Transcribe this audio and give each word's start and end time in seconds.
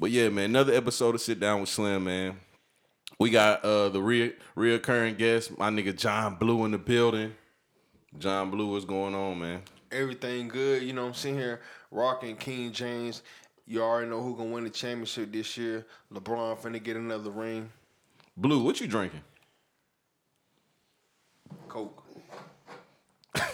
But 0.00 0.10
yeah, 0.12 0.30
man, 0.30 0.46
another 0.46 0.72
episode 0.72 1.14
of 1.14 1.20
Sit 1.20 1.40
Down 1.40 1.60
with 1.60 1.68
Slim, 1.68 2.04
man. 2.04 2.38
We 3.18 3.28
got 3.28 3.62
uh 3.62 3.90
the 3.90 4.00
re- 4.00 4.32
reoccurring 4.56 5.18
guest, 5.18 5.58
my 5.58 5.68
nigga 5.68 5.94
John 5.94 6.36
Blue 6.36 6.64
in 6.64 6.70
the 6.70 6.78
building. 6.78 7.34
John 8.18 8.50
Blue, 8.50 8.72
what's 8.72 8.86
going 8.86 9.14
on, 9.14 9.38
man? 9.38 9.60
Everything 9.92 10.48
good. 10.48 10.82
You 10.84 10.94
know, 10.94 11.04
I'm 11.04 11.12
sitting 11.12 11.36
here 11.36 11.60
rocking 11.90 12.36
King 12.36 12.72
James. 12.72 13.20
You 13.66 13.82
already 13.82 14.08
know 14.08 14.22
who 14.22 14.34
gonna 14.34 14.48
win 14.48 14.64
the 14.64 14.70
championship 14.70 15.30
this 15.32 15.58
year. 15.58 15.84
LeBron 16.10 16.58
finna 16.58 16.82
get 16.82 16.96
another 16.96 17.28
ring. 17.28 17.68
Blue, 18.38 18.62
what 18.62 18.80
you 18.80 18.86
drinking? 18.86 19.20
Coke. 21.68 22.02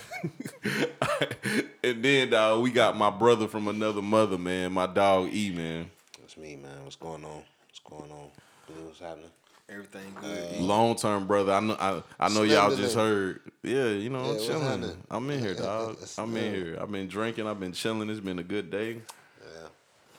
and 1.83 2.05
then 2.05 2.31
dog, 2.31 2.63
we 2.63 2.71
got 2.71 2.97
my 2.97 3.11
brother 3.11 3.49
from 3.49 3.67
another 3.67 4.01
mother, 4.01 4.39
man. 4.39 4.73
My 4.73 4.87
dog 4.87 5.35
E, 5.35 5.51
man. 5.51 5.91
That's 6.37 6.49
me, 6.49 6.57
man. 6.57 6.85
What's 6.85 6.97
going 6.97 7.25
on? 7.25 7.43
What's 7.67 7.81
going 7.89 8.11
on? 8.11 8.29
Blue, 8.67 8.87
what's 8.87 9.01
happening? 9.01 9.31
Everything 9.69 10.15
good. 10.21 10.61
Long 10.61 10.95
term 10.95 11.27
brother. 11.27 11.53
I 11.53 11.61
know. 11.61 11.77
I, 11.79 12.03
I 12.21 12.29
know 12.29 12.43
y'all 12.43 12.71
today. 12.71 12.83
just 12.83 12.95
heard. 12.95 13.41
Yeah, 13.63 13.89
you 13.89 14.11
know, 14.11 14.25
Yeah, 14.25 14.33
I'm 14.33 14.39
chilling. 14.39 14.97
I'm 15.11 15.31
in 15.31 15.41
here, 15.41 15.55
dog. 15.55 15.99
I'm 16.19 16.37
in 16.37 16.55
here. 16.55 16.79
I've 16.81 16.91
been 16.91 17.09
drinking. 17.09 17.47
I've 17.47 17.59
been 17.61 17.73
chilling. 17.73 18.09
It's 18.11 18.21
been 18.21 18.39
a 18.39 18.45
good 18.45 18.71
day. 18.71 19.01
Yeah. 19.43 19.69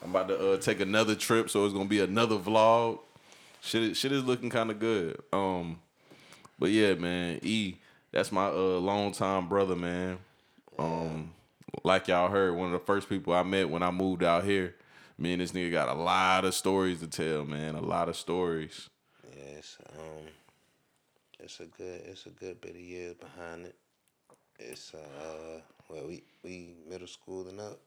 I'm 0.04 0.10
about 0.10 0.28
to 0.30 0.54
uh, 0.54 0.58
take 0.58 0.80
another 0.80 1.16
trip, 1.16 1.50
so 1.50 1.66
it's 1.66 1.74
gonna 1.74 1.86
be 1.86 2.00
another 2.02 2.38
vlog. 2.38 3.00
Shit, 3.62 3.84
is- 3.84 3.98
shit 3.98 4.12
is 4.12 4.24
looking 4.24 4.50
kind 4.50 4.72
of 4.72 4.80
good. 4.80 5.22
Um, 5.32 5.80
but 6.60 6.70
yeah, 6.72 6.96
man, 6.96 7.40
E, 7.44 7.76
that's 8.12 8.32
my 8.32 8.48
uh 8.48 8.80
long 8.80 9.12
time 9.12 9.48
brother, 9.48 9.76
man. 9.76 10.18
Um, 10.80 11.32
like 11.84 12.08
y'all 12.08 12.30
heard, 12.30 12.56
one 12.56 12.68
of 12.68 12.74
the 12.74 12.86
first 12.86 13.08
people 13.08 13.34
I 13.34 13.44
met 13.44 13.70
when 13.70 13.84
I 13.84 13.92
moved 13.92 14.24
out 14.24 14.44
here. 14.44 14.74
Me 15.20 15.34
and 15.34 15.42
this 15.42 15.52
nigga 15.52 15.72
got 15.72 15.90
a 15.90 16.00
lot 16.00 16.46
of 16.46 16.54
stories 16.54 17.00
to 17.00 17.08
tell, 17.08 17.44
man. 17.44 17.76
A 17.76 17.82
lot 17.82 18.08
of 18.08 18.16
stories. 18.16 18.90
Yes, 19.36 19.78
it's 19.80 19.98
um, 19.98 20.28
it's 21.40 21.60
a 21.60 21.66
good, 21.66 22.02
it's 22.06 22.26
a 22.28 22.30
good 22.30 22.62
bit 22.62 22.72
of 22.72 22.82
years 22.82 23.16
behind 23.16 23.66
it. 23.66 23.76
It's 24.60 24.94
uh, 24.94 25.60
well, 25.90 26.08
we 26.08 26.24
we 26.44 26.76
middle 26.88 27.08
school 27.08 27.48
and 27.48 27.60
up. 27.60 27.80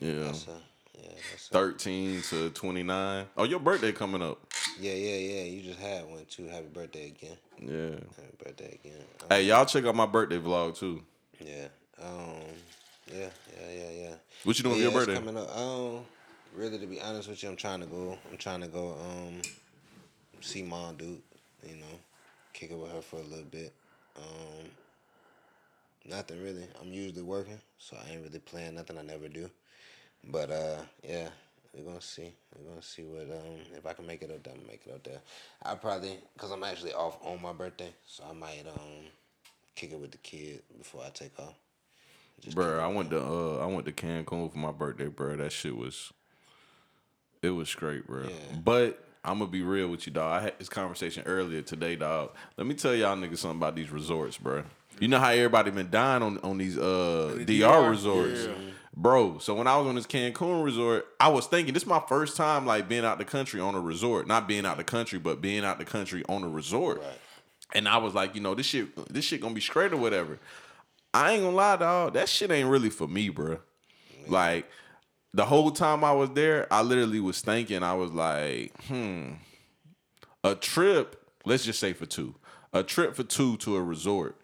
Yeah, 0.00 0.24
That's 0.24 0.46
a, 0.46 0.58
yeah, 0.98 1.08
that's 1.30 1.48
a, 1.48 1.52
thirteen 1.52 2.22
to 2.30 2.48
twenty 2.50 2.82
nine. 2.82 3.26
Oh, 3.36 3.44
your 3.44 3.60
birthday 3.60 3.92
coming 3.92 4.22
up. 4.22 4.38
yeah, 4.80 4.94
yeah, 4.94 5.16
yeah. 5.16 5.42
You 5.42 5.60
just 5.62 5.78
had 5.78 6.08
one 6.08 6.24
too. 6.24 6.48
Happy 6.48 6.68
birthday 6.72 7.08
again. 7.08 7.36
Yeah. 7.58 7.98
Happy 8.16 8.36
birthday 8.42 8.78
again. 8.82 9.04
Um, 9.22 9.26
Hey, 9.28 9.42
y'all 9.42 9.66
check 9.66 9.84
out 9.84 9.94
my 9.94 10.06
birthday 10.06 10.38
vlog 10.38 10.78
too. 10.78 11.02
Yeah. 11.38 11.68
Um. 12.02 12.40
Yeah. 13.12 13.28
Yeah. 13.60 13.70
Yeah. 13.72 13.90
Yeah. 13.90 14.14
What 14.44 14.56
you 14.58 14.64
doing 14.64 14.76
yeah, 14.76 14.86
for 14.88 14.90
your 14.90 15.00
birthday? 15.00 15.14
Coming 15.16 15.36
up. 15.36 15.54
Um. 15.54 16.00
Really, 16.56 16.78
to 16.78 16.86
be 16.86 16.98
honest 17.02 17.28
with 17.28 17.42
you, 17.42 17.50
I'm 17.50 17.56
trying 17.56 17.80
to 17.80 17.86
go. 17.86 18.16
I'm 18.30 18.38
trying 18.38 18.62
to 18.62 18.68
go. 18.68 18.96
Um. 18.98 19.42
See 20.40 20.62
mom, 20.62 20.96
dude. 20.96 21.20
You 21.62 21.76
know, 21.76 21.98
kick 22.54 22.70
it 22.70 22.78
with 22.78 22.90
her 22.92 23.02
for 23.02 23.16
a 23.16 23.24
little 23.24 23.44
bit. 23.44 23.74
Um. 24.16 24.70
Nothing 26.08 26.42
really. 26.42 26.66
I'm 26.80 26.92
usually 26.92 27.22
working, 27.22 27.60
so 27.78 27.98
I 27.98 28.10
ain't 28.10 28.22
really 28.22 28.38
playing 28.38 28.76
nothing. 28.76 28.96
I 28.96 29.02
never 29.02 29.28
do. 29.28 29.50
But 30.24 30.50
uh, 30.50 30.78
yeah, 31.06 31.28
we're 31.74 31.84
gonna 31.84 32.00
see. 32.00 32.32
We're 32.56 32.70
gonna 32.70 32.82
see 32.82 33.02
what 33.02 33.24
um 33.24 33.60
if 33.76 33.84
I 33.84 33.92
can 33.92 34.06
make 34.06 34.22
it 34.22 34.30
up 34.30 34.42
there. 34.42 34.54
I'm 34.54 34.66
make 34.66 34.80
it 34.86 34.94
up 34.94 35.02
there. 35.02 35.20
I 35.62 35.74
probably 35.74 36.16
because 36.32 36.52
I'm 36.52 36.64
actually 36.64 36.94
off 36.94 37.18
on 37.22 37.42
my 37.42 37.52
birthday, 37.52 37.92
so 38.06 38.24
I 38.30 38.32
might 38.32 38.64
um 38.66 39.04
kick 39.74 39.92
it 39.92 40.00
with 40.00 40.12
the 40.12 40.18
kid 40.18 40.62
before 40.78 41.02
I 41.04 41.10
take 41.10 41.38
off. 41.38 41.54
Just 42.40 42.56
Bro, 42.56 42.78
I 42.78 42.86
went 42.86 43.10
to 43.10 43.22
uh 43.22 43.58
I 43.62 43.66
went 43.66 43.84
to 43.84 43.92
Cancun 43.92 44.50
for 44.50 44.58
my 44.58 44.72
birthday, 44.72 45.08
bro. 45.08 45.36
That 45.36 45.52
shit 45.52 45.76
was 45.76 46.12
it 47.46 47.50
was 47.50 47.68
straight, 47.68 48.06
bro. 48.06 48.24
Yeah. 48.24 48.58
But 48.62 49.02
I'm 49.24 49.38
gonna 49.38 49.50
be 49.50 49.62
real 49.62 49.88
with 49.88 50.06
you, 50.06 50.12
dog. 50.12 50.40
I 50.40 50.44
had 50.44 50.58
this 50.58 50.68
conversation 50.68 51.24
earlier 51.26 51.62
today, 51.62 51.96
dog. 51.96 52.30
Let 52.56 52.66
me 52.66 52.74
tell 52.74 52.94
y'all 52.94 53.16
niggas 53.16 53.38
something 53.38 53.58
about 53.58 53.76
these 53.76 53.90
resorts, 53.90 54.36
bro. 54.38 54.64
You 55.00 55.08
know 55.08 55.18
how 55.18 55.30
everybody 55.30 55.70
been 55.70 55.90
dying 55.90 56.22
on 56.22 56.38
on 56.38 56.58
these 56.58 56.78
uh 56.78 57.34
DR, 57.44 57.58
DR? 57.58 57.90
resorts. 57.90 58.46
Yeah. 58.46 58.54
Bro, 58.98 59.38
so 59.38 59.54
when 59.54 59.66
I 59.66 59.76
was 59.76 59.86
on 59.86 59.94
this 59.94 60.06
Cancun 60.06 60.64
resort, 60.64 61.06
I 61.20 61.28
was 61.28 61.46
thinking 61.46 61.74
this 61.74 61.82
is 61.82 61.88
my 61.88 62.02
first 62.08 62.34
time 62.34 62.64
like 62.64 62.88
being 62.88 63.04
out 63.04 63.18
the 63.18 63.26
country 63.26 63.60
on 63.60 63.74
a 63.74 63.80
resort. 63.80 64.26
Not 64.26 64.48
being 64.48 64.64
out 64.64 64.78
the 64.78 64.84
country, 64.84 65.18
but 65.18 65.42
being 65.42 65.64
out 65.64 65.78
the 65.78 65.84
country 65.84 66.24
on 66.30 66.42
a 66.44 66.48
resort. 66.48 67.00
Right. 67.00 67.18
And 67.74 67.88
I 67.88 67.98
was 67.98 68.14
like, 68.14 68.34
you 68.34 68.40
know, 68.40 68.54
this 68.54 68.64
shit, 68.64 69.12
this 69.12 69.24
shit 69.24 69.42
gonna 69.42 69.54
be 69.54 69.60
straight 69.60 69.92
or 69.92 69.98
whatever. 69.98 70.38
I 71.12 71.32
ain't 71.32 71.42
gonna 71.42 71.56
lie, 71.56 71.76
dog. 71.76 72.14
That 72.14 72.28
shit 72.28 72.50
ain't 72.50 72.68
really 72.68 72.90
for 72.90 73.06
me, 73.06 73.28
bro. 73.28 73.58
Like 74.28 74.66
the 75.36 75.44
whole 75.44 75.70
time 75.70 76.02
I 76.02 76.12
was 76.12 76.30
there, 76.30 76.66
I 76.72 76.80
literally 76.80 77.20
was 77.20 77.42
thinking, 77.42 77.82
I 77.82 77.92
was 77.92 78.10
like, 78.10 78.72
hmm, 78.86 79.32
a 80.42 80.54
trip. 80.54 81.22
Let's 81.44 81.64
just 81.64 81.78
say 81.78 81.92
for 81.92 82.06
two, 82.06 82.34
a 82.72 82.82
trip 82.82 83.14
for 83.14 83.22
two 83.22 83.58
to 83.58 83.76
a 83.76 83.82
resort. 83.82 84.36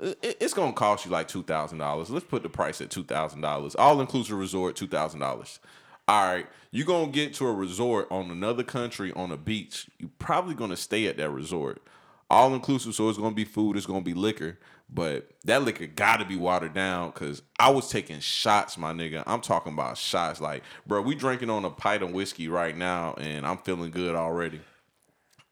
It's 0.00 0.54
gonna 0.54 0.72
cost 0.72 1.04
you 1.04 1.10
like 1.10 1.28
two 1.28 1.42
thousand 1.42 1.78
dollars. 1.78 2.08
Let's 2.08 2.24
put 2.24 2.42
the 2.42 2.48
price 2.48 2.80
at 2.80 2.88
two 2.88 3.04
thousand 3.04 3.42
dollars. 3.42 3.74
All 3.74 4.00
inclusive 4.00 4.38
resort, 4.38 4.74
two 4.74 4.86
thousand 4.86 5.20
dollars. 5.20 5.60
All 6.06 6.24
right, 6.24 6.46
you're 6.70 6.86
gonna 6.86 7.12
get 7.12 7.34
to 7.34 7.46
a 7.46 7.52
resort 7.52 8.08
on 8.10 8.30
another 8.30 8.62
country 8.62 9.12
on 9.12 9.30
a 9.32 9.36
beach. 9.36 9.90
You're 9.98 10.10
probably 10.18 10.54
gonna 10.54 10.76
stay 10.76 11.06
at 11.08 11.18
that 11.18 11.30
resort. 11.30 11.82
All 12.30 12.54
inclusive, 12.54 12.94
so 12.94 13.08
it's 13.10 13.18
gonna 13.18 13.34
be 13.34 13.44
food, 13.44 13.76
it's 13.76 13.86
gonna 13.86 14.00
be 14.00 14.14
liquor, 14.14 14.58
but 14.90 15.28
that 15.44 15.62
liquor 15.62 15.86
gotta 15.86 16.24
be 16.24 16.36
watered 16.36 16.74
down. 16.74 17.12
Cause 17.12 17.42
I 17.58 17.70
was 17.70 17.90
taking 17.90 18.20
shots, 18.20 18.78
my 18.78 18.92
nigga. 18.92 19.22
I'm 19.26 19.40
talking 19.40 19.72
about 19.72 19.98
shots. 19.98 20.40
Like, 20.40 20.62
bro, 20.86 21.02
we 21.02 21.14
drinking 21.14 21.50
on 21.50 21.64
a 21.64 21.70
pint 21.70 22.02
of 22.02 22.12
whiskey 22.12 22.48
right 22.48 22.76
now, 22.76 23.14
and 23.14 23.46
I'm 23.46 23.58
feeling 23.58 23.90
good 23.90 24.14
already. 24.14 24.60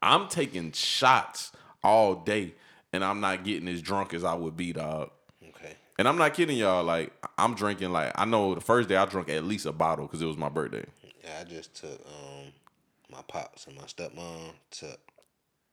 I'm 0.00 0.28
taking 0.28 0.72
shots 0.72 1.52
all 1.82 2.14
day, 2.14 2.54
and 2.92 3.04
I'm 3.04 3.20
not 3.20 3.44
getting 3.44 3.68
as 3.68 3.82
drunk 3.82 4.14
as 4.14 4.24
I 4.24 4.34
would 4.34 4.56
be, 4.56 4.72
dog. 4.72 5.10
Okay. 5.42 5.74
And 5.98 6.08
I'm 6.08 6.16
not 6.16 6.34
kidding 6.34 6.56
y'all. 6.56 6.84
Like 6.84 7.12
I'm 7.36 7.54
drinking. 7.54 7.90
Like 7.92 8.12
I 8.14 8.24
know 8.24 8.54
the 8.54 8.60
first 8.60 8.88
day 8.88 8.96
I 8.96 9.04
drank 9.04 9.28
at 9.28 9.44
least 9.44 9.66
a 9.66 9.72
bottle 9.72 10.06
because 10.06 10.22
it 10.22 10.26
was 10.26 10.36
my 10.36 10.48
birthday. 10.48 10.84
Yeah, 11.22 11.38
I 11.40 11.44
just 11.44 11.74
took 11.74 12.00
um 12.06 12.52
my 13.10 13.22
pops 13.28 13.66
and 13.66 13.76
my 13.76 13.84
stepmom 13.84 14.52
to 14.72 14.96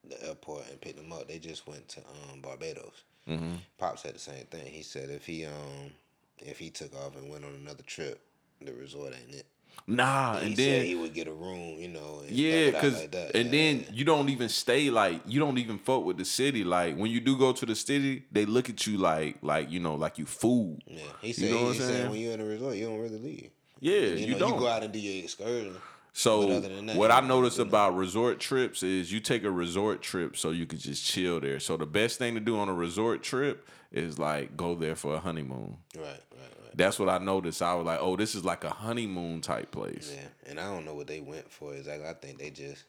the 0.07 0.27
airport 0.27 0.69
and 0.69 0.81
picked 0.81 0.97
them 0.97 1.11
up. 1.11 1.27
They 1.27 1.39
just 1.39 1.67
went 1.67 1.87
to 1.89 1.99
um 1.99 2.41
Barbados. 2.41 3.03
Mm-hmm. 3.29 3.53
Pops 3.77 4.01
said 4.03 4.15
the 4.15 4.19
same 4.19 4.45
thing. 4.45 4.65
He 4.65 4.83
said 4.83 5.09
if 5.09 5.25
he 5.25 5.45
um 5.45 5.91
if 6.39 6.59
he 6.59 6.69
took 6.69 6.93
off 6.95 7.15
and 7.15 7.29
went 7.29 7.45
on 7.45 7.53
another 7.61 7.83
trip, 7.83 8.19
the 8.61 8.73
resort 8.73 9.13
ain't 9.13 9.35
it. 9.35 9.45
Nah, 9.87 10.37
He 10.39 10.45
and 10.47 10.55
said 10.55 10.65
then 10.81 10.85
he 10.85 10.95
would 10.95 11.13
get 11.13 11.27
a 11.27 11.33
room, 11.33 11.79
you 11.79 11.87
know. 11.87 12.19
And 12.21 12.31
yeah, 12.31 12.69
stuff 12.69 12.73
it 12.73 12.75
out 12.75 12.81
cause 12.81 13.01
like 13.01 13.11
that. 13.11 13.35
and 13.35 13.45
Yeah, 13.45 13.51
then 13.51 13.85
you 13.91 14.05
don't 14.05 14.29
even 14.29 14.47
stay 14.49 14.89
like 14.89 15.21
you 15.25 15.39
don't 15.39 15.57
even 15.57 15.77
fuck 15.79 16.05
with 16.05 16.17
the 16.17 16.25
city. 16.25 16.63
Like 16.63 16.95
when 16.95 17.09
you 17.11 17.19
do 17.19 17.37
go 17.37 17.53
to 17.53 17.65
the 17.65 17.75
city, 17.75 18.23
they 18.31 18.45
look 18.45 18.69
at 18.69 18.85
you 18.85 18.97
like 18.97 19.37
like 19.41 19.71
you 19.71 19.79
know 19.79 19.95
like 19.95 20.17
you 20.17 20.25
fool. 20.25 20.77
yeah, 20.85 21.01
he 21.21 21.33
said 21.33 21.49
know 21.51 21.63
what 21.65 21.75
he 21.75 21.81
I'm 21.81 21.87
said 21.89 22.09
when 22.11 22.19
you're 22.19 22.33
in 22.33 22.41
a 22.41 22.45
resort, 22.45 22.75
you 22.75 22.85
don't 22.85 22.99
really 22.99 23.17
leave. 23.19 23.49
Yeah, 23.79 23.93
You, 23.99 24.15
you, 24.15 24.27
know, 24.33 24.39
don't. 24.39 24.53
you 24.53 24.59
go 24.59 24.67
out 24.67 24.83
and 24.83 24.93
do 24.93 24.99
your 24.99 25.23
excursion. 25.23 25.75
So 26.13 26.59
that, 26.59 26.95
what 26.95 27.09
I 27.09 27.19
don't 27.19 27.27
noticed 27.27 27.57
about 27.57 27.95
resort 27.95 28.39
trips 28.39 28.83
is 28.83 29.11
you 29.11 29.19
take 29.19 29.43
a 29.43 29.51
resort 29.51 30.03
trip 30.03 30.37
so 30.37 30.51
you 30.51 30.67
can 30.67 30.77
just 30.77 31.03
chill 31.03 31.39
there. 31.39 31.59
So 31.59 31.75
the 31.75 31.87
best 31.87 32.19
thing 32.19 32.35
to 32.35 32.39
do 32.39 32.57
on 32.59 32.69
a 32.69 32.73
resort 32.73 33.23
trip 33.23 33.67
is 33.91 34.19
like 34.19 34.55
go 34.55 34.75
there 34.75 34.95
for 34.95 35.15
a 35.15 35.19
honeymoon. 35.19 35.77
Right, 35.95 36.05
right, 36.05 36.21
right. 36.31 36.77
That's 36.77 36.99
what 36.99 37.09
I 37.09 37.17
noticed. 37.17 37.63
I 37.63 37.73
was 37.73 37.85
like, 37.85 37.99
oh, 37.99 38.15
this 38.15 38.35
is 38.35 38.45
like 38.45 38.63
a 38.63 38.69
honeymoon 38.69 39.41
type 39.41 39.71
place. 39.71 40.13
Yeah, 40.15 40.51
and 40.51 40.59
I 40.59 40.71
don't 40.71 40.85
know 40.85 40.93
what 40.93 41.07
they 41.07 41.19
went 41.19 41.49
for 41.51 41.73
exactly. 41.73 42.07
I 42.07 42.13
think 42.13 42.37
they 42.37 42.51
just 42.51 42.83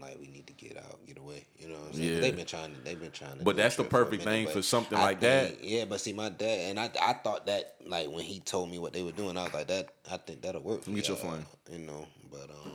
like 0.00 0.18
we 0.20 0.28
need 0.28 0.46
to 0.46 0.52
get 0.52 0.76
out, 0.76 1.06
get 1.06 1.18
away. 1.18 1.46
You 1.58 1.68
know 1.68 1.74
what 1.74 1.88
I'm 1.88 1.92
saying? 1.94 2.14
Yeah. 2.14 2.20
They've 2.20 2.36
been 2.36 2.46
trying 2.46 2.74
to. 2.74 2.80
They've 2.80 3.00
been 3.00 3.10
trying 3.10 3.38
to. 3.38 3.44
But 3.44 3.56
that's 3.56 3.76
the 3.76 3.84
perfect 3.84 4.22
thing 4.22 4.46
for 4.48 4.62
something 4.62 4.98
I 4.98 5.02
like 5.02 5.20
that. 5.20 5.62
Yeah, 5.62 5.84
but 5.84 6.00
see, 6.00 6.12
my 6.12 6.28
dad 6.28 6.70
and 6.70 6.80
I, 6.80 6.90
I 7.00 7.12
thought 7.14 7.46
that 7.46 7.76
like 7.86 8.08
when 8.10 8.24
he 8.24 8.40
told 8.40 8.70
me 8.70 8.78
what 8.78 8.92
they 8.92 9.02
were 9.02 9.12
doing, 9.12 9.36
I 9.36 9.44
was 9.44 9.54
like, 9.54 9.66
that 9.68 9.88
I 10.10 10.16
think 10.16 10.42
that'll 10.42 10.62
work. 10.62 10.82
For 10.82 10.90
me 10.90 10.96
get 10.96 11.08
your 11.08 11.18
y'all. 11.18 11.38
You 11.70 11.78
know, 11.78 12.06
but 12.30 12.50
um, 12.50 12.72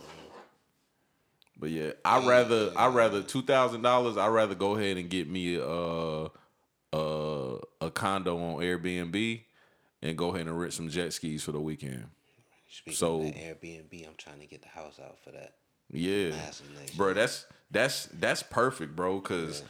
But 1.58 1.70
yeah, 1.70 1.92
I 2.04 2.26
rather 2.26 2.72
I 2.76 2.88
rather 2.88 3.22
two 3.22 3.42
thousand 3.42 3.82
dollars. 3.82 4.16
I 4.16 4.28
rather 4.28 4.54
go 4.54 4.76
ahead 4.76 4.96
and 4.96 5.08
get 5.10 5.28
me 5.28 5.56
a 5.56 6.26
a 6.92 7.58
a 7.80 7.90
condo 7.90 8.36
on 8.38 8.56
Airbnb 8.62 9.42
and 10.02 10.16
go 10.18 10.34
ahead 10.34 10.46
and 10.46 10.58
rent 10.58 10.72
some 10.72 10.88
jet 10.88 11.12
skis 11.12 11.42
for 11.42 11.52
the 11.52 11.60
weekend. 11.60 12.06
speaking 12.68 12.96
So- 12.96 13.20
Airbnb, 13.20 14.06
I'm 14.06 14.14
trying 14.16 14.40
to 14.40 14.46
get 14.46 14.62
the 14.62 14.68
house 14.68 14.98
out 14.98 15.18
for 15.22 15.30
that. 15.32 15.54
Yeah, 15.92 16.32
bro. 16.96 17.14
That's 17.14 17.46
that's 17.70 18.06
that's 18.06 18.42
perfect, 18.42 18.94
bro. 18.96 19.20
Cause 19.20 19.62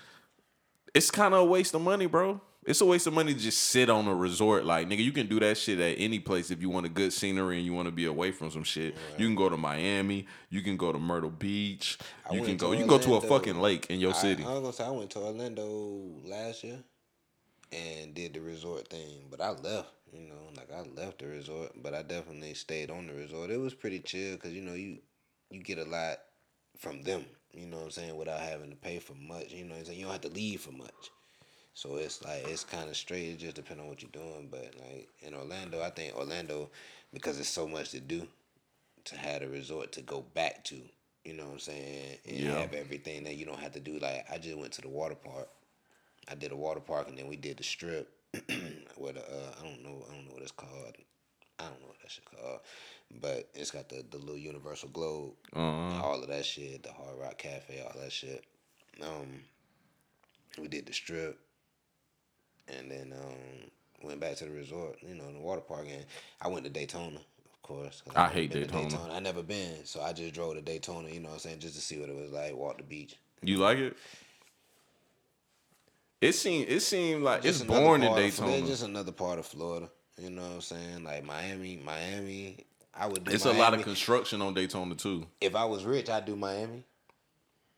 it's 0.94 1.10
kind 1.10 1.34
of 1.34 1.40
a 1.40 1.44
waste 1.44 1.74
of 1.74 1.82
money, 1.82 2.06
bro. 2.06 2.40
It's 2.66 2.82
a 2.82 2.84
waste 2.84 3.06
of 3.06 3.14
money 3.14 3.32
to 3.32 3.40
just 3.40 3.58
sit 3.58 3.88
on 3.88 4.06
a 4.06 4.14
resort. 4.14 4.66
Like, 4.66 4.86
nigga, 4.86 5.02
you 5.02 5.12
can 5.12 5.26
do 5.28 5.40
that 5.40 5.56
shit 5.56 5.80
at 5.80 5.94
any 5.98 6.18
place 6.18 6.50
if 6.50 6.60
you 6.60 6.68
want 6.68 6.84
a 6.84 6.90
good 6.90 7.10
scenery 7.10 7.56
and 7.56 7.64
you 7.64 7.72
want 7.72 7.86
to 7.86 7.92
be 7.92 8.04
away 8.04 8.32
from 8.32 8.50
some 8.50 8.64
shit. 8.64 8.94
You 9.16 9.26
can 9.26 9.34
go 9.34 9.48
to 9.48 9.56
Miami. 9.56 10.26
You 10.50 10.60
can 10.60 10.76
go 10.76 10.92
to 10.92 10.98
Myrtle 10.98 11.30
Beach. 11.30 11.96
I 12.28 12.34
You 12.34 12.42
can 12.42 12.58
go. 12.58 12.72
to 12.72 12.76
You 12.76 12.80
can 12.80 12.88
go 12.88 12.98
to 12.98 13.14
a 13.14 13.20
fucking 13.22 13.60
lake 13.60 13.86
in 13.88 13.98
your 13.98 14.10
I, 14.10 14.16
city. 14.16 14.44
I 14.44 14.52
was 14.52 14.60
gonna 14.60 14.72
say 14.74 14.84
I 14.84 14.90
went 14.90 15.10
to 15.12 15.20
Orlando 15.20 15.64
last 16.26 16.62
year. 16.64 16.78
and 17.72 18.14
did 18.14 18.34
the 18.34 18.40
resort 18.40 18.88
thing. 18.88 19.24
But 19.30 19.40
I 19.40 19.50
left, 19.50 19.88
you 20.12 20.28
know, 20.28 20.50
like 20.56 20.70
I 20.72 20.82
left 21.00 21.20
the 21.20 21.28
resort, 21.28 21.72
but 21.82 21.94
I 21.94 22.02
definitely 22.02 22.54
stayed 22.54 22.90
on 22.90 23.06
the 23.06 23.14
resort. 23.14 23.50
It 23.50 23.58
was 23.58 23.74
pretty 23.74 24.00
chill 24.00 24.34
because 24.34 24.52
you 24.52 24.60
know 24.60 24.74
you 24.74 24.98
you 25.50 25.60
get 25.62 25.78
a 25.78 25.84
lot 25.84 26.18
from 26.78 27.02
them. 27.02 27.24
You 27.52 27.66
know 27.66 27.78
what 27.78 27.84
I'm 27.86 27.90
saying 27.90 28.16
without 28.16 28.40
having 28.40 28.70
to 28.70 28.76
pay 28.76 28.98
for 28.98 29.14
much. 29.14 29.52
You 29.52 29.64
know 29.64 29.72
what 29.74 29.80
I'm 29.80 29.84
saying 29.86 29.98
you 29.98 30.04
don't 30.04 30.12
have 30.12 30.20
to 30.22 30.28
leave 30.28 30.60
for 30.60 30.72
much. 30.72 31.10
So 31.74 31.96
it's 31.96 32.24
like 32.24 32.46
it's 32.46 32.64
kind 32.64 32.88
of 32.88 32.96
straight. 32.96 33.28
It 33.30 33.38
just 33.38 33.56
depends 33.56 33.82
on 33.82 33.88
what 33.88 34.02
you're 34.02 34.10
doing. 34.12 34.48
But 34.50 34.74
like 34.78 35.08
in 35.20 35.34
Orlando, 35.34 35.82
I 35.82 35.90
think 35.90 36.16
Orlando 36.16 36.70
because 37.12 37.38
it's 37.40 37.48
so 37.48 37.66
much 37.66 37.90
to 37.90 38.00
do 38.00 38.26
to 39.04 39.16
have 39.16 39.42
a 39.42 39.48
resort 39.48 39.92
to 39.92 40.02
go 40.02 40.22
back 40.34 40.64
to. 40.66 40.80
You 41.24 41.34
know 41.34 41.44
what 41.44 41.52
I'm 41.54 41.58
saying? 41.58 42.18
And 42.26 42.36
Yeah. 42.36 42.60
have 42.60 42.72
everything 42.74 43.24
that 43.24 43.36
you 43.36 43.44
don't 43.44 43.58
have 43.58 43.72
to 43.72 43.80
do. 43.80 43.98
Like 43.98 44.26
I 44.30 44.38
just 44.38 44.56
went 44.56 44.72
to 44.74 44.82
the 44.82 44.88
water 44.88 45.14
park. 45.14 45.48
I 46.28 46.34
did 46.34 46.52
a 46.52 46.56
water 46.56 46.80
park 46.80 47.08
and 47.08 47.18
then 47.18 47.28
we 47.28 47.36
did 47.36 47.56
the 47.58 47.64
strip. 47.64 48.10
with 48.96 49.16
a, 49.16 49.20
uh, 49.20 49.54
I 49.60 49.64
don't 49.64 49.82
know 49.82 50.04
I 50.08 50.14
don't 50.14 50.26
know 50.26 50.34
what 50.34 50.42
it's 50.42 50.52
called. 50.52 50.96
I 51.60 51.68
don't 51.68 51.80
know 51.80 51.86
what 51.88 52.00
that 52.02 52.10
shit 52.10 52.24
called. 52.24 52.60
But 53.20 53.48
it's 53.54 53.70
got 53.70 53.88
the, 53.88 54.04
the 54.10 54.18
little 54.18 54.36
universal 54.38 54.88
globe, 54.88 55.32
Uh-huh. 55.52 56.02
all 56.02 56.22
of 56.22 56.28
that 56.28 56.44
shit, 56.46 56.82
the 56.82 56.92
Hard 56.92 57.18
Rock 57.18 57.38
Cafe, 57.38 57.82
all 57.82 58.00
that 58.00 58.12
shit. 58.12 58.44
Um 59.02 59.40
we 60.58 60.68
did 60.68 60.86
the 60.86 60.92
strip 60.92 61.38
and 62.68 62.90
then 62.90 63.12
um 63.12 63.70
went 64.02 64.20
back 64.20 64.36
to 64.36 64.44
the 64.44 64.50
resort, 64.50 64.96
you 65.06 65.14
know, 65.14 65.30
the 65.32 65.38
water 65.40 65.60
park 65.60 65.86
and 65.90 66.04
I 66.40 66.48
went 66.48 66.64
to 66.64 66.70
Daytona, 66.70 67.18
of 67.52 67.62
course. 67.62 68.02
I 68.16 68.24
I've 68.26 68.32
hate 68.32 68.50
to 68.52 68.60
Daytona. 68.66 69.08
I 69.12 69.20
never 69.20 69.42
been, 69.42 69.84
so 69.84 70.00
I 70.00 70.12
just 70.12 70.34
drove 70.34 70.54
to 70.54 70.62
Daytona, 70.62 71.08
you 71.10 71.20
know 71.20 71.28
what 71.28 71.34
I'm 71.34 71.40
saying, 71.40 71.58
just 71.60 71.74
to 71.76 71.80
see 71.80 71.98
what 71.98 72.08
it 72.08 72.16
was 72.16 72.30
like, 72.30 72.54
walk 72.54 72.78
the 72.78 72.84
beach. 72.84 73.16
You 73.42 73.58
like 73.58 73.78
it? 73.78 73.96
It 76.20 76.32
seemed 76.34 76.68
it 76.68 76.80
seemed 76.80 77.22
like 77.24 77.42
Just 77.42 77.62
it's 77.62 77.68
boring 77.68 78.02
in 78.02 78.08
of 78.10 78.16
Daytona. 78.16 78.52
It's 78.52 78.68
just 78.68 78.82
another 78.84 79.12
part 79.12 79.38
of 79.38 79.46
Florida. 79.46 79.90
You 80.20 80.30
know 80.30 80.42
what 80.42 80.52
I'm 80.52 80.60
saying? 80.60 81.04
Like 81.04 81.24
Miami, 81.24 81.80
Miami. 81.84 82.58
I 82.94 83.06
would 83.06 83.24
do. 83.24 83.32
It's 83.32 83.44
Miami. 83.44 83.58
a 83.58 83.62
lot 83.62 83.74
of 83.74 83.82
construction 83.82 84.42
on 84.42 84.54
Daytona 84.54 84.94
too. 84.94 85.26
If 85.40 85.54
I 85.54 85.64
was 85.64 85.84
rich, 85.84 86.10
I'd 86.10 86.24
do 86.24 86.36
Miami. 86.36 86.84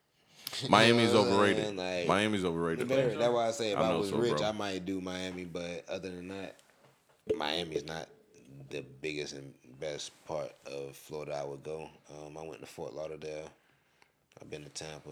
Miami's 0.68 1.12
know 1.12 1.20
what 1.22 1.28
I'm 1.28 1.34
overrated. 1.34 1.76
Like- 1.76 2.06
Miami's 2.06 2.44
overrated. 2.44 2.88
Better- 2.88 3.16
That's 3.16 3.32
why 3.32 3.48
I 3.48 3.50
say 3.52 3.72
if 3.72 3.78
I 3.78 3.90
I, 3.90 3.94
was 3.94 4.10
so, 4.10 4.16
rich, 4.16 4.36
bro. 4.38 4.48
I 4.48 4.52
might 4.52 4.84
do 4.84 5.00
Miami. 5.00 5.44
But 5.44 5.84
other 5.88 6.10
than 6.10 6.28
that, 6.28 6.56
Miami's 7.34 7.84
not 7.84 8.08
the 8.70 8.84
biggest 9.00 9.34
and 9.34 9.54
best 9.80 10.12
part 10.24 10.52
of 10.66 10.96
Florida. 10.96 11.34
I 11.34 11.44
would 11.44 11.62
go. 11.62 11.88
Um, 12.10 12.36
I 12.36 12.42
went 12.42 12.60
to 12.60 12.66
Fort 12.66 12.94
Lauderdale. 12.94 13.48
I've 14.40 14.50
been 14.50 14.64
to 14.64 14.70
Tampa, 14.70 15.10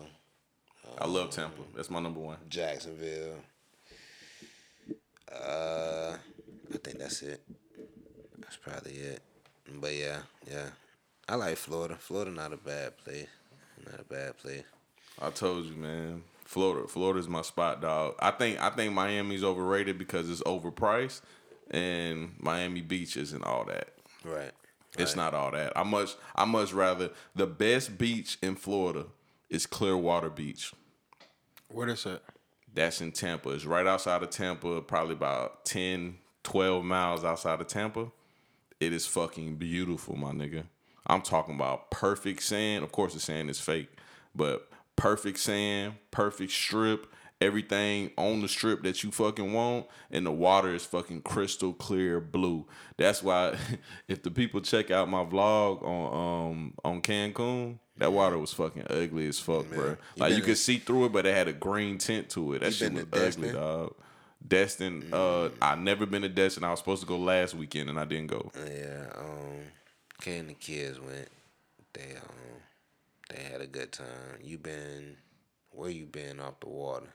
I 0.99 1.07
love 1.07 1.31
Tampa. 1.31 1.63
That's 1.75 1.91
my 1.91 2.01
number 2.01 2.21
one. 2.21 2.37
Jacksonville. 2.49 3.37
Uh, 5.31 6.17
I 6.73 6.79
think 6.79 6.99
that's 6.99 7.23
it. 7.23 7.43
That's 8.39 8.57
probably 8.57 8.93
it. 8.93 9.21
But 9.81 9.95
yeah, 9.95 10.19
yeah. 10.51 10.69
I 11.29 11.37
like 11.37 11.57
Florida. 11.57 11.97
Florida 11.99 12.31
not 12.31 12.53
a 12.53 12.57
bad 12.57 12.97
place. 12.99 13.29
Not 13.85 14.01
a 14.01 14.05
bad 14.05 14.37
place. 14.39 14.65
I 15.21 15.31
told 15.31 15.67
you, 15.67 15.77
man. 15.77 16.23
Florida, 16.45 16.89
Florida's 16.89 17.29
my 17.29 17.43
spot, 17.43 17.81
dog. 17.81 18.15
I 18.19 18.33
think 18.33 18.61
I 18.61 18.71
think 18.71 18.93
Miami's 18.93 19.45
overrated 19.45 19.99
because 19.99 20.29
it's 20.29 20.43
overpriced, 20.43 21.21
and 21.71 22.35
Miami 22.41 22.81
Beach 22.81 23.17
isn't 23.17 23.45
all 23.45 23.65
that. 23.67 23.91
Right. 24.25 24.51
It's 24.99 25.15
not 25.15 25.35
all 25.35 25.53
that. 25.53 25.73
I 25.77 25.85
much 25.85 26.17
I 26.35 26.45
much 26.45 26.73
rather 26.73 27.11
the 27.35 27.47
best 27.47 27.97
beach 27.97 28.39
in 28.43 28.57
Florida 28.57 29.07
is 29.49 29.67
Clearwater 29.67 30.31
Beach. 30.31 30.73
Where 31.69 31.87
that's 31.87 32.07
at? 32.07 32.23
That's 32.75 33.01
in 33.01 33.13
Tampa. 33.13 33.51
It's 33.51 33.65
right 33.65 33.87
outside 33.87 34.23
of 34.23 34.31
Tampa, 34.31 34.81
probably 34.83 35.15
about 35.15 35.65
10, 35.65 36.17
12 36.43 36.85
miles 36.85 37.25
outside 37.25 37.61
of 37.61 37.67
Tampa. 37.67 38.11
It 38.79 38.93
is 38.93 39.07
fucking 39.07 39.57
beautiful, 39.57 40.17
my 40.17 40.33
nigga. 40.33 40.65
I'm 41.07 41.23
talking 41.23 41.55
about 41.55 41.91
perfect 41.91 42.43
sand. 42.43 42.85
Of 42.85 42.93
course, 42.93 43.15
the 43.15 43.21
sand 43.21 43.51
is 43.51 43.61
fake, 43.61 43.89
but 44.35 44.69
perfect 44.97 45.39
sand, 45.39 45.95
perfect 46.11 46.53
strip, 46.53 47.07
everything 47.41 48.11
on 48.17 48.41
the 48.41 48.49
strip 48.49 48.83
that 48.83 49.03
you 49.03 49.11
fucking 49.11 49.53
want, 49.53 49.87
and 50.11 50.27
the 50.27 50.31
water 50.31 50.75
is 50.75 50.85
fucking 50.85 51.23
crystal 51.23 51.73
clear 51.73 52.21
blue. 52.21 52.67
That's 52.97 53.23
why 53.23 53.57
if 54.09 54.23
the 54.23 54.31
people 54.31 54.61
check 54.61 54.91
out 54.91 55.09
my 55.09 55.25
vlog 55.25 55.83
on 55.83 56.51
um 56.53 56.75
on 56.85 57.03
Cancun, 57.03 57.79
that 57.97 58.13
water 58.13 58.39
was 58.39 58.53
fucking 58.53 58.87
ugly 58.89 59.27
as 59.27 59.39
fuck, 59.39 59.69
bro. 59.71 59.97
Like 60.17 60.31
you 60.31 60.39
been 60.39 60.47
could 60.47 60.59
see 60.59 60.79
through 60.79 61.07
it, 61.07 61.13
but 61.13 61.27
it 61.27 61.35
had 61.35 61.49
a 61.49 61.53
green 61.53 61.99
tint 61.99 62.31
to 62.31 62.55
it. 62.55 62.61
That 62.61 62.67
You 62.67 62.73
shit 62.73 62.93
was 62.93 63.07
ugly, 63.13 63.53
dog. 63.53 63.95
Destin, 64.47 65.09
uh, 65.13 65.51
I 65.61 65.75
never 65.75 66.07
been 66.07 66.23
to 66.23 66.29
Destin. 66.29 66.65
I 66.65 66.71
was 66.71 66.81
supposed 66.81 67.03
to 67.03 67.07
go 67.07 67.19
last 67.19 67.55
weekend 67.55 67.89
and 67.89 67.99
I 67.99 68.05
didn't 68.05 68.29
go. 68.29 68.51
Yeah, 68.57 69.07
um, 69.17 69.61
Kay 70.21 70.39
and 70.39 70.49
the 70.49 70.55
kids 70.55 70.99
went. 70.99 71.29
They 71.93 72.17
um, 72.17 72.61
they 73.29 73.43
had 73.43 73.61
a 73.61 73.67
good 73.67 73.93
time. 73.93 74.07
You 74.43 74.59
been 74.59 75.17
where 75.71 75.91
you 75.91 76.07
been 76.07 76.41
off 76.41 76.61
the 76.61 76.69
water? 76.69 77.13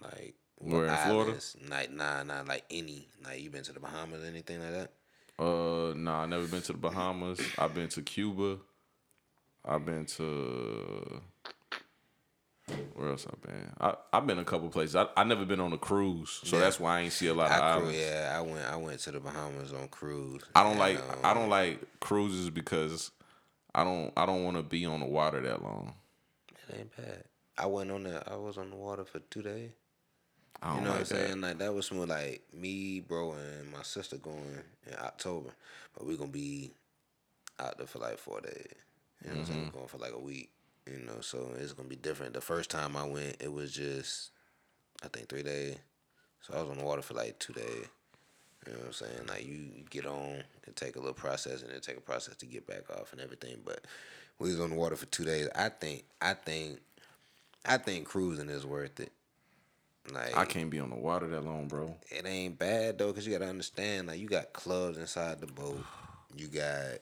Like 0.00 0.34
Where, 0.58 0.86
in 0.86 0.96
Florida? 0.96 1.40
Like 1.68 1.92
nah, 1.92 2.22
not 2.22 2.46
like 2.46 2.64
any. 2.70 3.08
Like 3.24 3.40
you 3.40 3.50
been 3.50 3.64
to 3.64 3.72
the 3.72 3.80
Bahamas, 3.80 4.22
or 4.22 4.26
anything 4.26 4.60
like 4.60 4.72
that? 4.72 4.90
Uh, 5.38 5.92
nah, 5.94 6.22
I 6.22 6.26
never 6.26 6.46
been 6.46 6.62
to 6.62 6.72
the 6.72 6.78
Bahamas. 6.78 7.40
I've 7.58 7.74
been 7.74 7.88
to 7.88 8.02
Cuba. 8.02 8.58
I've 9.64 9.84
been 9.84 10.06
to 10.06 11.20
where 12.94 13.10
else 13.10 13.26
I've 13.30 13.40
been? 13.42 13.70
I 13.80 13.94
I've 14.12 14.26
been 14.26 14.38
a 14.38 14.44
couple 14.44 14.68
places. 14.70 14.96
I 14.96 15.06
I 15.16 15.24
never 15.24 15.44
been 15.44 15.60
on 15.60 15.72
a 15.72 15.78
cruise, 15.78 16.40
so 16.44 16.56
Yeah. 16.56 16.62
that's 16.64 16.80
why 16.80 16.98
I 16.98 17.00
ain't 17.02 17.12
see 17.12 17.28
a 17.28 17.34
lot 17.34 17.50
of 17.50 17.62
I 17.62 17.80
cru- 17.80 17.90
yeah, 17.90 18.34
I 18.36 18.40
went. 18.40 18.64
I 18.64 18.76
went 18.76 19.00
to 19.00 19.12
the 19.12 19.20
Bahamas 19.20 19.72
on 19.72 19.88
cruise. 19.88 20.42
I 20.54 20.62
don't 20.62 20.72
and, 20.72 20.80
like 20.80 20.98
um, 20.98 21.18
I 21.22 21.34
don't 21.34 21.48
like 21.48 21.80
cruises 22.00 22.50
because 22.50 23.10
I 23.74 23.84
don't 23.84 24.12
I 24.16 24.26
don't 24.26 24.44
want 24.44 24.56
to 24.56 24.62
be 24.62 24.84
on 24.86 25.00
the 25.00 25.06
water 25.06 25.40
that 25.40 25.62
long. 25.62 25.94
It 26.68 26.76
ain't 26.78 26.96
bad. 26.96 27.24
I 27.58 27.66
went 27.66 27.90
on 27.90 28.02
the. 28.02 28.22
I 28.30 28.36
was 28.36 28.58
on 28.58 28.70
the 28.70 28.76
water 28.76 29.04
for 29.04 29.20
two 29.20 29.42
days. 29.42 29.70
I 30.62 30.68
don't 30.68 30.78
You 30.78 30.82
know 30.84 30.90
like 30.90 31.00
what 31.00 31.12
I'm 31.12 31.18
that. 31.18 31.26
saying? 31.28 31.40
Like 31.42 31.58
that 31.58 31.74
was 31.74 31.92
more 31.92 32.06
like 32.06 32.42
me, 32.52 33.00
bro, 33.00 33.32
and 33.32 33.70
my 33.70 33.82
sister 33.82 34.16
going 34.16 34.62
in 34.86 34.94
October, 34.98 35.50
but 35.96 36.06
we're 36.06 36.16
gonna 36.16 36.30
be 36.30 36.72
out 37.60 37.78
there 37.78 37.86
for 37.86 37.98
like 38.00 38.18
four 38.18 38.40
days. 38.40 38.66
You 39.22 39.30
know 39.30 39.36
what 39.36 39.40
I'm 39.40 39.46
saying? 39.46 39.58
Mm-hmm. 39.58 39.66
We're 39.66 39.72
going 39.72 39.88
for 39.88 39.98
like 39.98 40.12
a 40.12 40.18
week. 40.18 40.50
You 40.90 41.04
know, 41.04 41.20
so 41.20 41.50
it's 41.58 41.72
gonna 41.72 41.88
be 41.88 41.96
different. 41.96 42.34
The 42.34 42.40
first 42.40 42.70
time 42.70 42.96
I 42.96 43.04
went, 43.04 43.36
it 43.40 43.52
was 43.52 43.72
just, 43.72 44.30
I 45.02 45.08
think 45.08 45.28
three 45.28 45.42
days. 45.42 45.76
So 46.40 46.54
I 46.54 46.60
was 46.60 46.70
on 46.70 46.78
the 46.78 46.84
water 46.84 47.02
for 47.02 47.14
like 47.14 47.38
two 47.38 47.52
days. 47.52 47.86
You 48.66 48.72
know 48.72 48.78
what 48.78 48.86
I'm 48.86 48.92
saying? 48.92 49.26
Like 49.28 49.46
you, 49.46 49.84
get 49.90 50.06
on, 50.06 50.42
and 50.66 50.76
take 50.76 50.96
a 50.96 50.98
little 50.98 51.14
process, 51.14 51.62
and 51.62 51.70
then 51.70 51.80
take 51.80 51.96
a 51.96 52.00
process 52.00 52.36
to 52.36 52.46
get 52.46 52.66
back 52.66 52.88
off 52.90 53.12
and 53.12 53.20
everything. 53.20 53.58
But 53.64 53.80
we 54.38 54.50
was 54.50 54.60
on 54.60 54.70
the 54.70 54.76
water 54.76 54.96
for 54.96 55.06
two 55.06 55.24
days. 55.24 55.48
I 55.54 55.68
think, 55.68 56.04
I 56.20 56.34
think, 56.34 56.80
I 57.64 57.78
think 57.78 58.06
cruising 58.06 58.48
is 58.48 58.66
worth 58.66 59.00
it. 59.00 59.12
Like 60.12 60.36
I 60.36 60.44
can't 60.44 60.70
be 60.70 60.78
on 60.78 60.90
the 60.90 60.96
water 60.96 61.26
that 61.26 61.44
long, 61.44 61.66
bro. 61.66 61.96
it 62.10 62.26
ain't 62.26 62.58
bad 62.58 62.98
though, 62.98 63.12
cause 63.12 63.26
you 63.26 63.32
gotta 63.32 63.50
understand, 63.50 64.06
like 64.06 64.20
you 64.20 64.28
got 64.28 64.52
clubs 64.52 64.98
inside 64.98 65.40
the 65.40 65.48
boat. 65.48 65.84
You 66.36 66.46
got 66.46 66.98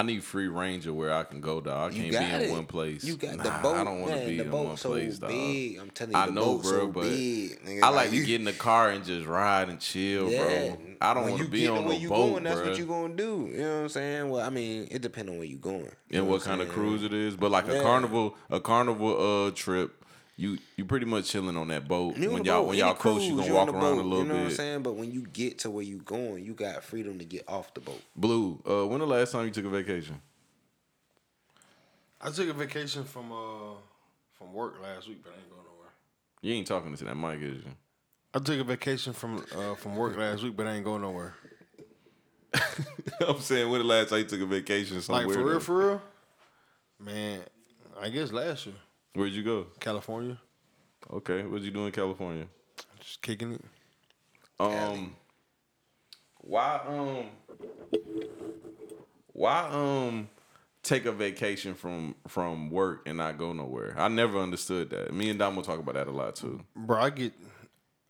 I 0.00 0.02
need 0.02 0.24
free 0.24 0.48
range 0.48 0.86
of 0.86 0.94
where 0.96 1.12
I 1.12 1.24
can 1.24 1.42
go, 1.42 1.60
dog. 1.60 1.92
I 1.92 1.94
you 1.94 2.10
can't 2.10 2.30
be 2.30 2.34
in 2.46 2.50
it. 2.50 2.52
one 2.52 2.64
place. 2.64 3.04
You 3.04 3.16
got 3.16 3.36
Nah, 3.36 3.42
the 3.42 3.50
boat. 3.62 3.76
I 3.76 3.84
don't 3.84 4.00
want 4.00 4.14
to 4.14 4.26
be 4.26 4.36
the 4.38 4.44
in 4.44 4.50
boat 4.50 4.66
one 4.68 4.76
so 4.78 4.88
place, 4.92 5.18
dog. 5.18 5.28
big. 5.28 5.78
I'm 5.78 5.90
telling 5.90 6.14
you, 6.14 6.18
I 6.18 6.26
the 6.26 6.32
know, 6.32 6.56
bro, 6.58 6.70
so 6.70 6.86
but 6.88 7.02
big. 7.02 7.62
nigga, 7.66 7.82
I 7.82 7.88
like 7.90 8.10
you- 8.12 8.20
to 8.22 8.26
get 8.26 8.40
in 8.40 8.44
the 8.46 8.54
car 8.54 8.88
and 8.88 9.04
just 9.04 9.26
ride 9.26 9.68
and 9.68 9.78
chill, 9.78 10.30
Yeah. 10.30 10.42
bro. 10.70 10.78
I 11.02 11.12
don't 11.14 11.30
want 11.30 11.42
to 11.42 11.48
be 11.48 11.68
on 11.68 11.84
no 11.84 11.92
you 11.92 12.08
boat, 12.08 12.30
going, 12.32 12.44
that's 12.44 12.60
bro. 12.60 12.70
what 12.70 12.78
you 12.78 12.86
gonna 12.86 13.14
do. 13.14 13.50
You 13.52 13.58
know 13.58 13.74
what 13.76 13.82
I'm 13.82 13.88
saying? 13.90 14.30
Well, 14.30 14.46
I 14.46 14.48
mean, 14.50 14.88
it 14.90 15.02
depends 15.02 15.30
on 15.30 15.36
where 15.36 15.46
you 15.46 15.56
going. 15.58 15.80
You 15.82 15.90
and 16.10 16.16
know 16.18 16.24
what 16.32 16.42
kind 16.42 16.62
of 16.62 16.70
cruise 16.70 17.02
it 17.02 17.12
is, 17.12 17.36
but 17.36 17.50
like 17.50 17.68
a 17.68 17.82
carnival, 17.82 18.36
a 18.48 18.58
carnival 18.58 19.46
uh 19.46 19.50
trip, 19.50 19.99
you 20.40 20.58
you 20.76 20.86
pretty 20.86 21.04
much 21.04 21.28
chilling 21.28 21.56
on 21.56 21.68
that 21.68 21.86
boat. 21.86 22.16
You 22.16 22.30
when 22.30 22.42
the 22.42 22.48
y'all 22.48 22.62
boat, 22.62 22.68
when 22.68 22.78
y'all 22.78 22.94
close, 22.94 23.22
you 23.24 23.34
cruise, 23.34 23.46
gonna 23.46 23.54
walk 23.54 23.68
around 23.68 23.80
boat, 23.80 23.98
a 23.98 24.02
little 24.02 24.10
bit. 24.10 24.18
You 24.18 24.24
know 24.24 24.34
what 24.36 24.44
I'm 24.44 24.50
saying? 24.56 24.82
But 24.82 24.96
when 24.96 25.12
you 25.12 25.26
get 25.26 25.58
to 25.60 25.70
where 25.70 25.84
you 25.84 25.98
going, 25.98 26.44
you 26.44 26.54
got 26.54 26.82
freedom 26.82 27.18
to 27.18 27.24
get 27.26 27.44
off 27.46 27.74
the 27.74 27.80
boat. 27.80 28.00
Blue, 28.16 28.58
uh, 28.68 28.86
when 28.86 29.00
the 29.00 29.06
last 29.06 29.32
time 29.32 29.44
you 29.44 29.50
took 29.50 29.66
a 29.66 29.68
vacation? 29.68 30.20
I 32.22 32.30
took 32.30 32.48
a 32.48 32.54
vacation 32.54 33.04
from 33.04 33.30
uh 33.30 33.74
from 34.32 34.54
work 34.54 34.82
last 34.82 35.08
week, 35.08 35.18
but 35.22 35.32
I 35.32 35.36
ain't 35.36 35.50
going 35.50 35.62
nowhere. 35.62 35.92
You 36.40 36.54
ain't 36.54 36.66
talking 36.66 36.96
to 36.96 37.04
that 37.04 37.16
mic, 37.16 37.40
is 37.42 37.58
you? 37.58 37.72
I 38.32 38.38
took 38.38 38.60
a 38.60 38.64
vacation 38.64 39.12
from 39.12 39.44
uh 39.54 39.74
from 39.74 39.94
work 39.94 40.16
last 40.16 40.42
week, 40.42 40.56
but 40.56 40.66
I 40.66 40.72
ain't 40.72 40.84
going 40.84 41.02
nowhere. 41.02 41.34
I'm 43.28 43.40
saying 43.40 43.70
when 43.70 43.80
the 43.80 43.86
last 43.86 44.08
time 44.08 44.20
you 44.20 44.24
took 44.24 44.40
a 44.40 44.46
vacation 44.46 45.02
somewhere? 45.02 45.26
Like 45.26 45.34
for 45.34 45.44
real, 45.44 45.52
though? 45.54 45.60
for 45.60 45.78
real, 45.78 46.02
man. 46.98 47.40
I 48.00 48.08
guess 48.08 48.32
last 48.32 48.64
year, 48.64 48.74
Where'd 49.14 49.32
you 49.32 49.42
go? 49.42 49.66
California, 49.80 50.38
Okay, 51.12 51.42
what'd 51.42 51.64
you 51.64 51.70
do 51.70 51.86
in 51.86 51.92
California? 51.92 52.46
just 53.00 53.22
kicking 53.22 53.52
it. 53.52 53.64
Um, 54.60 55.14
why 56.38 56.80
um, 56.86 57.24
why 59.32 59.68
um, 59.72 60.28
take 60.82 61.06
a 61.06 61.12
vacation 61.12 61.74
from 61.74 62.14
from 62.28 62.70
work 62.70 63.02
and 63.06 63.18
not 63.18 63.38
go 63.38 63.52
nowhere? 63.52 63.94
I 63.96 64.08
never 64.08 64.38
understood 64.38 64.90
that. 64.90 65.12
Me 65.14 65.30
and 65.30 65.38
Dom 65.38 65.56
will 65.56 65.62
talk 65.62 65.78
about 65.78 65.94
that 65.94 66.08
a 66.08 66.10
lot 66.12 66.36
too. 66.36 66.60
Bro, 66.76 67.00
I 67.00 67.10
get 67.10 67.32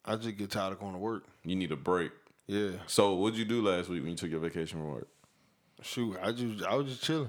I 0.05 0.17
just 0.17 0.37
get 0.37 0.51
tired 0.51 0.73
of 0.73 0.81
going 0.81 0.93
to 0.93 0.99
work. 0.99 1.25
You 1.45 1.57
need 1.57 1.73
a 1.73 1.77
break. 1.77 2.11
Yeah. 2.47 2.71
So 2.87 3.15
what'd 3.15 3.39
you 3.39 3.45
do 3.45 3.63
last 3.63 3.89
week 3.89 4.03
when 4.03 4.11
you 4.11 4.17
took 4.17 4.31
your 4.31 4.41
vacation 4.41 4.81
from 4.81 4.91
work? 4.91 5.09
Shoot, 5.83 6.19
I 6.21 6.33
just 6.33 6.65
I 6.65 6.75
was 6.75 6.87
just 6.89 7.05
chilling. 7.05 7.29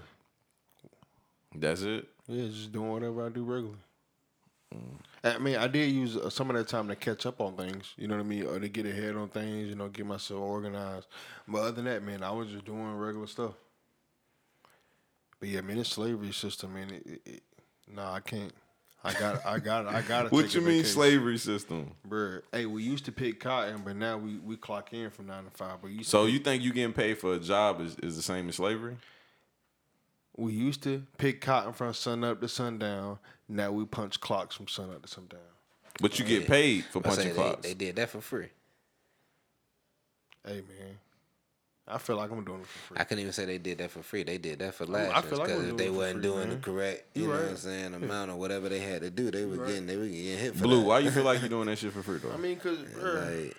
That's 1.56 1.82
it. 1.84 2.08
Yeah, 2.28 2.48
just 2.48 2.72
doing 2.72 2.92
whatever 2.92 3.26
I 3.26 3.30
do 3.30 3.44
regularly. 3.44 3.78
I 5.24 5.38
mean, 5.38 5.58
I 5.58 5.68
did 5.68 5.92
use 5.92 6.18
uh, 6.18 6.30
some 6.30 6.50
of 6.50 6.56
that 6.56 6.68
time 6.68 6.88
to 6.88 6.96
catch 6.96 7.26
up 7.26 7.42
on 7.42 7.56
things. 7.56 7.94
You 7.98 8.08
know 8.08 8.16
what 8.16 8.26
I 8.26 8.28
mean, 8.28 8.46
or 8.46 8.60
to 8.60 8.70
get 8.70 8.86
ahead 8.86 9.16
on 9.16 9.28
things. 9.28 9.70
You 9.70 9.76
know, 9.76 9.88
get 9.90 10.06
myself 10.06 10.40
organized. 10.42 11.08
But 11.48 11.60
other 11.60 11.72
than 11.74 11.86
that, 11.86 12.04
man, 12.04 12.24
I 12.24 12.32
was 12.32 12.50
just 12.50 12.66
doing 12.66 12.96
regular 12.96 13.28
stuff. 13.28 13.52
But 15.40 15.50
yeah, 15.50 15.62
man, 15.62 15.78
this 15.78 15.90
slavery 15.90 16.32
system, 16.32 16.74
man. 16.74 16.90
It, 16.90 17.06
it, 17.06 17.22
it, 17.26 17.44
nah, 17.94 18.14
I 18.14 18.20
can't. 18.22 18.54
I 19.04 19.14
got, 19.14 19.46
I 19.46 19.60
got, 19.60 19.88
I 19.88 20.02
got. 20.02 20.32
What 20.32 20.54
you 20.54 20.62
mean 20.62 20.78
vacation. 20.78 20.94
slavery 20.94 21.38
system? 21.38 21.92
Bruh, 22.08 22.42
hey, 22.52 22.68
we 22.68 22.84
used 22.84 23.06
to 23.06 23.12
pick 23.12 23.40
cotton, 23.40 23.82
but 23.84 23.96
now 23.96 24.18
we, 24.18 24.38
we 24.38 24.56
clock 24.58 24.94
in 24.94 25.10
from 25.10 25.28
nine 25.28 25.44
to 25.44 25.50
five. 25.52 25.82
But 25.82 25.92
you 25.92 26.04
So 26.04 26.26
you 26.26 26.40
think 26.40 26.64
you 26.64 26.72
getting 26.72 26.94
paid 26.94 27.18
for 27.18 27.34
a 27.34 27.40
job 27.40 27.82
is, 27.82 27.96
is 28.02 28.16
the 28.16 28.22
same 28.22 28.48
as 28.50 28.56
slavery? 28.56 28.98
We 30.38 30.54
used 30.54 30.84
to 30.84 31.04
pick 31.18 31.42
cotton 31.42 31.74
from 31.74 31.94
sunup 31.94 32.42
to 32.42 32.48
sundown. 32.48 33.20
Now 33.50 33.72
we 33.72 33.86
punch 33.86 34.20
clocks 34.22 34.56
from 34.56 34.68
sunup 34.68 35.02
to 35.04 35.08
sundown. 35.08 35.40
But 36.02 36.18
you 36.20 36.26
get 36.26 36.48
paid 36.48 36.86
for 36.86 37.02
punching 37.02 37.30
they, 37.30 37.34
clocks. 37.34 37.68
they 37.68 37.74
did 37.74 37.98
that 37.98 38.10
for 38.10 38.22
free. 38.22 38.48
Hey 40.46 40.62
man, 40.68 40.98
I 41.88 41.98
feel 42.00 42.16
like 42.16 42.32
I'm 42.32 42.44
doing 42.44 42.62
it 42.62 42.66
for 42.68 42.80
free. 42.80 42.98
I 43.00 43.04
couldn't 43.04 43.22
even 43.22 43.34
say 43.34 43.46
they 43.46 43.58
did 43.60 43.78
that 43.80 43.92
for 43.92 44.02
free. 44.02 44.24
They 44.24 44.38
did 44.40 44.58
that 44.60 44.74
for 44.74 44.86
I 44.86 44.88
last 44.88 45.26
feel 45.26 45.38
like 45.38 45.48
because 45.50 45.68
if 45.68 45.78
they 45.78 45.86
it 45.86 45.90
for 45.90 45.98
wasn't 45.98 46.14
free, 46.22 46.24
doing 46.24 46.50
the 46.50 46.56
correct, 46.56 47.04
you 47.14 47.22
You 47.24 47.28
know 47.28 47.34
right. 47.36 47.42
what 47.44 47.50
I'm 47.52 47.58
saying, 47.58 47.94
amount 47.94 48.32
or 48.32 48.36
whatever 48.38 48.70
they 48.70 48.80
had 48.80 49.02
to 49.02 49.12
do, 49.12 49.30
they 49.30 49.46
were 49.46 49.58
getting 49.68 49.86
they 49.86 49.98
were 49.98 50.08
getting 50.08 50.38
hit 50.40 50.56
for 50.56 50.64
Blue, 50.64 50.80
that. 50.80 50.88
why 50.88 51.00
you 51.00 51.12
feel 51.12 51.24
like 51.24 51.40
you're 51.42 51.50
doing 51.50 51.68
that 51.68 51.78
shit 51.78 51.92
for 51.94 52.02
free 52.02 52.18
though? 52.18 52.32
I 52.32 52.38
mean, 52.38 52.58
cause, 52.58 52.78
bruh, 52.80 53.46
Like, 53.46 53.58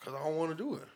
cause 0.00 0.14
I 0.14 0.24
don't 0.24 0.36
want 0.36 0.50
to 0.50 0.56
do 0.56 0.74
it. 0.76 0.88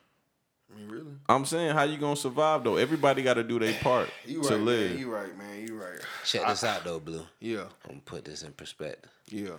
I 0.73 0.79
mean, 0.79 0.89
really. 0.89 1.13
I'm 1.29 1.45
saying 1.45 1.75
how 1.75 1.83
you 1.83 1.97
gonna 1.99 2.17
survive 2.17 2.65
though? 2.65 2.77
Everybody 2.77 3.23
got 3.23 3.35
to 3.35 3.43
do 3.45 3.59
their 3.59 3.75
part 3.83 4.09
You 4.27 4.43
to 4.43 4.49
right, 4.51 4.61
live. 4.61 4.91
man. 4.91 4.99
You 5.01 5.11
right, 5.15 5.39
man. 5.39 5.67
You 5.67 5.77
right. 5.81 6.01
check 6.25 6.47
this 6.47 6.65
out 6.65 6.85
though, 6.85 7.01
Blue. 7.01 7.25
Yeah, 7.41 7.65
I'm 7.85 7.89
gonna 7.91 8.01
put 8.05 8.25
this 8.25 8.43
in 8.43 8.53
perspective. 8.53 9.11
yeah. 9.29 9.57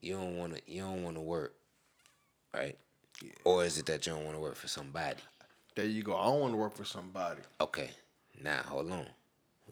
You 0.00 0.14
don't 0.16 0.36
wanna 0.36 0.56
you 0.66 0.82
don't 0.82 1.04
wanna 1.04 1.22
work, 1.22 1.54
right? 2.52 2.76
Yeah. 3.22 3.30
Or 3.44 3.64
is 3.64 3.78
it 3.78 3.86
that 3.86 4.04
you 4.06 4.12
don't 4.12 4.24
want 4.24 4.36
to 4.36 4.40
work 4.40 4.56
for 4.56 4.66
somebody? 4.66 5.20
There 5.76 5.84
you 5.84 6.02
go. 6.02 6.16
I 6.16 6.24
don't 6.24 6.40
want 6.40 6.52
to 6.54 6.56
work 6.58 6.74
for 6.74 6.84
somebody. 6.84 7.40
Okay, 7.60 7.90
now 8.42 8.62
hold 8.66 8.90
on. 8.90 9.06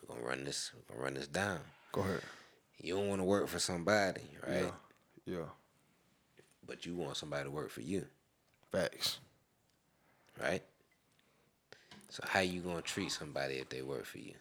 We're 0.08 0.14
gonna 0.14 0.24
run 0.26 0.44
this. 0.44 0.70
We're 0.72 0.94
gonna 0.94 1.04
run 1.04 1.14
this 1.14 1.26
down. 1.26 1.58
Go 1.90 2.02
ahead. 2.02 2.20
You 2.80 2.94
don't 2.94 3.08
want 3.08 3.20
to 3.20 3.24
work 3.24 3.48
for 3.48 3.58
somebody, 3.58 4.22
right? 4.46 4.62
Yeah. 5.26 5.34
Yeah. 5.38 5.44
But 6.64 6.86
you 6.86 6.94
want 6.94 7.16
somebody 7.16 7.44
to 7.44 7.50
work 7.50 7.70
for 7.70 7.80
you, 7.80 8.06
Facts. 8.70 9.18
Right? 10.42 10.62
So 12.08 12.24
how 12.26 12.40
you 12.40 12.60
gonna 12.60 12.82
treat 12.82 13.12
somebody 13.12 13.54
if 13.56 13.68
they 13.68 13.82
work 13.82 14.04
for 14.04 14.18
you? 14.18 14.32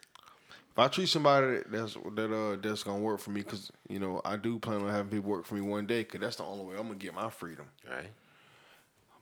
If 0.72 0.78
I 0.80 0.88
treat 0.88 1.10
somebody 1.10 1.60
that's 1.70 1.96
that 2.16 2.34
uh 2.34 2.56
that's 2.62 2.84
gonna 2.84 3.00
work 3.00 3.20
for 3.20 3.32
me, 3.32 3.44
cause 3.44 3.72
you 3.88 4.00
know 4.00 4.22
I 4.26 4.38
do 4.38 4.58
plan 4.60 4.82
on 4.82 4.90
having 4.90 5.12
people 5.12 5.30
work 5.30 5.46
for 5.46 5.56
me 5.56 5.62
one 5.62 5.86
day, 5.86 6.04
cause 6.04 6.22
that's 6.22 6.38
the 6.38 6.44
only 6.44 6.66
way 6.66 6.76
I'm 6.80 6.84
gonna 6.88 6.96
get 6.96 7.14
my 7.14 7.30
freedom. 7.30 7.66
Right? 7.90 8.10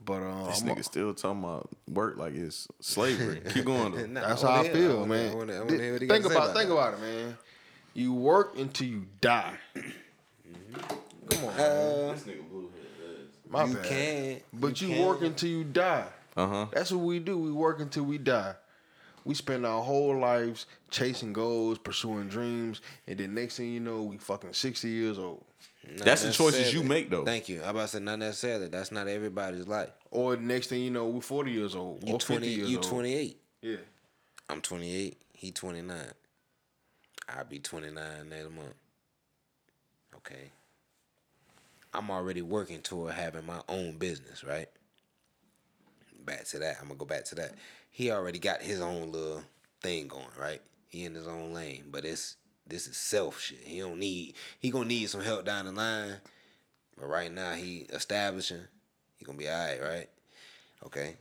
But 0.05 0.21
uh, 0.21 0.47
This 0.47 0.61
I'm 0.61 0.67
nigga 0.69 0.83
still 0.83 1.13
talking 1.15 1.43
about 1.43 1.69
work 1.91 2.17
like 2.17 2.35
it's 2.35 2.67
slavery. 2.79 3.41
Keep 3.49 3.65
going 3.65 3.93
though. 3.93 4.05
Nah, 4.07 4.27
That's 4.27 4.43
how 4.43 4.49
I 4.49 4.57
wanna 4.57 4.69
feel, 4.69 4.95
wanna- 4.99 5.07
man. 5.07 5.31
I 5.31 5.35
wanna- 5.35 5.53
I 5.55 5.59
wanna 5.61 5.77
hear 5.77 5.93
what 5.93 6.01
he 6.01 6.07
got 6.07 6.13
think 6.13 6.25
about, 6.27 6.37
about 6.43 6.55
think 6.55 6.69
that. 6.69 6.73
about 6.75 6.93
it, 6.93 6.99
man. 7.01 7.37
You 7.95 8.13
work 8.13 8.57
until 8.59 8.87
you 8.87 9.05
die. 9.21 9.55
Come 9.73 11.45
on, 11.45 11.57
man. 11.57 12.13
This 12.15 12.23
nigga 12.23 12.49
blue 12.49 12.71
my 13.49 13.63
you 13.63 13.73
bad. 13.75 13.85
can, 13.85 14.41
But 14.53 14.81
you, 14.81 14.89
you 14.89 15.05
work 15.05 15.21
until 15.21 15.49
you 15.49 15.63
die. 15.63 16.05
Uh 16.37 16.47
huh. 16.47 16.65
That's 16.71 16.91
what 16.91 17.03
we 17.03 17.19
do. 17.19 17.37
We 17.37 17.51
work 17.51 17.81
until 17.81 18.03
we 18.03 18.17
die. 18.19 18.53
We 19.25 19.33
spend 19.33 19.65
our 19.65 19.81
whole 19.81 20.17
lives 20.17 20.67
chasing 20.89 21.33
goals, 21.33 21.79
pursuing 21.79 22.29
dreams, 22.29 22.79
and 23.07 23.17
then 23.17 23.33
next 23.33 23.57
thing 23.57 23.73
you 23.73 23.81
know, 23.81 24.03
we 24.03 24.17
fucking 24.17 24.53
sixty 24.53 24.87
years 24.89 25.19
old. 25.19 25.43
Not 25.97 26.05
That's 26.05 26.23
the 26.23 26.31
choices 26.31 26.73
you 26.73 26.83
make, 26.83 27.09
though. 27.09 27.25
Thank 27.25 27.49
you. 27.49 27.61
I 27.61 27.69
about 27.69 27.81
to 27.81 27.87
say 27.87 27.99
not 27.99 28.19
necessarily. 28.19 28.67
That's 28.67 28.91
not 28.91 29.07
everybody's 29.07 29.67
life. 29.67 29.89
Or 30.11 30.35
the 30.35 30.41
next 30.43 30.67
thing 30.67 30.81
you 30.81 30.91
know, 30.91 31.07
we're 31.07 31.21
forty 31.21 31.51
years 31.51 31.75
old. 31.75 32.07
You 32.07 32.13
or 32.15 32.19
twenty. 32.19 32.45
fifty 32.47 32.55
years 32.59 32.69
You 32.69 32.77
old. 32.77 32.85
twenty 32.85 33.15
eight. 33.15 33.41
Yeah. 33.61 33.77
I'm 34.49 34.61
twenty 34.61 34.95
eight. 34.95 35.17
He 35.33 35.51
twenty 35.51 35.81
nine. 35.81 36.11
I'll 37.27 37.43
be 37.45 37.59
twenty 37.59 37.91
nine 37.91 38.29
next 38.29 38.51
month. 38.51 38.75
Okay. 40.17 40.51
I'm 41.93 42.11
already 42.11 42.41
working 42.41 42.81
toward 42.81 43.13
having 43.13 43.45
my 43.45 43.61
own 43.67 43.97
business, 43.97 44.43
right? 44.43 44.69
Back 46.27 46.45
to 46.49 46.59
that. 46.59 46.77
I'm 46.81 46.89
gonna 46.89 46.99
go 46.99 47.05
back 47.05 47.23
to 47.25 47.35
that. 47.35 47.53
He 47.89 48.11
already 48.11 48.37
got 48.37 48.61
his 48.61 48.81
own 48.81 49.11
little 49.13 49.43
thing 49.81 50.07
going, 50.09 50.25
right? 50.37 50.61
He 50.87 51.05
in 51.05 51.15
his 51.15 51.25
own 51.25 51.53
lane, 51.53 51.85
but 51.89 52.03
it's 52.03 52.35
this 52.67 52.85
is 52.85 52.97
self 52.97 53.39
shit. 53.39 53.61
He 53.63 53.79
don't 53.79 53.97
need. 53.97 54.35
He 54.59 54.69
gonna 54.69 54.85
need 54.85 55.09
some 55.09 55.21
help 55.21 55.45
down 55.45 55.65
the 55.65 55.71
line, 55.71 56.15
but 56.97 57.07
right 57.07 57.31
now 57.31 57.53
he 57.53 57.87
establishing. 57.89 58.61
He 59.15 59.23
gonna 59.23 59.37
be 59.37 59.47
all 59.47 59.57
right, 59.57 59.81
right? 59.81 60.09
Okay. 60.85 61.15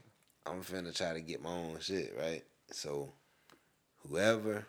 I'm 0.45 0.61
finna 0.61 0.95
try 0.95 1.13
to 1.13 1.21
get 1.21 1.41
my 1.41 1.51
own 1.51 1.77
shit, 1.79 2.13
right? 2.19 2.43
So 2.71 3.13
whoever 4.07 4.65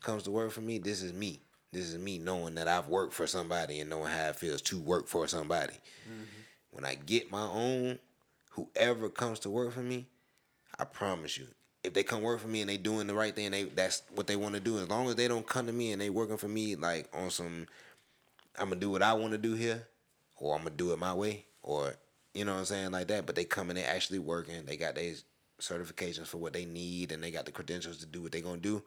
comes 0.00 0.24
to 0.24 0.30
work 0.30 0.52
for 0.52 0.60
me, 0.60 0.78
this 0.78 1.02
is 1.02 1.14
me. 1.14 1.40
This 1.72 1.92
is 1.92 1.98
me 1.98 2.18
knowing 2.18 2.54
that 2.54 2.68
I've 2.68 2.88
worked 2.88 3.14
for 3.14 3.26
somebody 3.26 3.80
and 3.80 3.90
knowing 3.90 4.12
how 4.12 4.28
it 4.28 4.36
feels 4.36 4.62
to 4.62 4.78
work 4.78 5.06
for 5.06 5.26
somebody. 5.26 5.74
Mm-hmm. 6.04 6.24
When 6.70 6.84
I 6.84 6.94
get 6.94 7.30
my 7.30 7.42
own, 7.42 7.98
whoever 8.58 9.08
comes 9.08 9.38
to 9.40 9.50
work 9.50 9.72
for 9.72 9.80
me, 9.80 10.06
I 10.78 10.84
promise 10.84 11.38
you, 11.38 11.46
if 11.84 11.94
they 11.94 12.02
come 12.02 12.22
work 12.22 12.40
for 12.40 12.48
me 12.48 12.60
and 12.60 12.68
they 12.68 12.76
doing 12.76 13.06
the 13.06 13.14
right 13.14 13.34
thing, 13.34 13.50
they 13.50 13.64
that's 13.64 14.02
what 14.14 14.26
they 14.26 14.36
want 14.36 14.54
to 14.54 14.60
do. 14.60 14.78
As 14.78 14.88
long 14.88 15.08
as 15.08 15.14
they 15.14 15.28
don't 15.28 15.46
come 15.46 15.66
to 15.66 15.72
me 15.72 15.92
and 15.92 16.00
they 16.00 16.10
working 16.10 16.36
for 16.36 16.48
me 16.48 16.76
like 16.76 17.08
on 17.14 17.30
some, 17.30 17.66
I'm 18.58 18.68
gonna 18.68 18.80
do 18.80 18.90
what 18.90 19.02
I 19.02 19.12
want 19.14 19.32
to 19.32 19.38
do 19.38 19.54
here, 19.54 19.86
or 20.36 20.54
I'm 20.54 20.64
gonna 20.64 20.74
do 20.74 20.92
it 20.92 20.98
my 20.98 21.14
way, 21.14 21.46
or 21.62 21.94
you 22.34 22.44
know 22.44 22.52
what 22.52 22.60
I'm 22.60 22.64
saying 22.66 22.90
like 22.90 23.08
that. 23.08 23.26
But 23.26 23.36
they 23.36 23.44
come 23.44 23.70
and 23.70 23.78
they 23.78 23.84
actually 23.84 24.18
working. 24.18 24.66
They 24.66 24.76
got 24.76 24.96
their 24.96 25.14
certifications 25.60 26.26
for 26.26 26.38
what 26.38 26.52
they 26.52 26.64
need, 26.64 27.12
and 27.12 27.22
they 27.22 27.30
got 27.30 27.46
the 27.46 27.52
credentials 27.52 27.98
to 27.98 28.06
do 28.06 28.22
what 28.22 28.32
they 28.32 28.40
gonna 28.40 28.58
do. 28.58 28.82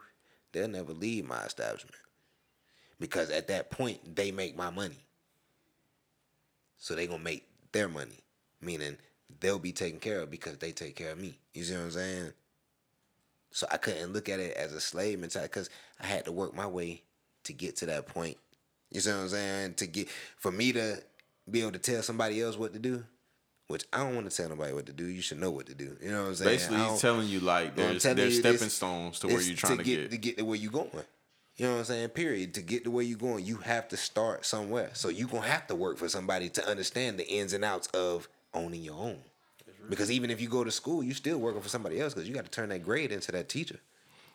They'll 0.51 0.67
never 0.67 0.93
leave 0.93 1.25
my 1.25 1.43
establishment 1.43 1.95
because 2.99 3.29
at 3.29 3.47
that 3.47 3.71
point 3.71 4.15
they 4.15 4.31
make 4.31 4.55
my 4.55 4.69
money. 4.69 5.07
So 6.77 6.93
they 6.93 7.07
gonna 7.07 7.23
make 7.23 7.47
their 7.71 7.87
money, 7.87 8.19
meaning 8.59 8.97
they'll 9.39 9.59
be 9.59 9.71
taken 9.71 9.99
care 9.99 10.19
of 10.19 10.29
because 10.31 10.57
they 10.57 10.71
take 10.71 10.95
care 10.95 11.11
of 11.11 11.19
me. 11.19 11.37
You 11.53 11.63
see 11.63 11.73
what 11.75 11.83
I'm 11.83 11.91
saying? 11.91 12.33
So 13.51 13.67
I 13.71 13.77
couldn't 13.77 14.13
look 14.13 14.29
at 14.29 14.39
it 14.39 14.55
as 14.55 14.73
a 14.73 14.79
slave 14.79 15.19
mentality 15.19 15.49
because 15.51 15.69
I 15.99 16.05
had 16.07 16.25
to 16.25 16.31
work 16.31 16.55
my 16.55 16.67
way 16.67 17.03
to 17.43 17.53
get 17.53 17.75
to 17.77 17.85
that 17.87 18.07
point. 18.07 18.37
You 18.91 19.01
see 19.01 19.09
what 19.11 19.19
I'm 19.19 19.29
saying? 19.29 19.73
To 19.75 19.87
get 19.87 20.09
for 20.37 20.51
me 20.51 20.71
to 20.73 21.01
be 21.49 21.61
able 21.61 21.71
to 21.73 21.79
tell 21.79 22.01
somebody 22.01 22.41
else 22.41 22.57
what 22.57 22.73
to 22.73 22.79
do, 22.79 23.03
which 23.67 23.85
I 23.91 23.97
don't 23.99 24.15
want 24.15 24.29
to 24.29 24.35
tell 24.35 24.49
nobody 24.49 24.73
what 24.73 24.85
to 24.85 24.93
do. 24.93 25.05
You 25.05 25.21
should 25.21 25.39
know 25.39 25.51
what 25.51 25.65
to 25.67 25.73
do. 25.75 25.97
You 26.01 26.11
know 26.11 26.21
what 26.23 26.27
I'm 26.29 26.35
saying? 26.35 26.49
Basically, 26.49 26.77
he's 26.77 27.01
telling 27.01 27.27
you 27.27 27.39
like 27.39 27.77
you 27.77 27.83
know, 27.83 27.89
there's 27.89 28.03
there's 28.03 28.39
stepping 28.39 28.59
this- 28.59 28.73
stones 28.73 29.19
to 29.19 29.27
where 29.27 29.41
you're 29.41 29.55
trying 29.55 29.77
to 29.77 29.83
get. 29.83 30.11
to 30.11 30.17
get 30.17 30.37
to 30.37 30.45
where 30.45 30.57
you're 30.57 30.71
going. 30.71 30.89
You 31.57 31.65
know 31.67 31.73
what 31.73 31.79
I'm 31.79 31.85
saying? 31.85 32.09
Period. 32.09 32.53
To 32.55 32.61
get 32.61 32.85
to 32.85 32.91
where 32.91 33.03
you're 33.03 33.17
going, 33.19 33.45
you 33.45 33.57
have 33.57 33.87
to 33.89 33.97
start 33.97 34.45
somewhere. 34.45 34.91
So 34.93 35.09
you're 35.09 35.27
gonna 35.27 35.47
have 35.47 35.67
to 35.67 35.75
work 35.75 35.97
for 35.97 36.07
somebody 36.09 36.49
to 36.49 36.65
understand 36.67 37.19
the 37.19 37.27
ins 37.27 37.53
and 37.53 37.63
outs 37.65 37.87
of 37.87 38.29
owning 38.53 38.81
your 38.81 38.95
own. 38.95 39.17
Because 39.89 40.11
even 40.11 40.29
if 40.29 40.39
you 40.39 40.47
go 40.47 40.63
to 40.63 40.71
school, 40.71 41.03
you 41.03 41.13
still 41.13 41.37
working 41.39 41.61
for 41.61 41.69
somebody 41.69 41.99
else 41.99 42.13
because 42.13 42.27
you 42.27 42.35
got 42.35 42.45
to 42.45 42.51
turn 42.51 42.69
that 42.69 42.83
grade 42.83 43.11
into 43.11 43.31
that 43.31 43.49
teacher. 43.49 43.79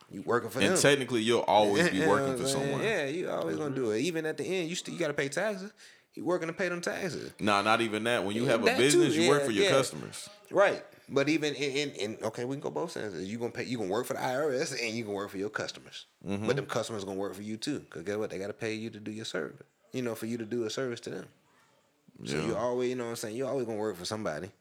You 0.09 0.21
working 0.21 0.49
for 0.49 0.59
And 0.59 0.67
them. 0.67 0.73
And 0.73 0.81
technically, 0.81 1.21
you'll 1.21 1.41
always 1.41 1.89
be 1.91 2.05
working 2.05 2.37
for 2.37 2.47
someone. 2.47 2.81
Yeah, 2.81 3.05
you 3.05 3.29
always 3.29 3.57
gonna 3.57 3.75
do 3.75 3.91
it. 3.91 3.99
Even 4.01 4.25
at 4.25 4.37
the 4.37 4.45
end, 4.45 4.69
you 4.69 4.75
still 4.75 4.93
you 4.93 4.99
gotta 4.99 5.13
pay 5.13 5.27
taxes. 5.29 5.73
You 6.13 6.25
working 6.25 6.47
to 6.47 6.53
pay 6.53 6.69
them 6.69 6.81
taxes. 6.81 7.31
Nah, 7.39 7.61
not 7.61 7.81
even 7.81 8.03
that. 8.05 8.23
When 8.23 8.35
you 8.35 8.45
have 8.45 8.61
a 8.63 8.65
That 8.65 8.77
too, 8.77 8.83
business, 8.83 9.15
you 9.15 9.29
work 9.29 9.43
for 9.43 9.51
your 9.51 9.65
yeah. 9.65 9.71
customers. 9.71 10.29
Right. 10.49 10.83
But 11.09 11.29
even 11.29 11.53
in, 11.55 11.71
in, 11.71 11.89
in 11.91 12.17
okay, 12.23 12.43
we 12.45 12.55
can 12.55 12.61
go 12.61 12.69
both 12.69 12.91
sides. 12.91 13.15
You 13.21 13.37
gonna 13.37 13.51
pay 13.51 13.63
you 13.65 13.77
gonna 13.77 13.89
work 13.89 14.05
for 14.05 14.13
the 14.13 14.19
IRS 14.19 14.71
and 14.81 14.95
you 14.95 15.03
can 15.03 15.13
work 15.13 15.29
for 15.29 15.37
your 15.37 15.49
customers. 15.49 16.05
Mm-hmm. 16.27 16.47
But 16.47 16.55
them 16.55 16.65
customers 16.65 17.03
gonna 17.03 17.19
work 17.19 17.35
for 17.35 17.41
you 17.43 17.57
too. 17.57 17.85
Cause 17.89 18.03
guess 18.03 18.17
what? 18.17 18.29
They 18.29 18.39
gotta 18.39 18.53
pay 18.53 18.73
you 18.73 18.89
to 18.89 18.99
do 18.99 19.11
your 19.11 19.25
service. 19.25 19.61
You 19.93 20.01
know, 20.01 20.15
for 20.15 20.25
you 20.25 20.37
to 20.37 20.45
do 20.45 20.63
a 20.63 20.69
service 20.69 20.99
to 21.01 21.09
them. 21.11 21.25
So 22.25 22.37
Yeah. 22.37 22.47
you 22.47 22.55
always, 22.55 22.89
you 22.89 22.95
know 22.95 23.05
what 23.05 23.09
I'm 23.11 23.15
saying, 23.15 23.35
you 23.35 23.45
always 23.47 23.65
gonna 23.65 23.77
work 23.77 23.95
for 23.95 24.05
somebody. 24.05 24.51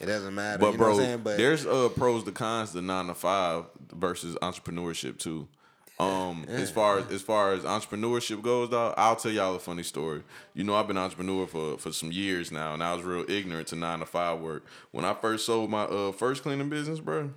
It 0.00 0.06
doesn't 0.06 0.34
matter. 0.34 0.58
But 0.58 0.72
you 0.72 0.78
know 0.78 0.84
bro, 0.84 0.92
what 0.94 0.98
I'm 1.00 1.04
saying? 1.06 1.20
But 1.22 1.36
there's 1.36 1.66
uh 1.66 1.88
pros 1.90 2.24
to 2.24 2.32
cons 2.32 2.72
to 2.72 2.82
nine 2.82 3.06
to 3.06 3.14
five 3.14 3.64
versus 3.92 4.36
entrepreneurship 4.42 5.18
too. 5.18 5.48
Um, 6.00 6.46
as 6.48 6.70
far 6.70 6.98
as 6.98 7.12
as 7.12 7.22
far 7.22 7.52
as 7.52 7.62
entrepreneurship 7.62 8.42
goes, 8.42 8.70
though, 8.70 8.92
I'll 8.96 9.14
tell 9.14 9.30
y'all 9.30 9.54
a 9.54 9.60
funny 9.60 9.84
story. 9.84 10.24
You 10.54 10.64
know, 10.64 10.74
I've 10.74 10.88
been 10.88 10.98
entrepreneur 10.98 11.46
for 11.46 11.78
for 11.78 11.92
some 11.92 12.10
years 12.10 12.50
now, 12.50 12.74
and 12.74 12.82
I 12.82 12.94
was 12.94 13.04
real 13.04 13.24
ignorant 13.30 13.68
to 13.68 13.76
nine 13.76 14.00
to 14.00 14.06
five 14.06 14.40
work. 14.40 14.64
When 14.90 15.04
I 15.04 15.14
first 15.14 15.46
sold 15.46 15.70
my 15.70 15.82
uh 15.84 16.10
first 16.10 16.42
cleaning 16.42 16.68
business, 16.68 16.98
bro, 16.98 17.30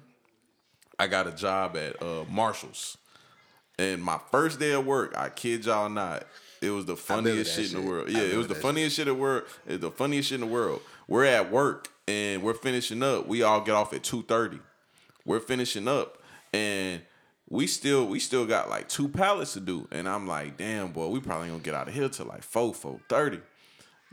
I 0.97 1.05
got 1.05 1.27
a 1.27 1.31
job 1.31 1.77
at 1.77 2.01
uh 2.01 2.25
Marshalls, 2.27 2.97
and 3.77 4.01
my 4.01 4.19
first 4.31 4.59
day 4.59 4.71
of 4.71 4.85
work, 4.87 5.13
I 5.15 5.29
kid 5.29 5.65
y'all 5.65 5.89
not, 5.89 6.25
It 6.65 6.71
was 6.71 6.85
the 6.85 6.95
funniest 6.95 7.55
that 7.55 7.61
shit 7.61 7.73
in 7.73 7.81
the 7.81 7.87
world. 7.87 8.09
Yeah, 8.09 8.21
it 8.21 8.37
was 8.37 8.47
the 8.47 8.55
funniest 8.55 8.95
shit 8.95 9.07
in 9.07 9.13
the 9.13 9.19
world. 9.19 9.43
It's 9.67 9.81
the 9.81 9.91
funniest 9.91 10.29
shit 10.29 10.41
in 10.41 10.47
the 10.47 10.53
world. 10.53 10.81
We're 11.07 11.25
at 11.25 11.51
work 11.51 11.89
and 12.07 12.41
we're 12.41 12.53
finishing 12.53 13.03
up. 13.03 13.27
We 13.27 13.43
all 13.43 13.61
get 13.61 13.75
off 13.75 13.93
at 13.93 14.03
two 14.03 14.23
thirty. 14.23 14.59
We're 15.25 15.39
finishing 15.39 15.87
up 15.87 16.21
and 16.53 17.01
we 17.49 17.67
still 17.67 18.07
we 18.07 18.19
still 18.19 18.45
got 18.45 18.69
like 18.69 18.89
two 18.89 19.07
pallets 19.07 19.53
to 19.53 19.59
do. 19.59 19.87
And 19.91 20.09
I'm 20.09 20.27
like, 20.27 20.57
damn 20.57 20.91
boy, 20.91 21.07
we 21.07 21.19
probably 21.19 21.49
gonna 21.49 21.59
get 21.59 21.73
out 21.73 21.87
of 21.87 21.93
here 21.93 22.09
till 22.09 22.25
like 22.25 22.43
four 22.43 22.73
four 22.73 22.99
thirty. 23.09 23.41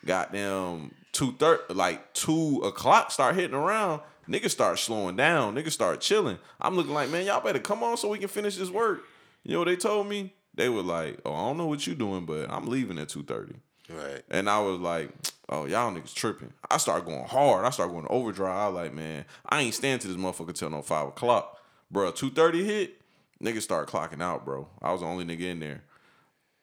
Goddamn 0.04 0.94
two 1.12 1.32
thirty, 1.32 1.75
like 1.75 2.12
two 2.12 2.61
o'clock 2.64 3.11
start 3.11 3.35
hitting 3.35 3.56
around. 3.56 4.02
Niggas 4.28 4.50
start 4.50 4.78
slowing 4.78 5.16
down. 5.16 5.54
Niggas 5.54 5.73
start 5.73 6.00
chilling. 6.00 6.38
I'm 6.61 6.76
looking 6.76 6.92
like, 6.92 7.11
man, 7.11 7.26
y'all 7.26 7.42
better 7.42 7.59
come 7.59 7.82
on 7.82 7.97
so 7.97 8.09
we 8.09 8.18
can 8.18 8.28
finish 8.28 8.56
this 8.56 8.71
work. 8.71 9.02
You 9.42 9.52
know 9.52 9.61
what 9.61 9.68
they 9.68 9.76
told 9.76 10.06
me? 10.06 10.32
They 10.54 10.68
were 10.68 10.82
like, 10.82 11.21
oh, 11.25 11.32
I 11.32 11.47
don't 11.47 11.56
know 11.56 11.66
what 11.66 11.87
you 11.87 11.94
doing, 11.94 12.26
but 12.26 12.50
I'm 12.50 12.66
leaving 12.66 12.99
at 12.99 13.09
two 13.09 13.23
thirty. 13.23 13.54
Right. 13.88 14.23
And 14.30 14.49
I 14.49 14.61
was 14.61 14.80
like, 14.80 15.11
oh, 15.49 15.66
y'all 15.66 15.92
niggas 15.92 16.14
tripping. 16.14 16.52
I 16.71 16.76
started 16.78 17.06
going 17.06 17.25
hard. 17.25 17.64
I 17.64 17.71
started 17.71 17.92
going 17.92 18.06
overdrive. 18.09 18.56
I 18.56 18.68
was 18.68 18.75
like, 18.75 18.94
man, 18.94 19.25
I 19.47 19.61
ain't 19.61 19.75
stand 19.75 20.00
to 20.02 20.09
this 20.09 20.16
motherfucker 20.16 20.54
till 20.54 20.71
no 20.71 20.82
five 20.82 21.09
o'clock. 21.09 21.59
Bro, 21.90 22.12
2.30 22.12 22.64
hit, 22.64 23.00
niggas 23.42 23.62
start 23.62 23.88
clocking 23.88 24.23
out, 24.23 24.47
bro. 24.47 24.66
I 24.80 24.92
was 24.92 25.02
the 25.02 25.06
only 25.06 25.25
nigga 25.25 25.50
in 25.50 25.61
there. 25.61 25.82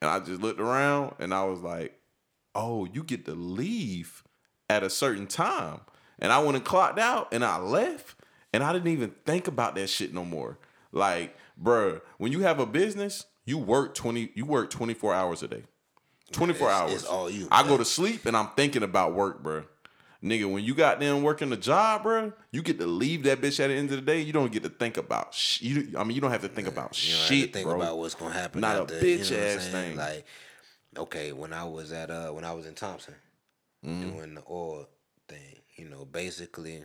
And 0.02 0.10
I 0.10 0.20
just 0.20 0.42
looked 0.42 0.60
around 0.60 1.14
and 1.20 1.34
I 1.34 1.44
was 1.44 1.62
like, 1.62 2.00
oh, 2.56 2.86
you 2.86 3.04
get 3.04 3.26
to 3.26 3.36
leave 3.36 4.24
at 4.70 4.82
a 4.82 4.90
certain 4.90 5.28
time. 5.28 5.82
And 6.18 6.32
I 6.32 6.40
went 6.40 6.56
and 6.56 6.66
clocked 6.66 6.98
out 7.00 7.28
and 7.32 7.44
I 7.44 7.58
left 7.58 8.16
and 8.54 8.64
I 8.64 8.74
didn't 8.74 8.88
even 8.88 9.14
think 9.26 9.48
about 9.48 9.76
that 9.76 9.88
shit 9.88 10.14
no 10.14 10.26
more. 10.26 10.58
Like, 10.92 11.38
bruh, 11.62 12.02
when 12.18 12.32
you 12.32 12.40
have 12.42 12.60
a 12.60 12.66
business, 12.66 13.26
you 13.50 13.58
work 13.58 13.96
20, 13.96 14.32
you 14.36 14.46
work 14.46 14.70
24 14.70 15.14
hours 15.14 15.42
a 15.44 15.48
day. 15.48 15.64
24 16.32 16.68
It's- 16.68 16.82
hours. 16.82 16.94
it's 16.94 17.06
all 17.06 17.30
you, 17.30 17.48
I 17.52 17.64
go 17.64 17.78
to 17.78 17.86
sleep 17.86 18.26
and 18.28 18.38
I'm 18.38 18.50
thinking 18.56 18.84
about 18.84 19.14
work, 19.16 19.42
bro. 19.42 19.64
Nigga, 20.24 20.52
when 20.52 20.64
you 20.64 20.76
got 20.76 21.00
them 21.00 21.24
working 21.24 21.52
a 21.54 21.58
job, 21.58 22.04
bro, 22.04 22.34
you 22.52 22.62
get 22.62 22.78
to 22.80 22.86
leave 22.86 23.24
that 23.24 23.40
bitch 23.42 23.60
at 23.60 23.68
the 23.68 23.74
end 23.74 23.90
of 23.90 23.96
the 23.96 24.02
day. 24.02 24.22
You 24.22 24.34
don't 24.34 24.52
get 24.52 24.64
to 24.64 24.70
think 24.70 24.98
about 24.98 25.34
sh- 25.34 25.62
you. 25.62 25.94
I 25.98 26.04
mean, 26.04 26.14
you 26.14 26.22
don't 26.22 26.30
have 26.32 26.42
to 26.42 26.50
think 26.50 26.68
about 26.68 27.02
You 27.02 27.14
don't 27.14 27.20
have 27.22 27.28
shit, 27.30 27.48
to 27.48 27.54
think 27.54 27.66
bro. 27.68 27.78
about 27.82 27.98
what's 27.98 28.16
gonna 28.16 28.34
happen. 28.34 28.60
Not 28.62 28.78
a 28.82 28.86
bitch 28.94 29.32
you 29.32 29.38
know 29.38 29.44
ass 29.44 29.68
thing. 29.70 29.96
Like, 29.96 30.26
okay, 30.98 31.32
when 31.32 31.54
I 31.54 31.64
was 31.64 31.92
at 31.94 32.12
uh 32.12 32.32
when 32.32 32.44
I 32.44 32.54
was 32.54 32.66
in 32.68 32.76
Thompson 32.76 33.16
Mm-hmm. 33.86 34.10
doing 34.12 34.34
the 34.36 34.44
oil 34.50 34.90
thing, 35.30 35.56
you 35.78 35.88
know, 35.88 36.04
basically, 36.04 36.84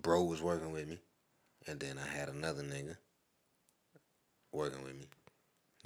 bro 0.00 0.22
was 0.22 0.40
working 0.40 0.70
with 0.72 0.86
me, 0.88 0.98
and 1.66 1.80
then 1.80 1.98
I 1.98 2.06
had 2.06 2.28
another 2.28 2.62
nigga 2.62 2.96
working 4.52 4.82
with 4.82 4.94
me, 4.94 5.06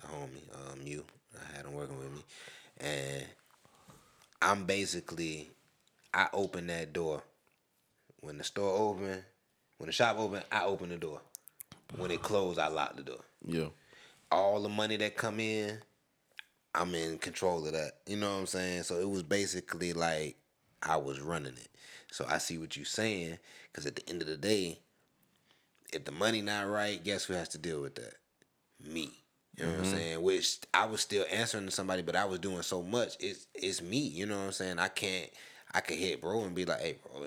the 0.01 0.07
homie, 0.07 0.73
um, 0.73 0.81
you. 0.85 1.05
I 1.35 1.57
had 1.57 1.67
him 1.67 1.73
working 1.73 1.99
with 1.99 2.13
me, 2.13 2.23
and 2.81 3.25
I'm 4.41 4.65
basically, 4.65 5.51
I 6.13 6.29
open 6.33 6.67
that 6.67 6.93
door 6.93 7.23
when 8.23 8.39
the 8.39 8.45
store 8.45 8.79
open, 8.79 9.23
when 9.79 9.87
the 9.87 9.93
shop 9.93 10.17
open, 10.19 10.43
I 10.51 10.65
open 10.65 10.89
the 10.89 10.97
door. 10.97 11.21
When 11.97 12.11
it 12.11 12.23
closed, 12.23 12.59
I 12.59 12.69
lock 12.69 12.97
the 12.97 13.03
door. 13.03 13.21
yeah. 13.45 13.67
All 14.31 14.63
the 14.63 14.69
money 14.71 14.97
that 14.97 15.15
come 15.17 15.41
in, 15.41 15.79
I'm 16.75 16.95
in 16.95 17.19
control 17.19 17.67
of 17.67 17.73
that. 17.75 17.93
You 18.07 18.17
know 18.17 18.33
what 18.33 18.41
I'm 18.41 18.47
saying? 18.47 18.85
So 18.85 18.99
it 18.99 19.09
was 19.09 19.23
basically 19.23 19.93
like 19.93 20.37
I 20.83 20.97
was 20.97 21.21
running 21.21 21.53
it. 21.53 21.69
So 22.11 22.25
I 22.27 22.39
see 22.39 22.57
what 22.57 22.77
you're 22.77 22.87
saying, 22.87 23.39
because 23.71 23.85
at 23.85 23.97
the 23.97 24.09
end 24.09 24.23
of 24.23 24.29
the 24.29 24.39
day, 24.39 24.79
if 25.93 26.05
the 26.07 26.13
money 26.13 26.41
not 26.41 26.69
right, 26.69 27.03
guess 27.03 27.25
who 27.25 27.35
has 27.35 27.49
to 27.51 27.59
deal 27.59 27.83
with 27.83 27.97
that? 27.97 28.15
Me. 28.85 29.13
You 29.57 29.65
know 29.65 29.71
what 29.71 29.79
I'm 29.81 29.85
mm-hmm. 29.85 29.97
saying? 29.97 30.23
Which 30.23 30.59
I 30.73 30.87
was 30.87 31.01
still 31.03 31.27
answering 31.31 31.67
to 31.67 31.71
somebody, 31.71 32.03
but 32.03 32.17
I 32.17 32.25
was 32.25 32.39
doing 32.39 32.63
so 32.63 32.83
much. 32.83 33.17
It's 33.21 33.47
it's 33.55 33.83
me. 33.83 33.99
You 33.99 34.27
know 34.27 34.39
what 34.39 34.47
I'm 34.47 34.53
saying? 34.53 34.79
I 34.79 34.89
can't. 34.89 35.29
I 35.75 35.81
could 35.81 35.99
hit 35.99 36.21
bro 36.21 36.43
and 36.45 36.55
be 36.55 36.65
like, 36.65 36.81
"Hey, 36.81 36.97
bro." 37.03 37.27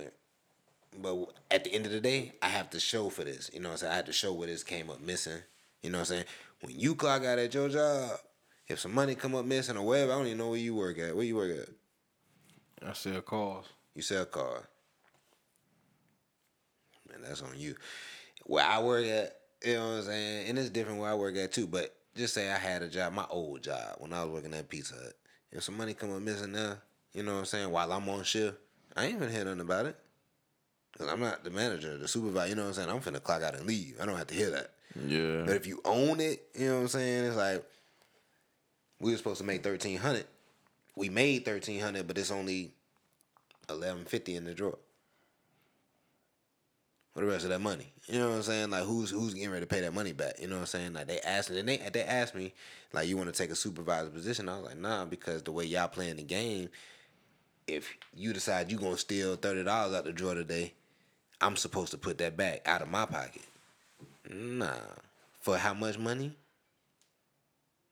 But 1.01 1.33
at 1.51 1.63
the 1.63 1.73
end 1.73 1.85
of 1.85 1.91
the 1.91 1.99
day, 1.99 2.33
I 2.41 2.47
have 2.47 2.69
to 2.71 2.79
show 2.79 3.09
for 3.09 3.23
this. 3.23 3.51
You 3.53 3.59
know 3.59 3.69
what 3.69 3.73
I'm 3.73 3.79
saying? 3.79 3.93
I 3.93 3.95
had 3.97 4.05
to 4.07 4.13
show 4.13 4.33
where 4.33 4.47
this 4.47 4.63
came 4.63 4.89
up 4.89 5.01
missing. 5.01 5.39
You 5.83 5.91
know 5.91 5.99
what 5.99 6.09
I'm 6.09 6.15
saying? 6.17 6.25
When 6.61 6.79
you 6.79 6.95
clock 6.95 7.23
out 7.23 7.37
at 7.37 7.53
your 7.53 7.69
job, 7.69 8.11
if 8.67 8.79
some 8.79 8.93
money 8.93 9.13
come 9.13 9.35
up 9.35 9.45
missing 9.45 9.77
or 9.77 9.85
whatever, 9.85 10.13
I 10.13 10.15
don't 10.15 10.27
even 10.27 10.37
know 10.39 10.49
where 10.49 10.59
you 10.59 10.73
work 10.73 10.97
at. 10.97 11.15
Where 11.15 11.25
you 11.25 11.35
work 11.35 11.51
at? 11.57 12.89
I 12.89 12.93
sell 12.93 13.21
cars. 13.21 13.65
You 13.93 14.01
sell 14.01 14.25
car. 14.25 14.63
Man, 17.09 17.19
that's 17.21 17.41
on 17.41 17.53
you. 17.55 17.75
Where 18.45 18.65
I 18.65 18.81
work 18.81 19.05
at, 19.05 19.35
you 19.65 19.73
know 19.73 19.87
what 19.87 19.95
I'm 19.95 20.03
saying? 20.03 20.49
And 20.49 20.59
it's 20.59 20.69
different 20.69 20.99
where 20.99 21.09
I 21.09 21.15
work 21.15 21.35
at 21.37 21.51
too. 21.51 21.67
But 21.67 21.95
just 22.15 22.33
say 22.33 22.49
I 22.49 22.57
had 22.57 22.81
a 22.81 22.87
job, 22.87 23.13
my 23.13 23.25
old 23.29 23.63
job, 23.63 23.95
when 23.97 24.13
I 24.13 24.23
was 24.23 24.31
working 24.31 24.53
at 24.53 24.69
Pizza 24.69 24.95
Hut. 24.95 25.13
If 25.51 25.63
some 25.63 25.77
money 25.77 25.93
come 25.93 26.13
up 26.15 26.21
missing 26.21 26.51
there, 26.51 26.77
you 27.13 27.23
know 27.23 27.33
what 27.33 27.39
I'm 27.39 27.45
saying, 27.45 27.71
while 27.71 27.91
I'm 27.91 28.07
on 28.09 28.23
shift, 28.23 28.57
I 28.95 29.05
ain't 29.05 29.15
even 29.15 29.31
hear 29.31 29.45
nothing 29.45 29.61
about 29.61 29.85
it. 29.85 29.95
Cause 30.97 31.09
I'm 31.09 31.19
not 31.19 31.43
the 31.43 31.49
manager, 31.49 31.97
the 31.97 32.07
supervisor, 32.07 32.49
you 32.49 32.55
know 32.55 32.63
what 32.63 32.67
I'm 32.69 32.73
saying? 32.73 32.89
I'm 32.89 33.01
finna 33.01 33.21
clock 33.21 33.43
out 33.43 33.55
and 33.55 33.65
leave. 33.65 33.97
I 34.01 34.05
don't 34.05 34.17
have 34.17 34.27
to 34.27 34.33
hear 34.33 34.51
that. 34.51 34.71
Yeah. 35.05 35.43
But 35.45 35.55
if 35.55 35.67
you 35.67 35.81
own 35.83 36.21
it, 36.21 36.47
you 36.53 36.67
know 36.67 36.75
what 36.75 36.81
I'm 36.81 36.87
saying? 36.87 37.25
It's 37.25 37.35
like 37.35 37.65
we 39.01 39.11
were 39.11 39.17
supposed 39.17 39.39
to 39.39 39.45
make 39.45 39.61
thirteen 39.61 39.97
hundred. 39.97 40.25
We 40.95 41.09
made 41.09 41.43
thirteen 41.43 41.81
hundred, 41.81 42.07
but 42.07 42.17
it's 42.17 42.31
only 42.31 42.71
eleven 43.69 44.05
fifty 44.05 44.35
in 44.35 44.45
the 44.45 44.53
drawer. 44.53 44.77
For 47.15 47.21
the 47.21 47.27
rest 47.27 47.45
of 47.45 47.49
that 47.51 47.61
money, 47.61 47.93
you 48.07 48.19
know 48.19 48.27
what 48.27 48.35
I'm 48.35 48.43
saying? 48.43 48.71
Like 48.71 48.83
who's 48.83 49.09
who's 49.09 49.33
getting 49.33 49.49
ready 49.49 49.65
to 49.65 49.73
pay 49.73 49.79
that 49.79 49.93
money 49.93 50.11
back? 50.11 50.33
You 50.37 50.49
know 50.49 50.55
what 50.55 50.61
I'm 50.61 50.67
saying? 50.67 50.91
Like 50.91 51.07
they 51.07 51.21
asked 51.21 51.49
me, 51.49 51.59
and 51.59 51.69
they 51.69 51.77
they 51.77 52.03
asked 52.03 52.35
me, 52.35 52.53
like 52.91 53.07
you 53.07 53.15
want 53.15 53.33
to 53.33 53.37
take 53.37 53.51
a 53.51 53.55
supervisor 53.55 54.09
position? 54.09 54.49
I 54.49 54.57
was 54.57 54.65
like, 54.65 54.77
nah, 54.77 55.05
because 55.05 55.41
the 55.41 55.53
way 55.53 55.63
y'all 55.63 55.87
playing 55.87 56.17
the 56.17 56.23
game, 56.23 56.67
if 57.67 57.89
you 58.13 58.33
decide 58.33 58.69
you 58.69 58.77
gonna 58.77 58.97
steal 58.97 59.37
thirty 59.37 59.63
dollars 59.63 59.95
out 59.95 60.03
the 60.03 60.11
drawer 60.11 60.33
today, 60.33 60.73
I'm 61.39 61.55
supposed 61.55 61.91
to 61.91 61.97
put 61.97 62.17
that 62.17 62.35
back 62.35 62.67
out 62.67 62.81
of 62.81 62.89
my 62.89 63.05
pocket. 63.05 63.43
Nah. 64.29 64.73
For 65.39 65.57
how 65.57 65.73
much 65.73 65.97
money? 65.97 66.33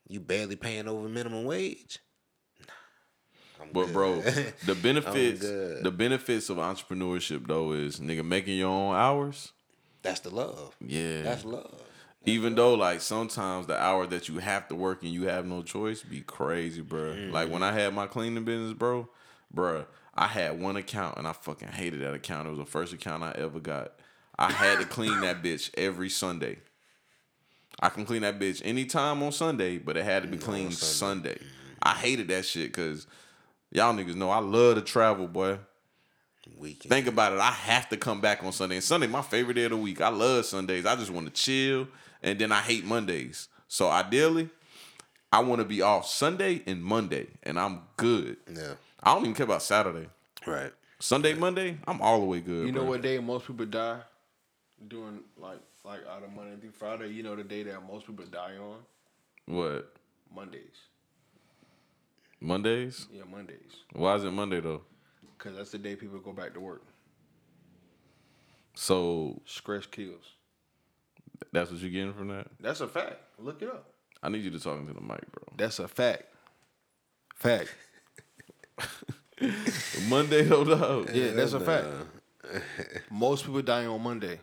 You 0.09 0.19
barely 0.19 0.57
paying 0.57 0.89
over 0.89 1.07
minimum 1.07 1.45
wage? 1.45 1.99
I'm 3.63 3.69
But 3.73 3.85
good. 3.85 3.93
bro, 3.93 4.21
the 4.65 4.75
benefits 4.81 5.41
the 5.41 5.91
benefits 5.95 6.49
of 6.49 6.57
entrepreneurship 6.57 7.47
though 7.47 7.71
is 7.73 7.99
nigga 7.99 8.25
making 8.25 8.57
your 8.57 8.69
own 8.69 8.95
hours. 8.95 9.51
that's 10.01 10.19
the 10.21 10.29
love. 10.29 10.75
Yeah. 10.85 11.21
That's 11.23 11.45
love. 11.45 11.81
Even 12.25 12.55
though 12.55 12.73
like 12.75 13.01
sometimes 13.01 13.67
the 13.67 13.77
hour 13.81 14.05
that 14.07 14.29
you 14.29 14.37
have 14.39 14.67
to 14.69 14.75
work 14.75 15.03
and 15.03 15.11
you 15.11 15.27
have 15.27 15.45
no 15.45 15.61
choice 15.61 16.01
be 16.03 16.21
crazy, 16.21 16.81
bro. 16.81 17.15
Like 17.31 17.49
when 17.49 17.63
I 17.63 17.71
had 17.73 17.93
my 17.93 18.07
cleaning 18.07 18.45
business, 18.45 18.73
bro, 18.73 19.09
bro, 19.51 19.85
I 20.15 20.27
had 20.27 20.59
one 20.61 20.77
account 20.77 21.17
and 21.17 21.27
I 21.27 21.33
fucking 21.33 21.67
hated 21.69 22.01
that 22.01 22.13
account. 22.13 22.47
It 22.47 22.51
was 22.51 22.59
the 22.59 22.65
first 22.65 22.93
account 22.93 23.23
I 23.23 23.31
ever 23.37 23.59
got. 23.59 23.93
I 24.39 24.51
had 24.51 24.79
to 24.79 24.85
clean 24.85 25.19
that 25.21 25.43
bitch 25.43 25.69
every 25.77 26.09
Sunday. 26.09 26.59
I 27.79 27.89
can 27.89 28.05
clean 28.05 28.21
that 28.21 28.39
bitch 28.39 28.61
anytime 28.63 29.21
on 29.21 29.31
Sunday, 29.31 29.77
but 29.77 29.97
it 29.97 30.05
had 30.05 30.23
to 30.23 30.29
be 30.29 30.37
mm, 30.37 30.41
cleaned 30.41 30.73
Sunday. 30.73 31.37
I 31.81 31.93
hated 31.93 32.29
that 32.29 32.45
shit 32.45 32.71
because 32.71 33.05
y'all 33.73 33.93
niggas 33.93 34.15
know 34.15 34.29
I 34.29 34.39
love 34.39 34.75
to 34.75 34.81
travel, 34.81 35.27
boy. 35.27 35.59
Weekend. 36.57 36.89
Think 36.91 37.07
about 37.07 37.33
it. 37.33 37.39
I 37.39 37.51
have 37.51 37.89
to 37.89 37.97
come 37.97 38.21
back 38.21 38.43
on 38.43 38.51
Sunday. 38.51 38.75
And 38.75 38.83
Sunday, 38.83 39.07
my 39.07 39.21
favorite 39.21 39.55
day 39.55 39.63
of 39.63 39.71
the 39.71 39.77
week. 39.77 40.01
I 40.01 40.09
love 40.09 40.45
Sundays. 40.45 40.85
I 40.85 40.95
just 40.95 41.09
want 41.09 41.27
to 41.27 41.33
chill. 41.33 41.87
And 42.21 42.37
then 42.37 42.51
I 42.51 42.59
hate 42.59 42.85
Mondays. 42.85 43.47
So 43.67 43.89
ideally, 43.89 44.49
I 45.31 45.39
want 45.39 45.59
to 45.59 45.65
be 45.65 45.81
off 45.81 46.05
Sunday 46.05 46.61
and 46.67 46.83
Monday. 46.83 47.27
And 47.43 47.57
I'm 47.59 47.81
good. 47.97 48.37
yeah. 48.53 48.73
I 49.01 49.13
don't 49.13 49.23
even 49.23 49.35
care 49.35 49.45
about 49.45 49.63
Saturday. 49.63 50.07
Right. 50.45 50.71
Sunday, 50.99 51.33
Monday, 51.33 51.77
I'm 51.87 52.01
all 52.01 52.19
the 52.19 52.25
way 52.25 52.39
good. 52.39 52.65
You 52.65 52.71
know 52.71 52.81
bro. 52.81 52.89
what 52.91 53.01
day 53.01 53.19
most 53.19 53.47
people 53.47 53.65
die? 53.65 53.99
Doing 54.87 55.19
like 55.37 55.59
like 55.85 56.01
out 56.09 56.23
of 56.23 56.31
Monday 56.33 56.55
through 56.59 56.71
Friday. 56.71 57.09
You 57.09 57.23
know 57.23 57.35
the 57.35 57.43
day 57.43 57.63
that 57.63 57.85
most 57.87 58.05
people 58.05 58.25
die 58.25 58.55
on? 58.57 58.77
What? 59.45 59.93
Mondays. 60.33 60.61
Mondays? 62.43 63.07
Yeah, 63.11 63.23
Mondays. 63.29 63.71
Why 63.93 64.15
is 64.15 64.25
it 64.25 64.31
Monday 64.31 64.59
though? 64.59 64.81
Cause 65.37 65.55
that's 65.55 65.71
the 65.71 65.77
day 65.77 65.95
people 65.95 66.19
go 66.19 66.33
back 66.33 66.53
to 66.53 66.59
work. 66.59 66.83
So 68.75 69.41
Stress 69.45 69.85
kills. 69.85 70.25
that's 71.51 71.71
what 71.71 71.79
you're 71.79 71.89
getting 71.89 72.13
from 72.13 72.27
that? 72.29 72.47
That's 72.59 72.81
a 72.81 72.87
fact. 72.87 73.17
Look 73.39 73.61
it 73.61 73.69
up. 73.69 73.89
I 74.21 74.29
need 74.29 74.43
you 74.43 74.51
to 74.51 74.59
talk 74.59 74.79
into 74.79 74.93
the 74.93 75.01
mic, 75.01 75.21
bro. 75.31 75.43
That's 75.57 75.79
a 75.79 75.87
fact. 75.87 76.23
Fact. 77.35 77.73
Monday 80.09 80.43
though, 80.43 80.63
dog. 80.63 81.09
Yeah, 81.13 81.31
that's 81.31 81.53
a 81.53 81.59
fact. 81.59 81.87
Most 83.09 83.45
people 83.45 83.61
die 83.61 83.85
on 83.85 84.01
Monday. 84.01 84.39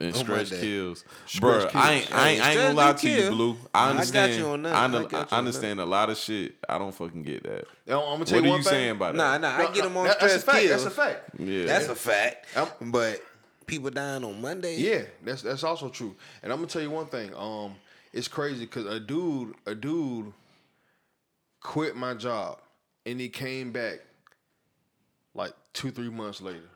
And 0.00 0.14
On 0.14 0.20
stretch 0.22 0.50
kills, 0.50 1.04
Stretch 1.26 1.72
bro. 1.72 1.80
I 1.80 1.92
ain't. 1.94 2.14
I 2.14 2.28
ain't, 2.30 2.42
I 2.42 2.50
ain't 2.52 2.60
gonna 2.60 2.74
lie 2.74 2.92
do 2.92 2.98
to 2.98 3.08
you. 3.10 3.30
Blue. 3.30 3.56
I 3.74 3.78
I 3.80 3.86
got 3.86 3.90
understand. 3.90 4.34
you 4.36 4.46
on 4.46 4.62
that. 4.62 4.74
I, 4.74 4.84
I 4.84 4.86
know- 4.86 5.02
got 5.06 5.12
you 5.12 5.18
I 5.18 5.20
on 5.22 5.26
that. 5.28 5.32
understand 5.36 5.80
a 5.80 5.84
lot 5.84 6.10
of 6.10 6.16
shit. 6.16 6.54
I 6.68 6.78
don't 6.78 6.94
fucking 6.94 7.22
get 7.24 7.42
that. 7.42 7.64
I'm 7.88 7.94
gonna 7.98 8.18
What 8.18 8.28
tell 8.28 8.38
are 8.38 8.40
you 8.40 8.46
you 8.46 8.50
one 8.52 8.62
thing. 8.62 8.70
saying 8.70 8.90
about 8.92 9.16
Nah, 9.16 9.32
that? 9.32 9.40
nah. 9.40 9.58
No, 9.58 9.68
I 9.68 9.72
get 9.74 9.82
them 9.84 9.94
no, 9.94 9.98
on 10.00 10.06
that- 10.06 10.16
stress 10.16 10.32
that's 10.32 10.42
a 10.44 10.46
fact. 10.46 10.58
kills. 10.62 10.70
That's 10.70 10.84
a 10.84 10.90
fact. 11.02 11.30
Yeah, 11.40 11.64
That's 11.66 11.88
a 11.88 11.94
fact. 11.96 12.46
I'm- 12.56 12.90
but 12.92 13.20
people 13.66 13.90
dying 13.90 14.22
on 14.24 14.40
Monday. 14.40 14.76
Yeah, 14.76 15.02
that's 15.24 15.42
that's 15.42 15.64
also 15.64 15.88
true. 15.88 16.14
And 16.44 16.52
I'm 16.52 16.58
gonna 16.60 16.68
tell 16.68 16.82
you 16.82 16.90
one 16.90 17.06
thing. 17.06 17.34
Um, 17.34 17.74
it's 18.12 18.28
crazy 18.28 18.66
because 18.66 18.86
a 18.86 19.00
dude, 19.00 19.54
a 19.66 19.74
dude, 19.74 20.32
quit 21.60 21.96
my 21.96 22.14
job, 22.14 22.58
and 23.06 23.20
he 23.20 23.28
came 23.28 23.72
back 23.72 24.00
like 25.34 25.52
two, 25.72 25.90
three 25.90 26.10
months 26.10 26.40
later, 26.40 26.68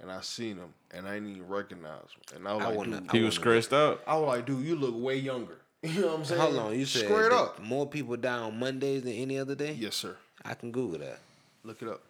and 0.00 0.10
I 0.10 0.20
seen 0.20 0.56
him, 0.56 0.72
and 0.92 1.06
I 1.06 1.14
didn't 1.14 1.30
even 1.30 1.48
recognize 1.48 2.02
him, 2.30 2.36
and 2.36 2.48
I 2.48 2.54
was 2.54 2.64
I 2.64 2.68
like, 2.70 2.84
dude, 2.84 2.92
He 2.94 2.96
I 2.96 3.00
was 3.00 3.12
wouldn't- 3.12 3.34
stressed 3.34 3.72
out. 3.72 4.02
I 4.06 4.16
was 4.16 4.26
like, 4.28 4.46
dude, 4.46 4.64
you 4.64 4.76
look 4.76 4.94
way 4.96 5.16
younger. 5.16 5.58
You 5.82 6.00
know 6.00 6.06
what 6.08 6.16
I'm 6.18 6.24
saying? 6.24 6.40
Hold 6.40 6.56
on, 6.58 6.78
you 6.78 6.84
said 6.86 7.04
straight 7.04 7.30
up. 7.30 7.60
more 7.62 7.86
people 7.86 8.16
die 8.16 8.38
on 8.38 8.58
Mondays 8.58 9.02
than 9.04 9.12
any 9.12 9.38
other 9.38 9.54
day? 9.54 9.72
Yes, 9.78 9.94
sir. 9.94 10.16
I 10.44 10.54
can 10.54 10.72
Google 10.72 10.98
that. 10.98 11.20
Look 11.62 11.82
it 11.82 11.88
up. 11.88 12.00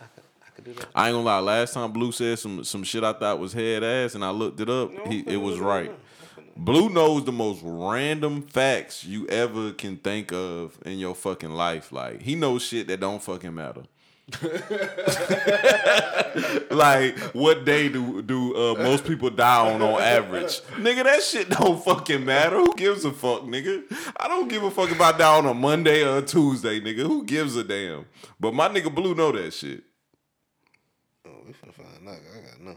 I 0.00 0.04
could, 0.14 0.22
I 0.46 0.50
could 0.54 0.64
do 0.64 0.72
that. 0.74 0.86
I 0.94 1.08
ain't 1.08 1.14
gonna 1.16 1.24
lie. 1.24 1.40
Last 1.40 1.74
time 1.74 1.90
Blue 1.90 2.12
said 2.12 2.38
some 2.38 2.62
some 2.62 2.84
shit 2.84 3.02
I 3.02 3.12
thought 3.12 3.40
was 3.40 3.52
head 3.52 3.82
ass, 3.82 4.14
and 4.14 4.24
I 4.24 4.30
looked 4.30 4.60
it 4.60 4.70
up. 4.70 4.92
He, 5.08 5.20
it 5.26 5.38
was 5.38 5.58
right. 5.58 5.90
Blue 6.56 6.88
knows 6.88 7.24
the 7.24 7.32
most 7.32 7.62
random 7.64 8.42
facts 8.42 9.04
you 9.04 9.26
ever 9.28 9.72
can 9.72 9.96
think 9.96 10.30
of 10.32 10.78
in 10.84 10.98
your 11.00 11.14
fucking 11.16 11.50
life. 11.50 11.90
Like 11.90 12.22
he 12.22 12.34
knows 12.36 12.62
shit 12.62 12.86
that 12.88 13.00
don't 13.00 13.20
fucking 13.22 13.54
matter. 13.54 13.82
like 16.70 17.18
what 17.34 17.64
day 17.64 17.88
do 17.88 18.22
do 18.22 18.54
uh, 18.54 18.74
most 18.74 19.04
people 19.04 19.30
die 19.30 19.72
on 19.72 19.82
on 19.82 20.00
average? 20.00 20.60
Nigga, 20.76 21.04
that 21.04 21.22
shit 21.22 21.48
don't 21.48 21.82
fucking 21.82 22.24
matter. 22.24 22.56
Who 22.56 22.74
gives 22.76 23.04
a 23.04 23.12
fuck, 23.12 23.42
nigga? 23.42 23.82
I 24.16 24.28
don't 24.28 24.48
give 24.48 24.62
a 24.62 24.70
fuck 24.70 24.90
about 24.90 25.18
die 25.18 25.36
on 25.36 25.46
a 25.46 25.54
Monday 25.54 26.04
or 26.04 26.18
a 26.18 26.22
Tuesday, 26.22 26.80
nigga. 26.80 27.06
Who 27.06 27.24
gives 27.24 27.56
a 27.56 27.64
damn? 27.64 28.06
But 28.38 28.54
my 28.54 28.68
nigga 28.68 28.94
Blue 28.94 29.14
know 29.14 29.32
that 29.32 29.52
shit. 29.52 29.82
Oh, 31.26 31.42
we 31.46 31.52
finna 31.52 31.74
find 31.74 32.08
out. 32.08 32.14
I 32.14 32.40
got 32.40 32.60
no. 32.60 32.76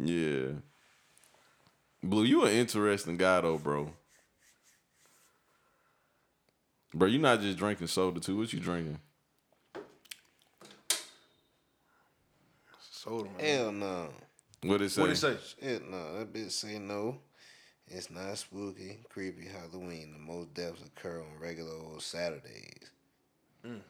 Yeah. 0.00 0.52
Blue, 2.02 2.24
you 2.24 2.44
an 2.44 2.52
interesting 2.52 3.16
guy 3.16 3.40
though, 3.40 3.58
bro. 3.58 3.92
Bro, 6.94 7.08
you 7.08 7.18
not 7.18 7.40
just 7.40 7.58
drinking 7.58 7.86
soda 7.86 8.20
too. 8.20 8.36
What 8.36 8.52
you 8.52 8.60
drinking? 8.60 8.98
Soda, 13.02 13.28
man. 13.36 13.40
Hell 13.40 13.72
no. 13.72 14.08
What 14.62 14.80
it 14.80 14.90
say? 14.90 15.00
What 15.00 15.10
he 15.10 15.16
say? 15.16 15.36
Shit, 15.60 15.90
no. 15.90 16.18
That 16.18 16.32
bitch 16.32 16.52
say 16.52 16.78
no. 16.78 17.16
It's 17.88 18.10
not 18.10 18.38
spooky, 18.38 19.00
creepy 19.08 19.48
Halloween. 19.48 20.12
The 20.12 20.20
most 20.20 20.54
deaths 20.54 20.80
occur 20.86 21.20
on 21.20 21.40
regular 21.40 21.72
old 21.72 22.00
Saturdays. 22.00 22.90
Mm. 23.66 23.80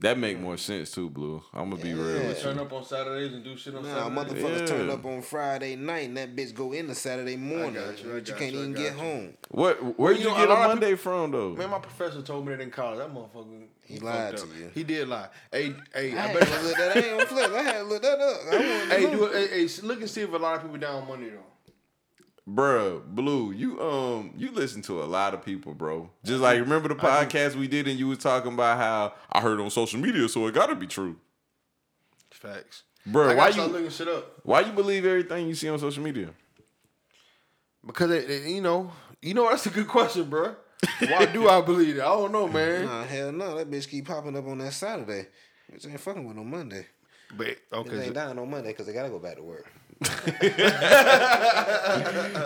That 0.00 0.18
make 0.18 0.38
more 0.38 0.58
sense 0.58 0.90
too, 0.90 1.08
Blue. 1.08 1.42
I'm 1.54 1.70
gonna 1.70 1.82
be 1.82 1.94
real 1.94 2.06
Yeah. 2.20 2.28
with 2.28 2.36
you. 2.36 2.42
Turn 2.44 2.58
up 2.58 2.70
on 2.70 2.84
Saturdays 2.84 3.32
and 3.32 3.42
do 3.42 3.56
shit 3.56 3.74
on 3.74 3.82
Nah, 3.82 4.10
Saturdays. 4.10 4.42
motherfuckers 4.44 4.66
turn 4.68 4.90
up 4.90 5.04
on 5.06 5.22
Friday 5.22 5.74
night 5.74 6.08
and 6.08 6.16
that 6.18 6.36
bitch 6.36 6.54
go 6.54 6.72
into 6.72 6.94
Saturday 6.94 7.36
morning. 7.36 7.74
got 7.82 8.02
you, 8.04 8.10
I 8.10 8.14
but 8.18 8.28
you 8.28 8.34
can't 8.34 8.52
you, 8.52 8.58
I 8.58 8.62
even 8.62 8.72
got 8.74 8.80
get 8.82 8.92
you. 8.92 8.98
home. 8.98 9.36
What? 9.48 9.98
Where'd 9.98 10.18
you 10.18 10.24
you, 10.24 10.28
know, 10.28 10.36
get 10.36 10.50
a 10.50 10.52
a 10.52 10.54
lot 10.54 10.70
of 10.70 10.78
Monday 10.80 10.96
from 10.96 11.30
though? 11.30 11.54
Man, 11.54 11.70
my 11.70 11.78
professor 11.78 12.20
told 12.20 12.46
me 12.46 12.54
that 12.54 12.60
in 12.62 12.70
college. 12.70 12.98
That 12.98 13.08
motherfucker. 13.14 13.62
He 13.86 13.94
fucked 13.94 14.04
lied 14.04 14.34
up. 14.34 14.40
to 14.40 14.46
you. 14.58 14.70
He 14.74 14.84
did 14.84 15.08
lie. 15.08 15.28
Hey, 15.50 15.74
hey, 15.94 16.12
I 16.12 16.24
I 16.24 16.26
had 16.26 16.40
bet. 16.40 16.48
to 16.48 16.62
look 16.62 16.76
that. 16.76 16.96
I 16.96 17.00
ain't 17.00 17.20
on 17.20 17.26
flip. 17.28 17.50
I 17.52 17.62
had 17.62 17.78
to 17.78 17.82
look 17.84 18.02
that 18.02 18.18
up. 18.20 18.40
I 18.42 18.50
wanted 18.50 18.66
to 18.90 18.94
hey, 18.96 19.02
know. 19.04 19.10
do 19.16 19.24
it. 19.24 19.50
Hey, 19.50 19.66
hey, 19.66 19.82
look 19.82 20.00
and 20.02 20.10
see 20.10 20.20
if 20.20 20.32
a 20.32 20.36
lot 20.36 20.56
of 20.56 20.62
people 20.62 20.76
down 20.76 21.08
money 21.08 21.30
though. 21.30 21.38
Bruh, 22.48 23.04
Blue, 23.04 23.50
you 23.52 23.80
um 23.80 24.32
you 24.36 24.52
listen 24.52 24.80
to 24.82 25.02
a 25.02 25.04
lot 25.04 25.34
of 25.34 25.44
people, 25.44 25.74
bro. 25.74 26.10
Just 26.24 26.40
like 26.40 26.60
remember 26.60 26.88
the 26.88 26.94
podcast 26.94 27.56
we 27.56 27.66
did 27.66 27.88
and 27.88 27.98
you 27.98 28.06
was 28.08 28.18
talking 28.18 28.52
about 28.54 28.78
how 28.78 29.14
I 29.32 29.40
heard 29.40 29.58
on 29.60 29.68
social 29.70 29.98
media, 29.98 30.28
so 30.28 30.46
it 30.46 30.54
gotta 30.54 30.76
be 30.76 30.86
true. 30.86 31.16
Facts. 32.30 32.84
Bruh, 33.08 33.30
I 33.30 33.34
why 33.34 33.50
start 33.50 33.68
you 33.68 33.72
looking 33.74 33.90
shit 33.90 34.08
up 34.08 34.40
why 34.44 34.60
you 34.60 34.72
believe 34.72 35.04
everything 35.04 35.48
you 35.48 35.54
see 35.54 35.68
on 35.68 35.78
social 35.78 36.02
media? 36.02 36.30
because 37.86 38.10
it, 38.10 38.28
it- 38.30 38.48
you 38.50 38.60
know, 38.60 38.90
you 39.22 39.34
know 39.34 39.48
that's 39.48 39.66
a 39.66 39.70
good 39.70 39.88
question, 39.88 40.24
bro. 40.28 40.54
Why 41.00 41.26
do 41.26 41.48
I 41.48 41.60
believe 41.62 41.96
it? 41.96 42.00
I 42.00 42.04
don't 42.04 42.30
know, 42.32 42.46
man. 42.46 42.84
Nah, 42.84 43.04
hell 43.04 43.32
no. 43.32 43.56
That 43.56 43.70
bitch 43.70 43.88
keep 43.88 44.06
popping 44.06 44.36
up 44.36 44.46
on 44.46 44.58
that 44.58 44.72
Saturday. 44.72 45.26
Bitch 45.72 45.88
ain't 45.88 45.98
fucking 45.98 46.24
with 46.26 46.36
no 46.36 46.44
Monday. 46.44 46.86
But 47.36 47.46
Bitch 47.46 47.56
okay, 47.72 48.04
ain't 48.04 48.14
dying 48.14 48.38
on 48.38 48.50
Monday 48.50 48.68
because 48.70 48.86
they 48.86 48.92
gotta 48.92 49.08
go 49.08 49.18
back 49.18 49.36
to 49.36 49.42
work. 49.42 49.66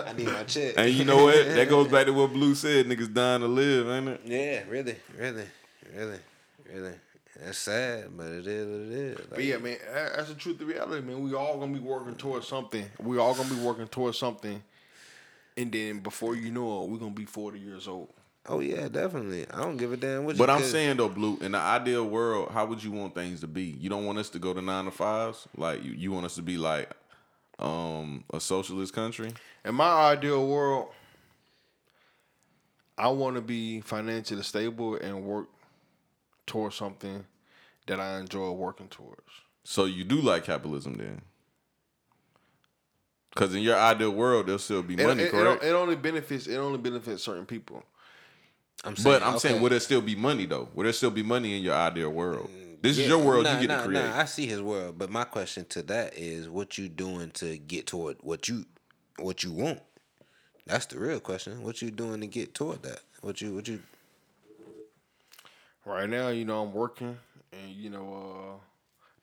I 0.03 0.13
need 0.17 0.27
my 0.27 0.43
check. 0.43 0.75
And 0.77 0.89
you 0.91 1.05
know 1.05 1.23
what? 1.25 1.35
That 1.61 1.69
goes 1.69 1.87
back 1.87 2.05
to 2.07 2.13
what 2.13 2.31
Blue 2.33 2.55
said, 2.55 2.87
niggas 2.87 3.13
dying 3.13 3.41
to 3.41 3.47
live, 3.47 3.89
ain't 3.89 4.07
it? 4.09 4.21
Yeah, 4.25 4.63
really, 4.69 4.95
really, 5.17 5.45
really, 5.95 6.17
really. 6.73 6.93
That's 7.43 7.57
sad, 7.57 8.15
but 8.15 8.27
it 8.27 8.47
is 8.47 8.67
what 8.67 8.81
it 8.81 8.91
is. 8.91 9.17
Like, 9.19 9.29
But 9.31 9.43
yeah, 9.43 9.57
man, 9.57 9.77
that's 10.15 10.29
the 10.29 10.35
truth, 10.35 10.59
the 10.59 10.65
reality, 10.65 11.05
man. 11.05 11.21
We 11.23 11.33
all 11.33 11.57
gonna 11.57 11.73
be 11.73 11.79
working 11.79 12.15
towards 12.15 12.47
something. 12.47 12.85
We 12.99 13.17
all 13.17 13.33
gonna 13.33 13.49
be 13.53 13.59
working 13.61 13.87
towards 13.87 14.17
something, 14.17 14.61
and 15.57 15.71
then 15.71 15.99
before 15.99 16.35
you 16.35 16.51
know 16.51 16.83
it, 16.83 16.89
we're 16.89 16.99
gonna 16.99 17.11
be 17.11 17.25
forty 17.25 17.59
years 17.59 17.87
old. 17.87 18.09
Oh 18.47 18.59
yeah, 18.59 18.87
definitely. 18.89 19.45
I 19.51 19.57
don't 19.61 19.77
give 19.77 19.91
a 19.91 19.97
damn 19.97 20.25
what. 20.25 20.37
But 20.37 20.49
you 20.49 20.53
I'm 20.55 20.61
cause- 20.61 20.71
saying 20.71 20.97
though, 20.97 21.09
Blue, 21.09 21.37
in 21.41 21.51
the 21.53 21.57
ideal 21.59 22.05
world, 22.05 22.51
how 22.51 22.65
would 22.67 22.83
you 22.83 22.91
want 22.91 23.15
things 23.15 23.41
to 23.41 23.47
be? 23.47 23.63
You 23.79 23.89
don't 23.89 24.05
want 24.05 24.17
us 24.19 24.29
to 24.31 24.39
go 24.39 24.53
to 24.53 24.61
nine 24.61 24.85
to 24.85 24.91
fives? 24.91 25.47
Like 25.57 25.83
you, 25.83 25.91
you 25.91 26.11
want 26.11 26.25
us 26.27 26.35
to 26.35 26.41
be 26.43 26.57
like 26.57 26.89
um 27.61 28.23
a 28.33 28.39
socialist 28.39 28.93
country? 28.93 29.31
In 29.63 29.75
my 29.75 30.11
ideal 30.11 30.47
world, 30.47 30.89
I 32.97 33.07
want 33.09 33.35
to 33.35 33.41
be 33.41 33.81
financially 33.81 34.43
stable 34.43 34.95
and 34.95 35.23
work 35.23 35.47
towards 36.45 36.75
something 36.75 37.25
that 37.87 37.99
I 37.99 38.19
enjoy 38.19 38.51
working 38.51 38.87
towards. 38.87 39.21
So 39.63 39.85
you 39.85 40.03
do 40.03 40.21
like 40.21 40.43
capitalism 40.45 40.95
then? 40.95 41.21
Because 43.33 43.55
in 43.55 43.61
your 43.61 43.77
ideal 43.77 44.11
world, 44.11 44.47
there'll 44.47 44.59
still 44.59 44.83
be 44.83 44.95
money, 44.95 45.23
it- 45.23 45.27
it 45.27 45.31
correct? 45.31 45.63
it 45.63 45.71
only 45.71 45.95
benefits 45.95 46.47
it 46.47 46.57
only 46.57 46.77
benefits 46.77 47.23
certain 47.23 47.45
people. 47.45 47.83
I'm 48.83 48.95
saying, 48.95 49.19
but 49.19 49.25
I'm 49.25 49.37
saying, 49.39 49.55
okay. 49.55 49.61
would 49.61 49.71
there 49.71 49.79
still 49.79 50.01
be 50.01 50.15
money 50.15 50.45
though? 50.45 50.67
Would 50.73 50.85
there 50.85 50.93
still 50.93 51.11
be 51.11 51.23
money 51.23 51.55
in 51.55 51.63
your 51.63 51.75
ideal 51.75 52.09
world? 52.09 52.49
This 52.81 52.97
Yeah, 52.97 53.03
is 53.03 53.09
your 53.09 53.19
world. 53.19 53.43
nah, 53.43 53.53
you 53.53 53.67
get 53.67 53.73
nah, 53.73 53.81
to 53.83 53.87
create. 53.87 54.03
Nah, 54.03 54.17
I 54.19 54.25
see 54.25 54.47
his 54.47 54.61
world, 54.61 54.97
but 54.97 55.09
my 55.09 55.23
question 55.23 55.65
to 55.65 55.83
that 55.83 56.17
is, 56.17 56.49
what 56.49 56.77
you 56.77 56.89
doing 56.89 57.29
to 57.31 57.57
get 57.57 57.85
toward 57.87 58.17
what 58.21 58.47
you, 58.49 58.65
what 59.19 59.43
you 59.43 59.51
want? 59.51 59.81
That's 60.65 60.85
the 60.87 60.99
real 60.99 61.19
question. 61.19 61.63
What 61.63 61.81
you 61.81 61.91
doing 61.91 62.21
to 62.21 62.27
get 62.27 62.53
toward 62.53 62.81
that? 62.83 63.01
What 63.21 63.41
you, 63.41 63.53
what 63.53 63.67
you? 63.67 63.81
Right 65.85 66.09
now, 66.09 66.29
you 66.29 66.45
know, 66.45 66.63
I'm 66.63 66.73
working 66.73 67.17
and 67.51 67.71
you 67.71 67.89
know, 67.89 68.57
uh, 68.57 68.59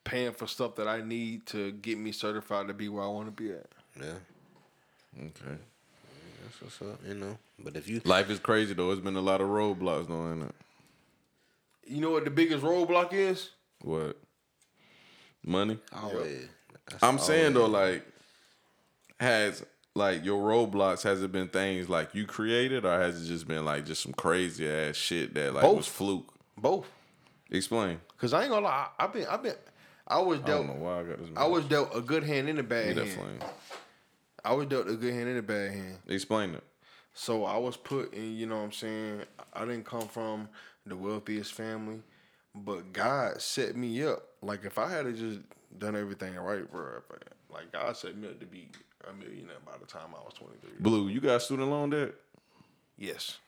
paying 0.05 0.33
for 0.33 0.47
stuff 0.47 0.77
that 0.77 0.89
I 0.89 1.01
need 1.03 1.47
to 1.47 1.73
get 1.73 1.99
me 1.99 2.13
certified 2.13 2.69
to 2.69 2.75
be 2.75 2.89
where 2.89 3.05
I 3.05 3.09
want 3.09 3.27
to 3.27 3.33
be 3.43 3.53
at. 3.53 3.67
Yeah, 4.01 4.15
okay. 5.19 5.59
that's 6.45 6.61
what's 6.63 6.83
up. 6.83 7.01
You 7.07 7.15
know, 7.15 7.39
but 7.59 7.77
if 7.77 7.89
you, 7.89 8.01
Life 8.05 8.31
is 8.31 8.39
crazy 8.39 8.75
though. 8.75 8.91
It's 8.91 9.01
been 9.01 9.17
a 9.17 9.21
lot 9.21 9.41
of 9.41 9.49
roadblocks 9.49 10.09
though, 10.09 10.31
ain't 10.33 10.43
it? 10.45 10.55
You 11.89 12.01
know 12.01 12.11
what 12.11 12.25
the 12.25 12.31
biggest 12.31 12.63
roadblock 12.65 13.13
is? 13.13 13.51
What? 13.83 14.17
Money? 15.45 15.79
always, 15.95 16.49
that's 16.91 17.03
I'm 17.03 17.19
saying 17.19 17.55
though, 17.55 17.67
like, 17.67 18.05
has 19.21 19.65
like 19.95 20.25
your 20.25 20.43
roadblocks 20.43 21.03
has 21.03 21.23
it 21.23 21.33
been 21.33 21.49
things 21.49 21.89
like 21.89 22.15
you 22.15 22.27
created, 22.27 22.85
or 22.85 23.01
has 23.01 23.23
it 23.23 23.27
just 23.27 23.49
been 23.49 23.65
like 23.65 23.87
just 23.87 24.03
some 24.03 24.13
crazy 24.13 24.69
ass 24.69 24.97
shit 24.97 25.35
that 25.35 25.55
like 25.55 25.65
was 25.65 25.87
fluke? 25.87 26.33
Both. 26.57 26.87
Explain. 27.51 28.01
Cause 28.19 28.33
I 28.35 28.43
ain't 28.43 28.51
gonna 28.51 28.67
lie, 28.67 28.89
I- 28.99 29.05
I've 29.05 29.13
been, 29.13 29.27
I've 29.27 29.43
been, 29.43 29.55
I 30.07 30.19
was 30.19 30.41
I 30.41 30.47
dealt, 30.47 30.67
don't 30.67 30.77
know 30.79 30.85
why 30.85 31.01
I 31.01 31.03
got 31.05 31.19
this. 31.19 31.29
I 31.37 31.47
was 31.47 31.65
dealt 31.65 31.97
a 31.97 32.01
good 32.01 32.25
hand 32.25 32.49
and 32.49 32.59
a 32.59 32.63
bad 32.63 32.97
hand. 32.97 33.11
flame. 33.11 33.39
I 34.45 34.53
was 34.53 34.67
dealt 34.67 34.89
a 34.89 34.95
good 34.95 35.15
hand 35.15 35.29
and 35.29 35.39
a 35.39 35.43
bad 35.43 35.71
hand. 35.73 35.99
Explain 36.09 36.55
it. 36.55 36.65
So 37.15 37.45
I 37.45 37.57
was 37.57 37.77
put 37.77 38.13
in, 38.13 38.37
you 38.37 38.47
know 38.47 38.59
what 38.59 38.65
I'm 38.65 38.73
saying? 38.73 39.23
I 39.53 39.61
didn't 39.65 39.85
come 39.87 40.09
from 40.09 40.49
the 40.89 40.97
wealthiest 40.97 41.53
family, 41.53 42.01
but 42.55 42.93
God 42.93 43.41
set 43.41 43.77
me 43.77 44.03
up. 44.05 44.23
Like 44.43 44.65
if 44.65 44.79
I 44.79 44.91
had 44.91 45.05
to 45.05 45.13
just 45.13 45.41
done 45.79 45.97
everything 45.97 46.35
right, 46.37 46.71
bro, 46.71 47.01
I- 47.11 47.15
like 47.55 47.73
God 47.73 47.97
set 47.97 48.17
me 48.17 48.29
up 48.29 48.39
to 48.41 48.47
be 48.47 48.69
a 49.09 49.13
millionaire 49.13 49.57
by 49.65 49.73
the 49.81 49.87
time 49.87 50.09
I 50.15 50.19
was 50.25 50.35
23. 50.35 50.71
Blue, 50.81 51.09
you 51.09 51.21
got 51.21 51.41
student 51.43 51.71
loan 51.71 51.91
debt 51.91 52.13
Yes. 52.99 53.39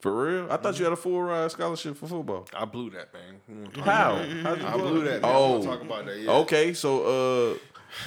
for 0.00 0.24
real? 0.24 0.52
I 0.52 0.56
thought 0.58 0.78
you 0.78 0.84
had 0.84 0.92
a 0.92 0.96
full 0.96 1.22
ride 1.22 1.50
scholarship 1.50 1.96
for 1.96 2.06
football. 2.06 2.46
I 2.54 2.64
blew 2.64 2.90
that, 2.90 3.12
man. 3.14 3.40
We 3.48 3.54
won't 3.54 3.74
talk 3.74 3.84
How? 3.84 4.14
I 4.16 4.76
blew 4.76 5.04
that. 5.04 5.22
Man. 5.22 5.30
Oh. 5.34 5.62
Talk 5.62 5.80
about 5.80 6.06
that. 6.06 6.18
Yeah. 6.18 6.30
Okay, 6.32 6.74
so 6.74 7.54
uh, 7.54 7.58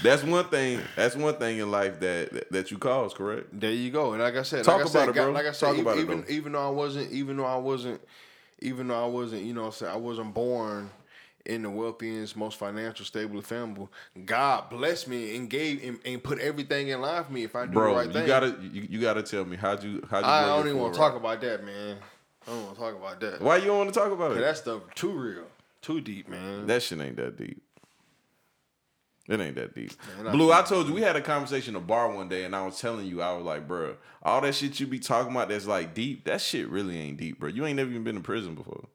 that's 0.04 0.24
one 0.24 0.46
thing. 0.46 0.82
That's 0.96 1.16
one 1.16 1.34
thing 1.36 1.58
in 1.58 1.72
life 1.72 2.00
that 2.02 2.52
that, 2.52 2.70
you 2.72 2.78
caused, 2.78 3.16
correct? 3.16 3.48
There 3.60 3.72
you 3.72 3.90
go. 3.92 4.14
And 4.14 4.22
like 4.22 4.36
I 4.36 4.44
said, 4.44 4.64
Talk 4.66 4.78
like 4.78 4.86
I 4.86 4.90
said, 4.90 5.10
about 5.10 5.18
it, 5.18 5.22
bro. 5.24 5.32
Like 5.32 5.46
I 5.48 5.52
said, 5.52 5.66
Talk 5.68 5.78
e- 5.78 5.82
about 5.82 5.98
it, 5.98 6.02
even 6.02 6.26
even 6.30 6.52
though 6.52 6.68
I 6.68 6.70
wasn't, 6.72 7.12
even 7.12 7.38
though 7.38 7.46
I 7.46 7.58
wasn't, 7.58 8.02
even 8.62 8.88
though 8.88 9.04
I 9.04 9.08
wasn't, 9.08 9.44
you 9.44 9.54
know, 9.54 9.66
I'm 9.66 9.72
saying 9.72 9.92
I 9.92 9.98
wasn't 9.98 10.34
born 10.34 10.90
in 11.46 11.64
the 11.64 11.70
wealthiest, 11.70 12.36
most 12.36 12.58
financial 12.58 13.06
stable 13.06 13.42
family. 13.42 13.88
God 14.26 14.70
blessed 14.70 15.08
me 15.08 15.36
and 15.36 15.50
gave 15.50 15.84
and, 15.84 16.00
and 16.06 16.24
put 16.24 16.40
everything 16.40 16.90
in 16.90 17.02
line 17.02 17.24
for 17.24 17.32
me 17.32 17.44
if 17.44 17.56
I 17.56 17.66
do 17.66 17.72
Bro, 17.74 17.92
the 17.92 17.98
right 17.98 18.08
you 18.08 18.14
thing. 18.14 18.28
gotta 18.28 18.58
you, 18.62 18.88
you 18.90 19.02
gotta 19.02 19.24
tell 19.24 19.46
me 19.46 19.58
how'd 19.58 19.84
you 19.84 20.06
how'd 20.10 20.24
you 20.24 20.30
I 20.30 20.46
don't 20.46 20.68
even 20.68 20.80
want 20.80 20.94
to 20.94 21.00
talk 21.00 21.16
about 21.16 21.42
that, 21.42 21.66
man. 21.66 21.98
I 22.48 22.52
don't 22.52 22.64
want 22.66 22.76
to 22.76 22.82
talk 22.82 22.96
about 22.96 23.20
that. 23.22 23.42
Why 23.42 23.58
you 23.58 23.66
don't 23.66 23.78
want 23.78 23.94
to 23.94 24.00
talk 24.00 24.12
about 24.12 24.32
it? 24.34 24.40
That 24.42 24.58
stuff 24.58 24.82
too 24.96 25.12
real, 25.12 25.44
too 25.82 26.02
deep, 26.02 26.28
man. 26.28 26.68
That 26.68 26.84
shit 26.84 27.00
ain't 27.00 27.16
that 27.18 27.38
deep. 27.38 27.62
It 29.30 29.40
ain't 29.40 29.56
that 29.56 29.76
deep. 29.76 29.92
Blue, 30.32 30.52
I 30.52 30.64
told 30.64 30.88
you 30.88 30.94
we 30.94 31.02
had 31.02 31.16
a 31.16 31.22
conversation 31.22 31.76
in 31.76 31.82
a 31.82 31.86
bar 31.86 32.12
one 32.12 32.30
day, 32.30 32.46
and 32.46 32.56
I 32.56 32.66
was 32.66 32.82
telling 32.82 33.06
you, 33.06 33.22
I 33.22 33.32
was 33.34 33.46
like, 33.46 33.68
bro, 33.68 33.96
all 34.24 34.42
that 34.42 34.56
shit 34.56 34.80
you 34.80 34.88
be 34.88 34.98
talking 34.98 35.32
about 35.32 35.50
that's 35.50 35.68
like 35.68 35.94
deep, 35.94 36.26
that 36.26 36.42
shit 36.42 36.68
really 36.68 36.98
ain't 36.98 37.18
deep, 37.18 37.40
bro. 37.40 37.48
You 37.48 37.68
ain't 37.68 37.78
never 37.78 37.92
even 37.92 38.04
been 38.04 38.16
in 38.16 38.24
prison 38.24 38.56
before. 38.56 38.88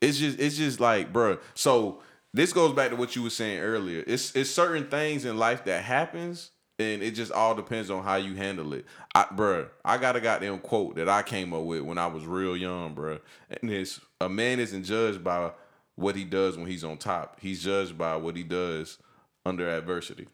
It's 0.00 0.18
just, 0.18 0.40
it's 0.40 0.56
just 0.56 0.80
like, 0.80 1.12
bro. 1.12 1.38
So 1.52 2.00
this 2.32 2.54
goes 2.54 2.74
back 2.74 2.88
to 2.88 2.96
what 2.96 3.14
you 3.14 3.22
were 3.22 3.30
saying 3.30 3.60
earlier. 3.60 4.02
It's, 4.06 4.34
it's 4.34 4.50
certain 4.50 4.88
things 4.88 5.26
in 5.26 5.36
life 5.36 5.66
that 5.66 5.84
happens, 5.84 6.52
and 6.78 7.02
it 7.02 7.10
just 7.10 7.32
all 7.32 7.54
depends 7.54 7.90
on 7.90 8.02
how 8.02 8.16
you 8.16 8.34
handle 8.34 8.72
it. 8.72 8.86
I, 9.14 9.26
bro, 9.30 9.68
I 9.84 9.98
got 9.98 10.16
a 10.16 10.22
goddamn 10.22 10.60
quote 10.60 10.96
that 10.96 11.06
I 11.06 11.22
came 11.22 11.52
up 11.52 11.64
with 11.64 11.82
when 11.82 11.98
I 11.98 12.06
was 12.06 12.24
real 12.24 12.56
young, 12.56 12.94
bro. 12.94 13.18
And 13.60 13.70
it's 13.70 14.00
a 14.22 14.30
man 14.30 14.58
isn't 14.58 14.84
judged 14.84 15.22
by 15.22 15.52
what 15.96 16.16
he 16.16 16.24
does 16.24 16.56
when 16.56 16.66
he's 16.66 16.84
on 16.84 16.98
top. 16.98 17.38
He's 17.40 17.62
judged 17.62 17.96
by 17.96 18.16
what 18.16 18.36
he 18.36 18.42
does 18.42 18.98
under 19.44 19.68
adversity. 19.68 20.28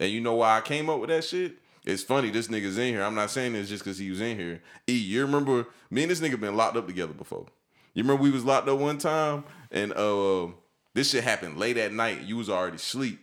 And 0.00 0.10
you 0.10 0.20
know 0.20 0.34
why 0.34 0.56
I 0.56 0.60
came 0.60 0.88
up 0.88 1.00
with 1.00 1.10
that 1.10 1.24
shit? 1.24 1.56
It's 1.84 2.02
funny, 2.02 2.30
this 2.30 2.48
nigga's 2.48 2.78
in 2.78 2.94
here. 2.94 3.02
I'm 3.02 3.14
not 3.14 3.30
saying 3.30 3.54
this 3.54 3.68
just 3.68 3.82
because 3.82 3.98
he 3.98 4.08
was 4.08 4.20
in 4.20 4.38
here. 4.38 4.62
E, 4.88 4.92
you 4.92 5.22
remember 5.22 5.66
me 5.90 6.02
and 6.02 6.10
this 6.10 6.20
nigga 6.20 6.38
been 6.38 6.56
locked 6.56 6.76
up 6.76 6.86
together 6.86 7.12
before. 7.12 7.46
You 7.94 8.04
remember 8.04 8.22
we 8.22 8.30
was 8.30 8.44
locked 8.44 8.68
up 8.68 8.78
one 8.78 8.98
time 8.98 9.44
and 9.70 9.92
uh 9.92 10.46
this 10.94 11.10
shit 11.10 11.24
happened 11.24 11.58
late 11.58 11.76
at 11.76 11.92
night. 11.92 12.22
You 12.22 12.36
was 12.36 12.48
already 12.48 12.76
asleep. 12.76 13.18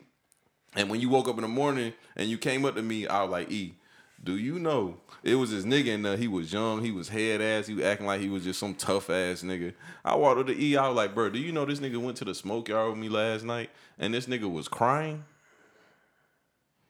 And 0.76 0.90
when 0.90 1.00
you 1.00 1.10
woke 1.10 1.28
up 1.28 1.36
in 1.36 1.42
the 1.42 1.48
morning 1.48 1.94
and 2.16 2.30
you 2.30 2.38
came 2.38 2.66
up 2.66 2.76
to 2.76 2.82
me, 2.82 3.08
I 3.08 3.24
was 3.24 3.32
like, 3.32 3.52
E, 3.52 3.76
do 4.24 4.38
you 4.38 4.60
know 4.60 4.98
it 5.24 5.36
was 5.36 5.52
this 5.52 5.64
nigga 5.64 5.96
and 5.96 6.06
uh, 6.06 6.16
he 6.16 6.28
was 6.28 6.52
young, 6.52 6.84
he 6.84 6.92
was 6.92 7.10
head 7.10 7.42
ass, 7.42 7.68
he 7.68 7.74
was 7.74 7.86
acting 7.86 8.06
like 8.06 8.22
he 8.22 8.30
was 8.30 8.44
just 8.44 8.60
some 8.60 8.76
tough 8.76 9.10
ass 9.10 9.44
nigga. 9.44 9.74
I 10.04 10.16
walked 10.16 10.48
to 10.48 10.58
E, 10.58 10.78
I 10.78 10.88
was 10.88 10.96
like, 10.96 11.14
bro, 11.14 11.30
do 11.30 11.40
you 11.40 11.52
know 11.52 11.66
this 11.66 11.80
nigga 11.80 11.98
went 11.98 12.18
to 12.18 12.26
the 12.26 12.36
smoke 12.36 12.68
yard 12.68 12.90
with 12.90 13.00
me 13.00 13.10
last 13.10 13.44
night 13.44 13.70
and 13.98 14.14
this 14.14 14.28
nigga 14.28 14.52
was 14.52 14.68
crying? 14.68 15.24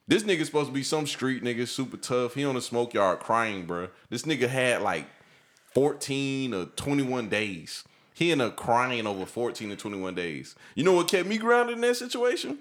This 0.08 0.24
nigga 0.24 0.44
supposed 0.44 0.68
to 0.70 0.74
be 0.74 0.82
some 0.82 1.06
street 1.06 1.44
nigga, 1.44 1.68
super 1.68 1.98
tough. 1.98 2.34
He 2.34 2.44
on 2.44 2.56
the 2.56 2.62
smoke 2.62 2.96
yard 2.96 3.20
crying, 3.20 3.68
bro. 3.68 3.89
This 4.10 4.24
nigga 4.24 4.48
had 4.48 4.82
like 4.82 5.06
14 5.76 6.54
or 6.54 6.65
21 6.65 7.30
days. 7.30 7.84
He 8.15 8.32
ended 8.32 8.48
up 8.48 8.56
crying 8.56 9.06
over 9.06 9.26
14 9.26 9.70
to 9.70 9.76
21 9.76 10.15
days. 10.15 10.56
You 10.74 10.84
know 10.84 10.94
what 10.94 11.08
kept 11.08 11.30
me 11.30 11.38
grounded 11.38 11.76
in 11.76 11.82
that 11.82 11.96
situation? 11.96 12.58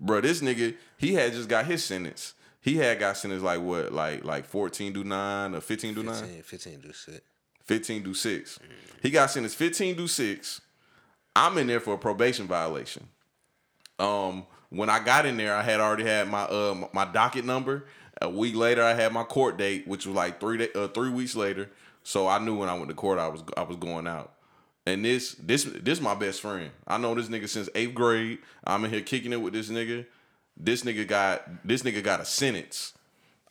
Bro, 0.00 0.22
this 0.22 0.42
nigga, 0.42 0.74
he 0.98 1.14
had 1.14 1.32
just 1.32 1.48
got 1.48 1.66
his 1.66 1.84
sentence. 1.84 2.34
He 2.62 2.76
had 2.76 3.00
got 3.00 3.16
sentenced 3.16 3.44
like 3.44 3.60
what, 3.60 3.92
like 3.92 4.24
like 4.24 4.46
14 4.46 4.92
do 4.92 5.04
9 5.04 5.54
or 5.54 5.60
15 5.60 5.94
do 5.94 6.02
9? 6.04 6.14
15, 6.14 6.42
15 6.42 6.80
do 6.80 6.92
shit. 6.92 7.24
15 7.64 8.02
do 8.02 8.14
6. 8.14 8.58
He 9.02 9.10
got 9.10 9.30
sentenced 9.30 9.56
15 9.56 9.96
do 9.96 10.06
6. 10.06 10.60
I'm 11.34 11.58
in 11.58 11.66
there 11.66 11.80
for 11.80 11.94
a 11.94 11.98
probation 11.98 12.46
violation. 12.46 13.08
Um, 13.98 14.46
when 14.70 14.88
I 14.88 15.00
got 15.00 15.26
in 15.26 15.36
there, 15.36 15.54
I 15.54 15.62
had 15.62 15.80
already 15.80 16.04
had 16.04 16.28
my 16.28 16.42
uh 16.42 16.86
my 16.92 17.04
docket 17.04 17.44
number. 17.44 17.86
A 18.20 18.30
week 18.30 18.54
later, 18.54 18.82
I 18.82 18.94
had 18.94 19.12
my 19.12 19.24
court 19.24 19.56
date, 19.56 19.88
which 19.88 20.06
was 20.06 20.14
like 20.14 20.38
three 20.38 20.58
day, 20.58 20.68
uh, 20.74 20.86
three 20.88 21.10
weeks 21.10 21.34
later. 21.34 21.68
So 22.04 22.28
I 22.28 22.38
knew 22.38 22.56
when 22.56 22.68
I 22.68 22.74
went 22.74 22.88
to 22.88 22.94
court, 22.94 23.18
I 23.18 23.26
was 23.26 23.42
I 23.56 23.62
was 23.62 23.76
going 23.76 24.06
out. 24.06 24.34
And 24.86 25.04
this 25.04 25.34
this 25.34 25.64
this 25.64 26.00
my 26.00 26.14
best 26.14 26.40
friend. 26.40 26.70
I 26.86 26.98
know 26.98 27.14
this 27.14 27.28
nigga 27.28 27.48
since 27.48 27.68
eighth 27.74 27.94
grade. 27.94 28.38
I'm 28.64 28.84
in 28.84 28.90
here 28.92 29.00
kicking 29.00 29.32
it 29.32 29.40
with 29.40 29.52
this 29.52 29.68
nigga. 29.68 30.06
This 30.64 30.84
nigga 30.84 31.06
got 31.06 31.66
this 31.66 31.82
nigga 31.82 32.02
got 32.02 32.20
a 32.20 32.24
sentence. 32.24 32.92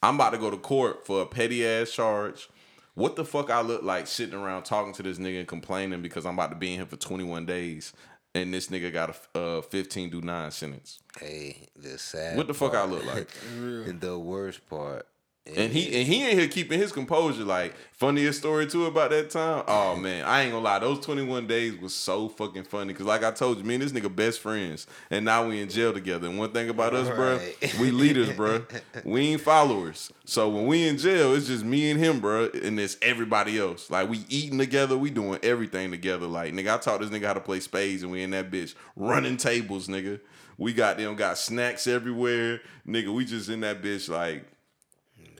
I'm 0.01 0.15
about 0.15 0.31
to 0.31 0.37
go 0.37 0.49
to 0.49 0.57
court 0.57 1.05
for 1.05 1.21
a 1.21 1.25
petty 1.25 1.65
ass 1.65 1.91
charge. 1.91 2.49
What 2.93 3.15
the 3.15 3.25
fuck 3.25 3.49
I 3.49 3.61
look 3.61 3.83
like 3.83 4.07
sitting 4.07 4.35
around 4.35 4.63
talking 4.63 4.93
to 4.93 5.03
this 5.03 5.17
nigga 5.17 5.39
and 5.39 5.47
complaining 5.47 6.01
because 6.01 6.25
I'm 6.25 6.33
about 6.33 6.49
to 6.49 6.55
be 6.55 6.73
in 6.73 6.79
here 6.79 6.85
for 6.85 6.97
21 6.97 7.45
days 7.45 7.93
and 8.33 8.53
this 8.53 8.67
nigga 8.67 8.91
got 8.91 9.15
a 9.35 9.39
uh, 9.39 9.61
15 9.61 10.09
do 10.09 10.21
9 10.21 10.51
sentence. 10.51 10.99
Hey, 11.19 11.67
the 11.75 11.97
sad. 11.97 12.37
What 12.37 12.47
the 12.47 12.53
fuck 12.53 12.75
I 12.75 12.85
look 12.85 13.05
like? 13.05 13.29
the 13.99 14.17
worst 14.17 14.67
part. 14.69 15.07
And 15.47 15.73
he 15.73 15.99
and 15.99 16.07
he 16.07 16.23
ain't 16.23 16.37
here 16.37 16.47
keeping 16.47 16.79
his 16.79 16.91
composure. 16.91 17.43
Like 17.43 17.73
funniest 17.93 18.37
story 18.39 18.67
too 18.67 18.85
about 18.85 19.09
that 19.09 19.31
time. 19.31 19.63
Oh 19.67 19.95
man, 19.99 20.23
I 20.23 20.43
ain't 20.43 20.51
gonna 20.51 20.63
lie. 20.63 20.77
Those 20.77 21.03
twenty 21.03 21.23
one 21.23 21.47
days 21.47 21.75
was 21.81 21.95
so 21.95 22.29
fucking 22.29 22.65
funny. 22.65 22.93
Cause 22.93 23.07
like 23.07 23.23
I 23.23 23.31
told 23.31 23.57
you, 23.57 23.63
me 23.63 23.73
and 23.73 23.83
this 23.83 23.91
nigga 23.91 24.15
best 24.15 24.39
friends, 24.39 24.85
and 25.09 25.25
now 25.25 25.47
we 25.47 25.59
in 25.59 25.67
jail 25.67 25.93
together. 25.93 26.27
And 26.27 26.37
one 26.37 26.51
thing 26.51 26.69
about 26.69 26.93
us, 26.93 27.09
bro, 27.09 27.39
we 27.79 27.89
leaders, 27.89 28.31
bro. 28.35 28.63
We 29.03 29.29
ain't 29.29 29.41
followers. 29.41 30.13
So 30.25 30.47
when 30.47 30.67
we 30.67 30.87
in 30.87 30.99
jail, 30.99 31.33
it's 31.33 31.47
just 31.47 31.65
me 31.65 31.89
and 31.89 31.99
him, 31.99 32.19
bro, 32.19 32.51
and 32.63 32.79
it's 32.79 32.97
everybody 33.01 33.57
else. 33.57 33.89
Like 33.89 34.09
we 34.09 34.23
eating 34.29 34.59
together, 34.59 34.95
we 34.95 35.09
doing 35.09 35.39
everything 35.41 35.89
together. 35.89 36.27
Like 36.27 36.53
nigga, 36.53 36.75
I 36.75 36.77
taught 36.77 37.01
this 37.01 37.09
nigga 37.09 37.25
how 37.25 37.33
to 37.33 37.41
play 37.41 37.61
spades, 37.61 38.03
and 38.03 38.11
we 38.11 38.21
in 38.21 38.29
that 38.29 38.51
bitch 38.51 38.75
running 38.95 39.37
tables, 39.37 39.87
nigga. 39.87 40.19
We 40.59 40.73
got 40.73 40.97
them 40.97 41.15
got 41.15 41.39
snacks 41.39 41.87
everywhere, 41.87 42.61
nigga. 42.87 43.11
We 43.11 43.25
just 43.25 43.49
in 43.49 43.61
that 43.61 43.81
bitch 43.81 44.07
like. 44.07 44.45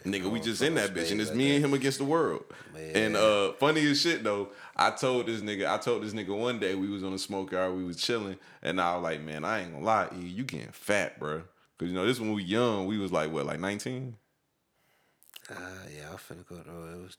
Nigga, 0.03 0.29
we 0.31 0.39
just 0.39 0.61
in 0.61 0.75
that 0.75 0.93
bitch, 0.93 1.11
and 1.11 1.21
it's 1.21 1.31
me 1.33 1.55
and 1.55 1.65
him 1.65 1.73
against 1.73 1.99
the 1.99 2.05
world. 2.05 2.43
And 2.93 3.15
uh, 3.15 3.53
funny 3.53 3.85
as 3.89 4.01
shit 4.01 4.23
though, 4.23 4.49
I 4.75 4.91
told 4.91 5.27
this 5.27 5.41
nigga, 5.41 5.69
I 5.69 5.77
told 5.77 6.03
this 6.03 6.13
nigga 6.13 6.37
one 6.37 6.59
day 6.59 6.75
we 6.75 6.89
was 6.89 7.03
on 7.03 7.11
the 7.11 7.19
smoke 7.19 7.51
yard, 7.51 7.75
we 7.75 7.83
was 7.83 7.97
chilling, 7.97 8.37
and 8.61 8.81
I 8.81 8.95
was 8.95 9.03
like, 9.03 9.21
man, 9.21 9.45
I 9.45 9.61
ain't 9.61 9.73
gonna 9.73 9.85
lie, 9.85 10.09
E, 10.19 10.25
you 10.25 10.43
getting 10.43 10.71
fat, 10.71 11.19
bro. 11.19 11.43
Cause 11.77 11.89
you 11.89 11.95
know 11.95 12.05
this 12.05 12.19
when 12.19 12.33
we 12.33 12.43
young, 12.43 12.85
we 12.87 12.97
was 12.97 13.11
like 13.11 13.31
what, 13.31 13.45
like 13.45 13.59
nineteen? 13.59 14.15
Uh, 15.49 15.53
yeah, 15.95 16.09
I 16.09 16.11
was 16.11 16.21
finna 16.21 16.45
go. 16.47 16.61
Oh, 16.69 16.99
it 16.99 17.01
was 17.01 17.17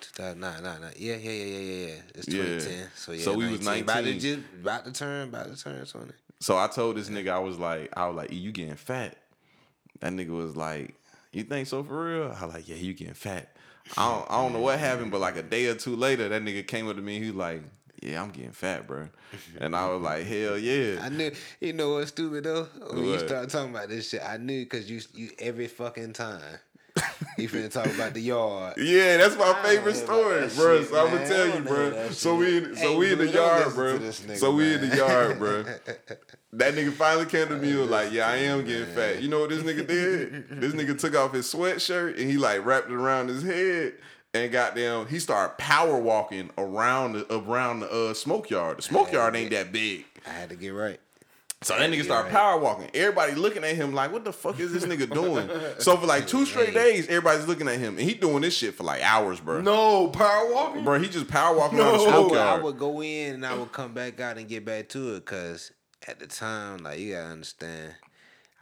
2009, 0.00 0.62
nah, 0.62 0.78
nah. 0.78 0.92
Yeah, 0.96 1.16
yeah, 1.16 1.30
yeah, 1.30 1.44
yeah, 1.44 1.58
yeah, 1.58 1.86
yeah. 1.86 1.94
It's 2.14 2.28
Yeah. 2.28 2.42
2010. 2.42 2.88
So 2.94 3.12
yeah, 3.12 3.24
So 3.24 3.34
we 3.34 3.48
was 3.48 3.60
About 3.60 3.74
to 3.74 3.84
19. 3.84 4.20
just 4.20 4.38
about 4.60 4.84
to 4.86 4.92
turn, 4.92 5.28
about 5.28 5.54
to 5.54 5.62
turn 5.62 5.84
20. 5.84 6.12
So 6.40 6.58
I 6.58 6.66
told 6.66 6.96
this 6.96 7.08
nigga, 7.08 7.30
I 7.30 7.38
was 7.38 7.58
like, 7.58 7.90
I 7.96 8.06
was 8.06 8.16
like, 8.16 8.32
e, 8.32 8.36
you 8.36 8.50
getting 8.50 8.74
fat? 8.74 9.16
That 10.00 10.12
nigga 10.12 10.30
was 10.30 10.56
like, 10.56 10.96
you 11.32 11.44
think 11.44 11.66
so 11.66 11.82
for 11.82 12.04
real? 12.04 12.36
I 12.38 12.44
like, 12.46 12.68
yeah, 12.68 12.76
you 12.76 12.94
getting 12.94 13.14
fat. 13.14 13.54
I 13.96 14.08
don't, 14.08 14.30
I 14.30 14.42
don't 14.42 14.52
know 14.52 14.60
what 14.60 14.78
happened, 14.78 15.10
but 15.10 15.20
like 15.20 15.36
a 15.36 15.42
day 15.42 15.66
or 15.66 15.74
two 15.74 15.96
later, 15.96 16.28
that 16.28 16.42
nigga 16.42 16.66
came 16.66 16.88
up 16.88 16.96
to 16.96 17.02
me. 17.02 17.18
He 17.18 17.26
was 17.26 17.34
like, 17.34 17.62
yeah, 18.00 18.22
I'm 18.22 18.30
getting 18.30 18.52
fat, 18.52 18.86
bro. 18.86 19.08
And 19.60 19.74
I 19.76 19.88
was 19.88 20.02
like, 20.02 20.24
hell 20.26 20.58
yeah. 20.58 21.00
I 21.02 21.08
knew, 21.08 21.30
you 21.60 21.72
know 21.72 21.94
what's 21.94 22.08
stupid 22.08 22.44
though? 22.44 22.64
When 22.90 23.04
you 23.04 23.18
start 23.18 23.48
talking 23.48 23.70
about 23.74 23.88
this 23.88 24.08
shit, 24.10 24.22
I 24.22 24.36
knew 24.36 24.64
because 24.64 24.90
you, 24.90 25.00
you 25.14 25.30
every 25.38 25.68
fucking 25.68 26.12
time. 26.12 26.42
he 27.36 27.46
finna 27.48 27.70
talk 27.72 27.86
about 27.86 28.12
the 28.12 28.20
yard. 28.20 28.74
Yeah, 28.78 29.16
that's 29.16 29.36
my 29.36 29.50
I 29.56 29.62
favorite 29.62 29.94
story, 29.94 30.40
bro. 30.54 30.80
shit, 30.80 30.90
so 30.90 31.06
I'm 31.06 31.12
gonna 31.12 31.26
tell 31.28 31.46
you, 31.48 31.60
bro. 31.62 32.10
So 32.10 32.36
we, 32.36 32.64
so 32.74 32.74
Hey, 32.74 32.96
we 32.96 33.12
in 33.12 33.18
the 33.18 33.28
yard, 33.28 33.74
bro. 33.74 34.10
So 34.10 34.54
we 34.54 34.74
in 34.74 34.88
the 34.90 34.96
yard, 34.96 35.38
bro. 35.38 35.64
That 36.54 36.74
nigga 36.74 36.92
finally 36.92 37.26
came 37.26 37.48
to 37.48 37.56
me 37.56 37.70
and 37.70 37.80
was 37.80 37.90
like, 37.90 38.12
"Yeah, 38.12 38.28
I 38.28 38.36
am 38.36 38.64
getting 38.64 38.86
fat." 38.94 39.22
You 39.22 39.28
know 39.28 39.40
what 39.40 39.50
this 39.50 39.62
nigga 39.62 39.86
did? 39.86 40.60
this 40.60 40.74
nigga 40.74 40.98
took 40.98 41.16
off 41.16 41.32
his 41.32 41.52
sweatshirt 41.52 42.20
and 42.20 42.30
he 42.30 42.36
like 42.36 42.64
wrapped 42.64 42.90
it 42.90 42.94
around 42.94 43.28
his 43.28 43.42
head 43.42 43.94
and 44.34 44.50
goddamn, 44.50 45.06
he 45.06 45.18
started 45.18 45.58
power 45.58 45.98
walking 45.98 46.50
around 46.56 47.12
the 47.12 47.34
around 47.34 47.80
the 47.80 47.90
uh, 47.90 48.14
smoke 48.14 48.48
yard. 48.48 48.78
The 48.78 48.82
smoke 48.82 49.12
yard 49.12 49.36
ain't 49.36 49.50
that 49.50 49.72
big. 49.72 50.06
I 50.26 50.30
had 50.30 50.48
to 50.50 50.56
get 50.56 50.70
right. 50.70 50.98
So 51.60 51.78
that 51.78 51.90
nigga 51.90 52.02
started 52.02 52.24
right. 52.24 52.32
power 52.32 52.58
walking. 52.58 52.90
Everybody 52.92 53.34
looking 53.34 53.62
at 53.62 53.76
him 53.76 53.94
like, 53.94 54.10
what 54.10 54.24
the 54.24 54.32
fuck 54.32 54.58
is 54.58 54.72
this 54.72 54.84
nigga 54.84 55.12
doing? 55.12 55.48
so 55.78 55.96
for 55.96 56.06
like 56.06 56.26
two 56.26 56.44
straight 56.44 56.74
days, 56.74 57.06
everybody's 57.06 57.46
looking 57.46 57.68
at 57.68 57.78
him, 57.78 57.98
and 57.98 58.08
he 58.08 58.14
doing 58.14 58.40
this 58.40 58.56
shit 58.56 58.74
for 58.74 58.82
like 58.82 59.00
hours, 59.02 59.38
bro. 59.38 59.60
No 59.60 60.08
power 60.08 60.52
walking. 60.52 60.82
Bro, 60.82 61.00
he 61.00 61.08
just 61.08 61.28
power 61.28 61.56
walking 61.56 61.78
around 61.78 61.92
the 61.92 61.98
No. 61.98 62.06
I 62.06 62.08
smoke 62.08 62.30
would, 62.30 62.40
I 62.40 62.58
would 62.58 62.78
go 62.78 63.02
in 63.02 63.34
and 63.34 63.46
I 63.46 63.54
would 63.54 63.70
come 63.70 63.92
back 63.92 64.18
out 64.18 64.38
and 64.38 64.48
get 64.48 64.64
back 64.64 64.88
to 64.90 65.14
it 65.14 65.26
because 65.26 65.70
at 66.08 66.18
the 66.18 66.26
time, 66.26 66.78
like 66.78 66.98
you 66.98 67.12
gotta 67.12 67.30
understand, 67.30 67.94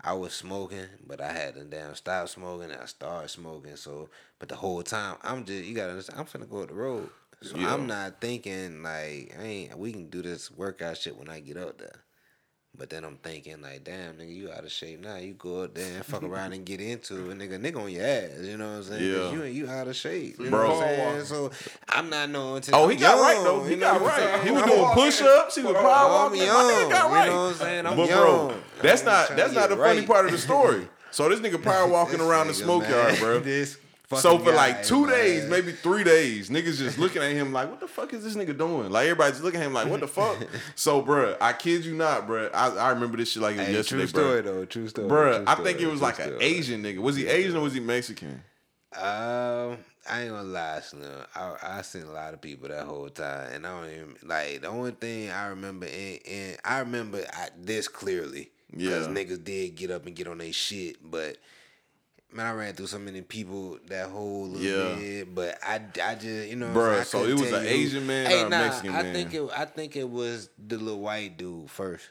I 0.03 0.12
was 0.14 0.33
smoking, 0.33 0.87
but 1.07 1.20
I 1.20 1.33
had 1.33 1.55
to 1.55 1.64
damn 1.64 1.94
stop 1.94 2.29
smoking 2.29 2.70
and 2.70 2.81
I 2.81 2.87
started 2.87 3.29
smoking. 3.29 3.76
So, 3.76 4.09
but 4.38 4.48
the 4.48 4.57
whole 4.57 4.83
time 4.83 5.16
I'm 5.22 5.44
just 5.44 5.64
you 5.64 5.74
gotta 5.74 5.90
understand, 5.90 6.20
I'm 6.20 6.26
finna 6.26 6.48
go 6.48 6.62
up 6.62 6.68
the 6.68 6.74
road. 6.74 7.11
So 7.42 7.57
Yeah. 7.57 7.74
I'm 7.74 7.87
not 7.87 8.20
thinking 8.20 8.83
like 8.83 9.35
I 9.38 9.42
ain't 9.42 9.79
we 9.79 9.92
can 9.92 10.09
do 10.11 10.22
this 10.22 10.50
workout 10.50 10.98
shit 10.98 11.16
when 11.16 11.29
I 11.29 11.40
get 11.40 11.57
up 11.57 11.79
there. 11.79 12.03
But 12.80 12.88
then 12.88 13.04
I'm 13.04 13.16
thinking 13.16 13.60
like, 13.60 13.84
damn, 13.84 14.14
nigga, 14.14 14.34
you 14.34 14.50
out 14.50 14.64
of 14.64 14.72
shape 14.72 15.00
now. 15.02 15.16
You 15.16 15.34
go 15.34 15.64
up 15.64 15.74
there 15.74 15.96
and 15.96 16.02
fuck 16.02 16.22
around 16.22 16.54
and 16.54 16.64
get 16.64 16.80
into 16.80 17.30
it, 17.30 17.36
nigga. 17.38 17.60
Nigga 17.60 17.76
on 17.78 17.92
your 17.92 18.02
ass. 18.02 18.30
You 18.40 18.56
know 18.56 18.70
what 18.70 18.76
I'm 18.76 18.82
saying? 18.84 19.04
Yeah. 19.04 19.32
You 19.32 19.42
you 19.42 19.68
out 19.68 19.86
of 19.86 19.94
shape, 19.94 20.36
you 20.40 20.48
Bro. 20.48 20.62
Know 20.66 20.74
what 20.76 20.86
I'm 20.88 20.96
saying? 20.96 21.24
So 21.26 21.50
I'm 21.90 22.08
not 22.08 22.30
knowing. 22.30 22.62
Till 22.62 22.74
Oh, 22.74 22.88
he 22.88 22.96
got 22.96 23.20
right 23.20 23.34
young, 23.34 23.44
though. 23.44 23.64
He 23.64 23.76
got 23.76 24.00
right. 24.00 24.42
He 24.42 24.50
was 24.50 24.62
doing 24.62 24.86
push 24.94 25.20
ups. 25.20 25.56
He 25.56 25.62
was 25.62 25.74
power 25.74 25.84
I'm 25.84 26.10
walking. 26.10 26.38
My 26.40 26.46
nigga 26.46 26.90
got 26.90 27.26
You 27.26 27.30
know 27.30 27.42
what 27.42 27.50
I'm 27.50 27.54
saying? 27.56 27.86
I'm 27.86 27.96
but 27.98 28.08
young. 28.08 28.48
bro, 28.48 28.54
that's 28.80 29.02
I'm 29.02 29.06
not 29.06 29.36
that's 29.36 29.52
not 29.52 29.68
the 29.68 29.76
funny 29.76 30.06
part 30.06 30.24
of 30.24 30.32
the 30.32 30.38
story. 30.38 30.88
So 31.10 31.28
this 31.28 31.40
nigga 31.40 31.62
power 31.62 31.86
walking 31.92 32.20
around 32.22 32.46
the 32.46 32.54
smoke 32.54 32.84
nigga, 32.84 32.90
yard, 33.10 33.18
bro. 33.18 33.40
This 33.40 33.76
So 34.18 34.38
for 34.38 34.53
like 34.53 34.83
two 34.83 35.07
man. 35.07 35.14
days, 35.14 35.46
maybe 35.49 35.73
three 35.73 36.03
days, 36.03 36.51
niggas 36.51 36.79
just 36.79 36.99
looking 36.99 37.23
at 37.23 37.31
him 37.33 37.53
like, 37.53 37.70
what 37.70 37.79
the 37.79 37.87
fuck 37.87 38.12
is 38.12 38.25
this 38.25 38.35
nigga 38.35 38.57
doing? 38.59 38.90
Like 38.90 39.05
everybody's 39.05 39.40
looking 39.40 39.61
at 39.61 39.66
him 39.66 39.73
like, 39.73 39.87
what 39.88 40.01
the 40.01 40.09
fuck? 40.09 40.37
so, 40.75 41.01
bruh, 41.03 41.37
I 41.40 41.53
kid 41.53 41.85
you 41.85 41.94
not, 41.94 42.27
bruh. 42.27 42.51
I, 42.53 42.75
I 42.77 42.88
remember 42.90 43.16
this 43.18 43.31
shit 43.33 43.42
like 43.42 43.57
Hey, 43.57 43.73
yesterday, 43.73 44.03
true 44.03 44.07
story 44.09 44.40
bruh. 44.40 44.44
though. 44.44 44.64
True 44.64 44.88
story. 44.88 45.09
Bruh, 45.09 45.37
true 45.37 45.44
I 45.46 45.53
story, 45.55 45.68
think 45.68 45.81
it 45.83 45.87
was 45.90 46.03
like 46.03 46.18
an. 46.18 46.37
Asian 46.40 46.83
nigga. 46.83 46.99
Was 46.99 47.14
he 47.14 47.29
Asian 47.29 47.57
or 47.57 47.61
was 47.62 47.75
he 47.75 47.81
Mexican? 47.81 48.42
Um, 48.96 49.79
I 50.11 50.23
ain't 50.23 50.31
gonna 50.31 50.42
lie, 50.42 50.81
Slim. 50.81 51.09
I 51.37 51.55
I 51.62 51.83
seen 51.83 52.03
a 52.03 52.11
lot 52.11 52.35
of 52.35 52.40
people 52.40 52.68
that 52.68 52.85
whole 52.87 53.09
time, 53.09 53.53
and 53.53 53.64
I 53.66 53.81
don't 53.81 53.90
even 53.92 54.16
like 54.25 54.62
the 54.62 54.68
only 54.68 54.90
thing 54.92 55.31
I 55.31 55.46
remember. 55.49 55.87
And, 55.87 56.18
and 56.29 56.57
I 56.64 56.81
remember 56.81 57.23
I, 57.33 57.51
this 57.57 57.87
clearly 57.87 58.51
because 58.70 59.07
Yeah. 59.07 59.12
niggas 59.12 59.44
did 59.44 59.77
get 59.77 59.92
up 59.92 60.07
and 60.07 60.16
get 60.16 60.27
on 60.27 60.38
their 60.38 60.53
shit, 60.53 60.96
but. 61.09 61.37
Man, 62.32 62.46
I 62.46 62.52
ran 62.52 62.74
through 62.74 62.86
so 62.86 62.98
many 62.98 63.22
people 63.22 63.78
that 63.88 64.08
whole 64.08 64.48
little 64.48 64.62
Yeah. 64.62 64.96
bit, 64.96 65.34
but 65.34 65.58
I, 65.62 65.80
I 66.02 66.14
just 66.14 66.48
you 66.48 66.56
know, 66.56 66.68
what 66.68 66.76
I'm 66.76 66.82
Bruh, 66.82 67.04
saying? 67.04 67.24
I 67.24 67.26
so 67.26 67.30
it 67.30 67.32
was 67.40 67.52
an 67.52 67.66
Asian 67.66 68.06
man 68.06 68.26
Hey, 68.26 68.42
or 68.42 68.46
a 68.46 68.48
nah, 68.50 68.58
Mexican 68.60 68.90
I 68.94 69.02
man? 69.02 69.14
think 69.14 69.34
it, 69.34 69.50
I 69.56 69.64
think 69.64 69.96
it 69.96 70.08
was 70.08 70.48
the 70.58 70.76
little 70.78 71.00
white 71.00 71.36
dude 71.36 71.70
first 71.70 72.08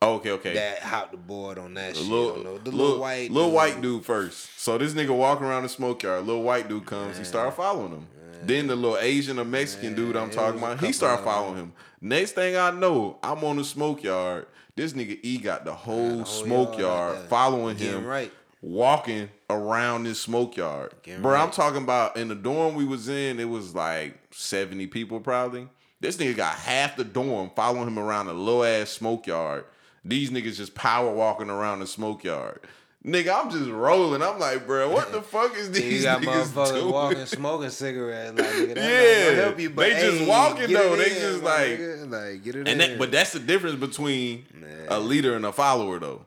Oh, 0.00 0.14
okay, 0.14 0.30
okay. 0.30 0.54
that 0.54 0.78
hopped 0.78 1.10
the 1.10 1.18
board 1.18 1.58
on 1.58 1.74
that 1.74 1.94
The 1.94 2.00
shit. 2.00 2.08
little, 2.08 2.34
the, 2.36 2.42
the 2.42 2.48
little, 2.70 2.72
little 2.72 2.98
white, 3.00 3.30
little 3.32 3.48
dude. 3.50 3.54
white 3.56 3.80
dude 3.82 4.04
first. 4.04 4.58
So 4.60 4.78
this 4.78 4.94
nigga 4.94 5.14
walking 5.16 5.44
around 5.46 5.64
the 5.64 5.68
smoke 5.68 6.02
yard. 6.04 6.24
Little 6.24 6.44
white 6.44 6.68
dude 6.68 6.86
comes. 6.86 7.18
He 7.18 7.24
started 7.24 7.50
following 7.52 7.90
him. 7.90 8.06
Then 8.44 8.68
the 8.68 8.76
little 8.76 8.96
Asian 8.98 9.38
or 9.40 9.44
Mexican 9.44 9.94
dude 9.96 10.16
I'm 10.16 10.30
it 10.30 10.34
talking 10.34 10.60
about, 10.60 10.78
he 10.80 10.92
started 10.92 11.24
following 11.24 11.56
him. 11.56 11.72
Next 12.00 12.32
thing 12.32 12.56
I 12.56 12.70
know, 12.70 13.18
I'm 13.24 13.42
on 13.44 13.56
the 13.56 13.64
smoke 13.64 14.04
yard. 14.04 14.46
This 14.76 14.92
nigga 14.92 15.18
E 15.24 15.38
got 15.38 15.64
the 15.64 15.74
whole 15.74 16.18
whole 16.18 16.24
smoke 16.24 16.78
yard 16.78 17.16
yard 17.16 17.28
following 17.28 17.76
Getting 17.76 17.94
him, 17.98 18.06
right. 18.06 18.32
Walking 18.62 19.28
around 19.50 20.04
this 20.04 20.20
smoke 20.20 20.56
yard. 20.56 20.92
Getting 21.02 21.22
Bro, 21.22 21.36
I'm 21.36 21.50
talking 21.50 21.82
about 21.82 22.16
in 22.16 22.28
the 22.28 22.34
dorm 22.34 22.74
we 22.74 22.84
was 22.84 23.08
in, 23.08 23.38
it 23.40 23.48
was 23.48 23.74
like 23.74 24.18
70 24.32 24.86
people 24.88 25.20
probably. 25.20 25.68
This 26.00 26.16
nigga 26.16 26.36
got 26.36 26.54
half 26.54 26.96
the 26.96 27.04
dorm 27.04 27.50
following 27.56 27.88
him 27.88 27.98
around 27.98 28.28
a 28.28 28.32
low 28.32 28.62
ass 28.62 28.90
smoke 28.90 29.26
yard. 29.26 29.64
These 30.04 30.30
niggas 30.30 30.56
just 30.56 30.74
power 30.74 31.10
walking 31.12 31.50
around 31.50 31.80
the 31.80 31.86
smoke 31.86 32.22
yard. 32.24 32.60
Nigga, 33.04 33.40
I'm 33.42 33.50
just 33.50 33.70
rolling. 33.70 34.22
I'm 34.22 34.38
like, 34.38 34.66
bro, 34.66 34.90
what 34.90 35.12
the 35.12 35.22
fuck 35.22 35.56
is 35.56 35.68
You 35.68 35.72
these 35.74 36.02
got 36.02 36.20
niggas 36.20 36.48
motherfuckers 36.48 36.72
doing? 36.80 36.92
walking, 36.92 37.26
smoking 37.26 37.70
cigarettes. 37.70 38.38
Like, 38.38 38.48
nigga, 38.48 38.76
Yeah, 38.76 39.30
help 39.42 39.58
you, 39.60 39.70
but 39.70 39.88
they 39.88 40.00
just 40.00 40.28
walking, 40.28 40.72
though. 40.72 40.96
They 40.96 41.10
in, 41.10 41.16
just 41.20 41.42
like- 41.42 41.78
nigga. 41.78 42.10
like 42.10 42.44
get 42.44 42.56
it 42.56 42.58
And 42.68 42.68
in. 42.68 42.78
that, 42.78 42.98
but 42.98 43.10
that's 43.12 43.32
the 43.32 43.38
difference 43.40 43.78
between 43.78 44.46
a 44.88 44.98
leader 44.98 45.36
and 45.36 45.46
a 45.46 45.52
follower, 45.52 45.98
though. 46.00 46.26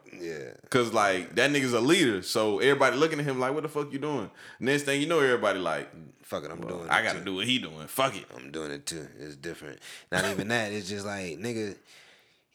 Cause 0.71 0.93
like 0.93 1.35
that 1.35 1.51
nigga's 1.51 1.73
a 1.73 1.81
leader, 1.81 2.21
so 2.21 2.59
everybody 2.59 2.95
looking 2.95 3.19
at 3.19 3.25
him 3.25 3.39
like, 3.39 3.53
"What 3.53 3.63
the 3.63 3.69
fuck 3.69 3.91
you 3.91 3.99
doing?" 3.99 4.31
Next 4.59 4.83
thing 4.83 5.01
you 5.01 5.05
know, 5.07 5.19
everybody 5.19 5.59
like, 5.59 5.89
Fuck 6.23 6.45
it, 6.45 6.49
I'm 6.51 6.61
doing. 6.61 6.85
It. 6.85 6.89
"I 6.89 7.03
gotta 7.03 7.19
too. 7.19 7.25
do 7.25 7.35
what 7.35 7.45
he 7.45 7.59
doing." 7.59 7.87
Fuck 7.87 8.15
it. 8.15 8.23
I'm 8.33 8.51
doing 8.51 8.71
it 8.71 8.85
too. 8.85 9.05
It's 9.19 9.35
different. 9.35 9.79
Not 10.13 10.23
even 10.31 10.47
that. 10.47 10.71
It's 10.71 10.87
just 10.87 11.05
like 11.05 11.37
nigga, 11.39 11.75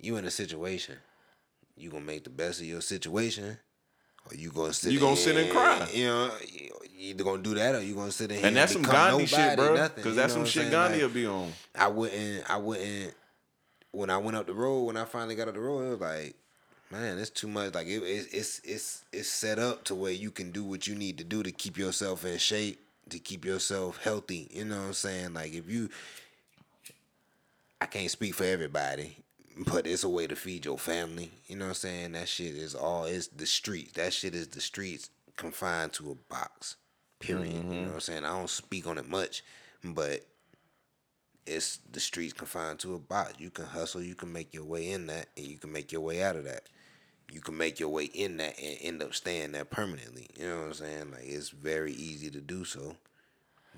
you 0.01 0.17
in 0.17 0.25
a 0.25 0.31
situation. 0.31 0.97
You 1.77 1.91
gonna 1.91 2.07
make 2.07 2.25
the 2.25 2.31
best 2.31 2.59
of 2.61 2.67
your 2.67 2.81
situation, 2.81 3.59
or 4.31 4.35
you 4.35 4.51
gonna 4.51 4.73
sit. 4.73 4.93
You 4.93 4.99
gonna 4.99 5.15
sit 5.15 5.37
and 5.37 5.51
cry. 5.51 5.87
You 5.93 6.07
know, 6.07 6.31
you 6.51 6.71
either 6.99 7.23
gonna 7.23 7.43
do 7.43 7.55
that 7.57 7.75
or 7.75 7.83
you 7.83 7.95
gonna 7.95 8.11
sit 8.13 8.31
in 8.33 8.39
here 8.39 8.47
And 8.47 8.57
that's 8.57 8.73
some 8.73 8.81
Gandhi 8.81 9.27
shit, 9.27 9.57
bro. 9.59 9.75
nothing, 9.75 10.03
Cause 10.03 10.17
that's 10.17 10.33
some 10.33 10.47
shit? 10.47 10.71
Gandhi 10.71 11.03
Like, 11.03 11.09
will 11.09 11.15
be 11.15 11.27
on. 11.27 11.53
I 11.75 11.89
wouldn't. 11.89 12.49
I 12.51 12.57
wouldn't. 12.57 13.13
When 13.91 14.09
I 14.09 14.17
went 14.17 14.39
up 14.39 14.47
the 14.47 14.55
road, 14.55 14.85
when 14.85 14.97
I 14.97 15.05
finally 15.05 15.35
got 15.35 15.49
up 15.49 15.55
the 15.55 15.61
road, 15.61 15.81
it 15.87 15.91
was 15.91 16.01
like, 16.01 16.35
man, 16.97 17.19
it's 17.19 17.31
too 17.31 17.49
much. 17.49 17.75
Like 17.75 17.87
it, 17.87 18.03
it's 18.03 18.33
it's 18.33 18.61
it's 18.65 19.05
it's 19.13 19.29
set 19.29 19.59
up 19.59 19.85
to 19.85 19.95
where 19.95 20.13
you 20.13 20.31
can 20.31 20.51
do 20.51 20.65
what 20.65 20.87
you 20.87 20.95
need 20.95 21.19
to 21.19 21.25
do 21.25 21.43
to 21.43 21.53
keep 21.53 21.79
yourself 21.79 22.25
in 22.25 22.39
shape, 22.39 22.81
to 23.11 23.19
keep 23.19 23.45
yourself 23.45 24.03
healthy. 24.03 24.49
You 24.51 24.65
know 24.65 24.79
what 24.79 24.87
I'm 24.87 24.93
saying? 24.93 25.35
Like 25.35 25.53
if 25.53 25.71
you, 25.71 25.89
I 27.81 27.87
can't 27.87 28.11
speak 28.11 28.35
for 28.35 28.45
everybody, 28.45 29.17
but 29.57 29.87
it's 29.87 30.05
a 30.05 30.09
way 30.09 30.27
to 30.27 30.37
feed 30.37 30.65
your 30.65 30.79
family. 30.79 31.31
You 31.47 31.57
know 31.57 31.67
what 31.67 31.71
I'm 31.71 31.75
saying? 31.75 32.13
That 32.13 32.29
shit 32.29 32.55
is 32.55 32.75
all. 32.75 33.05
It's 33.05 33.29
the 33.29 33.47
streets. 33.47 33.93
That 33.93 34.13
shit 34.13 34.35
is 34.35 34.49
the 34.49 34.61
streets 34.61 35.11
confined 35.37 35.93
to 35.95 36.11
a 36.11 36.33
box. 36.33 36.77
Period. 37.19 37.53
You 37.53 37.61
mm-hmm. 37.61 37.71
know 37.71 37.83
what 37.89 37.95
I'm 37.95 38.01
saying? 38.01 38.25
I 38.25 38.37
don't 38.37 38.51
speak 38.51 38.87
on 38.87 38.99
it 38.99 39.09
much, 39.09 39.43
but 39.83 40.21
it's 41.47 41.79
the 41.91 42.01
streets 42.01 42.33
confined 42.33 42.79
to 42.81 42.95
a 42.95 42.99
box. 42.99 43.35
You 43.39 43.51
can 43.51 43.65
hustle, 43.65 44.03
you 44.03 44.15
can 44.15 44.33
make 44.33 44.53
your 44.53 44.65
way 44.65 44.91
in 44.91 45.07
that, 45.07 45.29
and 45.37 45.47
you 45.47 45.57
can 45.57 45.73
make 45.73 45.93
your 45.93 46.03
way 46.03 46.23
out 46.23 46.37
of 46.37 46.45
that. 46.45 46.69
You 47.33 47.41
can 47.41 47.57
make 47.57 47.81
your 47.81 47.89
way 47.89 48.05
in 48.05 48.37
that 48.37 48.59
and 48.59 48.79
end 48.81 49.03
up 49.03 49.15
staying 49.15 49.53
there 49.53 49.65
permanently. 49.65 50.29
You 50.39 50.49
know 50.49 50.57
what 50.59 50.67
I'm 50.67 50.75
saying? 50.75 51.11
Like 51.11 51.25
it's 51.25 51.51
very 51.51 51.93
easy 51.93 52.31
to 52.31 52.41
do 52.41 52.65
so, 52.65 52.97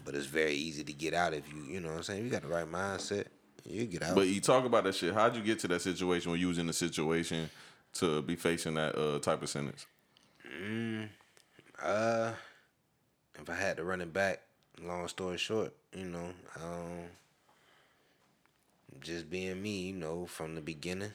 but 0.04 0.14
it's 0.14 0.26
very 0.26 0.54
easy 0.54 0.84
to 0.84 0.92
get 0.92 1.14
out 1.14 1.32
if 1.34 1.50
you, 1.52 1.62
you 1.62 1.80
know 1.80 1.88
what 1.88 1.96
I'm 1.98 2.02
saying. 2.02 2.24
You 2.24 2.30
got 2.30 2.42
the 2.42 2.48
right 2.48 2.70
mindset, 2.70 3.26
you 3.64 3.86
get 3.86 4.02
out. 4.02 4.14
But 4.14 4.26
you 4.28 4.40
talk 4.40 4.64
about 4.64 4.84
that 4.84 4.94
shit. 4.94 5.14
How'd 5.14 5.34
you 5.34 5.42
get 5.42 5.58
to 5.60 5.68
that 5.68 5.80
situation 5.82 6.30
when 6.30 6.40
you 6.40 6.48
was 6.48 6.58
in 6.58 6.66
the 6.66 6.72
situation 6.72 7.48
to 7.94 8.20
be 8.22 8.36
facing 8.36 8.74
that 8.74 8.96
uh, 8.96 9.18
type 9.18 9.42
of 9.42 9.48
sentence? 9.48 9.86
Mm, 10.62 11.08
Uh, 11.82 12.32
if 13.40 13.48
I 13.48 13.54
had 13.54 13.76
to 13.78 13.84
run 13.84 14.00
it 14.00 14.12
back, 14.12 14.42
long 14.82 15.08
story 15.08 15.38
short, 15.38 15.72
you 15.94 16.04
know, 16.04 16.32
um, 16.62 17.04
just 19.00 19.30
being 19.30 19.62
me, 19.62 19.88
you 19.88 19.94
know, 19.94 20.26
from 20.26 20.54
the 20.54 20.60
beginning, 20.60 21.12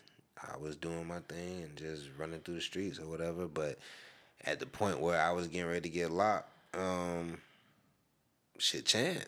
I 0.52 0.58
was 0.58 0.76
doing 0.76 1.08
my 1.08 1.20
thing 1.20 1.64
and 1.64 1.76
just 1.76 2.10
running 2.18 2.40
through 2.40 2.56
the 2.56 2.62
streets 2.62 3.00
or 3.00 3.08
whatever. 3.08 3.48
But 3.48 3.78
at 4.46 4.60
the 4.60 4.66
point 4.66 5.00
where 5.00 5.20
I 5.20 5.32
was 5.32 5.48
getting 5.48 5.68
ready 5.68 5.82
to 5.82 5.90
get 5.90 6.12
locked, 6.12 6.50
um, 6.74 7.38
shit 8.58 8.86
chance. 8.86 9.26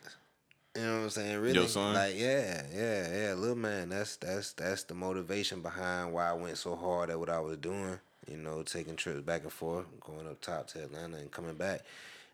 You 0.75 0.81
know 0.81 0.97
what 0.97 1.03
I'm 1.03 1.09
saying? 1.09 1.39
Really, 1.39 1.67
son? 1.67 1.93
like 1.93 2.15
yeah, 2.17 2.63
yeah, 2.75 3.27
yeah, 3.27 3.33
little 3.33 3.55
man. 3.55 3.89
That's 3.89 4.17
that's 4.17 4.51
that's 4.53 4.83
the 4.83 4.93
motivation 4.93 5.61
behind 5.61 6.11
why 6.11 6.29
I 6.29 6.33
went 6.33 6.57
so 6.57 6.75
hard 6.75 7.09
at 7.09 7.17
what 7.17 7.29
I 7.29 7.39
was 7.39 7.57
doing. 7.57 7.97
You 8.29 8.37
know, 8.37 8.61
taking 8.63 8.97
trips 8.97 9.21
back 9.21 9.43
and 9.43 9.53
forth, 9.53 9.85
going 10.01 10.27
up 10.27 10.41
top 10.41 10.67
to 10.67 10.83
Atlanta 10.83 11.17
and 11.17 11.31
coming 11.31 11.55
back. 11.55 11.81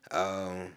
Um, 0.10 0.70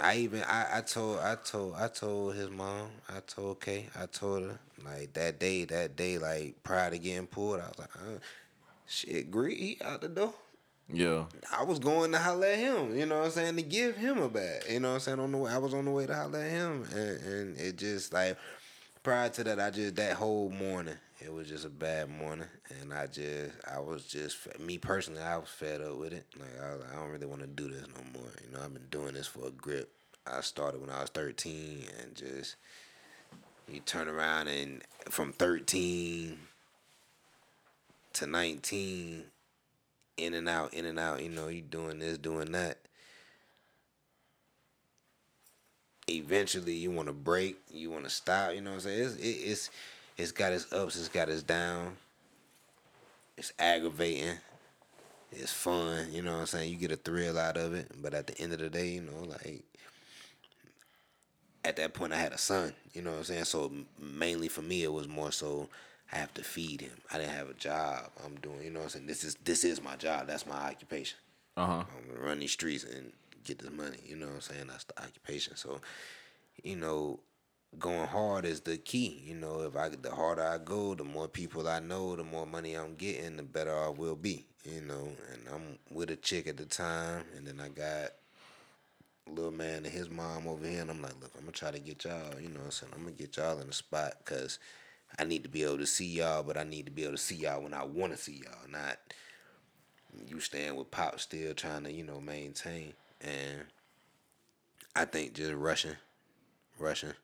I 0.00 0.16
even 0.16 0.42
I, 0.42 0.78
I 0.78 0.80
told 0.80 1.20
I 1.20 1.36
told 1.36 1.74
I 1.76 1.88
told 1.88 2.34
his 2.34 2.50
mom, 2.50 2.88
I 3.08 3.20
told 3.20 3.60
Kay, 3.60 3.88
I 3.98 4.06
told 4.06 4.42
her 4.42 4.58
like 4.84 5.12
that 5.14 5.38
day, 5.38 5.64
that 5.66 5.96
day, 5.96 6.18
like 6.18 6.62
prior 6.62 6.90
to 6.90 6.98
getting 6.98 7.26
pulled, 7.26 7.60
I 7.60 7.68
was 7.68 7.78
like, 7.78 7.96
uh, 7.96 8.18
shit, 8.86 9.30
Greed, 9.30 9.58
he 9.58 9.78
out 9.84 10.00
the 10.00 10.08
door. 10.08 10.34
Yeah. 10.92 11.24
I 11.56 11.64
was 11.64 11.78
going 11.78 12.12
to 12.12 12.18
holler 12.18 12.46
at 12.46 12.58
him, 12.58 12.96
you 12.96 13.06
know 13.06 13.18
what 13.18 13.26
I'm 13.26 13.30
saying, 13.30 13.56
to 13.56 13.62
give 13.62 13.96
him 13.96 14.18
a 14.18 14.28
bag. 14.28 14.64
You 14.68 14.80
know 14.80 14.88
what 14.88 14.94
I'm 14.94 15.00
saying? 15.00 15.20
On 15.20 15.32
the 15.32 15.38
way 15.38 15.50
I 15.50 15.58
was 15.58 15.72
on 15.72 15.86
the 15.86 15.90
way 15.90 16.06
to 16.06 16.14
holler 16.14 16.40
at 16.40 16.50
him 16.50 16.84
and, 16.94 17.20
and 17.22 17.58
it 17.58 17.76
just 17.76 18.12
like 18.12 18.36
prior 19.02 19.28
to 19.30 19.44
that 19.44 19.60
I 19.60 19.70
just 19.70 19.96
that 19.96 20.14
whole 20.16 20.50
morning, 20.50 20.96
it 21.24 21.32
was 21.32 21.48
just 21.48 21.64
a 21.64 21.70
bad 21.70 22.10
morning 22.10 22.46
and 22.80 22.92
I 22.92 23.06
just 23.06 23.52
I 23.72 23.80
was 23.80 24.04
just 24.04 24.58
me 24.60 24.78
personally 24.78 25.22
I 25.22 25.38
was 25.38 25.48
fed 25.48 25.80
up 25.80 25.96
with 25.96 26.12
it. 26.12 26.26
Like 26.38 26.62
I, 26.62 26.74
like, 26.74 26.92
I 26.92 26.96
don't 26.96 27.10
really 27.10 27.26
want 27.26 27.40
to 27.40 27.46
do 27.46 27.68
this 27.68 27.86
no 27.86 28.20
more. 28.20 28.30
You 28.44 28.52
know, 28.52 28.62
I've 28.62 28.74
been 28.74 28.86
doing 28.90 29.14
this 29.14 29.26
for 29.26 29.46
a 29.46 29.50
grip. 29.50 29.90
I 30.26 30.40
started 30.40 30.80
when 30.80 30.90
I 30.90 31.00
was 31.00 31.10
13 31.10 31.84
and 32.00 32.14
just 32.14 32.56
you 33.72 33.80
turn 33.80 34.08
around 34.08 34.48
and 34.48 34.82
from 35.08 35.32
13 35.32 36.38
to 38.14 38.26
19 38.26 39.24
in 40.16 40.34
and 40.34 40.48
out, 40.48 40.74
in 40.74 40.84
and 40.84 40.98
out. 40.98 41.22
You 41.22 41.30
know, 41.30 41.48
you 41.48 41.62
doing 41.62 41.98
this, 41.98 42.18
doing 42.18 42.52
that. 42.52 42.78
Eventually, 46.08 46.74
you 46.74 46.90
want 46.90 47.08
to 47.08 47.14
break. 47.14 47.56
You 47.72 47.90
want 47.90 48.04
to 48.04 48.10
stop. 48.10 48.54
You 48.54 48.60
know 48.60 48.70
what 48.70 48.76
I'm 48.76 48.80
saying? 48.82 49.00
It's 49.00 49.16
it, 49.16 49.26
it's 49.26 49.70
it's 50.16 50.32
got 50.32 50.52
its 50.52 50.72
ups. 50.72 50.96
It's 50.96 51.08
got 51.08 51.28
its 51.28 51.42
down. 51.42 51.96
It's 53.36 53.52
aggravating. 53.58 54.38
It's 55.32 55.52
fun. 55.52 56.12
You 56.12 56.22
know 56.22 56.32
what 56.32 56.40
I'm 56.40 56.46
saying? 56.46 56.70
You 56.70 56.76
get 56.76 56.92
a 56.92 56.96
thrill 56.96 57.38
out 57.38 57.56
of 57.56 57.74
it. 57.74 57.90
But 58.00 58.14
at 58.14 58.26
the 58.26 58.38
end 58.40 58.52
of 58.52 58.60
the 58.60 58.70
day, 58.70 58.88
you 58.88 59.02
know, 59.02 59.24
like 59.28 59.62
at 61.64 61.76
that 61.76 61.94
point, 61.94 62.12
I 62.12 62.18
had 62.18 62.32
a 62.32 62.38
son. 62.38 62.72
You 62.92 63.02
know 63.02 63.10
what 63.10 63.18
I'm 63.18 63.24
saying? 63.24 63.44
So 63.44 63.72
mainly 63.98 64.48
for 64.48 64.62
me, 64.62 64.84
it 64.84 64.92
was 64.92 65.08
more 65.08 65.32
so 65.32 65.68
I 66.12 66.16
have 66.18 66.32
to 66.34 66.44
feed 66.44 66.82
him. 66.82 66.96
I 67.12 67.18
didn't 67.18 67.34
have 67.34 67.48
a 67.48 67.54
job. 67.54 68.10
I'm 68.24 68.36
doing. 68.36 68.62
You 68.62 68.70
know 68.70 68.80
what 68.80 68.84
I'm 68.84 68.90
saying? 68.90 69.06
This 69.06 69.24
is 69.24 69.36
this 69.44 69.64
is 69.64 69.82
my 69.82 69.96
job. 69.96 70.26
That's 70.26 70.46
my 70.46 70.56
occupation. 70.56 71.18
Uh 71.56 71.66
huh. 71.66 71.84
I'm 71.96 72.14
gonna 72.14 72.26
run 72.26 72.38
these 72.38 72.52
streets 72.52 72.84
and 72.84 73.12
get 73.44 73.58
this 73.58 73.70
money. 73.70 73.98
You 74.06 74.16
know 74.16 74.26
what 74.26 74.34
I'm 74.36 74.40
saying? 74.42 74.66
That's 74.68 74.84
the 74.84 75.02
occupation. 75.02 75.56
So, 75.56 75.80
you 76.62 76.76
know, 76.76 77.18
going 77.78 78.06
hard 78.06 78.44
is 78.44 78.60
the 78.60 78.76
key. 78.76 79.22
You 79.24 79.34
know, 79.34 79.62
if 79.62 79.76
I 79.76 79.88
the 79.88 80.10
harder 80.10 80.42
I 80.42 80.58
go, 80.58 80.94
the 80.94 81.04
more 81.04 81.28
people 81.28 81.68
I 81.68 81.80
know, 81.80 82.16
the 82.16 82.24
more 82.24 82.46
money 82.46 82.74
I'm 82.74 82.94
getting, 82.94 83.36
the 83.36 83.42
better 83.42 83.76
I 83.76 83.88
will 83.88 84.16
be. 84.16 84.46
You 84.64 84.80
know, 84.80 85.08
and 85.32 85.42
I'm 85.52 85.78
with 85.90 86.10
a 86.10 86.16
chick 86.16 86.46
at 86.46 86.56
the 86.56 86.64
time, 86.64 87.24
and 87.36 87.46
then 87.46 87.60
I 87.60 87.68
got 87.68 88.12
little 89.28 89.52
man 89.52 89.84
and 89.84 89.86
his 89.86 90.10
mom 90.10 90.46
over 90.46 90.66
here, 90.66 90.80
and 90.80 90.90
I'm 90.90 91.02
like, 91.02 91.20
look, 91.20 91.32
I'm 91.34 91.42
gonna 91.42 91.52
try 91.52 91.70
to 91.70 91.78
get 91.78 92.04
y'all. 92.04 92.40
You 92.40 92.48
know, 92.48 92.60
I'm 92.64 92.70
saying 92.70 92.92
I'm 92.94 93.02
gonna 93.02 93.12
get 93.12 93.36
y'all 93.36 93.60
in 93.60 93.66
the 93.66 93.72
spot 93.72 94.14
because 94.24 94.58
I 95.18 95.24
need 95.24 95.42
to 95.44 95.48
be 95.48 95.64
able 95.64 95.78
to 95.78 95.86
see 95.86 96.06
y'all, 96.06 96.42
but 96.42 96.56
I 96.56 96.64
need 96.64 96.86
to 96.86 96.92
be 96.92 97.02
able 97.02 97.12
to 97.12 97.18
see 97.18 97.36
y'all 97.36 97.62
when 97.62 97.74
I 97.74 97.84
want 97.84 98.12
to 98.12 98.18
see 98.18 98.42
y'all, 98.44 98.70
not 98.70 98.98
you 100.28 100.40
staying 100.40 100.76
with 100.76 100.90
Pop 100.90 101.20
still 101.20 101.54
trying 101.54 101.84
to, 101.84 101.92
you 101.92 102.04
know, 102.04 102.20
maintain. 102.20 102.94
And 103.20 103.64
I 104.94 105.04
think 105.04 105.34
just 105.34 105.52
rushing, 105.52 105.96
rushing 106.78 107.14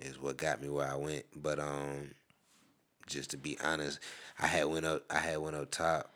is 0.00 0.20
what 0.20 0.36
got 0.36 0.60
me 0.62 0.68
where 0.68 0.90
I 0.90 0.96
went. 0.96 1.24
But 1.34 1.58
um 1.58 2.10
just 3.06 3.30
to 3.30 3.36
be 3.36 3.58
honest, 3.62 3.98
I 4.38 4.46
had 4.46 4.64
went 4.64 4.86
up 4.86 5.04
I 5.10 5.18
had 5.18 5.38
went 5.38 5.56
up 5.56 5.70
top 5.70 6.12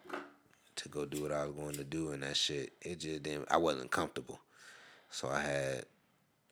to 0.76 0.89
go 0.89 1.05
do 1.05 1.22
what 1.22 1.32
I 1.32 1.45
was 1.45 1.55
going 1.55 1.74
to 1.74 1.85
do 1.85 2.11
and 2.11 2.22
that 2.22 2.37
shit, 2.37 2.72
it 2.82 3.01
just 3.01 3.22
didn't 3.22 3.47
I 3.51 3.57
wasn't 3.57 3.91
comfortable. 3.91 4.41
So 5.11 5.28
I 5.28 5.41
had, 5.41 5.85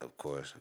of 0.00 0.16
course, 0.16 0.54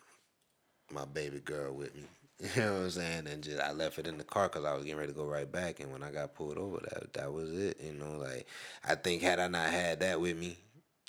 my 0.91 1.05
baby 1.05 1.39
girl 1.39 1.73
with 1.73 1.95
me. 1.95 2.03
You 2.55 2.63
know 2.63 2.73
what 2.73 2.81
I'm 2.81 2.89
saying? 2.89 3.27
And 3.27 3.43
just 3.43 3.61
I 3.61 3.71
left 3.71 3.99
it 3.99 4.07
in 4.07 4.17
the 4.17 4.23
car 4.23 4.49
because 4.49 4.65
I 4.65 4.73
was 4.73 4.83
getting 4.83 4.97
ready 4.97 5.11
to 5.13 5.17
go 5.17 5.25
right 5.25 5.49
back. 5.49 5.79
And 5.79 5.91
when 5.91 6.01
I 6.01 6.09
got 6.09 6.33
pulled 6.33 6.57
over, 6.57 6.79
that 6.89 7.13
that 7.13 7.31
was 7.31 7.51
it. 7.51 7.79
You 7.79 7.93
know, 7.93 8.17
like 8.17 8.47
I 8.83 8.95
think 8.95 9.21
had 9.21 9.39
I 9.39 9.47
not 9.47 9.69
had 9.69 9.99
that 9.99 10.19
with 10.19 10.35
me, 10.35 10.57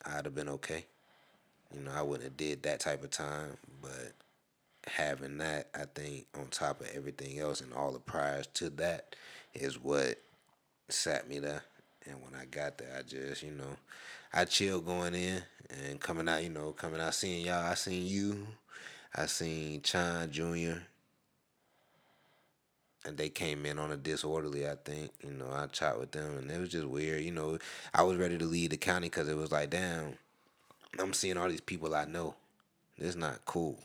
I'd 0.04 0.26
have 0.26 0.34
been 0.34 0.50
okay. 0.50 0.84
You 1.74 1.80
know, 1.80 1.90
I 1.94 2.02
wouldn't 2.02 2.24
have 2.24 2.36
did 2.36 2.62
that 2.64 2.80
type 2.80 3.02
of 3.02 3.10
time. 3.10 3.56
But 3.80 4.12
having 4.86 5.38
that, 5.38 5.68
I 5.74 5.84
think, 5.94 6.26
on 6.38 6.46
top 6.48 6.80
of 6.80 6.88
everything 6.94 7.38
else 7.38 7.60
and 7.60 7.72
all 7.72 7.92
the 7.92 7.98
priors 7.98 8.46
to 8.54 8.70
that, 8.70 9.16
is 9.54 9.78
what 9.78 10.18
sat 10.88 11.28
me 11.28 11.38
there. 11.38 11.62
And 12.06 12.16
when 12.22 12.34
I 12.40 12.46
got 12.46 12.78
there, 12.78 12.96
I 12.98 13.02
just, 13.02 13.42
you 13.42 13.52
know, 13.52 13.76
I 14.32 14.44
chilled 14.44 14.86
going 14.86 15.14
in 15.14 15.42
and 15.70 16.00
coming 16.00 16.28
out, 16.28 16.42
you 16.42 16.48
know, 16.48 16.72
coming 16.72 17.00
out 17.00 17.14
seeing 17.14 17.46
y'all. 17.46 17.64
I 17.64 17.74
seen 17.74 18.06
you. 18.06 18.46
I 19.14 19.26
seen 19.26 19.82
Chon 19.82 20.30
Jr. 20.30 20.80
And 23.04 23.16
they 23.16 23.28
came 23.28 23.66
in 23.66 23.78
on 23.78 23.90
a 23.90 23.96
disorderly, 23.96 24.66
I 24.66 24.76
think. 24.76 25.12
You 25.22 25.32
know, 25.32 25.50
I 25.52 25.66
chat 25.66 25.98
with 25.98 26.12
them 26.12 26.38
and 26.38 26.50
it 26.50 26.58
was 26.58 26.70
just 26.70 26.86
weird. 26.86 27.22
You 27.22 27.32
know, 27.32 27.58
I 27.92 28.02
was 28.02 28.16
ready 28.16 28.38
to 28.38 28.44
leave 28.44 28.70
the 28.70 28.76
county 28.76 29.08
because 29.08 29.28
it 29.28 29.36
was 29.36 29.52
like, 29.52 29.70
damn, 29.70 30.14
I'm 30.98 31.12
seeing 31.12 31.36
all 31.36 31.48
these 31.48 31.60
people 31.60 31.94
I 31.94 32.04
know. 32.04 32.34
It's 32.96 33.16
not 33.16 33.44
cool. 33.44 33.78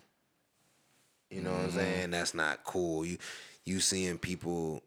You 1.30 1.42
know 1.42 1.52
what 1.52 1.62
I'm 1.62 1.72
saying? 1.72 2.12
That's 2.12 2.34
not 2.34 2.64
cool. 2.64 3.06
You 3.06 3.18
you 3.66 3.80
seeing 3.80 4.18
people 4.18 4.84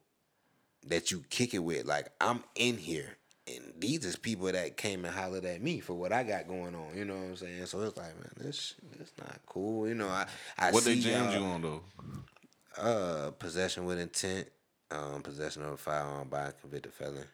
that 0.86 1.10
you 1.10 1.22
kick 1.30 1.52
it 1.54 1.58
with. 1.58 1.86
Like 1.86 2.08
I'm 2.20 2.42
in 2.54 2.78
here, 2.78 3.16
and 3.46 3.72
these 3.78 4.04
is 4.04 4.16
people 4.16 4.46
that 4.46 4.76
came 4.76 5.04
and 5.04 5.14
hollered 5.14 5.44
at 5.44 5.62
me 5.62 5.80
for 5.80 5.94
what 5.94 6.12
I 6.12 6.22
got 6.22 6.48
going 6.48 6.74
on. 6.74 6.96
You 6.96 7.04
know 7.04 7.14
what 7.16 7.24
I'm 7.24 7.36
saying? 7.36 7.66
So 7.66 7.80
it's 7.82 7.96
like, 7.96 8.14
man, 8.16 8.32
this 8.38 8.74
this 8.98 9.12
not 9.18 9.38
cool. 9.46 9.86
You 9.86 9.94
know, 9.94 10.08
I 10.08 10.26
I 10.58 10.70
What 10.70 10.84
they 10.84 10.98
jammed 10.98 11.32
you 11.34 11.40
on 11.44 11.62
though? 11.62 11.82
uh, 12.78 13.30
possession 13.32 13.84
with 13.84 13.98
intent, 13.98 14.48
um, 14.90 15.22
possession 15.22 15.62
of 15.62 15.72
a 15.72 15.76
firearm 15.76 16.28
by 16.28 16.42
a 16.46 16.52
convicted 16.52 16.92
felon, 16.94 17.24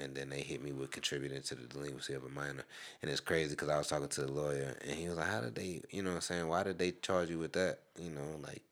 and 0.00 0.14
then 0.14 0.30
they 0.30 0.40
hit 0.40 0.62
me 0.62 0.72
with 0.72 0.90
contributing 0.90 1.42
to 1.42 1.54
the 1.54 1.66
delinquency 1.66 2.14
of 2.14 2.24
a 2.24 2.28
minor. 2.28 2.64
And 3.02 3.10
it's 3.10 3.20
crazy 3.20 3.50
because 3.50 3.68
I 3.68 3.78
was 3.78 3.88
talking 3.88 4.08
to 4.08 4.20
the 4.22 4.32
lawyer, 4.32 4.76
and 4.82 4.92
he 4.92 5.08
was 5.08 5.16
like, 5.16 5.28
"How 5.28 5.40
did 5.40 5.54
they? 5.54 5.80
You 5.90 6.02
know, 6.02 6.10
what 6.10 6.16
I'm 6.16 6.22
saying, 6.22 6.48
why 6.48 6.62
did 6.62 6.78
they 6.78 6.92
charge 6.92 7.30
you 7.30 7.38
with 7.38 7.52
that? 7.54 7.80
You 7.98 8.10
know, 8.10 8.40
like." 8.42 8.62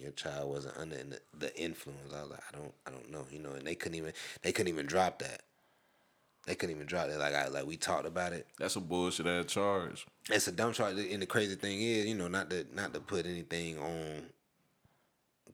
Your 0.00 0.10
child 0.10 0.50
wasn't 0.50 0.76
under 0.78 0.96
the, 1.38 1.56
influence. 1.56 2.12
I 2.12 2.22
was 2.22 2.30
like, 2.30 2.40
I 2.52 2.56
don't, 2.56 2.74
I 2.88 2.90
don't 2.90 3.08
know, 3.08 3.24
you 3.30 3.38
know. 3.38 3.52
And 3.52 3.64
they 3.64 3.76
couldn't 3.76 3.96
even, 3.96 4.12
they 4.42 4.50
couldn't 4.50 4.72
even 4.72 4.84
drop 4.84 5.20
that. 5.20 5.42
They 6.46 6.54
couldn't 6.54 6.74
even 6.74 6.86
drop 6.86 7.08
it. 7.08 7.18
Like 7.18 7.34
I, 7.34 7.48
like 7.48 7.66
we 7.66 7.76
talked 7.76 8.06
about 8.06 8.32
it 8.32 8.46
That's 8.58 8.76
a 8.76 8.80
bullshit 8.80 9.26
ass 9.26 9.46
charge. 9.46 10.06
it's 10.30 10.48
a 10.48 10.52
dumb 10.52 10.72
charge. 10.72 10.96
And 10.96 11.22
the 11.22 11.26
crazy 11.26 11.56
thing 11.56 11.80
is, 11.80 12.06
you 12.06 12.14
know, 12.14 12.28
not 12.28 12.50
to 12.50 12.66
not 12.74 12.94
to 12.94 13.00
put 13.00 13.26
anything 13.26 13.78
on 13.78 14.22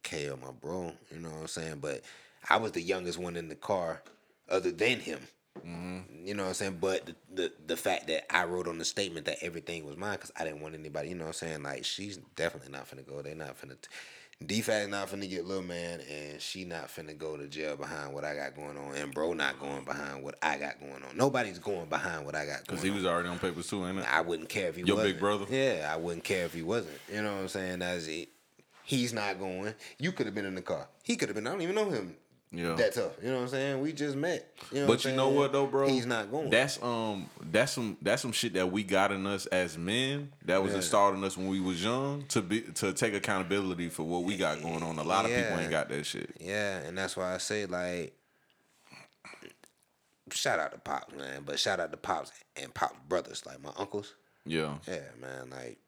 K 0.02 0.28
or 0.28 0.36
my 0.36 0.50
bro, 0.50 0.92
you 1.10 1.20
know 1.20 1.30
what 1.30 1.40
I'm 1.40 1.46
saying? 1.48 1.78
But 1.80 2.02
I 2.48 2.56
was 2.56 2.72
the 2.72 2.82
youngest 2.82 3.18
one 3.18 3.36
in 3.36 3.48
the 3.48 3.54
car, 3.54 4.02
other 4.48 4.70
than 4.70 5.00
him. 5.00 5.20
Mm-hmm. 5.58 6.26
You 6.26 6.34
know 6.34 6.44
what 6.44 6.50
I'm 6.50 6.54
saying? 6.54 6.78
But 6.80 7.06
the, 7.06 7.14
the 7.34 7.52
the 7.66 7.76
fact 7.76 8.06
that 8.08 8.34
I 8.34 8.44
wrote 8.44 8.68
on 8.68 8.78
the 8.78 8.84
statement 8.84 9.26
that 9.26 9.42
everything 9.42 9.84
was 9.84 9.96
mine 9.96 10.12
because 10.14 10.32
I 10.38 10.44
didn't 10.44 10.60
want 10.60 10.74
anybody. 10.74 11.10
You 11.10 11.14
know 11.14 11.24
what 11.24 11.42
I'm 11.42 11.48
saying? 11.48 11.62
Like 11.62 11.84
she's 11.84 12.18
definitely 12.36 12.72
not 12.72 12.88
finna 12.88 13.06
go. 13.06 13.22
They 13.22 13.34
not 13.34 13.60
finna. 13.60 13.76
T- 13.80 13.88
DFAC 14.44 14.88
not 14.88 15.08
finna 15.08 15.28
get 15.28 15.46
little 15.46 15.62
man, 15.62 16.00
and 16.00 16.40
she 16.40 16.64
not 16.64 16.88
finna 16.88 17.16
go 17.16 17.36
to 17.36 17.46
jail 17.46 17.76
behind 17.76 18.12
what 18.12 18.24
I 18.24 18.34
got 18.34 18.56
going 18.56 18.76
on, 18.76 18.96
and 18.96 19.14
bro 19.14 19.34
not 19.34 19.60
going 19.60 19.84
behind 19.84 20.22
what 20.24 20.36
I 20.42 20.58
got 20.58 20.80
going 20.80 21.02
on. 21.08 21.16
Nobody's 21.16 21.60
going 21.60 21.86
behind 21.86 22.24
what 22.26 22.34
I 22.34 22.46
got 22.46 22.66
Cause 22.66 22.82
he 22.82 22.90
was 22.90 23.06
already 23.06 23.28
on 23.28 23.38
papers 23.38 23.68
too, 23.68 23.86
ain't 23.86 23.98
it? 23.98 24.12
I 24.12 24.20
wouldn't 24.20 24.48
care 24.48 24.68
if 24.68 24.76
he 24.76 24.82
Your 24.82 24.96
wasn't. 24.96 25.14
big 25.14 25.20
brother? 25.20 25.46
Yeah, 25.48 25.88
I 25.92 25.96
wouldn't 25.96 26.24
care 26.24 26.44
if 26.44 26.54
he 26.54 26.62
wasn't. 26.62 26.98
You 27.12 27.22
know 27.22 27.34
what 27.34 27.42
I'm 27.42 27.48
saying? 27.48 27.78
That's 27.80 28.06
it. 28.08 28.30
He's 28.84 29.12
not 29.12 29.38
going. 29.38 29.74
You 29.98 30.10
could 30.12 30.26
have 30.26 30.34
been 30.34 30.46
in 30.46 30.56
the 30.56 30.62
car. 30.62 30.88
He 31.04 31.16
could 31.16 31.28
have 31.28 31.36
been. 31.36 31.46
I 31.46 31.52
don't 31.52 31.62
even 31.62 31.76
know 31.76 31.88
him. 31.88 32.16
Yeah. 32.54 32.74
That 32.74 32.92
tough. 32.92 33.12
You 33.22 33.28
know 33.30 33.36
what 33.36 33.42
I'm 33.44 33.48
saying? 33.48 33.80
We 33.80 33.92
just 33.94 34.14
met. 34.14 34.46
You 34.70 34.80
know 34.80 34.86
But 34.86 35.04
you 35.06 35.12
know 35.12 35.30
what 35.30 35.52
though, 35.52 35.66
bro? 35.66 35.88
He's 35.88 36.04
not 36.04 36.30
going. 36.30 36.50
That's 36.50 36.82
um 36.82 37.30
that's 37.40 37.72
some 37.72 37.96
that's 38.02 38.20
some 38.20 38.32
shit 38.32 38.52
that 38.54 38.70
we 38.70 38.82
got 38.82 39.10
in 39.10 39.26
us 39.26 39.46
as 39.46 39.78
men 39.78 40.30
that 40.44 40.62
was 40.62 40.72
Yeah. 40.72 40.76
installed 40.76 41.14
in 41.14 41.24
us 41.24 41.36
when 41.38 41.48
we 41.48 41.60
was 41.60 41.82
young 41.82 42.24
to 42.28 42.42
be 42.42 42.60
to 42.60 42.92
take 42.92 43.14
accountability 43.14 43.88
for 43.88 44.02
what 44.02 44.24
we 44.24 44.36
got 44.36 44.60
going 44.60 44.82
on. 44.82 44.98
A 44.98 45.02
lot 45.02 45.24
of 45.24 45.30
people 45.30 45.58
ain't 45.58 45.70
got 45.70 45.88
that 45.88 46.04
shit. 46.04 46.30
Yeah, 46.40 46.78
and 46.80 46.96
that's 46.98 47.16
why 47.16 47.34
I 47.34 47.38
say 47.38 47.64
like, 47.64 48.14
shout 50.30 50.58
out 50.58 50.72
to 50.72 50.78
pops, 50.78 51.14
man. 51.16 51.42
But 51.46 51.58
shout 51.58 51.80
out 51.80 51.90
to 51.92 51.96
pops 51.96 52.32
and 52.56 52.72
pops 52.74 52.98
brothers, 53.08 53.44
like 53.46 53.62
my 53.62 53.72
uncles. 53.78 54.14
Yeah. 54.44 54.74
Yeah, 54.86 55.00
man. 55.20 55.50
Like, 55.50 55.78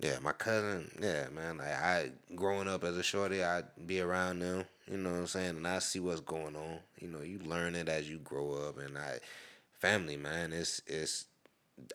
yeah, 0.00 0.18
my 0.20 0.32
cousin. 0.32 0.90
Yeah, 1.00 1.28
man. 1.28 1.58
Like, 1.58 1.68
I 1.68 2.10
growing 2.34 2.66
up 2.68 2.82
as 2.84 2.96
a 2.96 3.02
shorty, 3.02 3.44
I'd 3.44 3.64
be 3.86 4.00
around 4.00 4.40
them. 4.40 4.64
You 4.90 4.98
know 4.98 5.10
what 5.10 5.18
I'm 5.18 5.26
saying? 5.26 5.56
And 5.56 5.66
I 5.66 5.78
see 5.78 6.00
what's 6.00 6.20
going 6.20 6.56
on. 6.56 6.78
You 6.98 7.08
know, 7.08 7.20
you 7.22 7.38
learn 7.38 7.74
it 7.74 7.88
as 7.88 8.10
you 8.10 8.18
grow 8.18 8.54
up, 8.54 8.78
and 8.78 8.98
I, 8.98 9.18
family, 9.78 10.16
man. 10.16 10.52
It's 10.52 10.82
it's 10.86 11.26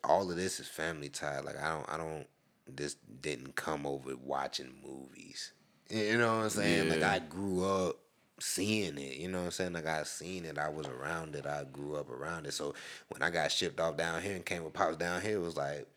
all 0.04 0.30
of 0.30 0.38
this 0.38 0.60
is 0.60 0.68
family 0.68 1.10
tied. 1.10 1.46
Like, 1.46 1.62
I 1.62 1.74
don't 1.74 1.90
I 1.90 1.98
don't. 1.98 2.26
This 2.68 2.96
didn't 3.22 3.56
come 3.56 3.86
over 3.86 4.16
watching 4.16 4.74
movies. 4.84 5.52
You 5.90 6.18
know 6.18 6.38
what 6.38 6.44
I'm 6.44 6.50
saying? 6.50 6.90
Like 6.90 7.04
I 7.04 7.20
grew 7.20 7.64
up 7.64 7.98
seeing 8.40 8.98
it. 8.98 9.18
You 9.18 9.30
know 9.30 9.40
what 9.40 9.46
I'm 9.46 9.52
saying? 9.52 9.74
Like 9.74 9.88
I 9.88 10.04
seen 10.04 10.46
it. 10.46 10.58
I 10.58 10.70
was 10.70 10.88
around 10.88 11.36
it. 11.36 11.46
I 11.46 11.64
grew 11.72 11.96
up 11.96 12.10
around 12.10 12.46
it. 12.46 12.54
So 12.54 12.74
when 13.10 13.22
I 13.22 13.30
got 13.30 13.52
shipped 13.52 13.80
off 13.80 13.98
down 13.98 14.22
here 14.22 14.36
and 14.36 14.46
came 14.46 14.64
with 14.64 14.74
pops 14.74 14.98
down 14.98 15.22
here, 15.22 15.38
it 15.38 15.42
was 15.42 15.56
like 15.56 15.88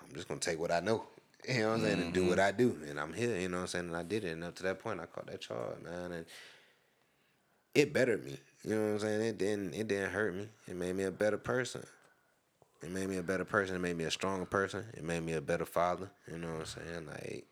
I'm 0.00 0.14
just 0.14 0.28
gonna 0.28 0.40
take 0.40 0.60
what 0.60 0.72
I 0.72 0.80
know. 0.80 1.04
You 1.46 1.60
know 1.60 1.68
what 1.68 1.74
I'm 1.74 1.82
saying? 1.82 2.00
And 2.00 2.12
do 2.12 2.26
what 2.26 2.38
mm-hmm. 2.38 2.48
I 2.48 2.52
do. 2.52 2.78
And 2.88 2.98
I'm 2.98 3.12
here, 3.12 3.38
you 3.38 3.48
know 3.48 3.58
what 3.58 3.62
I'm 3.62 3.68
saying? 3.68 3.86
And 3.86 3.96
I 3.96 4.02
did 4.02 4.24
it. 4.24 4.32
And 4.32 4.44
up 4.44 4.54
to 4.56 4.62
that 4.64 4.80
point 4.80 5.00
I 5.00 5.06
caught 5.06 5.26
that 5.26 5.40
charge, 5.40 5.80
man. 5.82 6.12
And 6.12 6.26
it 7.74 7.92
bettered 7.92 8.24
me. 8.24 8.38
You 8.64 8.74
know 8.74 8.82
what 8.82 8.92
I'm 8.92 8.98
saying? 9.00 9.20
It 9.20 9.38
didn't 9.38 9.74
it 9.74 9.88
didn't 9.88 10.10
hurt 10.10 10.34
me. 10.34 10.48
It 10.66 10.76
made 10.76 10.96
me 10.96 11.04
a 11.04 11.10
better 11.10 11.38
person. 11.38 11.86
It 12.82 12.90
made 12.90 13.08
me 13.08 13.16
a 13.16 13.22
better 13.22 13.44
person. 13.44 13.76
It 13.76 13.80
made 13.80 13.96
me 13.96 14.04
a 14.04 14.10
stronger 14.10 14.44
person. 14.44 14.84
It 14.94 15.04
made 15.04 15.22
me 15.22 15.34
a 15.34 15.40
better 15.40 15.64
father. 15.64 16.10
You 16.30 16.38
know 16.38 16.52
what 16.54 16.60
I'm 16.60 16.66
saying? 16.66 17.06
Like 17.06 17.46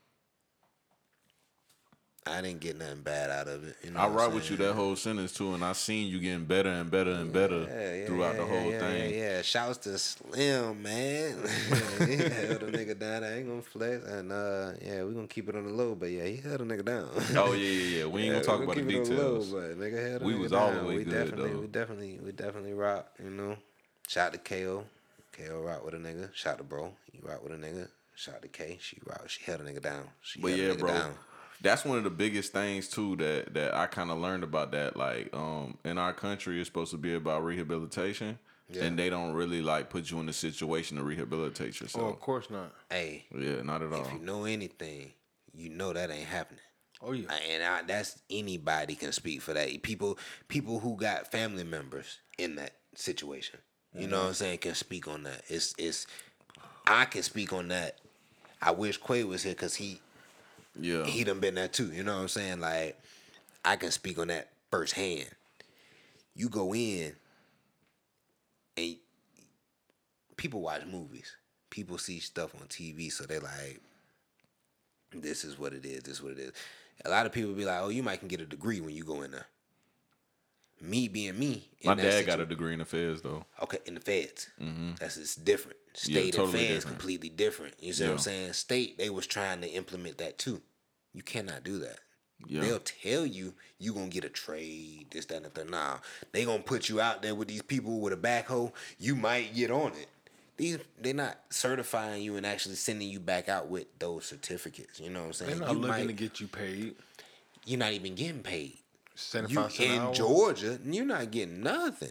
I 2.29 2.41
didn't 2.43 2.59
get 2.61 2.77
nothing 2.77 3.03
bad 3.03 3.31
out 3.31 3.47
of 3.47 3.62
it. 3.64 3.77
You 3.85 3.93
know 3.93 4.01
I 4.01 4.09
rock 4.09 4.35
with 4.35 4.51
you 4.51 4.57
that 4.57 4.72
whole 4.74 4.97
sentence 4.97 5.33
too, 5.33 5.55
and 5.55 5.64
I 5.64 5.72
seen 5.74 6.09
you 6.09 6.18
getting 6.18 6.45
better 6.45 6.68
and 6.70 6.91
better 6.91 7.12
and 7.12 7.33
better 7.33 7.61
Yeah, 7.61 7.95
yeah, 7.95 8.07
throughout 8.07 8.35
yeah, 8.35 8.41
the 8.41 8.47
whole 8.47 8.70
yeah, 8.72 8.79
thing. 8.81 9.11
Yeah, 9.14 9.16
yeah. 9.16 9.43
Shouts 9.43 9.79
to 9.79 9.97
Slim, 9.99 10.83
man. 10.83 11.37
he 11.99 12.16
held 12.16 12.62
a 12.64 12.72
nigga 12.72 12.99
down. 12.99 13.22
I 13.22 13.39
ain't 13.39 13.49
gonna 13.49 13.62
flex. 13.62 14.05
And 14.07 14.33
uh, 14.33 14.72
yeah, 14.85 15.05
we 15.05 15.14
gonna 15.14 15.29
keep 15.29 15.49
it 15.49 15.55
on 15.55 15.64
the 15.66 15.70
low, 15.72 15.95
but 15.95 16.11
yeah, 16.11 16.24
he 16.24 16.37
held 16.39 16.62
a 16.62 16.64
nigga 16.64 16.85
down. 16.85 17.09
Oh 17.37 17.53
yeah, 17.53 17.68
yeah, 17.68 17.99
yeah. 18.01 18.07
We 18.07 18.22
ain't 18.22 18.33
gonna 18.33 18.45
talk 18.45 18.61
about 18.62 18.74
the 18.74 18.83
keep 18.83 18.91
it 18.91 18.97
on 18.99 19.05
details. 19.05 19.53
low, 19.53 19.61
but 19.61 19.79
nigga 19.79 20.11
held 20.11 20.22
a 20.22 20.24
We 20.24 20.33
nigga 20.35 20.39
was 20.41 20.53
all 20.53 20.72
down. 20.72 20.87
way 20.87 20.97
we 20.97 21.05
good, 21.05 21.12
definitely, 21.12 21.51
though. 21.53 21.61
we 21.61 21.66
definitely, 21.68 22.18
we 22.24 22.33
definitely 22.33 22.72
rock. 22.74 23.07
You 23.22 23.31
know, 23.31 23.57
shout 24.09 24.33
to 24.33 24.39
KO. 24.41 24.85
KO 25.33 25.61
rock 25.61 25.85
with 25.85 25.95
a 25.95 25.99
nigga. 25.99 26.35
Shout 26.35 26.59
to 26.59 26.64
bro. 26.64 26.93
You 27.12 27.20
rock 27.22 27.43
with 27.45 27.53
a 27.53 27.57
nigga. 27.57 27.89
Shout 28.16 28.43
to 28.43 28.49
K. 28.49 28.79
She 28.81 28.99
rock. 29.07 29.29
She 29.29 29.45
held 29.45 29.61
a 29.61 29.64
nigga 29.64 29.83
down. 29.83 30.09
She 30.22 30.41
But 30.41 30.49
held 30.53 30.61
a 30.61 30.62
yeah, 30.64 30.72
nigga 30.74 30.79
bro, 30.81 30.93
down. 30.93 31.14
That's 31.61 31.85
one 31.85 31.99
of 31.99 32.05
the 32.05 32.11
biggest 32.11 32.53
things 32.53 32.89
too 32.89 33.17
that 33.17 33.55
that 33.55 33.75
I 33.75 33.87
kind 33.87 34.11
of 34.11 34.19
learned 34.19 34.45
about 34.45 34.73
that. 34.73 34.97
Like, 34.97 35.31
um, 35.35 35.79
in 35.85 35.99
our 35.99 36.13
country, 36.13 36.61
it's 36.61 36.69
supposed 36.69 36.91
to 36.93 36.97
be 36.99 37.15
about 37.15 37.45
rehabilitation, 37.45 38.39
Yeah. 38.69 38.85
and 38.85 38.99
they 38.99 39.11
don't 39.11 39.33
really 39.33 39.63
like 39.63 39.91
put 39.91 40.11
you 40.11 40.21
in 40.21 40.29
a 40.29 40.33
situation 40.33 40.97
to 40.99 41.03
rehabilitate 41.05 41.77
Oh, 41.81 41.85
yourself. 41.85 42.13
of 42.15 42.21
course 42.21 42.51
not. 42.51 42.73
Hey, 42.91 43.27
Yeah, 43.37 43.63
not 43.63 43.83
at 43.83 43.93
all. 43.93 44.05
if 44.05 44.13
you 44.13 44.19
know 44.19 44.45
anything, 44.45 45.13
you 45.55 45.69
know 45.71 45.93
that 45.93 46.11
ain't 46.11 46.29
happening. 46.29 46.61
Oh 47.03 47.13
yeah. 47.13 47.31
and 47.51 47.63
I, 47.63 47.83
that's 47.83 48.21
anybody 48.31 48.95
can 48.95 49.13
speak 49.13 49.43
for 49.43 49.53
that. 49.53 49.83
People, 49.83 50.19
people 50.49 50.81
who 50.81 50.97
got 50.97 51.31
family 51.31 51.63
members 51.65 52.19
in 52.39 52.57
that 52.57 52.73
situation, 52.95 53.59
you 53.95 54.07
know 54.09 54.21
what 54.21 54.29
I'm 54.29 54.35
saying, 54.35 54.59
can 54.59 54.75
speak 54.75 55.07
on 55.09 55.23
that. 55.25 55.43
It's, 55.49 55.75
it's, 55.79 56.07
I 56.87 57.05
can 57.07 57.23
speak 57.23 57.53
on 57.53 57.69
that. 57.69 57.99
I 58.63 58.71
wish 58.71 58.99
Quay 58.99 59.25
was 59.25 59.43
here 59.43 59.53
because 59.53 59.75
he, 59.75 60.01
Yeah, 60.81 61.05
he 61.05 61.24
done 61.24 61.41
been 61.41 61.55
there 61.55 61.68
too. 61.68 61.93
You 61.93 62.03
know 62.03 62.14
what 62.14 62.22
I'm 62.22 62.29
saying? 62.29 62.61
Like, 62.61 63.01
I 63.64 63.77
can 63.77 63.91
speak 63.91 64.18
on 64.18 64.29
that 64.29 64.51
firsthand. 64.70 65.31
You 66.35 66.49
go 66.49 66.74
in, 66.74 67.14
and 68.77 68.97
people 70.37 70.61
watch 70.61 70.85
movies. 70.85 71.37
People 71.70 71.99
see 71.99 72.20
stuff 72.20 72.55
on 72.55 72.66
TV, 72.68 73.11
so 73.11 73.24
they're 73.24 73.41
like, 73.41 73.81
"This 75.12 75.45
is 75.45 75.59
what 75.59 75.72
it 75.72 75.85
is. 75.85 76.03
This 76.03 76.14
is 76.16 76.22
what 76.22 76.33
it 76.33 76.39
is." 76.39 76.53
A 77.05 77.11
lot 77.11 77.27
of 77.27 77.33
people 77.33 77.53
be 77.53 77.64
like, 77.64 77.81
"Oh, 77.81 77.89
you 77.89 78.03
might 78.03 78.18
can 78.18 78.29
get 78.29 78.41
a 78.41 78.47
degree 78.47 78.81
when 78.81 78.95
you 78.95 79.05
go 79.05 79.22
in 79.22 79.33
there." 79.33 79.47
Me 80.81 81.09
being 81.09 81.39
me, 81.39 81.68
in 81.81 81.89
my 81.89 81.95
that 81.95 82.03
dad 82.03 82.27
got 82.27 82.41
a 82.41 82.47
degree 82.47 82.74
in 82.74 82.81
affairs 82.83 83.22
though. 83.22 83.45
Okay, 83.62 83.79
in 83.87 83.95
the 83.95 84.01
feds. 84.01 84.49
That's 85.01 85.16
it's 85.16 85.35
different. 85.35 85.79
Mm-hmm. 85.95 86.12
Yeah, 86.12 86.20
State 86.20 86.35
totally 86.35 86.59
and 86.59 86.68
feds 86.68 86.74
different. 86.85 86.99
completely 86.99 87.29
different. 87.31 87.74
You 87.81 87.93
see 87.95 88.05
what 88.05 88.12
I'm 88.12 88.18
saying? 88.18 88.53
State, 88.53 88.99
they 88.99 89.09
was 89.09 89.27
trying 89.27 89.62
to 89.62 89.68
implement 89.68 90.18
that 90.18 90.37
too. 90.39 90.61
You 91.14 91.22
cannot 91.22 91.64
do 91.64 91.79
that. 91.79 91.99
Yeah. 92.47 92.61
They'll 92.61 92.81
tell 92.81 93.24
you 93.24 93.55
you 93.79 93.95
gonna 93.95 94.09
get 94.09 94.24
a 94.24 94.29
trade, 94.29 95.07
this, 95.11 95.24
that, 95.27 95.37
and 95.37 95.47
the 95.47 95.49
third. 95.51 95.70
Nah, 95.70 95.99
they 96.33 96.45
gonna 96.45 96.62
put 96.62 96.91
you 96.91 97.01
out 97.01 97.22
there 97.22 97.35
with 97.35 97.49
these 97.49 97.62
people 97.62 97.99
with 98.01 98.12
a 98.12 98.16
backhoe. 98.16 98.70
You 98.99 99.16
might 99.16 99.55
get 99.55 99.70
on 99.70 99.93
it. 99.93 100.09
these 100.59 100.79
they're 101.01 101.14
not 101.14 101.39
certifying 101.49 102.22
you 102.22 102.37
and 102.37 102.45
actually 102.45 102.74
sending 102.74 103.09
you 103.09 103.18
back 103.20 103.49
out 103.49 103.68
with 103.68 103.87
those 103.99 104.27
certificates. 104.27 105.01
You 105.01 105.09
know 105.09 105.20
what 105.20 105.27
I'm 105.29 105.33
saying? 105.33 105.51
They're 105.53 105.61
not 105.61 105.72
you 105.72 105.79
looking 105.79 105.89
might- 105.89 106.07
to 106.09 106.12
get 106.12 106.39
you 106.41 106.49
paid. 106.49 106.95
you're 107.64 107.79
not 107.79 107.93
even 107.93 108.14
getting 108.14 108.43
paid. 108.43 108.77
You 109.17 109.21
Seventy-five 109.23 109.81
in 109.81 109.99
hour. 109.99 110.14
Georgia, 110.14 110.79
you're 110.85 111.07
not 111.07 111.31
getting 111.31 111.62
nothing. 111.62 112.11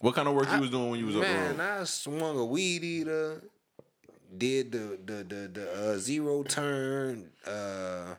What 0.00 0.16
kind 0.16 0.26
of 0.26 0.34
work 0.34 0.50
you 0.52 0.60
was 0.60 0.70
doing 0.70 0.90
when 0.90 0.98
you 0.98 1.06
was 1.06 1.14
up 1.14 1.22
the 1.22 1.28
Man. 1.28 1.60
I 1.60 1.84
swung 1.84 2.38
a 2.38 2.44
weed 2.44 2.82
eater, 2.82 3.42
did 4.36 4.72
the 4.72 4.98
the 5.04 5.22
the, 5.22 5.48
the 5.52 5.92
uh, 5.92 5.98
zero 5.98 6.42
turn. 6.42 7.30
Uh, 7.46 8.14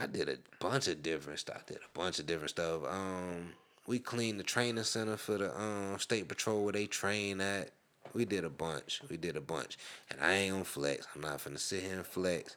I 0.00 0.06
did 0.06 0.30
a 0.30 0.38
bunch 0.60 0.88
of 0.88 1.02
different 1.02 1.38
stuff. 1.40 1.64
I 1.68 1.72
did 1.72 1.78
a 1.82 1.98
bunch 1.98 2.18
of 2.20 2.26
different 2.26 2.50
stuff. 2.50 2.82
Um, 2.88 3.52
we 3.86 3.98
cleaned 3.98 4.40
the 4.40 4.44
training 4.44 4.84
center 4.84 5.18
for 5.18 5.36
the 5.36 5.60
um 5.60 5.98
state 5.98 6.28
patrol 6.28 6.64
where 6.64 6.72
they 6.72 6.86
train 6.86 7.42
at. 7.42 7.70
We 8.14 8.24
did 8.24 8.44
a 8.44 8.50
bunch. 8.50 9.02
We 9.10 9.18
did 9.18 9.36
a 9.36 9.42
bunch, 9.42 9.76
and 10.10 10.20
I 10.22 10.32
ain't 10.32 10.52
gonna 10.52 10.64
flex. 10.64 11.06
I'm 11.14 11.20
not 11.20 11.38
finna 11.38 11.58
sit 11.58 11.82
here 11.82 11.96
and 11.96 12.06
flex. 12.06 12.56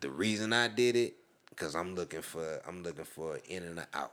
The 0.00 0.08
reason 0.08 0.54
I 0.54 0.68
did 0.68 0.96
it, 0.96 1.16
cause 1.58 1.74
I'm 1.74 1.94
looking 1.94 2.22
for 2.22 2.60
I'm 2.66 2.82
looking 2.82 3.04
for 3.04 3.38
in 3.48 3.62
and 3.64 3.86
out. 3.94 4.12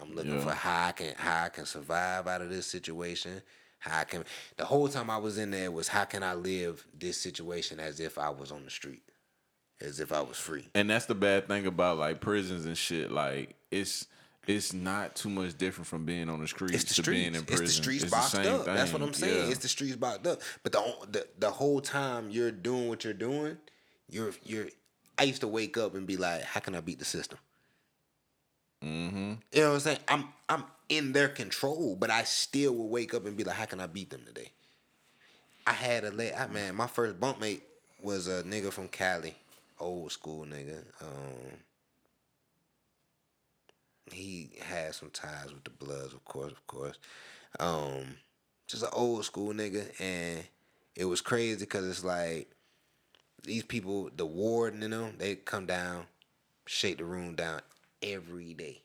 I'm 0.00 0.14
looking 0.14 0.36
Yeah. 0.36 0.44
for 0.44 0.52
how 0.54 0.86
I 0.88 0.92
can 0.92 1.14
how 1.16 1.44
I 1.44 1.48
can 1.50 1.66
survive 1.66 2.26
out 2.26 2.42
of 2.42 2.48
this 2.50 2.66
situation. 2.66 3.42
How 3.78 4.00
I 4.00 4.04
can 4.04 4.24
the 4.56 4.64
whole 4.64 4.88
time 4.88 5.10
I 5.10 5.18
was 5.18 5.38
in 5.38 5.50
there 5.50 5.70
was 5.70 5.88
how 5.88 6.04
can 6.04 6.22
I 6.22 6.34
live 6.34 6.86
this 6.98 7.20
situation 7.20 7.80
as 7.80 8.00
if 8.00 8.16
I 8.18 8.30
was 8.30 8.50
on 8.52 8.64
the 8.64 8.70
street, 8.70 9.02
as 9.80 10.00
if 10.00 10.12
I 10.12 10.20
was 10.22 10.38
free. 10.38 10.68
And 10.74 10.88
that's 10.88 11.06
the 11.06 11.14
bad 11.14 11.48
thing 11.48 11.66
about 11.66 11.98
like 11.98 12.20
prisons 12.20 12.64
and 12.64 12.76
shit. 12.78 13.10
Like 13.10 13.54
it's 13.70 14.06
it's 14.46 14.72
not 14.72 15.14
too 15.14 15.28
much 15.30 15.56
different 15.58 15.86
from 15.86 16.04
being 16.04 16.28
on 16.28 16.40
the 16.40 16.48
streets 16.48 16.74
It's 16.74 16.96
the 16.96 17.02
to 17.02 17.10
being 17.10 17.34
streets. 17.34 17.38
in 17.38 17.44
prison. 17.46 17.64
It's 17.66 17.76
the 17.76 17.82
streets 17.82 18.02
It's 18.04 18.12
boxed 18.12 18.32
same 18.32 18.54
up. 18.54 18.64
That's 18.64 18.92
what. 18.92 19.02
I'm 19.02 19.12
saying. 19.12 19.36
Yeah. 19.46 19.50
It's 19.50 19.60
the 19.60 19.68
streets 19.68 19.94
boxed 19.96 20.26
up. 20.26 20.40
But 20.62 20.72
the, 20.72 20.94
the 21.10 21.26
the 21.38 21.50
whole 21.50 21.80
time 21.80 22.30
you're 22.30 22.50
doing 22.50 22.88
what 22.88 23.04
you're 23.04 23.12
doing, 23.14 23.58
you're 24.08 24.32
you're. 24.44 24.66
I 25.18 25.24
used 25.24 25.40
to 25.42 25.48
wake 25.48 25.76
up 25.76 25.94
and 25.94 26.06
be 26.06 26.16
like, 26.16 26.42
how 26.42 26.60
can 26.60 26.74
I 26.74 26.80
beat 26.80 26.98
the 26.98 27.04
system? 27.04 27.38
Mm-hmm. 28.84 29.34
You 29.52 29.60
know 29.60 29.68
what 29.68 29.74
I'm 29.74 29.80
saying? 29.80 29.98
I'm 30.08 30.28
I'm 30.48 30.64
in 30.88 31.12
their 31.12 31.28
control, 31.28 31.96
but 31.98 32.10
I 32.10 32.24
still 32.24 32.74
will 32.74 32.88
wake 32.88 33.14
up 33.14 33.26
and 33.26 33.36
be 33.36 33.44
like, 33.44 33.56
how 33.56 33.66
can 33.66 33.80
I 33.80 33.86
beat 33.86 34.10
them 34.10 34.22
today? 34.26 34.50
I 35.66 35.72
had 35.72 36.04
a 36.04 36.10
late 36.10 36.32
I, 36.32 36.48
man, 36.48 36.74
my 36.74 36.88
first 36.88 37.20
bunkmate 37.20 37.60
was 38.02 38.26
a 38.26 38.42
nigga 38.42 38.72
from 38.72 38.88
Cali, 38.88 39.34
old 39.78 40.10
school 40.10 40.44
nigga. 40.44 40.82
Um, 41.00 41.58
he 44.10 44.50
had 44.60 44.94
some 44.94 45.10
ties 45.10 45.52
with 45.52 45.64
the 45.64 45.70
Bloods, 45.70 46.12
of 46.12 46.24
course, 46.24 46.52
of 46.52 46.66
course. 46.66 46.98
Um, 47.60 48.16
just 48.66 48.82
an 48.82 48.90
old 48.92 49.24
school 49.24 49.52
nigga, 49.52 49.88
and 50.00 50.44
it 50.96 51.04
was 51.04 51.20
crazy 51.20 51.60
because 51.60 51.88
it's 51.88 52.04
like 52.04 52.50
these 53.44 53.64
people, 53.64 54.10
the 54.14 54.26
warden 54.26 54.82
and 54.82 54.92
them, 54.92 55.14
they 55.18 55.34
come 55.34 55.66
down, 55.66 56.06
shake 56.66 56.98
the 56.98 57.04
room 57.04 57.34
down 57.34 57.60
every 58.02 58.54
day. 58.54 58.82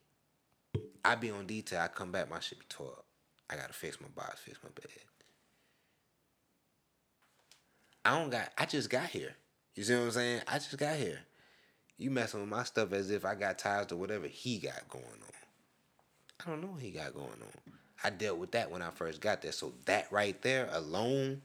I 1.05 1.15
be 1.15 1.31
on 1.31 1.45
detail. 1.45 1.81
I 1.81 1.87
come 1.87 2.11
back, 2.11 2.29
my 2.29 2.39
shit 2.39 2.59
be 2.59 2.65
tore 2.67 2.87
up. 2.87 3.05
I 3.49 3.55
gotta 3.55 3.73
fix 3.73 4.01
my 4.01 4.09
box, 4.09 4.41
fix 4.41 4.59
my 4.63 4.69
bed. 4.69 4.91
I 8.03 8.19
don't 8.19 8.29
got. 8.29 8.51
I 8.57 8.65
just 8.65 8.89
got 8.89 9.05
here. 9.05 9.35
You 9.75 9.83
see 9.83 9.93
what 9.93 10.03
I'm 10.03 10.11
saying? 10.11 10.41
I 10.47 10.55
just 10.55 10.77
got 10.77 10.95
here. 10.95 11.19
You 11.97 12.11
messing 12.11 12.39
with 12.39 12.49
my 12.49 12.63
stuff 12.63 12.93
as 12.93 13.09
if 13.09 13.25
I 13.25 13.35
got 13.35 13.57
ties 13.57 13.87
to 13.87 13.95
whatever 13.95 14.27
he 14.27 14.59
got 14.59 14.87
going 14.89 15.03
on. 15.05 15.37
I 16.45 16.49
don't 16.49 16.61
know 16.61 16.67
what 16.67 16.81
he 16.81 16.91
got 16.91 17.13
going 17.13 17.27
on. 17.27 17.73
I 18.03 18.09
dealt 18.11 18.37
with 18.37 18.51
that 18.51 18.71
when 18.71 18.81
I 18.81 18.91
first 18.91 19.21
got 19.21 19.41
there. 19.41 19.51
So 19.51 19.73
that 19.85 20.11
right 20.11 20.39
there 20.41 20.69
alone, 20.71 21.41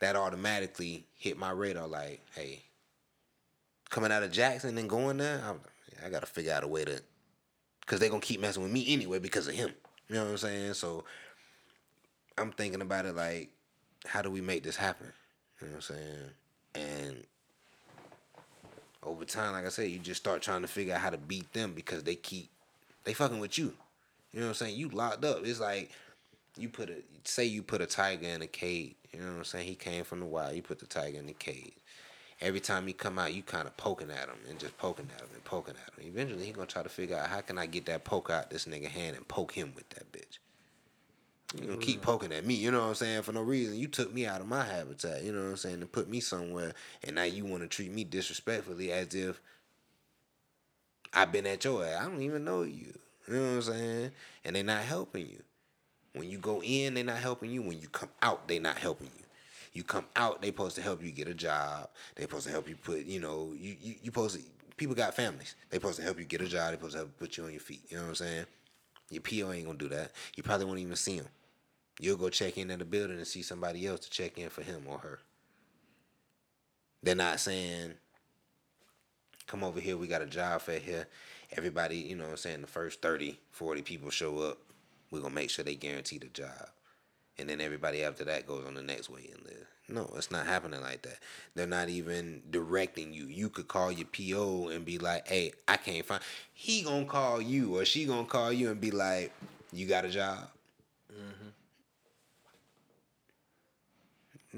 that 0.00 0.16
automatically 0.16 1.06
hit 1.16 1.38
my 1.38 1.50
radar. 1.50 1.86
Like, 1.86 2.20
hey, 2.34 2.62
coming 3.90 4.12
out 4.12 4.22
of 4.22 4.32
Jackson 4.32 4.78
and 4.78 4.88
going 4.88 5.18
there, 5.18 5.42
I'm, 5.46 5.60
I 6.04 6.10
gotta 6.10 6.26
figure 6.26 6.52
out 6.52 6.64
a 6.64 6.68
way 6.68 6.84
to, 6.84 7.02
cause 7.86 7.98
they're 7.98 8.10
gonna 8.10 8.20
keep 8.20 8.40
messing 8.40 8.62
with 8.62 8.72
me 8.72 8.84
anyway 8.88 9.18
because 9.18 9.48
of 9.48 9.54
him. 9.54 9.70
You 10.08 10.16
know 10.16 10.24
what 10.24 10.30
I'm 10.30 10.38
saying? 10.38 10.74
So 10.74 11.04
I'm 12.36 12.52
thinking 12.52 12.80
about 12.80 13.06
it 13.06 13.14
like, 13.14 13.50
how 14.06 14.22
do 14.22 14.30
we 14.30 14.40
make 14.40 14.62
this 14.62 14.76
happen? 14.76 15.12
You 15.60 15.66
know 15.66 15.74
what 15.74 15.90
I'm 15.90 15.96
saying? 15.96 16.30
And 16.74 17.24
over 19.02 19.24
time, 19.24 19.52
like 19.52 19.66
I 19.66 19.70
said, 19.70 19.90
you 19.90 19.98
just 19.98 20.20
start 20.20 20.42
trying 20.42 20.62
to 20.62 20.68
figure 20.68 20.94
out 20.94 21.00
how 21.00 21.10
to 21.10 21.18
beat 21.18 21.52
them 21.52 21.72
because 21.74 22.04
they 22.04 22.14
keep 22.14 22.50
they 23.04 23.14
fucking 23.14 23.40
with 23.40 23.58
you. 23.58 23.72
You 24.32 24.40
know 24.40 24.46
what 24.46 24.50
I'm 24.50 24.54
saying? 24.54 24.76
You 24.76 24.88
locked 24.90 25.24
up. 25.24 25.44
It's 25.44 25.60
like 25.60 25.90
you 26.56 26.68
put 26.68 26.90
a 26.90 26.96
say 27.24 27.44
you 27.44 27.62
put 27.62 27.80
a 27.80 27.86
tiger 27.86 28.26
in 28.26 28.42
a 28.42 28.46
cage. 28.46 28.94
You 29.12 29.20
know 29.20 29.26
what 29.26 29.38
I'm 29.38 29.44
saying? 29.44 29.66
He 29.66 29.74
came 29.74 30.04
from 30.04 30.20
the 30.20 30.26
wild. 30.26 30.54
You 30.54 30.62
put 30.62 30.78
the 30.78 30.86
tiger 30.86 31.18
in 31.18 31.26
the 31.26 31.32
cage. 31.32 31.74
Every 32.40 32.60
time 32.60 32.86
he 32.86 32.92
come 32.92 33.18
out, 33.18 33.34
you 33.34 33.42
kind 33.42 33.66
of 33.66 33.76
poking 33.76 34.10
at 34.10 34.28
him 34.28 34.38
and 34.48 34.58
just 34.58 34.78
poking 34.78 35.08
at 35.14 35.20
him 35.20 35.28
and 35.34 35.44
poking 35.44 35.74
at 35.74 35.94
him. 35.94 36.08
Eventually, 36.12 36.44
he 36.44 36.52
gonna 36.52 36.66
try 36.66 36.82
to 36.82 36.88
figure 36.88 37.16
out 37.16 37.28
how 37.28 37.40
can 37.40 37.58
I 37.58 37.66
get 37.66 37.86
that 37.86 38.04
poke 38.04 38.30
out 38.30 38.50
this 38.50 38.66
nigga 38.66 38.86
hand 38.86 39.16
and 39.16 39.26
poke 39.26 39.52
him 39.52 39.72
with 39.74 39.88
that 39.90 40.12
bitch. 40.12 40.38
You 41.56 41.66
gonna 41.66 41.78
keep 41.78 42.00
mm. 42.00 42.02
poking 42.02 42.32
at 42.32 42.44
me, 42.44 42.54
you 42.54 42.70
know 42.70 42.80
what 42.80 42.88
I'm 42.88 42.94
saying, 42.94 43.22
for 43.22 43.32
no 43.32 43.40
reason. 43.40 43.76
You 43.76 43.88
took 43.88 44.12
me 44.12 44.26
out 44.26 44.42
of 44.42 44.46
my 44.46 44.64
habitat, 44.64 45.24
you 45.24 45.32
know 45.32 45.42
what 45.42 45.50
I'm 45.50 45.56
saying, 45.56 45.80
and 45.80 45.90
put 45.90 46.08
me 46.08 46.20
somewhere, 46.20 46.74
and 47.02 47.16
now 47.16 47.22
you 47.22 47.46
want 47.46 47.62
to 47.62 47.68
treat 47.68 47.90
me 47.90 48.04
disrespectfully 48.04 48.92
as 48.92 49.14
if 49.14 49.40
I've 51.12 51.32
been 51.32 51.46
at 51.46 51.64
your 51.64 51.84
ass. 51.84 52.02
I 52.02 52.04
don't 52.04 52.22
even 52.22 52.44
know 52.44 52.62
you. 52.62 52.92
You 53.26 53.34
know 53.34 53.40
what 53.40 53.54
I'm 53.56 53.62
saying? 53.62 54.10
And 54.44 54.56
they're 54.56 54.62
not 54.62 54.82
helping 54.82 55.26
you. 55.26 55.42
When 56.14 56.28
you 56.28 56.38
go 56.38 56.62
in, 56.62 56.94
they're 56.94 57.04
not 57.04 57.18
helping 57.18 57.50
you. 57.50 57.62
When 57.62 57.78
you 57.80 57.88
come 57.88 58.08
out, 58.22 58.48
they're 58.48 58.60
not 58.60 58.78
helping 58.78 59.10
you. 59.18 59.24
You 59.72 59.84
come 59.84 60.06
out, 60.16 60.40
they 60.42 60.48
supposed 60.48 60.76
to 60.76 60.82
help 60.82 61.02
you 61.02 61.12
get 61.12 61.28
a 61.28 61.34
job. 61.34 61.90
They 62.14 62.22
supposed 62.22 62.46
to 62.46 62.52
help 62.52 62.68
you 62.68 62.76
put, 62.76 63.04
you 63.04 63.20
know, 63.20 63.52
you 63.56 63.76
you, 63.80 63.94
you 64.02 64.06
supposed 64.06 64.36
to 64.36 64.42
people 64.76 64.94
got 64.94 65.14
families. 65.14 65.56
They 65.70 65.76
supposed 65.76 65.98
to 65.98 66.02
help 66.02 66.18
you 66.18 66.24
get 66.24 66.40
a 66.40 66.46
job. 66.46 66.70
They 66.70 66.76
supposed 66.76 66.92
to 66.92 66.98
help 66.98 67.18
put 67.18 67.36
you 67.36 67.44
on 67.44 67.50
your 67.50 67.60
feet. 67.60 67.82
You 67.88 67.98
know 67.98 68.04
what 68.04 68.08
I'm 68.10 68.14
saying? 68.14 68.46
Your 69.10 69.22
PO 69.22 69.52
ain't 69.52 69.66
gonna 69.66 69.78
do 69.78 69.88
that. 69.88 70.12
You 70.36 70.42
probably 70.42 70.66
won't 70.66 70.78
even 70.78 70.96
see 70.96 71.16
him. 71.16 71.26
You'll 72.00 72.16
go 72.16 72.28
check 72.28 72.56
in 72.58 72.70
at 72.70 72.78
the 72.78 72.84
building 72.84 73.16
and 73.16 73.26
see 73.26 73.42
somebody 73.42 73.86
else 73.86 74.00
to 74.00 74.10
check 74.10 74.38
in 74.38 74.50
for 74.50 74.62
him 74.62 74.84
or 74.86 74.98
her. 74.98 75.18
They're 77.02 77.14
not 77.14 77.40
saying, 77.40 77.94
come 79.46 79.64
over 79.64 79.80
here, 79.80 79.96
we 79.96 80.06
got 80.06 80.22
a 80.22 80.26
job 80.26 80.60
for 80.60 80.72
here. 80.72 81.06
Everybody, 81.56 81.96
you 81.96 82.16
know 82.16 82.24
what 82.24 82.30
I'm 82.30 82.36
saying, 82.36 82.60
the 82.60 82.66
first 82.66 83.00
30, 83.02 83.38
40 83.50 83.82
people 83.82 84.10
show 84.10 84.38
up. 84.40 84.58
We're 85.10 85.20
going 85.20 85.32
to 85.32 85.34
make 85.34 85.50
sure 85.50 85.64
they 85.64 85.74
guarantee 85.74 86.18
the 86.18 86.26
job. 86.26 86.68
And 87.38 87.48
then 87.48 87.60
everybody 87.60 88.02
after 88.02 88.24
that 88.24 88.46
goes 88.46 88.66
on 88.66 88.74
the 88.74 88.82
next 88.82 89.08
way 89.08 89.30
and 89.32 89.44
live. 89.44 89.66
No, 89.88 90.10
it's 90.16 90.30
not 90.30 90.46
happening 90.46 90.82
like 90.82 91.02
that. 91.02 91.18
They're 91.54 91.66
not 91.66 91.88
even 91.88 92.42
directing 92.50 93.14
you. 93.14 93.26
You 93.26 93.48
could 93.48 93.68
call 93.68 93.90
your 93.90 94.06
PO 94.06 94.68
and 94.68 94.84
be 94.84 94.98
like, 94.98 95.26
hey, 95.28 95.52
I 95.66 95.78
can't 95.78 96.04
find. 96.04 96.20
He 96.52 96.82
going 96.82 97.04
to 97.04 97.10
call 97.10 97.40
you 97.40 97.78
or 97.78 97.84
she 97.86 98.04
going 98.04 98.26
to 98.26 98.30
call 98.30 98.52
you 98.52 98.70
and 98.70 98.80
be 98.80 98.90
like, 98.90 99.32
you 99.72 99.86
got 99.86 100.04
a 100.04 100.10
job? 100.10 100.48
Mm-hmm. 101.10 101.48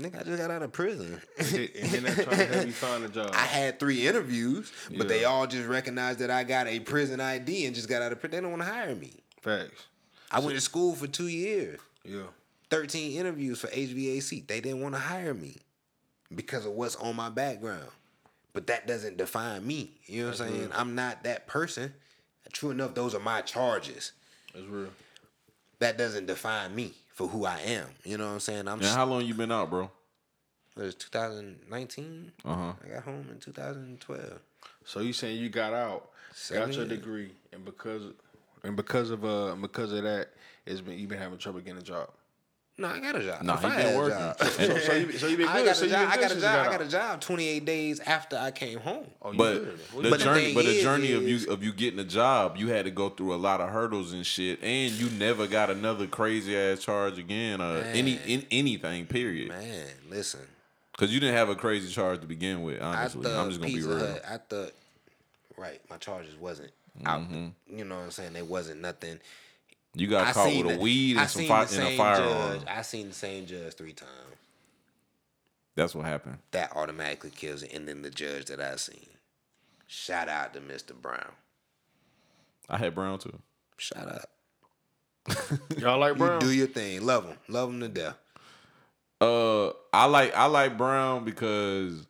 Nigga, 0.05 0.21
I 0.21 0.23
just 0.25 0.39
got 0.39 0.51
out 0.51 0.63
of 0.63 0.73
prison. 0.73 1.21
and 1.39 1.49
then 1.49 2.03
they 2.05 2.15
trying 2.25 2.39
to 2.39 2.47
help 2.47 2.67
you 2.67 2.73
find 2.73 3.05
a 3.05 3.09
job. 3.09 3.31
I 3.35 3.45
had 3.45 3.79
three 3.79 4.07
interviews, 4.07 4.73
but 4.97 5.07
they 5.09 5.25
all 5.25 5.47
just 5.47 5.69
recognized 5.69 6.21
that 6.21 6.31
I 6.31 6.43
got 6.45 6.67
a 6.67 6.81
prison 6.81 7.21
ID 7.21 7.67
and 7.67 7.75
just 7.75 7.89
got 7.89 8.03
out 8.03 8.11
of 8.11 8.21
prison. 8.21 8.37
They 8.37 8.41
don't 8.41 8.59
want 8.59 8.63
to 8.63 8.69
hire 8.69 8.95
me. 8.95 9.13
Facts. 9.43 9.87
I 10.31 10.41
went 10.41 10.55
to 10.55 10.61
school 10.61 10.95
for 10.95 11.07
two 11.07 11.29
years, 11.29 11.81
Yeah. 12.05 12.23
13 12.71 13.19
interviews 13.19 13.61
for 13.61 13.67
HVAC. 13.69 14.47
They 14.47 14.61
didn't 14.61 14.81
want 14.81 14.95
to 14.95 15.01
hire 15.01 15.35
me 15.35 15.57
because 16.35 16.65
of 16.67 16.73
what's 16.73 16.95
on 16.97 17.17
my 17.17 17.29
background. 17.29 17.89
But 18.53 18.67
that 18.69 18.87
doesn't 18.87 19.17
define 19.17 19.67
me. 19.67 19.93
You 20.07 20.23
know 20.25 20.31
what 20.31 20.41
I'm 20.41 20.49
saying? 20.49 20.71
I'm 20.75 20.95
not 20.95 21.25
that 21.25 21.47
person. 21.47 21.93
True 22.53 22.71
enough, 22.71 22.95
those 22.95 23.15
are 23.15 23.21
my 23.21 23.43
charges. 23.43 24.13
That's 24.55 24.67
real. 24.67 24.89
That 25.79 25.97
doesn't 25.99 26.27
define 26.27 26.75
me 26.75 26.95
for 27.15 27.27
who 27.29 27.45
I 27.45 27.59
am. 27.61 27.87
You 28.05 28.19
know 28.19 28.27
what 28.27 28.33
I'm 28.35 28.41
saying? 28.41 28.67
I'm 28.69 28.79
And 28.81 28.89
how 28.89 29.05
long 29.07 29.25
you 29.25 29.35
been 29.35 29.53
out, 29.53 29.71
bro? 29.71 29.91
it 30.77 30.83
was 30.83 30.95
2019. 30.97 32.33
Uh 32.45 32.55
huh. 32.55 32.73
I 32.85 32.89
got 32.95 33.03
home 33.05 33.27
in 33.31 33.39
2012. 33.39 34.41
So 34.85 35.01
you 35.01 35.13
saying 35.13 35.39
you 35.39 35.49
got 35.49 35.73
out, 35.73 36.11
Seven 36.35 36.69
got 36.69 36.77
your 36.77 36.87
years. 36.87 36.99
degree, 36.99 37.31
and 37.53 37.65
because 37.65 38.03
and 38.65 38.77
because 38.77 39.11
of 39.11 39.25
uh 39.25 39.55
because 39.61 39.93
of 39.93 40.03
that, 40.05 40.29
it's 40.67 40.81
been 40.81 40.99
you 40.99 41.07
been 41.07 41.19
having 41.19 41.39
trouble 41.39 41.61
getting 41.61 41.79
a 41.79 41.83
job. 41.83 42.09
No, 42.79 42.89
I 42.89 42.99
got 42.99 43.15
a 43.15 43.23
job. 43.23 43.43
Nah, 43.43 43.55
If 43.57 43.61
he 43.61 43.67
I 43.67 43.83
been 43.83 43.97
working. 43.99 44.19
job- 44.19 44.39
So, 44.41 44.79
so 44.79 44.93
you 44.95 45.13
so 45.13 45.27
you 45.27 45.37
been 45.37 45.49
I 45.49 45.59
good. 45.59 45.67
got 45.67 45.77
so 45.77 45.83
a 45.85 45.87
you 45.87 45.93
job. 45.93 46.09
I 46.11 46.17
got 46.17 46.31
a 46.31 46.35
job. 46.35 46.43
you 46.43 46.49
I 46.49 46.65
got 46.65 46.73
got 46.73 46.81
a 46.81 46.89
job 46.89 47.21
28 47.21 47.65
days 47.67 48.01
after 48.01 48.39
I 48.39 48.51
came 48.53 48.79
home. 48.79 49.05
Oh, 49.21 49.33
you 49.33 49.37
But 49.39 49.53
good. 49.55 49.79
The 50.05 50.11
But 50.11 50.21
journey, 50.21 50.45
thing 50.47 50.55
but 50.55 50.65
the 50.65 50.71
is- 50.71 50.83
journey 50.83 51.13
of 51.13 51.23
you 51.29 51.51
of 51.53 51.63
you 51.63 51.73
getting 51.75 52.01
a 52.01 52.05
job, 52.05 52.57
you 52.57 52.69
had 52.69 52.87
to 52.87 52.91
go 52.91 53.11
through 53.11 53.35
a 53.35 53.37
lot 53.37 53.61
of 53.61 53.69
hurdles 53.69 54.15
and 54.15 54.25
shit, 54.25 54.63
and 54.63 54.93
you 54.93 55.11
never 55.19 55.47
got 55.47 55.69
another 55.69 56.07
crazy 56.07 56.57
ass 56.57 56.79
charge 56.81 57.19
again, 57.19 57.61
or 57.61 57.79
any 57.79 58.19
in 58.27 58.47
anything. 58.51 59.05
Period. 59.05 59.49
Man, 59.51 59.87
listen. 60.09 60.41
Because 60.93 61.13
you 61.13 61.21
didn't 61.21 61.37
have 61.37 61.49
a 61.51 61.57
crazy 61.57 61.91
charge 61.93 62.21
to 62.23 62.27
begin 62.27 62.63
with. 62.63 62.81
Honestly, 62.81 63.31
I'm 63.31 63.49
just 63.49 63.61
gonna 63.61 63.73
Pizza 63.75 63.89
be 63.89 63.95
real. 63.95 64.07
Hut, 64.07 64.23
I 64.27 64.37
thought, 64.39 64.73
right, 65.59 65.81
my 65.91 65.97
charges 65.99 66.35
wasn't 66.37 66.71
out. 67.05 67.21
Mm-hmm. 67.23 67.47
the- 67.71 67.77
you 67.79 67.85
know 67.85 67.97
what 67.97 68.05
I'm 68.05 68.11
saying? 68.11 68.37
It 68.37 68.47
wasn't 68.47 68.81
nothing. 68.81 69.19
You 69.95 70.07
got 70.07 70.29
I 70.29 70.33
caught 70.33 70.49
seen 70.49 70.65
with 70.67 70.75
a 70.75 70.77
the- 70.77 70.83
weed 70.83 71.17
I 71.17 71.23
and 71.23 71.31
some 71.31 71.41
seen 71.41 71.49
fi- 71.49 71.65
the 71.65 71.75
and 71.75 71.83
a 71.83 71.87
same 71.89 71.99
firearm. 71.99 72.59
Judge, 72.61 72.69
I 72.69 72.83
seen 72.83 73.09
the 73.09 73.15
same 73.15 73.47
judge 73.47 73.75
three 73.75 73.93
times. 73.93 74.11
That's 75.77 75.95
what 75.95 76.05
happened. 76.07 76.39
That 76.51 76.77
automatically 76.77 77.31
kills 77.31 77.63
it. 77.63 77.73
And 77.73 77.89
then 77.89 78.03
the 78.03 78.11
judge 78.11 78.47
that 78.47 78.61
I 78.61 78.77
seen. 78.77 79.07
Shout 79.87 80.29
out 80.29 80.53
to 80.55 80.61
Mr. 80.61 80.95
Brown. 80.95 81.33
I 82.69 82.77
had 82.77 82.95
Brown 82.95 83.19
too. 83.19 83.37
Shout 83.79 84.07
out. 84.09 84.25
Y'all 85.79 85.99
like 85.99 86.13
You 86.13 86.19
Brown? 86.19 86.39
do 86.41 86.53
your 86.53 86.67
thing. 86.67 87.05
Love 87.05 87.25
him. 87.27 87.37
Love 87.49 87.71
him 87.71 87.81
to 87.81 87.89
death. 87.89 88.17
Uh, 89.21 89.69
I 89.93 90.07
like 90.07 90.35
I 90.37 90.47
like 90.47 90.77
Brown 90.79 91.25
because 91.25 92.07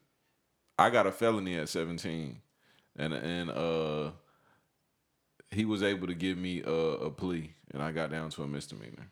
I 0.79 0.91
got 0.91 1.07
a 1.07 1.13
felony 1.13 1.57
at 1.57 1.69
seventeen, 1.69 2.39
and 2.97 3.13
and 3.13 3.51
uh, 3.51 4.11
he 5.51 5.65
was 5.65 5.83
able 5.83 6.07
to 6.07 6.15
give 6.15 6.39
me 6.39 6.63
a, 6.63 6.71
a 6.71 7.11
plea, 7.11 7.53
and 7.73 7.83
I 7.83 7.93
got 7.93 8.11
down 8.11 8.31
to 8.31 8.43
a 8.43 8.47
misdemeanor. 8.47 9.11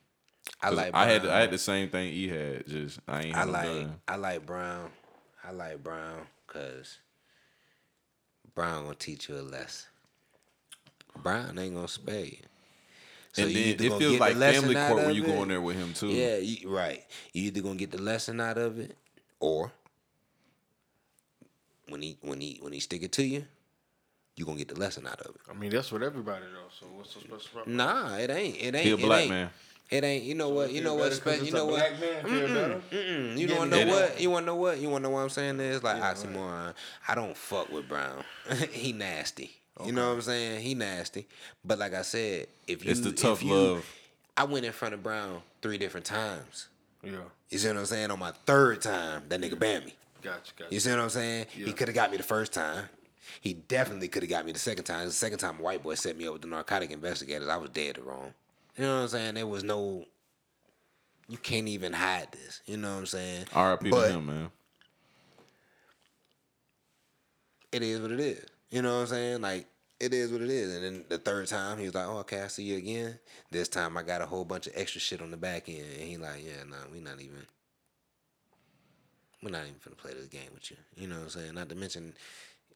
I 0.63 0.71
like. 0.71 0.95
I 0.95 1.07
had 1.07 1.27
I 1.27 1.41
had 1.41 1.51
the 1.51 1.59
same 1.59 1.89
thing 1.89 2.13
he 2.13 2.29
had. 2.29 2.67
Just 2.67 3.01
I 3.07 3.23
ain't 3.23 3.37
I 3.37 3.45
like 3.45 3.65
gun. 3.65 3.95
I 4.07 4.17
like 4.17 4.47
Brown. 4.47 4.91
I 5.45 5.53
like 5.53 5.83
Brown 5.83 6.27
because 6.47 6.99
Brown 8.55 8.85
gonna 8.85 8.95
teach 8.95 9.29
you 9.29 9.37
a 9.37 9.43
lesson. 9.43 9.89
Brown 11.23 11.59
ain't 11.59 11.75
gonna 11.75 11.89
spare 11.89 12.25
you. 12.25 12.39
So 13.33 13.43
and 13.43 13.55
then 13.55 13.69
it 13.69 13.99
feels 13.99 14.19
like 14.19 14.37
family 14.37 14.75
court 14.75 15.07
when 15.07 15.15
you 15.15 15.25
go 15.25 15.43
in 15.43 15.49
there 15.49 15.61
with 15.61 15.77
him 15.77 15.93
too. 15.93 16.09
Yeah, 16.09 16.39
you, 16.39 16.69
right. 16.69 17.05
You 17.33 17.45
either 17.45 17.61
gonna 17.61 17.77
get 17.77 17.91
the 17.91 18.03
lesson 18.03 18.41
out 18.41 18.59
of 18.59 18.79
it, 18.79 18.97
or 19.39 19.73
when 21.89 22.03
he 22.03 22.19
when 22.21 22.41
he 22.41 22.59
when 22.61 22.73
he 22.73 22.81
stick 22.81 23.03
it 23.03 23.13
to 23.13 23.25
you, 23.25 23.45
you 24.39 24.45
gonna 24.45 24.59
get 24.59 24.69
the 24.69 24.79
lesson 24.79 25.07
out 25.07 25.21
of 25.21 25.35
it. 25.35 25.41
I 25.51 25.55
mean, 25.55 25.71
that's 25.71 25.91
what 25.91 26.03
everybody 26.03 26.45
knows. 26.45 26.73
So 26.79 26.87
what's 26.95 27.13
so 27.13 27.21
special 27.21 27.63
about 27.63 27.67
Nah, 27.69 28.17
it 28.17 28.31
ain't. 28.31 28.57
It 28.57 28.75
ain't. 28.75 28.77
He 28.85 28.91
a 28.93 28.95
it 28.95 29.01
black 29.03 29.21
ain't. 29.23 29.31
man. 29.31 29.51
It 29.91 30.05
ain't. 30.05 30.25
You 30.25 30.35
know 30.35 30.51
what? 30.51 30.71
You 30.71 30.83
know 30.83 30.95
what? 30.95 31.13
Special. 31.15 31.45
You 31.45 31.53
know 31.53 31.65
what? 31.67 31.79
Black 31.79 32.01
man 32.01 32.25
feel 32.25 32.49
better? 32.49 32.81
Mm, 32.93 33.39
you 33.39 33.47
Yeah, 33.49 33.59
wanna 33.59 33.71
know 33.71 33.79
it 33.79 33.89
what? 33.89 34.21
You 34.21 34.31
wanna 34.31 34.47
know 34.47 34.55
what? 34.57 34.79
You 34.79 34.89
wanna 34.91 35.03
know 35.05 35.11
what 35.11 35.21
I'm 35.21 35.29
saying? 35.31 35.59
Is 35.61 35.83
like 35.83 36.01
oxymoron. 36.03 36.75
I 37.09 37.15
don't 37.15 37.37
fuck 37.37 37.73
with 37.73 37.89
Brown. 37.89 38.23
he 38.71 38.93
nasty. 38.93 39.51
You 39.85 39.93
know 39.93 40.09
what 40.09 40.15
I'm 40.17 40.23
saying? 40.23 40.61
He 40.61 40.75
nasty. 40.75 41.27
But 41.65 41.79
like 41.79 41.95
I 41.95 42.03
said, 42.03 42.49
if 42.67 42.85
you 42.85 42.91
It's 42.91 43.01
the 43.01 43.13
tough 43.13 43.43
you, 43.43 43.55
love. 43.55 43.87
I 44.37 44.45
went 44.45 44.67
in 44.67 44.73
front 44.73 44.95
of 44.95 45.03
Brown 45.03 45.41
three 45.63 45.79
different 45.79 46.05
times. 46.07 46.69
Yeah, 47.03 47.13
You 47.49 47.59
see 47.59 47.69
what 47.69 47.77
I'm 47.77 47.87
saying? 47.87 48.11
On 48.11 48.19
my 48.19 48.33
third 48.45 48.83
time, 48.83 49.23
that 49.29 49.41
nigga 49.41 49.57
banned 49.59 49.85
me. 49.87 49.95
gotcha, 50.21 50.53
gotcha. 50.59 50.75
You 50.75 50.81
see 50.81 50.91
what 50.91 50.99
I'm 50.99 51.09
saying? 51.11 51.47
He 51.55 51.73
could 51.73 51.89
have 51.89 51.95
got 51.95 52.11
me 52.11 52.17
the 52.17 52.23
first 52.25 52.53
time. 52.53 52.89
He 53.41 53.55
definitely 53.55 54.09
could 54.09 54.23
have 54.23 54.31
got 54.31 54.47
me 54.47 54.53
the 54.53 54.59
second 54.59 54.85
time. 54.85 55.07
The 55.07 55.13
second 55.13 55.39
time, 55.39 55.59
a 55.59 55.63
white 55.63 55.83
boy 55.83 55.95
set 55.95 56.17
me 56.17 56.27
up 56.27 56.35
with 56.35 56.43
the 56.43 56.49
narcotic 56.49 56.91
investigators. 56.91 57.49
I 57.49 57.57
was 57.57 57.71
dead 57.71 57.99
wrong. 57.99 58.35
You 58.77 58.85
know 58.85 58.97
what 58.97 59.03
I'm 59.03 59.09
saying? 59.09 59.35
There 59.35 59.47
was 59.47 59.65
no. 59.65 60.05
You 61.29 61.37
can't 61.39 61.69
even 61.69 61.93
hide 61.93 62.29
this. 62.33 62.63
You 62.67 62.79
know 62.79 62.93
what 62.93 63.01
I'm 63.01 63.07
saying? 63.07 63.47
R.I.P. 63.53 63.91
To 63.91 64.09
him, 64.09 64.27
man. 64.27 64.51
It 67.71 67.83
is 67.83 68.01
what 68.01 68.13
it 68.13 68.21
is. 68.21 68.47
You 68.71 68.83
know 68.83 68.95
what 68.95 69.01
I'm 69.01 69.07
saying? 69.09 69.41
Like 69.43 69.67
it 70.01 70.15
is 70.15 70.31
what 70.31 70.43
it 70.43 70.51
is. 70.51 70.75
And 70.75 70.85
then 70.85 71.05
the 71.09 71.19
third 71.19 71.49
time, 71.49 71.79
he 71.79 71.85
was 71.85 71.95
like, 71.95 72.07
"Oh, 72.07 72.19
okay, 72.19 72.43
I 72.43 72.49
see 72.49 72.63
you 72.63 72.77
again." 72.77 73.19
This 73.51 73.69
time, 73.69 73.97
I 73.97 74.03
got 74.03 74.23
a 74.23 74.27
whole 74.27 74.45
bunch 74.45 74.67
of 74.67 74.73
extra 74.77 75.01
shit 75.01 75.21
on 75.21 75.31
the 75.31 75.37
back 75.37 75.69
end, 75.69 75.87
and 75.99 76.09
he 76.09 76.17
like, 76.17 76.45
"Yeah, 76.45 76.65
nah, 76.69 76.77
we 76.93 77.01
not 77.01 77.21
even." 77.21 77.47
We're 79.43 79.51
not 79.51 79.63
even 79.63 79.77
gonna 79.85 79.97
play 79.97 80.15
this 80.15 80.27
game 80.27 80.51
with 80.53 80.71
you. 80.71 80.77
You 80.97 81.07
know 81.07 81.17
what 81.17 81.25
I'm 81.25 81.31
saying? 81.31 81.55
Not 81.55 81.69
to 81.69 81.77
mention, 81.77 82.15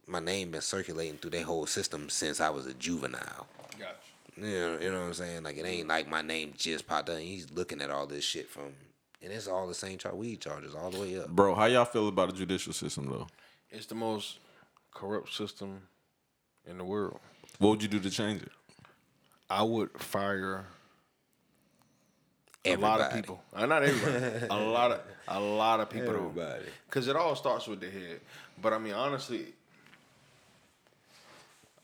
my 0.06 0.20
name 0.20 0.50
been 0.50 0.60
circulating 0.60 1.16
through 1.16 1.30
their 1.30 1.44
whole 1.44 1.66
system 1.66 2.08
since 2.08 2.40
I 2.40 2.50
was 2.50 2.66
a 2.66 2.74
juvenile. 2.74 3.46
Gotcha. 3.78 3.94
You 4.36 4.42
know, 4.42 4.78
you 4.80 4.92
know 4.92 5.00
what 5.00 5.06
I'm 5.06 5.14
saying? 5.14 5.42
Like 5.42 5.56
it 5.56 5.66
ain't 5.66 5.88
like 5.88 6.08
my 6.08 6.22
name 6.22 6.54
just 6.56 6.86
popped 6.86 7.10
up. 7.10 7.18
He's 7.18 7.50
looking 7.50 7.80
at 7.80 7.90
all 7.90 8.06
this 8.06 8.24
shit 8.24 8.48
from, 8.48 8.72
and 9.22 9.32
it's 9.32 9.46
all 9.46 9.66
the 9.66 9.74
same 9.74 9.98
char- 9.98 10.14
weed 10.14 10.40
charges 10.40 10.74
all 10.74 10.90
the 10.90 11.00
way 11.00 11.18
up. 11.18 11.28
Bro, 11.28 11.54
how 11.54 11.66
y'all 11.66 11.84
feel 11.84 12.08
about 12.08 12.30
the 12.30 12.36
judicial 12.36 12.72
system 12.72 13.06
though? 13.06 13.26
It's 13.70 13.86
the 13.86 13.94
most 13.94 14.38
corrupt 14.92 15.32
system 15.32 15.82
in 16.66 16.78
the 16.78 16.84
world. 16.84 17.20
What 17.58 17.70
would 17.70 17.82
you 17.82 17.88
do 17.88 18.00
to 18.00 18.10
change 18.10 18.42
it? 18.42 18.52
I 19.48 19.62
would 19.62 19.90
fire 20.00 20.64
a 22.64 22.76
lot 22.76 23.00
of 23.00 23.12
people. 23.12 23.42
Uh, 23.52 23.66
not 23.66 23.82
everybody. 23.82 24.46
a 24.50 24.56
lot 24.56 24.92
of 24.92 25.00
a 25.28 25.40
lot 25.40 25.80
of 25.80 25.90
people. 25.90 26.14
Everybody. 26.14 26.64
Because 26.86 27.08
it 27.08 27.16
all 27.16 27.34
starts 27.34 27.66
with 27.66 27.80
the 27.80 27.90
head. 27.90 28.20
But 28.60 28.72
I 28.72 28.78
mean, 28.78 28.94
honestly, 28.94 29.54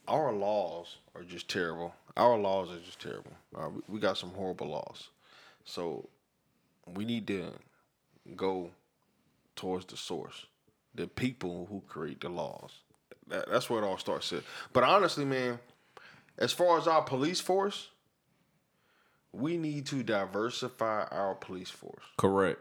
our 0.08 0.32
laws 0.32 0.96
are 1.14 1.22
just 1.22 1.48
terrible. 1.48 1.94
Our 2.16 2.36
laws 2.38 2.70
are 2.70 2.80
just 2.80 3.00
terrible. 3.00 3.32
Uh, 3.56 3.68
we, 3.68 3.80
we 3.88 4.00
got 4.00 4.16
some 4.16 4.30
horrible 4.30 4.68
laws. 4.68 5.08
So 5.64 6.08
we 6.94 7.04
need 7.04 7.26
to 7.28 7.52
go 8.36 8.70
towards 9.54 9.86
the 9.86 9.96
source, 9.96 10.46
the 10.94 11.06
people 11.06 11.66
who 11.70 11.82
create 11.86 12.20
the 12.20 12.28
laws. 12.28 12.72
That, 13.28 13.50
that's 13.50 13.68
where 13.68 13.82
it 13.82 13.86
all 13.86 13.98
starts. 13.98 14.32
At. 14.32 14.42
But 14.72 14.84
honestly, 14.84 15.24
man, 15.24 15.58
as 16.38 16.52
far 16.52 16.78
as 16.78 16.86
our 16.86 17.02
police 17.02 17.40
force, 17.40 17.88
we 19.32 19.56
need 19.56 19.86
to 19.86 20.02
diversify 20.02 21.04
our 21.10 21.34
police 21.34 21.70
force. 21.70 22.04
Correct. 22.16 22.60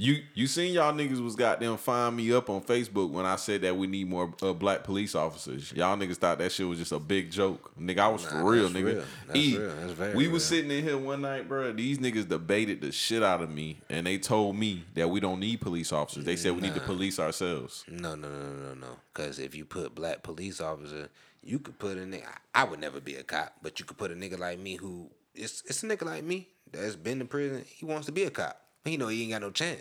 You 0.00 0.22
you 0.32 0.46
seen 0.46 0.72
y'all 0.72 0.94
niggas 0.94 1.22
was 1.22 1.36
goddamn 1.36 1.76
find 1.76 2.16
me 2.16 2.32
up 2.32 2.48
on 2.48 2.62
Facebook 2.62 3.10
when 3.10 3.26
I 3.26 3.36
said 3.36 3.60
that 3.60 3.76
we 3.76 3.86
need 3.86 4.08
more 4.08 4.32
uh, 4.40 4.54
black 4.54 4.82
police 4.82 5.14
officers. 5.14 5.74
Y'all 5.74 5.94
niggas 5.94 6.16
thought 6.16 6.38
that 6.38 6.52
shit 6.52 6.66
was 6.66 6.78
just 6.78 6.92
a 6.92 6.98
big 6.98 7.30
joke. 7.30 7.70
Nigga, 7.78 7.98
I 7.98 8.08
was 8.08 8.24
for 8.24 8.42
real, 8.42 8.70
nigga. 8.70 8.84
real. 8.84 9.04
That's 9.26 9.38
E, 9.38 9.58
real. 9.58 9.68
That's 9.76 9.92
very 9.92 10.14
we 10.14 10.24
real. 10.24 10.32
was 10.32 10.44
sitting 10.46 10.70
in 10.70 10.82
here 10.84 10.96
one 10.96 11.20
night, 11.20 11.46
bro. 11.48 11.70
These 11.74 11.98
niggas 11.98 12.26
debated 12.26 12.80
the 12.80 12.92
shit 12.92 13.22
out 13.22 13.42
of 13.42 13.50
me, 13.50 13.82
and 13.90 14.06
they 14.06 14.16
told 14.16 14.56
me 14.56 14.84
that 14.94 15.10
we 15.10 15.20
don't 15.20 15.38
need 15.38 15.60
police 15.60 15.92
officers. 15.92 16.24
They 16.24 16.36
said 16.36 16.54
we 16.54 16.62
need 16.62 16.74
to 16.76 16.80
police 16.80 17.20
ourselves. 17.20 17.84
No, 17.86 18.14
no, 18.14 18.30
no, 18.30 18.38
no, 18.38 18.68
no, 18.68 18.74
no. 18.74 18.96
Because 19.12 19.38
if 19.38 19.54
you 19.54 19.66
put 19.66 19.94
black 19.94 20.22
police 20.22 20.62
officer, 20.62 21.10
you 21.42 21.58
could 21.58 21.78
put 21.78 21.98
a 21.98 22.00
nigga. 22.00 22.24
I 22.54 22.64
would 22.64 22.80
never 22.80 23.02
be 23.02 23.16
a 23.16 23.22
cop, 23.22 23.52
but 23.60 23.78
you 23.78 23.84
could 23.84 23.98
put 23.98 24.10
a 24.10 24.14
nigga 24.14 24.38
like 24.38 24.58
me 24.58 24.76
who 24.76 25.10
it's 25.34 25.62
it's 25.66 25.82
a 25.82 25.86
nigga 25.86 26.06
like 26.06 26.24
me 26.24 26.48
that's 26.72 26.96
been 26.96 27.18
to 27.18 27.26
prison. 27.26 27.66
He 27.68 27.84
wants 27.84 28.06
to 28.06 28.12
be 28.12 28.22
a 28.24 28.30
cop. 28.30 28.58
He 28.84 28.96
know 28.96 29.08
he 29.08 29.22
ain't 29.22 29.32
got 29.32 29.42
no 29.42 29.50
chance. 29.50 29.80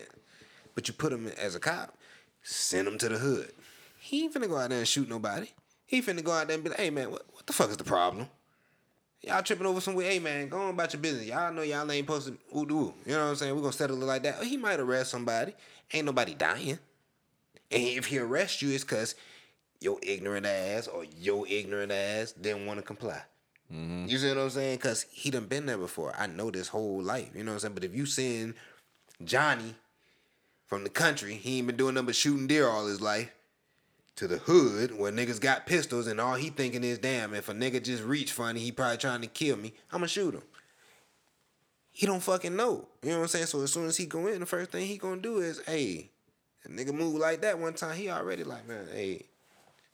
But 0.76 0.88
you 0.88 0.94
put 0.94 1.14
him 1.14 1.28
as 1.38 1.56
a 1.56 1.60
cop, 1.60 1.98
send 2.42 2.88
him 2.88 2.98
to 3.00 3.10
the 3.10 3.18
hood. 3.18 3.52
He 4.00 4.24
ain't 4.24 4.34
finna 4.34 4.48
go 4.48 4.58
out 4.58 4.70
there 4.70 4.80
and 4.80 4.88
shoot 4.88 5.10
nobody. 5.10 5.48
He 5.86 6.02
finna 6.02 6.24
go 6.24 6.32
out 6.32 6.48
there 6.48 6.56
and 6.56 6.64
be 6.64 6.70
like, 6.70 6.80
hey 6.80 6.90
man, 6.90 7.12
what, 7.12 7.26
what 7.34 7.46
the 7.46 7.54
fuck 7.54 7.70
is 7.70 7.78
the 7.78 7.84
problem? 7.84 8.28
Y'all 9.22 9.44
tripping 9.44 9.66
over 9.66 9.82
some 9.82 9.96
way. 9.96 10.06
Hey 10.06 10.20
man, 10.20 10.48
go 10.48 10.60
on 10.60 10.70
about 10.70 10.94
your 10.94 11.02
business. 11.02 11.26
Y'all 11.26 11.52
know 11.52 11.62
y'all 11.62 11.92
ain't 11.92 12.06
supposed 12.06 12.28
to 12.28 12.38
ooh 12.58 12.66
doo. 12.66 12.94
You 13.06 13.14
know 13.14 13.24
what 13.24 13.30
I'm 13.32 13.36
saying? 13.36 13.54
We're 13.54 13.62
gonna 13.62 13.74
settle 13.74 14.02
it 14.02 14.06
like 14.06 14.24
that. 14.24 14.44
He 14.44 14.56
might 14.56 14.80
arrest 14.80 15.12
somebody. 15.12 15.54
Ain't 15.92 16.06
nobody 16.06 16.36
dying. 16.36 16.80
And 17.72 17.84
if 17.84 18.06
he 18.06 18.20
arrests 18.20 18.62
you, 18.62 18.70
it's 18.70 18.84
cause 18.84 19.16
your 19.82 19.98
ignorant 20.02 20.46
ass 20.46 20.88
or 20.88 21.04
your 21.04 21.46
ignorant 21.48 21.92
ass 21.92 22.32
didn't 22.32 22.66
want 22.66 22.80
to 22.80 22.86
comply. 22.86 23.22
Mm-hmm. 23.72 24.08
You 24.08 24.18
see 24.18 24.30
what 24.30 24.38
I'm 24.38 24.50
saying? 24.50 24.78
Cause 24.80 25.06
he 25.12 25.30
done 25.30 25.46
been 25.46 25.66
there 25.66 25.78
before. 25.78 26.14
I 26.18 26.28
know 26.28 26.50
this 26.50 26.70
whole 26.70 27.02
life. 27.02 27.30
You 27.36 27.44
know 27.44 27.52
what 27.52 27.56
I'm 27.56 27.60
saying? 27.60 27.74
But 27.74 27.84
if 27.84 27.94
you 27.94 28.06
send 28.06 28.56
Johnny 29.24 29.76
from 30.68 30.84
the 30.84 30.90
country, 30.90 31.36
he 31.36 31.58
ain't 31.58 31.68
been 31.68 31.78
doing 31.78 31.96
nothing 31.96 32.08
but 32.08 32.16
shooting 32.16 32.48
deer 32.48 32.68
all 32.68 32.86
his 32.86 33.02
life, 33.02 33.32
to 34.16 34.28
the 34.28 34.38
hood 34.38 34.98
where 34.98 35.12
niggas 35.14 35.40
got 35.40 35.66
pistols 35.66 36.06
and 36.06 36.20
all 36.20 36.36
he 36.36 36.50
thinking 36.50 36.84
is, 36.84 36.98
damn, 36.98 37.34
if 37.34 37.48
a 37.48 37.54
nigga 37.54 37.82
just 37.82 38.04
reach 38.04 38.34
funny, 38.34 38.60
he 38.60 38.72
probably 38.72 38.98
trying 38.98 39.22
to 39.22 39.28
kill 39.28 39.56
me. 39.56 39.74
I'ma 39.92 40.08
shoot 40.08 40.34
him. 40.34 40.44
He 41.92 42.06
don't 42.06 42.22
fucking 42.22 42.56
know. 42.56 42.88
You 43.02 43.12
know 43.12 43.18
what 43.18 43.22
I'm 43.24 43.28
saying? 43.30 43.46
So 43.46 43.62
as 43.62 43.72
soon 43.72 43.88
as 43.88 43.96
he 43.98 44.06
go 44.06 44.28
in, 44.28 44.42
the 44.42 44.46
first 44.46 44.72
thing 44.72 44.86
he 44.86 44.98
gonna 44.98 45.22
do 45.22 45.40
is, 45.40 45.62
hey, 45.66 46.10
a 46.66 46.70
nigga 46.70 46.94
move 46.94 47.16
like 47.16 47.42
that 47.42 47.60
one 47.60 47.74
time, 47.74 47.96
he 47.96 48.10
already 48.10 48.44
like, 48.44 48.68
man, 48.68 48.88
hey, 48.94 49.26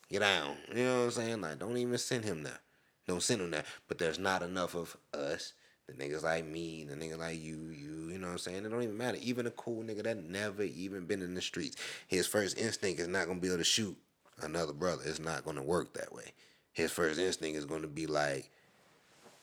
get 0.09 0.19
down. 0.19 0.57
You 0.69 0.83
know 0.83 0.97
what 0.99 1.05
I'm 1.05 1.11
saying? 1.11 1.41
Like, 1.41 1.59
don't 1.59 1.77
even 1.77 1.97
send 1.97 2.25
him 2.25 2.43
there. 2.43 2.59
Don't 3.07 3.21
send 3.21 3.41
him 3.41 3.51
there. 3.51 3.63
But 3.87 3.99
there's 3.99 4.19
not 4.19 4.41
enough 4.41 4.75
of 4.75 4.97
us, 5.13 5.53
the 5.87 5.93
niggas 5.93 6.23
like 6.23 6.45
me, 6.45 6.83
the 6.83 6.95
niggas 6.95 7.19
like 7.19 7.41
you, 7.41 7.57
you, 7.69 8.09
you 8.11 8.17
know 8.17 8.27
what 8.27 8.33
I'm 8.33 8.39
saying? 8.39 8.65
It 8.65 8.69
don't 8.69 8.83
even 8.83 8.97
matter. 8.97 9.17
Even 9.21 9.45
a 9.45 9.51
cool 9.51 9.83
nigga 9.83 10.03
that 10.03 10.23
never 10.29 10.63
even 10.63 11.05
been 11.05 11.21
in 11.21 11.35
the 11.35 11.41
streets, 11.41 11.77
his 12.07 12.25
first 12.27 12.57
instinct 12.57 12.99
is 12.99 13.07
not 13.07 13.27
gonna 13.27 13.39
be 13.39 13.47
able 13.47 13.57
to 13.57 13.63
shoot 13.63 13.95
another 14.41 14.73
brother. 14.73 15.03
It's 15.05 15.19
not 15.19 15.45
gonna 15.45 15.63
work 15.63 15.93
that 15.93 16.13
way. 16.13 16.33
His 16.73 16.91
first 16.91 17.19
instinct 17.19 17.57
is 17.57 17.65
gonna 17.65 17.87
be 17.87 18.07
like, 18.07 18.49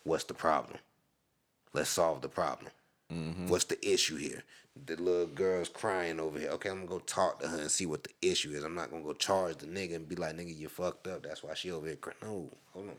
what's 0.05 0.25
the 0.25 0.35
problem? 0.35 0.79
Let's 1.73 1.91
solve 1.91 2.21
the 2.21 2.29
problem. 2.29 2.71
Mm-hmm. 3.13 3.49
What's 3.49 3.65
the 3.65 3.79
issue 3.87 4.17
here? 4.17 4.43
The 4.87 4.97
little 4.97 5.27
girl's 5.27 5.69
crying 5.69 6.19
over 6.19 6.39
here. 6.39 6.51
Okay, 6.51 6.71
I'm 6.71 6.87
gonna 6.87 6.89
go 6.89 6.99
talk 7.01 7.41
to 7.41 7.49
her 7.49 7.59
and 7.59 7.71
see 7.71 7.87
what 7.87 8.05
the 8.05 8.11
issue 8.23 8.51
is. 8.51 8.65
I'm 8.65 8.75
not 8.75 8.91
gonna 8.91 9.03
go 9.03 9.13
charge 9.13 9.59
the 9.59 9.67
nigga 9.67 9.97
and 9.97 10.09
be 10.09 10.17
like, 10.17 10.37
nigga, 10.37 10.57
you 10.57 10.69
fucked 10.69 11.07
up. 11.07 11.23
That's 11.23 11.43
why 11.43 11.55
she 11.55 11.71
over 11.71 11.87
here 11.87 11.97
crying. 11.97 12.17
No, 12.23 12.49
hold 12.73 12.89
on. 12.89 12.95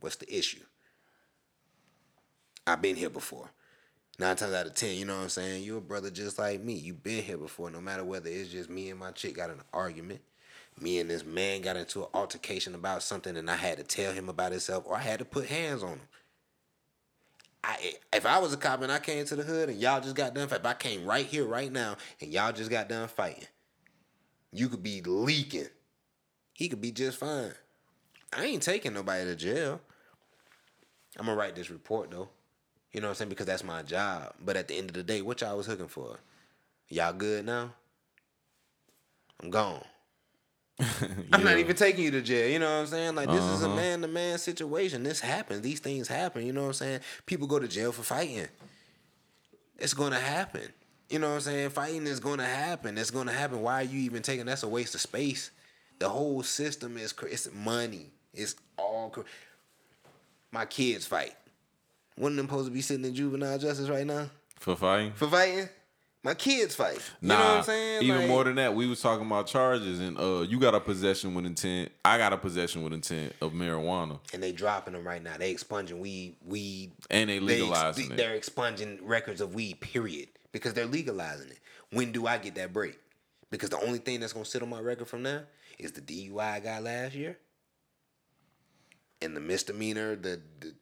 What's 0.00 0.16
the 0.16 0.32
issue? 0.32 0.60
I've 2.66 2.82
been 2.82 2.96
here 2.96 3.10
before. 3.10 3.48
Nine 4.18 4.34
times 4.34 4.54
out 4.54 4.66
of 4.66 4.74
ten, 4.74 4.96
you 4.96 5.04
know 5.04 5.14
what 5.16 5.22
I'm 5.24 5.28
saying? 5.28 5.62
You're 5.62 5.78
a 5.78 5.82
brother 5.82 6.10
just 6.10 6.38
like 6.38 6.60
me. 6.62 6.72
You've 6.72 7.02
been 7.02 7.22
here 7.22 7.36
before, 7.36 7.70
no 7.70 7.80
matter 7.80 8.02
whether 8.02 8.28
it's 8.28 8.50
just 8.50 8.68
me 8.70 8.90
and 8.90 8.98
my 8.98 9.12
chick 9.12 9.36
got 9.36 9.50
an 9.50 9.60
argument. 9.72 10.20
Me 10.80 10.98
and 10.98 11.08
this 11.08 11.24
man 11.24 11.60
got 11.60 11.76
into 11.76 12.02
an 12.02 12.08
altercation 12.12 12.74
about 12.74 13.02
something 13.02 13.36
and 13.36 13.50
I 13.50 13.56
had 13.56 13.78
to 13.78 13.84
tell 13.84 14.12
him 14.12 14.28
about 14.28 14.52
himself 14.52 14.84
or 14.86 14.96
I 14.96 15.00
had 15.00 15.20
to 15.20 15.24
put 15.24 15.46
hands 15.46 15.82
on 15.82 15.90
him. 15.90 16.00
I 17.62 17.94
if 18.12 18.26
I 18.26 18.38
was 18.38 18.52
a 18.52 18.56
cop 18.56 18.82
and 18.82 18.90
I 18.90 18.98
came 18.98 19.24
to 19.26 19.36
the 19.36 19.42
hood 19.42 19.68
and 19.68 19.80
y'all 19.80 20.00
just 20.00 20.16
got 20.16 20.34
done 20.34 20.48
fighting, 20.48 20.64
if 20.64 20.70
I 20.70 20.74
came 20.74 21.06
right 21.06 21.26
here 21.26 21.44
right 21.44 21.70
now 21.70 21.96
and 22.20 22.32
y'all 22.32 22.52
just 22.52 22.70
got 22.70 22.88
done 22.88 23.08
fighting, 23.08 23.46
you 24.52 24.68
could 24.68 24.82
be 24.82 25.02
leaking. 25.02 25.68
He 26.52 26.68
could 26.68 26.80
be 26.80 26.90
just 26.90 27.18
fine. 27.18 27.52
I 28.32 28.44
ain't 28.44 28.62
taking 28.62 28.94
nobody 28.94 29.24
to 29.24 29.36
jail. 29.36 29.80
I'm 31.18 31.26
gonna 31.26 31.38
write 31.38 31.54
this 31.54 31.70
report 31.70 32.10
though. 32.10 32.28
You 32.92 33.00
know 33.00 33.08
what 33.08 33.10
I'm 33.12 33.14
saying? 33.16 33.28
Because 33.30 33.46
that's 33.46 33.64
my 33.64 33.82
job. 33.82 34.32
But 34.44 34.56
at 34.56 34.68
the 34.68 34.74
end 34.76 34.90
of 34.90 34.94
the 34.94 35.02
day, 35.02 35.20
what 35.22 35.40
y'all 35.40 35.56
was 35.56 35.66
hooking 35.66 35.88
for? 35.88 36.18
Y'all 36.88 37.12
good 37.12 37.44
now? 37.44 37.72
I'm 39.42 39.50
gone. 39.50 39.84
I'm 41.32 41.42
not 41.44 41.58
even 41.58 41.74
taking 41.74 42.04
you 42.04 42.10
to 42.12 42.22
jail. 42.22 42.50
You 42.50 42.58
know 42.58 42.66
what 42.70 42.80
I'm 42.82 42.86
saying? 42.86 43.14
Like 43.14 43.28
this 43.30 43.42
is 43.44 43.62
a 43.62 43.66
Uh-huh. 43.66 43.76
man 43.76 44.02
to 44.02 44.08
man 44.08 44.38
situation. 44.38 45.02
This 45.02 45.20
happens. 45.20 45.62
These 45.62 45.80
things 45.80 46.08
happen. 46.08 46.46
You 46.46 46.52
know 46.52 46.62
what 46.62 46.68
I'm 46.68 46.72
saying? 46.74 47.00
People 47.26 47.46
go 47.46 47.58
to 47.58 47.68
jail 47.68 47.92
for 47.92 48.02
fighting. 48.02 48.48
It's 49.78 49.94
gonna 49.94 50.20
happen. 50.20 50.62
You 51.08 51.18
know 51.18 51.28
what 51.28 51.34
I'm 51.36 51.40
saying? 51.40 51.70
Fighting 51.70 52.06
is 52.06 52.20
gonna 52.20 52.44
happen. 52.44 52.98
It's 52.98 53.10
gonna 53.10 53.32
happen. 53.32 53.62
Why 53.62 53.80
are 53.80 53.84
you 53.84 54.00
even 54.00 54.22
taking? 54.22 54.46
That's 54.46 54.62
a 54.62 54.68
waste 54.68 54.94
of 54.94 55.00
space. 55.00 55.50
The 55.98 56.08
whole 56.08 56.42
system 56.42 56.96
is 56.98 57.14
it's 57.22 57.52
money. 57.52 58.10
It's 58.34 58.54
all. 58.78 59.14
My 60.50 60.66
kids 60.66 61.06
fight. 61.06 61.34
One 62.16 62.32
of 62.32 62.36
them 62.36 62.46
supposed 62.46 62.68
to 62.68 62.72
be 62.72 62.80
sitting 62.80 63.04
in 63.04 63.14
juvenile 63.14 63.58
justice 63.58 63.88
right 63.88 64.06
now 64.06 64.30
For 64.58 64.74
fighting? 64.76 65.12
for 65.12 65.28
fighting. 65.28 65.68
My 66.22 66.34
kids 66.34 66.74
fight. 66.74 66.98
You 67.20 67.28
Nah, 67.28 67.38
know 67.38 67.44
what 67.50 67.56
I'm 67.58 67.62
saying? 67.64 68.02
even 68.02 68.16
Like- 68.22 68.28
more 68.28 68.42
than 68.42 68.56
that, 68.56 68.74
we 68.74 68.88
was 68.88 69.00
talking 69.00 69.24
about 69.26 69.46
charges, 69.46 70.00
and 70.00 70.18
uh, 70.18 70.40
you 70.40 70.58
got 70.58 70.74
a 70.74 70.80
possession 70.80 71.34
with 71.34 71.46
intent. 71.46 71.92
I 72.04 72.18
got 72.18 72.32
a 72.32 72.36
possession 72.36 72.82
with 72.82 72.92
intent 72.92 73.32
of 73.40 73.52
marijuana, 73.52 74.18
and 74.32 74.42
they 74.42 74.50
dropping 74.50 74.94
them 74.94 75.06
right 75.06 75.22
now. 75.22 75.36
They 75.36 75.52
expunging 75.52 76.00
weed, 76.00 76.34
weed, 76.44 76.90
and 77.10 77.30
they 77.30 77.34
they 77.38 77.44
legalizing 77.60 78.10
it. 78.10 78.16
They're 78.16 78.34
expunging 78.34 78.98
records 79.06 79.40
of 79.40 79.54
weed, 79.54 79.80
period, 79.80 80.28
because 80.50 80.74
they're 80.74 80.86
legalizing 80.86 81.50
it. 81.50 81.60
When 81.92 82.10
do 82.10 82.26
I 82.26 82.38
get 82.38 82.56
that 82.56 82.72
break? 82.72 82.98
Because 83.52 83.70
the 83.70 83.78
only 83.80 83.98
thing 83.98 84.18
that's 84.18 84.32
gonna 84.32 84.44
sit 84.44 84.62
on 84.62 84.68
my 84.68 84.80
record 84.80 85.06
from 85.06 85.22
now 85.22 85.42
is 85.78 85.92
the 85.92 86.00
DUI 86.00 86.40
I 86.54 86.58
got 86.58 86.82
last 86.82 87.14
year, 87.14 87.38
and 89.22 89.36
the 89.36 89.40
misdemeanor, 89.40 90.16
the, 90.16 90.40
the 90.58 90.74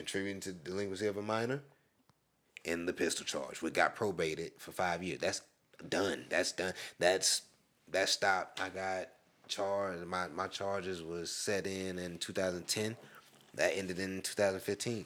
contributing 0.00 0.40
to 0.40 0.52
delinquency 0.52 1.06
of 1.06 1.18
a 1.18 1.22
minor, 1.22 1.60
and 2.64 2.88
the 2.88 2.92
pistol 2.92 3.26
charge, 3.26 3.60
which 3.60 3.74
got 3.74 3.94
probated 3.94 4.52
for 4.56 4.72
five 4.72 5.02
years. 5.02 5.20
That's 5.20 5.42
done. 5.90 6.24
That's 6.30 6.52
done. 6.52 6.72
That's 6.98 7.42
that 7.90 8.08
stopped. 8.08 8.62
I 8.62 8.70
got 8.70 9.08
charged. 9.46 10.06
My 10.06 10.28
my 10.28 10.46
charges 10.46 11.02
was 11.02 11.30
set 11.30 11.66
in 11.66 11.98
in 11.98 12.16
2010. 12.16 12.96
That 13.54 13.76
ended 13.76 13.98
in 13.98 14.22
2015. 14.22 15.04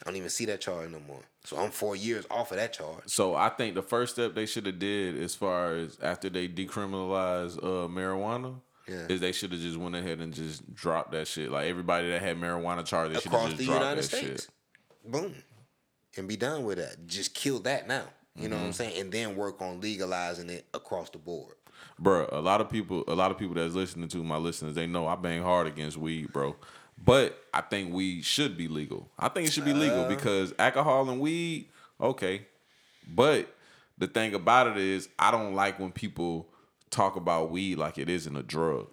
I 0.00 0.04
don't 0.04 0.16
even 0.16 0.28
see 0.28 0.44
that 0.46 0.60
charge 0.60 0.90
no 0.90 1.00
more. 1.06 1.22
So 1.44 1.56
I'm 1.56 1.70
four 1.70 1.94
years 1.94 2.26
off 2.28 2.50
of 2.50 2.56
that 2.56 2.72
charge. 2.72 3.04
So 3.06 3.36
I 3.36 3.48
think 3.48 3.76
the 3.76 3.82
first 3.82 4.14
step 4.14 4.34
they 4.34 4.46
should 4.46 4.66
have 4.66 4.78
did, 4.80 5.22
as 5.22 5.36
far 5.36 5.74
as 5.76 5.98
after 6.02 6.28
they 6.28 6.48
decriminalized 6.48 7.58
uh, 7.58 7.88
marijuana, 7.88 8.56
Yeah. 8.88 9.06
is 9.08 9.20
they 9.20 9.32
should 9.32 9.50
have 9.52 9.60
just 9.60 9.76
went 9.76 9.96
ahead 9.96 10.20
and 10.20 10.32
just 10.32 10.72
dropped 10.74 11.12
that 11.12 11.26
shit. 11.26 11.50
Like 11.50 11.66
everybody 11.66 12.08
that 12.10 12.22
had 12.22 12.36
marijuana 12.38 12.84
charges, 12.84 13.16
they 13.16 13.20
should 13.22 13.32
have 13.32 13.50
the 13.50 13.56
just 13.56 13.64
dropped 13.66 13.80
United 13.80 14.02
that 14.02 14.04
States. 14.04 14.42
shit. 14.44 15.10
Boom. 15.12 15.34
And 16.16 16.28
be 16.28 16.36
done 16.36 16.64
with 16.64 16.78
that. 16.78 17.06
Just 17.06 17.34
kill 17.34 17.58
that 17.60 17.86
now. 17.88 18.04
You 18.36 18.48
know 18.48 18.56
what 18.56 18.62
I'm 18.62 18.68
Mm-hmm. 18.70 18.72
saying? 18.72 19.00
And 19.00 19.12
then 19.12 19.34
work 19.36 19.60
on 19.62 19.80
legalizing 19.80 20.50
it 20.50 20.66
across 20.74 21.10
the 21.10 21.18
board. 21.18 21.54
Bruh, 22.00 22.30
a 22.32 22.40
lot 22.40 22.60
of 22.60 22.68
people, 22.70 23.02
a 23.08 23.14
lot 23.14 23.30
of 23.30 23.38
people 23.38 23.54
that's 23.54 23.74
listening 23.74 24.08
to 24.08 24.18
my 24.24 24.36
listeners, 24.36 24.74
they 24.74 24.86
know 24.86 25.06
I 25.06 25.16
bang 25.16 25.42
hard 25.42 25.66
against 25.66 25.96
weed, 25.96 26.32
bro. 26.32 26.54
But 27.02 27.38
I 27.52 27.60
think 27.62 27.92
weed 27.92 28.24
should 28.24 28.56
be 28.56 28.68
legal. 28.68 29.10
I 29.18 29.28
think 29.28 29.48
it 29.48 29.52
should 29.52 29.64
be 29.64 29.74
legal 29.74 30.04
Uh. 30.04 30.08
because 30.08 30.54
alcohol 30.58 31.08
and 31.10 31.20
weed, 31.20 31.68
okay. 32.00 32.46
But 33.08 33.54
the 33.98 34.06
thing 34.06 34.34
about 34.34 34.66
it 34.68 34.76
is, 34.76 35.08
I 35.18 35.30
don't 35.30 35.54
like 35.54 35.78
when 35.78 35.92
people 35.92 36.48
talk 36.90 37.16
about 37.16 37.50
weed 37.50 37.76
like 37.78 37.98
it 37.98 38.08
isn't 38.08 38.36
a 38.36 38.42
drug. 38.42 38.88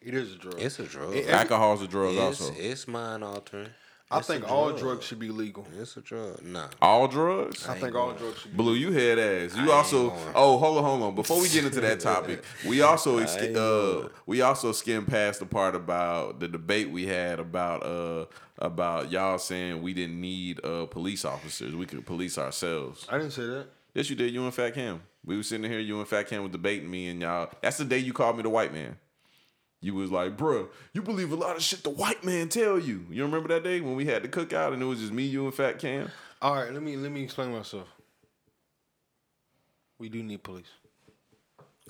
It 0.00 0.14
is 0.14 0.34
a 0.34 0.36
drug. 0.36 0.54
It's 0.60 0.78
a 0.78 0.84
drug. 0.84 1.14
It- 1.14 1.28
Alcohol's 1.28 1.82
a 1.82 1.88
drug 1.88 2.14
it's, 2.14 2.40
also. 2.40 2.54
it's 2.56 2.86
mind 2.88 3.24
altering. 3.24 3.68
I 4.10 4.20
It's 4.20 4.28
a 4.30 4.32
think 4.32 4.50
all 4.50 4.68
drug. 4.70 4.80
drugs 4.80 5.04
should 5.04 5.18
be 5.18 5.28
legal. 5.28 5.66
It's 5.78 5.94
a 5.98 6.00
drug. 6.00 6.42
Nah. 6.42 6.68
All 6.80 7.08
drugs? 7.08 7.68
I 7.68 7.78
think 7.78 7.94
all 7.94 8.12
drugs 8.12 8.38
should 8.40 8.52
be 8.52 8.56
Blue, 8.56 8.72
you 8.74 8.90
head 8.90 9.18
ass. 9.18 9.54
You 9.54 9.62
ain't 9.64 9.70
also 9.70 10.14
oh 10.34 10.56
hold 10.56 10.78
on, 10.78 10.84
hold 10.84 11.02
on. 11.02 11.14
Before 11.14 11.38
we 11.42 11.48
get 11.50 11.66
into 11.66 11.82
that 11.82 12.00
topic, 12.00 12.42
we 12.66 12.80
also 12.80 13.18
ex- 13.18 13.36
uh 13.36 14.08
we 14.24 14.40
also 14.40 14.72
skimmed 14.72 15.08
past 15.08 15.40
the 15.40 15.46
part 15.46 15.74
about 15.74 16.40
the 16.40 16.48
debate 16.48 16.90
we 16.90 17.06
had 17.06 17.38
about 17.38 17.84
uh 17.84 18.24
about 18.58 19.10
y'all 19.12 19.36
saying 19.36 19.82
we 19.82 19.92
didn't 19.92 20.18
need 20.18 20.64
uh 20.64 20.86
police 20.86 21.26
officers. 21.26 21.74
We 21.74 21.84
could 21.84 22.06
police 22.06 22.38
ourselves. 22.38 23.06
I 23.10 23.18
didn't 23.18 23.32
say 23.32 23.44
that. 23.44 23.66
Yes, 23.98 24.08
you 24.08 24.14
did. 24.14 24.32
You 24.32 24.44
and 24.44 24.54
Fat 24.54 24.74
Cam. 24.74 25.02
We 25.24 25.36
was 25.36 25.48
sitting 25.48 25.68
here. 25.68 25.80
You 25.80 25.98
and 25.98 26.06
Fat 26.06 26.28
Cam 26.28 26.44
was 26.44 26.52
debating 26.52 26.88
me, 26.88 27.08
and 27.08 27.20
y'all. 27.20 27.50
That's 27.60 27.78
the 27.78 27.84
day 27.84 27.98
you 27.98 28.12
called 28.12 28.36
me 28.36 28.44
the 28.44 28.48
white 28.48 28.72
man. 28.72 28.96
You 29.80 29.94
was 29.94 30.12
like, 30.12 30.36
bruh, 30.36 30.68
you 30.92 31.02
believe 31.02 31.32
a 31.32 31.34
lot 31.34 31.56
of 31.56 31.64
shit 31.64 31.82
the 31.82 31.90
white 31.90 32.22
man 32.22 32.48
tell 32.48 32.78
you. 32.78 33.06
You 33.10 33.24
remember 33.24 33.48
that 33.48 33.64
day 33.64 33.80
when 33.80 33.96
we 33.96 34.06
had 34.06 34.22
the 34.22 34.28
cookout 34.28 34.72
and 34.72 34.80
it 34.80 34.84
was 34.84 35.00
just 35.00 35.12
me, 35.12 35.24
you, 35.24 35.46
and 35.46 35.52
Fat 35.52 35.80
Cam? 35.80 36.12
All 36.40 36.54
right, 36.54 36.72
let 36.72 36.80
me 36.80 36.96
let 36.96 37.10
me 37.10 37.24
explain 37.24 37.50
myself. 37.50 37.88
We 39.98 40.08
do 40.08 40.22
need 40.22 40.44
police. 40.44 40.70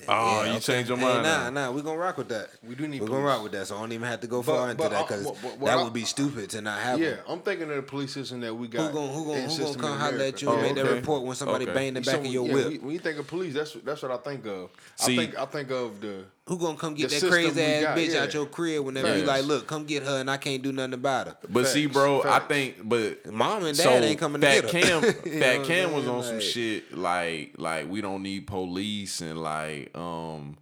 Oh, 0.06 0.44
you 0.52 0.60
changed 0.60 0.88
your 0.88 0.98
Hey, 0.98 1.04
mind. 1.04 1.22
nah, 1.22 1.50
nah, 1.50 1.70
we 1.70 1.82
gonna 1.82 1.98
rock 1.98 2.18
with 2.18 2.28
that. 2.28 2.50
We 2.66 2.74
do 2.74 2.86
need 2.86 3.00
We're 3.00 3.08
gonna 3.08 3.24
rock 3.24 3.42
with 3.42 3.52
that, 3.52 3.66
so 3.66 3.76
I 3.76 3.80
don't 3.80 3.92
even 3.92 4.06
have 4.08 4.20
to 4.20 4.26
go 4.26 4.42
But- 4.42 4.52
far 4.54 4.70
into 4.70 4.88
that 4.88 5.08
because 5.08 5.24
but- 5.24 5.36
but 5.42 5.58
what 5.58 5.66
that 5.66 5.78
I- 5.78 5.82
would 5.82 5.92
be 5.92 6.04
stupid 6.04 6.50
to 6.50 6.60
not 6.60 6.78
have 6.80 7.00
Yeah, 7.00 7.10
them. 7.10 7.18
I'm 7.28 7.40
thinking 7.40 7.70
of 7.70 7.76
the 7.76 7.82
police 7.82 8.12
system 8.12 8.40
that 8.40 8.54
we 8.54 8.68
got. 8.68 8.88
Who 8.90 8.92
gonna 8.94 9.12
who 9.12 9.24
gonna 9.26 9.38
in 9.38 9.50
who 9.50 9.58
gonna 9.64 9.74
come 9.78 9.98
holler 9.98 10.08
at 10.08 10.14
America. 10.14 10.40
you 10.44 10.50
and 10.50 10.58
Oh, 10.58 10.62
make 10.62 10.74
that 10.76 10.84
report 10.86 11.22
when 11.24 11.36
somebody 11.36 11.64
Okay. 11.64 11.74
bang 11.74 11.94
the 11.94 12.00
back 12.00 12.14
So, 12.14 12.20
of 12.20 12.26
your 12.26 12.46
yeah, 12.46 12.54
whip? 12.54 12.82
When 12.82 12.92
you 12.92 12.98
think 12.98 13.18
of 13.18 13.26
police, 13.26 13.54
that's 13.54 13.72
that's 13.84 14.02
what 14.02 14.10
I 14.12 14.16
think 14.18 14.46
of. 14.46 14.70
See- 14.96 15.14
I 15.14 15.16
think 15.16 15.38
I 15.38 15.44
think 15.46 15.70
of 15.70 16.00
the 16.00 16.24
Who 16.48 16.56
gonna 16.58 16.78
come 16.78 16.94
get 16.94 17.10
The 17.10 17.20
that 17.20 17.30
crazy 17.30 17.62
ass 17.62 17.82
got, 17.82 17.98
bitch 17.98 18.14
yeah. 18.14 18.22
out 18.22 18.32
your 18.32 18.46
crib 18.46 18.82
whenever 18.84 19.08
they 19.08 19.20
be 19.20 19.26
Facts. 19.26 19.40
like, 19.40 19.44
look, 19.48 19.66
come 19.66 19.84
get 19.84 20.02
her 20.02 20.18
and 20.20 20.30
I 20.30 20.38
can't 20.38 20.62
do 20.62 20.72
nothing 20.72 20.94
about 20.94 21.26
her. 21.26 21.36
But 21.48 21.66
see, 21.66 21.84
Facts, 21.84 21.94
bro, 21.94 22.22
I 22.24 22.38
think, 22.38 22.76
but 22.88 23.26
Mom 23.30 23.64
and 23.66 23.76
dad 23.76 23.82
so 23.82 23.90
ain't 23.90 24.18
coming 24.18 24.40
to 24.40 24.46
Fat 24.46 24.70
get. 24.70 24.82
Cam, 24.82 25.02
You 25.26 25.38
Fat 25.40 25.64
Cam 25.66 25.92
was 25.92 26.04
saying? 26.04 26.16
on 26.16 26.22
some 26.24 26.40
shit 26.40 26.96
like 26.96 27.54
like 27.58 27.90
we 27.90 28.00
don't 28.00 28.22
need 28.22 28.46
police 28.46 29.20
and 29.20 29.42
like 29.42 29.94
um, 29.96 30.56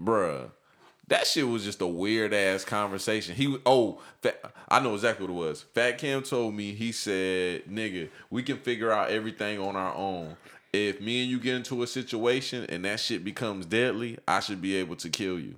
bruh, 0.00 0.50
that 1.08 1.26
shit 1.26 1.46
was 1.46 1.62
just 1.62 1.82
a 1.82 1.86
weird 1.86 2.32
ass 2.32 2.64
conversation. 2.64 3.34
He 3.34 3.58
oh, 3.66 4.00
Fat, 4.22 4.40
I 4.68 4.80
know 4.80 4.94
exactly 4.94 5.26
what 5.26 5.32
it 5.32 5.48
was. 5.48 5.60
Fat 5.74 5.98
Cam 5.98 6.22
told 6.22 6.54
me 6.54 6.72
he 6.72 6.90
said, 6.90 7.66
"Nigga, 7.66 8.08
we 8.30 8.42
can 8.42 8.56
figure 8.56 8.90
out 8.90 9.10
everything 9.10 9.58
on 9.60 9.76
our 9.76 9.94
own." 9.94 10.36
If 10.72 11.02
me 11.02 11.22
and 11.22 11.30
you 11.30 11.38
get 11.38 11.54
into 11.54 11.82
a 11.82 11.86
situation 11.86 12.64
and 12.70 12.84
that 12.86 12.98
shit 12.98 13.24
becomes 13.24 13.66
deadly, 13.66 14.18
I 14.26 14.40
should 14.40 14.62
be 14.62 14.76
able 14.76 14.96
to 14.96 15.10
kill 15.10 15.38
you. 15.38 15.56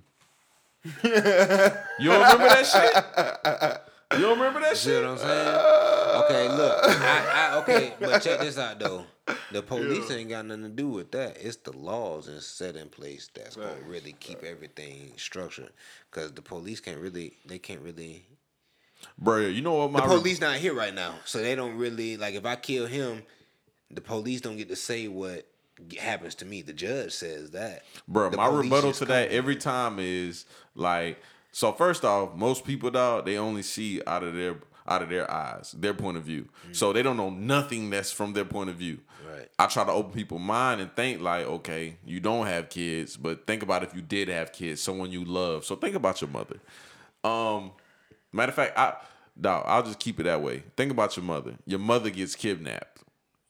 you 1.03 1.09
don't 1.09 2.21
remember 2.21 2.49
that 2.49 2.65
shit? 2.65 4.19
You 4.19 4.25
don't 4.25 4.37
remember 4.37 4.59
that 4.59 4.77
shit? 4.77 5.01
what 5.01 5.11
I'm 5.11 5.17
saying? 5.17 5.85
Okay, 6.25 6.49
look. 6.49 6.79
I, 6.83 7.25
I, 7.33 7.57
okay, 7.59 7.93
but 7.99 8.21
check 8.21 8.39
this 8.39 8.57
out 8.57 8.79
though. 8.79 9.05
The 9.51 9.61
police 9.61 10.11
ain't 10.11 10.29
got 10.29 10.45
nothing 10.45 10.63
to 10.63 10.69
do 10.69 10.89
with 10.89 11.11
that. 11.11 11.37
It's 11.39 11.57
the 11.57 11.75
laws 11.75 12.27
and 12.27 12.41
set 12.41 12.75
in 12.75 12.89
place 12.89 13.29
that's 13.33 13.55
gonna 13.55 13.73
really 13.87 14.15
keep 14.19 14.43
everything 14.43 15.13
structured. 15.17 15.71
Cause 16.11 16.33
the 16.33 16.41
police 16.41 16.79
can't 16.79 16.99
really, 16.99 17.33
they 17.45 17.57
can't 17.57 17.81
really. 17.81 18.25
Bro, 19.17 19.47
you 19.47 19.61
know 19.61 19.73
what 19.73 19.91
my 19.91 20.01
The 20.01 20.07
police 20.07 20.39
not 20.41 20.57
here 20.57 20.73
right 20.73 20.93
now, 20.93 21.15
so 21.25 21.39
they 21.39 21.55
don't 21.55 21.77
really 21.77 22.17
like. 22.17 22.35
If 22.35 22.45
I 22.45 22.55
kill 22.55 22.85
him, 22.85 23.23
the 23.91 24.01
police 24.01 24.41
don't 24.41 24.57
get 24.57 24.69
to 24.69 24.75
say 24.75 25.07
what 25.07 25.47
happens 25.99 26.35
to 26.35 26.45
me. 26.45 26.61
The 26.61 26.73
judge 26.73 27.13
says 27.13 27.51
that. 27.51 27.83
bro, 28.07 28.29
The 28.29 28.37
my 28.37 28.47
rebuttal 28.47 28.93
to 28.93 29.05
that 29.05 29.29
every 29.31 29.55
time 29.55 29.97
is 29.99 30.45
like 30.75 31.19
so 31.51 31.71
first 31.71 32.03
off, 32.03 32.35
most 32.35 32.65
people 32.65 32.91
dog, 32.91 33.25
they 33.25 33.37
only 33.37 33.61
see 33.61 34.01
out 34.05 34.23
of 34.23 34.33
their 34.35 34.57
out 34.87 35.01
of 35.01 35.09
their 35.09 35.29
eyes, 35.31 35.73
their 35.77 35.93
point 35.93 36.17
of 36.17 36.23
view. 36.23 36.47
So 36.71 36.93
they 36.93 37.01
don't 37.01 37.17
know 37.17 37.29
nothing 37.29 37.89
that's 37.89 38.11
from 38.11 38.33
their 38.33 38.45
point 38.45 38.69
of 38.69 38.75
view. 38.75 38.99
Right. 39.27 39.49
I 39.57 39.65
try 39.65 39.83
to 39.83 39.91
open 39.91 40.11
people's 40.11 40.41
mind 40.41 40.79
and 40.79 40.95
think 40.95 41.21
like, 41.21 41.45
okay, 41.45 41.97
you 42.05 42.19
don't 42.19 42.45
have 42.45 42.69
kids, 42.69 43.17
but 43.17 43.47
think 43.47 43.63
about 43.63 43.83
if 43.83 43.95
you 43.95 44.01
did 44.01 44.27
have 44.27 44.51
kids, 44.53 44.81
someone 44.81 45.11
you 45.11 45.25
love. 45.25 45.65
So 45.65 45.75
think 45.75 45.95
about 45.95 46.21
your 46.21 46.29
mother. 46.29 46.59
Um, 47.23 47.71
matter 48.31 48.51
of 48.51 48.55
fact, 48.55 48.77
I 48.77 48.95
dog, 49.39 49.63
I'll 49.65 49.83
just 49.83 49.99
keep 49.99 50.19
it 50.19 50.23
that 50.23 50.41
way. 50.41 50.63
Think 50.77 50.91
about 50.91 51.17
your 51.17 51.25
mother. 51.25 51.55
Your 51.65 51.79
mother 51.79 52.09
gets 52.09 52.35
kidnapped. 52.35 52.94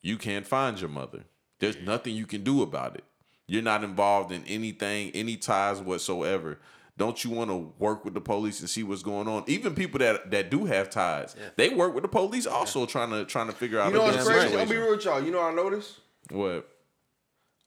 You 0.06 0.18
can't 0.18 0.46
find 0.46 0.80
your 0.80 0.92
mother. 0.92 1.24
There's 1.58 1.78
nothing 1.78 2.16
you 2.16 2.28
can 2.28 2.44
do 2.44 2.62
about 2.62 2.96
it. 2.96 3.04
You're 3.48 3.64
not 3.64 3.84
involved 3.84 4.32
in 4.32 4.44
anything, 4.46 5.10
any 5.16 5.36
ties 5.36 5.82
whatsoever. 5.82 6.60
Don't 6.96 7.24
you 7.24 7.32
want 7.32 7.50
to 7.50 7.74
work 7.80 8.06
with 8.06 8.14
the 8.14 8.22
police 8.22 8.60
and 8.60 8.70
see 8.70 8.84
what's 8.84 9.02
going 9.02 9.28
on? 9.28 9.44
Even 9.48 9.74
people 9.74 9.98
that 10.00 10.30
that 10.30 10.52
do 10.52 10.66
have 10.66 10.92
ties, 10.92 11.36
they 11.56 11.70
work 11.70 11.96
with 11.96 12.04
the 12.04 12.08
police 12.08 12.46
also 12.46 12.86
trying 12.86 13.10
to 13.10 13.26
trying 13.26 13.48
to 13.48 13.54
figure 13.54 13.80
out 13.80 13.88
You 13.88 13.96
know 13.96 14.04
what's 14.04 14.18
different 14.18 14.42
crazy? 14.42 14.58
I'll 14.58 14.68
be 14.68 14.78
real 14.78 14.92
with 14.92 15.06
y'all. 15.06 15.24
You 15.24 15.32
know 15.32 15.40
what 15.40 15.52
I 15.52 15.56
noticed? 15.56 16.00
What? 16.30 16.70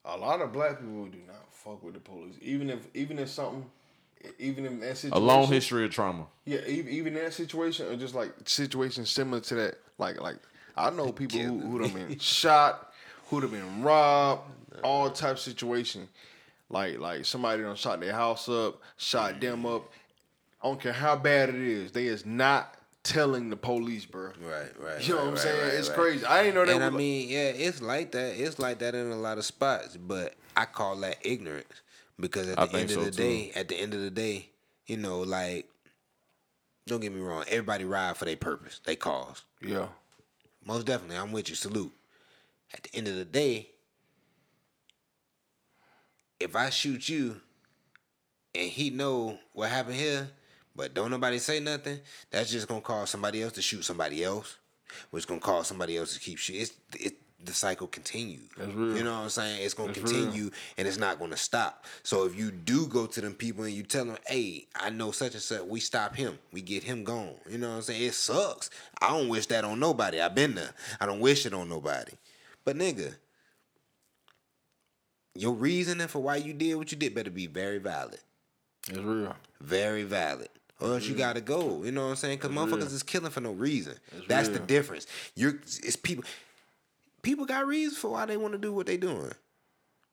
A 0.05 0.17
lot 0.17 0.41
of 0.41 0.53
black 0.53 0.79
people 0.79 1.07
do 1.07 1.19
not 1.27 1.53
fuck 1.53 1.83
with 1.83 1.95
the 1.95 2.01
police, 2.01 2.37
even 2.41 2.71
if 2.71 2.87
even 2.95 3.19
if 3.19 3.31
something, 3.31 3.67
even 4.39 4.65
in 4.65 4.79
that 4.79 4.97
situation, 4.97 5.23
A 5.23 5.27
long 5.27 5.49
history 5.49 5.85
of 5.85 5.91
trauma. 5.91 6.27
Yeah, 6.45 6.61
even, 6.69 6.93
even 6.93 7.15
that 7.15 7.35
situation, 7.35 7.89
or 7.89 7.97
just 7.97 8.15
like 8.15 8.33
situations 8.45 9.11
similar 9.11 9.41
to 9.41 9.55
that, 9.57 9.79
like 9.99 10.21
like 10.21 10.39
I 10.79 10.91
know 10.91 11.13
people 11.13 11.39
who 11.41 11.61
who'd 11.61 11.83
have 11.83 11.95
been 11.95 12.19
shot, 12.21 12.93
who'd 13.29 13.43
have 13.43 13.53
been 13.53 13.83
robbed, 13.83 14.43
all 14.83 15.11
type 15.11 15.33
of 15.33 15.41
situation. 15.41 16.09
Like 16.71 16.99
like 16.99 17.25
somebody 17.25 17.63
done 17.63 17.77
shot 17.77 18.01
their 18.01 18.13
house 18.13 18.49
up, 18.49 18.81
shot 18.97 19.41
them 19.41 19.67
up. 19.67 19.91
I 20.63 20.67
don't 20.67 20.81
care 20.81 20.93
how 20.93 21.17
bad 21.17 21.49
it 21.51 21.55
is. 21.55 21.93
They 21.93 22.07
is 22.07 22.27
not 22.27 22.75
telling 23.03 23.49
the 23.49 23.57
police, 23.57 24.05
bro. 24.05 24.33
Right, 24.41 24.71
right. 24.79 25.07
You 25.07 25.15
know 25.15 25.21
right, 25.21 25.25
what 25.25 25.31
I'm 25.31 25.37
saying? 25.39 25.63
right, 25.63 25.75
it's 25.75 25.89
right. 25.89 25.99
crazy. 25.99 26.27
I 26.27 26.43
didn't 26.43 26.55
know 26.57 26.67
that. 26.67 26.75
And 26.75 26.85
I 26.85 26.91
mean, 26.91 27.29
yeah, 27.29 27.49
it's 27.49 27.81
like 27.81 28.13
that. 28.13 28.41
It's 28.41 28.59
like 28.59 28.81
that 28.81 28.95
in 28.95 29.11
a 29.11 29.17
lot 29.17 29.39
of 29.39 29.45
spots, 29.45 29.97
but 29.97 30.35
I 30.57 30.65
call 30.65 30.97
that 30.97 31.19
ignorance 31.23 31.83
because 32.21 32.49
at 32.49 32.59
I 32.59 32.67
the 32.67 32.79
end 32.79 32.91
of 32.91 32.97
so, 32.97 33.05
the 33.05 33.11
too. 33.11 33.23
day, 33.23 33.53
at 33.55 33.69
the 33.69 33.77
end 33.77 33.95
of 33.95 34.01
the 34.01 34.11
day, 34.11 34.51
you 34.87 34.97
know, 34.97 35.21
like, 35.21 35.69
don't 36.87 37.01
get 37.01 37.13
me 37.13 37.21
wrong, 37.21 37.45
everybody 37.49 37.85
ride 37.85 38.17
for 38.17 38.25
their 38.25 38.37
purpose, 38.37 38.81
they 38.85 38.97
cause. 38.97 39.45
yeah, 39.63 39.89
Most 40.69 40.85
definitely, 40.85 41.17
I'm 41.17 41.33
with 41.33 41.49
you. 41.49 41.55
Salute. 41.55 41.93
At 42.75 42.83
the 42.83 42.95
end 42.95 43.09
of 43.09 43.17
the 43.17 43.25
day, 43.25 43.71
if 46.39 46.55
I 46.55 46.69
shoot 46.69 47.09
you 47.09 47.41
and 48.55 48.69
he 48.69 48.91
know 48.91 49.39
what 49.55 49.71
happened 49.71 49.97
here, 49.97 50.29
but 50.77 50.93
don't 50.93 51.11
nobody 51.11 51.39
say 51.39 51.59
nothing, 51.59 51.99
that's 52.31 52.51
just 52.51 52.69
gonna 52.69 52.83
cause 52.83 53.09
somebody 53.09 53.43
else 53.43 53.55
to 53.55 53.63
shoot 53.63 53.83
somebody 53.83 54.23
else, 54.23 54.59
which 55.11 55.27
gonna 55.27 55.41
cause 55.41 55.67
somebody 55.67 55.97
else 55.97 56.13
to 56.13 56.21
keep 56.21 56.37
shooting. 56.37 56.61
It's 56.61 56.75
it, 57.01 57.15
the 57.45 57.53
cycle 57.53 57.87
continues. 57.87 58.49
You 58.59 59.05
know 59.05 59.13
what 59.13 59.23
I'm 59.25 59.29
saying? 59.29 59.63
It's 59.63 59.75
gonna 59.75 59.93
That's 59.93 60.11
real. 60.11 60.25
continue 60.25 60.51
and 60.77 60.89
it's 60.89 60.99
not 60.99 61.19
gonna 61.19 61.37
stop. 61.37 61.85
So 62.03 62.25
if 62.25 62.37
you 62.37 62.51
do 62.51 62.87
go 62.87 63.07
to 63.07 63.21
them 63.21 63.35
people 63.35 63.65
and 63.65 63.73
you 63.73 63.85
tell 63.85 64.05
them, 64.05 64.19
hey, 64.27 64.67
I 64.75 64.91
know 64.91 65.13
such 65.13 65.35
and 65.35 65.43
such, 65.43 65.63
we 65.63 65.79
stop 65.81 66.17
him, 66.17 66.39
we 66.53 66.61
get 66.61 66.83
him 66.83 67.05
gone. 67.05 67.35
You 67.49 67.59
know 67.59 67.71
what 67.71 67.77
I'm 67.77 67.83
saying? 67.83 68.03
It 68.03 68.15
sucks. 68.15 68.71
I 69.01 69.11
don't 69.11 69.29
wish 69.29 69.47
that 69.47 69.65
on 69.65 69.79
nobody. 69.79 70.21
I've 70.21 70.35
been 70.35 70.57
there. 70.57 70.73
I 71.01 71.07
don't 71.07 71.21
wish 71.21 71.47
it 71.47 71.55
on 71.55 71.69
nobody. 71.69 72.13
But 72.65 72.77
nigga, 72.77 73.15
your 75.35 75.53
reasoning 75.55 76.09
for 76.09 76.21
why 76.21 76.37
you 76.37 76.53
did 76.53 76.75
what 76.75 76.91
you 76.91 76.99
did 76.99 77.15
better 77.15 77.31
be 77.31 77.47
very 77.47 77.79
valid. 77.79 78.19
it's 78.89 78.99
real. 78.99 79.37
Very 79.61 80.03
valid. 80.03 80.49
Or 80.81 80.95
else 80.95 81.07
you 81.07 81.15
gotta 81.15 81.41
go. 81.41 81.83
You 81.85 81.91
know 81.93 82.05
what 82.05 82.11
I'm 82.11 82.17
saying? 82.17 82.39
Because 82.39 82.51
motherfuckers 82.53 82.77
real. 82.77 82.95
is 82.95 83.03
killing 83.03 83.31
for 83.31 83.41
no 83.41 83.53
reason. 83.53 83.95
That's 84.29 84.49
the 84.49 84.61
difference. 84.61 85.07
You're 85.35 85.61
it's 85.65 85.97
people 85.97 86.25
people 87.29 87.45
got 87.45 87.67
reasons 87.67 87.99
for 87.99 88.09
why 88.09 88.25
they 88.25 88.39
want 88.39 88.55
to 88.55 88.59
do 88.59 88.73
what 88.73 88.87
they 88.87 88.97
doing. 88.97 89.31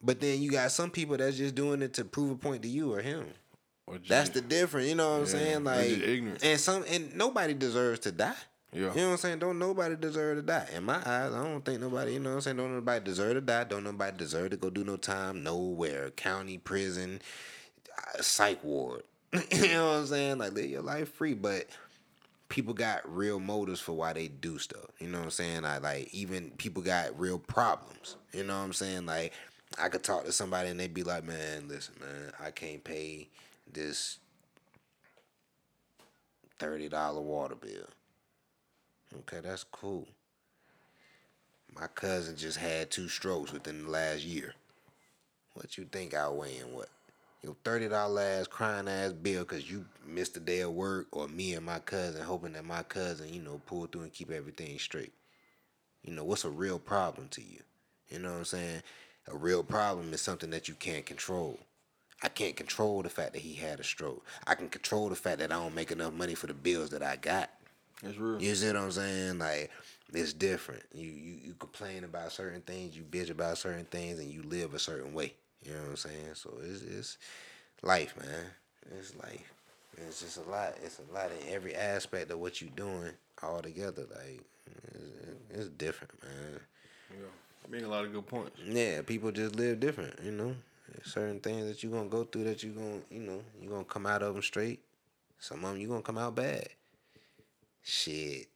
But 0.01 0.20
then 0.20 0.41
you 0.41 0.51
got 0.51 0.70
some 0.72 0.89
people 0.91 1.16
that's 1.16 1.38
just 1.38 1.55
doing 1.55 1.82
it 1.82 1.93
to 1.93 2.03
prove 2.03 2.32
a 2.32 2.36
point 2.36 2.61
to 2.63 2.68
you 2.68 2.93
or 2.93 3.01
him. 3.01 3.28
Or 3.88 3.97
just- 3.97 4.09
That's 4.09 4.30
the 4.32 4.41
difference. 4.41 4.89
You 4.89 4.95
know 4.95 5.11
what 5.11 5.16
I'm 5.16 5.22
Yeah, 5.22 5.32
saying? 5.32 5.63
Like 5.63 6.43
and 6.43 6.59
some 6.59 6.84
and 6.89 7.16
nobody 7.16 7.53
deserves 7.53 8.01
to 8.01 8.11
die. 8.11 8.36
Yeah. 8.74 8.89
You 8.89 8.95
know 8.95 9.05
what 9.05 9.11
I'm 9.13 9.18
saying? 9.18 9.39
Don't 9.39 9.57
nobody 9.57 9.95
deserve 9.95 10.36
to 10.36 10.41
die. 10.41 10.68
In 10.76 10.84
my 10.84 10.97
eyes, 10.97 11.32
I 11.34 11.41
don't 11.41 11.63
think 11.63 11.80
nobody, 11.80 12.11
you 12.16 12.20
know 12.20 12.32
what 12.32 12.36
I'm 12.36 12.41
saying? 12.41 12.57
Don't 12.57 12.76
nobody 12.76 13.05
deserve 13.05 13.36
to 13.36 13.41
die. 13.41 13.63
Don't 13.63 13.86
nobody 13.86 14.18
deserve 14.18 14.49
to 14.49 14.57
go 14.57 14.70
do 14.70 14.84
no 14.84 14.97
time 14.97 15.41
nowhere. 15.41 16.09
County, 16.11 16.57
prison, 16.57 17.22
uh, 17.97 18.22
psych 18.22 18.61
ward. 18.61 19.03
you 19.51 19.68
know 19.70 19.86
what 19.91 19.97
I'm 19.99 20.07
saying? 20.07 20.38
Like 20.39 20.51
live 20.51 20.70
your 20.70 20.82
life 20.82 21.13
free, 21.13 21.34
but 21.34 21.68
people 22.49 22.73
got 22.73 23.01
real 23.13 23.39
motives 23.39 23.79
for 23.79 23.93
why 23.93 24.13
they 24.13 24.27
do 24.27 24.57
stuff. 24.59 24.85
You 24.99 25.07
know 25.07 25.19
what 25.19 25.25
I'm 25.25 25.31
saying? 25.31 25.65
I 25.65 25.77
like 25.79 26.13
even 26.13 26.51
people 26.51 26.83
got 26.83 27.17
real 27.19 27.39
problems. 27.39 28.17
You 28.33 28.43
know 28.43 28.57
what 28.57 28.65
I'm 28.65 28.73
saying? 28.73 29.05
Like 29.05 29.33
I 29.79 29.89
could 29.89 30.03
talk 30.03 30.25
to 30.25 30.31
somebody 30.31 30.69
and 30.69 30.79
they'd 30.79 30.93
be 30.93 31.03
like, 31.03 31.23
"Man, 31.23 31.67
listen, 31.67 31.95
man, 31.99 32.31
I 32.39 32.51
can't 32.51 32.83
pay 32.83 33.29
this 33.71 34.19
thirty 36.59 36.89
dollar 36.89 37.21
water 37.21 37.55
bill." 37.55 37.87
Okay, 39.19 39.39
that's 39.41 39.63
cool. 39.63 40.07
My 41.73 41.87
cousin 41.87 42.37
just 42.37 42.57
had 42.57 42.89
two 42.89 43.09
strokes 43.09 43.51
within 43.51 43.85
the 43.85 43.89
last 43.91 44.23
year. 44.23 44.53
What 45.53 45.77
you 45.77 45.85
think 45.85 46.13
I' 46.13 46.19
outweighing 46.19 46.73
what? 46.73 46.89
Your 47.45 47.55
thirty 47.63 47.87
dollar 47.87 48.23
ass 48.23 48.47
crying 48.47 48.87
ass 48.87 49.13
bill 49.13 49.43
because 49.43 49.69
you 49.69 49.85
missed 50.03 50.35
a 50.35 50.39
day 50.39 50.61
of 50.61 50.71
work, 50.71 51.05
or 51.11 51.27
me 51.27 51.53
and 51.53 51.63
my 51.63 51.77
cousin 51.77 52.23
hoping 52.23 52.53
that 52.53 52.65
my 52.65 52.81
cousin, 52.81 53.31
you 53.31 53.39
know, 53.39 53.61
pull 53.67 53.85
through 53.85 54.01
and 54.01 54.11
keep 54.11 54.31
everything 54.31 54.79
straight. 54.79 55.13
You 56.03 56.13
know, 56.13 56.23
what's 56.23 56.43
a 56.43 56.49
real 56.49 56.79
problem 56.79 57.27
to 57.29 57.41
you? 57.41 57.59
You 58.09 58.17
know 58.17 58.31
what 58.31 58.39
I'm 58.39 58.45
saying? 58.45 58.81
A 59.27 59.37
real 59.37 59.61
problem 59.61 60.11
is 60.11 60.21
something 60.21 60.49
that 60.49 60.67
you 60.67 60.73
can't 60.73 61.05
control. 61.05 61.59
I 62.23 62.29
can't 62.29 62.55
control 62.55 63.03
the 63.03 63.09
fact 63.09 63.33
that 63.33 63.43
he 63.43 63.53
had 63.53 63.79
a 63.79 63.83
stroke. 63.83 64.25
I 64.47 64.55
can 64.55 64.67
control 64.67 65.09
the 65.09 65.15
fact 65.15 65.37
that 65.37 65.51
I 65.51 65.55
don't 65.55 65.75
make 65.75 65.91
enough 65.91 66.13
money 66.13 66.33
for 66.33 66.47
the 66.47 66.55
bills 66.55 66.89
that 66.89 67.03
I 67.03 67.15
got. 67.15 67.51
It's 68.01 68.17
real. 68.17 68.41
You 68.41 68.55
see 68.55 68.67
what 68.67 68.77
I'm 68.77 68.91
saying? 68.91 69.37
Like 69.37 69.69
it's 70.11 70.33
different. 70.33 70.81
You 70.95 71.11
you 71.11 71.37
you 71.43 71.53
complain 71.59 72.05
about 72.05 72.31
certain 72.31 72.61
things, 72.61 72.97
you 72.97 73.03
bitch 73.03 73.29
about 73.29 73.59
certain 73.59 73.85
things, 73.85 74.17
and 74.17 74.33
you 74.33 74.41
live 74.41 74.73
a 74.73 74.79
certain 74.79 75.13
way. 75.13 75.35
You 75.63 75.73
know 75.73 75.81
what 75.81 75.89
I'm 75.89 75.97
saying? 75.97 76.33
So 76.33 76.53
it's 76.63 76.81
it's 76.81 77.17
life, 77.81 78.15
man. 78.19 78.45
It's 78.97 79.15
life. 79.15 79.53
It's 79.97 80.21
just 80.21 80.37
a 80.37 80.49
lot. 80.49 80.75
It's 80.83 80.99
a 80.99 81.13
lot 81.13 81.31
in 81.31 81.53
every 81.53 81.75
aspect 81.75 82.31
of 82.31 82.39
what 82.39 82.61
you're 82.61 82.69
doing 82.75 83.11
all 83.41 83.61
together. 83.61 84.03
Like 84.09 84.41
it's, 84.93 85.59
it's 85.59 85.69
different, 85.69 86.11
man. 86.23 86.59
Yeah. 87.11 87.27
Make 87.69 87.83
a 87.83 87.87
lot 87.87 88.05
of 88.05 88.13
good 88.13 88.27
points. 88.27 88.59
Yeah, 88.63 89.01
people 89.01 89.31
just 89.31 89.55
live 89.55 89.79
different, 89.79 90.19
you 90.23 90.31
know. 90.31 90.55
There's 90.91 91.11
certain 91.11 91.39
things 91.39 91.65
that 91.67 91.81
you're 91.81 91.91
gonna 91.91 92.09
go 92.09 92.23
through 92.23 92.43
that 92.45 92.61
you're 92.63 92.73
gonna, 92.73 92.99
you 93.09 93.21
know, 93.21 93.41
you're 93.59 93.71
gonna 93.71 93.85
come 93.85 94.05
out 94.05 94.21
of 94.21 94.33
them 94.33 94.43
straight. 94.43 94.81
Some 95.39 95.63
of 95.63 95.71
them 95.71 95.79
you're 95.79 95.89
gonna 95.89 96.03
come 96.03 96.17
out 96.17 96.35
bad. 96.35 96.67
Shit, 97.81 98.47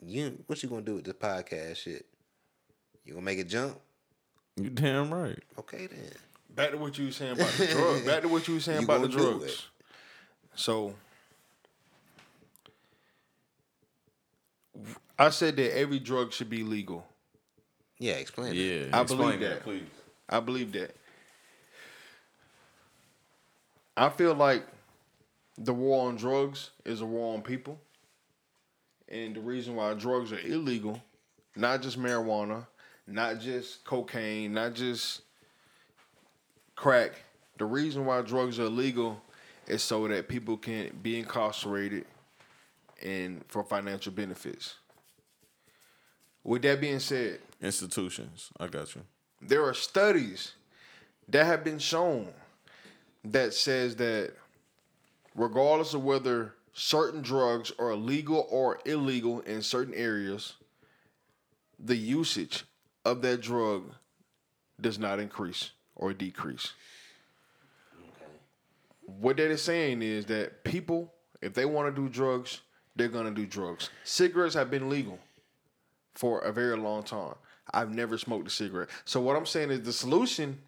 you 0.00 0.44
what 0.46 0.62
you 0.62 0.68
gonna 0.68 0.82
do 0.82 0.96
with 0.96 1.04
this 1.04 1.14
podcast? 1.14 1.76
Shit, 1.76 2.06
you 3.04 3.14
gonna 3.14 3.24
make 3.24 3.38
it 3.38 3.48
jump? 3.48 3.78
You 4.56 4.70
damn 4.70 5.12
right. 5.12 5.38
Okay 5.58 5.86
then. 5.86 6.10
Back 6.54 6.70
to 6.70 6.76
what 6.78 6.96
you 6.98 7.06
were 7.06 7.10
saying 7.12 7.32
about 7.32 7.50
the 7.52 7.66
drugs. 7.72 8.00
Back 8.02 8.22
to 8.22 8.28
what 8.28 8.46
you 8.48 8.54
were 8.54 8.60
saying 8.60 8.80
You 8.80 8.84
about 8.84 9.02
the 9.02 9.08
gonna 9.08 9.20
do 9.22 9.30
drugs. 9.38 9.52
it. 9.52 9.60
So 10.54 10.94
I 15.18 15.30
said 15.30 15.56
that 15.56 15.76
every 15.76 15.98
drug 15.98 16.32
should 16.32 16.50
be 16.50 16.62
legal. 16.62 17.06
Yeah, 17.98 18.14
explain. 18.14 18.52
it. 18.52 18.56
Yeah, 18.56 18.96
I 18.96 19.02
explain 19.02 19.38
believe 19.38 19.40
that. 19.40 19.62
please. 19.62 19.82
I 20.28 20.40
believe 20.40 20.72
that. 20.72 20.94
I 23.96 24.08
feel 24.08 24.34
like 24.34 24.64
the 25.56 25.72
war 25.72 26.08
on 26.08 26.16
drugs 26.16 26.70
is 26.84 27.00
a 27.00 27.06
war 27.06 27.34
on 27.34 27.42
people. 27.42 27.78
And 29.08 29.36
the 29.36 29.40
reason 29.40 29.76
why 29.76 29.94
drugs 29.94 30.32
are 30.32 30.40
illegal, 30.40 31.00
not 31.54 31.82
just 31.82 32.00
marijuana, 32.00 32.66
not 33.06 33.40
just 33.40 33.84
cocaine, 33.84 34.52
not 34.54 34.74
just 34.74 35.22
crack. 36.76 37.12
The 37.58 37.64
reason 37.64 38.04
why 38.06 38.22
drugs 38.22 38.58
are 38.58 38.64
illegal 38.64 39.20
is 39.66 39.82
so 39.82 40.06
that 40.08 40.28
people 40.28 40.56
can 40.56 40.90
be 41.02 41.18
incarcerated 41.18 42.04
and 43.02 43.44
for 43.48 43.62
financial 43.64 44.12
benefits. 44.12 44.74
With 46.42 46.62
that 46.62 46.80
being 46.80 46.98
said, 47.00 47.38
Institutions. 47.62 48.50
I 48.60 48.66
got 48.66 48.94
you. 48.94 49.02
there 49.40 49.64
are 49.64 49.72
studies 49.74 50.52
that 51.28 51.46
have 51.46 51.64
been 51.64 51.78
shown 51.78 52.28
that 53.24 53.54
says 53.54 53.96
that 53.96 54.32
regardless 55.34 55.94
of 55.94 56.04
whether 56.04 56.54
certain 56.74 57.22
drugs 57.22 57.72
are 57.78 57.94
legal 57.94 58.46
or 58.50 58.78
illegal 58.84 59.40
in 59.40 59.62
certain 59.62 59.94
areas 59.94 60.54
the 61.78 61.96
usage 61.96 62.64
of 63.04 63.22
that 63.22 63.40
drug 63.40 63.90
does 64.80 64.98
not 64.98 65.18
increase 65.18 65.70
or 65.96 66.12
decrease 66.12 66.72
what 69.20 69.36
that 69.36 69.50
is 69.50 69.62
saying 69.62 70.02
is 70.02 70.26
that 70.26 70.64
people 70.64 71.12
if 71.42 71.54
they 71.54 71.64
want 71.64 71.94
to 71.94 72.02
do 72.02 72.08
drugs 72.08 72.60
they're 72.96 73.08
going 73.08 73.26
to 73.26 73.30
do 73.30 73.46
drugs 73.46 73.90
cigarettes 74.04 74.54
have 74.54 74.70
been 74.70 74.88
legal 74.88 75.18
for 76.14 76.40
a 76.40 76.52
very 76.52 76.76
long 76.76 77.02
time. 77.02 77.34
I've 77.72 77.92
never 77.92 78.18
smoked 78.18 78.46
a 78.46 78.50
cigarette. 78.50 78.88
So 79.04 79.20
what 79.20 79.36
I'm 79.36 79.46
saying 79.46 79.70
is 79.70 79.82
the 79.82 79.92
solution 79.92 80.58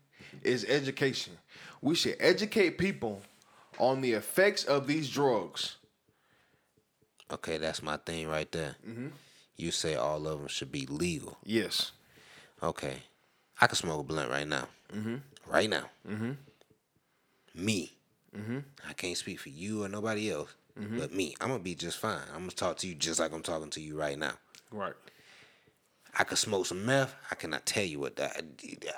is 0.42 0.64
education. 0.64 1.34
We 1.80 1.94
should 1.94 2.16
educate 2.18 2.78
people 2.78 3.22
on 3.78 4.00
the 4.00 4.12
effects 4.12 4.64
of 4.64 4.86
these 4.86 5.08
drugs. 5.08 5.76
Okay, 7.30 7.58
that's 7.58 7.82
my 7.82 7.96
thing 7.96 8.28
right 8.28 8.50
there. 8.50 8.76
Mm-hmm. 8.86 9.08
You 9.56 9.70
say 9.70 9.94
all 9.94 10.26
of 10.26 10.38
them 10.38 10.48
should 10.48 10.72
be 10.72 10.86
legal. 10.86 11.38
Yes. 11.44 11.92
Okay, 12.62 13.02
I 13.60 13.66
can 13.66 13.76
smoke 13.76 14.00
a 14.00 14.02
blunt 14.02 14.30
right 14.30 14.46
now. 14.48 14.66
Mm-hmm. 14.94 15.16
Right 15.48 15.68
now. 15.70 15.84
Mm-hmm. 16.08 16.32
Me. 17.54 17.92
Mm-hmm. 18.36 18.58
I 18.88 18.92
can't 18.92 19.16
speak 19.16 19.40
for 19.40 19.48
you 19.48 19.84
or 19.84 19.88
nobody 19.88 20.30
else, 20.30 20.54
Mm-hmm. 20.78 20.98
but 20.98 21.14
me. 21.14 21.34
I'm 21.40 21.48
gonna 21.48 21.62
be 21.62 21.74
just 21.74 21.96
fine. 21.98 22.20
I'm 22.34 22.40
gonna 22.40 22.50
talk 22.50 22.76
to 22.78 22.86
you 22.86 22.94
just 22.94 23.18
like 23.18 23.32
I'm 23.32 23.42
talking 23.42 23.70
to 23.70 23.80
you 23.80 23.98
right 23.98 24.18
now. 24.18 24.32
Right. 24.70 24.92
I 26.18 26.24
could 26.24 26.36
smoke 26.38 26.66
some 26.66 26.84
meth. 26.84 27.14
I 27.30 27.34
cannot 27.34 27.64
tell 27.64 27.84
you 27.84 27.98
what 27.98 28.16
that. 28.16 28.42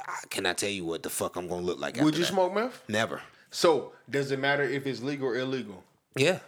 I 0.09 0.27
cannot 0.29 0.59
tell 0.59 0.69
you 0.71 0.85
what 0.85 1.03
the 1.05 1.11
fuck 1.11 1.37
I'm 1.37 1.47
gonna 1.47 1.63
look 1.63 1.79
like. 1.79 1.97
Would 2.01 2.15
you 2.17 2.23
that. 2.25 2.33
smoke 2.33 2.53
meth? 2.55 2.83
Never. 2.89 3.21
So 3.53 3.93
does 4.11 4.31
it 4.33 4.41
matter 4.41 4.65
if 4.65 4.87
it's 4.89 5.03
legal 5.03 5.29
or 5.29 5.37
illegal? 5.37 5.85
Yeah. 6.17 6.41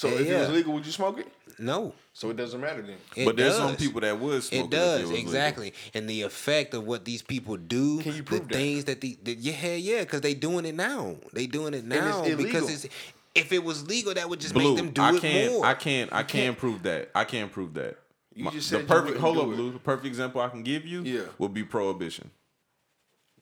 So 0.00 0.08
Yeah, 0.08 0.14
if 0.14 0.26
it 0.28 0.38
was 0.38 0.48
legal, 0.48 0.72
would 0.72 0.86
you 0.86 0.92
smoke 0.92 1.18
it? 1.18 1.26
No. 1.58 1.92
So 2.14 2.30
it 2.30 2.36
doesn't 2.38 2.58
matter 2.58 2.80
then. 2.80 2.96
It 3.14 3.26
but 3.26 3.36
there's 3.36 3.54
some 3.54 3.76
people 3.76 4.00
that 4.00 4.18
would 4.18 4.42
smoke 4.42 4.60
It 4.60 4.64
if 4.64 4.70
does 4.70 5.00
was 5.02 5.10
legal. 5.10 5.26
exactly, 5.26 5.74
and 5.92 6.08
the 6.08 6.22
effect 6.22 6.72
of 6.72 6.86
what 6.86 7.04
these 7.04 7.20
people 7.20 7.58
do, 7.58 8.00
Can 8.00 8.14
you 8.16 8.22
the 8.22 8.38
that? 8.38 8.48
things 8.48 8.84
that 8.86 9.02
the, 9.02 9.18
the 9.22 9.34
yeah, 9.34 9.74
yeah, 9.74 10.00
because 10.00 10.22
they 10.22 10.32
doing 10.32 10.64
it 10.64 10.74
now. 10.74 11.16
They 11.34 11.46
doing 11.46 11.74
it 11.74 11.84
now 11.84 12.22
illegal. 12.22 12.44
because 12.44 12.84
it's 12.84 12.94
if 13.34 13.52
it 13.52 13.62
was 13.62 13.86
legal, 13.86 14.14
that 14.14 14.26
would 14.26 14.40
just 14.40 14.54
Blue, 14.54 14.68
make 14.74 14.76
them 14.78 14.90
do 14.90 15.02
I 15.02 15.12
it 15.16 15.20
can't, 15.20 15.52
more. 15.52 15.66
I 15.66 15.74
can't, 15.74 16.10
I 16.14 16.22
can't 16.22 16.56
prove 16.56 16.82
that. 16.84 17.10
I 17.14 17.24
can't 17.24 17.52
prove 17.52 17.74
that. 17.74 17.98
You 18.34 18.44
My- 18.44 18.50
just 18.52 18.70
the 18.70 18.76
said 18.76 18.82
you 18.82 18.88
perfect 18.88 19.20
wouldn't 19.20 19.20
hold 19.36 19.38
up. 19.50 19.54
Blue. 19.54 19.70
The 19.72 19.78
perfect 19.80 20.06
example 20.06 20.40
I 20.40 20.48
can 20.48 20.62
give 20.62 20.86
you 20.86 21.02
Yeah. 21.02 21.24
would 21.36 21.52
be 21.52 21.62
prohibition. 21.62 22.30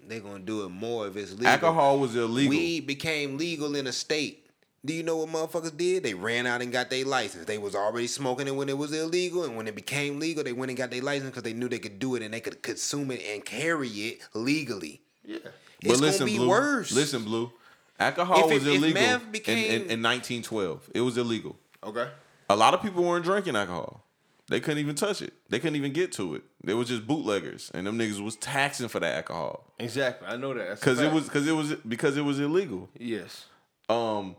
They're 0.09 0.19
gonna 0.21 0.41
do 0.41 0.65
it 0.65 0.71
more 0.71 1.07
if 1.07 1.17
it's 1.17 1.33
legal. 1.33 1.47
Alcohol 1.47 2.01
was 2.01 2.17
illegal. 2.17 2.51
Weed 2.51 2.81
became 2.87 3.37
legal 3.39 3.77
in 3.77 3.87
a 3.87 3.93
state. 3.93 4.45
Do 4.85 4.93
you 4.95 5.03
know 5.03 5.17
what 5.17 5.29
motherfuckers 5.29 5.77
did? 5.77 6.05
They 6.05 6.15
ran 6.15 6.47
out 6.47 6.63
and 6.63 6.71
got 6.73 6.89
their 6.89 7.05
license. 7.05 7.47
They 7.47 7.59
was 7.59 7.75
already 7.75 8.07
smoking 8.07 8.47
it 8.47 8.55
when 8.55 8.69
it 8.69 8.79
was 8.79 8.93
illegal, 8.93 9.45
and 9.45 9.57
when 9.57 9.67
it 9.67 9.75
became 9.75 10.19
legal, 10.21 10.45
they 10.45 10.53
went 10.53 10.71
and 10.71 10.79
got 10.79 10.91
their 10.91 11.03
license 11.03 11.31
because 11.31 11.43
they 11.43 11.53
knew 11.53 11.69
they 11.69 11.81
could 11.81 11.99
do 11.99 12.15
it 12.15 12.23
and 12.23 12.33
they 12.33 12.41
could 12.41 12.63
consume 12.63 13.11
it 13.11 13.21
and 13.29 13.45
carry 13.45 13.89
it 13.89 14.21
legally. 14.35 15.01
Yeah. 15.25 15.39
but 15.43 15.53
It's 15.93 16.01
listen, 16.01 16.21
gonna 16.27 16.31
be 16.33 16.39
Blue. 16.39 16.49
worse. 16.49 16.93
Listen, 16.93 17.25
Blue. 17.25 17.51
Alcohol 17.99 18.39
If 18.49 18.55
was 18.55 18.67
if 18.69 18.75
illegal 18.77 19.03
meth 19.03 19.25
in- 19.25 19.31
became- 19.33 19.59
in, 19.59 19.91
in 19.91 20.03
1912. 20.03 20.91
It 20.95 21.01
was 21.01 21.19
illegal. 21.19 21.57
Okay. 21.83 22.09
A 22.49 22.55
lot 22.57 22.73
of 22.73 22.81
people 22.81 23.03
weren't 23.03 23.25
drinking 23.25 23.57
alcohol. 23.57 24.05
They 24.49 24.61
couldn't 24.61 24.79
even 24.79 24.95
touch 24.95 25.21
it. 25.21 25.35
They 25.51 25.59
couldn't 25.59 25.77
even 25.77 25.93
get 25.93 26.13
to 26.13 26.35
it. 26.37 26.43
They 26.65 26.73
was 26.73 26.89
just 26.89 27.07
bootleggers, 27.07 27.71
and 27.75 27.87
them 27.87 27.99
niggas 27.99 28.23
was 28.25 28.37
taxing 28.37 28.89
for 28.89 29.01
that 29.01 29.15
alcohol 29.17 29.65
Exactly. 29.79 30.27
I 30.29 30.37
know 30.37 30.55
that. 30.55 30.77
Because 30.81 31.01
it 31.01 31.13
was 31.13 31.25
because 31.25 31.47
it 31.49 31.53
was 31.53 31.75
because 31.87 32.17
it 32.17 32.23
was 32.23 32.39
illegal. 32.41 32.89
Yes. 32.99 33.47
um 33.91 34.37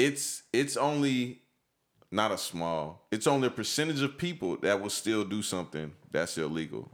it's 0.00 0.42
it's 0.52 0.76
only 0.76 1.42
not 2.10 2.32
a 2.32 2.38
small 2.38 3.06
it's 3.12 3.26
only 3.26 3.48
a 3.48 3.50
percentage 3.50 4.02
of 4.02 4.16
people 4.16 4.56
that 4.56 4.80
will 4.80 4.90
still 4.90 5.24
do 5.24 5.42
something 5.42 5.92
that's 6.10 6.38
illegal. 6.38 6.90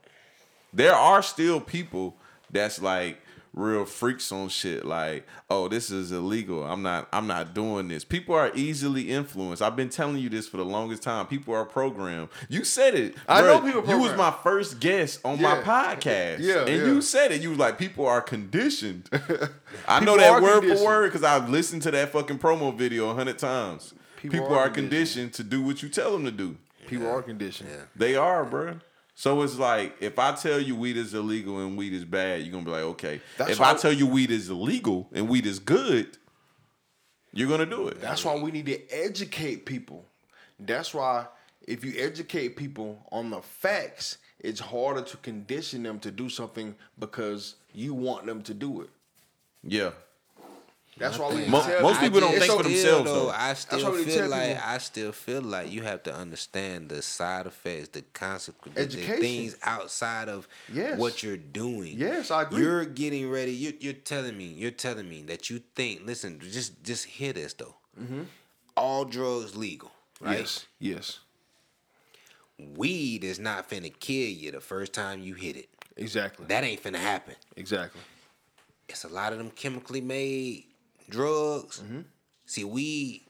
There 0.73 0.95
are 0.95 1.23
still 1.23 1.61
people 1.61 2.17
that's 2.51 2.83
like 2.83 3.19
real 3.57 3.85
freaks 3.87 4.31
on 4.31 4.49
shit 4.49 4.85
like 4.85 5.27
oh 5.51 5.67
this 5.67 5.91
is 5.91 6.13
illegal 6.13 6.63
i'm 6.63 6.83
not 6.83 7.09
i'm 7.13 7.27
not 7.27 7.55
doing 7.55 7.89
this 7.89 8.05
people 8.05 8.35
are 8.35 8.53
easily 8.55 9.11
influenced 9.11 9.63
i've 9.63 9.75
been 9.75 9.89
telling 9.89 10.19
you 10.19 10.29
this 10.29 10.47
for 10.47 10.59
the 10.59 10.65
longest 10.65 11.03
time 11.03 11.27
people 11.27 11.55
are 11.55 11.65
programmed 11.65 12.29
you 12.51 12.63
said 12.65 12.95
it 12.95 13.15
I 13.27 13.41
bruh. 13.41 13.47
know 13.47 13.61
people 13.73 13.89
you 13.91 13.99
was 13.99 14.15
my 14.17 14.31
first 14.31 14.79
guest 14.79 15.21
on 15.25 15.41
my 15.41 15.57
podcast 15.63 16.39
Yeah, 16.41 16.61
and 16.61 16.69
yeah. 16.69 16.85
you 16.87 17.01
said 17.01 17.33
it 17.33 17.41
you 17.41 17.49
was 17.51 17.59
like 17.59 17.79
people 17.79 18.07
are 18.07 18.21
conditioned 18.21 19.09
I 19.89 20.01
know 20.05 20.17
that 20.19 20.43
word 20.43 20.63
for 20.65 20.85
word 20.85 21.07
because 21.09 21.25
I've 21.25 21.49
listened 21.49 21.83
to 21.83 21.91
that 21.93 22.11
fucking 22.11 22.39
promo 22.39 22.77
video 22.77 23.09
a 23.11 23.15
hundred 23.15 23.39
times. 23.39 23.95
People, 24.17 24.41
People 24.41 24.55
are, 24.55 24.67
are 24.67 24.71
conditioned. 24.71 25.33
to 25.35 25.43
do 25.43 25.63
what 25.63 25.83
you 25.83 25.89
tell 25.89 26.13
them 26.13 26.25
to 26.25 26.31
do. 26.31 26.57
People 26.87 27.09
are 27.09 27.23
conditioned. 27.23 27.69
They 27.95 28.15
are, 28.17 28.45
bruh. 28.45 28.81
So 29.19 29.41
it's 29.41 29.59
like 29.59 29.97
if 30.01 30.19
I 30.19 30.33
tell 30.33 30.61
you 30.61 30.77
weed 30.77 30.99
is 30.99 31.15
illegal 31.15 31.59
and 31.61 31.75
weed 31.77 31.95
is 31.95 32.05
bad, 32.05 32.43
you're 32.43 32.53
gonna 32.53 32.67
be 32.67 32.71
like, 32.71 32.83
okay. 32.83 33.23
That's 33.39 33.53
if 33.53 33.61
I 33.63 33.73
tell 33.75 33.91
you 33.91 34.07
weed 34.07 34.31
is 34.31 34.51
illegal 34.51 35.09
and 35.11 35.27
weed 35.27 35.47
is 35.47 35.59
good, 35.59 36.19
you're 37.33 37.49
gonna 37.49 37.65
do 37.65 37.89
it. 37.89 37.99
That's 37.99 38.27
why 38.27 38.37
we 38.37 38.51
need 38.51 38.67
to 38.67 38.79
educate 38.91 39.65
people. 39.65 40.05
That's 40.61 40.93
why 40.93 41.29
if 41.67 41.83
you 41.83 41.95
educate 41.97 42.57
people 42.57 42.99
on 43.11 43.31
the 43.31 43.41
facts, 43.41 44.19
it's 44.39 44.61
harder 44.61 45.01
to 45.01 45.17
condition 45.17 45.83
them 45.83 45.99
to 46.01 46.11
do 46.11 46.29
something 46.29 46.75
because 46.99 47.55
you 47.73 47.95
want 47.95 48.27
them 48.27 48.43
to 48.43 48.53
do 48.53 48.83
it. 48.83 48.91
Yeah. 49.65 49.93
That's 50.99 51.19
why 51.19 51.29
we 51.35 51.45
Mo- 51.47 51.63
tell 51.63 51.83
most 51.83 52.01
people 52.01 52.21
don't 52.21 52.39
think 52.39 52.51
for 52.53 52.63
themselves, 52.63 53.05
though, 53.11 53.25
though. 53.27 53.31
I 53.31 53.53
still 53.53 53.93
we 53.93 54.05
feel 54.05 54.29
like 54.29 54.49
people- 54.55 54.63
I 54.65 54.79
still 54.79 55.13
feel 55.13 55.43
like 55.43 55.71
you 55.71 55.83
have 55.83 56.03
to 56.05 56.15
understand 56.15 56.89
the 56.89 57.03
side 57.03 57.47
effects, 57.47 57.89
the 57.89 58.01
consequences, 58.15 58.95
the 58.95 59.03
things 59.19 59.57
outside 59.63 60.31
of 60.31 60.49
Yes. 60.73 60.99
what 60.99 61.23
you're 61.23 61.37
doing. 61.37 61.99
Yes, 61.99 62.31
I 62.31 62.43
agree. 62.43 62.63
You're 62.63 62.85
getting 62.87 63.29
ready. 63.31 63.53
You're, 63.53 63.75
you're 63.79 63.93
telling 63.93 64.39
me. 64.39 64.47
You're 64.47 64.71
telling 64.71 65.07
me 65.09 65.23
that 65.25 65.51
you 65.51 65.61
think. 65.75 66.07
Listen, 66.07 66.41
just 66.41 66.83
just 66.83 67.05
hear 67.05 67.35
this 67.35 67.53
though. 67.53 67.75
Mm-hmm. 68.01 68.23
All 68.77 69.05
drugs 69.05 69.55
legal, 69.55 69.91
right? 70.21 70.39
Yes. 70.39 70.67
Yes. 70.79 71.19
Weed 72.59 73.23
is 73.23 73.39
not 73.39 73.69
finna 73.69 73.93
kill 74.01 74.29
you 74.31 74.51
the 74.51 74.61
first 74.61 74.93
time 74.95 75.21
you 75.23 75.35
hit 75.35 75.57
it. 75.57 75.69
Exactly. 75.97 76.47
That 76.47 76.65
ain't 76.65 76.83
finna 76.83 76.97
happen. 76.99 77.35
exactly. 77.57 78.01
it's 78.89 79.05
a 79.05 79.09
lot 79.09 79.33
of 79.33 79.39
them 79.39 79.51
chemically 79.51 80.01
made 80.01 80.65
drugs. 81.09 81.81
Mm-hmm. 81.81 82.01
See, 82.47 82.65
we, 82.65 83.27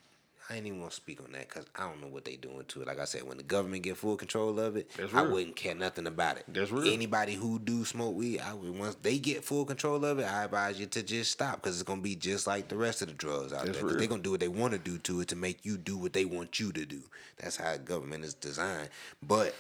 I 0.49 0.57
ain't 0.57 0.67
even 0.67 0.79
gonna 0.79 0.91
speak 0.91 1.21
on 1.21 1.33
that 1.33 1.49
because 1.49 1.67
I 1.75 1.89
don't 1.89 2.01
know 2.01 2.07
what 2.07 2.25
they 2.25 2.37
doing 2.37 2.65
to 2.69 2.83
it. 2.83 2.87
Like 2.87 3.01
I 3.01 3.05
said, 3.05 3.25
when 3.25 3.37
the 3.37 3.43
government 3.43 3.83
get 3.83 3.97
full 3.97 4.17
control 4.17 4.61
of 4.61 4.77
it, 4.77 4.89
I 5.13 5.23
wouldn't 5.23 5.57
care 5.57 5.75
nothing 5.75 6.07
about 6.07 6.37
it. 6.37 6.45
That's 6.47 6.71
real. 6.71 6.93
Anybody 6.93 7.35
who 7.35 7.59
do 7.59 7.85
smoke 7.85 8.15
weed, 8.15 8.41
I 8.41 8.55
would 8.55 8.79
once 8.79 8.97
they 9.03 9.19
get 9.19 9.43
full 9.43 9.65
control 9.65 10.05
of 10.05 10.19
it, 10.19 10.25
I 10.25 10.45
advise 10.45 10.79
you 10.79 10.87
to 10.87 11.03
just 11.03 11.33
stop 11.33 11.57
because 11.57 11.75
it's 11.81 11.83
gonna 11.83 12.01
be 12.01 12.15
just 12.15 12.47
like 12.47 12.69
the 12.69 12.77
rest 12.77 13.03
of 13.03 13.09
the 13.09 13.15
drugs 13.15 13.53
out 13.53 13.67
That's 13.67 13.81
there. 13.81 13.91
They're 13.91 14.07
gonna 14.07 14.23
do 14.23 14.31
what 14.31 14.41
they 14.41 14.49
want 14.49 14.73
to 14.73 14.79
do 14.79 14.99
to 14.99 15.21
it 15.21 15.29
to 15.29 15.37
make 15.37 15.65
you 15.65 15.77
do 15.77 15.97
what 15.97 16.13
they 16.13 16.25
want 16.25 16.61
you 16.61 16.71
to 16.73 16.85
do. 16.85 17.03
That's 17.39 17.57
how 17.57 17.77
government 17.79 18.25
is 18.25 18.35
designed. 18.35 18.91
But 19.23 19.55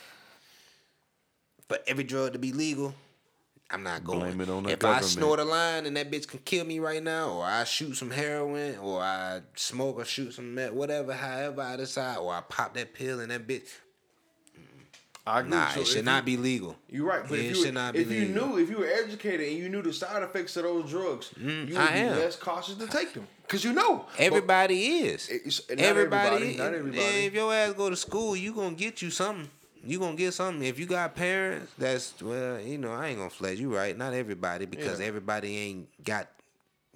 for 1.69 1.79
every 1.87 2.05
drug 2.05 2.35
to 2.35 2.39
be 2.39 2.53
legal, 2.53 2.95
I'm 3.71 3.83
not 3.83 4.05
going. 4.05 4.21
Blame 4.21 4.41
it 4.43 4.49
on 4.49 4.63
the 4.63 4.71
if 4.71 4.85
I 4.85 5.01
snort 5.01 5.41
a 5.41 5.45
line 5.45 5.87
and 5.87 5.97
that 5.97 6.11
bitch 6.11 6.29
can 6.29 6.39
kill 6.41 6.65
me 6.65 6.79
right 6.79 7.03
now, 7.03 7.31
or 7.31 7.45
I 7.45 7.65
shoot 7.65 7.97
some 7.97 8.11
heroin, 8.13 8.79
or 8.79 9.01
I 9.03 9.41
smoke 9.57 9.97
or 9.99 10.05
shoot 10.05 10.35
some 10.35 10.55
meth, 10.55 10.73
whatever, 10.73 11.13
however 11.13 11.63
I 11.63 11.77
decide, 11.77 12.19
or 12.19 12.33
I 12.33 12.43
pop 12.43 12.75
that 12.75 12.95
pill 12.95 13.19
and 13.21 13.31
that 13.33 13.47
bitch, 13.47 13.69
I 15.27 15.41
agree. 15.41 15.51
nah, 15.51 15.69
So 15.71 15.81
it 15.81 15.87
should 15.89 15.97
you- 15.97 16.03
not 16.03 16.25
be 16.25 16.37
legal. 16.37 16.77
You're 16.89 17.07
right, 17.07 17.23
but 17.29 17.39
Yeah, 17.39 17.45
if 17.47 17.51
it 17.51 17.57
you 17.57 17.65
should 17.65 17.75
not 17.75 17.95
be 17.95 17.99
if 18.01 18.11
you 18.13 18.27
knew 18.27 18.57
if 18.59 18.71
you 18.71 18.79
were 18.79 18.87
educated 18.87 19.49
and 19.49 19.59
you 19.59 19.69
knew 19.69 19.83
the 19.83 19.93
side 19.93 20.23
effects 20.23 20.57
of 20.57 20.63
those 20.63 20.89
drugs, 20.89 21.31
you 21.37 21.47
would 21.47 21.69
Mm, 21.71 21.77
I 21.77 21.93
be 21.93 21.99
am. 21.99 22.19
less 22.21 22.37
cautious 22.37 22.77
to 22.77 22.87
take 22.87 23.15
them 23.15 23.27
because 23.43 23.65
you 23.65 23.73
know 23.73 24.07
But- 24.13 24.21
Everybody 24.21 24.99
is. 24.99 25.29
It's- 25.29 25.61
not 25.69 25.81
everybody, 25.81 26.37
everybody, 26.37 26.57
not 26.57 26.73
everybody. 26.75 27.03
If 27.27 27.35
your 27.35 27.53
ass 27.53 27.73
go 27.73 27.91
to 27.91 27.97
school, 27.97 28.37
you 28.37 28.53
gonna 28.55 28.77
get 28.77 29.03
you 29.03 29.11
something. 29.11 29.51
You 29.85 29.99
gonna 29.99 30.17
get 30.17 30.33
something. 30.35 30.63
If 30.67 30.79
you 30.79 30.87
got 30.87 31.15
parents, 31.15 31.73
that's 31.79 32.21
well, 32.23 32.61
you 32.61 32.79
know, 32.79 32.93
I 32.93 33.09
ain't 33.09 33.19
gonna 33.19 33.31
flex 33.31 33.59
you 33.61 33.75
right. 33.75 33.97
Not 33.97 34.15
everybody 34.15 34.67
because 34.67 35.01
Yeah. 35.01 35.07
everybody 35.07 35.57
ain't 35.57 36.05
got. 36.05 36.29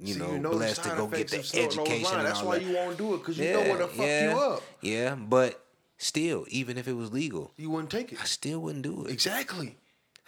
You 0.03 0.15
See, 0.15 0.19
know, 0.21 0.33
the 0.39 0.49
blessed 0.49 0.83
to 0.85 0.89
go 0.91 1.07
get 1.09 1.29
the 1.29 1.41
of 1.41 1.45
snorting 1.47 1.77
those 1.77 1.79
education 1.79 2.05
lines. 2.05 2.17
and 2.17 2.27
That's 2.27 2.41
all 2.41 2.47
why 2.47 2.59
that. 2.59 2.65
you 2.65 2.75
won't 2.75 2.97
do 2.97 3.15
it 3.15 3.19
because 3.19 3.39
you 3.39 3.53
know 3.53 3.63
what'll 3.69 3.89
fuck 3.89 4.07
yeah, 4.07 4.31
you 4.33 4.39
up. 4.41 4.63
Yeah, 4.81 5.15
but 5.15 5.63
still, 5.99 6.47
even 6.49 6.79
if 6.79 6.89
it 6.89 6.95
was 6.95 7.13
legal, 7.13 7.53
You 7.59 7.69
wouldn't 7.71 7.91
take 7.91 8.11
it. 8.13 8.19
I 8.21 8.25
still 8.25 8.61
wouldn't 8.61 8.83
do 8.83 9.05
it. 9.05 9.11
Exactly. 9.13 9.77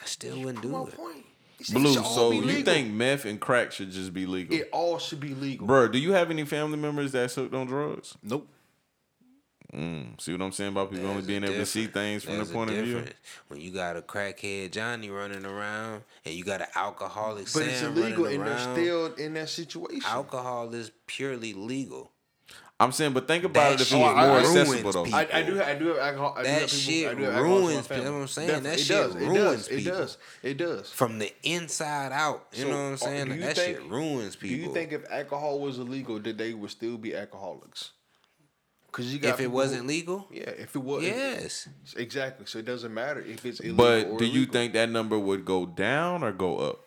I 0.01 0.05
still 0.05 0.39
wouldn't 0.41 0.61
do 0.63 0.87
it. 0.87 0.95
point. 0.95 1.25
Blue, 1.73 1.95
so 1.95 2.33
you 2.33 2.63
think 2.65 2.93
meth 2.93 3.25
and 3.25 3.41
crack 3.41 3.73
should 3.73 3.93
just 3.93 4.13
be 4.13 4.27
legal? 4.27 4.55
it 4.57 4.69
all 4.73 4.99
should 4.99 5.21
be 5.21 5.33
legal? 5.35 5.67
Bro, 5.67 5.89
do 5.89 5.99
you 5.99 6.13
have 6.13 6.31
any 6.31 6.45
family 6.45 6.77
members 6.77 7.13
that's 7.13 7.35
hooked 7.37 7.55
on 7.55 7.67
drugs? 7.67 8.17
Nope. 8.23 8.49
See 9.75 10.33
what 10.33 10.43
I'm 10.43 10.53
saying 10.53 10.73
about 10.73 10.91
people 10.91 11.07
only 11.07 11.23
There's 11.23 11.25
a 11.25 11.29
being 11.29 11.45
able 11.45 11.55
to 11.55 11.65
see 11.67 11.87
things 11.87 12.25
from 12.25 12.35
There's 12.37 12.49
the 12.49 12.55
point 12.55 12.71
of 12.71 12.77
view? 12.85 13.05
When 13.49 13.59
you 13.61 13.71
got 13.73 13.97
a 13.97 14.03
crackhead 14.03 14.71
Johnny 14.73 15.09
running 15.09 15.47
around 15.47 16.03
and 16.27 16.35
you 16.35 16.45
got 16.45 16.61
an 16.61 16.67
alcoholic 16.75 17.45
But 17.45 17.51
Sam 17.53 17.69
it's 17.69 17.81
illegal 17.83 18.25
running 18.25 18.41
and 18.41 18.47
they're 18.49 18.55
around, 18.57 18.75
still 18.77 19.15
in 19.15 19.35
that 19.35 19.49
situation. 19.49 20.03
alcohol 20.05 20.75
is 20.75 20.91
purely 21.07 21.55
legal. 21.55 22.11
I'm 22.79 22.93
saying, 22.93 23.13
but 23.13 23.27
think 23.29 23.45
about 23.45 23.61
That 23.63 23.73
it 23.73 23.75
if 23.77 23.81
it 23.83 23.91
shit 23.91 23.99
was 23.99 24.17
more 24.17 24.27
ruins 24.37 24.49
accessible 24.57 24.93
though. 24.93 25.05
people. 25.05 25.19
I, 25.21 25.29
I 25.33 25.43
do. 25.43 25.63
I 25.63 25.75
do 25.77 25.87
have 25.87 25.99
alcohol. 25.99 26.35
I 26.37 26.43
do 26.43 26.49
That 26.49 26.61
have 26.63 26.71
people, 26.71 26.79
shit 26.79 27.09
I 27.11 27.15
do 27.15 27.23
have 27.23 27.33
alcohol 27.35 27.57
in 27.57 27.63
my 27.63 27.69
ruins 27.71 27.87
family. 27.87 28.05
people. 28.05 28.21
I'm 28.21 28.29
saying, 28.29 28.49
Definitely. 28.49 28.71
that 28.71 28.79
it 28.79 28.83
shit 28.83 28.97
does. 28.97 29.15
It 29.15 29.19
ruins 29.21 29.69
does. 29.69 29.69
It 29.69 29.85
does. 29.85 30.19
It 30.43 30.57
does. 30.59 30.91
From 30.91 31.19
the 31.19 31.33
inside 31.45 32.13
out. 32.13 32.47
You 32.53 32.63
So, 32.65 32.69
know 32.71 32.75
what 32.77 32.83
I'm 32.83 32.93
uh, 32.95 32.97
saying? 32.97 33.29
do 33.29 33.41
that 33.41 33.57
think- 33.57 33.79
shit 33.79 33.89
ruins 33.89 34.37
people. 34.37 34.57
Do 34.57 34.63
you 34.65 34.75
think 34.75 34.93
if 34.93 35.11
alcohol 35.11 35.61
was 35.61 35.79
illegal, 35.79 36.19
that 36.19 36.37
they 36.37 36.53
would 36.55 36.71
still 36.73 36.99
be 36.99 37.15
alcoholics? 37.15 37.93
Because 38.93 39.13
you 39.13 39.19
got 39.19 39.31
if 39.31 39.35
it 39.37 39.39
people 39.45 39.55
wasn't 39.55 39.83
who- 39.83 39.89
legal? 39.89 40.29
yeah. 40.31 40.43
If 40.51 40.77
it 40.77 40.81
was, 40.83 41.03
Yes. 41.03 41.67
exactly. 41.97 42.45
So 42.47 42.59
it 42.59 42.67
doesn't 42.67 42.93
matter 42.93 43.21
if 43.23 43.45
it's 43.47 43.59
illegal. 43.61 43.77
But 43.79 44.07
or 44.09 44.19
do 44.19 44.27
you 44.27 44.33
illegal. 44.41 44.53
think 44.53 44.73
that 44.75 44.91
number 44.91 45.19
would 45.19 45.45
go 45.47 45.65
down 45.67 46.23
or 46.23 46.31
go 46.33 46.59
up? 46.59 46.85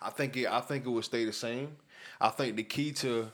I 0.00 0.10
think 0.10 0.36
it. 0.36 0.46
I 0.46 0.60
think 0.60 0.84
it 0.84 0.90
would 0.90 1.04
stay 1.04 1.24
the 1.24 1.32
same. 1.32 1.76
I 2.20 2.28
think 2.28 2.56
the 2.56 2.64
key 2.64 2.92
to 2.92 3.30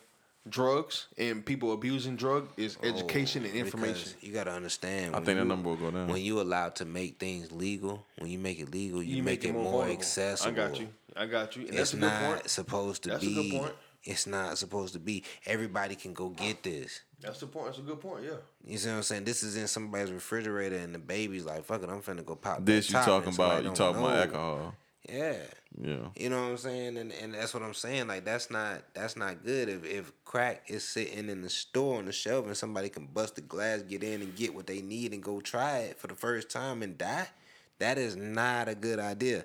drugs 0.48 1.08
and 1.18 1.44
people 1.44 1.72
abusing 1.72 2.16
drug 2.16 2.48
is 2.56 2.78
oh, 2.82 2.86
education 2.88 3.44
and 3.44 3.52
Oh, 3.52 3.56
Because 3.64 3.74
information. 3.74 4.12
You 4.20 4.32
got 4.32 4.44
to 4.44 4.52
understand. 4.52 5.14
I 5.14 5.18
when 5.18 5.26
think 5.26 5.38
that 5.40 5.44
number 5.46 5.68
will 5.70 5.76
go 5.76 5.90
down. 5.90 6.08
When 6.08 6.22
you 6.22 6.40
allowed 6.40 6.76
to 6.76 6.84
make 6.84 7.18
things 7.18 7.50
legal, 7.52 8.06
when 8.18 8.30
you 8.30 8.38
make 8.38 8.60
it 8.60 8.70
legal, 8.70 9.02
you, 9.02 9.16
You 9.16 9.22
make, 9.22 9.44
it 9.44 9.52
more, 9.52 9.64
vulnerable. 9.64 9.92
accessible. 9.92 10.52
I 10.52 10.54
got 10.68 10.80
you. 10.80 10.88
I 11.16 11.26
got 11.26 11.56
you. 11.56 11.62
And 11.62 11.70
It's 11.70 11.78
that's 11.78 11.92
a 11.94 11.96
good 11.96 12.02
not 12.02 12.22
point. 12.22 12.50
supposed 12.50 13.02
to 13.04 13.08
That's 13.10 13.24
a 13.24 13.26
be. 13.26 13.50
good 13.50 13.60
point. 13.60 13.74
It's 14.04 14.26
not 14.26 14.56
supposed 14.56 14.92
to 14.94 14.98
be. 15.00 15.24
Everybody 15.44 15.94
can 15.96 16.12
go 16.14 16.28
get 16.28 16.62
this. 16.62 17.00
That's 17.20 17.40
the 17.40 17.46
point. 17.46 17.66
That's 17.66 17.78
a 17.78 17.82
good 17.82 18.00
point. 18.00 18.24
Yeah. 18.24 18.36
You 18.64 18.78
see 18.78 18.88
what 18.88 18.96
I'm 18.96 19.02
saying? 19.02 19.24
This 19.24 19.42
is 19.42 19.56
in 19.56 19.66
somebody's 19.66 20.12
refrigerator, 20.12 20.76
and 20.76 20.94
the 20.94 21.00
baby's 21.00 21.44
like, 21.44 21.64
"Fuck 21.64 21.82
it, 21.82 21.88
I'm 21.88 22.00
finna 22.00 22.24
go 22.24 22.36
pop." 22.36 22.64
This 22.64 22.88
you 22.90 22.94
talking 22.94 23.34
about? 23.34 23.58
You 23.58 23.64
don't 23.64 23.76
talking 23.76 24.00
about 24.00 24.16
alcohol? 24.18 24.74
Yeah. 25.08 25.36
Yeah. 25.80 26.08
You 26.16 26.28
know 26.28 26.42
what 26.42 26.50
I'm 26.50 26.56
saying? 26.58 26.96
And 26.96 27.12
and 27.12 27.34
that's 27.34 27.54
what 27.54 27.62
I'm 27.62 27.74
saying. 27.74 28.08
Like 28.08 28.24
that's 28.24 28.50
not 28.50 28.82
that's 28.94 29.16
not 29.16 29.44
good. 29.44 29.68
If 29.68 29.84
if 29.84 30.12
crack 30.24 30.64
is 30.68 30.84
sitting 30.84 31.28
in 31.28 31.42
the 31.42 31.50
store 31.50 31.98
on 31.98 32.06
the 32.06 32.12
shelf 32.12 32.46
and 32.46 32.56
somebody 32.56 32.88
can 32.88 33.06
bust 33.06 33.36
the 33.36 33.40
glass, 33.40 33.82
get 33.82 34.02
in 34.02 34.22
and 34.22 34.36
get 34.36 34.54
what 34.54 34.66
they 34.66 34.80
need 34.80 35.12
and 35.12 35.22
go 35.22 35.40
try 35.40 35.78
it 35.80 35.98
for 35.98 36.06
the 36.06 36.14
first 36.14 36.50
time 36.50 36.82
and 36.82 36.98
die, 36.98 37.28
that 37.78 37.98
is 37.98 38.16
not 38.16 38.68
a 38.68 38.74
good 38.74 38.98
idea. 38.98 39.44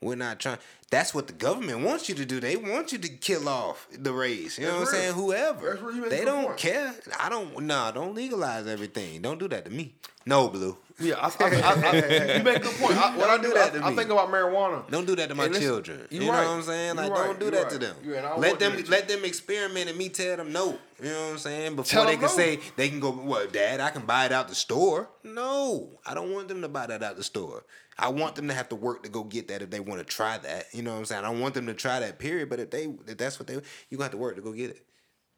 We're 0.00 0.14
not 0.14 0.38
trying. 0.38 0.58
That's 0.90 1.12
what 1.12 1.26
the 1.26 1.32
government 1.32 1.80
wants 1.80 2.08
you 2.08 2.14
to 2.14 2.24
do. 2.24 2.38
They 2.40 2.56
want 2.56 2.92
you 2.92 2.98
to 2.98 3.08
kill 3.08 3.48
off 3.48 3.86
the 3.92 4.12
race. 4.12 4.56
You 4.58 4.66
know 4.66 4.78
That's 4.78 4.92
what 4.92 4.98
I'm 5.00 5.02
real. 5.04 5.12
saying? 5.12 5.14
Whoever. 5.14 5.70
That's 5.70 5.82
where 5.82 5.92
you 5.92 6.08
They 6.08 6.24
don't 6.24 6.44
point. 6.46 6.56
care. 6.56 6.94
I 7.18 7.28
don't. 7.28 7.64
Nah, 7.66 7.90
don't 7.90 8.14
legalize 8.14 8.66
everything. 8.66 9.20
Don't 9.20 9.38
do 9.38 9.48
that 9.48 9.64
to 9.64 9.70
me. 9.70 9.94
No, 10.24 10.48
blue. 10.48 10.76
Yeah, 11.00 11.14
I, 11.16 11.26
I, 11.40 11.46
I, 11.46 12.36
you 12.38 12.42
make 12.42 12.56
a 12.56 12.60
good 12.60 12.74
point. 12.76 12.96
I, 12.96 13.16
what 13.16 13.30
I 13.38 13.38
do, 13.40 13.54
that 13.54 13.72
to 13.72 13.80
I, 13.84 13.88
I 13.90 13.94
think 13.94 14.10
about 14.10 14.30
marijuana. 14.30 14.88
Don't 14.90 15.06
do 15.06 15.14
that 15.16 15.28
to 15.28 15.34
my 15.34 15.46
listen, 15.46 15.62
children. 15.62 16.06
you 16.10 16.20
You, 16.20 16.26
know 16.26 16.32
what 16.32 16.46
I'm 16.46 16.62
saying? 16.62 16.96
Like, 16.96 17.10
right. 17.12 17.24
don't 17.26 17.38
do 17.38 17.44
You 17.46 17.50
that 17.52 17.62
right. 17.62 17.70
to 17.70 17.78
them. 17.78 17.96
You- 18.04 18.14
and 18.16 18.26
I 18.26 18.36
let 18.36 18.58
them 18.58 18.76
let 18.88 19.08
them 19.08 19.24
experiment 19.24 19.88
and 19.88 19.96
me 19.96 20.08
tell 20.08 20.36
them 20.36 20.52
no. 20.52 20.76
You 21.02 21.10
know 21.10 21.24
what 21.26 21.32
I'm 21.32 21.38
saying? 21.38 21.76
Before 21.76 21.90
Tell 21.90 22.04
they 22.06 22.14
can 22.14 22.22
no. 22.22 22.28
say 22.28 22.58
they 22.76 22.88
can 22.88 22.98
go, 23.00 23.12
what, 23.12 23.52
Dad? 23.52 23.80
I 23.80 23.90
can 23.90 24.02
buy 24.06 24.26
it 24.26 24.32
out 24.32 24.48
the 24.48 24.54
store. 24.56 25.08
No, 25.22 25.88
I 26.04 26.14
don't 26.14 26.32
want 26.32 26.48
them 26.48 26.62
to 26.62 26.68
buy 26.68 26.86
that 26.88 27.02
out 27.02 27.16
the 27.16 27.22
store. 27.22 27.64
I 27.98 28.08
want 28.08 28.36
them 28.36 28.48
to 28.48 28.54
have 28.54 28.68
to 28.68 28.76
work 28.76 29.02
to 29.02 29.08
go 29.08 29.24
get 29.24 29.48
that 29.48 29.60
if 29.60 29.70
they 29.70 29.80
want 29.80 30.00
to 30.00 30.04
try 30.04 30.38
that. 30.38 30.66
You 30.72 30.82
know 30.82 30.92
what 30.92 30.98
I'm 30.98 31.04
saying? 31.04 31.24
I 31.24 31.28
don't 31.28 31.40
want 31.40 31.54
them 31.54 31.66
to 31.66 31.74
try 31.74 31.98
that. 32.00 32.18
Period. 32.18 32.48
But 32.48 32.60
if 32.60 32.70
they, 32.70 32.84
if 33.06 33.16
that's 33.16 33.38
what 33.38 33.48
they, 33.48 33.54
you 33.54 33.98
gonna 33.98 34.04
have 34.04 34.12
to 34.12 34.18
work 34.18 34.36
to 34.36 34.42
go 34.42 34.52
get 34.52 34.70
it. 34.70 34.84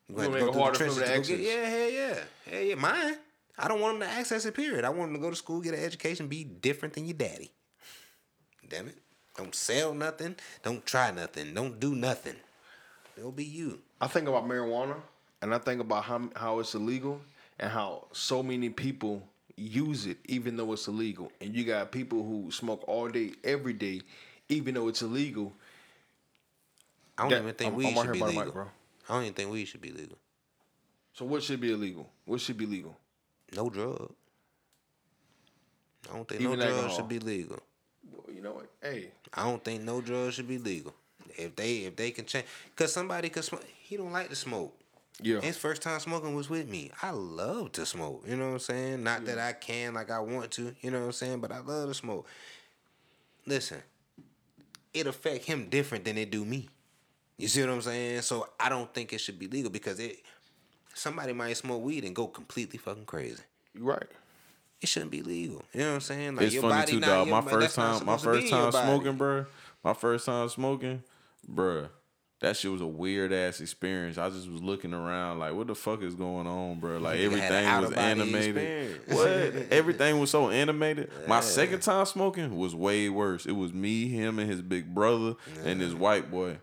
You 0.08 0.16
gonna 0.16 0.28
gonna 0.28 0.40
have 0.40 0.48
it 0.48 0.52
to 0.52 0.58
go 0.58 0.62
harder 0.62 0.78
through 0.78 0.88
for 0.90 1.00
the 1.00 1.06
them 1.06 1.22
to 1.22 1.28
to 1.28 1.34
access. 1.34 1.54
Yeah, 1.54 1.68
hell 1.68 1.90
yeah, 1.90 2.18
hell 2.50 2.62
yeah. 2.62 2.74
Mine. 2.74 3.16
I 3.58 3.68
don't 3.68 3.80
want 3.80 3.98
them 3.98 4.08
to 4.08 4.14
access 4.14 4.44
it. 4.44 4.54
Period. 4.54 4.84
I 4.84 4.90
want 4.90 5.12
them 5.12 5.20
to 5.20 5.26
go 5.26 5.30
to 5.30 5.36
school, 5.36 5.60
get 5.60 5.74
an 5.74 5.84
education, 5.84 6.28
be 6.28 6.44
different 6.44 6.94
than 6.94 7.06
your 7.06 7.16
daddy. 7.16 7.50
Damn 8.68 8.88
it. 8.88 8.98
Don't 9.36 9.54
sell 9.54 9.94
nothing. 9.94 10.36
Don't 10.62 10.84
try 10.84 11.10
nothing. 11.10 11.54
Don't 11.54 11.80
do 11.80 11.94
nothing. 11.94 12.36
It'll 13.16 13.32
be 13.32 13.44
you. 13.44 13.80
I 14.00 14.06
think 14.06 14.28
about 14.28 14.48
marijuana, 14.48 14.96
and 15.42 15.54
I 15.54 15.58
think 15.58 15.80
about 15.80 16.04
how 16.04 16.28
how 16.36 16.58
it's 16.58 16.74
illegal 16.74 17.20
and 17.58 17.70
how 17.70 18.06
so 18.12 18.42
many 18.42 18.68
people 18.70 19.22
use 19.60 20.06
it 20.06 20.18
even 20.26 20.56
though 20.56 20.72
it's 20.72 20.88
illegal. 20.88 21.30
And 21.40 21.54
you 21.54 21.64
got 21.64 21.92
people 21.92 22.24
who 22.24 22.50
smoke 22.50 22.84
all 22.88 23.08
day, 23.08 23.32
every 23.44 23.72
day, 23.72 24.00
even 24.48 24.74
though 24.74 24.88
it's 24.88 25.02
illegal. 25.02 25.52
I 27.18 27.22
don't 27.22 27.30
That- 27.32 27.42
even 27.42 27.54
think 27.54 27.68
I'm- 27.72 27.76
weed 27.76 27.86
I'm 27.98 28.06
should 28.06 28.12
be 28.12 28.18
the 28.20 28.26
mic, 28.26 28.36
legal. 28.36 28.52
bro. 28.52 28.70
I 29.08 29.12
don't 29.14 29.22
even 29.24 29.34
think 29.34 29.50
weed 29.52 29.64
should 29.66 29.80
be 29.82 29.92
legal. 29.92 30.16
So 31.12 31.24
what 31.26 31.42
should 31.42 31.60
be 31.60 31.72
illegal? 31.72 32.10
What 32.24 32.40
should 32.40 32.56
be 32.56 32.66
legal? 32.66 32.96
No 33.54 33.68
drug. 33.68 34.14
I 36.08 36.14
don't 36.14 36.26
think 36.28 36.40
Even 36.40 36.58
no 36.58 36.66
drug 36.66 36.90
should 36.92 37.08
be 37.08 37.18
legal. 37.18 37.60
Well, 38.10 38.34
you 38.34 38.40
know 38.40 38.52
what? 38.52 38.70
Hey, 38.80 39.12
I 39.34 39.44
don't 39.44 39.62
think 39.62 39.82
no 39.82 40.00
drug 40.00 40.32
should 40.32 40.48
be 40.48 40.58
legal. 40.58 40.94
If 41.36 41.54
they 41.56 41.78
if 41.84 41.96
they 41.96 42.10
can 42.10 42.24
change, 42.24 42.46
cause 42.74 42.92
somebody 42.92 43.28
could 43.28 43.44
smoke. 43.44 43.64
He 43.82 43.96
don't 43.96 44.12
like 44.12 44.28
to 44.30 44.36
smoke. 44.36 44.74
Yeah. 45.22 45.40
His 45.40 45.56
first 45.56 45.82
time 45.82 46.00
smoking 46.00 46.34
was 46.34 46.50
with 46.50 46.68
me. 46.68 46.90
I 47.02 47.10
love 47.10 47.72
to 47.72 47.86
smoke. 47.86 48.24
You 48.26 48.36
know 48.36 48.46
what 48.48 48.52
I'm 48.54 48.58
saying? 48.60 49.02
Not 49.02 49.24
that 49.26 49.38
I 49.38 49.52
can 49.52 49.94
like 49.94 50.10
I 50.10 50.20
want 50.20 50.50
to. 50.52 50.74
You 50.80 50.90
know 50.90 51.00
what 51.00 51.06
I'm 51.06 51.12
saying? 51.12 51.40
But 51.40 51.52
I 51.52 51.60
love 51.60 51.88
to 51.88 51.94
smoke. 51.94 52.26
Listen, 53.46 53.82
it 54.92 55.06
affect 55.06 55.44
him 55.44 55.68
different 55.68 56.04
than 56.04 56.18
it 56.18 56.30
do 56.30 56.44
me. 56.44 56.68
You 57.36 57.48
see 57.48 57.62
what 57.62 57.70
I'm 57.70 57.80
saying? 57.80 58.22
So 58.22 58.48
I 58.58 58.68
don't 58.68 58.92
think 58.92 59.12
it 59.12 59.18
should 59.18 59.38
be 59.38 59.46
legal 59.46 59.70
because 59.70 59.98
it. 59.98 60.18
Somebody 60.92 61.32
might 61.32 61.56
smoke 61.56 61.82
weed 61.82 62.04
and 62.04 62.14
go 62.14 62.26
completely 62.26 62.78
fucking 62.78 63.06
crazy. 63.06 63.42
You 63.74 63.84
right. 63.84 64.06
It 64.80 64.88
shouldn't 64.88 65.10
be 65.10 65.22
legal. 65.22 65.62
You 65.72 65.80
know 65.80 65.88
what 65.88 65.94
I'm 65.94 66.00
saying? 66.00 66.36
Like 66.36 66.46
it's 66.46 66.54
your 66.54 66.62
funny 66.62 66.74
body 66.74 66.92
too, 66.92 67.00
not 67.00 67.06
dog. 67.06 67.28
your 67.28 67.42
My 67.42 67.50
first 67.50 67.76
time, 67.76 67.92
my 68.06 68.16
supposed 68.16 68.24
to 68.24 68.30
be 68.32 68.40
first 68.40 68.52
time 68.52 68.72
smoking, 68.72 69.16
bro. 69.16 69.46
My 69.84 69.94
first 69.94 70.26
time 70.26 70.48
smoking, 70.48 71.02
bruh. 71.50 71.88
That 72.40 72.56
shit 72.56 72.70
was 72.70 72.80
a 72.80 72.86
weird 72.86 73.34
ass 73.34 73.60
experience. 73.60 74.16
I 74.16 74.30
just 74.30 74.48
was 74.48 74.62
looking 74.62 74.94
around 74.94 75.38
like, 75.38 75.52
what 75.52 75.66
the 75.66 75.74
fuck 75.74 76.02
is 76.02 76.14
going 76.14 76.46
on, 76.46 76.80
bro? 76.80 76.96
Like 76.96 77.20
Nigga 77.20 77.38
had 77.38 77.52
an 77.52 77.66
everything 77.66 77.86
was 77.86 78.46
animated. 78.46 79.00
What? 79.08 79.26
everything 79.70 80.18
was 80.18 80.30
so 80.30 80.48
animated. 80.48 81.10
My 81.28 81.40
second 81.40 81.80
time 81.80 82.06
smoking 82.06 82.56
was 82.56 82.74
way 82.74 83.10
worse. 83.10 83.44
It 83.44 83.52
was 83.52 83.74
me, 83.74 84.08
him, 84.08 84.38
and 84.38 84.50
his 84.50 84.62
big 84.62 84.94
brother 84.94 85.34
and 85.64 85.82
his 85.82 85.94
white 85.94 86.30
boy, 86.30 86.58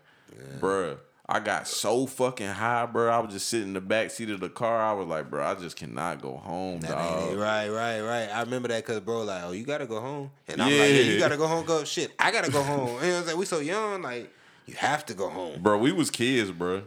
bruh. 0.58 0.98
I 1.30 1.40
got 1.40 1.68
so 1.68 2.06
fucking 2.06 2.46
high, 2.46 2.86
bro. 2.86 3.10
I 3.10 3.18
was 3.18 3.34
just 3.34 3.48
sitting 3.48 3.68
in 3.68 3.74
the 3.74 3.82
back 3.82 4.10
seat 4.10 4.30
of 4.30 4.40
the 4.40 4.48
car. 4.48 4.80
I 4.80 4.94
was 4.94 5.06
like, 5.06 5.28
bro, 5.28 5.44
I 5.44 5.54
just 5.56 5.76
cannot 5.76 6.22
go 6.22 6.38
home, 6.38 6.80
That 6.80 6.92
dog. 6.92 7.36
Right, 7.36 7.68
right, 7.68 8.00
right. 8.00 8.34
I 8.34 8.40
remember 8.40 8.68
that 8.68 8.84
because 8.84 9.00
bro, 9.00 9.24
like, 9.24 9.44
oh, 9.44 9.52
you 9.52 9.64
gotta 9.64 9.84
go 9.86 10.00
home, 10.00 10.30
and 10.48 10.62
I'm 10.62 10.70
like, 10.70 10.78
yeah, 10.88 10.96
you 10.96 11.18
gotta 11.18 11.36
go 11.36 11.46
home. 11.46 11.66
Go 11.66 11.84
shit, 11.84 12.12
I 12.18 12.30
gotta 12.32 12.50
go 12.50 12.62
home. 12.62 12.88
You 13.02 13.08
know 13.08 13.12
what 13.12 13.18
I'm 13.20 13.24
saying? 13.26 13.38
We 13.38 13.44
so 13.44 13.60
young, 13.60 14.00
like, 14.02 14.32
you 14.68 14.74
have 14.76 15.04
to 15.06 15.14
go 15.14 15.28
home. 15.28 15.60
Bro, 15.62 15.78
we 15.78 15.92
was 15.92 16.10
kids, 16.10 16.50
bro. 16.50 16.82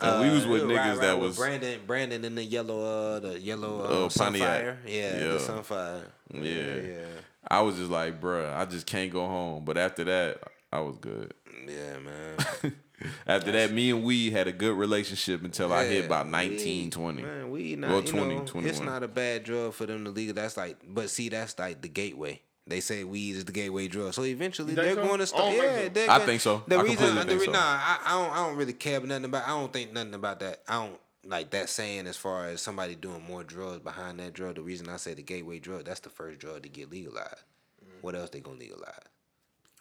And 0.00 0.28
we 0.28 0.34
was 0.34 0.46
with 0.46 0.62
Uh, 0.62 0.66
niggas 0.66 0.76
right, 0.96 1.00
that 1.00 1.20
was 1.20 1.36
Brandon, 1.36 1.80
Brandon 1.86 2.24
in 2.24 2.34
the 2.34 2.42
yellow, 2.44 2.82
uh, 3.16 3.20
the 3.20 3.38
yellow 3.38 3.80
uh, 3.82 3.88
Oh, 3.88 4.08
Pontiac. 4.16 4.62
Sunfire. 4.64 4.76
Yeah, 4.86 5.16
Yeah. 5.18 5.32
the 5.32 5.38
Sunfire. 5.38 6.02
Yeah. 6.32 6.40
yeah, 6.42 7.06
I 7.48 7.60
was 7.60 7.76
just 7.76 7.90
like, 7.90 8.20
bro, 8.20 8.52
I 8.52 8.64
just 8.64 8.86
can't 8.86 9.12
go 9.12 9.26
home. 9.26 9.64
But 9.64 9.76
after 9.78 10.02
that, 10.04 10.42
I 10.72 10.80
was 10.80 10.96
good. 10.98 11.34
yeah, 11.68 11.98
man. 11.98 12.74
After 13.26 13.50
that, 13.50 13.72
me 13.72 13.90
and 13.90 14.04
we 14.04 14.30
had 14.30 14.46
a 14.46 14.52
good 14.52 14.76
relationship 14.78 15.42
until 15.42 15.72
I 15.72 15.86
hit 15.86 16.04
about 16.06 16.28
19, 16.28 16.84
weed, 16.84 16.92
20. 16.92 17.22
Man, 17.22 17.50
we 17.50 17.74
not, 17.74 17.90
Well, 17.90 18.00
you 18.00 18.06
20, 18.06 18.34
know, 18.36 18.44
21. 18.44 18.70
It's 18.70 18.78
not 18.80 19.02
a 19.02 19.08
bad 19.08 19.42
drug 19.42 19.74
for 19.74 19.86
them 19.86 20.04
to 20.04 20.10
legal. 20.12 20.34
That's 20.34 20.56
like, 20.56 20.76
but 20.86 21.10
see, 21.10 21.28
that's 21.28 21.58
like 21.58 21.82
the 21.82 21.88
gateway. 21.88 22.40
They 22.66 22.80
say 22.80 23.02
weed 23.04 23.36
is 23.36 23.44
the 23.44 23.52
gateway 23.52 23.88
drug. 23.88 24.14
So 24.14 24.22
eventually 24.24 24.74
they're 24.74 24.94
so? 24.94 25.02
going 25.04 25.18
to 25.18 25.22
I 25.22 25.26
start. 25.26 25.42
don't 25.44 25.56
Yeah, 25.56 25.82
so. 25.84 25.88
they're 25.88 26.04
I 26.10 26.14
gonna- 26.14 26.24
think 26.26 26.40
so. 26.40 26.62
The 26.68 26.76
I 26.76 26.82
reason, 26.82 26.96
completely 26.96 27.22
the 27.24 27.28
think 27.28 27.40
re- 27.40 27.46
so. 27.46 27.52
Nah, 27.52 27.58
I, 27.60 27.98
I 28.06 28.10
don't. 28.22 28.32
I 28.32 28.46
don't 28.46 28.56
really 28.56 28.72
care 28.72 28.96
about 28.98 29.08
nothing 29.08 29.24
about. 29.24 29.44
I 29.44 29.48
don't 29.48 29.72
think 29.72 29.92
nothing 29.92 30.14
about 30.14 30.40
that. 30.40 30.62
I 30.68 30.74
don't 30.74 30.98
like 31.24 31.50
that 31.50 31.68
saying 31.68 32.06
as 32.06 32.16
far 32.16 32.46
as 32.46 32.60
somebody 32.62 32.94
doing 32.94 33.22
more 33.26 33.42
drugs 33.44 33.80
behind 33.80 34.20
that 34.20 34.32
drug. 34.32 34.54
The 34.56 34.62
reason 34.62 34.88
I 34.88 34.96
say 34.96 35.14
the 35.14 35.22
gateway 35.22 35.58
drug, 35.58 35.84
that's 35.84 36.00
the 36.00 36.08
first 36.08 36.38
drug 36.38 36.62
to 36.62 36.68
get 36.68 36.90
legalized. 36.90 37.42
Mm. 37.84 38.02
What 38.02 38.14
else 38.14 38.30
they 38.30 38.40
gonna 38.40 38.58
legalize? 38.58 38.94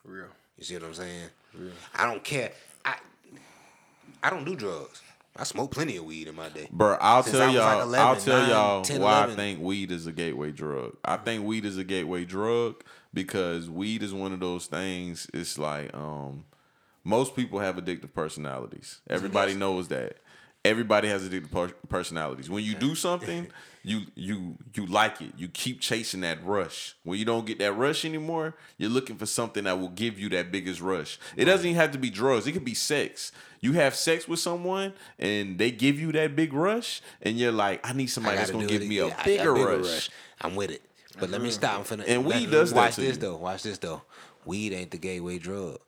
Real. 0.03 0.25
You 0.57 0.63
see 0.63 0.73
what 0.75 0.83
I'm 0.85 0.93
saying? 0.95 1.29
Real. 1.53 1.71
I 1.95 2.05
don't 2.11 2.23
care. 2.23 2.51
I 2.83 2.95
I 4.23 4.29
don't 4.31 4.43
do 4.45 4.55
drugs. 4.55 5.01
I 5.35 5.43
smoked 5.43 5.73
plenty 5.73 5.97
of 5.97 6.05
weed 6.05 6.27
in 6.27 6.35
my 6.35 6.49
day. 6.49 6.67
Bro, 6.71 6.97
I'll 6.99 7.23
Since 7.23 7.37
tell 7.37 7.51
y'all. 7.51 7.81
11, 7.81 8.07
I'll 8.07 8.15
tell 8.17 8.41
9, 8.41 8.49
y'all 8.49 8.81
10, 8.81 9.01
why 9.01 9.17
11. 9.19 9.33
I 9.33 9.35
think 9.35 9.59
weed 9.61 9.91
is 9.91 10.05
a 10.07 10.11
gateway 10.11 10.51
drug. 10.51 10.97
I 11.05 11.17
think 11.17 11.45
weed 11.45 11.65
is 11.65 11.77
a 11.77 11.83
gateway 11.83 12.25
drug 12.25 12.83
because 13.13 13.69
weed 13.69 14.03
is 14.03 14.13
one 14.13 14.33
of 14.33 14.39
those 14.39 14.65
things. 14.67 15.29
It's 15.33 15.57
like 15.57 15.93
um, 15.95 16.45
most 17.03 17.35
people 17.35 17.59
have 17.59 17.77
addictive 17.77 18.13
personalities. 18.13 18.99
Everybody 19.09 19.53
knows 19.53 19.87
that. 19.87 20.17
Everybody 20.63 21.07
has 21.07 21.27
addictive 21.27 21.51
per- 21.51 21.73
personalities. 21.89 22.49
When 22.49 22.63
you 22.63 22.75
do 22.75 22.93
something, 22.93 23.47
you 23.83 24.01
you 24.13 24.57
you 24.75 24.85
like 24.85 25.19
it. 25.21 25.33
You 25.35 25.47
keep 25.47 25.81
chasing 25.81 26.21
that 26.21 26.45
rush. 26.45 26.95
When 27.03 27.17
you 27.17 27.25
don't 27.25 27.45
get 27.47 27.57
that 27.59 27.73
rush 27.73 28.05
anymore, 28.05 28.55
you're 28.77 28.91
looking 28.91 29.15
for 29.17 29.25
something 29.25 29.63
that 29.63 29.79
will 29.79 29.89
give 29.89 30.19
you 30.19 30.29
that 30.29 30.51
biggest 30.51 30.79
rush. 30.79 31.19
It 31.35 31.45
doesn't 31.45 31.65
even 31.65 31.79
have 31.81 31.91
to 31.91 31.97
be 31.97 32.11
drugs. 32.11 32.45
It 32.45 32.51
could 32.51 32.65
be 32.65 32.75
sex. 32.75 33.31
You 33.59 33.73
have 33.73 33.95
sex 33.95 34.27
with 34.27 34.39
someone 34.39 34.93
and 35.17 35.57
they 35.57 35.71
give 35.71 35.99
you 35.99 36.11
that 36.11 36.35
big 36.35 36.53
rush, 36.53 37.01
and 37.23 37.37
you're 37.39 37.51
like, 37.51 37.79
I 37.87 37.93
need 37.93 38.07
somebody 38.07 38.37
that's 38.37 38.51
gotta 38.51 38.65
gonna 38.65 38.71
give 38.71 38.83
it 38.83 38.87
me 38.87 38.99
a. 38.99 39.07
I- 39.07 39.23
bigger, 39.23 39.53
bigger 39.53 39.77
rush. 39.77 40.09
I'm 40.41 40.55
with 40.55 40.69
it. 40.69 40.83
But 41.19 41.29
let 41.29 41.41
me 41.41 41.47
uh-huh. 41.47 41.53
stop. 41.55 41.79
I'm 41.79 41.99
finna. 41.99 42.05
And 42.07 42.25
weed 42.25 42.49
let- 42.49 42.51
does 42.51 42.73
Watch 42.73 42.97
this 42.97 43.15
you. 43.15 43.21
though. 43.21 43.37
Watch 43.37 43.63
this 43.63 43.79
though. 43.79 44.03
Weed 44.45 44.73
ain't 44.73 44.91
the 44.91 44.97
gateway 44.97 45.39
drug. 45.39 45.79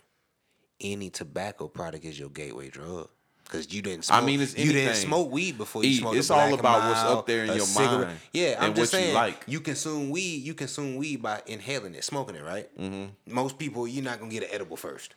Any 0.81 1.09
tobacco 1.09 1.67
product 1.67 2.05
is 2.05 2.19
your 2.19 2.29
gateway 2.29 2.69
drug. 2.69 3.09
Cause 3.49 3.71
you 3.71 3.81
didn't. 3.83 4.05
Smoke, 4.05 4.23
I 4.23 4.25
mean, 4.25 4.41
it's 4.41 4.57
you 4.57 4.71
didn't 4.73 4.95
smoke 4.95 5.31
weed 5.31 5.57
before 5.59 5.83
you 5.83 5.89
E, 5.91 5.95
smoked. 5.97 6.17
it's 6.17 6.29
a 6.31 6.33
all 6.33 6.53
about 6.55 6.89
what's 6.89 7.03
Mile, 7.03 7.17
up 7.19 7.27
there 7.27 7.43
in 7.45 7.49
your 7.55 7.59
cigarette. 7.59 8.07
mind 8.07 8.19
Yeah, 8.31 8.55
I'm 8.57 8.67
and 8.67 8.75
just 8.75 8.93
what 8.93 8.99
you 8.99 9.03
saying. 9.05 9.15
like. 9.15 9.43
You 9.47 9.59
consume 9.59 10.09
weed. 10.09 10.43
You 10.43 10.53
consume 10.55 10.95
weed 10.95 11.21
by 11.21 11.41
inhaling 11.45 11.93
it, 11.93 12.03
smoking 12.03 12.35
it, 12.35 12.43
right? 12.43 12.67
Mm-hmm. 12.79 13.33
Most 13.33 13.59
people, 13.59 13.87
you're 13.87 14.03
not 14.03 14.19
gonna 14.19 14.31
get 14.31 14.43
an 14.43 14.49
edible 14.51 14.75
first. 14.77 15.13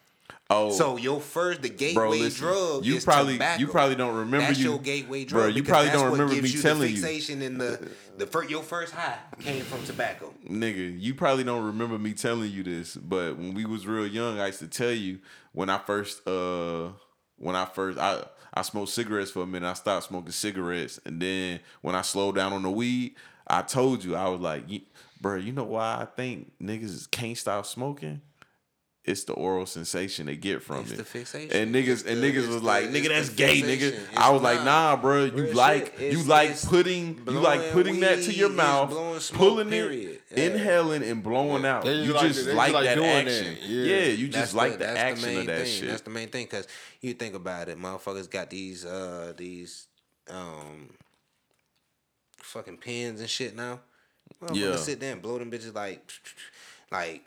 Oh, 0.51 0.71
So 0.71 0.97
your 0.97 1.21
first, 1.21 1.63
the 1.63 1.69
gateway 1.71 1.95
bro, 1.95 2.11
listen, 2.11 2.47
drug 2.47 2.85
you 2.85 2.97
is 2.97 3.05
probably 3.05 3.33
tobacco. 3.35 3.61
you 3.61 3.67
probably 3.69 3.95
don't 3.97 4.15
remember 4.15 4.47
That's 4.49 4.59
you, 4.61 4.71
your 4.71 4.79
gateway 4.81 5.25
drug. 5.25 5.43
bro. 5.45 5.49
You 5.49 5.63
probably 5.65 5.91
don't 5.91 6.13
remember 6.13 6.35
me 6.41 6.49
you 6.49 6.63
telling 6.63 6.81
the 6.83 6.91
you, 6.91 6.97
fixation 7.03 7.43
in 7.43 7.59
the 7.59 7.89
the 8.19 8.27
fir- 8.27 8.45
your 8.45 8.63
first 8.63 8.93
high 8.95 9.19
came 9.41 9.63
from 9.65 9.83
tobacco. 9.85 10.33
nigga. 10.49 11.01
You 11.01 11.15
probably 11.15 11.43
don't 11.45 11.65
remember 11.65 11.99
me 11.99 12.13
telling 12.13 12.51
you 12.53 12.63
this, 12.63 12.97
but 12.97 13.37
when 13.39 13.55
we 13.55 13.65
was 13.65 13.87
real 13.87 14.07
young, 14.07 14.39
I 14.39 14.47
used 14.49 14.59
to 14.61 14.69
tell 14.69 14.93
you 14.93 15.19
when 15.53 15.69
I 15.71 15.79
first 15.79 16.27
uh 16.29 16.91
when 17.39 17.57
I 17.57 17.65
first 17.65 17.99
I 17.99 18.23
I 18.55 18.63
smoked 18.63 18.91
cigarettes 18.91 19.31
for 19.31 19.43
a 19.43 19.47
minute. 19.47 19.69
I 19.69 19.75
stopped 19.75 20.07
smoking 20.07 20.33
cigarettes, 20.33 20.99
and 21.05 21.21
then 21.21 21.61
when 21.83 21.95
I 21.95 22.03
slowed 22.03 22.37
down 22.37 22.53
on 22.53 22.63
the 22.63 22.71
weed, 22.71 23.15
I 23.47 23.63
told 23.63 24.03
you 24.05 24.17
I 24.17 24.29
was 24.29 24.41
like, 24.41 24.65
"You- 24.69 24.81
bro, 25.21 25.37
you 25.37 25.53
know 25.53 25.65
why 25.65 25.99
I 26.01 26.05
think 26.07 26.53
niggas 26.61 27.11
can't 27.11 27.37
stop 27.37 27.67
smoking? 27.67 28.21
It's 29.07 29.23
the 29.25 29.33
oral 29.35 29.67
sensation 29.67 30.27
they 30.27 30.35
get 30.37 30.61
from 30.63 30.81
It's 30.83 30.91
it. 30.93 30.97
the 30.97 31.05
fixation. 31.05 31.53
And 31.57 31.73
niggas 31.75 31.89
It's 31.89 32.03
and 32.03 32.21
the- 32.23 32.27
niggas 32.33 32.39
it's 32.39 32.47
was 32.49 32.57
the- 32.61 32.67
like, 32.67 32.87
nigga, 32.91 33.09
that's 33.09 33.29
gay, 33.29 33.63
nigga. 33.63 33.91
fixation. 33.93 34.17
I 34.17 34.31
was 34.31 34.39
It's 34.41 34.45
like, 34.45 34.65
nah, 34.65 34.97
bro. 34.97 35.25
You 35.27 35.33
Real 35.45 35.55
like 35.55 35.93
shit. 35.97 36.01
you 36.13 36.19
It's- 36.21 36.27
like 36.27 36.61
putting 36.63 37.17
you 37.27 37.33
like 37.41 37.61
blowing 37.61 37.73
putting 37.73 38.01
that 38.01 38.23
to 38.25 38.35
your 38.35 38.49
mouth, 38.49 38.91
smoke, 39.23 39.39
pulling 39.39 39.71
period. 39.71 40.21
it, 40.31 40.37
Yeah. 40.37 40.45
inhaling 40.47 41.03
and 41.05 41.23
blowing 41.23 41.65
out. 41.65 41.85
They 41.85 41.95
You 42.03 42.13
like 42.13 42.27
just 42.29 42.45
that- 42.47 42.55
like 42.57 42.73
just 42.73 42.75
like 42.75 42.85
that 42.85 42.95
doing 42.97 43.25
that. 43.25 43.29
action. 43.29 43.57
Yeah. 43.63 43.85
Yeah, 43.85 44.05
you 44.07 44.27
That's 44.29 44.43
just 44.47 44.55
like 44.55 44.73
the, 44.73 44.79
that's 44.79 44.99
action 44.99 45.29
main 45.29 45.39
of 45.39 45.47
that 45.47 45.63
thing. 45.67 45.81
shit. 45.81 45.89
That's 45.89 46.03
the 46.03 46.11
main 46.11 46.29
thing 46.29 46.47
because 46.47 46.67
you 47.01 47.15
think 47.15 47.35
about 47.37 47.69
it, 47.69 47.79
motherfuckers 47.79 48.29
got 48.29 48.51
these 48.51 48.85
uh 48.85 49.33
these 49.37 49.87
um 50.29 50.91
fucking 52.43 52.79
pens 52.79 53.21
and 53.21 53.31
shit 53.31 53.55
now. 53.55 53.81
Motherfuckers 54.43 54.57
Yeah. 54.57 54.77
sit 54.77 55.01
there 55.01 55.13
and 55.13 55.23
blow 55.23 55.39
them 55.39 55.51
bitches 55.51 55.75
like 55.75 56.01
like 56.91 57.23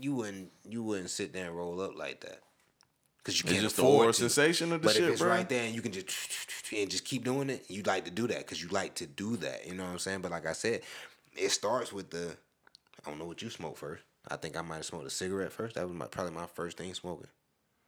you 0.00 0.14
wouldn't 0.14 0.50
you 0.68 0.82
wouldn't 0.82 1.10
sit 1.10 1.32
there 1.32 1.46
and 1.46 1.56
roll 1.56 1.80
up 1.80 1.96
like 1.96 2.20
that 2.20 2.40
because 3.18 3.38
you 3.40 3.44
It's 3.44 3.52
can't 3.52 3.62
just 3.62 3.76
the 3.76 3.82
afford 3.82 3.98
oral 4.00 4.12
to. 4.12 4.20
sensation 4.20 4.72
of 4.72 4.80
the 4.82 4.86
But 4.86 4.94
shit, 4.96 5.04
if 5.04 5.10
it's 5.12 5.20
bro. 5.22 5.30
right 5.30 5.48
there 5.48 5.64
and 5.64 5.74
you 5.74 5.82
can 5.82 5.92
just 5.92 6.08
and 6.76 6.90
just 6.90 7.04
keep 7.04 7.24
doing 7.24 7.50
it, 7.50 7.64
you 7.68 7.82
like 7.82 8.04
to 8.04 8.10
do 8.10 8.26
that 8.28 8.38
because 8.38 8.62
you 8.62 8.68
like 8.68 8.94
to 8.96 9.06
do 9.06 9.36
that. 9.38 9.66
You 9.66 9.74
know 9.74 9.84
what 9.84 9.92
I'm 9.92 9.98
saying? 9.98 10.20
But 10.20 10.30
like 10.30 10.46
I 10.46 10.52
said, 10.52 10.82
it 11.36 11.50
starts 11.50 11.92
with 11.92 12.10
the. 12.10 12.36
I 13.06 13.10
don't 13.10 13.18
know 13.18 13.26
what 13.26 13.40
you 13.42 13.50
smoke 13.50 13.76
first. 13.76 14.02
I 14.30 14.36
think 14.36 14.56
I 14.56 14.62
might 14.62 14.76
have 14.76 14.84
smoked 14.84 15.06
a 15.06 15.10
cigarette 15.10 15.52
first. 15.52 15.76
That 15.76 15.86
was 15.86 15.96
my, 15.96 16.06
probably 16.06 16.32
my 16.32 16.46
first 16.46 16.76
thing 16.76 16.92
smoking. 16.92 17.28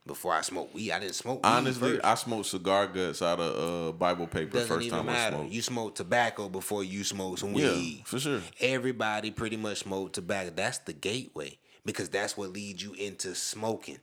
Before 0.07 0.33
I 0.33 0.41
smoked 0.41 0.75
weed, 0.75 0.93
I 0.93 0.99
didn't 1.01 1.15
smoke. 1.15 1.43
Weed 1.45 1.49
Honestly, 1.49 1.91
first. 1.97 2.05
I 2.05 2.15
smoked 2.15 2.47
cigar 2.47 2.87
guts 2.87 3.21
out 3.21 3.39
of 3.39 3.89
uh, 3.89 3.93
Bible 3.93 4.27
paper 4.27 4.53
doesn't 4.59 4.69
first 4.69 4.89
time 4.89 5.09
I 5.11 5.29
smoked. 5.29 5.53
You 5.53 5.61
smoke 5.61 5.95
tobacco 5.95 6.49
before 6.49 6.83
you 6.83 7.05
smoke 7.05 7.37
some 7.39 7.53
Yeah, 7.53 7.69
weed. 7.73 8.03
for 8.07 8.19
sure. 8.19 8.41
Everybody 8.61 9.31
pretty 9.31 9.59
much 9.59 9.79
smoked 9.79 10.15
tobacco. 10.15 10.53
That's 10.57 10.79
the 10.79 10.95
gateway 10.95 11.59
because 11.85 12.09
that's 12.09 12.37
what 12.37 12.51
leads 12.53 12.83
you 12.83 12.95
into 12.95 13.35
smoking. 13.35 13.99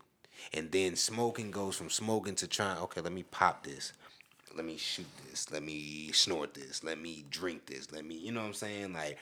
And 0.53 0.71
then 0.71 0.95
smoking 0.95 1.51
goes 1.51 1.75
from 1.75 1.89
smoking 1.89 2.35
to 2.35 2.47
trying, 2.47 2.77
okay, 2.79 3.01
let 3.01 3.11
me 3.13 3.23
pop 3.23 3.63
this. 3.63 3.93
Let 4.55 4.65
me 4.65 4.77
shoot 4.77 5.07
this. 5.29 5.51
Let 5.51 5.63
me 5.63 6.11
snort 6.13 6.53
this. 6.53 6.83
Let 6.83 6.99
me 6.99 7.25
drink 7.29 7.65
this. 7.67 7.91
Let 7.91 8.05
me, 8.05 8.15
you 8.17 8.31
know 8.31 8.41
what 8.41 8.47
I'm 8.47 8.53
saying? 8.53 8.93
Like, 8.93 9.17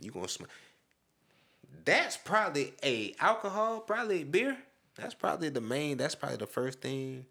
you 0.00 0.10
gonna 0.10 0.28
smoke. 0.28 0.50
That's 1.84 2.16
probably 2.16 2.74
a 2.84 3.14
alcohol, 3.20 3.80
probably 3.80 4.24
beer. 4.24 4.58
That's 4.96 5.14
probably 5.14 5.48
the 5.50 5.60
main, 5.60 5.96
that's 5.96 6.14
probably 6.14 6.38
the 6.38 6.46
first 6.46 6.80
thing. 6.80 7.26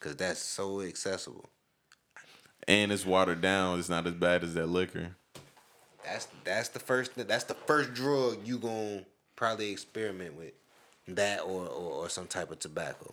Cause 0.00 0.16
that's 0.16 0.40
so 0.40 0.80
accessible. 0.82 1.48
and 2.68 2.92
it's 2.92 3.06
watered 3.06 3.40
down. 3.40 3.78
It's 3.78 3.88
not 3.88 4.06
as 4.06 4.14
bad 4.14 4.44
as 4.44 4.54
that 4.54 4.68
liquor. 4.68 5.16
That's 6.04 6.28
that's 6.44 6.68
the 6.70 6.80
first 6.80 7.12
that's 7.16 7.44
the 7.44 7.54
first 7.54 7.94
drug 7.94 8.38
you 8.46 8.58
gonna 8.58 9.04
probably 9.42 9.70
experiment 9.72 10.36
with. 10.36 10.52
That 11.08 11.40
or, 11.40 11.66
or, 11.66 11.92
or 12.04 12.08
some 12.08 12.26
type 12.28 12.52
of 12.52 12.60
tobacco. 12.60 13.12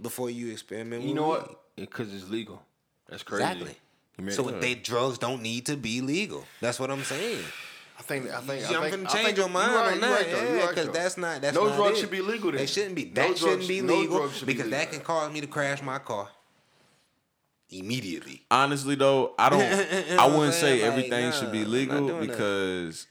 Before 0.00 0.30
you 0.30 0.52
experiment 0.52 1.02
with 1.02 1.08
You 1.08 1.14
know 1.16 1.30
weed. 1.30 1.38
what? 1.38 1.60
Because 1.74 2.14
it's 2.14 2.30
legal. 2.30 2.62
That's 3.08 3.24
crazy. 3.24 3.42
Exactly. 3.42 3.74
You 4.16 4.24
mean- 4.24 4.34
So 4.36 4.42
they 4.44 4.74
drugs 4.76 5.18
don't 5.18 5.42
need 5.42 5.66
to 5.66 5.76
be 5.76 6.00
legal. 6.00 6.44
That's 6.60 6.78
what 6.78 6.90
I'm 6.92 7.02
saying. 7.02 7.42
I 7.98 8.02
think 8.02 8.30
I 8.30 8.40
think 8.40 8.64
See, 8.64 8.74
I 8.74 8.76
I'm 8.78 8.90
think, 8.90 8.96
gonna 9.08 9.08
change 9.12 9.26
think 9.26 9.38
your 9.38 9.48
mind 9.48 9.72
right, 9.74 9.86
on 9.86 9.92
you're 9.94 10.00
that, 10.08 10.20
right, 10.20 10.30
though, 10.30 10.54
yeah, 10.54 10.66
because 10.68 10.86
though. 10.86 10.92
that's 10.92 11.18
not 11.18 11.40
that's 11.42 11.56
no 11.56 11.66
not 11.66 11.76
drugs 11.76 11.98
it. 11.98 12.00
should 12.02 12.10
be 12.12 12.20
legal. 12.20 12.52
Then. 12.52 12.58
They 12.60 12.66
shouldn't 12.66 12.94
be. 12.94 13.04
That 13.06 13.14
drugs- 13.26 13.40
shouldn't 13.40 13.66
be 13.68 13.82
legal 13.82 14.18
drugs 14.18 14.36
should 14.36 14.46
be 14.46 14.54
because 14.54 14.70
that 14.70 14.92
can 14.92 15.00
cause 15.00 15.32
me 15.32 15.40
to 15.40 15.48
crash 15.48 15.82
my 15.82 15.98
car 15.98 16.28
immediately. 17.70 18.44
Honestly, 18.52 18.94
though, 18.94 19.34
I 19.36 19.48
don't. 19.50 19.60
I 20.20 20.26
wouldn't 20.28 20.54
saying? 20.54 20.78
say 20.78 20.82
Like, 20.82 20.92
everything 20.92 21.32
should 21.32 21.50
be 21.52 21.58
nah, 21.58 21.64
I'm 21.64 21.70
not 21.70 21.72
legal 21.72 22.06
doing 22.06 22.20
that. 22.20 22.28
because 22.28 23.06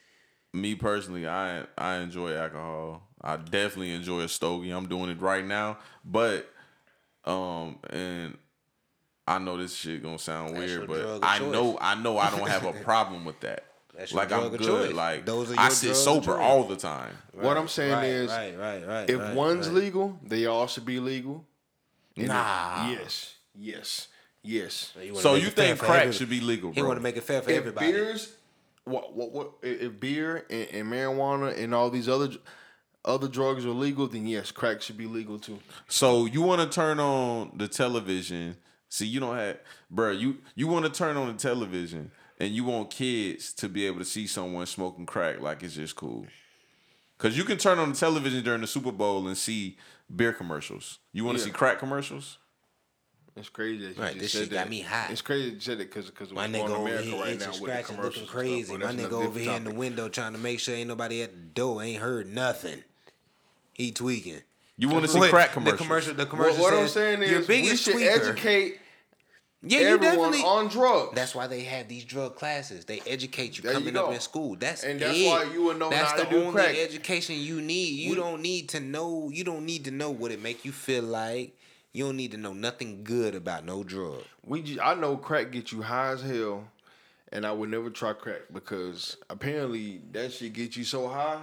me 0.57 0.75
personally, 0.75 1.27
I 1.27 1.63
I 1.77 1.97
enjoy 1.97 2.33
alcohol. 2.35 3.03
I 3.21 3.37
definitely 3.37 3.91
enjoy 3.93 4.21
a 4.21 4.27
stogie. 4.27 4.71
I'm 4.71 4.87
doing 4.87 5.09
it 5.09 5.21
right 5.21 5.45
now, 5.45 5.77
but 6.05 6.49
um, 7.25 7.77
and 7.89 8.37
I 9.27 9.39
know 9.39 9.57
this 9.57 9.75
shit 9.75 10.01
gonna 10.03 10.19
sound 10.19 10.55
That's 10.55 10.59
weird, 10.59 10.87
but 10.87 11.19
I 11.23 11.39
choice. 11.39 11.51
know 11.51 11.77
I 11.81 11.95
know 11.95 12.17
I 12.17 12.29
don't 12.31 12.47
have 12.47 12.65
a 12.65 12.73
problem 12.83 13.25
with 13.25 13.39
that. 13.41 13.65
That's 13.97 14.11
your 14.11 14.19
like 14.19 14.31
I'm 14.31 14.41
drug 14.41 14.53
of 14.53 14.59
good. 14.59 14.67
choice. 14.67 14.93
Like 14.93 15.25
Those 15.25 15.51
are 15.51 15.59
I 15.59 15.69
sit 15.69 15.95
sober 15.95 16.37
all 16.37 16.63
the 16.63 16.75
time. 16.75 17.17
What 17.33 17.57
I'm 17.57 17.67
saying 17.67 17.91
right, 17.93 18.03
is, 18.05 18.29
right, 18.29 18.57
right, 18.57 18.85
right. 18.87 19.09
if 19.09 19.19
right, 19.19 19.35
one's 19.35 19.67
right. 19.67 19.75
legal, 19.83 20.19
they 20.23 20.45
all 20.45 20.67
should 20.67 20.85
be 20.85 20.99
legal. 20.99 21.43
And 22.15 22.27
Nah. 22.27 22.89
if- 22.91 22.99
yes. 22.99 23.33
Yes. 23.55 24.07
Yes. 24.43 24.93
wanna 24.95 25.15
So 25.19 25.33
you 25.35 25.49
think 25.49 25.79
crack 25.79 26.03
every- 26.03 26.13
should 26.13 26.29
be 26.29 26.39
legal, 26.41 26.71
He 26.71 26.79
bro? 26.79 26.89
want 26.89 26.99
to 26.99 27.03
make 27.03 27.17
it 27.17 27.23
fair 27.23 27.41
for 27.41 27.49
if 27.49 27.57
everybody. 27.57 27.91
beers, 27.91 28.31
what 28.87 29.15
what 29.15 29.31
what? 29.31 29.51
If 29.61 29.99
beer 29.99 30.45
and, 30.49 30.67
and 30.69 30.91
marijuana 30.91 31.57
and 31.57 31.73
all 31.75 31.89
these 31.89 32.07
other 32.09 32.29
other 33.05 33.27
drugs 33.27 33.65
are 33.65 33.69
legal, 33.69 34.07
then 34.07 34.27
yes, 34.27 34.51
crack 34.51 34.81
should 34.81 34.97
be 34.97 35.05
legal 35.07 35.39
too. 35.39 35.59
So 35.87 36.25
you 36.25 36.41
want 36.41 36.61
to 36.61 36.73
turn 36.73 36.99
on 36.99 37.51
the 37.55 37.67
television? 37.67 38.57
See, 38.89 39.05
you 39.05 39.19
don't 39.19 39.35
have, 39.37 39.59
bro. 39.91 40.11
You 40.11 40.37
you 40.55 40.67
want 40.67 40.85
to 40.85 40.91
turn 40.91 41.17
on 41.17 41.27
the 41.27 41.33
television 41.33 42.11
and 42.39 42.53
you 42.53 42.63
want 42.65 42.89
kids 42.89 43.53
to 43.53 43.67
be 43.69 43.85
able 43.87 43.99
to 43.99 44.05
see 44.05 44.27
someone 44.27 44.65
smoking 44.65 45.05
crack 45.05 45.41
like 45.41 45.63
it's 45.63 45.75
just 45.75 45.95
cool. 45.95 46.25
Cause 47.17 47.35
you 47.35 47.43
can 47.45 47.57
turn 47.57 47.79
on 47.79 47.89
the 47.93 47.97
television 47.97 48.43
during 48.43 48.61
the 48.61 48.67
Super 48.67 48.91
Bowl 48.91 49.27
and 49.27 49.35
see 49.35 49.75
beer 50.15 50.33
commercials. 50.33 50.99
You 51.13 51.25
want 51.25 51.37
to 51.39 51.43
Yeah. 51.43 51.47
see 51.47 51.51
crack 51.51 51.79
commercials? 51.79 52.37
It's 53.37 53.49
crazy. 53.49 53.93
That 53.93 53.97
Right, 53.99 54.19
this 54.19 54.31
said 54.31 54.41
shit 54.43 54.51
got 54.51 54.69
me 54.69 54.81
hot. 54.81 55.11
It's 55.11 55.21
crazy 55.21 55.49
that 55.49 55.55
you 55.55 55.61
said 55.61 55.73
it 55.79 55.89
because 55.93 56.07
because 56.09 56.31
My 56.31 56.47
what's 56.47 56.53
nigga 56.53 56.67
going 56.67 56.71
over 56.71 56.81
America 56.87 57.03
here 57.03 57.19
right 57.21 57.39
now 57.39 57.45
with 57.45 57.53
the 57.53 57.53
scratching, 57.59 57.95
commercials 57.95 58.03
looking 58.05 58.21
and 58.21 58.29
stuff, 58.29 58.41
crazy. 58.41 58.77
but 58.77 58.79
My 58.81 58.91
nigga 59.03 59.11
over 59.11 59.23
different 59.25 59.41
here 59.41 59.53
in 59.53 59.63
the 59.63 59.73
window 59.73 60.09
trying 60.09 60.33
to 60.33 60.39
make 60.39 60.59
sure 60.59 60.75
ain't 60.75 60.87
nobody 60.87 61.21
at 61.21 61.31
the 61.33 61.37
door, 61.39 61.83
ain't 61.83 62.01
heard 62.01 62.27
nothing. 62.33 62.83
He 63.73 63.91
tweaking. 63.91 64.41
You 64.77 64.89
want 64.89 65.05
to 65.05 65.11
see 65.11 65.19
Wait, 65.19 65.29
crack 65.31 65.49
The 65.49 65.53
commercials? 65.55 65.81
commercial, 65.81 66.13
the 66.13 66.23
What, 66.23 66.29
commercial 66.29 66.61
what 66.61 66.73
I'm 66.73 66.79
says, 66.81 66.93
saying 66.93 67.21
your 67.21 67.39
is 67.41 67.47
we 67.47 67.75
should 67.75 67.95
tweaker. 67.95 68.29
educate 68.29 68.79
yeah, 69.63 69.89
you 69.89 69.97
definitely. 69.97 70.39
on 70.41 70.67
drugs. 70.67 71.15
That's 71.15 71.33
why 71.33 71.47
they 71.47 71.63
have 71.63 71.87
these 71.87 72.05
drug 72.05 72.35
classes. 72.35 72.85
They 72.85 73.01
educate 73.07 73.57
you 73.57 73.63
There 73.63 73.73
you 73.73 73.79
coming 73.79 73.97
up 73.97 74.13
in 74.13 74.19
school. 74.19 74.55
That's 74.55 74.83
And 74.83 74.99
that's 74.99 75.17
it. 75.17 75.25
why 75.25 75.43
you 75.51 75.63
would 75.63 75.79
know 75.79 75.89
That's 75.89 76.11
how 76.11 76.17
the 76.17 76.23
to 76.25 76.29
do 76.29 76.37
only 76.43 76.51
crack. 76.53 76.75
education 76.77 77.37
you 77.39 77.59
need. 77.59 77.89
You 77.95 78.13
don't 78.13 78.41
need 78.43 78.69
to 78.69 78.79
know. 78.79 79.29
You 79.33 79.43
don't 79.43 79.65
need 79.65 79.85
to 79.85 79.91
know 79.91 80.11
what 80.11 80.31
it 80.31 80.41
make 80.41 80.63
you 80.63 80.71
feel 80.71 81.03
like. 81.03 81.56
You 81.97 82.03
don't 82.03 82.17
need 82.17 82.29
to 82.33 82.37
know 82.37 82.53
nothing 82.53 83.03
good 83.03 83.33
about 83.33 83.65
no 83.65 83.83
drug. 83.83 84.21
we 84.45 84.61
ju- 84.61 84.79
I 84.79 84.93
know 84.93 85.17
crack 85.17 85.51
get 85.51 85.71
you 85.71 85.81
high 85.81 86.11
as 86.11 86.21
hell, 86.21 86.67
and 87.31 87.43
I 87.43 87.51
would 87.51 87.69
never 87.69 87.89
try 87.89 88.13
crack 88.13 88.41
because 88.53 89.17
apparently 89.31 90.01
that 90.11 90.31
shit 90.31 90.53
get 90.53 90.75
you 90.75 90.83
so 90.83 91.07
high 91.07 91.41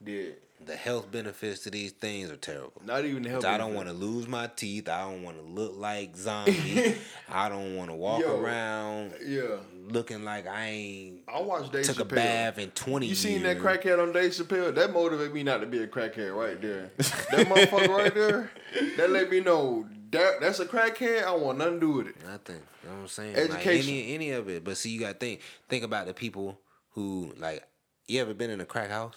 that 0.00 0.36
The 0.64 0.76
health 0.76 1.10
benefits 1.10 1.60
to 1.64 1.70
these 1.70 1.92
things 1.92 2.30
are 2.30 2.36
terrible. 2.36 2.80
not 2.84 3.04
even 3.04 3.22
the 3.22 3.30
help. 3.30 3.44
I 3.44 3.58
don't 3.58 3.74
want 3.74 3.88
to 3.88 3.94
lose 3.94 4.28
my 4.28 4.46
teeth. 4.46 4.88
I 4.88 5.00
don't 5.02 5.22
want 5.22 5.36
to 5.38 5.42
look 5.42 5.72
like 5.76 6.16
zombie. 6.16 6.96
I 7.28 7.48
don't 7.48 7.76
want 7.76 7.90
to 7.90 7.96
walk 7.96 8.20
Yo. 8.20 8.40
around 8.40 9.14
Yeah, 9.24 9.56
looking 9.88 10.24
like 10.24 10.46
I 10.46 10.66
ain't 10.66 11.20
I 11.26 11.40
watched 11.40 11.72
Dave 11.72 11.84
took 11.84 12.00
a 12.00 12.04
bath 12.04 12.58
in 12.58 12.70
twenty 12.70 13.06
You 13.06 13.10
years. 13.10 13.18
seen 13.18 13.42
that 13.42 13.58
crackhead 13.58 14.00
on 14.00 14.12
Dave 14.12 14.30
Chappelle? 14.32 14.74
That 14.74 14.92
motivate 14.92 15.32
me 15.32 15.42
not 15.42 15.58
to 15.58 15.66
be 15.66 15.82
a 15.82 15.86
crackhead 15.86 16.34
right 16.36 16.60
there. 16.60 16.90
That 17.32 17.46
motherfucker 17.46 17.88
right 17.88 18.14
there, 18.14 18.50
that 18.98 19.10
let 19.10 19.30
me 19.30 19.40
know 19.40 19.86
that 20.10 20.40
that's 20.40 20.60
a 20.60 20.66
crackhead. 20.66 21.18
I 21.18 21.32
don't 21.32 21.40
want 21.42 21.58
nothing 21.58 21.74
to 21.74 21.80
do 21.80 21.92
with 21.92 22.06
it. 22.08 22.16
Nothing. 22.26 22.56
You 22.82 22.88
know 22.88 22.94
what 22.96 23.00
I'm 23.02 23.08
saying? 23.08 23.36
Education. 23.36 23.94
Like 23.94 24.02
any 24.04 24.14
any 24.14 24.30
of 24.32 24.48
it. 24.48 24.62
But 24.64 24.76
see, 24.76 24.90
you 24.90 25.00
got 25.00 25.14
to 25.14 25.18
think 25.18 25.40
think 25.68 25.82
about 25.84 26.06
the 26.06 26.14
people 26.14 26.58
who 26.90 27.32
like. 27.38 27.66
You 28.08 28.20
ever 28.20 28.34
been 28.34 28.50
in 28.50 28.60
a 28.60 28.66
crack 28.66 28.90
house? 28.90 29.14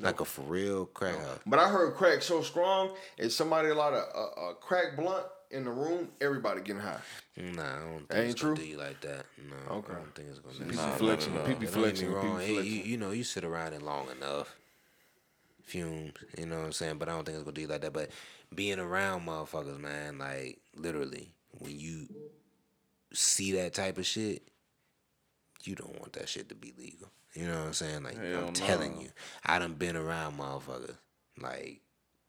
Like 0.00 0.20
a 0.20 0.24
for 0.24 0.42
real 0.42 0.86
crack 0.86 1.18
house. 1.18 1.38
But 1.46 1.58
I 1.58 1.68
heard 1.68 1.94
crack 1.94 2.22
so 2.22 2.42
strong, 2.42 2.90
if 3.18 3.32
somebody 3.32 3.68
allowed 3.68 3.94
a, 3.94 4.04
a, 4.16 4.50
a 4.50 4.54
crack 4.54 4.96
blunt 4.96 5.26
in 5.50 5.64
the 5.64 5.70
room, 5.70 6.08
everybody 6.20 6.60
getting 6.62 6.80
high. 6.82 6.98
Nah, 7.36 7.62
I 7.62 7.78
don't 7.80 8.08
think 8.08 8.12
Ain't 8.12 8.30
it's 8.30 8.42
gonna 8.42 8.56
do 8.56 8.64
you 8.64 8.78
like 8.78 9.00
that. 9.02 9.26
No, 9.68 9.74
Okay. 9.76 9.92
I 9.92 9.96
don't 9.96 10.14
think 10.14 10.28
it's 10.30 10.38
gonna. 10.38 10.54
People 10.70 10.74
Nah, 10.86 10.90
flexing, 10.96 11.34
no, 11.34 11.40
no, 11.40 11.46
people. 11.46 11.64
Don't 11.64 11.72
flexing, 11.74 12.10
get 12.10 12.22
me 12.22 12.28
wrong. 12.28 12.40
Hey, 12.40 12.54
flexing. 12.54 12.72
you, 12.74 12.82
you 12.82 12.96
know, 12.96 13.10
you 13.10 13.22
sit 13.24 13.44
around 13.44 13.74
it 13.74 13.82
long 13.82 14.08
enough. 14.10 14.56
Fumes, 15.62 16.12
you 16.36 16.46
know 16.46 16.58
what 16.58 16.66
I'm 16.66 16.72
saying? 16.72 16.96
But 16.98 17.08
I 17.08 17.12
don't 17.12 17.24
think 17.24 17.36
it's 17.36 17.44
gonna 17.44 17.54
do 17.54 17.60
you 17.60 17.66
like 17.68 17.82
that. 17.82 17.92
But 17.92 18.10
being 18.54 18.78
around 18.78 19.26
motherfuckers, 19.26 19.78
man, 19.78 20.18
like 20.18 20.58
literally, 20.74 21.32
when 21.58 21.78
you 21.78 22.08
see 23.12 23.52
that 23.52 23.72
type 23.74 23.98
of 23.98 24.06
shit, 24.06 24.42
you 25.64 25.74
don't 25.74 25.98
want 26.00 26.14
that 26.14 26.28
shit 26.28 26.48
to 26.48 26.54
be 26.54 26.72
legal. 26.78 27.08
You 27.34 27.46
know 27.46 27.58
what 27.58 27.66
I'm 27.66 27.72
saying? 27.72 28.02
Like 28.02 28.18
Hell 28.18 28.48
I'm 28.48 28.52
telling 28.52 29.00
you, 29.00 29.08
I 29.44 29.58
done 29.58 29.74
been 29.74 29.96
around 29.96 30.38
motherfuckers. 30.38 30.96
Like 31.40 31.80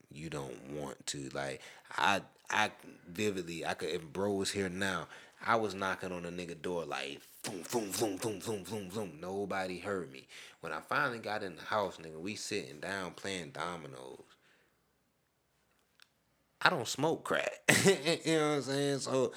you 0.10 0.30
don't 0.30 0.72
want 0.72 1.06
to. 1.08 1.30
Like 1.34 1.62
I, 1.98 2.22
I 2.50 2.72
vividly, 3.10 3.66
I 3.66 3.74
could. 3.74 3.90
If 3.90 4.04
bro 4.04 4.34
was 4.34 4.52
here 4.52 4.70
now, 4.70 5.08
I 5.46 5.58
was 5.58 5.76
knocking 5.76 6.12
on 6.12 6.26
a 6.26 6.30
nigga 6.30 6.62
door 6.62 6.86
like, 6.86 7.22
boom, 7.44 7.64
boom, 7.72 7.92
boom, 7.92 8.18
boom, 8.18 8.40
boom, 8.40 8.64
boom, 8.64 8.90
boom. 8.90 9.12
Nobody 9.20 9.80
heard 9.80 10.12
me. 10.12 10.28
When 10.62 10.72
I 10.72 10.80
finally 10.80 11.20
got 11.20 11.44
in 11.44 11.56
the 11.58 11.64
house, 11.64 11.98
nigga, 11.98 12.20
we 12.20 12.36
sitting 12.36 12.80
down 12.80 13.12
playing 13.12 13.52
dominoes. 13.52 14.24
I 16.62 16.70
don't 16.70 16.88
smoke 16.88 17.26
crack. 17.26 17.52
you 17.86 18.38
know 18.38 18.50
what 18.50 18.56
I'm 18.56 18.62
saying? 18.62 19.00
So 19.00 19.34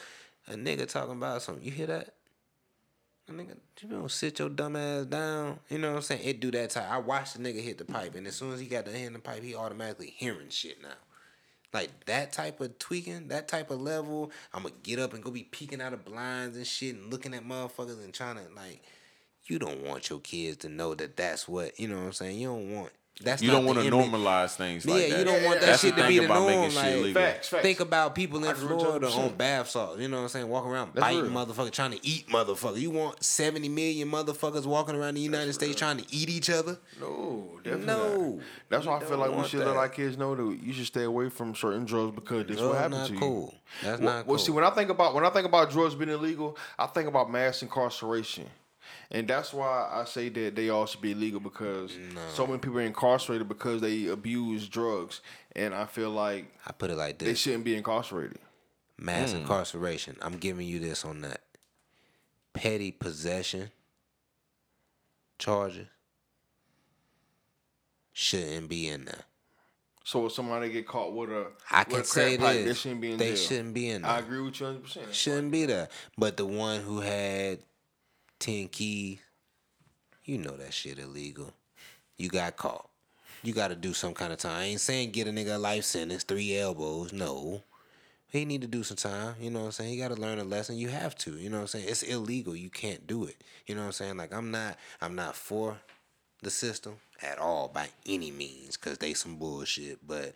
a 0.47 0.55
nigga 0.55 0.89
talking 0.89 1.17
about 1.17 1.43
something, 1.43 1.65
you 1.65 1.73
hear 1.73 1.89
that? 1.89 2.15
Nigga, 3.31 3.57
you 3.81 3.89
don't 3.89 4.11
sit 4.11 4.39
your 4.39 4.49
dumb 4.49 4.77
ass 4.77 5.05
down. 5.07 5.59
You 5.69 5.79
know 5.79 5.91
what 5.91 5.97
I'm 5.97 6.03
saying? 6.03 6.23
It 6.25 6.41
do 6.41 6.53
that 6.53 6.71
type. 6.71 6.89
I 6.89 6.99
watched 6.99 7.37
the 7.37 7.43
nigga 7.43 7.61
hit 7.61 7.77
the 7.77 7.85
pipe, 7.85 8.15
and 8.15 8.27
as 8.27 8.37
soon 8.37 8.53
as 8.53 8.61
he 8.61 8.67
got 8.67 8.85
the 8.85 8.93
hand 8.93 9.17
the 9.17 9.19
pipe, 9.19 9.43
he 9.43 9.55
automatically 9.57 10.15
hearing 10.17 10.49
shit 10.49 10.81
now. 10.81 10.95
Like 11.73 12.05
that 12.07 12.33
type 12.33 12.61
of 12.61 12.79
tweaking, 12.79 13.29
that 13.29 13.49
type 13.49 13.73
of 13.73 13.81
level, 13.81 14.31
I'm 14.55 14.63
gonna 14.63 14.75
get 14.83 15.01
up 15.01 15.13
and 15.13 15.25
go 15.25 15.33
be 15.33 15.43
peeking 15.43 15.81
out 15.83 15.93
of 15.93 16.05
blinds 16.05 16.57
and 16.57 16.67
shit 16.67 16.95
and 16.95 17.11
looking 17.11 17.35
at 17.35 17.45
motherfuckers 17.45 18.03
and 18.03 18.15
trying 18.15 18.37
to 18.37 18.43
like. 18.55 18.83
You 19.49 19.61
don't 19.61 19.85
want 19.85 20.11
your 20.11 20.19
kids 20.19 20.57
to 20.59 20.69
know 20.69 20.97
that 20.97 21.17
that's 21.17 21.47
what 21.47 21.79
you 21.79 21.87
know. 21.87 21.99
what 21.99 22.07
I'm 22.07 22.13
saying 22.13 22.39
you 22.39 22.49
don't 22.49 22.75
want. 22.75 22.93
That's 23.23 23.41
You 23.41 23.49
not 23.51 23.55
don't 23.59 23.65
want 23.65 23.79
to 23.79 23.91
normalize 23.91 24.57
things 24.57 24.85
yeah, 24.85 24.93
like 24.95 25.09
that. 25.09 25.19
you 25.19 25.25
don't 25.25 25.43
want 25.45 25.61
that 25.61 25.67
That's 25.67 25.81
shit 25.81 25.97
to 25.97 26.07
be 26.07 26.19
the 26.19 26.27
about 26.27 26.41
norm. 26.41 26.47
making 26.49 26.71
shit 26.71 26.83
like, 26.83 26.95
legal. 26.97 27.23
Facts, 27.23 27.49
facts. 27.49 27.63
Think 27.63 27.81
about 27.81 28.15
people 28.15 28.39
in 28.39 28.45
I 28.45 28.51
agree 28.51 28.63
with 28.65 28.73
you 28.73 28.79
Florida 28.79 29.09
on 29.09 29.35
bath 29.37 29.69
salts. 29.71 30.01
You 30.03 30.09
know 30.09 30.19
what 30.19 30.23
I'm 30.25 30.29
saying? 30.29 30.49
Walking 30.49 30.71
around 30.71 30.91
That's 30.93 31.01
biting 31.01 31.23
real. 31.23 31.31
motherfuckers, 31.33 31.71
trying 31.71 31.93
to 31.93 32.07
eat 32.07 32.29
motherfuckers. 32.29 32.79
You 32.79 32.91
want 32.91 33.25
70 33.25 33.71
million 33.71 34.11
motherfuckers 34.11 34.67
walking 34.67 34.97
around 34.97 35.15
the 35.15 35.23
United 35.23 35.55
States 35.55 35.77
trying 35.77 35.97
to 35.97 36.05
eat 36.15 36.29
each 36.29 36.51
other? 36.51 36.77
No, 37.01 37.59
definitely 37.65 37.87
No. 37.87 38.19
not. 38.35 38.45
That's 38.69 38.85
why 38.87 38.97
I 38.99 39.01
feel 39.05 39.17
like 39.17 39.35
we 39.35 39.49
should 39.49 39.61
that. 39.61 39.67
let 39.69 39.77
our 39.77 39.89
kids 39.89 40.19
know 40.19 40.35
that 40.35 40.59
you 40.63 40.75
should 40.75 40.87
stay 40.87 41.05
away 41.05 41.31
from 41.31 41.55
certain 41.55 41.87
drugs 41.87 42.15
because 42.15 42.47
this 42.47 42.59
Drugs 42.59 42.61
will 42.61 42.75
happen 42.75 43.07
to 43.07 43.13
you. 43.15 43.19
cool. 43.19 43.55
That's 43.83 43.99
well, 44.01 44.15
not 44.17 44.27
well, 44.27 44.39
see, 44.39 44.53
when 44.53 44.63
I 44.65 44.71
think 44.71 44.91
about 44.91 45.15
when 45.15 45.25
I 45.25 45.31
think 45.31 45.47
about 45.47 45.71
drugs 45.71 45.95
being 45.95 46.11
illegal, 46.11 46.59
I 46.79 46.87
think 46.87 47.09
about 47.09 47.31
mass 47.31 47.63
incarceration. 47.63 48.45
And 49.11 49.29
that's 49.29 49.53
why 49.53 49.89
I 49.93 50.05
say 50.05 50.29
that 50.31 50.57
they 50.57 50.69
all 50.69 50.87
should 50.87 51.01
be 51.01 51.13
illegal 51.13 51.39
because 51.41 51.97
so 52.35 52.47
many 52.47 52.59
people 52.59 52.79
are 52.79 52.83
incarcerated 52.83 53.49
because 53.49 53.81
they 53.81 54.07
abuse 54.07 54.69
drugs. 54.69 55.21
And 55.55 55.75
I 55.75 55.87
feel 55.87 56.11
like 56.11 56.53
I 56.67 56.73
put 56.73 56.91
it 56.91 56.97
like 56.97 57.19
this: 57.19 57.29
they 57.29 57.35
shouldn't 57.35 57.65
be 57.65 57.77
incarcerated. 57.77 58.39
mass 58.99 59.33
Hmm. 59.33 59.39
incarceration. 59.39 60.17
I'm 60.23 60.39
giving 60.39 60.67
you 60.67 60.79
this 60.81 61.05
on 61.05 61.21
that. 61.23 61.41
Petty 62.53 62.91
possession 62.91 63.71
charges 65.39 65.87
shouldn't 68.13 68.69
be 68.69 68.89
in 68.89 69.05
there. 69.05 69.25
So 70.05 70.27
if 70.27 70.33
somebody 70.33 70.69
get 70.71 70.87
caught 70.87 71.13
with 71.15 71.31
a 71.31 71.49
I 71.71 71.81
with 71.81 71.89
can 71.89 72.01
a 72.01 72.05
say 72.05 72.37
crack 72.37 72.47
pipe, 72.55 72.57
this. 72.59 72.67
they 72.67 72.75
shouldn't 72.75 73.01
be 73.01 73.11
in 73.13 73.19
they 73.19 73.27
jail. 73.29 73.37
shouldn't 73.37 73.75
be 73.75 73.89
in 73.91 74.03
there. 74.03 74.11
I 74.11 74.19
agree 74.21 74.41
with 74.41 74.61
you 74.61 74.67
100. 74.67 74.83
percent 74.85 75.15
Shouldn't 75.15 75.51
be 75.53 75.67
there. 75.67 75.89
But 76.17 76.37
the 76.37 76.47
one 76.47 76.81
who 76.83 77.01
had 77.01 77.59
10 78.39 78.69
keys, 78.69 79.19
you 80.25 80.39
know 80.39 80.57
that 80.57 80.75
shit 80.75 80.99
illegal. 80.99 81.53
You 82.17 82.29
got 82.29 82.57
caught. 82.57 82.89
You 83.43 83.53
got 83.53 83.69
to 83.69 83.77
do 83.77 83.93
some 83.93 84.15
kind 84.15 84.33
of 84.33 84.39
time. 84.39 84.57
I 84.57 84.65
ain't 84.65 84.81
saying 84.81 85.13
get 85.13 85.29
a 85.29 85.31
nigga 85.31 85.57
a 85.57 85.59
life 85.59 85.85
sentence, 85.85 86.25
three 86.25 86.57
elbows. 86.57 87.13
No. 87.13 87.63
He 88.29 88.45
need 88.45 88.63
to 88.63 88.67
do 88.67 88.83
some 88.83 88.97
time. 88.97 89.37
You 89.41 89.51
know 89.51 89.61
what 89.61 89.67
I'm 89.67 89.73
saying? 89.73 89.91
He 89.91 89.99
got 89.99 90.09
to 90.09 90.21
learn 90.21 90.39
a 90.39 90.45
lesson. 90.45 90.77
You 90.77 90.89
have 90.89 91.15
to. 91.19 91.33
You 91.33 91.49
know 91.49 91.59
what 91.59 91.63
I'm 91.63 91.69
saying? 91.69 91.87
It's 91.89 92.03
illegal. 92.03 92.57
You 92.57 92.71
can't 92.71 93.07
do 93.07 93.25
it. 93.25 93.37
You 93.67 93.75
know 93.75 93.83
what 93.83 93.87
I'm 93.87 93.93
saying? 93.93 94.17
Like 94.17 94.35
I'm 94.35 94.51
not. 94.51 94.77
I'm 95.01 95.15
not 95.15 95.37
for 95.37 95.79
the 96.43 96.51
system 96.51 96.97
at 97.23 97.39
all 97.39 97.69
by 97.69 97.89
any 98.05 98.31
means, 98.31 98.77
cause 98.77 98.99
they 98.99 99.15
some 99.15 99.37
bullshit. 99.37 100.07
But 100.07 100.35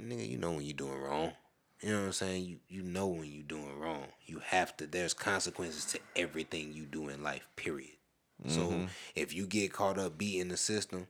nigga, 0.00 0.28
you 0.28 0.36
know 0.36 0.52
when 0.52 0.64
you 0.64 0.72
doing 0.72 1.00
wrong. 1.00 1.32
You 1.80 1.92
know 1.92 2.00
what 2.00 2.06
I'm 2.06 2.12
saying? 2.12 2.44
You 2.44 2.56
you 2.68 2.82
know 2.82 3.06
when 3.06 3.26
you're 3.26 3.44
doing 3.44 3.78
wrong. 3.78 4.06
You 4.26 4.40
have 4.44 4.76
to. 4.78 4.86
There's 4.86 5.14
consequences 5.14 5.84
to 5.86 6.00
everything 6.16 6.72
you 6.72 6.84
do 6.84 7.08
in 7.08 7.22
life. 7.22 7.46
Period. 7.56 7.98
So 8.46 8.60
mm-hmm. 8.60 8.84
if 9.16 9.34
you 9.34 9.46
get 9.46 9.72
caught 9.72 9.98
up 9.98 10.16
beating 10.16 10.48
the 10.48 10.56
system, 10.56 11.08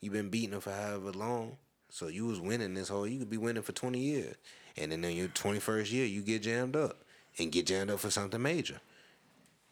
you've 0.00 0.12
been 0.12 0.28
beating 0.28 0.56
it 0.56 0.62
for 0.62 0.72
however 0.72 1.10
long. 1.12 1.56
So 1.90 2.06
you 2.06 2.26
was 2.26 2.40
winning 2.40 2.74
this 2.74 2.88
whole. 2.88 3.06
You 3.06 3.18
could 3.18 3.30
be 3.30 3.36
winning 3.36 3.62
for 3.62 3.72
20 3.72 3.98
years, 3.98 4.36
and 4.76 4.92
then 4.92 5.04
in 5.04 5.16
your 5.16 5.28
21st 5.28 5.90
year, 5.90 6.06
you 6.06 6.22
get 6.22 6.42
jammed 6.42 6.76
up 6.76 7.02
and 7.38 7.50
get 7.50 7.66
jammed 7.66 7.90
up 7.90 7.98
for 7.98 8.10
something 8.10 8.40
major. 8.40 8.80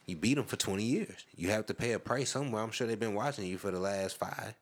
You 0.06 0.16
beat 0.16 0.34
them 0.34 0.44
for 0.44 0.56
20 0.56 0.82
years. 0.82 1.24
You 1.36 1.50
have 1.50 1.66
to 1.66 1.74
pay 1.74 1.92
a 1.92 1.98
price 1.98 2.30
somewhere. 2.30 2.62
I'm 2.62 2.70
sure 2.70 2.86
they've 2.86 2.98
been 2.98 3.14
watching 3.14 3.44
you 3.44 3.58
for 3.58 3.70
the 3.70 3.80
last 3.80 4.16
five. 4.16 4.54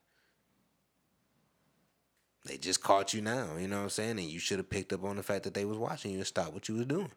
They 2.45 2.59
just 2.59 2.83
caught 2.83 3.15
you 3.15 3.23
now, 3.23 3.57
you 3.59 3.69
know 3.69 3.79
what 3.79 3.83
I'm 3.85 3.91
saying? 3.91 4.19
And 4.19 4.29
you 4.29 4.39
should 4.39 4.59
have 4.59 4.69
picked 4.69 4.93
up 4.93 5.05
on 5.05 5.17
the 5.17 5.23
fact 5.23 5.45
that 5.45 5.55
they 5.55 5.65
was 5.65 5.79
watching 5.79 6.11
you 6.11 6.19
and 6.19 6.27
stopped 6.27 6.53
what 6.53 6.69
you 6.69 6.77
was 6.77 6.87
doing. 6.87 7.11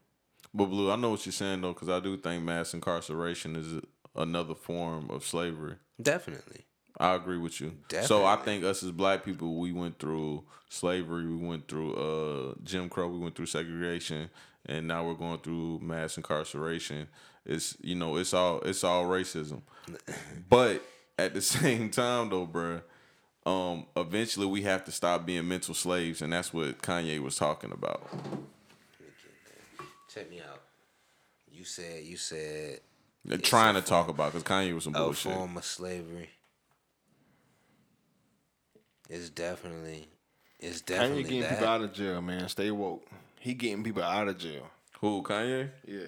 But 0.54 0.66
Blue, 0.66 0.90
I 0.90 0.96
know 0.96 1.12
what 1.12 1.26
you're 1.26 1.34
saying 1.34 1.62
though, 1.62 1.74
because 1.74 1.90
I 1.90 2.00
do 2.00 2.16
think 2.18 2.44
mass 2.44 2.74
incarceration 2.74 3.56
is 3.56 3.82
another 4.16 4.56
form 4.56 5.10
of 5.10 5.26
slavery. 5.26 5.76
Definitely. 6.02 6.66
I 7.00 7.14
agree 7.14 7.38
with 7.38 7.62
you. 7.62 7.74
So 8.04 8.26
I 8.26 8.38
think 8.38 8.64
us 8.64 8.82
as 8.82 8.92
black 8.92 9.24
people, 9.24 9.60
we 9.60 9.72
went 9.72 10.00
through 10.00 10.46
slavery, 10.70 11.28
we 11.28 11.36
went 11.36 11.68
through 11.68 11.94
uh, 11.94 12.54
Jim 12.64 12.90
Crow, 12.90 13.08
we 13.08 13.20
went 13.20 13.36
through 13.36 13.46
segregation, 13.46 14.30
and 14.66 14.88
now 14.88 15.06
we're 15.06 15.14
going 15.14 15.40
through 15.40 15.80
mass 15.80 16.18
incarceration. 16.18 17.08
It's 17.46 17.78
you 17.82 17.96
know, 17.96 18.18
it's 18.18 18.34
all 18.34 18.62
it's 18.62 18.84
all 18.84 19.06
racism. 19.06 19.62
but 20.50 20.82
at 21.20 21.34
the 21.34 21.42
same 21.42 21.92
time, 21.92 22.30
though, 22.30 22.48
bruh, 22.48 22.82
um, 23.48 23.86
eventually 23.96 24.46
we 24.46 24.64
have 24.64 24.84
to 24.86 24.92
stop 24.92 25.26
being 25.26 25.48
mental 25.48 25.74
slaves, 25.74 26.22
and 26.22 26.34
that's 26.34 26.54
what 26.54 26.82
Kanye 26.82 27.20
was 27.20 27.38
talking 27.38 27.72
about. 27.72 28.06
Check 30.14 30.30
me 30.30 30.42
out. 30.42 30.62
You 31.50 31.64
said 31.64 32.04
you 32.04 32.18
said 32.18 32.82
They're 33.24 33.38
trying 33.38 33.76
to 33.76 33.82
talk 33.82 34.10
about 34.10 34.34
because 34.34 34.44
Kanye 34.44 34.76
was 34.76 34.84
some 34.84 34.96
a 34.96 35.00
bullshit. 35.00 35.34
form 35.34 35.56
of 35.56 35.64
slavery. 35.64 36.30
It's 39.10 39.30
definitely 39.30 40.08
it's 40.60 40.82
definitely. 40.82 41.24
Kanye 41.24 41.24
definitely 41.24 41.24
getting 41.24 41.42
that. 41.42 41.50
people 41.52 41.68
out 41.68 41.82
of 41.82 41.94
jail, 41.94 42.22
man. 42.22 42.50
Stay 42.50 42.72
woke. 42.72 43.06
He 43.40 43.54
getting 43.54 43.84
people 43.84 44.04
out 44.04 44.28
of 44.28 44.38
jail. 44.38 44.68
Who 45.00 45.24
Kanye? 45.24 45.70
Yeah. 45.88 46.00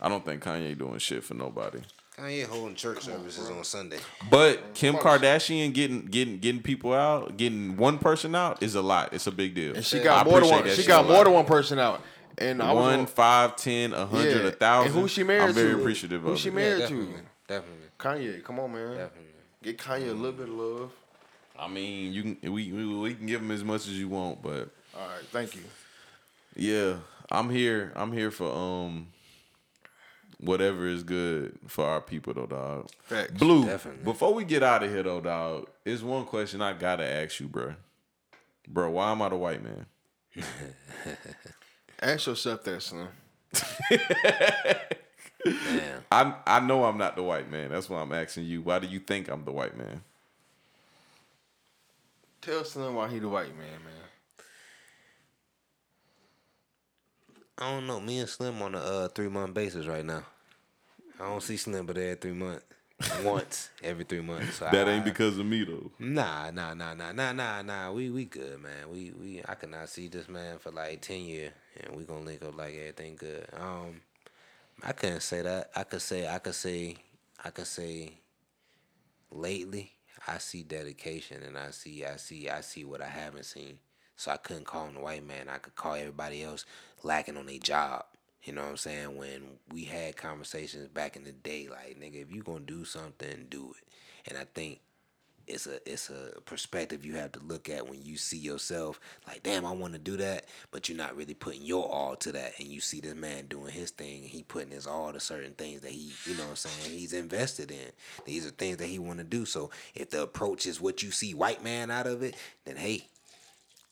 I 0.00 0.08
don't 0.08 0.24
think 0.24 0.42
Kanye 0.42 0.76
doing 0.78 0.98
shit 0.98 1.22
for 1.22 1.34
nobody. 1.34 1.80
Kanye 2.16 2.44
holding 2.46 2.76
church 2.76 3.02
services 3.02 3.50
on 3.50 3.64
Sunday. 3.64 3.98
But 4.30 4.74
Kim 4.74 4.94
Kardashian 4.96 5.72
getting 5.74 6.02
getting 6.06 6.38
getting 6.38 6.62
people 6.62 6.92
out, 6.94 7.36
getting 7.36 7.76
one 7.76 7.98
person 7.98 8.34
out 8.34 8.62
is 8.62 8.76
a 8.76 8.82
lot. 8.82 9.12
It's 9.12 9.26
a 9.26 9.32
big 9.32 9.54
deal. 9.54 9.74
And 9.74 9.84
she 9.84 10.00
I 10.00 10.04
got 10.04 10.26
more 10.26 10.40
than 10.40 10.50
one. 10.50 10.64
that 10.64 10.76
She 10.76 10.86
got 10.86 11.08
more 11.08 11.24
than 11.24 11.32
one 11.32 11.44
person 11.44 11.78
out. 11.78 12.02
And 12.38 12.60
I 12.62 12.72
One, 12.72 13.00
on- 13.00 13.06
five, 13.06 13.54
ten, 13.56 13.92
a 13.92 14.06
hundred, 14.06 14.42
Yeah. 14.42 14.48
a 14.48 14.50
thousand. 14.50 14.92
And 14.92 15.00
who 15.02 15.08
she 15.08 15.22
married 15.22 15.40
to 15.42 15.46
I'm 15.48 15.54
very 15.54 15.70
to? 15.74 15.78
appreciative 15.80 16.22
Who 16.22 16.28
of 16.28 16.32
Who 16.34 16.38
she 16.38 16.48
it. 16.48 16.54
married 16.54 16.80
Yeah, 16.80 16.86
to? 16.88 16.94
definitely. 16.94 17.22
Definitely. 17.48 17.86
Kanye, 18.36 18.44
come 18.44 18.58
on, 18.60 18.72
man. 18.72 18.90
Definitely. 18.96 19.28
Get 19.62 19.78
Kanye 19.78 20.10
a 20.10 20.12
little 20.14 20.32
bit 20.32 20.48
of 20.48 20.54
love. 20.54 20.90
I 21.58 21.68
mean, 21.68 22.12
you 22.12 22.22
can 22.40 22.52
we, 22.52 22.72
we 22.72 22.86
we 22.96 23.14
can 23.14 23.26
give 23.26 23.40
him 23.40 23.50
as 23.52 23.62
much 23.62 23.82
as 23.86 23.98
you 23.98 24.08
want, 24.08 24.42
but 24.42 24.68
All 24.96 25.06
right, 25.06 25.24
thank 25.30 25.54
you. 25.54 25.62
yeah, 26.56 26.96
I'm 27.30 27.50
here. 27.50 27.92
I'm 27.94 28.12
here 28.12 28.32
for 28.32 28.52
um 28.52 29.06
whatever 30.44 30.86
is 30.86 31.02
good 31.02 31.58
for 31.66 31.84
our 31.84 32.00
people, 32.00 32.34
though, 32.34 32.46
dog. 32.46 32.88
Facts. 33.02 33.32
Blue. 33.32 33.64
Definitely. 33.66 34.04
Before 34.04 34.34
we 34.34 34.44
get 34.44 34.62
out 34.62 34.82
of 34.82 34.90
here, 34.90 35.02
though, 35.02 35.20
dog, 35.20 35.68
is 35.84 36.02
one 36.02 36.24
question 36.24 36.62
I 36.62 36.72
gotta 36.72 37.04
ask 37.04 37.40
you, 37.40 37.48
bro. 37.48 37.74
Bro, 38.66 38.90
why 38.90 39.12
am 39.12 39.22
I 39.22 39.28
the 39.28 39.36
white 39.36 39.62
man? 39.62 39.86
Ask 42.00 42.26
yourself 42.26 42.64
that, 42.64 42.82
son. 42.82 43.08
Damn. 43.90 44.00
I 46.10 46.34
I 46.46 46.60
know 46.60 46.84
I'm 46.84 46.98
not 46.98 47.16
the 47.16 47.22
white 47.22 47.50
man. 47.50 47.70
That's 47.70 47.88
why 47.88 48.00
I'm 48.00 48.12
asking 48.12 48.44
you. 48.44 48.62
Why 48.62 48.78
do 48.78 48.86
you 48.86 48.98
think 48.98 49.28
I'm 49.28 49.44
the 49.44 49.52
white 49.52 49.76
man? 49.76 50.02
Tell 52.40 52.64
son 52.64 52.94
why 52.94 53.08
he 53.08 53.18
the 53.18 53.28
white 53.28 53.56
man, 53.56 53.78
man. 53.84 53.92
I 57.58 57.70
don't 57.70 57.86
know. 57.86 58.00
Me 58.00 58.18
and 58.18 58.28
Slim 58.28 58.60
on 58.62 58.74
a 58.74 58.78
uh, 58.78 59.08
three 59.08 59.28
month 59.28 59.54
basis 59.54 59.86
right 59.86 60.04
now. 60.04 60.24
I 61.20 61.24
don't 61.28 61.42
see 61.42 61.56
Slim 61.56 61.86
but 61.86 61.96
every 61.96 62.16
three 62.16 62.32
months. 62.32 62.64
Once 63.24 63.70
every 63.82 64.04
three 64.04 64.20
months. 64.20 64.56
So 64.56 64.68
That 64.70 64.88
I- 64.88 64.92
ain't 64.92 65.04
because 65.04 65.36
of 65.38 65.46
me 65.46 65.64
though. 65.64 65.90
Nah, 65.98 66.50
nah, 66.50 66.74
nah, 66.74 66.94
nah, 66.94 67.12
nah, 67.12 67.32
nah, 67.32 67.60
nah. 67.62 67.92
We 67.92 68.08
we 68.10 68.24
good, 68.24 68.60
man. 68.62 68.88
We 68.90 69.12
we 69.20 69.42
I 69.46 69.54
could 69.56 69.70
not 69.70 69.88
see 69.88 70.08
this 70.08 70.28
man 70.28 70.58
for 70.58 70.70
like 70.70 71.02
ten 71.02 71.20
years, 71.22 71.52
and 71.82 71.96
we 71.96 72.04
gonna 72.04 72.24
link 72.24 72.42
up 72.42 72.56
like 72.56 72.74
everything 72.74 73.16
good. 73.16 73.46
Um, 73.52 74.00
I 74.82 74.92
couldn't 74.92 75.20
say 75.22 75.42
that. 75.42 75.70
I 75.74 75.84
could 75.84 76.02
say 76.02 76.26
I 76.28 76.38
could 76.38 76.54
say 76.54 76.96
I 77.44 77.50
could 77.50 77.66
say. 77.66 78.14
Lately, 79.30 79.90
I 80.28 80.38
see 80.38 80.62
dedication, 80.62 81.42
and 81.42 81.58
I 81.58 81.70
see 81.72 82.04
I 82.04 82.16
see 82.16 82.48
I 82.48 82.60
see 82.60 82.84
what 82.84 83.00
I 83.02 83.08
haven't 83.08 83.46
seen. 83.46 83.78
So 84.16 84.30
I 84.30 84.36
couldn't 84.36 84.64
call 84.66 84.86
him 84.86 84.94
the 84.94 85.00
white 85.00 85.26
man. 85.26 85.48
I 85.48 85.58
could 85.58 85.74
call 85.74 85.94
everybody 85.94 86.44
else 86.44 86.64
lacking 87.02 87.36
on 87.36 87.46
their 87.46 87.58
job. 87.58 88.04
You 88.44 88.52
know 88.52 88.62
what 88.62 88.70
I'm 88.70 88.76
saying? 88.76 89.16
When 89.16 89.42
we 89.72 89.84
had 89.84 90.16
conversations 90.16 90.88
back 90.88 91.16
in 91.16 91.24
the 91.24 91.32
day, 91.32 91.68
like 91.70 91.98
nigga, 91.98 92.22
if 92.22 92.32
you 92.32 92.42
gonna 92.42 92.60
do 92.60 92.84
something, 92.84 93.46
do 93.48 93.74
it. 93.78 94.30
And 94.30 94.38
I 94.38 94.44
think 94.54 94.80
it's 95.46 95.66
a 95.66 95.90
it's 95.90 96.10
a 96.10 96.40
perspective 96.42 97.04
you 97.04 97.16
have 97.16 97.32
to 97.32 97.40
look 97.40 97.68
at 97.68 97.88
when 97.88 98.02
you 98.02 98.16
see 98.16 98.38
yourself 98.38 98.98
like 99.26 99.42
damn 99.42 99.66
i 99.66 99.70
want 99.70 99.92
to 99.92 99.98
do 99.98 100.16
that 100.16 100.46
but 100.70 100.88
you're 100.88 100.98
not 100.98 101.14
really 101.16 101.34
putting 101.34 101.62
your 101.62 101.90
all 101.90 102.16
to 102.16 102.32
that 102.32 102.52
and 102.58 102.68
you 102.68 102.80
see 102.80 103.00
this 103.00 103.14
man 103.14 103.46
doing 103.46 103.70
his 103.70 103.90
thing 103.90 104.22
and 104.22 104.30
he 104.30 104.42
putting 104.42 104.70
his 104.70 104.86
all 104.86 105.12
to 105.12 105.20
certain 105.20 105.52
things 105.52 105.82
that 105.82 105.90
he 105.90 106.12
you 106.26 106.36
know 106.36 106.44
what 106.44 106.50
i'm 106.50 106.56
saying 106.56 106.98
he's 106.98 107.12
invested 107.12 107.70
in 107.70 107.90
these 108.24 108.46
are 108.46 108.50
things 108.50 108.78
that 108.78 108.86
he 108.86 108.98
want 108.98 109.18
to 109.18 109.24
do 109.24 109.44
so 109.44 109.70
if 109.94 110.10
the 110.10 110.22
approach 110.22 110.66
is 110.66 110.80
what 110.80 111.02
you 111.02 111.10
see 111.10 111.34
white 111.34 111.62
man 111.62 111.90
out 111.90 112.06
of 112.06 112.22
it 112.22 112.34
then 112.64 112.76
hey 112.76 113.06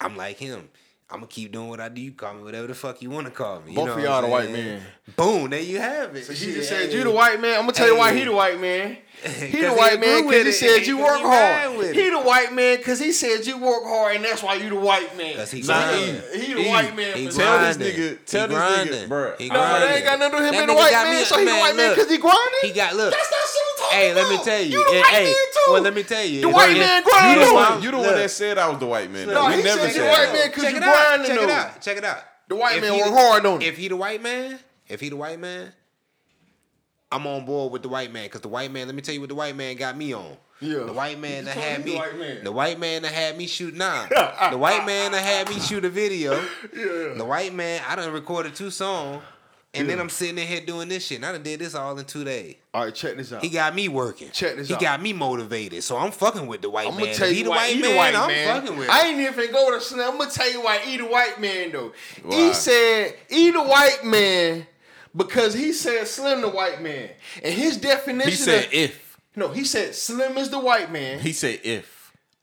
i'm 0.00 0.16
like 0.16 0.38
him 0.38 0.68
I'm 1.12 1.18
gonna 1.18 1.26
keep 1.26 1.52
doing 1.52 1.68
what 1.68 1.78
I 1.78 1.90
do. 1.90 2.00
You 2.00 2.12
call 2.12 2.32
me 2.32 2.42
whatever 2.42 2.66
the 2.68 2.74
fuck 2.74 3.02
you 3.02 3.10
want 3.10 3.26
to 3.26 3.30
call 3.32 3.60
me. 3.60 3.72
You 3.72 3.76
Both 3.76 3.86
know 3.88 3.92
of 3.98 4.02
y'all 4.02 4.22
the 4.22 4.28
white 4.28 4.50
man. 4.50 4.80
Boom, 5.14 5.50
there 5.50 5.60
you 5.60 5.78
have 5.78 6.16
it. 6.16 6.24
So 6.24 6.32
she 6.32 6.46
Shit, 6.46 6.54
just 6.54 6.68
said 6.70 6.88
hey. 6.90 6.96
you 6.96 7.04
the 7.04 7.10
white 7.10 7.38
man. 7.38 7.56
I'm 7.56 7.60
gonna 7.62 7.72
tell 7.72 7.86
you 7.88 7.98
why 7.98 8.14
he 8.14 8.24
the 8.24 8.32
white 8.32 8.58
man. 8.58 8.96
He 9.22 9.28
'Cause 9.28 9.50
the 9.52 9.58
he 9.58 9.66
white 9.68 10.00
man 10.00 10.22
because 10.26 10.40
he 10.42 10.44
with 10.48 10.56
said 10.56 10.80
it. 10.82 10.86
you 10.86 10.96
'Cause 10.96 11.04
work 11.04 11.20
hard. 11.22 11.94
He 11.94 12.08
the 12.10 12.18
white 12.20 12.52
man 12.54 12.76
because 12.78 12.98
he 12.98 13.12
said 13.12 13.44
you 13.46 13.58
work 13.58 13.84
hard, 13.84 14.16
and 14.16 14.24
that's 14.24 14.42
why 14.42 14.54
you 14.54 14.70
the 14.70 14.76
white 14.76 15.14
man. 15.18 15.36
'Cause 15.36 15.50
he 15.50 15.60
Nah, 15.60 15.66
grinding. 15.92 16.22
he 16.40 16.54
the 16.54 16.60
E, 16.60 16.68
white 16.68 16.96
man. 16.96 17.16
He 17.16 17.26
for 17.28 17.36
Tell 17.36 17.58
this 17.60 17.76
nigga- 17.76 18.18
tell 18.24 18.48
He 18.48 18.54
this 18.54 18.62
nigga, 18.62 18.86
grinding. 18.88 19.08
bruh. 19.10 19.38
He 19.38 19.48
No, 19.48 19.54
that 19.60 19.94
ain't 19.96 20.04
got 20.04 20.18
nothing 20.18 20.32
to 20.32 20.36
do 20.38 20.42
with 20.42 20.46
him 20.46 20.52
That 20.54 20.58
being 20.58 20.66
the 20.66 20.72
nigga 20.72 20.76
white 20.76 20.90
got 20.92 21.04
man. 21.06 21.18
me- 21.20 21.24
so 21.24 21.38
he 21.38 21.44
the 21.44 21.50
white 21.52 21.76
man 21.76 21.90
because 21.94 22.10
he 22.10 22.16
grinding. 22.18 22.62
He 22.62 22.70
got 22.72 22.96
look. 22.96 23.12
That's 23.12 23.28
that 23.28 23.46
shit 23.52 23.61
I'm 23.61 23.61
talking 23.61 23.61
Hey, 23.92 24.14
let 24.14 24.28
me 24.30 24.42
tell 24.44 24.60
you. 24.62 24.78
You 24.78 24.84
the 24.84 25.00
white 25.00 25.06
hey, 25.10 25.24
man 25.24 25.34
too. 25.34 25.72
well, 25.72 25.82
let 25.82 25.94
me 25.94 26.02
tell 26.02 26.24
you. 26.24 26.40
The 26.42 26.48
If- 26.48 26.54
white 26.54 26.70
if- 26.70 26.78
man 26.78 27.02
You 27.38 27.44
the 27.46 27.54
one, 27.54 27.82
you 27.82 27.90
the 27.90 27.98
one 27.98 28.14
that 28.16 28.30
said 28.30 28.58
I 28.58 28.68
was 28.68 28.78
the 28.80 28.86
white 28.86 29.10
man. 29.10 29.28
No, 29.28 29.46
we 29.48 29.56
he 29.56 29.62
never 29.62 29.80
said 29.82 29.92
said 29.92 30.02
the 30.04 30.08
white 30.08 30.26
that. 30.26 30.32
man 30.32 30.52
'cause 30.52 30.62
Check 30.64 30.72
you 30.72 30.76
it 30.78 30.82
out. 30.82 30.94
grinding 31.06 31.26
Check 31.28 31.40
it 31.42 31.50
out. 31.50 31.80
Check 31.82 31.96
it 31.98 32.04
out. 32.04 32.18
The 32.48 32.56
white 32.56 32.76
If 32.76 32.82
man 32.82 32.92
he 32.94 33.02
work 33.02 33.10
hard, 33.12 33.42
don't 33.42 33.60
he? 33.60 33.68
If 33.68 33.76
he 33.76 33.88
the 33.88 33.96
white 33.96 34.22
man, 34.22 34.58
if 34.88 35.00
he 35.00 35.08
the 35.08 35.16
white 35.16 35.38
man, 35.38 35.72
I'm 37.10 37.26
on 37.26 37.44
board 37.44 37.72
with 37.72 37.82
the 37.82 37.88
white 37.88 38.12
man 38.12 38.24
because 38.24 38.40
the 38.40 38.48
white 38.48 38.70
man. 38.72 38.86
Let 38.86 38.94
me 38.94 39.02
tell 39.02 39.14
you 39.14 39.20
what 39.20 39.28
the 39.28 39.34
white 39.34 39.54
man 39.54 39.76
got 39.76 39.96
me 39.96 40.12
on. 40.14 40.36
Yeah. 40.60 40.84
The 40.84 40.92
white 40.92 41.18
man 41.18 41.44
that 41.44 41.56
had 41.56 41.84
me 41.84 41.92
me. 41.92 41.98
white 41.98 42.16
man. 42.18 42.44
The 42.44 42.52
white 42.52 42.78
man 42.78 43.02
that 43.02 43.12
had 43.12 43.36
me 43.36 43.46
shoot 43.46 43.74
nah. 43.74 44.06
the 44.50 44.56
white 44.56 44.86
man 44.86 45.12
that 45.12 45.22
had 45.22 45.48
me 45.48 45.60
shoot 45.60 45.84
a 45.84 45.90
video. 45.90 46.32
Yeah. 46.74 47.14
The 47.16 47.24
white 47.24 47.52
man, 47.52 47.82
I 47.86 47.96
done 47.96 48.12
recorded 48.12 48.54
two 48.54 48.70
songs, 48.70 49.22
and 49.74 49.88
then 49.88 49.98
I'm 50.00 50.08
sitting 50.10 50.36
in 50.38 50.46
here 50.46 50.60
doing 50.60 50.88
this 50.88 51.06
shit. 51.06 51.16
And 51.16 51.26
I 51.26 51.32
done 51.32 51.42
did 51.42 51.60
this 51.60 51.74
all 51.74 51.98
in 51.98 52.04
two 52.04 52.24
days. 52.24 52.56
All 52.74 52.84
right, 52.84 52.94
check 52.94 53.16
this 53.16 53.32
out. 53.32 53.42
He 53.42 53.48
got 53.48 53.74
me 53.74 53.88
working. 53.88 54.30
Check 54.30 54.56
this 54.56 54.68
he 54.68 54.74
out. 54.74 54.80
got 54.80 55.02
me 55.02 55.12
motivated. 55.12 55.82
So 55.82 55.96
I'm 55.96 56.10
fucking 56.10 56.46
with 56.46 56.62
the 56.62 56.70
white 56.70 56.88
I'm 56.88 56.96
man. 56.96 57.04
gonna 57.06 57.14
tell 57.16 57.26
If 57.28 57.32
he 57.32 57.38
you 57.38 57.44
the 57.44 57.50
white 57.50 57.74
he 57.74 57.82
man, 57.82 57.96
white 57.96 58.14
I'm 58.14 58.28
man. 58.28 58.60
fucking 58.62 58.78
with 58.78 58.90
I 58.90 59.06
ain't 59.08 59.20
even 59.20 59.52
go 59.52 59.70
to 59.74 59.80
Slim. 59.80 60.10
I'm 60.12 60.18
gonna 60.18 60.30
tell 60.30 60.50
you 60.50 60.62
why 60.62 60.78
he 60.78 60.96
the 60.98 61.06
white 61.06 61.40
man 61.40 61.72
though. 61.72 61.92
Why? 62.22 62.36
He 62.36 62.52
said 62.54 63.14
he 63.28 63.50
the 63.50 63.62
white 63.62 64.00
man 64.04 64.66
because 65.16 65.54
he 65.54 65.72
said 65.72 66.06
Slim 66.06 66.40
the 66.40 66.48
white 66.48 66.82
man, 66.82 67.10
and 67.42 67.54
his 67.54 67.76
definition. 67.76 68.30
He 68.30 68.36
said 68.36 68.64
of, 68.66 68.72
if. 68.74 69.18
no. 69.36 69.48
He 69.48 69.64
said 69.64 69.94
Slim 69.94 70.36
is 70.38 70.50
the 70.50 70.58
white 70.60 70.90
man. 70.92 71.20
He 71.20 71.32
said 71.32 71.60
if. 71.64 71.91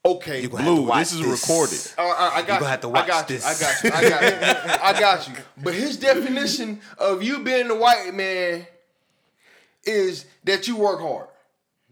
Okay, 0.04 0.42
You 0.42 0.48
gonna 0.48 0.62
have 0.62 0.70
to 0.72 0.76
Blue, 0.80 0.88
watch 0.88 0.98
this 1.10 1.12
is 1.14 1.20
this. 1.26 1.42
recorded. 1.48 1.80
Uh, 1.98 2.02
I, 2.02 2.30
I 2.36 2.42
got 2.42 2.46
gonna 2.46 2.60
you. 2.60 2.66
have 2.66 2.80
to 2.80 2.88
I 2.90 3.06
got 3.06 3.28
this. 3.28 3.44
you. 3.44 3.50
I 3.50 3.54
got 3.60 3.84
you. 3.84 3.90
I 3.90 4.08
got 4.08 4.22
you. 4.22 4.72
I 4.82 5.00
got 5.00 5.28
you. 5.28 5.34
But 5.62 5.74
his 5.74 5.96
definition 5.96 6.80
of 6.98 7.22
you 7.22 7.40
being 7.40 7.68
the 7.68 7.74
white 7.76 8.12
man 8.14 8.66
is 9.84 10.26
that 10.44 10.68
you 10.68 10.76
work 10.76 11.00
hard, 11.00 11.26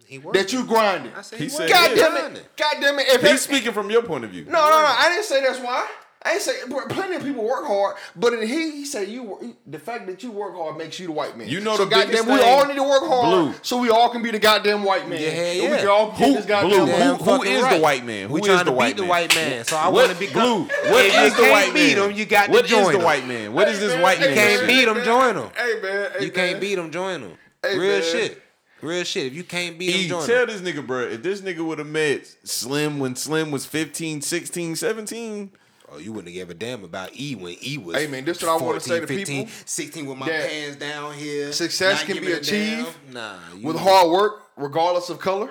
He 0.07 0.19
working. 0.19 0.41
that 0.41 0.53
you 0.53 0.65
grinding. 0.65 1.13
I 1.15 1.23
said 1.23 1.39
He 1.39 1.45
he, 1.47 1.51
said. 1.51 1.71
God 1.71 1.95
damn 1.97 2.37
it! 2.37 2.47
God 2.57 2.77
damn 2.81 2.99
it! 2.99 3.09
If 3.09 3.21
He's 3.23 3.31
it- 3.33 3.39
speaking 3.41 3.73
from 3.73 3.91
your 3.91 4.03
point 4.03 4.25
of 4.25 4.31
view. 4.31 4.45
No, 4.45 4.53
no, 4.53 4.71
no. 4.71 4.85
I 4.87 5.09
didn't 5.11 5.25
say 5.25 5.41
that's 5.43 5.59
why. 5.61 5.89
I 6.25 6.33
ain't 6.33 6.43
say 6.43 6.53
plenty 6.89 7.15
of 7.15 7.23
people 7.23 7.45
work 7.45 7.65
hard, 7.65 7.97
but 8.17 8.33
in 8.33 8.43
he 8.47 8.73
he 8.73 8.85
said 8.85 9.09
you 9.09 9.57
the 9.67 9.79
fact 9.79 10.07
that 10.09 10.23
you 10.23 10.33
work 10.33 10.55
hard 10.57 10.77
makes 10.77 10.99
you 10.99 11.07
the 11.07 11.13
white 11.13 11.39
man. 11.39 11.49
You 11.49 11.61
know 11.61 11.77
so 11.77 11.85
the 11.85 11.95
biggest 11.95 12.25
goddamn, 12.27 12.35
we 12.35 12.41
all 12.43 12.67
need 12.67 12.75
to 12.75 12.83
work 12.83 13.03
hard, 13.05 13.27
Blue. 13.27 13.55
so 13.63 13.79
we 13.81 13.89
all 13.89 14.09
can 14.09 14.21
be 14.23 14.33
the 14.33 14.39
goddamn 14.41 14.83
white 14.83 15.09
man. 15.09 15.21
Yeah, 15.23 15.29
hell 15.31 15.51
And 15.53 15.61
we 15.61 15.69
yeah. 15.69 15.79
can 15.79 15.89
all 15.89 16.11
Who, 16.11 16.33
this 16.35 16.45
Blue, 16.45 16.49
goddamn 16.49 16.81
who, 16.81 16.87
white 16.87 17.03
who 17.21 17.25
fucking 17.25 17.63
right. 17.63 17.77
the 17.77 17.83
white 17.83 18.05
man? 18.05 18.29
Who 18.29 18.35
we 18.35 18.41
is 18.41 18.47
trying 18.47 18.59
the 18.59 18.65
to 18.65 18.73
white 18.73 18.87
beat 18.89 18.97
the 18.97 19.03
man? 19.03 19.09
white 19.11 19.35
man. 19.37 19.65
So 19.65 19.77
I 19.77 19.89
want 19.89 20.11
to 20.11 20.19
be 20.19 20.27
Blue, 20.27 20.63
what 20.65 21.05
if 21.07 21.15
is 21.15 21.23
you 21.23 21.31
the 21.31 21.37
can't 21.37 21.53
white 21.53 21.75
beat 21.75 21.97
man? 21.97 22.11
him, 22.11 22.17
you 22.17 22.27
got 22.27 22.51
What 22.51 22.63
to 22.65 22.69
join 22.69 22.81
is 22.95 22.99
the 22.99 23.05
white 23.05 23.27
man? 23.29 23.53
What 23.53 23.69
is 23.69 23.79
Hey, 23.79 23.85
this 23.87 23.95
man, 23.95 24.03
white 24.03 24.19
hey, 24.19 24.27
man? 24.27 24.35
Can't 24.35 24.67
beat 24.67 24.89
him, 24.89 25.05
join 25.05 25.37
him. 25.37 25.51
Hey 25.57 25.81
man, 25.81 26.11
hey, 26.19 26.25
You 26.25 26.31
can't 26.33 26.61
beat 26.61 26.79
him, 26.79 26.91
join 26.91 27.21
him. 27.23 27.33
Real 27.63 28.03
shit. 28.03 28.43
Real 28.81 29.05
shit. 29.05 29.27
If 29.27 29.35
you 29.35 29.45
can't 29.45 29.79
beat 29.79 29.95
him, 29.95 30.09
join 30.09 30.27
tell 30.27 30.47
this 30.47 30.61
nigga, 30.61 30.87
bro, 30.87 31.01
if 31.03 31.23
this 31.23 31.41
nigga 31.43 31.65
would 31.65 31.79
have 31.79 31.89
met 31.89 32.27
Slim 32.45 32.99
when 32.99 33.17
Slim 33.17 33.51
was 33.51 33.67
15, 33.67 34.21
16, 34.23 34.77
17, 34.77 35.51
Oh, 35.91 35.99
you 35.99 36.13
wouldn't 36.13 36.35
have 36.35 36.35
gave 36.35 36.51
a 36.51 36.55
damn 36.55 36.85
about 36.85 37.11
E 37.19 37.35
when 37.35 37.57
E 37.63 37.79
was. 37.79 37.97
Hey, 37.97 38.07
man, 38.09 38.25
this 38.25 38.37
is 38.39 38.43
what 38.43 38.61
I 38.61 38.65
wanna 38.65 38.81
say 38.81 39.01
to 39.01 39.07
15, 39.07 39.27
people. 39.47 39.53
16 39.65 40.07
with 40.07 40.19
my 40.19 40.27
That 40.27 40.51
pants 40.51 40.77
down 40.77 41.15
here. 41.15 41.53
success 41.53 42.03
can 42.05 42.21
be 42.21 42.33
achieved. 42.33 42.89
Nah, 43.13 43.35
you, 43.57 43.67
with 43.67 43.77
hard 43.79 44.11
work, 44.11 44.43
regardless 44.57 45.09
of 45.09 45.19
color. 45.19 45.51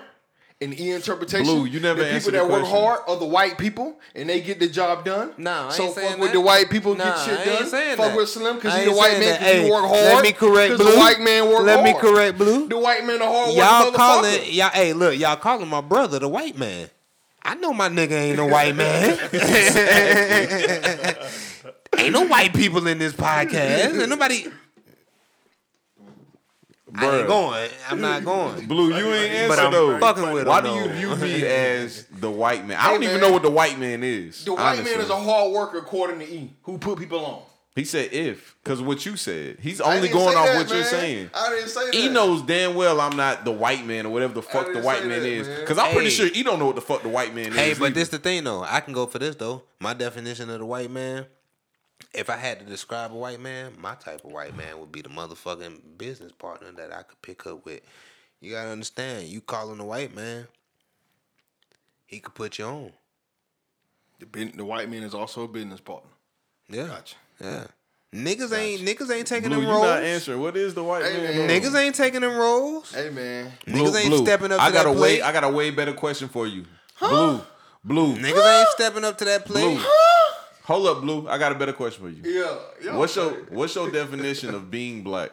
In 0.59 0.73
E 0.73 0.89
interpretation, 0.91 1.45
Blue, 1.45 1.65
you 1.65 1.79
never 1.79 2.03
the 2.03 2.09
people 2.11 2.31
that 2.31 2.47
the 2.47 2.51
work 2.51 2.65
hard 2.65 3.01
are 3.07 3.15
the 3.17 3.25
white 3.25 3.59
people, 3.59 3.99
and 4.15 4.27
they 4.27 4.41
get 4.41 4.59
the 4.59 4.67
job 4.67 5.05
done. 5.05 5.31
Nah, 5.37 5.67
I 5.67 5.71
so 5.71 5.83
ain't 5.83 5.93
saying 5.93 6.09
fuck 6.13 6.19
with 6.19 6.29
that. 6.29 6.33
the 6.33 6.41
white 6.41 6.69
people 6.71 6.95
Nah, 6.95 7.03
get 7.03 7.19
shit 7.25 7.39
I 7.39 7.45
done. 7.45 7.57
ain't 7.61 7.67
saying 7.67 7.97
fuck 7.97 8.05
that. 8.07 8.17
with 8.17 8.29
Slim 8.29 8.55
because 8.55 8.73
I 8.73 8.79
he 8.79 8.85
the 8.85 8.91
white 8.93 9.11
man 9.19 9.21
that. 9.21 9.39
because 9.39 9.63
he 9.65 9.69
work 9.71 9.81
hard. 9.85 9.91
let 10.01 10.23
me 10.23 10.31
correct 10.31 10.69
'cause 10.71 10.77
Blue. 10.79 10.91
The 10.93 10.97
white 10.97 11.19
man 11.21 11.49
work 11.51 11.61
Let 11.63 11.83
me 11.83 11.91
hard. 11.91 12.03
correct 12.03 12.37
Blue. 12.39 12.67
The 12.69 12.77
white 12.79 13.05
man 13.05 13.21
a 13.21 13.27
hard 13.27 13.53
y'all 13.53 13.79
working 13.83 13.93
calling 13.93 14.41
y'all. 14.47 14.69
Hey, 14.71 14.93
look, 14.93 15.15
y'all 15.19 15.35
calling 15.35 15.67
my 15.67 15.81
brother 15.81 16.17
the 16.17 16.27
white 16.27 16.57
man. 16.57 16.89
I 17.49 17.55
know 17.55 17.71
my 17.73 17.87
nigga 17.87 18.11
ain't 18.11 18.35
no 18.37 18.45
white 18.47 18.75
man. 18.75 19.17
ain't 21.97 22.11
no 22.11 22.27
white 22.27 22.53
people 22.53 22.85
in 22.87 22.97
this 22.97 23.13
podcast. 23.13 23.99
Ain't 24.01 24.09
nobody. 24.09 24.47
I 26.95 27.17
ain't 27.19 27.27
going. 27.27 27.69
I'm 27.89 28.01
not 28.01 28.25
going. 28.25 28.65
Blue, 28.67 28.93
you 28.97 29.13
ain't 29.13 29.47
But 29.49 29.59
I'm 29.59 29.71
though. 29.71 29.97
fucking 29.99 30.31
with 30.31 30.47
Why 30.47 30.59
him, 30.59 30.65
do 30.65 30.73
you 30.73 30.89
view 31.15 31.15
me 31.15 31.45
as 31.65 32.05
the 32.07 32.29
white 32.29 32.65
man? 32.65 32.77
I 32.79 32.91
don't 32.91 33.01
Hey, 33.01 33.07
even 33.09 33.21
man. 33.21 33.29
know 33.29 33.33
what 33.33 33.43
the 33.43 33.51
white 33.51 33.79
man 33.79 34.03
is. 34.03 34.43
The 34.43 34.53
white 34.53 34.73
honestly. 34.79 34.91
man 34.91 34.99
is 35.01 35.09
a 35.09 35.15
hard 35.15 35.53
worker 35.53 35.77
according 35.77 36.19
to 36.19 36.29
E, 36.29 36.53
who 36.63 36.77
put 36.77 36.99
people 36.99 37.25
on. 37.25 37.43
He 37.77 37.85
said 37.85 38.11
if, 38.11 38.55
because 38.63 38.81
what 38.81 39.05
you 39.05 39.15
said. 39.15 39.57
He's 39.61 39.79
only 39.79 40.09
going 40.09 40.35
off 40.35 40.47
that, 40.47 40.57
what 40.57 40.69
you're 40.69 40.83
saying. 40.83 41.29
I 41.31 41.49
didn't 41.49 41.69
say 41.69 41.85
that. 41.85 41.93
He 41.93 42.09
knows 42.09 42.41
damn 42.41 42.73
well 42.73 42.99
I'm 42.99 43.15
not 43.15 43.45
the 43.45 43.51
white 43.51 43.85
man 43.85 44.07
or 44.07 44.09
whatever 44.09 44.33
the 44.33 44.41
fuck 44.41 44.73
the 44.73 44.81
white 44.81 45.05
man 45.05 45.21
that, 45.21 45.29
is. 45.29 45.47
Because 45.47 45.77
I'm 45.77 45.93
pretty 45.93 46.09
sure 46.09 46.27
he 46.27 46.41
don't 46.41 46.57
know 46.57 46.65
what 46.65 46.73
the 46.73 46.81
fuck 46.81 47.03
the 47.03 47.09
white 47.09 47.35
man 47.35 47.51
Hey, 47.51 47.69
is. 47.71 47.77
but 47.77 47.91
either. 47.91 47.93
this 47.99 48.09
the 48.09 48.17
thing 48.17 48.45
though. 48.45 48.63
I 48.63 48.79
can 48.79 48.93
go 48.93 49.05
for 49.05 49.19
this 49.19 49.35
though. 49.35 49.61
My 49.79 49.93
definition 49.93 50.49
of 50.49 50.57
the 50.57 50.65
white 50.65 50.89
man. 50.89 51.27
If 52.15 52.31
I 52.31 52.37
had 52.37 52.57
to 52.59 52.65
describe 52.65 53.11
a 53.11 53.15
white 53.15 53.39
man, 53.39 53.73
my 53.79 53.93
type 53.93 54.25
of 54.25 54.31
white 54.31 54.57
man 54.57 54.79
would 54.79 54.91
be 54.91 55.03
the 55.03 55.09
motherfucking 55.09 55.99
business 55.99 56.31
partner 56.31 56.71
that 56.77 56.91
I 56.91 57.03
could 57.03 57.21
pick 57.21 57.45
up 57.45 57.63
with. 57.63 57.81
You 58.41 58.53
gotta 58.53 58.69
understand, 58.71 59.27
you 59.27 59.39
calling 59.39 59.79
a 59.79 59.85
white 59.85 60.15
man, 60.15 60.47
he 62.07 62.19
could 62.21 62.33
put 62.33 62.57
you 62.57 62.65
on. 62.65 62.91
The, 64.19 64.45
the 64.45 64.65
white 64.65 64.89
man 64.89 65.03
is 65.03 65.13
also 65.13 65.43
a 65.43 65.47
business 65.47 65.79
partner. 65.79 66.09
Yeah. 66.69 66.87
Gotcha. 66.87 67.15
Yeah. 67.41 67.65
Niggas 68.15 68.57
ain't 68.57 68.81
niggas 68.81 69.11
ain't 69.13 69.27
taking 69.27 69.49
Blue, 69.49 69.57
them 69.59 69.65
you 69.65 69.71
roles. 69.71 69.83
not 69.83 70.01
answering. 70.01 70.39
What 70.41 70.55
is 70.55 70.73
the 70.73 70.83
white 70.83 71.03
Hey, 71.03 71.17
man? 71.21 71.47
man. 71.47 71.49
Niggas 71.61 71.75
ain't 71.75 71.93
taking 71.95 72.21
them 72.21 72.35
roles. 72.37 72.93
Hey 72.93 73.09
man, 73.09 73.51
Niggas 73.67 73.95
ain't 74.05 74.25
stepping 74.25 74.51
up 74.51 74.61
I 74.61 74.67
to 74.69 74.73
got 74.73 74.83
that 74.85 74.89
a 74.89 74.91
way. 74.93 74.97
plate. 75.17 75.21
I 75.23 75.31
got 75.33 75.43
a 75.43 75.49
way 75.49 75.69
better 75.71 75.93
question 75.93 76.29
for 76.29 76.47
you. 76.47 76.65
Blue, 76.99 77.41
blue. 77.83 78.15
Niggas 78.15 78.59
ain't 78.59 78.69
stepping 78.69 79.03
up 79.03 79.17
to 79.19 79.25
that 79.25 79.45
plate. 79.45 79.61
Blue. 79.77 79.83
Hold 80.63 80.87
up, 80.87 81.01
blue. 81.01 81.27
I 81.27 81.37
got 81.37 81.51
a 81.51 81.55
better 81.55 81.73
question 81.73 82.01
for 82.03 82.09
you. 82.09 82.21
yeah. 82.23 82.57
yo, 82.81 82.97
What's 82.97 83.15
your 83.15 83.31
What's 83.49 83.75
your 83.75 83.91
definition 83.91 84.55
of 84.55 84.71
being 84.71 85.03
black? 85.03 85.31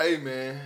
Hey 0.00 0.18
man, 0.18 0.60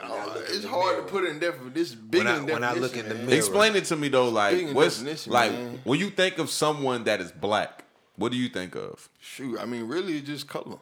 Uh, 0.00 0.34
it's 0.48 0.64
hard 0.64 0.96
to 0.96 1.02
put 1.04 1.24
in 1.24 1.38
there 1.38 1.52
for 1.52 1.70
This 1.70 1.94
big 1.94 2.24
When 2.24 2.26
I- 2.26 2.40
when 2.40 2.64
I 2.64 2.72
look 2.74 2.92
definition, 2.92 3.10
in 3.12 3.18
the 3.18 3.24
mirror. 3.26 3.38
Explain 3.38 3.76
it 3.76 3.84
to 3.86 3.96
me 3.96 4.08
though. 4.08 4.28
Like, 4.28 4.70
what's 4.70 5.26
like 5.26 5.52
man. 5.52 5.80
when 5.84 5.98
you 6.00 6.10
think 6.10 6.38
of 6.38 6.50
someone 6.50 7.04
that 7.04 7.20
is 7.20 7.32
black? 7.32 7.84
What 8.16 8.32
do 8.32 8.38
you 8.38 8.48
think 8.48 8.74
of? 8.74 9.08
Shoot, 9.20 9.58
I 9.60 9.66
mean, 9.66 9.86
really, 9.86 10.18
it's 10.18 10.26
just 10.26 10.48
color. 10.48 10.78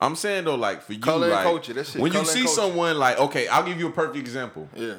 I'm 0.00 0.14
saying 0.14 0.44
though, 0.44 0.56
like 0.56 0.82
for 0.82 0.92
you, 0.92 1.00
Color 1.00 1.26
and 1.26 1.34
like 1.34 1.44
culture, 1.44 1.72
that's 1.72 1.96
it, 1.96 2.02
when 2.02 2.12
you 2.12 2.18
color 2.18 2.20
and 2.22 2.28
see 2.28 2.44
culture. 2.44 2.54
someone 2.60 2.98
like, 2.98 3.18
okay, 3.18 3.48
I'll 3.48 3.64
give 3.64 3.78
you 3.78 3.88
a 3.88 3.92
perfect 3.92 4.16
example. 4.18 4.68
Yeah. 4.74 4.96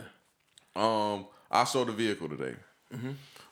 Um, 0.76 1.28
I 1.52 1.64
sold 1.65 1.90
a 1.90 1.91
vehicle 1.91 2.30
today. 2.30 2.56
Mm-hmm. 2.94 3.11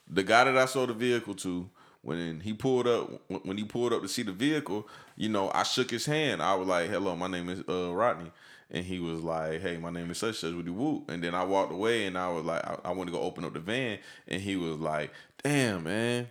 The 0.09 0.23
guy 0.23 0.43
that 0.45 0.57
I 0.57 0.65
sold 0.65 0.89
the 0.89 0.93
vehicle 0.93 1.35
to, 1.35 1.69
when 2.01 2.39
he 2.39 2.53
pulled 2.53 2.87
up, 2.87 3.21
when 3.43 3.57
he 3.57 3.63
pulled 3.63 3.93
up 3.93 4.01
to 4.01 4.07
see 4.07 4.23
the 4.23 4.31
vehicle, 4.31 4.87
you 5.15 5.29
know, 5.29 5.51
I 5.53 5.63
shook 5.63 5.91
his 5.91 6.05
hand. 6.05 6.41
I 6.41 6.55
was 6.55 6.67
like, 6.67 6.89
"Hello, 6.89 7.15
my 7.15 7.27
name 7.27 7.49
is 7.49 7.63
uh, 7.69 7.93
Rodney," 7.93 8.31
and 8.71 8.83
he 8.85 8.99
was 8.99 9.21
like, 9.21 9.61
"Hey, 9.61 9.77
my 9.77 9.89
name 9.91 10.09
is 10.11 10.17
such 10.17 10.37
such 10.39 10.53
with 10.53 10.65
the 10.65 10.73
whoop." 10.73 11.09
And 11.09 11.23
then 11.23 11.35
I 11.35 11.43
walked 11.43 11.71
away, 11.71 12.05
and 12.05 12.17
I 12.17 12.29
was 12.29 12.43
like, 12.45 12.65
I, 12.65 12.77
I 12.85 12.91
went 12.91 13.07
to 13.07 13.11
go 13.11 13.21
open 13.21 13.45
up 13.45 13.53
the 13.53 13.59
van, 13.59 13.99
and 14.27 14.41
he 14.41 14.55
was 14.55 14.77
like, 14.77 15.11
"Damn, 15.43 15.83
man." 15.83 16.27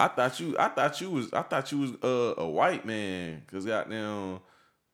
I 0.00 0.08
thought 0.08 0.40
you, 0.40 0.56
I 0.58 0.68
thought 0.68 1.00
you 1.00 1.10
was, 1.10 1.32
I 1.32 1.42
thought 1.42 1.70
you 1.70 1.78
was 1.78 1.90
uh, 2.02 2.40
a 2.40 2.48
white 2.48 2.86
man, 2.86 3.42
cause 3.50 3.66
goddamn, 3.66 4.40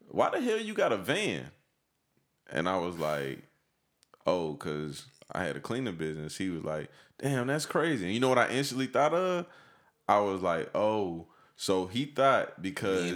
why 0.08 0.30
the 0.30 0.40
hell 0.40 0.58
you 0.58 0.74
got 0.74 0.92
a 0.92 0.96
van? 0.96 1.46
And 2.50 2.68
I 2.68 2.76
was 2.78 2.98
like, 2.98 3.42
oh, 4.26 4.54
cause 4.54 5.06
I 5.30 5.44
had 5.44 5.56
a 5.56 5.60
cleaning 5.60 5.96
business. 5.96 6.36
He 6.36 6.50
was 6.50 6.64
like, 6.64 6.90
damn, 7.18 7.46
that's 7.46 7.66
crazy. 7.66 8.06
And 8.06 8.14
you 8.14 8.20
know 8.20 8.28
what 8.28 8.38
I 8.38 8.48
instantly 8.48 8.86
thought 8.88 9.14
of? 9.14 9.46
I 10.08 10.18
was 10.20 10.42
like, 10.42 10.70
oh, 10.74 11.26
so 11.56 11.86
he 11.86 12.04
thought 12.06 12.60
because 12.60 13.10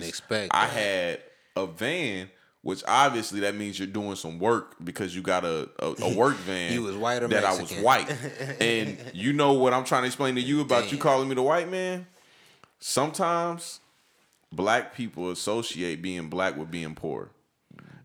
I 0.52 0.66
had 0.66 1.22
a 1.56 1.66
van, 1.66 2.30
which 2.62 2.82
obviously 2.86 3.40
that 3.40 3.54
means 3.54 3.78
you're 3.78 3.88
doing 3.88 4.16
some 4.16 4.38
work 4.38 4.76
because 4.82 5.14
you 5.14 5.22
got 5.22 5.44
a 5.44 5.68
a, 5.78 5.94
a 6.02 6.14
work 6.16 6.36
van. 6.36 6.72
You 6.72 6.82
was 6.82 6.96
white 6.96 7.22
or 7.22 7.28
that 7.28 7.44
I 7.44 7.60
was 7.60 7.72
white. 7.74 8.10
and 8.60 8.98
you 9.14 9.32
know 9.32 9.54
what 9.54 9.72
I'm 9.72 9.84
trying 9.84 10.02
to 10.02 10.06
explain 10.06 10.34
to 10.34 10.40
you 10.40 10.60
about 10.60 10.92
you 10.92 10.98
calling 10.98 11.28
me 11.28 11.34
the 11.34 11.42
white 11.42 11.70
man? 11.70 12.06
Sometimes 12.78 13.80
black 14.52 14.94
people 14.94 15.30
associate 15.30 16.02
being 16.02 16.28
black 16.28 16.56
with 16.56 16.70
being 16.70 16.94
poor. 16.94 17.30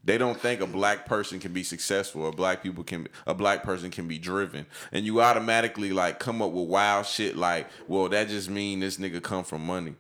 They 0.04 0.20
don't 0.20 0.40
think 0.40 0.62
a 0.62 0.68
black 0.68 1.08
person 1.08 1.40
can 1.40 1.52
be 1.52 1.64
successful, 1.64 2.22
or 2.22 2.32
black 2.32 2.62
people 2.62 2.84
can, 2.84 3.08
a 3.26 3.34
black 3.34 3.64
person 3.64 3.90
can 3.90 4.08
be 4.08 4.20
driven, 4.20 4.68
and 4.92 5.04
you 5.04 5.20
automatically 5.20 5.92
like 5.92 6.20
come 6.20 6.44
up 6.44 6.52
with 6.52 6.68
wild 6.70 7.08
shit 7.08 7.36
like, 7.36 7.68
well, 7.88 8.08
that 8.10 8.28
just 8.28 8.48
mean 8.48 8.82
this 8.82 8.98
nigga 8.98 9.22
come 9.22 9.44
from 9.44 9.66
money, 9.66 9.96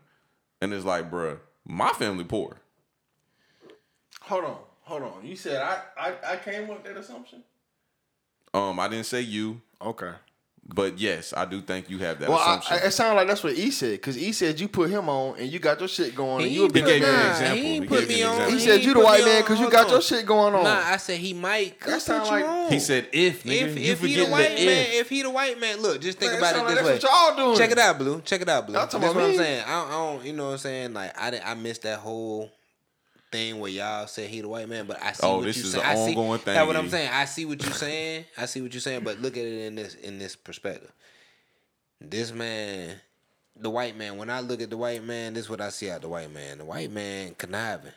and 0.62 0.72
it's 0.74 0.86
like, 0.86 1.10
bruh, 1.10 1.40
my 1.66 1.90
family 1.90 2.24
poor. 2.24 2.58
Hold 4.28 4.46
on, 4.46 4.58
hold 4.84 5.04
on. 5.04 5.14
You 5.24 5.36
said 5.36 5.62
I, 5.62 5.80
I, 5.98 6.14
I 6.34 6.36
came 6.38 6.68
with 6.68 6.84
that 6.84 6.98
assumption. 6.98 7.44
Um, 8.54 8.80
I 8.80 8.88
didn't 8.88 9.06
say 9.06 9.20
you, 9.22 9.60
Okay. 9.82 10.12
but 10.74 10.98
yes, 10.98 11.34
I 11.36 11.44
do 11.46 11.62
think 11.62 11.90
you 11.90 11.98
have 12.00 12.20
that 12.20 12.30
Well, 12.30 12.38
I, 12.40 12.44
assumption. 12.58 12.74
I, 12.78 12.88
it 12.88 12.92
sounded 12.92 13.16
like 13.18 13.28
that's 13.28 13.44
what 13.44 13.54
E 13.54 13.70
said, 13.70 13.92
because 14.00 14.18
E 14.18 14.32
said 14.32 14.60
you 14.62 14.70
put 14.70 14.90
him 14.90 15.10
on 15.10 15.38
and 15.38 15.52
you 15.52 15.60
got 15.60 15.78
your 15.80 15.90
shit 15.90 16.16
going. 16.16 16.44
and 16.44 16.50
He 16.50 16.56
you 16.56 16.62
a 16.62 16.64
ain't 16.66 16.74
big 16.74 16.84
put- 16.86 16.90
gave 16.90 17.02
me 17.02 17.08
an 17.08 17.30
example. 17.32 17.58
He 17.58 17.74
He 17.74 17.82
put 17.86 18.08
me 18.08 18.16
me 18.16 18.24
on. 18.24 18.32
example. 18.32 18.46
He 18.52 18.54
He 18.60 18.60
said 18.66 18.74
ain't 18.76 18.84
you 18.84 18.94
the 18.94 19.00
white 19.02 19.26
man 19.26 19.42
because 19.42 19.60
you 19.60 19.70
got 19.70 19.86
on. 19.88 19.92
your 19.92 20.02
shit 20.02 20.26
going 20.26 20.56
on. 20.56 20.64
Nah, 20.64 20.82
I 20.86 20.96
said 20.98 21.20
he 21.20 21.34
might. 21.34 21.80
That 21.82 21.90
That 21.90 22.02
sound 22.02 22.24
put 22.24 22.30
like- 22.32 22.46
on. 22.46 22.72
he 22.72 22.80
said 22.80 23.10
if, 23.12 23.44
nigga, 23.44 23.62
If 23.62 23.78
you 23.78 23.92
if 23.92 24.00
he 24.02 24.16
the 24.16 24.26
white 24.32 24.56
the 24.58 24.66
man, 24.66 24.86
if. 24.88 24.94
if 25.02 25.10
he 25.10 25.22
the 25.22 25.30
white 25.30 25.60
man, 25.60 25.82
look, 25.82 26.02
just 26.02 26.18
think 26.18 26.32
Man, 26.32 26.40
about 26.40 26.56
sound 26.56 26.62
it 26.62 26.66
like 26.70 26.76
this 26.78 26.86
way. 26.86 26.92
that's 26.94 27.04
what 27.04 27.38
y'all 27.38 27.46
doing. 27.46 27.58
Check 27.58 27.72
it 27.72 27.78
out, 27.80 27.98
Blue. 28.00 28.22
Check 28.22 28.42
it 28.42 28.50
out, 28.50 28.66
Blue. 28.66 28.74
That's 28.74 28.94
what 28.94 29.04
I'm 29.04 29.36
saying. 29.36 29.64
I, 29.68 29.72
don't- 29.72 29.88
I 29.90 29.92
don't, 29.92 30.26
you 30.26 30.34
know 30.34 30.46
what 30.46 30.52
I'm 30.54 30.58
saying? 30.60 30.94
Like 30.94 31.20
I, 31.22 31.32
didn't- 31.32 31.46
I 31.48 31.54
missed 31.56 31.82
that 31.82 32.00
whole 32.00 32.50
thing 33.36 33.60
where 33.60 33.70
y'all 33.72 34.08
said 34.08 34.30
he 34.30 34.40
the 34.42 34.48
white 34.48 34.70
man, 34.70 34.86
but 34.88 35.02
I 35.04 35.12
see 35.12 35.28
Oh, 35.28 35.38
what 35.38 35.46
this 35.46 35.58
you 35.58 35.64
is 35.64 35.72
saying. 35.74 35.84
an 35.84 35.90
I 35.92 35.96
see, 35.96 36.10
ongoing 36.12 36.40
thing, 36.40 36.54
That's 36.54 36.68
what 36.68 36.76
I'm 36.78 36.90
saying. 36.90 37.10
I 37.12 37.26
see 37.26 37.46
what 37.46 37.62
you're 37.64 37.74
saying. 37.74 38.26
I 38.38 38.46
see 38.46 38.62
what 38.62 38.74
you're 38.74 38.82
saying, 38.82 39.04
but 39.04 39.20
look 39.22 39.36
at 39.36 39.44
it 39.44 39.66
in 39.68 39.76
this 39.76 39.96
in 39.96 40.20
this 40.20 40.36
perspective. 40.36 40.92
This 42.00 42.32
man, 42.32 42.96
the 43.56 43.70
white 43.70 43.98
man. 43.98 44.18
When 44.18 44.30
I 44.30 44.40
look 44.40 44.62
at 44.62 44.70
the 44.70 44.78
white 44.78 45.04
man, 45.04 45.34
this 45.34 45.46
is 45.46 45.50
what 45.50 45.62
I 45.62 45.70
see 45.70 45.90
out 45.90 46.02
the 46.02 46.08
white 46.10 46.32
man. 46.34 46.60
The 46.60 46.66
white 46.66 46.92
man 46.92 47.36
conniving. 47.38 47.92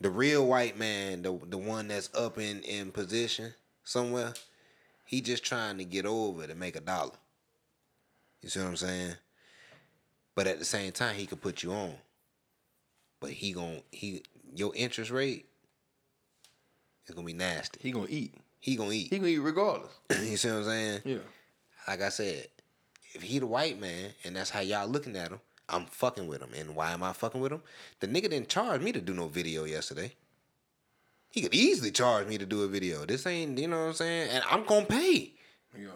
The 0.00 0.10
real 0.10 0.46
white 0.46 0.76
man, 0.78 1.22
the 1.22 1.38
the 1.48 1.58
one 1.58 1.88
that's 1.88 2.10
up 2.14 2.38
in 2.38 2.62
in 2.62 2.90
position 2.90 3.54
somewhere, 3.84 4.34
he 5.04 5.20
just 5.20 5.44
trying 5.44 5.78
to 5.78 5.84
get 5.84 6.06
over 6.06 6.46
to 6.46 6.54
make 6.54 6.76
a 6.76 6.80
dollar. 6.80 7.12
You 8.42 8.48
see 8.48 8.60
what 8.60 8.68
I'm 8.68 8.76
saying? 8.76 9.14
But 10.34 10.46
at 10.46 10.58
the 10.58 10.64
same 10.64 10.92
time, 10.92 11.14
he 11.14 11.26
could 11.26 11.40
put 11.40 11.62
you 11.62 11.72
on. 11.72 11.94
But 13.20 13.30
he 13.30 13.52
gon' 13.52 13.80
he 13.90 14.22
your 14.58 14.72
interest 14.74 15.10
rate 15.10 15.46
is 17.06 17.14
gonna 17.14 17.26
be 17.26 17.32
nasty. 17.32 17.80
He 17.82 17.92
gonna 17.92 18.06
eat. 18.08 18.34
He 18.60 18.76
gonna 18.76 18.92
eat. 18.92 19.10
He 19.10 19.18
gonna 19.18 19.30
eat 19.30 19.38
regardless. 19.38 19.92
you 20.10 20.36
see 20.36 20.48
what 20.48 20.58
I'm 20.58 20.64
saying? 20.64 21.00
Yeah. 21.04 21.18
Like 21.86 22.02
I 22.02 22.08
said, 22.08 22.48
if 23.14 23.22
he 23.22 23.38
the 23.38 23.46
white 23.46 23.80
man 23.80 24.10
and 24.24 24.36
that's 24.36 24.50
how 24.50 24.60
y'all 24.60 24.88
looking 24.88 25.16
at 25.16 25.30
him, 25.30 25.40
I'm 25.68 25.86
fucking 25.86 26.26
with 26.26 26.42
him. 26.42 26.50
And 26.56 26.74
why 26.74 26.92
am 26.92 27.02
I 27.02 27.12
fucking 27.12 27.40
with 27.40 27.52
him? 27.52 27.62
The 28.00 28.08
nigga 28.08 28.30
didn't 28.30 28.48
charge 28.48 28.80
me 28.80 28.92
to 28.92 29.00
do 29.00 29.14
no 29.14 29.28
video 29.28 29.64
yesterday. 29.64 30.12
He 31.30 31.42
could 31.42 31.54
easily 31.54 31.90
charge 31.90 32.26
me 32.26 32.38
to 32.38 32.46
do 32.46 32.62
a 32.62 32.68
video. 32.68 33.04
This 33.04 33.26
ain't, 33.26 33.58
you 33.58 33.68
know 33.68 33.80
what 33.80 33.88
I'm 33.88 33.92
saying? 33.94 34.30
And 34.30 34.44
I'm 34.50 34.64
gonna 34.64 34.86
pay. 34.86 35.32
Yeah. 35.76 35.88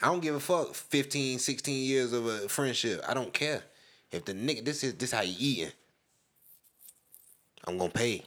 I 0.00 0.06
don't 0.06 0.20
give 0.20 0.34
a 0.34 0.40
fuck 0.40 0.74
15, 0.74 1.38
16 1.38 1.84
years 1.84 2.12
of 2.12 2.26
a 2.26 2.48
friendship. 2.48 3.02
I 3.08 3.14
don't 3.14 3.32
care. 3.32 3.62
If 4.10 4.24
the 4.24 4.34
nigga 4.34 4.64
this 4.64 4.84
is 4.84 4.94
this 4.94 5.12
how 5.12 5.22
you 5.22 5.34
eating. 5.38 5.72
I'm 7.64 7.78
gonna 7.78 7.90
pay. 7.90 8.22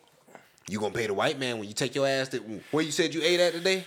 You 0.70 0.80
gonna 0.80 0.94
pay 0.94 1.08
the 1.08 1.14
white 1.14 1.40
man 1.40 1.60
when 1.60 1.68
you 1.68 1.74
take 1.74 1.94
your 1.96 2.08
ass 2.08 2.30
to 2.30 2.40
where 2.72 2.84
you 2.84 2.92
said 2.92 3.14
you 3.14 3.22
ate 3.24 3.40
at 3.40 3.54
today? 3.54 3.86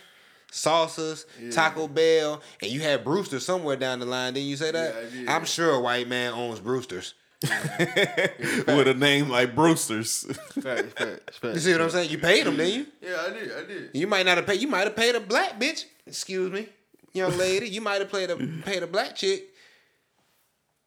Salsas, 0.50 1.26
Taco 1.52 1.88
Bell, 1.88 2.40
and 2.62 2.70
you 2.70 2.80
had 2.80 3.04
Bruster 3.04 3.40
somewhere 3.40 3.76
down 3.76 4.00
the 4.00 4.06
line. 4.06 4.32
Didn't 4.32 4.48
you 4.48 4.56
say 4.56 4.70
that? 4.70 4.94
Yeah, 4.94 5.00
I 5.00 5.10
did. 5.10 5.28
I'm 5.28 5.44
sure 5.44 5.74
a 5.74 5.80
white 5.80 6.08
man 6.08 6.32
owns 6.32 6.60
Bruster's. 6.60 7.14
with 7.42 8.88
a 8.88 8.96
name 8.98 9.28
like 9.28 9.54
Bruster's. 9.54 10.24
Facts, 10.60 10.92
facts, 10.96 11.38
facts. 11.38 11.54
You 11.54 11.60
see 11.60 11.72
what 11.72 11.82
I'm 11.82 11.90
saying? 11.90 12.10
You 12.10 12.18
paid 12.18 12.46
him, 12.46 12.56
didn't 12.56 12.74
you? 12.74 12.86
Yeah, 13.00 13.24
I 13.26 13.30
did. 13.30 13.52
I 13.52 13.64
did. 13.64 13.90
You 13.92 14.06
might 14.06 14.26
not 14.26 14.38
have 14.38 14.46
paid. 14.46 14.60
You 14.60 14.68
might 14.68 14.84
have 14.84 14.96
paid 14.96 15.14
a 15.14 15.20
black 15.20 15.60
bitch. 15.60 15.84
Excuse 16.06 16.50
me, 16.50 16.68
young 17.12 17.36
lady. 17.36 17.68
You 17.68 17.80
might 17.80 18.00
have 18.00 18.10
paid 18.10 18.30
a 18.30 18.36
paid 18.36 18.82
a 18.82 18.86
black 18.86 19.14
chick 19.14 19.50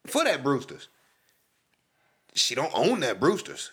for 0.08 0.24
that 0.24 0.44
Bruster's. 0.44 0.90
She 2.34 2.56
don't 2.56 2.72
own 2.74 3.00
that 3.02 3.20
Bruster's. 3.20 3.72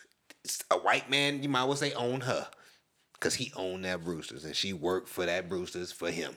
It's 0.49 0.65
a 0.71 0.79
white 0.79 1.11
man, 1.11 1.43
you 1.43 1.49
might 1.51 1.65
well 1.65 1.77
say 1.77 1.93
own 1.93 2.23
her, 2.23 2.49
cause 3.21 3.35
he 3.35 3.53
owned 3.55 3.85
that 3.85 4.03
Bruster's 4.03 4.47
and 4.47 4.57
she 4.57 4.73
worked 4.73 5.07
for 5.07 5.27
that 5.27 5.47
Bruster's 5.47 5.93
for 5.93 6.11
him. 6.11 6.33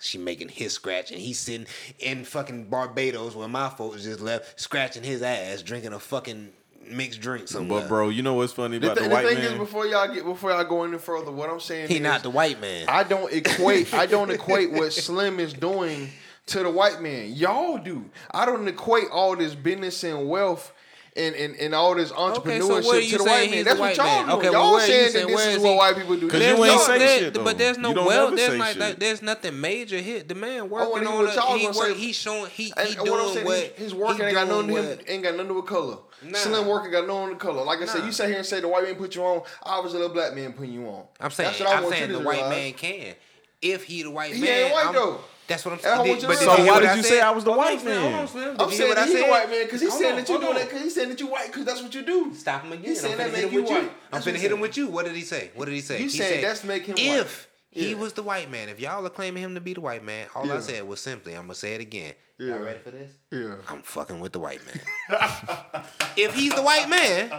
She 0.00 0.18
making 0.18 0.50
his 0.50 0.74
scratch 0.74 1.10
and 1.12 1.18
he's 1.18 1.38
sitting 1.38 1.66
in 1.98 2.26
fucking 2.26 2.68
Barbados 2.68 3.34
where 3.34 3.48
my 3.48 3.70
folks 3.70 4.02
just 4.04 4.20
left, 4.20 4.60
scratching 4.60 5.02
his 5.02 5.22
ass, 5.22 5.62
drinking 5.62 5.94
a 5.94 5.98
fucking 5.98 6.52
mixed 6.90 7.22
drink 7.22 7.48
somewhere. 7.48 7.80
but 7.80 7.88
bro, 7.88 8.10
you 8.10 8.20
know 8.22 8.34
what's 8.34 8.52
funny 8.52 8.76
about 8.76 8.96
The, 8.96 9.06
about 9.06 9.08
th- 9.08 9.08
the, 9.08 9.08
the 9.08 9.14
white 9.14 9.34
thing 9.34 9.44
is, 9.44 9.50
man? 9.52 9.58
before 9.58 9.86
y'all 9.86 10.14
get, 10.14 10.24
before 10.26 10.50
y'all 10.50 10.64
go 10.64 10.84
any 10.84 10.98
further, 10.98 11.32
what 11.32 11.48
I'm 11.48 11.58
saying 11.58 11.88
he 11.88 11.94
is, 11.96 12.00
not 12.02 12.22
the 12.22 12.28
white 12.30 12.60
man. 12.60 12.84
I 12.86 13.02
don't 13.02 13.32
equate. 13.32 13.94
I 13.94 14.04
don't 14.04 14.30
equate 14.30 14.72
what 14.72 14.92
Slim 14.92 15.40
is 15.40 15.54
doing 15.54 16.10
to 16.48 16.62
the 16.62 16.70
white 16.70 17.00
man. 17.00 17.32
Y'all 17.32 17.78
do. 17.78 18.04
I 18.30 18.44
don't 18.44 18.68
equate 18.68 19.06
all 19.10 19.36
this 19.36 19.54
business 19.54 20.04
and 20.04 20.28
wealth. 20.28 20.74
And, 21.18 21.34
and, 21.34 21.56
and 21.56 21.74
all 21.74 21.96
this 21.96 22.12
entrepreneurship 22.12 22.86
where 22.86 23.00
you 23.00 23.10
to 23.10 23.18
the 23.18 23.24
white 23.24 23.50
man. 23.50 23.64
That's 23.64 23.76
the 23.76 23.80
what 23.82 23.88
white 23.88 23.96
y'all 23.96 24.06
man? 24.06 24.26
doing. 24.26 24.38
Okay, 24.38 24.52
y'all 24.52 24.72
where 24.72 24.80
you 24.86 24.86
saying 24.92 25.10
saying- 25.10 25.26
that 25.26 25.32
this 25.36 25.46
is 25.48 25.56
is 25.56 25.62
what 25.62 25.76
white 25.76 25.96
people 25.96 26.16
do. 26.16 26.28
'Cause 26.30 26.38
There's 26.40 26.58
you 26.58 26.64
ain't 26.64 26.74
no- 26.76 26.86
say 26.86 26.98
there- 26.98 27.18
shit, 27.18 27.34
though. 27.34 27.44
But 27.44 27.58
there's 27.58 27.78
no 27.78 27.90
You 27.90 28.02
well. 28.04 28.30
There's 28.30 28.50
say 28.52 28.58
not. 28.58 28.68
shit. 28.68 28.78
Like, 28.78 28.98
there's 29.00 29.22
nothing 29.22 29.60
major 29.60 29.98
hit. 29.98 30.28
The 30.28 30.34
man 30.36 30.70
wanna 30.70 30.90
working 30.90 31.08
on 31.08 31.24
what 31.24 31.34
y'all 31.34 31.54
it. 31.54 31.58
He 31.58 31.64
gonna 31.66 31.76
work, 31.78 31.88
say. 31.88 31.94
He's 31.94 32.16
showing. 32.16 32.50
He 32.50 32.64
he 32.64 32.72
and 32.76 32.96
what 32.98 32.98
I'm 33.00 33.06
doing 33.06 33.34
saying, 33.34 33.46
what 33.46 33.58
his, 33.58 33.76
his 33.78 33.94
work 33.94 34.20
ain't 34.20 34.32
got 34.34 34.46
nothing 34.48 34.68
to 34.68 34.82
him, 34.82 34.98
ain't 35.08 35.22
got 35.24 35.30
nothing 35.32 35.48
to 35.48 35.54
do 35.54 35.54
with 35.56 35.66
color. 35.66 35.96
Nah. 36.22 36.38
Slim 36.38 36.66
work 36.66 36.82
ain't 36.84 36.92
got 36.92 37.06
nothing 37.08 37.30
to 37.30 37.36
color. 37.36 37.64
Like 37.64 37.82
I 37.82 37.86
said, 37.86 38.04
you 38.04 38.12
sit 38.12 38.28
here 38.28 38.36
and 38.38 38.46
say 38.46 38.60
the 38.60 38.68
white 38.68 38.84
man 38.84 38.94
put 38.94 39.14
you 39.16 39.24
on. 39.24 39.42
I 39.64 39.80
was 39.80 39.92
a 39.94 39.96
little 39.98 40.12
black 40.14 40.34
man 40.34 40.52
putting 40.52 40.72
you 40.72 40.86
on. 40.86 41.04
I'm 41.20 41.30
saying. 41.32 41.52
I 41.66 41.72
I'm 41.74 41.90
saying 41.90 42.12
the 42.12 42.20
white 42.20 42.48
man 42.48 42.72
can. 42.74 43.14
If 43.60 43.84
he 43.84 44.04
the 44.04 44.10
white 44.12 44.34
He 44.34 44.40
man, 44.40 44.50
ain't 44.66 44.72
white, 44.72 44.92
though. 44.92 45.18
That's 45.48 45.64
what 45.64 45.72
I'm 45.72 45.78
And 45.78 45.82
saying. 45.82 45.98
want 46.10 46.20
you 46.22 46.28
But 46.28 46.38
did 46.38 46.40
realize- 46.46 46.58
you 46.58 46.64
So 46.66 46.72
why 46.72 46.80
did 46.80 46.88
I 46.90 46.94
you 46.96 47.02
say 47.02 47.20
I 47.20 47.30
was 47.30 47.44
the 47.44 47.52
white 47.52 47.82
man? 47.84 48.00
Hold 48.02 48.14
on, 48.14 48.28
Slim. 48.28 48.56
I'm 48.60 48.70
saying 48.70 48.88
what 48.90 48.94
that 48.96 49.04
I 49.04 49.06
he 49.10 49.14
the 49.16 49.22
white 49.24 49.50
man 49.50 49.64
because 49.64 49.80
he's 49.80 49.90
Hold 49.90 50.02
saying 50.02 50.12
on, 50.12 50.18
that 50.20 50.28
you 50.28 50.34
hold 50.34 50.42
doing 50.44 50.52
on. 50.54 50.58
that 50.60 50.68
because 50.68 50.82
he's 50.82 50.94
saying 50.94 51.08
that 51.08 51.20
you 51.20 51.26
white 51.26 51.46
because 51.46 51.64
that's 51.64 51.82
what 51.82 51.94
you 51.94 52.02
do. 52.02 52.34
Stop 52.34 52.62
him 52.64 52.72
again. 52.72 52.84
He's 52.84 53.00
saying 53.00 53.12
I'm 53.14 53.18
that 53.18 53.28
finna 53.30 53.42
make 53.44 53.52
you 53.52 53.62
with 53.62 53.70
white. 53.70 53.78
I'm 53.82 53.90
That's 54.12 54.26
finna 54.26 54.32
what 54.32 54.40
hit 54.40 54.50
him 54.52 54.56
he 54.58 54.62
with 54.62 54.76
you. 54.76 54.88
What 54.88 55.04
did 55.06 55.16
he 55.16 55.22
say? 55.22 55.50
What 55.54 55.64
did 55.64 55.74
he 55.74 55.80
say? 55.80 55.96
You 55.98 56.04
he 56.04 56.08
said 56.10 56.34
said 56.34 56.44
that's 56.44 56.64
make 56.64 56.84
him 56.84 56.96
white. 56.96 57.20
If 57.20 57.48
he 57.70 57.90
Yeah. 57.92 57.96
was 57.96 58.12
the 58.12 58.22
white 58.22 58.50
man, 58.50 58.68
if 58.68 58.78
y'all 58.78 59.06
are 59.06 59.10
claiming 59.10 59.42
him 59.42 59.54
to 59.54 59.60
be 59.60 59.72
the 59.74 59.80
white 59.80 60.04
man, 60.04 60.26
all 60.34 60.50
I 60.52 60.60
said 60.60 60.86
was 60.86 61.00
simply, 61.00 61.32
I'm 61.34 61.42
gonna 61.42 61.54
say 61.54 61.74
it 61.74 61.80
again. 61.80 62.12
Yeah. 62.38 62.48
Y'all 62.54 62.58
ready 62.58 62.78
for 62.80 62.90
this? 62.90 63.10
Yeah. 63.30 63.54
I'm 63.68 63.82
fucking 63.82 64.20
with 64.20 64.32
the 64.32 64.38
white 64.40 64.60
man. 64.66 64.80
if 66.16 66.34
he's 66.34 66.54
the 66.54 66.62
white 66.62 66.88
man, 66.90 67.32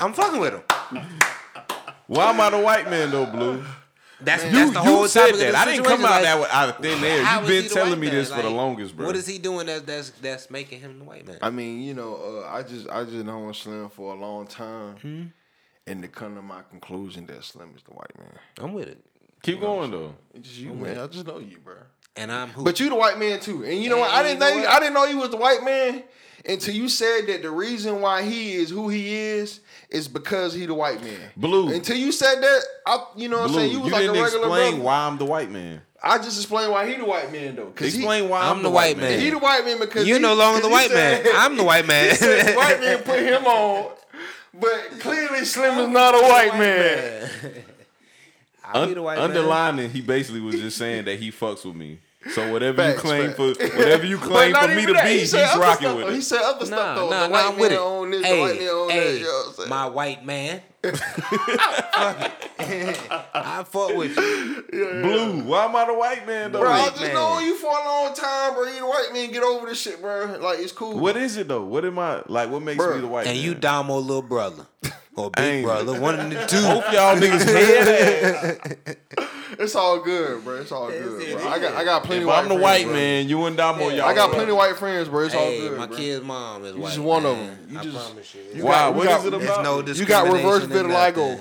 I'm 0.00 0.12
fucking 0.12 0.38
with 0.38 0.52
him. 0.52 0.62
Why 2.06 2.28
am 2.30 2.40
I 2.40 2.50
the 2.50 2.58
white 2.58 2.90
man 2.90 3.10
though, 3.10 3.26
Blue? 3.26 3.64
That's, 4.20 4.44
You, 4.44 4.50
that's 4.52 4.70
the 4.72 4.82
you 4.82 4.84
whole 4.84 5.08
said 5.08 5.30
of 5.30 5.38
that. 5.38 5.54
I 5.54 5.64
didn't 5.64 5.84
come 5.84 6.04
out 6.04 6.10
like, 6.10 6.22
that 6.22 6.40
way 6.40 6.46
out 6.50 6.68
of 6.70 6.76
thin 6.78 7.02
air. 7.04 7.38
You've 7.40 7.48
been 7.48 7.68
telling 7.68 7.98
me 8.00 8.06
man? 8.06 8.14
this 8.16 8.32
for 8.32 8.42
the 8.42 8.50
longest, 8.50 8.96
bro. 8.96 9.06
What 9.06 9.16
is 9.16 9.26
he 9.26 9.38
doing 9.38 9.66
that's 9.66 9.82
that's 9.82 10.10
that's 10.10 10.50
making 10.50 10.80
him 10.80 10.98
the 11.00 11.04
white 11.04 11.26
man? 11.26 11.38
I 11.42 11.50
mean, 11.50 11.82
you 11.82 11.94
know, 11.94 12.42
uh, 12.44 12.48
I 12.48 12.62
just 12.62 12.88
I 12.88 13.04
just 13.04 13.24
known 13.24 13.52
Slim 13.54 13.88
for 13.90 14.14
a 14.14 14.18
long 14.18 14.46
time, 14.46 14.96
Hmm? 14.96 15.22
and 15.86 16.00
to 16.02 16.08
come 16.08 16.34
to 16.36 16.42
my 16.42 16.62
conclusion 16.70 17.26
that 17.26 17.42
Slim 17.44 17.72
is 17.76 17.82
the 17.82 17.90
white 17.92 18.16
man. 18.18 18.32
I'm 18.58 18.72
with 18.72 18.88
it, 18.88 19.04
Keep 19.42 19.60
going 19.60 19.90
though. 19.90 20.14
It's 20.32 20.48
just 20.48 20.60
you, 20.60 20.72
man. 20.74 20.98
I 20.98 21.06
just 21.08 21.26
know 21.26 21.38
you, 21.38 21.58
bro. 21.58 21.74
and 22.16 22.30
I'm 22.32 22.48
who? 22.50 22.64
But 22.64 22.78
you 22.80 22.88
the 22.88 22.94
white 22.94 23.18
man 23.18 23.40
too, 23.40 23.64
and 23.64 23.82
you 23.82 23.90
know 23.90 23.98
what? 23.98 24.10
I 24.10 24.22
didn't 24.22 24.38
know 24.38 24.48
know. 24.48 24.60
You. 24.62 24.66
I 24.66 24.78
didn't 24.78 24.94
know 24.94 25.04
you 25.06 25.18
was 25.18 25.30
the 25.30 25.36
white 25.36 25.64
man 25.64 26.04
until 26.48 26.74
you 26.74 26.88
said 26.88 27.22
that 27.26 27.42
the 27.42 27.50
reason 27.50 28.00
why 28.00 28.22
he 28.22 28.52
is 28.54 28.70
who 28.70 28.88
he 28.88 29.14
is 29.14 29.60
is 29.94 30.08
because 30.08 30.52
he 30.54 30.66
the 30.66 30.74
white 30.74 31.00
man. 31.02 31.18
Blue. 31.36 31.72
Until 31.72 31.96
you 31.96 32.12
said 32.12 32.40
that, 32.40 32.60
I 32.86 33.04
you 33.16 33.28
know 33.28 33.38
what 33.40 33.48
I'm 33.50 33.54
saying 33.54 33.70
you, 33.72 33.78
you 33.84 33.90
like 33.90 34.00
didn't 34.02 34.22
regular 34.22 34.26
explain 34.46 34.70
brother. 34.72 34.84
why 34.84 35.06
I'm 35.06 35.18
the 35.18 35.24
white 35.24 35.50
man. 35.50 35.80
I 36.02 36.18
just 36.18 36.36
explained 36.38 36.70
why 36.70 36.86
he 36.90 36.96
the 36.96 37.04
white 37.06 37.32
man 37.32 37.56
though. 37.56 37.70
Cause 37.70 37.94
Explain 37.94 38.28
why 38.28 38.40
I'm 38.42 38.58
I'm, 38.58 38.62
the 38.62 38.68
white 38.70 38.98
man. 38.98 39.18
he, 39.18 39.24
he 39.26 39.30
the 39.30 39.38
white 39.38 39.64
man 39.64 39.78
because 39.78 40.06
You're 40.06 40.18
he- 40.18 40.22
no 40.22 40.34
longer 40.34 40.60
the 40.60 40.68
he 40.68 40.72
white 40.74 40.90
man. 40.92 41.24
I'm 41.34 41.56
the 41.56 41.64
white 41.64 41.86
man. 41.86 42.10
He 42.10 42.16
the 42.18 42.52
white 42.54 42.80
man 42.80 42.98
put 43.04 43.18
him 43.20 43.44
on, 43.46 43.92
but 44.52 44.90
clearly 45.00 45.44
Slim 45.46 45.78
is 45.78 45.88
not 45.88 46.14
a 46.14 46.20
white 46.28 46.58
man. 46.58 47.30
I'll 48.66 48.86
be 48.86 48.88
Un- 48.90 48.94
the 48.94 49.02
white 49.02 49.16
man. 49.16 49.24
underlining, 49.24 49.90
he 49.90 50.00
basically 50.00 50.40
was 50.40 50.56
just 50.56 50.76
saying 50.78 51.04
that 51.06 51.18
he 51.18 51.30
fucks 51.30 51.64
with 51.64 51.74
me. 51.76 51.98
So 52.32 52.50
whatever 52.52 52.82
Facts, 52.82 52.96
you 52.96 53.00
claim 53.02 53.26
facts. 53.32 53.36
for, 53.36 53.46
whatever 53.78 54.06
you 54.06 54.16
claim 54.18 54.54
for 54.54 54.68
me 54.68 54.86
to 54.86 54.92
that. 54.94 55.04
be, 55.04 55.10
He 55.12 55.18
he's 55.20 55.34
rocking 55.34 55.58
stuff, 55.88 55.96
with 55.96 56.06
though. 56.06 56.12
He 56.12 56.18
it. 56.18 56.22
said 56.22 56.40
other 56.42 56.66
stuff 56.66 56.78
Nah, 56.78 56.94
though. 56.94 57.10
nah, 57.10 57.20
the 57.22 57.28
nah, 57.28 57.32
white 57.32 57.44
I'm 57.44 57.50
man 57.52 57.60
with 57.60 57.72
it. 57.72 57.78
on 57.78 58.10
this, 58.10 58.22
the 58.22 58.26
hey, 58.28 58.40
white 58.40 58.58
man 58.60 58.68
on 58.68 58.90
hey, 58.90 59.12
that. 59.12 59.18
You 59.18 59.24
know 59.24 59.42
what 59.56 59.60
I'm 59.64 59.68
my 59.68 59.86
white 59.86 60.24
man. 60.24 60.60
Fuck 60.82 60.94
it. 62.58 62.98
I 63.34 63.64
fuck 63.64 63.94
with 63.96 64.16
you. 64.16 64.64
Blue, 65.02 65.42
why 65.44 65.64
am 65.66 65.76
I 65.76 65.84
the 65.86 65.94
white 65.94 66.26
man 66.26 66.52
though? 66.52 66.60
Bro, 66.60 66.70
I 66.70 66.78
white 66.80 66.90
just 66.90 67.00
man. 67.02 67.14
known 67.14 67.44
you 67.44 67.56
for 67.56 67.70
a 67.70 67.84
long 67.84 68.14
time, 68.14 68.54
bro. 68.54 68.64
You 68.64 68.80
the 68.80 68.86
white 68.86 69.08
man, 69.12 69.30
get 69.32 69.42
over 69.42 69.66
this 69.66 69.80
shit, 69.80 70.00
bro. 70.00 70.38
Like 70.40 70.58
it's 70.60 70.72
cool. 70.72 70.98
What 70.98 71.16
is 71.16 71.36
it 71.36 71.48
though? 71.48 71.64
What 71.64 71.84
am 71.84 71.98
I 71.98 72.22
like? 72.26 72.50
What 72.50 72.62
makes 72.62 72.82
Bruh. 72.82 72.94
me 72.96 73.00
the 73.02 73.06
white 73.06 73.24
man? 73.24 73.34
And 73.34 73.38
man? 73.42 73.46
you 73.46 73.54
Damo 73.54 73.98
little 73.98 74.22
brother. 74.22 74.66
Or 75.16 75.30
big 75.30 75.44
ain't- 75.44 75.64
brother. 75.64 76.00
One 76.00 76.18
of 76.18 76.30
the 76.30 76.46
two. 76.46 76.60
Both 76.62 76.92
y'all 76.92 77.16
niggas 77.16 77.44
head. 78.86 78.96
It's 79.58 79.76
all 79.76 80.00
good, 80.00 80.42
bro. 80.44 80.56
It's 80.56 80.72
all 80.72 80.88
good, 80.90 81.38
bro. 81.38 81.48
I 81.48 81.58
got 81.60 81.74
I 81.74 81.84
got 81.84 82.02
plenty. 82.04 82.22
If 82.22 82.26
white 82.26 82.38
I'm 82.38 82.44
the 82.48 82.54
friends, 82.56 82.62
white 82.62 82.84
bro. 82.86 82.92
man, 82.94 83.28
you 83.28 83.44
and 83.44 83.56
Damo, 83.56 83.88
Yeah. 83.88 83.94
y'all. 83.94 84.06
I 84.06 84.14
got 84.14 84.28
the 84.30 84.34
plenty 84.34 84.52
white. 84.52 84.70
white 84.70 84.78
friends, 84.78 85.08
bro. 85.08 85.24
It's 85.24 85.34
Hey, 85.34 85.62
all 85.62 85.68
good. 85.68 85.78
my 85.78 85.86
bro. 85.86 85.96
kid's 85.96 86.24
mom 86.24 86.64
is 86.64 86.74
white. 86.74 86.88
just 86.88 86.98
one 86.98 87.24
of 87.26 87.36
man. 87.36 87.46
them. 87.46 87.66
You 87.70 87.78
I 87.78 87.82
just- 87.84 87.96
promise 87.96 88.34
you. 88.34 88.40
you 88.54 88.64
Why? 88.64 88.72
got- 88.72 88.94
What 88.94 89.04
you 89.04 89.10
is 89.16 89.24
it 89.24 89.30
There's 89.30 89.44
about? 89.44 89.62
no 89.64 89.80
You 89.92 90.04
got 90.06 90.32
reverse 90.32 90.60
discrimination 90.66 90.86
in 90.86 90.90
vitiligo. 90.92 91.28
nothing. 91.30 91.40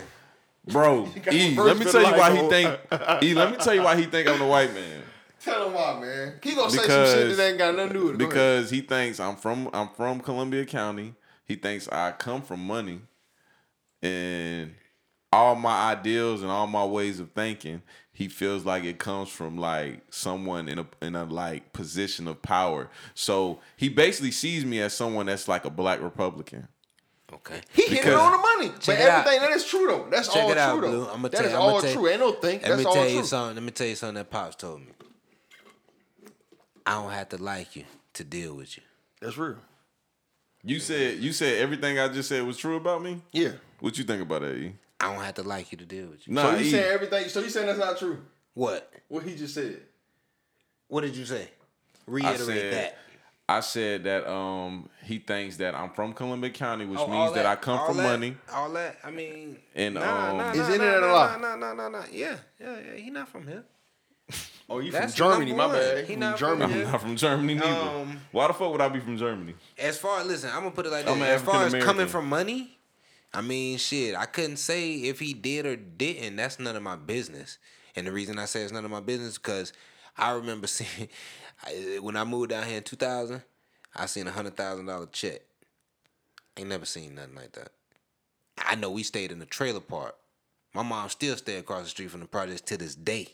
Bro, 0.66 1.10
E, 1.32 1.56
let 1.56 1.78
me 1.78 1.86
tell 1.86 2.02
you 2.02 2.08
bit 2.12 2.18
why 2.20 2.30
of 2.30 2.36
he 2.36 2.42
light 2.42 2.50
think 2.52 3.24
E, 3.24 3.34
let 3.34 3.52
me 3.52 3.58
tell 3.58 3.74
you 3.74 3.82
why 3.82 3.98
he 3.98 4.06
think 4.06 4.30
I'm 4.30 4.40
the 4.40 4.46
white 4.46 4.74
man. 4.74 5.02
Tell 5.44 5.68
him 5.68 5.74
why, 5.74 6.00
man. 6.00 6.34
He 6.42 6.54
gonna 6.56 6.70
say 6.70 6.78
some 6.78 6.86
Because- 6.86 7.14
shit 7.14 7.36
that 7.38 7.50
ain't 7.50 7.58
got 7.58 7.76
nothing 7.76 7.94
to 7.94 8.00
do 8.00 8.06
with 8.06 8.16
it. 8.16 8.18
Go 8.20 8.26
ahead. 8.26 8.30
Because 8.30 8.70
he 8.70 8.82
thinks 8.82 9.20
I'm 9.20 9.36
from 9.36 9.70
I'm 9.74 9.90
from 9.90 10.20
Columbia 10.22 10.66
County. 10.66 11.16
He 11.46 11.56
thinks 11.56 11.90
I 11.90 12.12
come 12.12 12.42
from 12.44 12.66
money. 12.66 13.02
And 14.04 14.76
all 15.32 15.56
my 15.56 15.92
ideals 15.92 16.42
and 16.44 16.52
all 16.52 16.68
my 16.68 16.86
ways 16.86 17.20
of 17.20 17.32
thinking, 17.32 17.82
he 18.12 18.28
feels 18.28 18.66
like 18.66 18.84
it 18.84 19.00
comes 19.00 19.30
from 19.30 19.58
like 19.58 20.02
someone 20.12 20.68
in 20.70 20.78
a 20.80 20.86
in 21.02 21.16
a 21.16 21.24
like 21.24 21.74
position 21.74 22.28
of 22.28 22.42
power. 22.42 22.90
So 23.16 23.60
he 23.78 23.90
basically 23.90 24.32
sees 24.32 24.66
me 24.66 24.80
as 24.82 24.94
someone 24.94 25.26
that's 25.26 25.48
like 25.48 25.66
a 25.66 25.70
black 25.72 26.02
Republican. 26.02 26.68
Okay. 27.32 27.62
He 27.74 27.88
hit 27.88 28.06
it 28.06 28.14
on 28.14 28.32
the 28.34 28.38
money. 28.38 28.70
But 28.70 28.82
Check 28.82 29.00
it 29.00 29.10
out. 29.10 29.26
everything 29.26 29.42
that 29.42 29.52
is 29.54 29.66
true 29.66 29.88
though. 29.88 30.08
That's 30.12 30.32
Check 30.32 30.44
all 30.44 30.52
it 30.52 30.58
out, 30.60 30.78
true 30.78 30.88
Blue. 30.90 31.06
though. 31.06 31.12
I'ma 31.14 31.28
That 31.30 31.38
tell- 31.38 31.46
is 31.48 31.54
I'ma 31.54 31.62
all 31.64 31.82
tell- 31.82 31.94
true. 31.94 32.08
Ain't 32.10 32.20
no 32.20 32.32
think. 32.34 32.62
Let 32.62 32.70
That's 32.70 32.80
me 32.80 32.86
all 32.86 32.94
tell 32.94 33.08
you 33.10 33.18
true. 33.20 33.26
something. 33.26 33.56
Let 33.56 33.64
me 33.64 33.72
tell 33.72 33.88
you 33.88 33.96
something 33.96 34.16
that 34.16 34.30
Pops 34.30 34.56
told 34.58 34.82
me. 34.82 34.88
I 36.86 36.92
don't 36.96 37.12
have 37.12 37.30
to 37.30 37.38
like 37.42 37.76
you 37.76 37.86
to 38.14 38.24
deal 38.24 38.54
with 38.54 38.78
you. 38.78 38.84
That's 39.22 39.38
real. 39.38 39.56
You 40.64 40.80
said 40.80 41.18
you 41.20 41.34
said 41.34 41.60
everything 41.62 41.98
I 41.98 42.08
just 42.10 42.30
said 42.30 42.44
was 42.46 42.58
true 42.58 42.76
about 42.78 43.02
me? 43.02 43.22
Yeah. 43.32 43.54
What 43.84 43.98
you 43.98 44.06
think 44.06 44.22
about 44.22 44.44
that, 44.44 44.56
E? 44.56 44.74
I 45.02 45.14
don't 45.14 45.22
have 45.22 45.34
to 45.34 45.44
like 45.44 45.70
you 45.74 45.78
to 45.78 45.86
deal 45.86 46.08
with 46.08 46.26
you. 46.26 46.34
Nah, 46.34 46.52
so 46.54 46.58
you 46.58 46.66
E. 46.68 46.72
saying 46.72 46.90
everything? 46.94 47.28
So 47.28 47.42
you 47.42 47.50
saying 47.50 47.68
that's 47.68 47.78
not 47.80 48.00
true? 48.00 48.18
What? 48.54 48.90
What 49.10 49.24
he 49.24 49.36
just 49.36 49.56
said? 49.56 49.82
What 50.88 51.02
did 51.02 51.18
you 51.18 51.26
say? 51.26 51.50
I 52.08 52.12
Reiterate 52.12 52.40
said, 52.40 52.74
that. 52.74 52.98
I 53.50 53.60
said 53.60 54.06
that 54.06 54.26
um 54.32 54.88
he 55.04 55.20
thinks 55.20 55.58
that 55.58 55.76
I'm 55.76 55.90
from 55.90 56.14
Columbia 56.14 56.52
County, 56.52 56.86
which 56.86 56.98
Oh, 56.98 57.08
means 57.08 57.28
all 57.28 57.34
that, 57.34 57.46
I 57.46 57.58
come 57.58 57.86
from 57.86 57.98
that- 57.98 58.04
money. 58.04 58.38
All 58.54 58.70
that. 58.72 59.00
I 59.04 59.12
mean. 59.12 59.58
And, 59.76 59.96
nah, 59.96 60.30
um, 60.30 60.38
nah, 60.38 60.52
Is 60.52 60.60
nah, 60.60 60.66
any 60.68 60.78
nah, 60.78 60.98
a 60.98 61.02
nah, 61.02 61.14
lie? 61.14 61.38
Nah, 61.42 61.56
nah, 61.58 61.74
nah, 61.74 61.90
nah. 61.90 62.04
Yeah, 62.10 62.38
yeah, 62.62 62.76
yeah. 62.88 62.96
He 62.96 63.10
not 63.10 63.28
from 63.28 63.46
here. 63.46 63.66
Oh, 64.70 64.80
you 64.80 64.94
That's 64.94 65.14
from 65.14 65.30
Germany? 65.32 65.52
My 65.52 65.66
one. 65.66 65.76
bad. 65.76 66.06
He 66.06 66.14
From 66.14 66.20
not 66.22 66.40
from 66.40 66.58
Germany. 66.60 66.84
I'm 66.86 66.92
not 66.94 67.02
from 67.02 67.16
Germany 67.18 67.54
neither. 67.56 67.68
Um, 67.68 68.22
Why 68.32 68.48
the 68.48 68.54
fuck 68.54 68.72
would 68.72 68.80
I 68.80 68.88
be 68.88 69.02
from 69.02 69.18
Germany? 69.18 69.56
As 69.78 69.98
far 69.98 70.22
as 70.22 70.26
listen, 70.28 70.52
I'm 70.54 70.60
gonna 70.62 70.72
put 70.72 70.86
it 70.86 70.92
like 70.94 71.06
I'm 71.06 71.20
this. 71.20 71.28
As 71.28 71.42
far 71.42 71.66
as 71.66 71.74
coming 71.84 72.08
from 72.08 72.30
money, 72.30 72.78
I 73.34 73.42
mean, 73.42 73.78
shit, 73.78 74.16
I 74.16 74.26
couldn't 74.26 74.58
say 74.58 74.94
if 74.94 75.20
he 75.20 75.34
did 75.34 75.66
or 75.66 75.76
didn't. 75.76 76.36
That's 76.36 76.60
none 76.60 76.76
of 76.76 76.84
my 76.84 76.96
business. 76.96 77.58
And 77.96 78.06
the 78.06 78.12
reason 78.12 78.38
I 78.38 78.46
say 78.46 78.62
it's 78.62 78.72
none 78.72 78.86
of 78.86 78.92
my 78.92 79.00
business 79.00 79.38
because 79.38 79.74
I 80.18 80.32
remember 80.32 80.68
seeing 80.68 81.10
when 82.02 82.16
I 82.16 82.24
moved 82.24 82.50
down 82.52 82.68
here 82.68 82.78
in 82.78 82.84
2000, 82.84 83.42
I 83.96 84.06
seen 84.06 84.28
a 84.28 84.32
hundred 84.32 84.56
thousand 84.56 84.86
dollar 84.86 85.08
check. 85.08 85.42
Ain't 86.58 86.70
never 86.70 86.86
seen 86.86 87.16
nothing 87.16 87.36
like 87.36 87.54
that. 87.54 87.70
I 88.58 88.76
know 88.76 88.92
we 88.92 89.04
stayed 89.04 89.32
in 89.32 89.40
the 89.40 89.46
trailer 89.46 89.80
park. 89.80 90.16
My 90.74 90.84
mom 90.84 91.10
still 91.10 91.36
stay 91.36 91.58
across 91.58 91.84
the 91.84 91.90
street 91.90 92.12
from 92.12 92.20
the 92.20 92.28
projects 92.28 92.62
to 92.62 92.78
this 92.78 92.96
day. 92.96 93.30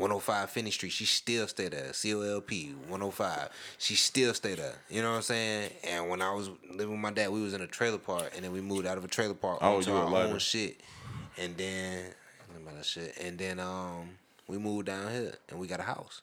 105 0.00 0.50
Finney 0.50 0.70
Street, 0.70 0.90
she 0.90 1.04
still 1.04 1.46
stay 1.46 1.68
there. 1.68 1.90
COLP 1.92 2.74
105, 2.88 3.48
she 3.78 3.94
still 3.94 4.34
stay 4.34 4.54
there. 4.54 4.74
You 4.88 5.02
know 5.02 5.10
what 5.10 5.16
I'm 5.16 5.22
saying? 5.22 5.70
And 5.84 6.08
when 6.08 6.22
I 6.22 6.32
was 6.34 6.50
living 6.70 6.92
with 6.92 7.00
my 7.00 7.12
dad, 7.12 7.30
we 7.30 7.40
was 7.42 7.54
in 7.54 7.60
a 7.60 7.66
trailer 7.66 7.98
park, 7.98 8.32
and 8.34 8.44
then 8.44 8.52
we 8.52 8.60
moved 8.60 8.86
out 8.86 8.98
of 8.98 9.04
a 9.04 9.08
trailer 9.08 9.34
park 9.34 9.58
Oh, 9.60 9.76
onto 9.76 9.90
you 9.90 9.96
our 9.96 10.10
lighter. 10.10 10.32
own 10.32 10.38
shit. 10.38 10.80
And 11.38 11.56
then, 11.56 12.06
about 12.60 12.76
that 12.76 12.84
shit. 12.84 13.16
And 13.20 13.38
then 13.38 13.60
um, 13.60 14.10
we 14.48 14.58
moved 14.58 14.86
down 14.86 15.10
here, 15.12 15.34
and 15.48 15.58
we 15.60 15.66
got 15.66 15.80
a 15.80 15.84
house, 15.84 16.22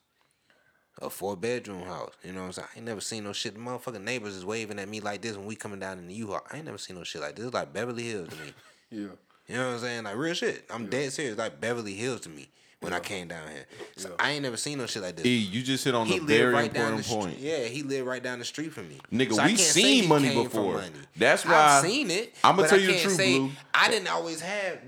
a 1.01 1.09
four 1.09 1.37
bedroom 1.37 1.83
house. 1.83 2.11
You 2.23 2.33
know 2.33 2.41
what 2.41 2.45
I'm 2.47 2.51
saying? 2.53 2.67
I 2.73 2.77
ain't 2.77 2.85
never 2.87 3.01
seen 3.01 3.23
no 3.23 3.33
shit. 3.33 3.53
The 3.53 3.59
motherfucking 3.59 4.03
neighbors 4.03 4.35
is 4.35 4.43
waving 4.45 4.79
at 4.79 4.89
me 4.89 4.99
like 4.99 5.21
this 5.21 5.37
when 5.37 5.45
we 5.45 5.55
coming 5.55 5.79
down 5.79 5.99
in 5.99 6.07
the 6.07 6.13
U-Haul. 6.15 6.41
I 6.51 6.57
ain't 6.57 6.65
never 6.65 6.77
seen 6.77 6.97
no 6.97 7.03
shit 7.03 7.21
like 7.21 7.35
this. 7.35 7.45
It's 7.45 7.53
like 7.53 7.71
Beverly 7.73 8.03
Hills 8.03 8.29
to 8.29 8.35
me. 8.35 8.53
Yeah. 8.89 9.07
You 9.49 9.55
know 9.55 9.67
what 9.67 9.73
I'm 9.75 9.79
saying? 9.79 10.03
Like 10.05 10.15
real 10.15 10.33
shit. 10.33 10.65
I'm 10.69 10.87
dead 10.87 11.11
serious. 11.11 11.37
Like 11.37 11.59
Beverly 11.59 11.93
Hills 11.93 12.21
to 12.21 12.29
me 12.29 12.49
when 12.81 12.93
I 12.93 12.99
came 12.99 13.27
down 13.27 13.47
here. 13.49 13.65
So 13.95 14.15
I 14.19 14.31
ain't 14.31 14.43
never 14.43 14.57
seen 14.57 14.77
no 14.77 14.85
shit 14.85 15.01
like 15.01 15.15
this. 15.15 15.25
E, 15.25 15.35
you 15.35 15.63
just 15.63 15.83
hit 15.83 15.95
on 15.95 16.05
he 16.05 16.19
the 16.19 16.25
very 16.25 16.53
right 16.53 16.71
down 16.71 16.91
the 16.91 16.97
important 16.97 17.33
point. 17.33 17.39
Yeah, 17.39 17.65
he 17.65 17.81
lived 17.83 18.05
right 18.07 18.21
down 18.21 18.39
the 18.39 18.45
street 18.45 18.71
from 18.71 18.87
me. 18.87 18.99
Nigga, 19.11 19.33
So 19.33 19.43
we 19.45 19.55
seen 19.55 20.07
money 20.07 20.33
before. 20.33 20.75
money. 20.75 20.91
That's 21.15 21.43
why- 21.45 21.53
I've 21.53 21.83
seen 21.85 22.11
it. 22.11 22.35
I'ma 22.43 22.63
tell 22.63 22.77
I 22.77 22.81
you 22.81 22.87
the 22.93 22.99
truth, 22.99 23.15
say- 23.15 23.39
Blue. 23.39 23.51
I 23.73 23.89
didn't 23.89 24.09
always 24.09 24.41
have 24.41 24.79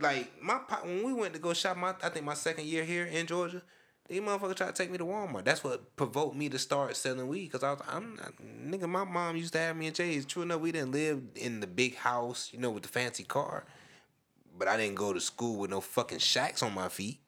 like 0.00 0.32
my 0.42 0.54
when 0.84 1.04
we 1.04 1.12
went 1.12 1.34
to 1.34 1.38
go 1.40 1.52
shop. 1.52 1.76
My 1.76 1.94
I 2.02 2.08
think 2.08 2.24
my 2.24 2.34
second 2.34 2.66
year 2.66 2.84
here 2.84 3.04
in 3.04 3.26
Georgia. 3.26 3.62
These 4.06 4.20
motherfuckers 4.20 4.56
tried 4.56 4.74
to 4.74 4.82
take 4.82 4.90
me 4.90 4.98
to 4.98 5.04
Walmart. 5.04 5.44
That's 5.46 5.64
what 5.64 5.96
provoked 5.96 6.36
me 6.36 6.50
to 6.50 6.58
start 6.58 6.94
selling 6.94 7.26
weed. 7.26 7.48
Cause 7.48 7.62
I 7.62 7.70
was, 7.72 7.80
I'm 7.88 8.16
not, 8.16 8.32
nigga. 8.66 8.86
My 8.86 9.04
mom 9.04 9.34
used 9.36 9.54
to 9.54 9.58
have 9.58 9.76
me 9.76 9.86
in 9.86 9.94
J's. 9.94 10.26
True 10.26 10.42
enough, 10.42 10.60
we 10.60 10.72
didn't 10.72 10.92
live 10.92 11.22
in 11.36 11.60
the 11.60 11.66
big 11.66 11.96
house, 11.96 12.50
you 12.52 12.58
know, 12.58 12.68
with 12.70 12.82
the 12.82 12.90
fancy 12.90 13.24
car. 13.24 13.64
But 14.58 14.68
I 14.68 14.76
didn't 14.76 14.96
go 14.96 15.14
to 15.14 15.20
school 15.22 15.56
with 15.56 15.70
no 15.70 15.80
fucking 15.80 16.18
shacks 16.18 16.62
on 16.62 16.74
my 16.74 16.88
feet. 16.90 17.18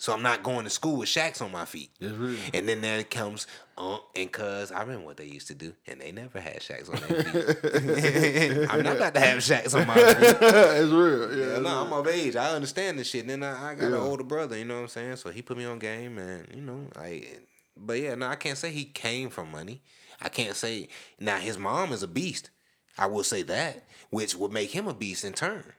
So 0.00 0.14
I'm 0.14 0.22
not 0.22 0.42
going 0.42 0.64
to 0.64 0.70
school 0.70 0.96
with 0.96 1.10
shacks 1.10 1.42
on 1.42 1.52
my 1.52 1.66
feet. 1.66 1.90
And 2.00 2.66
then 2.66 2.80
there 2.80 3.04
comes 3.04 3.46
Unc 3.76 4.00
and 4.16 4.32
Cuz. 4.32 4.72
I 4.72 4.80
remember 4.80 5.04
what 5.04 5.18
they 5.18 5.26
used 5.26 5.48
to 5.48 5.54
do, 5.54 5.74
and 5.86 6.00
they 6.00 6.10
never 6.10 6.40
had 6.40 6.62
shacks 6.62 6.88
on 6.88 6.96
their 7.06 7.22
feet. 7.22 8.66
I'm 8.70 8.82
not 8.82 8.96
about 8.96 9.12
to 9.12 9.20
have 9.20 9.42
shacks 9.42 9.74
on 9.74 9.86
my 9.86 9.94
feet. 10.02 10.06
it's 10.40 10.90
real. 10.90 11.36
Yeah. 11.36 11.52
Yeah, 11.52 11.58
no. 11.58 11.82
I'm 11.84 11.92
of 11.92 12.08
age. 12.08 12.34
I 12.34 12.54
understand 12.54 12.98
this 12.98 13.08
shit. 13.10 13.28
And 13.28 13.30
then 13.30 13.42
I, 13.42 13.72
I 13.72 13.74
got 13.74 13.88
an 13.88 13.94
older 13.94 14.24
brother, 14.24 14.56
you 14.56 14.64
know 14.64 14.76
what 14.76 14.82
I'm 14.84 14.88
saying? 14.88 15.16
So 15.16 15.28
he 15.28 15.42
put 15.42 15.58
me 15.58 15.66
on 15.66 15.78
game, 15.78 16.16
and 16.16 16.48
you 16.54 16.62
know, 16.62 16.86
like, 16.96 17.42
but 17.76 18.00
yeah, 18.00 18.14
no, 18.14 18.26
I 18.26 18.36
can't 18.36 18.56
say 18.56 18.70
he 18.70 18.86
came 18.86 19.28
from 19.28 19.50
money. 19.50 19.82
I 20.22 20.30
can't 20.30 20.56
say 20.56 20.88
now 21.18 21.36
his 21.36 21.58
mom 21.58 21.92
is 21.92 22.02
a 22.02 22.08
beast. 22.08 22.48
I 22.96 23.04
will 23.04 23.22
say 23.24 23.42
that, 23.42 23.84
which 24.08 24.34
would 24.34 24.50
make 24.50 24.70
him 24.70 24.88
a 24.88 24.94
beast 24.94 25.26
in 25.26 25.34
turn. 25.34 25.74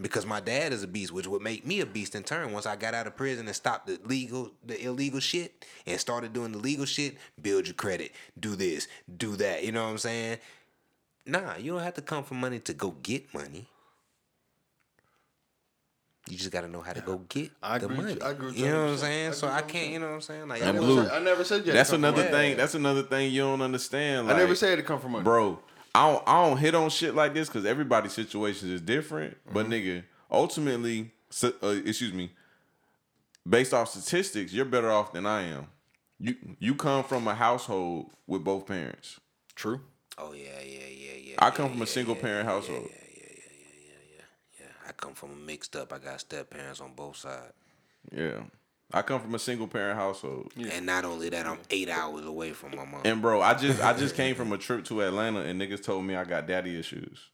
Because 0.00 0.24
my 0.24 0.38
dad 0.38 0.72
is 0.72 0.84
a 0.84 0.86
beast, 0.86 1.10
which 1.12 1.26
would 1.26 1.42
make 1.42 1.66
me 1.66 1.80
a 1.80 1.86
beast 1.86 2.14
in 2.14 2.22
turn. 2.22 2.52
Once 2.52 2.66
I 2.66 2.76
got 2.76 2.94
out 2.94 3.08
of 3.08 3.16
prison 3.16 3.46
and 3.46 3.56
stopped 3.56 3.88
the 3.88 3.98
legal, 4.04 4.52
the 4.64 4.80
illegal 4.84 5.18
shit, 5.18 5.64
and 5.86 5.98
started 5.98 6.32
doing 6.32 6.52
the 6.52 6.58
legal 6.58 6.86
shit, 6.86 7.16
build 7.42 7.66
your 7.66 7.74
credit, 7.74 8.12
do 8.38 8.54
this, 8.54 8.86
do 9.16 9.34
that. 9.36 9.64
You 9.64 9.72
know 9.72 9.82
what 9.84 9.90
I'm 9.90 9.98
saying? 9.98 10.38
Nah, 11.26 11.56
you 11.56 11.72
don't 11.72 11.82
have 11.82 11.94
to 11.94 12.02
come 12.02 12.22
for 12.22 12.34
money 12.34 12.60
to 12.60 12.72
go 12.74 12.92
get 13.02 13.34
money. 13.34 13.66
You 16.30 16.36
just 16.36 16.50
got 16.50 16.60
to 16.60 16.68
know 16.68 16.82
how 16.82 16.92
to 16.92 17.00
go 17.00 17.22
get 17.28 17.50
I 17.62 17.78
the 17.78 17.86
agree 17.86 17.96
money. 17.96 18.12
you. 18.14 18.18
I 18.22 18.30
agree 18.30 18.46
with 18.48 18.58
you 18.58 18.66
you 18.66 18.70
know 18.72 18.84
what 18.84 18.90
I'm 18.92 18.98
saying? 18.98 19.28
I 19.30 19.32
So 19.32 19.48
I 19.48 19.62
can't. 19.62 19.92
You 19.92 19.98
know 19.98 20.08
what 20.08 20.14
I'm 20.14 20.20
saying? 20.20 20.46
Like, 20.48 20.62
I 20.62 20.68
I 20.68 20.72
never, 20.72 20.86
Blue. 20.86 21.02
said, 21.04 21.12
I 21.12 21.18
never 21.20 21.44
said 21.44 21.54
you 21.54 21.58
had 21.58 21.64
to 21.66 21.72
That's 21.72 21.90
come 21.90 22.00
from 22.00 22.04
another 22.04 22.22
money. 22.24 22.36
thing. 22.48 22.56
That's 22.58 22.74
another 22.74 23.02
thing 23.02 23.32
you 23.32 23.40
don't 23.40 23.62
understand. 23.62 24.26
Like, 24.26 24.36
I 24.36 24.38
never 24.38 24.54
said 24.54 24.78
it 24.78 24.84
come 24.86 25.00
from 25.00 25.12
money. 25.12 25.24
bro. 25.24 25.58
I 25.98 26.12
don't, 26.12 26.22
I 26.28 26.48
don't 26.48 26.56
hit 26.58 26.74
on 26.74 26.90
shit 26.90 27.14
like 27.14 27.34
this 27.34 27.48
because 27.48 27.64
everybody's 27.64 28.12
situation 28.12 28.72
is 28.72 28.80
different. 28.80 29.36
But 29.52 29.66
Mm-hmm. 29.66 29.72
nigga, 29.72 30.04
ultimately, 30.30 31.12
s- 31.30 31.44
uh, 31.62 31.80
excuse 31.84 32.12
me, 32.12 32.30
based 33.48 33.74
off 33.74 33.88
statistics, 33.88 34.52
you're 34.52 34.64
better 34.64 34.90
off 34.90 35.12
than 35.12 35.26
I 35.26 35.42
am. 35.42 35.66
You 36.20 36.34
you 36.58 36.74
come 36.74 37.04
from 37.04 37.28
a 37.28 37.34
household 37.34 38.10
with 38.26 38.44
both 38.44 38.66
parents. 38.66 39.20
True. 39.54 39.80
Oh 40.18 40.32
yeah, 40.32 40.60
yeah, 40.64 40.86
yeah, 40.88 41.14
yeah. 41.16 41.34
I 41.38 41.46
yeah, 41.46 41.50
come 41.50 41.70
from 41.70 41.78
yeah, 41.78 41.84
a 41.84 41.86
single 41.86 42.16
yeah, 42.16 42.20
parent 42.22 42.46
yeah, 42.46 42.52
household. 42.54 42.88
Yeah, 42.90 42.96
yeah, 43.16 43.22
yeah, 43.22 43.50
yeah, 43.52 43.86
yeah, 43.88 44.02
yeah, 44.16 44.66
yeah. 44.66 44.88
I 44.88 44.92
come 44.92 45.14
from 45.14 45.30
a 45.32 45.36
mixed 45.36 45.76
up. 45.76 45.92
I 45.92 45.98
got 45.98 46.20
step 46.20 46.50
parents 46.50 46.80
on 46.80 46.92
both 46.94 47.16
sides. 47.16 47.52
Yeah, 48.12 48.40
I 48.92 49.02
come 49.02 49.20
from 49.20 49.34
a 49.34 49.38
single 49.38 49.68
parent 49.68 49.98
household. 49.98 50.52
And 50.56 50.86
not 50.86 51.04
only 51.04 51.28
that, 51.28 51.46
I'm 51.46 51.58
eight 51.70 51.90
hours 51.90 52.24
away 52.24 52.52
from 52.52 52.70
my 52.74 52.86
mom. 52.86 53.02
And 53.04 53.20
bro, 53.20 53.42
I 53.42 53.54
just 53.54 53.82
I 53.82 53.92
just 53.92 54.14
came 54.16 54.34
from 54.34 54.52
a 54.52 54.58
trip 54.58 54.84
to 54.86 55.02
Atlanta 55.02 55.40
and 55.40 55.60
niggas 55.60 55.82
told 55.82 56.04
me 56.04 56.14
I 56.14 56.24
got 56.24 56.46
daddy 56.46 56.78
issues. 56.78 57.28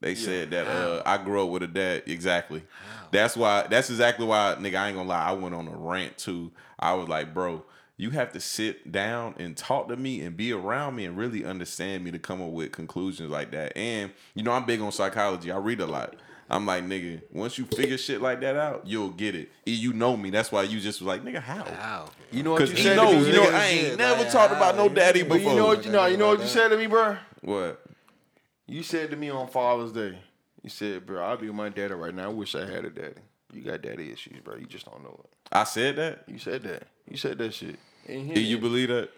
They 0.00 0.14
said 0.14 0.50
that 0.50 0.66
uh, 0.66 1.02
I 1.06 1.16
grew 1.18 1.42
up 1.42 1.50
with 1.50 1.62
a 1.62 1.66
dad. 1.66 2.02
Exactly. 2.06 2.62
That's 3.10 3.36
why. 3.36 3.66
That's 3.68 3.90
exactly 3.90 4.26
why, 4.26 4.54
nigga. 4.58 4.76
I 4.76 4.88
ain't 4.88 4.96
gonna 4.96 5.08
lie. 5.08 5.24
I 5.24 5.32
went 5.32 5.54
on 5.54 5.66
a 5.68 5.76
rant 5.76 6.18
too. 6.18 6.52
I 6.78 6.92
was 6.94 7.08
like, 7.08 7.32
bro, 7.32 7.64
you 7.96 8.10
have 8.10 8.32
to 8.32 8.40
sit 8.40 8.92
down 8.92 9.34
and 9.38 9.56
talk 9.56 9.88
to 9.88 9.96
me 9.96 10.20
and 10.20 10.36
be 10.36 10.52
around 10.52 10.96
me 10.96 11.06
and 11.06 11.16
really 11.16 11.44
understand 11.44 12.04
me 12.04 12.10
to 12.10 12.18
come 12.18 12.42
up 12.42 12.50
with 12.50 12.72
conclusions 12.72 13.30
like 13.30 13.52
that. 13.52 13.76
And 13.76 14.12
you 14.34 14.42
know, 14.42 14.52
I'm 14.52 14.66
big 14.66 14.80
on 14.80 14.92
psychology. 14.92 15.50
I 15.50 15.56
read 15.56 15.80
a 15.80 15.86
lot. 15.86 16.16
I'm 16.48 16.64
like, 16.64 16.84
nigga, 16.84 17.22
once 17.32 17.58
you 17.58 17.64
figure 17.64 17.98
shit 17.98 18.20
like 18.22 18.40
that 18.40 18.56
out, 18.56 18.82
you'll 18.86 19.10
get 19.10 19.34
it. 19.34 19.50
You 19.64 19.92
know 19.92 20.16
me. 20.16 20.30
That's 20.30 20.52
why 20.52 20.62
you 20.62 20.78
just 20.80 21.00
was 21.00 21.06
like, 21.08 21.24
nigga, 21.24 21.40
how? 21.42 21.64
How? 21.64 22.08
You 22.30 22.42
know 22.44 22.52
what 22.52 22.58
Because 22.60 22.70
you 22.70 22.76
he 22.78 22.82
said 22.84 22.90
to 22.96 23.02
knows, 23.02 23.26
me? 23.26 23.32
you 23.32 23.36
know. 23.40 23.50
I 23.50 23.64
ain't 23.64 23.80
shit, 23.88 23.98
never 23.98 24.22
like, 24.22 24.30
talked 24.32 24.52
about 24.52 24.76
no 24.76 24.88
daddy 24.88 25.22
But 25.22 25.38
before. 25.38 25.50
you 25.52 25.56
know 25.58 25.66
what 25.66 25.84
you 25.84 25.90
know? 25.90 26.06
You 26.06 26.16
know 26.16 26.28
what 26.28 26.40
you 26.40 26.46
said 26.46 26.68
to 26.68 26.76
me, 26.76 26.86
bro? 26.86 27.16
What? 27.42 27.82
You 28.68 28.82
said 28.82 29.10
to 29.10 29.16
me 29.16 29.30
on 29.30 29.48
Father's 29.48 29.92
Day. 29.92 30.18
You 30.62 30.70
said, 30.70 31.04
bro, 31.06 31.24
I'll 31.24 31.36
be 31.36 31.46
with 31.46 31.54
my 31.56 31.68
daddy 31.68 31.94
right 31.94 32.14
now. 32.14 32.24
I 32.26 32.32
wish 32.32 32.54
I 32.54 32.60
had 32.68 32.84
a 32.84 32.90
daddy. 32.90 33.20
You 33.52 33.62
got 33.62 33.82
daddy 33.82 34.12
issues, 34.12 34.40
bro. 34.40 34.56
You 34.56 34.66
just 34.66 34.84
don't 34.86 35.02
know 35.02 35.20
it. 35.24 35.30
I 35.52 35.64
said 35.64 35.96
that. 35.96 36.24
You 36.26 36.38
said 36.38 36.62
that. 36.64 36.84
You 37.08 37.16
said 37.16 37.38
that 37.38 37.54
shit. 37.54 37.78
And 38.08 38.34
Do 38.34 38.40
you 38.40 38.58
believe 38.58 38.88
that? 38.88 39.10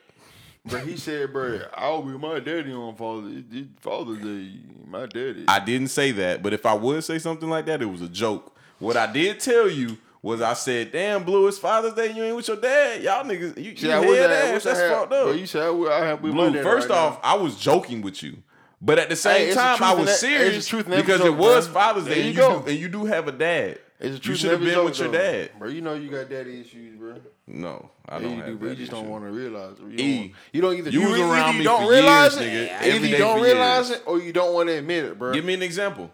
Bro, 0.68 0.80
he 0.80 0.96
said, 0.96 1.32
bro, 1.32 1.60
I'll 1.74 2.02
be 2.02 2.16
my 2.18 2.40
daddy 2.40 2.72
on 2.72 2.94
Father's 2.94 3.42
Father's 3.80 4.18
Day. 4.18 4.52
My 4.86 5.06
daddy. 5.06 5.44
I 5.48 5.60
didn't 5.60 5.88
say 5.88 6.12
that, 6.12 6.42
but 6.42 6.52
if 6.52 6.64
I 6.66 6.74
would 6.74 7.02
say 7.04 7.18
something 7.18 7.48
like 7.48 7.66
that, 7.66 7.82
it 7.82 7.86
was 7.86 8.02
a 8.02 8.08
joke. 8.08 8.56
What 8.78 8.96
I 8.96 9.10
did 9.10 9.40
tell 9.40 9.68
you 9.68 9.98
was 10.22 10.40
I 10.42 10.54
said, 10.54 10.92
"Damn, 10.92 11.24
Blue, 11.24 11.46
it's 11.48 11.58
Father's 11.58 11.94
Day. 11.94 12.12
You 12.12 12.22
ain't 12.24 12.36
with 12.36 12.48
your 12.48 12.56
dad. 12.56 13.02
Y'all 13.02 13.24
niggas, 13.24 13.56
you, 13.56 13.70
you 13.72 13.76
See, 13.76 13.92
I 13.92 14.00
head 14.04 14.30
I, 14.30 14.34
I 14.34 14.36
ass. 14.48 14.52
wish 14.54 14.66
I 14.66 14.68
That's 14.70 14.80
had, 14.80 14.90
fucked 14.92 15.12
up." 15.12 15.24
Bro, 15.24 15.32
you 15.32 15.46
said 15.46 15.62
I 15.62 15.70
would 15.70 15.92
I 15.92 16.04
have 16.06 16.22
with 16.22 16.32
my 16.34 16.44
Blue, 16.44 16.52
daddy 16.52 16.62
first 16.64 16.88
right 16.88 16.98
off, 16.98 17.20
I 17.22 17.34
was 17.34 17.56
joking 17.58 18.02
with 18.02 18.22
you. 18.22 18.38
But 18.80 18.98
at 19.00 19.08
the 19.08 19.16
same 19.16 19.48
Hey, 19.48 19.54
time, 19.54 19.82
I 19.82 19.92
was 19.94 20.06
that- 20.06 20.16
serious 20.18 20.66
truth 20.68 20.86
in 20.86 20.92
every 20.92 21.02
because 21.04 21.20
it 21.24 21.34
was 21.34 21.66
bro. 21.66 21.74
Father's 21.74 22.04
There 22.04 22.14
Day. 22.14 22.30
you 22.30 22.44
and 22.44 22.64
do, 22.64 22.70
and 22.70 22.78
you 22.78 22.88
do 22.88 23.04
have 23.06 23.26
a 23.26 23.32
dad. 23.32 23.78
It's 24.00 24.20
the 24.20 24.28
you 24.28 24.36
should 24.36 24.50
have 24.52 24.60
been 24.60 24.70
joke, 24.70 24.84
with 24.90 24.98
your 25.00 25.08
though. 25.08 25.18
dad. 25.18 25.50
bro. 25.58 25.68
You 25.68 25.80
know 25.80 25.94
you 25.94 26.08
got 26.08 26.28
daddy 26.30 26.60
issues, 26.60 26.96
bro. 26.96 27.16
No, 27.48 27.90
I 28.08 28.16
Yeah, 28.16 28.22
don't 28.22 28.30
you 28.30 28.36
have 28.42 28.46
do, 28.46 28.56
but 28.58 28.68
you 28.70 28.74
just 28.76 28.90
don't 28.92 29.08
want 29.08 29.24
to 29.24 29.30
realize 29.30 29.72
it. 29.78 29.82
You 29.90 29.96
don't, 29.96 30.00
E, 30.06 30.34
you 30.52 30.60
don't 30.60 30.76
either. 30.76 30.90
you 30.90 31.00
was 31.02 31.10
really- 31.12 31.22
around 31.22 31.58
me 31.58 31.64
don't 31.64 31.84
for 31.84 31.90
realize 31.90 32.40
years, 32.40 32.46
it, 32.46 32.70
nigga. 32.70 32.94
Either 32.94 33.06
you 33.06 33.18
don't 33.18 33.40
realize 33.42 33.88
years. 33.88 34.00
it, 34.00 34.06
or 34.06 34.20
you 34.20 34.32
don't 34.32 34.54
want 34.54 34.68
to 34.68 34.74
admit 34.78 35.04
it, 35.04 35.18
bro. 35.18 35.32
Give 35.34 35.44
me 35.44 35.54
an 35.54 35.62
example. 35.62 36.10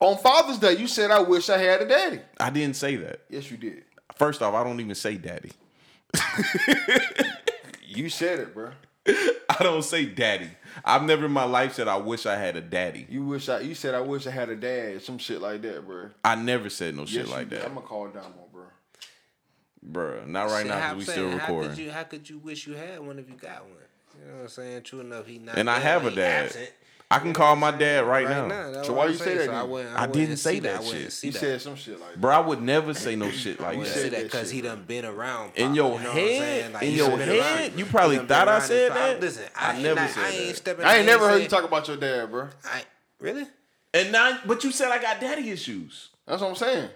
On 0.00 0.16
Father's 0.18 0.58
Day, 0.58 0.76
you 0.76 0.86
said, 0.86 1.10
"I 1.10 1.20
wish 1.20 1.50
I 1.50 1.58
had 1.58 1.82
a 1.82 1.86
daddy." 1.88 2.20
I 2.40 2.50
didn't 2.50 2.76
say 2.76 2.96
that. 2.96 3.20
Yes, 3.28 3.50
you 3.50 3.56
did. 3.58 3.84
First 4.16 4.40
off, 4.40 4.54
I 4.54 4.64
don't 4.64 4.80
even 4.80 4.94
say 4.94 5.16
daddy. 5.16 5.52
You 7.88 8.10
said 8.10 8.40
it, 8.40 8.52
bro. 8.52 8.70
I 9.60 9.62
don't 9.64 9.82
say 9.84 10.04
daddy. 10.06 10.50
I've 10.84 11.02
never 11.04 11.26
in 11.26 11.32
my 11.32 11.44
life 11.44 11.74
said 11.74 11.88
I 11.88 11.96
wish 11.96 12.26
I 12.26 12.36
had 12.36 12.56
a 12.56 12.60
daddy. 12.60 13.06
You 13.08 13.24
wish 13.24 13.48
I. 13.48 13.60
You 13.60 13.74
said, 13.74 13.94
"I 13.94 14.00
wish 14.00 14.26
I 14.26 14.30
had 14.30 14.50
a 14.50 14.56
dad." 14.56 15.02
Some 15.02 15.18
shit 15.18 15.40
like 15.40 15.62
that, 15.62 15.86
bro. 15.86 16.10
I 16.24 16.34
never 16.34 16.68
said 16.68 16.94
no 16.96 17.06
shit 17.06 17.28
like 17.28 17.48
did. 17.48 17.60
that, 17.60 17.66
I'm 17.68 17.74
gonna 17.74 17.86
call 17.86 18.08
Damo, 18.08 18.48
bro. 18.52 18.64
Bruh, 19.90 20.26
Not 20.26 20.50
right 20.50 20.58
Shit, 20.62 20.66
now 20.68 20.80
how 20.80 20.94
because 20.94 20.96
we 20.96 20.98
I'm 20.98 21.02
still 21.02 21.28
saying, 21.28 21.38
How 21.38 21.46
recording. 21.46 21.70
could 21.70 21.78
you? 21.78 21.90
How 21.90 22.02
could 22.04 22.28
you 22.30 22.38
wish 22.38 22.66
you 22.66 22.74
had 22.74 23.00
one 23.00 23.18
if 23.18 23.28
you 23.28 23.36
got 23.36 23.62
one? 23.62 23.72
You 24.20 24.26
know 24.30 24.34
what 24.38 24.42
I'm 24.42 24.48
saying? 24.48 24.82
True 24.82 25.00
enough, 25.00 25.26
he 25.26 25.38
not. 25.38 25.56
And 25.58 25.70
I 25.70 25.78
there, 25.78 25.82
have 25.92 26.06
a 26.06 26.10
he 26.10 26.16
dad. 26.16 26.44
absent. 26.46 26.70
I 27.08 27.20
can 27.20 27.32
call 27.32 27.54
my 27.54 27.70
dad 27.70 28.04
right, 28.04 28.28
now. 28.28 28.48
that's 28.72 28.88
So 28.88 28.94
why 28.94 29.04
I'm 29.04 29.10
you 29.12 29.16
say 29.16 29.24
saying. 29.26 29.38
that 29.38 29.44
So 29.46 29.52
I, 29.52 29.60
then? 29.60 29.70
wouldn't, 29.70 29.96
I 29.96 30.02
I, 30.02 30.06
didn't 30.08 30.36
say 30.38 30.54
see 30.54 30.58
that 30.60 30.84
shit. 30.84 31.12
See 31.12 31.26
He 31.28 31.30
that. 31.32 31.38
said 31.38 31.60
some 31.62 31.76
shit 31.76 32.00
like 32.00 32.10
that. 32.14 32.20
Bro, 32.20 32.34
I 32.34 32.40
would 32.40 32.62
never 32.62 32.94
say 32.94 33.14
no 33.14 33.30
shit 33.30 33.60
like 33.60 33.76
I 33.78 33.80
that. 33.80 33.86
say 33.86 34.00
said 34.02 34.12
that 34.12 34.16
that 34.16 34.22
because 34.24 34.50
he 34.50 34.60
done 34.60 34.82
been 34.88 35.04
around. 35.04 35.52
In 35.54 35.76
your 35.76 35.98
you 35.98 36.04
know 36.04 36.08
what 36.08 36.08
I'm 36.08 36.14
saying? 36.16 36.62
head, 36.62 36.72
Like, 36.72 36.82
in 36.82 36.88
he 36.90 36.96
your 36.96 37.08
done 37.10 37.18
been 37.20 37.28
around 37.28 37.58
head, 37.58 37.72
you 37.78 37.86
probably 37.86 38.18
He 38.18 38.26
thought 38.26 38.48
I 38.48 38.58
said 38.58 38.88
pop. 38.90 38.98
that. 38.98 39.20
Listen, 39.20 39.44
I 39.54 39.72
ain't 39.74 39.82
never 39.84 40.00
not- 40.00 40.10
said 40.10 40.24
I 40.24 40.30
ain't 40.30 40.48
that. 40.48 40.56
stepping. 40.56 40.84
I 40.84 40.96
ain't 40.96 41.06
never 41.06 41.28
heard 41.28 41.42
you 41.42 41.48
talk 41.48 41.64
about 41.64 41.86
your 41.86 41.96
dad, 41.96 42.30
bro. 42.30 42.48
I 42.64 42.82
really. 43.20 43.46
And 43.94 44.10
now, 44.10 44.38
but 44.44 44.64
you 44.64 44.72
said 44.72 44.88
I 44.90 45.00
got 45.00 45.20
daddy 45.20 45.48
issues, 45.50 46.08
That's 46.26 46.42
what 46.42 46.48
I'm 46.50 46.56
saying. 46.56 46.88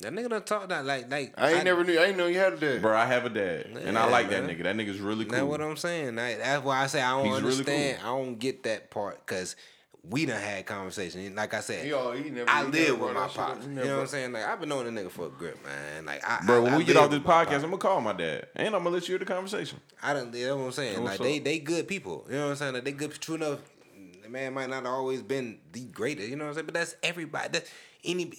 That 0.00 0.12
nigga 0.14 0.30
done 0.30 0.42
talk 0.44 0.68
that 0.70 0.84
like 0.86 1.10
like. 1.10 1.34
I 1.36 1.52
ain't 1.52 1.64
never 1.64 1.84
knew. 1.84 1.98
I 1.98 2.06
ain't 2.06 2.16
know 2.16 2.26
you 2.26 2.38
had 2.38 2.54
a 2.54 2.56
dad. 2.56 2.82
bro. 2.82 2.96
I 2.96 3.04
have 3.06 3.24
a 3.26 3.28
dad, 3.28 3.66
and 3.84 3.98
I 3.98 4.06
like 4.06 4.30
man. 4.30 4.46
that 4.46 4.56
nigga. 4.58 4.62
That 4.64 4.76
nigga's 4.76 4.98
really 5.00 5.24
cool. 5.24 5.32
That's 5.32 5.44
what 5.44 5.60
I'm 5.60 5.76
saying. 5.76 6.16
Like, 6.16 6.38
that's 6.38 6.64
why 6.64 6.82
I 6.82 6.86
say 6.86 7.02
I 7.02 7.10
don't 7.10 7.26
He's 7.26 7.34
really 7.42 7.50
understand. 7.52 7.98
I 8.02 8.06
don't 8.06 8.38
get 8.38 8.62
that 8.62 8.90
part 8.90 9.24
because 9.26 9.56
we 10.02 10.24
done 10.24 10.40
had 10.40 10.64
conversation. 10.64 11.34
Like 11.34 11.52
I 11.52 11.60
said, 11.60 11.84
He 11.84 11.92
all- 11.92 12.12
he 12.12 12.30
never- 12.30 12.48
I 12.48 12.64
he 12.64 12.70
never 12.70 12.76
live 12.92 13.00
with 13.00 13.12
my 13.14 13.20
that 13.20 13.30
shit 13.32 13.40
up. 13.40 13.46
pops. 13.48 13.64
He 13.64 13.70
You 13.70 13.76
know 13.76 13.94
what 13.96 14.00
I'm 14.00 14.06
saying? 14.06 14.32
Like 14.32 14.44
I've 14.46 14.60
been 14.60 14.68
knowing 14.70 14.94
the 14.94 15.00
nigga 15.02 15.10
for 15.10 15.26
a 15.26 15.28
grip, 15.28 15.62
man. 15.62 16.06
Like 16.06 16.24
I, 16.26 16.42
Bro, 16.46 16.56
I, 16.56 16.60
when 16.60 16.72
I 16.72 16.78
we 16.78 16.84
get 16.84 16.96
live 16.96 17.04
off 17.04 17.10
this 17.10 17.20
podcast. 17.20 17.54
I'm 17.56 17.62
gonna 17.64 17.76
call 17.76 18.00
my 18.00 18.14
dad, 18.14 18.46
and 18.56 18.68
I'm 18.74 18.82
gonna 18.82 18.90
let 18.90 19.02
you 19.06 19.12
hear 19.12 19.18
the 19.18 19.26
conversation. 19.26 19.78
I 20.02 20.14
don't. 20.14 20.32
That's 20.32 20.46
what 20.54 20.64
I'm 20.64 20.72
saying. 20.72 21.02
What's 21.02 21.18
like 21.18 21.28
they 21.28 21.38
up? 21.38 21.44
they 21.44 21.58
good 21.58 21.86
people. 21.86 22.24
You 22.28 22.36
know 22.36 22.44
what 22.44 22.50
I'm 22.52 22.56
saying? 22.56 22.72
Like, 22.74 22.84
they 22.84 22.92
good. 22.92 23.12
True 23.20 23.34
enough. 23.34 23.58
The 24.22 24.30
man 24.30 24.54
might 24.54 24.70
not 24.70 24.84
have 24.84 24.94
always 24.94 25.20
been 25.20 25.58
the 25.72 25.84
greatest. 25.84 26.30
You 26.30 26.36
know 26.36 26.44
what 26.44 26.50
I'm 26.50 26.54
saying? 26.54 26.66
But 26.66 26.74
that's 26.74 26.96
everybody. 27.02 27.48
That's 27.52 27.70
any. 28.02 28.32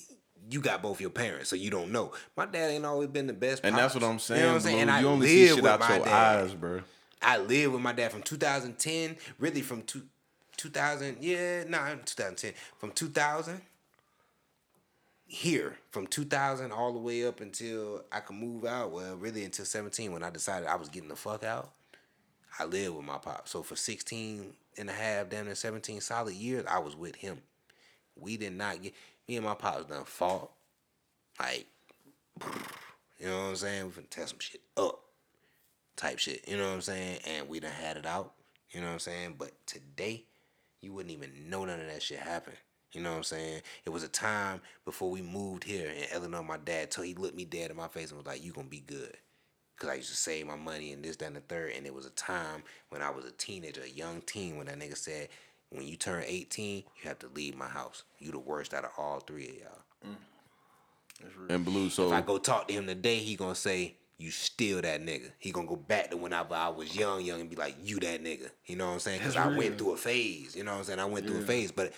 You 0.52 0.60
got 0.62 0.82
both 0.82 1.00
your 1.00 1.10
parents, 1.10 1.50
so 1.50 1.56
you 1.56 1.70
don't 1.70 1.92
know. 1.92 2.12
My 2.36 2.46
dad 2.46 2.72
ain't 2.72 2.86
always 2.86 3.08
been 3.08 3.28
the 3.28 3.34
best. 3.34 3.64
And 3.64 3.76
that's 3.76 3.94
what 3.96 4.04
I'm 4.04 4.20
saying. 4.20 4.42
You 4.42 4.46
know 4.48 4.52
what 4.52 4.56
I'm 4.56 4.62
saying? 4.62 4.76
Blue. 4.76 4.82
And 4.82 4.92
I 4.92 5.00
you 5.00 5.08
only 5.08 5.28
live 5.28 5.50
see 5.50 5.56
shit 5.56 5.64
with 5.64 5.72
out 5.72 5.80
my 5.80 5.96
your 5.96 6.06
dad. 6.06 6.44
eyes, 6.44 6.54
bro. 6.54 6.82
I 7.22 7.38
lived 7.38 7.74
with 7.74 7.82
my 7.82 7.94
dad 7.94 8.12
from 8.12 8.22
2010, 8.22 9.16
really 9.40 9.62
from 9.62 9.84
two, 9.84 10.04
2000, 10.58 11.18
yeah, 11.22 11.64
nah, 11.68 11.90
2010, 11.90 12.54
from 12.78 12.92
2000 12.92 13.62
here, 15.28 15.78
from 15.92 16.08
2000 16.08 16.72
all 16.72 16.92
the 16.92 17.00
way 17.00 17.26
up 17.26 17.40
until 17.40 18.04
I 18.12 18.20
could 18.20 18.36
move 18.36 18.66
out. 18.66 18.92
Well, 18.92 19.16
really 19.16 19.46
until 19.46 19.66
17 19.66 20.12
when 20.12 20.24
I 20.24 20.30
decided 20.30 20.68
I 20.68 20.76
was 20.76 20.90
getting 20.90 21.10
the 21.10 21.16
fuck 21.16 21.44
out. 21.44 21.72
I 22.60 22.66
lived 22.66 22.96
with 22.98 23.06
my 23.06 23.18
pop. 23.18 23.48
So 23.48 23.64
for 23.64 23.78
16 23.78 24.54
and 24.78 24.90
a 24.90 24.94
half, 24.94 25.30
damn 25.30 25.46
near 25.46 25.56
17 25.56 26.02
solid 26.02 26.34
years, 26.34 26.66
I 26.68 26.80
was 26.80 26.96
with 26.98 27.16
him. 27.16 27.40
We 28.20 28.36
did 28.36 28.54
not 28.54 28.82
get, 28.82 28.94
me 29.28 29.38
and 29.38 29.46
my 29.46 29.54
pops 29.54 29.86
done 29.86 30.04
fought. 30.06 30.52
Like, 31.40 31.68
you 33.20 33.28
know 33.28 33.38
what 33.38 33.50
I'm 33.50 33.56
saying? 33.56 33.86
We 33.86 33.92
finna 33.92 34.10
tear 34.10 34.28
some 34.28 34.40
shit 34.40 34.62
up 34.78 35.00
type 35.96 36.20
shit. 36.20 36.48
You 36.48 36.58
know 36.58 36.68
what 36.68 36.76
I'm 36.76 36.82
saying? 36.82 37.20
And 37.26 37.48
we 37.48 37.60
done 37.60 37.72
had 37.72 37.98
it 37.98 38.06
out. 38.06 38.34
You 38.72 38.82
know 38.82 38.88
what 38.88 38.94
I'm 38.94 39.00
saying? 39.00 39.36
But 39.38 39.52
today, 39.66 40.26
you 40.82 40.94
wouldn't 40.94 41.14
even 41.14 41.50
know 41.50 41.66
none 41.66 41.80
of 41.80 41.88
that 41.88 42.02
shit 42.02 42.20
happened. 42.20 42.58
You 42.92 43.02
know 43.02 43.12
what 43.12 43.18
I'm 43.18 43.24
saying? 43.24 43.62
It 43.86 43.90
was 43.90 44.04
a 44.04 44.10
time 44.10 44.62
before 44.84 45.10
we 45.10 45.22
moved 45.22 45.64
here 45.64 45.90
in 45.90 46.16
Illinois. 46.16 46.42
My 46.42 46.58
dad 46.58 46.92
told 46.92 47.08
he 47.08 47.14
looked 47.14 47.36
me 47.36 47.46
dead 47.46 47.72
in 47.72 47.78
my 47.78 47.88
face 47.88 48.10
and 48.10 48.18
was 48.18 48.28
like, 48.28 48.44
"You 48.44 48.52
gonna 48.52 48.68
be 48.68 48.82
good." 48.82 49.16
Cause 49.78 49.90
I 49.90 49.96
used 49.96 50.10
to 50.10 50.16
save 50.16 50.46
my 50.46 50.56
money 50.56 50.92
and 50.92 51.04
this, 51.04 51.16
that, 51.18 51.26
and 51.26 51.36
the 51.36 51.42
third. 51.42 51.72
And 51.72 51.88
it 51.88 51.94
was 51.94 52.06
a 52.06 52.12
time 52.12 52.64
when 52.90 53.02
I 53.02 53.10
was 53.10 53.26
a 53.26 53.32
teenager, 53.32 53.82
a 53.82 53.90
young 53.90 54.22
teen, 54.22 54.58
when 54.58 54.68
that 54.68 54.78
nigga 54.78 54.96
said, 54.96 55.30
"When 55.72 55.88
you 55.88 55.96
turn 55.96 56.24
18, 56.26 56.78
you 57.02 57.10
have 57.10 57.20
to 57.20 57.28
leave 57.30 57.56
my 57.56 57.68
house. 57.68 58.04
You 58.20 58.32
the 58.32 58.40
worst 58.40 58.74
out 58.74 58.86
of 58.86 58.92
all 58.98 59.20
three 59.20 59.50
of 59.50 59.56
y'all." 59.56 60.16
And 61.50 61.64
blue, 61.66 61.90
so 61.90 62.08
If 62.08 62.14
I 62.14 62.22
go 62.22 62.38
talk 62.38 62.68
to 62.68 62.74
him 62.74 62.88
today, 62.88 63.18
he 63.18 63.36
gonna 63.36 63.54
say, 63.56 63.96
"You 64.18 64.32
still 64.32 64.82
that 64.82 65.02
nigga." 65.02 65.32
He 65.38 65.52
gonna 65.52 65.68
go 65.68 65.76
back 65.76 66.10
to 66.12 66.18
whenever 66.18 66.56
I 66.56 66.70
was 66.70 66.96
young, 66.96 67.22
young, 67.22 67.42
and 67.42 67.50
be 67.50 67.56
like, 67.56 67.76
"You 67.82 68.00
that 68.00 68.24
nigga." 68.24 68.50
You 68.66 68.76
know 68.76 68.88
what 68.88 68.94
I'm 68.94 69.00
saying? 69.00 69.20
Because 69.20 69.36
I 69.36 69.48
went 69.56 69.78
through 69.78 69.92
a 69.94 69.98
phase. 69.98 70.56
You 70.56 70.64
know 70.64 70.72
what 70.72 70.78
I'm 70.80 70.84
saying? 70.86 71.00
I 71.00 71.06
went 71.06 71.28
through 71.28 71.38
a 71.40 71.42
phase, 71.46 71.72
but 71.72 71.94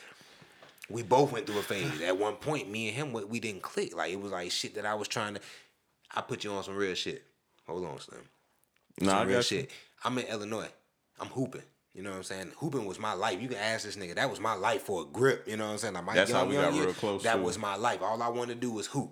we 0.89 1.03
both 1.03 1.31
went 1.31 1.47
through 1.47 1.59
a 1.59 1.63
phase. 1.63 2.01
At 2.01 2.17
one 2.17 2.35
point, 2.35 2.69
me 2.69 2.89
and 2.89 2.95
him, 2.97 3.13
we 3.13 3.23
we 3.23 3.39
didn't 3.39 3.61
click. 3.63 3.95
Like 3.95 4.11
it 4.11 4.19
was 4.19 4.31
like 4.31 4.51
shit 4.51 4.75
that 4.75 4.85
I 4.85 4.93
was 4.95 5.07
trying 5.07 5.35
to. 5.35 5.41
I 6.13 6.21
put 6.21 6.43
you 6.43 6.51
on 6.51 6.63
some 6.63 6.75
real 6.75 6.95
shit. 6.95 7.23
Hold 7.65 7.85
on, 7.85 7.99
Slim. 7.99 8.19
nah, 8.99 9.11
Some 9.11 9.19
I 9.19 9.23
real 9.23 9.37
got 9.37 9.51
you. 9.51 9.59
shit. 9.61 9.71
I'm 10.03 10.17
in 10.17 10.27
Illinois. 10.27 10.69
I'm 11.19 11.27
hooping. 11.27 11.63
You 11.93 12.01
know 12.01 12.09
what 12.09 12.17
I'm 12.17 12.23
saying? 12.23 12.51
Hooping 12.57 12.85
was 12.85 12.99
my 12.99 13.13
life. 13.13 13.39
You 13.39 13.47
can 13.47 13.57
ask 13.57 13.85
this 13.85 13.95
nigga. 13.95 14.15
That 14.15 14.29
was 14.29 14.39
my 14.39 14.53
life 14.55 14.81
for 14.81 15.03
a 15.03 15.05
grip. 15.05 15.47
You 15.47 15.57
know 15.57 15.65
what 15.65 15.73
I'm 15.73 15.77
saying? 15.77 15.93
Like 15.93 16.05
my 16.05 16.15
That's 16.15 16.31
how 16.31 16.39
young, 16.39 16.49
we 16.49 16.55
young 16.55 16.63
got 16.65 16.73
years, 16.73 16.85
real 16.87 16.95
close, 16.95 17.23
That 17.23 17.35
too. 17.35 17.41
was 17.43 17.59
my 17.59 17.75
life. 17.75 18.01
All 18.01 18.21
I 18.21 18.29
wanted 18.29 18.55
to 18.55 18.59
do 18.59 18.71
was 18.71 18.87
hoop. 18.87 19.11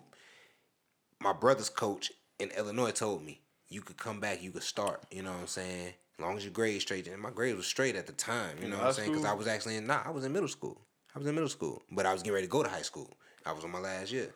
My 1.20 1.34
brother's 1.34 1.70
coach 1.70 2.12
in 2.40 2.50
Illinois 2.58 2.92
told 2.92 3.24
me, 3.24 3.42
you 3.70 3.82
could 3.82 3.98
come 3.98 4.20
back, 4.20 4.42
you 4.42 4.52
could 4.52 4.64
start. 4.64 5.04
You 5.12 5.22
know 5.22 5.32
what 5.32 5.42
I'm 5.42 5.48
saying? 5.48 5.94
As 6.18 6.24
long 6.24 6.38
as 6.38 6.44
your 6.44 6.54
grades 6.54 6.84
straight. 6.84 7.08
And 7.08 7.22
my 7.22 7.30
grades 7.30 7.56
was 7.56 7.68
straight 7.68 7.96
at 7.96 8.08
the 8.08 8.14
time. 8.14 8.58
You 8.62 8.70
know 8.70 8.78
what 8.78 8.88
I'm 8.88 8.94
saying? 8.94 9.12
Because 9.12 9.26
I 9.26 9.34
was 9.34 9.48
actually 9.48 9.76
in, 9.78 9.86
nah, 9.86 10.02
I 10.04 10.10
was 10.10 10.26
in 10.26 10.34
middle 10.34 10.50
school. 10.50 10.82
I 11.16 11.20
was 11.20 11.28
in 11.28 11.36
middle 11.36 11.50
school. 11.50 11.84
But 11.92 12.08
I 12.08 12.14
was 12.14 12.24
getting 12.24 12.34
ready 12.34 12.48
to 12.48 12.52
go 12.52 12.64
to 12.64 12.70
high 12.70 12.82
school. 12.82 13.16
I 13.46 13.52
was 13.52 13.64
on 13.64 13.72
my 13.72 13.80
last 13.80 14.12
year. 14.12 14.34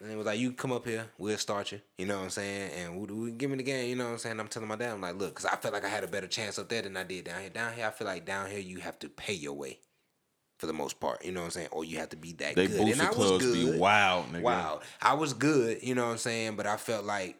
And 0.00 0.12
it 0.12 0.16
was 0.16 0.26
like, 0.26 0.38
you 0.38 0.52
come 0.52 0.72
up 0.72 0.86
here, 0.86 1.06
we'll 1.18 1.38
start 1.38 1.72
you. 1.72 1.80
You 1.96 2.06
know 2.06 2.18
what 2.18 2.24
I'm 2.24 2.30
saying? 2.30 2.70
And 2.72 3.00
we, 3.00 3.14
we 3.14 3.30
give 3.30 3.50
me 3.50 3.56
the 3.56 3.62
game. 3.62 3.88
You 3.88 3.96
know 3.96 4.04
what 4.04 4.12
I'm 4.12 4.18
saying? 4.18 4.38
I'm 4.38 4.48
telling 4.48 4.68
my 4.68 4.76
dad, 4.76 4.92
I'm 4.92 5.00
like, 5.00 5.16
look, 5.16 5.30
because 5.30 5.46
I 5.46 5.56
felt 5.56 5.72
like 5.72 5.84
I 5.84 5.88
had 5.88 6.04
a 6.04 6.08
better 6.08 6.26
chance 6.26 6.58
up 6.58 6.68
there 6.68 6.82
than 6.82 6.96
I 6.96 7.04
did 7.04 7.24
down 7.24 7.40
here. 7.40 7.50
Down 7.50 7.72
here, 7.72 7.86
I 7.86 7.90
feel 7.90 8.06
like 8.06 8.26
down 8.26 8.50
here 8.50 8.58
you 8.58 8.78
have 8.80 8.98
to 8.98 9.08
pay 9.08 9.32
your 9.32 9.54
way, 9.54 9.78
for 10.58 10.66
the 10.66 10.74
most 10.74 11.00
part. 11.00 11.24
You 11.24 11.32
know 11.32 11.40
what 11.40 11.46
I'm 11.46 11.50
saying? 11.52 11.68
Or 11.72 11.84
you 11.84 11.96
have 11.98 12.10
to 12.10 12.16
be 12.16 12.32
that 12.32 12.56
They 12.56 12.66
good. 12.66 12.80
And 12.80 13.00
I 13.00 13.10
was 13.10 13.42
good. 13.42 13.72
be 13.72 13.78
wild, 13.78 14.26
nigga. 14.32 14.42
Wow, 14.42 14.80
I 15.00 15.14
was 15.14 15.32
good. 15.32 15.82
You 15.82 15.94
know 15.94 16.04
what 16.04 16.12
I'm 16.12 16.18
saying? 16.18 16.56
But 16.56 16.66
I 16.66 16.76
felt 16.76 17.06
like, 17.06 17.38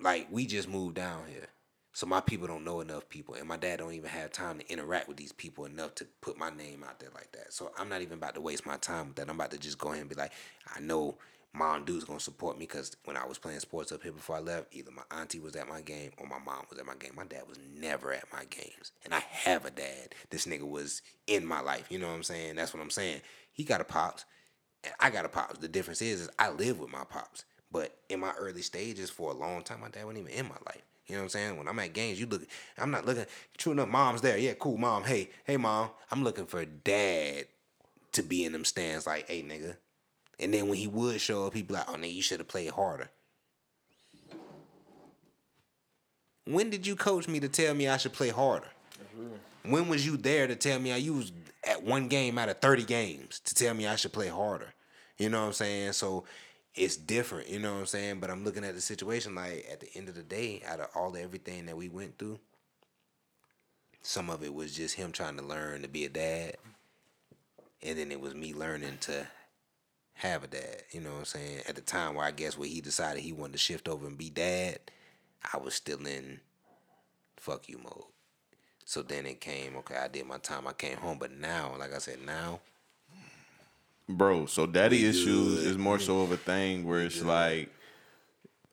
like 0.00 0.26
we 0.30 0.46
just 0.46 0.68
moved 0.68 0.96
down 0.96 1.22
here. 1.28 1.46
So 1.92 2.06
my 2.06 2.20
people 2.20 2.48
don't 2.48 2.64
know 2.64 2.80
enough 2.80 3.08
people, 3.08 3.36
and 3.36 3.46
my 3.46 3.56
dad 3.56 3.78
don't 3.78 3.92
even 3.92 4.10
have 4.10 4.32
time 4.32 4.58
to 4.58 4.68
interact 4.68 5.06
with 5.06 5.16
these 5.16 5.30
people 5.30 5.64
enough 5.64 5.94
to 5.94 6.06
put 6.20 6.36
my 6.36 6.50
name 6.50 6.82
out 6.82 6.98
there 6.98 7.10
like 7.14 7.30
that. 7.30 7.52
So 7.52 7.70
I'm 7.78 7.88
not 7.88 8.02
even 8.02 8.18
about 8.18 8.34
to 8.34 8.40
waste 8.40 8.66
my 8.66 8.76
time 8.78 9.06
with 9.06 9.16
that. 9.16 9.30
I'm 9.30 9.36
about 9.36 9.52
to 9.52 9.58
just 9.58 9.78
go 9.78 9.90
ahead 9.90 10.00
and 10.00 10.10
be 10.10 10.16
like, 10.16 10.32
I 10.74 10.80
know 10.80 11.16
mom 11.54 11.84
dude's 11.84 12.04
gonna 12.04 12.20
support 12.20 12.58
me 12.58 12.66
because 12.66 12.96
when 13.04 13.16
I 13.16 13.26
was 13.26 13.38
playing 13.38 13.60
sports 13.60 13.92
up 13.92 14.02
here 14.02 14.12
before 14.12 14.36
I 14.36 14.40
left, 14.40 14.74
either 14.74 14.90
my 14.90 15.02
auntie 15.16 15.38
was 15.38 15.56
at 15.56 15.68
my 15.68 15.80
game 15.80 16.10
or 16.18 16.26
my 16.26 16.38
mom 16.44 16.64
was 16.68 16.78
at 16.78 16.86
my 16.86 16.94
game. 16.96 17.12
My 17.16 17.24
dad 17.24 17.44
was 17.48 17.58
never 17.78 18.12
at 18.12 18.30
my 18.32 18.44
games, 18.50 18.92
and 19.04 19.14
I 19.14 19.20
have 19.30 19.64
a 19.64 19.70
dad. 19.70 20.14
This 20.30 20.46
nigga 20.46 20.68
was 20.68 21.02
in 21.26 21.46
my 21.46 21.60
life. 21.60 21.86
You 21.90 21.98
know 21.98 22.08
what 22.08 22.14
I'm 22.14 22.22
saying? 22.22 22.56
That's 22.56 22.74
what 22.74 22.82
I'm 22.82 22.90
saying. 22.90 23.20
He 23.52 23.64
got 23.64 23.80
a 23.80 23.84
pops, 23.84 24.24
and 24.82 24.92
I 24.98 25.10
got 25.10 25.24
a 25.24 25.28
pops. 25.28 25.58
The 25.58 25.68
difference 25.68 26.02
is, 26.02 26.22
is 26.22 26.30
I 26.38 26.50
live 26.50 26.80
with 26.80 26.92
my 26.92 27.04
pops. 27.04 27.44
But 27.70 27.96
in 28.08 28.20
my 28.20 28.32
early 28.38 28.62
stages, 28.62 29.10
for 29.10 29.32
a 29.32 29.34
long 29.34 29.62
time, 29.62 29.80
my 29.80 29.88
dad 29.88 30.04
wasn't 30.04 30.28
even 30.28 30.38
in 30.38 30.46
my 30.46 30.56
life. 30.66 30.82
You 31.06 31.16
know 31.16 31.22
what 31.22 31.24
I'm 31.24 31.28
saying? 31.30 31.56
When 31.58 31.68
I'm 31.68 31.78
at 31.80 31.92
games, 31.92 32.18
you 32.18 32.26
look. 32.26 32.42
I'm 32.78 32.90
not 32.90 33.04
looking. 33.04 33.26
True 33.58 33.72
enough, 33.72 33.88
mom's 33.88 34.20
there. 34.20 34.38
Yeah, 34.38 34.54
cool, 34.54 34.78
mom. 34.78 35.04
Hey, 35.04 35.30
hey, 35.44 35.56
mom. 35.56 35.90
I'm 36.10 36.24
looking 36.24 36.46
for 36.46 36.64
dad 36.64 37.46
to 38.12 38.22
be 38.22 38.44
in 38.44 38.52
them 38.52 38.64
stands. 38.64 39.06
Like, 39.06 39.28
hey, 39.28 39.42
nigga. 39.42 39.76
And 40.40 40.52
then 40.52 40.68
when 40.68 40.78
he 40.78 40.86
would 40.86 41.20
show 41.20 41.46
up, 41.46 41.54
he'd 41.54 41.68
be 41.68 41.74
like, 41.74 41.88
"Oh, 41.88 41.94
nigga, 41.94 42.14
you 42.14 42.22
should 42.22 42.40
have 42.40 42.48
played 42.48 42.70
harder." 42.70 43.10
When 46.46 46.68
did 46.70 46.86
you 46.86 46.94
coach 46.94 47.26
me 47.26 47.40
to 47.40 47.48
tell 47.48 47.74
me 47.74 47.88
I 47.88 47.96
should 47.96 48.12
play 48.12 48.28
harder? 48.28 48.68
Mm-hmm. 49.16 49.70
When 49.70 49.88
was 49.88 50.04
you 50.04 50.16
there 50.16 50.46
to 50.46 50.54
tell 50.56 50.78
me 50.78 50.92
I 50.92 51.10
was 51.10 51.32
at 51.66 51.82
one 51.82 52.08
game 52.08 52.36
out 52.36 52.50
of 52.50 52.58
30 52.58 52.84
games 52.84 53.40
to 53.40 53.54
tell 53.54 53.72
me 53.72 53.86
I 53.86 53.96
should 53.96 54.12
play 54.12 54.28
harder? 54.28 54.74
You 55.16 55.30
know 55.30 55.40
what 55.40 55.46
I'm 55.46 55.52
saying? 55.54 55.92
So 55.92 56.24
it's 56.74 56.96
different, 56.96 57.48
you 57.48 57.58
know 57.60 57.72
what 57.72 57.80
I'm 57.80 57.86
saying? 57.86 58.20
But 58.20 58.30
I'm 58.30 58.44
looking 58.44 58.64
at 58.64 58.74
the 58.74 58.80
situation 58.80 59.34
like 59.34 59.66
at 59.70 59.80
the 59.80 59.88
end 59.94 60.08
of 60.08 60.16
the 60.16 60.22
day, 60.22 60.62
out 60.66 60.80
of 60.80 60.88
all 60.94 61.10
the 61.10 61.22
everything 61.22 61.66
that 61.66 61.76
we 61.76 61.88
went 61.88 62.18
through, 62.18 62.38
some 64.02 64.28
of 64.28 64.42
it 64.42 64.52
was 64.52 64.74
just 64.74 64.96
him 64.96 65.12
trying 65.12 65.36
to 65.38 65.44
learn 65.44 65.82
to 65.82 65.88
be 65.88 66.04
a 66.04 66.10
dad. 66.10 66.56
And 67.82 67.98
then 67.98 68.12
it 68.12 68.20
was 68.20 68.34
me 68.34 68.52
learning 68.52 68.98
to 69.02 69.26
have 70.14 70.44
a 70.44 70.46
dad, 70.46 70.82
you 70.92 71.00
know 71.00 71.10
what 71.12 71.18
I'm 71.20 71.24
saying? 71.24 71.60
At 71.68 71.74
the 71.74 71.80
time 71.80 72.14
where 72.14 72.24
I 72.26 72.30
guess 72.30 72.56
where 72.56 72.68
he 72.68 72.80
decided 72.80 73.22
he 73.22 73.32
wanted 73.32 73.52
to 73.54 73.58
shift 73.58 73.88
over 73.88 74.06
and 74.06 74.16
be 74.16 74.30
dad, 74.30 74.78
I 75.52 75.58
was 75.58 75.74
still 75.74 76.06
in 76.06 76.40
fuck 77.36 77.68
you 77.68 77.78
mode. 77.78 78.04
So 78.86 79.02
then 79.02 79.26
it 79.26 79.40
came, 79.40 79.76
okay, 79.78 79.96
I 79.96 80.08
did 80.08 80.26
my 80.26 80.38
time, 80.38 80.66
I 80.66 80.72
came 80.72 80.98
home. 80.98 81.18
But 81.18 81.32
now, 81.32 81.74
like 81.78 81.94
I 81.94 81.98
said, 81.98 82.24
now 82.24 82.60
bro. 84.08 84.46
So 84.46 84.66
daddy 84.66 85.02
We 85.02 85.08
issues 85.08 85.64
is 85.64 85.78
more 85.78 85.98
so 85.98 86.20
of 86.20 86.32
a 86.32 86.36
thing 86.36 86.84
where 86.86 87.00
it's 87.00 87.22
like 87.22 87.70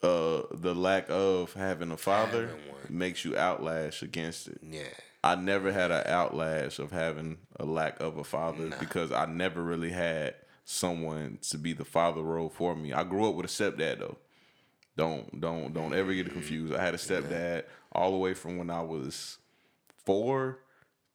uh 0.03 0.41
the 0.51 0.73
lack 0.75 1.05
of 1.09 1.53
having 1.53 1.91
a 1.91 1.97
father 1.97 2.47
Having 2.47 2.97
makes 2.97 3.23
you 3.23 3.31
outlash 3.31 4.01
against 4.01 4.47
it. 4.47 4.59
yeah. 4.67 4.83
I 5.23 5.35
never 5.35 5.71
had 5.71 5.91
an 5.91 6.03
outlash 6.07 6.79
of 6.79 6.91
having 6.91 7.37
a 7.59 7.63
lack 7.65 7.99
of 8.01 8.17
a 8.17 8.23
father 8.23 8.65
Nah. 8.69 8.79
because 8.79 9.11
I 9.11 9.25
never 9.27 9.61
really 9.61 9.91
had 9.91 10.33
someone 10.65 11.37
to 11.49 11.57
be 11.57 11.73
the 11.73 11.85
father 11.85 12.21
role 12.21 12.49
for 12.49 12.75
me. 12.75 12.93
I 12.93 13.03
grew 13.03 13.27
up 13.29 13.35
with 13.35 13.45
a 13.45 13.49
stepdad 13.49 13.99
though. 13.99 14.17
Don't 14.97 15.39
don't 15.39 15.73
don't 15.73 15.93
ever 15.93 16.13
get 16.13 16.27
it 16.27 16.33
confused. 16.33 16.73
I 16.73 16.81
had 16.83 16.93
a 16.93 16.97
stepdad 16.97 17.63
all 17.91 18.11
the 18.11 18.17
way 18.17 18.33
from 18.33 18.57
when 18.57 18.69
I 18.69 18.81
was 18.81 19.37
four 20.05 20.59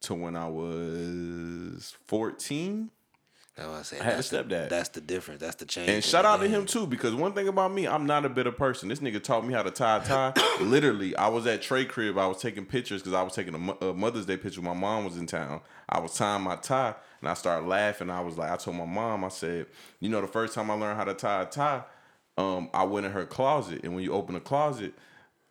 to 0.01 0.13
when 0.13 0.35
I 0.35 0.47
was 0.47 1.95
fourteen. 2.07 2.89
I 3.59 3.81
said. 3.81 4.01
I 4.01 4.03
had 4.03 4.13
a 4.13 4.15
that's 4.17 4.29
the- 4.29 4.43
stepdad. 4.43 4.69
that's 4.69 4.89
the 4.89 5.01
difference. 5.01 5.41
That's 5.41 5.55
the 5.55 5.65
change. 5.65 5.89
And 5.89 6.03
shout 6.03 6.25
out 6.25 6.41
to 6.41 6.47
him 6.47 6.67
too, 6.67 6.85
because 6.85 7.15
one 7.15 7.33
thing 7.33 7.47
about 7.47 7.73
me, 7.73 7.87
I'm 7.87 8.05
not 8.05 8.23
a 8.23 8.29
bitter 8.29 8.51
person. 8.51 8.87
This 8.87 8.99
nigga 8.99 9.23
taught 9.23 9.47
me 9.47 9.53
how 9.53 9.63
to 9.63 9.71
tie 9.71 9.97
a 9.97 10.05
tie. 10.05 10.33
Literally, 10.61 11.15
I 11.15 11.27
was 11.29 11.47
at 11.47 11.63
Trey 11.63 11.85
crib. 11.85 12.19
I 12.19 12.27
was 12.27 12.39
taking 12.39 12.65
pictures 12.65 13.01
because 13.01 13.13
I 13.13 13.23
was 13.23 13.33
taking 13.33 13.55
a, 13.81 13.85
a 13.87 13.93
Mother's 13.95 14.27
Day 14.27 14.37
picture. 14.37 14.61
My 14.61 14.75
mom 14.75 15.05
was 15.05 15.17
in 15.17 15.25
town. 15.25 15.61
I 15.89 15.99
was 15.99 16.15
tying 16.15 16.43
my 16.43 16.57
tie, 16.57 16.93
and 17.21 17.29
I 17.29 17.33
started 17.33 17.67
laughing. 17.67 18.09
I 18.09 18.21
was 18.21 18.37
like, 18.37 18.51
I 18.51 18.57
told 18.57 18.77
my 18.77 18.85
mom, 18.85 19.23
I 19.23 19.29
said, 19.29 19.67
you 19.99 20.09
know, 20.09 20.21
the 20.21 20.27
first 20.27 20.53
time 20.53 20.69
I 20.71 20.75
learned 20.75 20.97
how 20.97 21.05
to 21.05 21.13
tie 21.13 21.43
a 21.43 21.45
tie, 21.45 21.83
um, 22.37 22.69
I 22.73 22.83
went 22.83 23.05
in 23.05 23.11
her 23.11 23.25
closet, 23.25 23.83
and 23.83 23.95
when 23.95 24.03
you 24.03 24.13
open 24.13 24.35
the 24.35 24.39
closet, 24.39 24.93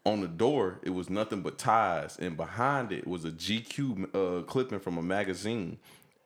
on 0.04 0.20
the 0.20 0.28
door, 0.28 0.78
it 0.84 0.90
was 0.90 1.10
nothing 1.10 1.40
but 1.40 1.58
ties, 1.58 2.16
and 2.18 2.36
behind 2.36 2.92
it 2.92 3.08
was 3.08 3.24
a 3.24 3.30
GQ 3.32 4.14
uh, 4.14 4.42
clipping 4.44 4.78
from 4.78 4.98
a 4.98 5.02
magazine, 5.02 5.78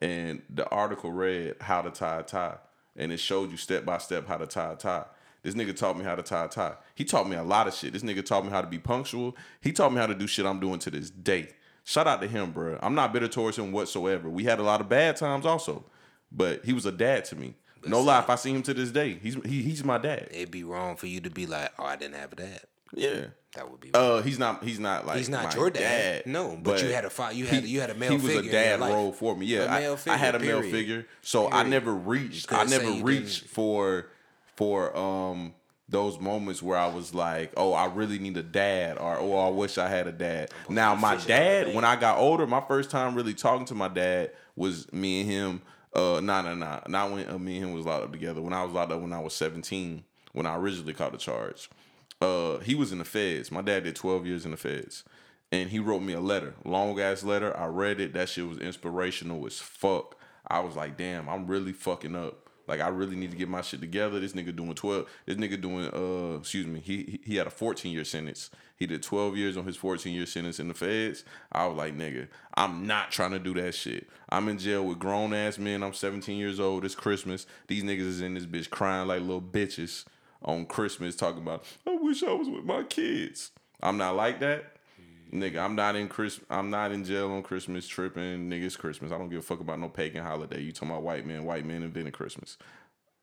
and 0.03 0.43
the 0.51 0.69
article 0.69 1.11
read 1.11 1.57
"How 1.62 1.81
to 1.81 1.91
Tie 1.91 2.21
a 2.21 2.23
Tie," 2.23 2.59
and 2.97 3.11
it 3.11 3.17
showed 3.17 3.51
you 3.51 3.57
step 3.57 3.87
by 3.87 3.97
step 3.97 4.29
how 4.29 4.37
to 4.37 4.47
tie 4.47 4.75
a 4.75 4.77
tie. 4.77 5.05
This 5.43 5.55
nigga 5.55 5.75
taught 5.75 5.97
me 5.97 6.05
how 6.05 6.15
to 6.15 6.23
tie 6.23 6.45
a 6.45 6.49
tie. 6.49 6.75
He 6.95 7.05
taught 7.05 7.27
me 7.27 7.37
a 7.37 7.43
lot 7.43 7.67
of 7.67 7.75
shit. 7.75 7.95
This 7.95 8.03
nigga 8.03 8.25
taught 8.25 8.45
me 8.45 8.51
how 8.51 8.61
to 8.61 8.67
be 8.67 8.79
punctual. 8.79 9.35
He 9.62 9.73
taught 9.73 9.93
me 9.93 9.99
how 9.99 10.07
to 10.07 10.15
do 10.15 10.27
shit 10.27 10.45
I'm 10.45 10.61
doing 10.61 10.79
to 10.81 10.91
this 10.91 11.09
day. 11.09 11.49
Shout 11.91 12.07
out 12.07 12.21
to 12.23 12.29
him, 12.29 12.53
bro. 12.53 12.79
I'm 12.81 12.95
not 12.95 13.12
bitter 13.12 13.27
towards 13.27 13.59
him 13.59 13.73
whatsoever. 13.73 14.31
We 14.31 14.45
had 14.45 14.61
a 14.61 14.62
lot 14.62 14.81
of 14.81 14.89
bad 14.89 15.17
times 15.17 15.45
also, 15.45 15.85
but 16.31 16.65
he 16.65 16.73
was 16.73 16.87
a 16.87 16.93
dad 16.93 17.25
to 17.27 17.35
me. 17.37 17.55
No 17.85 18.01
lie, 18.01 18.21
if 18.21 18.31
I 18.31 18.37
see 18.37 18.53
him 18.53 18.62
to 18.62 18.75
this 18.75 18.93
day, 18.93 19.19
he's 19.21 19.35
he, 19.45 19.62
he's 19.62 19.83
my 19.83 19.99
dad. 19.99 20.29
It'd 20.31 20.53
be 20.53 20.62
wrong 20.62 20.95
for 20.95 21.09
you 21.09 21.21
to 21.23 21.31
be 21.31 21.47
like, 21.47 21.73
oh, 21.81 21.85
I 21.87 21.97
didn't 21.97 22.15
have 22.15 22.33
a 22.33 22.37
dad. 22.37 22.61
Yeah. 22.95 23.25
That 23.57 23.69
would 23.69 23.81
be. 23.81 23.91
Wrong. 23.93 24.19
Uh, 24.19 24.23
he's 24.23 24.39
not. 24.39 24.62
He's 24.62 24.79
not 24.79 25.05
like. 25.05 25.17
He's 25.17 25.29
not 25.29 25.53
your 25.57 25.69
dad. 25.69 26.27
No, 26.27 26.57
but 26.62 26.81
you 26.81 26.91
had 26.91 27.05
a 27.05 27.11
fa- 27.11 27.31
you 27.33 27.47
had- 27.47 27.65
you 27.65 27.81
had 27.81 27.91
a 27.91 27.95
male 27.95 28.11
figure. 28.11 28.21
He 28.21 28.25
was 28.37 28.45
figure 28.45 28.51
a 28.51 28.79
dad 28.79 28.81
role 28.81 29.11
for 29.12 29.35
me. 29.37 29.47
Yeah, 29.47 29.65
I- 29.75 29.81
male 29.81 29.99
I, 30.07 30.17
had 30.17 30.37
a 30.37 30.39
figure, 30.39 30.61
male 30.61 30.71
figure, 30.71 31.07
so 31.23 31.51
I 31.51 31.65
never 31.65 31.93
reached. 31.93 32.53
I 32.53 32.62
never 32.67 32.89
reached 33.03 33.41
didn't- 33.41 33.51
for 33.51 34.07
for 34.55 34.97
um 34.97 35.55
those 35.91 36.21
moments 36.21 36.62
where 36.62 36.79
I 36.79 36.87
was 36.87 37.15
like, 37.15 37.53
oh, 37.57 37.73
I 37.73 37.87
really 37.87 38.19
need 38.19 38.37
a 38.37 38.43
dad, 38.43 38.97
or 38.99 39.19
oh, 39.19 39.37
I 39.37 39.49
wish 39.51 39.77
I 39.77 39.89
had 39.89 40.07
a 40.07 40.12
dad. 40.12 40.51
Now 40.69 40.95
my 40.95 41.17
fish 41.17 41.31
out 41.31 41.43
of 41.43 41.65
the 41.65 41.65
dad, 41.67 41.75
when 41.75 41.85
I 41.85 41.97
got 41.97 42.19
older, 42.19 42.47
my 42.47 42.61
first 42.61 42.91
time 42.91 43.15
really 43.15 43.35
talking 43.35 43.67
to 43.67 43.75
my 43.75 43.89
dad 43.89 44.31
was 44.57 44.91
me 44.93 45.21
and 45.21 45.31
him. 45.31 45.62
Uh, 45.93 46.21
nah, 46.23 46.43
nah, 46.43 46.55
nah, 46.55 46.81
not 46.87 47.11
when 47.11 47.29
uh, 47.29 47.39
me 47.39 47.57
and 47.57 47.67
him 47.67 47.75
was 47.75 47.85
locked 47.85 48.05
up 48.05 48.12
together. 48.12 48.41
When 48.41 48.53
I 48.53 48.62
was 48.62 48.73
locked 48.73 48.93
up 48.93 49.01
when 49.01 49.12
I 49.12 49.21
was 49.21 49.35
seventeen, 49.35 50.05
when 50.33 50.47
I 50.47 50.57
originally 50.57 50.95
caught 50.95 51.12
the 51.12 51.19
charge. 51.19 51.69
Uh, 52.21 52.59
he 52.59 52.75
was 52.75 52.93
in 52.93 52.99
the 52.99 53.05
feds. 53.05 53.51
My 53.51 53.62
dad 53.62 53.85
did 53.85 53.97
twelve 53.97 54.27
years 54.27 54.45
in 54.45 54.53
the 54.53 54.57
feds, 54.57 55.03
and 55.51 55.71
he 55.71 55.81
wrote 55.81 56.03
me 56.03 56.12
a 56.12 56.21
letter, 56.21 56.55
long 56.65 57.01
ass 57.01 57.25
letter. 57.25 57.57
I 57.57 57.67
read 57.67 58.01
it. 58.01 58.12
That 58.12 58.29
shit 58.29 58.47
was 58.47 58.59
inspirational 58.59 59.45
as 59.47 59.59
fuck. 59.59 60.17
I 60.47 60.61
was 60.61 60.77
like, 60.77 60.97
damn, 60.97 61.29
I'm 61.29 61.47
really 61.47 61.73
fucking 61.73 62.15
up. 62.15 62.49
Like 62.70 62.80
I 62.80 62.86
really 62.86 63.16
need 63.16 63.32
to 63.32 63.36
get 63.36 63.48
my 63.48 63.62
shit 63.62 63.80
together. 63.80 64.20
This 64.20 64.32
nigga 64.32 64.55
doing 64.55 64.74
twelve. 64.74 65.09
This 65.26 65.36
nigga 65.36 65.60
doing 65.60 65.86
uh, 65.92 66.38
excuse 66.38 66.68
me. 66.68 66.78
He 66.78 67.18
he- 67.24 67.34
had 67.34 67.48
a 67.48 67.51
14 67.51 67.92
year 67.92 68.05
sentence. 68.05 68.48
He 68.76 68.86
did 68.86 69.02
12 69.02 69.36
years 69.36 69.56
on 69.56 69.64
his 69.66 69.76
14 69.76 70.14
year 70.14 70.24
sentence 70.24 70.60
in 70.60 70.68
the 70.68 70.74
feds. 70.74 71.24
I 71.51 71.66
was 71.66 71.76
like, 71.76 71.97
nigga, 71.97 72.28
I'm 72.55 72.86
not 72.86 73.10
trying 73.10 73.32
to 73.32 73.40
do 73.40 73.52
that 73.55 73.74
shit. 73.74 74.09
I'm 74.28 74.48
in 74.48 74.56
jail 74.56 74.86
with 74.86 75.01
grown 75.01 75.34
ass 75.34 75.59
men. 75.59 75.82
I'm 75.82 75.92
17 75.94 76.38
years 76.38 76.60
old. 76.60 76.84
It's 76.84 76.94
Christmas. 76.94 77.44
These 77.66 77.82
niggas 77.82 77.98
is 78.01 78.20
in 78.20 78.34
this 78.34 78.47
bitch 78.47 78.70
crying 78.70 79.09
like 79.09 79.20
little 79.20 79.42
bitches 79.42 80.05
on 80.42 80.64
Christmas, 80.64 81.16
talking 81.16 81.42
about, 81.42 81.64
I 81.84 81.97
wish 81.97 82.22
I 82.22 82.32
was 82.32 82.48
with 82.48 82.64
my 82.64 82.84
kids. 82.84 83.51
I'm 83.82 83.97
not 83.98 84.14
like 84.14 84.38
that. 84.40 84.76
Nigga, 85.32 85.59
I'm 85.59 85.77
not 85.77 85.94
in 85.94 86.09
Chris. 86.09 86.40
I'm 86.51 86.70
not 86.70 86.90
in 86.90 87.05
jail 87.05 87.31
on 87.31 87.43
Christmas 87.43 87.86
tripping. 87.86 88.51
Nigga, 88.51 88.65
it's 88.65 88.77
Christmas. 88.77 89.12
I 89.12 89.19
don't 89.19 89.28
give 89.28 89.39
a 89.39 89.43
fuck 89.43 89.61
about 89.61 89.78
no 89.78 89.89
pagan 89.89 90.24
holiday. 90.24 90.61
You 90.61 90.73
talking 90.73 90.90
about 90.90 91.02
white 91.02 91.24
men? 91.24 91.44
White 91.44 91.65
men 91.65 91.82
invented 91.85 92.12
Christmas. 92.15 92.57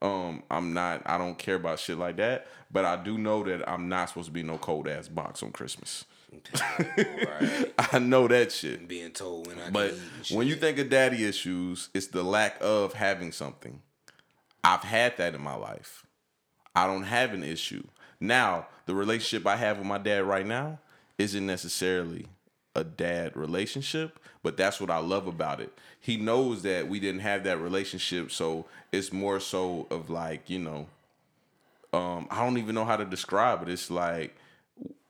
Um, 0.00 0.42
I'm 0.50 0.72
not. 0.72 1.02
I 1.04 1.18
don't 1.18 1.36
care 1.36 1.56
about 1.56 1.78
shit 1.80 1.98
like 1.98 2.16
that. 2.16 2.46
But 2.70 2.84
I 2.86 2.96
do 3.02 3.18
know 3.18 3.42
that 3.44 3.68
I'm 3.68 3.88
not 3.90 4.08
supposed 4.08 4.28
to 4.28 4.32
be 4.32 4.42
no 4.42 4.56
cold 4.56 4.88
ass 4.88 5.08
box 5.08 5.42
on 5.42 5.52
Christmas. 5.52 6.06
right. 6.32 7.72
I 7.92 7.98
know 7.98 8.26
that 8.28 8.52
shit. 8.52 8.88
Being 8.88 9.10
told 9.12 9.46
when 9.48 9.58
I 9.58 9.70
But 9.70 9.90
can 9.90 9.98
eat 10.20 10.26
shit. 10.26 10.36
when 10.38 10.46
you 10.46 10.56
think 10.56 10.78
of 10.78 10.88
daddy 10.88 11.24
issues, 11.26 11.90
it's 11.92 12.06
the 12.06 12.22
lack 12.22 12.56
of 12.60 12.94
having 12.94 13.32
something. 13.32 13.82
I've 14.64 14.82
had 14.82 15.16
that 15.18 15.34
in 15.34 15.42
my 15.42 15.54
life. 15.56 16.06
I 16.74 16.86
don't 16.86 17.04
have 17.04 17.32
an 17.34 17.42
issue. 17.42 17.84
Now, 18.20 18.66
the 18.86 18.94
relationship 18.94 19.46
I 19.46 19.56
have 19.56 19.78
with 19.78 19.86
my 19.86 19.98
dad 19.98 20.24
right 20.24 20.46
now 20.46 20.78
isn't 21.18 21.44
necessarily 21.46 22.26
a 22.74 22.84
dad 22.84 23.36
relationship, 23.36 24.18
but 24.42 24.56
that's 24.56 24.80
what 24.80 24.90
I 24.90 24.98
love 24.98 25.26
about 25.26 25.60
it. 25.60 25.76
He 26.00 26.16
knows 26.16 26.62
that 26.62 26.88
we 26.88 27.00
didn't 27.00 27.20
have 27.20 27.44
that 27.44 27.58
relationship, 27.58 28.30
so 28.30 28.66
it's 28.92 29.12
more 29.12 29.40
so 29.40 29.86
of 29.90 30.08
like, 30.08 30.48
you 30.48 30.60
know, 30.60 30.86
um, 31.92 32.28
I 32.30 32.44
don't 32.44 32.58
even 32.58 32.74
know 32.74 32.84
how 32.84 32.96
to 32.96 33.04
describe 33.04 33.62
it. 33.62 33.68
It's 33.68 33.90
like 33.90 34.36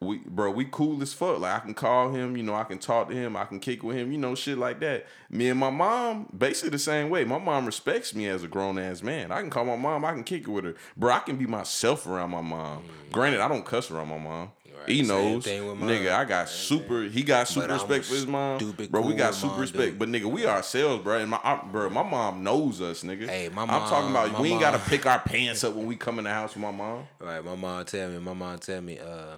we 0.00 0.18
bro, 0.18 0.50
we 0.50 0.64
cool 0.70 1.02
as 1.02 1.12
fuck. 1.12 1.40
Like 1.40 1.56
I 1.56 1.58
can 1.58 1.74
call 1.74 2.12
him, 2.12 2.36
you 2.36 2.42
know, 2.42 2.54
I 2.54 2.64
can 2.64 2.78
talk 2.78 3.08
to 3.08 3.14
him, 3.14 3.36
I 3.36 3.44
can 3.44 3.58
kick 3.58 3.82
with 3.82 3.96
him, 3.96 4.12
you 4.12 4.18
know, 4.18 4.34
shit 4.34 4.56
like 4.56 4.80
that. 4.80 5.06
Me 5.28 5.48
and 5.48 5.58
my 5.58 5.70
mom, 5.70 6.28
basically 6.36 6.70
the 6.70 6.78
same 6.78 7.10
way. 7.10 7.24
My 7.24 7.38
mom 7.38 7.66
respects 7.66 8.14
me 8.14 8.28
as 8.28 8.44
a 8.44 8.48
grown 8.48 8.78
ass 8.78 9.02
man. 9.02 9.32
I 9.32 9.40
can 9.40 9.50
call 9.50 9.64
my 9.64 9.76
mom, 9.76 10.04
I 10.04 10.12
can 10.12 10.24
kick 10.24 10.42
it 10.42 10.48
with 10.48 10.64
her. 10.64 10.74
Bro, 10.96 11.12
I 11.12 11.18
can 11.20 11.36
be 11.36 11.46
myself 11.46 12.06
around 12.06 12.30
my 12.30 12.40
mom. 12.40 12.84
Granted, 13.10 13.40
I 13.40 13.48
don't 13.48 13.64
cuss 13.64 13.90
around 13.90 14.08
my 14.08 14.18
mom. 14.18 14.52
Right, 14.78 14.88
He 14.88 15.02
knows, 15.02 15.44
thing 15.44 15.66
with 15.66 15.76
mine. 15.78 15.88
nigga. 15.88 16.12
I 16.12 16.24
got 16.24 16.48
super. 16.48 17.02
He 17.02 17.22
got 17.22 17.48
super 17.48 17.66
But 17.66 17.74
respect 17.74 18.04
for 18.04 18.14
his 18.14 18.26
mom, 18.26 18.74
bro. 18.90 19.00
We 19.00 19.14
got 19.14 19.34
super 19.34 19.52
mom, 19.52 19.60
respect, 19.60 19.98
but 19.98 20.08
nigga, 20.08 20.26
we 20.26 20.46
ourselves, 20.46 21.02
bro. 21.02 21.18
And 21.18 21.30
my, 21.30 21.40
I, 21.42 21.56
bro, 21.70 21.90
my 21.90 22.02
mom 22.02 22.42
knows 22.42 22.80
us, 22.80 23.02
nigga. 23.02 23.28
Hey, 23.28 23.48
my 23.48 23.62
I'm 23.62 23.68
talking 23.68 24.10
about 24.10 24.40
we 24.40 24.50
ain't 24.50 24.60
gotta 24.60 24.78
pick 24.78 25.06
our 25.06 25.18
pants 25.24 25.64
up 25.64 25.74
when 25.74 25.86
we 25.86 25.96
come 25.96 26.18
in 26.18 26.24
the 26.24 26.30
house 26.30 26.54
with 26.54 26.62
my 26.62 26.70
mom. 26.70 27.06
Right, 27.18 27.44
my 27.44 27.54
mom 27.56 27.84
tell 27.84 28.08
me, 28.08 28.18
my 28.18 28.34
mom 28.34 28.58
tell 28.58 28.80
me, 28.80 28.98
uh, 28.98 29.36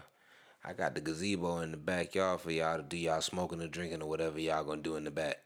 I 0.64 0.72
got 0.74 0.94
the 0.94 1.00
gazebo 1.00 1.58
in 1.60 1.70
the 1.70 1.76
backyard 1.78 2.40
for 2.40 2.50
y'all 2.50 2.76
to 2.76 2.82
do 2.82 2.96
y'all 2.96 3.20
smoking 3.22 3.62
or 3.62 3.68
drinking 3.68 4.02
or 4.02 4.08
whatever 4.08 4.38
y'all 4.38 4.64
gonna 4.64 4.82
do 4.82 4.96
in 4.96 5.04
the 5.04 5.10
back. 5.10 5.38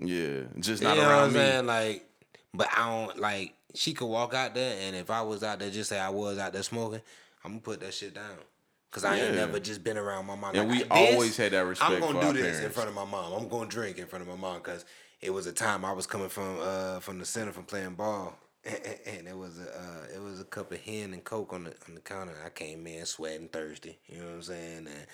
Yeah, 0.00 0.42
just 0.60 0.82
You 0.82 0.88
not 0.88 0.96
know 0.96 1.02
what 1.04 1.10
I'm 1.12 1.18
around 1.20 1.32
me. 1.32 1.38
saying? 1.40 1.66
Like, 1.66 2.10
but 2.54 2.68
I 2.76 2.88
don't 2.88 3.18
like. 3.18 3.54
She 3.74 3.92
could 3.94 4.06
walk 4.06 4.32
out 4.34 4.54
there, 4.54 4.76
and 4.82 4.96
if 4.96 5.10
I 5.10 5.22
was 5.22 5.42
out 5.42 5.58
there, 5.58 5.70
just 5.70 5.90
say 5.90 5.98
I 5.98 6.08
was 6.08 6.38
out 6.38 6.52
there 6.52 6.62
smoking, 6.62 7.00
I'm 7.44 7.52
gonna 7.52 7.60
put 7.60 7.80
that 7.80 7.92
shit 7.94 8.14
down. 8.14 8.24
Cause 8.90 9.04
I 9.04 9.18
ain't 9.18 9.34
never 9.34 9.60
just 9.60 9.84
been 9.84 9.98
around 9.98 10.26
my 10.26 10.34
mom. 10.34 10.54
And 10.54 10.70
we 10.70 10.78
this, 10.78 10.86
always 10.90 11.36
had 11.36 11.52
that 11.52 11.66
respect 11.66 11.92
I'm 11.92 12.00
gonna 12.00 12.32
do 12.32 12.42
this 12.42 12.60
in 12.60 12.70
front 12.70 12.88
of 12.88 12.94
my 12.94 13.04
mom. 13.04 13.34
I'm 13.34 13.48
gonna 13.48 13.68
drink 13.68 13.98
in 13.98 14.06
front 14.06 14.22
of 14.22 14.28
my 14.28 14.36
mom 14.36 14.58
because 14.58 14.86
it 15.20 15.30
was 15.30 15.46
a 15.46 15.52
time 15.52 15.84
I 15.84 15.92
was 15.92 16.06
coming 16.06 16.30
from 16.30 16.58
uh 16.60 17.00
from 17.00 17.18
the 17.18 17.26
center 17.26 17.52
from 17.52 17.64
playing 17.64 17.94
ball, 17.94 18.38
and, 18.64 19.28
it 19.28 19.36
was 19.36 19.58
a 19.58 19.78
uh, 19.78 20.14
it 20.14 20.22
was 20.22 20.40
a 20.40 20.44
cup 20.44 20.72
of 20.72 20.80
hen 20.80 21.12
and 21.12 21.22
coke 21.22 21.52
on 21.52 21.64
the 21.64 21.74
on 21.86 21.96
the 21.96 22.00
counter. 22.00 22.34
I 22.44 22.48
came 22.48 22.86
in 22.86 23.04
sweating, 23.04 23.48
thirsty. 23.48 23.98
You 24.06 24.20
know 24.20 24.24
what 24.24 24.34
I'm 24.34 24.42
saying? 24.42 24.88
And 24.88 25.06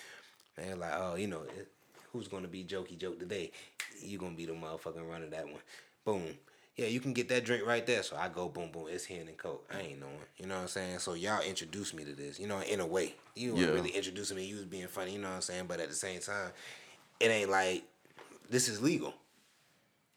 they're 0.55 0.75
like, 0.77 0.93
oh, 0.95 1.15
you 1.15 1.27
know, 1.27 1.41
it, 1.41 1.67
who's 2.13 2.29
gonna 2.29 2.47
be 2.47 2.63
jokey 2.63 2.97
joke 2.97 3.19
today? 3.19 3.51
You 4.01 4.17
gonna 4.17 4.35
be 4.35 4.45
the 4.45 4.53
motherfucking 4.53 5.07
runner 5.07 5.27
that 5.27 5.45
one. 5.45 5.61
Boom. 6.05 6.37
Yeah, 6.75 6.87
you 6.87 6.99
can 6.99 7.13
get 7.13 7.29
that 7.29 7.45
drink 7.45 7.65
right 7.65 7.85
there. 7.85 8.03
So 8.03 8.17
I 8.17 8.27
go 8.27 8.49
boom 8.49 8.69
boom. 8.71 8.87
It's 8.89 9.05
hen 9.05 9.27
and 9.27 9.37
coke. 9.37 9.69
I 9.73 9.79
ain't 9.79 9.99
knowing. 9.99 10.13
You 10.37 10.47
know 10.47 10.55
what 10.55 10.61
I'm 10.61 10.67
saying? 10.67 10.99
So 10.99 11.13
y'all 11.13 11.41
introduced 11.41 11.93
me 11.93 12.03
to 12.03 12.13
this. 12.13 12.39
You 12.39 12.47
know, 12.47 12.59
in 12.61 12.81
a 12.81 12.85
way, 12.85 13.15
you 13.35 13.55
weren't 13.55 13.73
really 13.73 13.91
introducing 13.91 14.35
me. 14.35 14.45
You 14.45 14.55
was 14.55 14.65
being 14.65 14.87
funny. 14.87 15.13
You 15.13 15.19
know 15.19 15.29
what 15.29 15.35
I'm 15.35 15.41
saying? 15.41 15.65
But 15.67 15.79
at 15.79 15.89
the 15.89 15.95
same 15.95 16.19
time, 16.19 16.51
it 17.19 17.27
ain't 17.27 17.49
like 17.49 17.83
this 18.49 18.67
is 18.67 18.81
legal. 18.81 19.13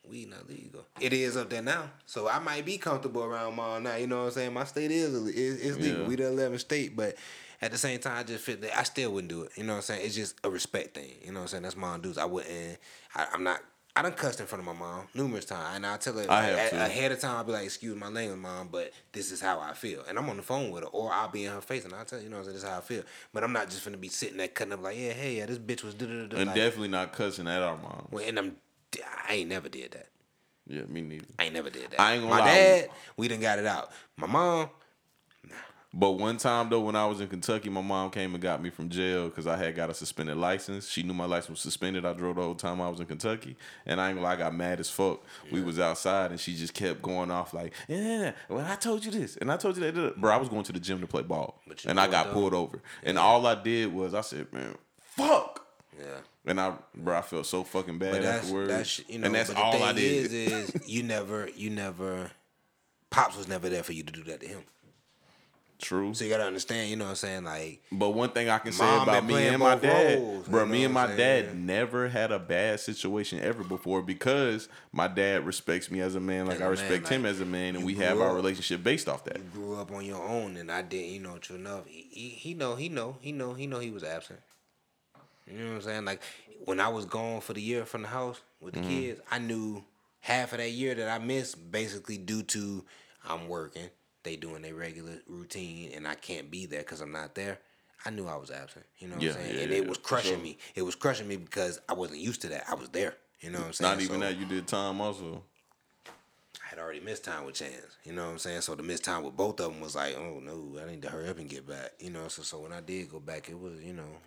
We 0.09 0.25
not 0.25 0.49
legal. 0.49 0.87
It 1.01 1.13
is 1.13 1.37
up 1.37 1.51
there 1.51 1.63
now, 1.63 1.91
so 2.07 2.29
I 2.29 2.39
might 2.39 2.65
be 2.65 2.79
comfortable 2.79 3.23
around 3.23 3.57
mom 3.57 3.83
now. 3.83 3.97
You 3.97 4.07
know 4.07 4.21
what 4.21 4.27
I'm 4.27 4.31
saying? 4.31 4.53
My 4.55 4.65
state 4.65 4.91
is 4.91 5.13
is, 5.13 5.61
is 5.61 5.79
legal. 5.79 6.03
Yeah. 6.03 6.09
We 6.09 6.17
the 6.17 6.25
11th 6.25 6.61
state, 6.61 6.97
but 6.97 7.17
at 7.61 7.73
the 7.73 7.79
same 7.79 7.99
time, 7.99 8.19
I 8.19 8.23
just 8.23 8.45
feel 8.45 8.57
that 8.57 8.79
I 8.79 8.85
still 8.85 9.13
wouldn't 9.13 9.31
do 9.31 9.43
it. 9.43 9.53
You 9.57 9.65
know 9.65 9.75
what 9.75 9.79
I'm 9.79 9.83
saying? 9.83 10.07
It's 10.07 10.15
just 10.15 10.37
a 10.45 10.51
respect 10.51 10.95
thing. 10.95 11.11
You 11.23 11.33
know 11.33 11.41
what 11.41 11.43
I'm 11.43 11.49
saying? 11.49 11.63
That's 11.65 11.77
mom 11.77 12.01
dudes. 12.01 12.17
I 12.17 12.25
wouldn't. 12.25 12.79
I, 13.15 13.27
I'm 13.33 13.43
not. 13.45 13.61
I 13.99 14.03
done 14.03 14.12
cussed 14.12 14.39
in 14.39 14.47
front 14.47 14.61
of 14.61 14.66
my 14.66 14.73
mom 14.73 15.09
numerous 15.12 15.45
times, 15.45 15.75
and 15.75 15.85
I 15.85 15.97
tell 15.97 16.12
her 16.15 16.27
I 16.31 16.43
have 16.45 16.73
a- 16.73 16.85
ahead 16.85 17.11
of 17.11 17.19
time. 17.19 17.37
I'll 17.37 17.43
be 17.45 17.51
like, 17.51 17.65
"Excuse 17.65 17.97
my 17.97 18.09
language, 18.09 18.39
mom, 18.39 18.69
but 18.69 18.93
this 19.11 19.33
is 19.33 19.41
how 19.41 19.59
I 19.59 19.75
feel," 19.75 20.05
and 20.09 20.16
I'm 20.16 20.29
on 20.31 20.37
the 20.37 20.43
phone 20.45 20.70
with 20.70 20.85
her, 20.85 20.89
or 20.91 21.12
I'll 21.12 21.29
be 21.29 21.47
in 21.47 21.53
her 21.53 21.61
face 21.61 21.85
and 21.85 21.93
I'll 21.93 22.05
tell 22.05 22.19
you, 22.20 22.25
you 22.27 22.31
know, 22.31 22.45
this 22.45 22.55
is 22.55 22.62
how 22.62 22.79
I 22.79 22.81
feel. 22.81 23.03
But 23.33 23.43
I'm 23.43 23.53
not 23.53 23.70
just 23.70 23.85
gonna 23.85 23.97
be 23.97 24.09
sitting 24.09 24.37
there 24.37 24.47
cutting 24.47 24.73
up 24.73 24.83
like, 24.83 24.97
"Yeah, 24.97 25.15
hey, 25.15 25.39
yeah, 25.39 25.47
this 25.47 25.59
bitch 25.59 25.83
was." 25.83 25.95
da-da-da-da," 25.95 26.37
And 26.37 26.47
like, 26.47 26.55
definitely 26.55 26.89
not 26.89 27.12
cussing 27.12 27.49
at 27.49 27.61
our 27.61 27.77
mom. 27.77 28.07
well, 28.12 28.25
and 28.25 28.39
I'm, 28.39 28.57
I 29.29 29.35
ain't 29.35 29.49
never 29.49 29.69
did 29.69 29.91
that. 29.93 30.07
Yeah, 30.69 30.83
me 30.83 31.01
neither. 31.01 31.27
I 31.39 31.45
ain't 31.45 31.55
never 31.55 31.70
did 31.70 31.91
that. 31.91 32.01
I 32.01 32.12
ain't 32.12 32.23
gonna 32.23 32.35
my 32.35 32.41
lie. 32.41 32.55
dad, 32.55 32.91
we 33.16 33.27
done 33.27 33.41
got 33.41 33.59
it 33.59 33.66
out. 33.66 33.91
My 34.16 34.27
mom, 34.29 34.70
But 35.94 36.12
one 36.12 36.36
time 36.36 36.69
though, 36.69 36.81
when 36.81 36.97
I 36.97 37.06
was 37.06 37.20
in 37.20 37.28
Kentucky, 37.28 37.70
my 37.70 37.81
mom 37.81 38.10
came 38.10 38.35
and 38.35 38.43
got 38.43 38.62
me 38.62 38.69
from 38.69 38.90
jail 38.90 39.28
because 39.28 39.47
I 39.47 39.56
had 39.56 39.74
got 39.74 39.89
a 39.89 39.94
suspended 39.94 40.36
license. 40.36 40.89
She 40.89 41.02
knew 41.02 41.15
my 41.15 41.24
license 41.24 41.51
was 41.51 41.60
suspended. 41.60 42.05
I 42.05 42.12
drove 42.12 42.36
the 42.36 42.43
whole 42.43 42.55
time 42.55 42.81
I 42.81 42.90
was 42.90 43.01
in 43.01 43.06
Kentucky, 43.06 43.56
and 43.86 43.98
I 43.98 44.09
ain't 44.09 44.16
gonna 44.16 44.27
lie, 44.27 44.35
I 44.35 44.36
got 44.36 44.55
mad 44.55 44.81
as 44.81 44.90
fuck. 44.90 45.23
We 45.51 45.62
was 45.62 45.81
outside, 45.81 46.31
and 46.31 46.39
she 46.39 46.55
just 46.55 46.74
kept 46.74 47.01
going 47.01 47.31
off 47.31 47.55
like, 47.55 47.73
"Yeah, 47.89 48.32
well, 48.51 48.66
I 48.66 48.77
told 48.77 49.05
you 49.05 49.10
this, 49.10 49.39
and 49.39 49.51
I 49.51 49.56
told 49.56 49.77
you 49.77 49.85
that." 49.85 49.94
da, 49.94 50.09
da." 50.09 50.12
Bro, 50.16 50.31
I 50.32 50.36
was 50.36 50.51
going 50.51 50.65
to 50.65 50.73
the 50.73 50.81
gym 50.81 51.01
to 51.01 51.06
play 51.06 51.23
ball, 51.23 51.62
and 51.86 51.98
I 51.98 52.06
got 52.06 52.32
pulled 52.32 52.52
over, 52.52 52.82
and 53.02 53.19
all 53.19 53.47
I 53.47 53.55
did 53.55 53.93
was 53.93 54.12
I 54.12 54.20
said, 54.20 54.52
"Man, 54.52 54.77
fuck." 55.01 55.66
yeah. 55.98 56.19
And 56.47 56.60
I, 56.60 56.74
bro, 56.94 57.19
I 57.19 57.23
felt 57.23 57.47
so 57.47 57.62
fucking 57.62 57.98
bad 57.98 58.12
But 58.12 58.23
that's 58.23 58.44
afterwards. 58.44 58.69
that's 58.69 59.09
you 59.09 59.19
know, 59.19 59.27
and 59.27 59.35
that's 59.35 59.51
all 59.51 59.82
I 59.82 59.93
did. 59.93 60.32
Is, 60.32 60.32
is 60.32 60.89
you 60.89 61.02
never, 61.02 61.48
you 61.55 61.69
never, 61.69 62.31
pops 63.10 63.36
was 63.36 63.48
never 63.48 63.69
there 63.69 63.82
for 63.82 63.93
you 63.93 64.02
to 64.02 64.12
do 64.12 64.23
that 64.24 64.40
to 64.40 64.47
him. 64.47 64.62
True. 65.81 66.13
So 66.13 66.25
you 66.25 66.31
gotta 66.31 66.45
understand, 66.45 66.91
you 66.91 66.97
know 66.97 67.05
what 67.05 67.11
I'm 67.11 67.17
saying? 67.17 67.45
Like, 67.45 67.83
But 67.93 68.11
one 68.11 68.31
thing 68.31 68.49
I 68.49 68.59
can 68.59 68.73
say 68.73 68.85
about 68.85 69.25
me 69.25 69.47
and 69.47 69.61
my 69.63 69.77
dad, 69.77 70.19
roles, 70.19 70.49
bro, 70.49 70.65
you 70.65 70.71
me 70.71 70.85
and 70.85 70.93
my 70.95 71.05
I'm 71.05 71.17
dad 71.17 71.57
never 71.57 72.09
had 72.09 72.33
a 72.33 72.39
bad 72.41 72.81
situation 72.81 73.39
ever 73.41 73.63
before 73.63 74.03
because 74.03 74.69
my 74.91 75.07
dad 75.07 75.47
respects 75.47 75.89
me 75.91 76.01
as 76.01 76.17
a 76.17 76.21
man 76.21 76.47
like 76.47 76.57
As 76.57 76.63
I 76.63 76.65
a 76.65 76.67
man, 76.67 76.71
respect 76.71 77.09
him 77.09 77.23
like, 77.23 77.31
as 77.31 77.41
a 77.41 77.45
man, 77.47 77.77
and 77.77 77.85
we 77.85 77.95
have 77.95 78.21
our 78.21 78.35
relationship 78.35 78.83
based 78.83 79.09
off 79.09 79.23
that. 79.25 79.37
you 79.37 79.45
grew 79.55 79.77
up 79.77 79.93
on 79.93 80.05
your 80.05 80.23
own, 80.23 80.57
and 80.57 80.71
I 80.71 80.83
didn't, 80.83 81.13
you 81.13 81.21
know, 81.21 81.39
true 81.39 81.57
enough. 81.57 81.87
He, 81.87 82.07
he, 82.11 82.29
he 82.31 82.55
know, 82.55 82.75
he 82.75 82.89
know, 82.89 83.17
he 83.21 83.31
know, 83.31 83.55
he 83.55 83.67
know 83.69 83.79
he 83.79 83.91
was 83.91 84.03
absent. 84.03 84.41
You 85.47 85.59
know 85.59 85.69
what 85.71 85.75
I'm 85.77 85.83
saying? 85.83 86.05
Like 86.05 86.23
when 86.65 86.81
I 86.81 86.89
was 86.89 87.05
gone 87.05 87.41
for 87.41 87.53
the 87.55 87.63
year 87.63 87.85
from 87.85 88.03
the 88.03 88.09
house 88.09 88.41
with 88.61 88.75
Mm-hmm. 88.75 88.83
the 88.83 88.89
kids, 88.89 89.21
I 89.31 89.39
knew 89.39 89.85
half 90.21 90.53
of 90.53 90.59
that 90.59 90.71
year 90.73 90.95
that 90.97 91.09
I 91.09 91.25
missed 91.25 91.71
basically 91.71 92.19
due 92.19 92.43
to 92.43 92.85
I'm 93.27 93.49
working, 93.49 93.89
they 94.29 94.37
doing 94.37 94.61
their 94.61 94.75
regular 94.75 95.15
routine, 95.27 95.91
and 95.95 96.07
I 96.07 96.15
can't 96.15 96.51
be 96.51 96.67
there 96.67 96.81
because 96.81 97.01
I'm 97.01 97.13
not 97.13 97.35
there. 97.35 97.59
I 98.05 98.11
knew 98.11 98.27
I 98.27 98.37
was 98.37 98.51
absent. 98.51 98.85
You 98.99 99.09
know 99.09 99.15
what 99.15 99.23
Yeah, 99.23 99.31
I'm 99.31 99.37
saying? 99.37 99.57
yeah, 99.57 99.63
and 99.63 99.73
it 99.73 99.89
was 99.89 99.97
crushing 99.99 100.35
sure. 100.35 100.43
me. 100.43 100.59
It 100.75 100.83
was 100.83 100.95
crushing 100.95 101.27
me 101.27 101.37
because 101.37 101.81
I 101.89 101.95
wasn't 101.95 102.21
used 102.21 102.43
to 102.43 102.49
that. 102.49 102.65
I 102.69 102.75
was 102.75 102.91
there. 102.91 103.15
You 103.41 103.51
know 103.51 103.59
what 103.59 103.67
I'm 103.69 103.73
saying? 103.73 103.91
Not 103.91 104.03
even 104.03 104.21
So- 104.21 104.27
that 104.27 104.37
you 104.37 104.45
did 104.45 104.69
time 104.69 105.01
also. 105.01 105.43
I 106.07 106.69
had 106.69 106.79
already 106.79 107.01
missed 107.01 107.25
time 107.25 107.47
with 107.47 107.55
Chance. 107.55 107.97
You 108.05 108.13
know 108.13 108.27
what 108.27 108.33
I'm 108.33 108.39
saying? 108.39 108.61
So 108.61 108.75
the 108.75 108.83
missed 108.83 109.05
time 109.05 109.23
with 109.25 109.35
both 109.35 109.59
of 109.61 109.73
them 109.73 109.81
was 109.81 109.95
like, 109.97 110.15
oh 110.19 110.41
no, 110.41 110.79
I 110.79 110.91
need 110.91 111.01
to 111.03 111.09
hurry 111.09 111.29
up 111.31 111.39
and 111.39 111.49
get 111.49 111.67
back. 111.67 111.93
You 111.99 112.11
know, 112.11 112.29
so 112.29 112.43
so 112.43 112.61
when 112.61 112.73
I 112.73 112.81
did 112.83 113.11
go 113.11 113.21
back, 113.21 113.49
it 113.49 113.59
was 113.59 113.81
you 113.83 113.95
know, 113.95 114.19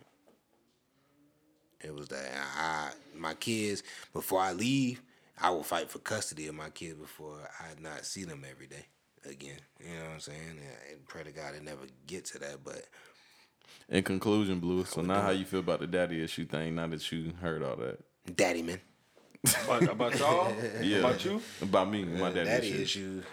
it 1.82 1.94
was 1.94 2.08
that 2.08 2.32
I 2.58 2.92
my 3.16 3.36
kids 3.36 3.84
before 4.14 4.40
I 4.42 4.54
leave, 4.54 5.02
I 5.40 5.52
will 5.52 5.64
fight 5.64 5.92
for 5.92 6.00
custody 6.00 6.48
of 6.48 6.56
my 6.56 6.72
kids 6.72 6.96
before 6.96 7.38
I 7.60 7.80
not 7.80 8.06
see 8.06 8.24
them 8.24 8.44
every 8.50 8.66
day 8.68 8.86
again. 9.30 9.58
You 9.80 9.96
know 9.98 10.04
what 10.06 10.14
I'm 10.14 10.20
saying? 10.20 10.40
And, 10.50 10.60
and 10.92 11.08
pray 11.08 11.24
to 11.24 11.32
God 11.32 11.56
it 11.56 11.64
never 11.64 11.82
get 12.08 12.26
to 12.26 12.40
that, 12.40 12.64
but 12.64 12.86
In 13.90 14.04
conclusion, 14.04 14.60
Blue. 14.60 14.86
So 14.86 15.02
now, 15.02 15.22
how 15.22 15.30
you 15.32 15.46
feel 15.46 15.60
about 15.62 15.80
the 15.80 15.88
daddy 15.88 16.24
issue 16.24 16.46
thing? 16.46 16.76
Now 16.76 16.88
that 16.88 17.12
you 17.12 17.34
heard 17.42 17.64
all 17.64 17.76
that, 17.78 18.00
daddy 18.36 18.62
man, 18.62 18.80
About, 19.66 19.84
about 19.84 20.20
y'all? 20.20 20.54
yeah, 20.82 21.00
About 21.00 21.24
you? 21.26 21.42
about 21.62 21.90
me, 21.90 22.04
my 22.06 22.28
uh, 22.28 22.32
daddy, 22.32 22.50
daddy 22.50 22.68
issue. 22.70 22.82
issues. 22.82 23.26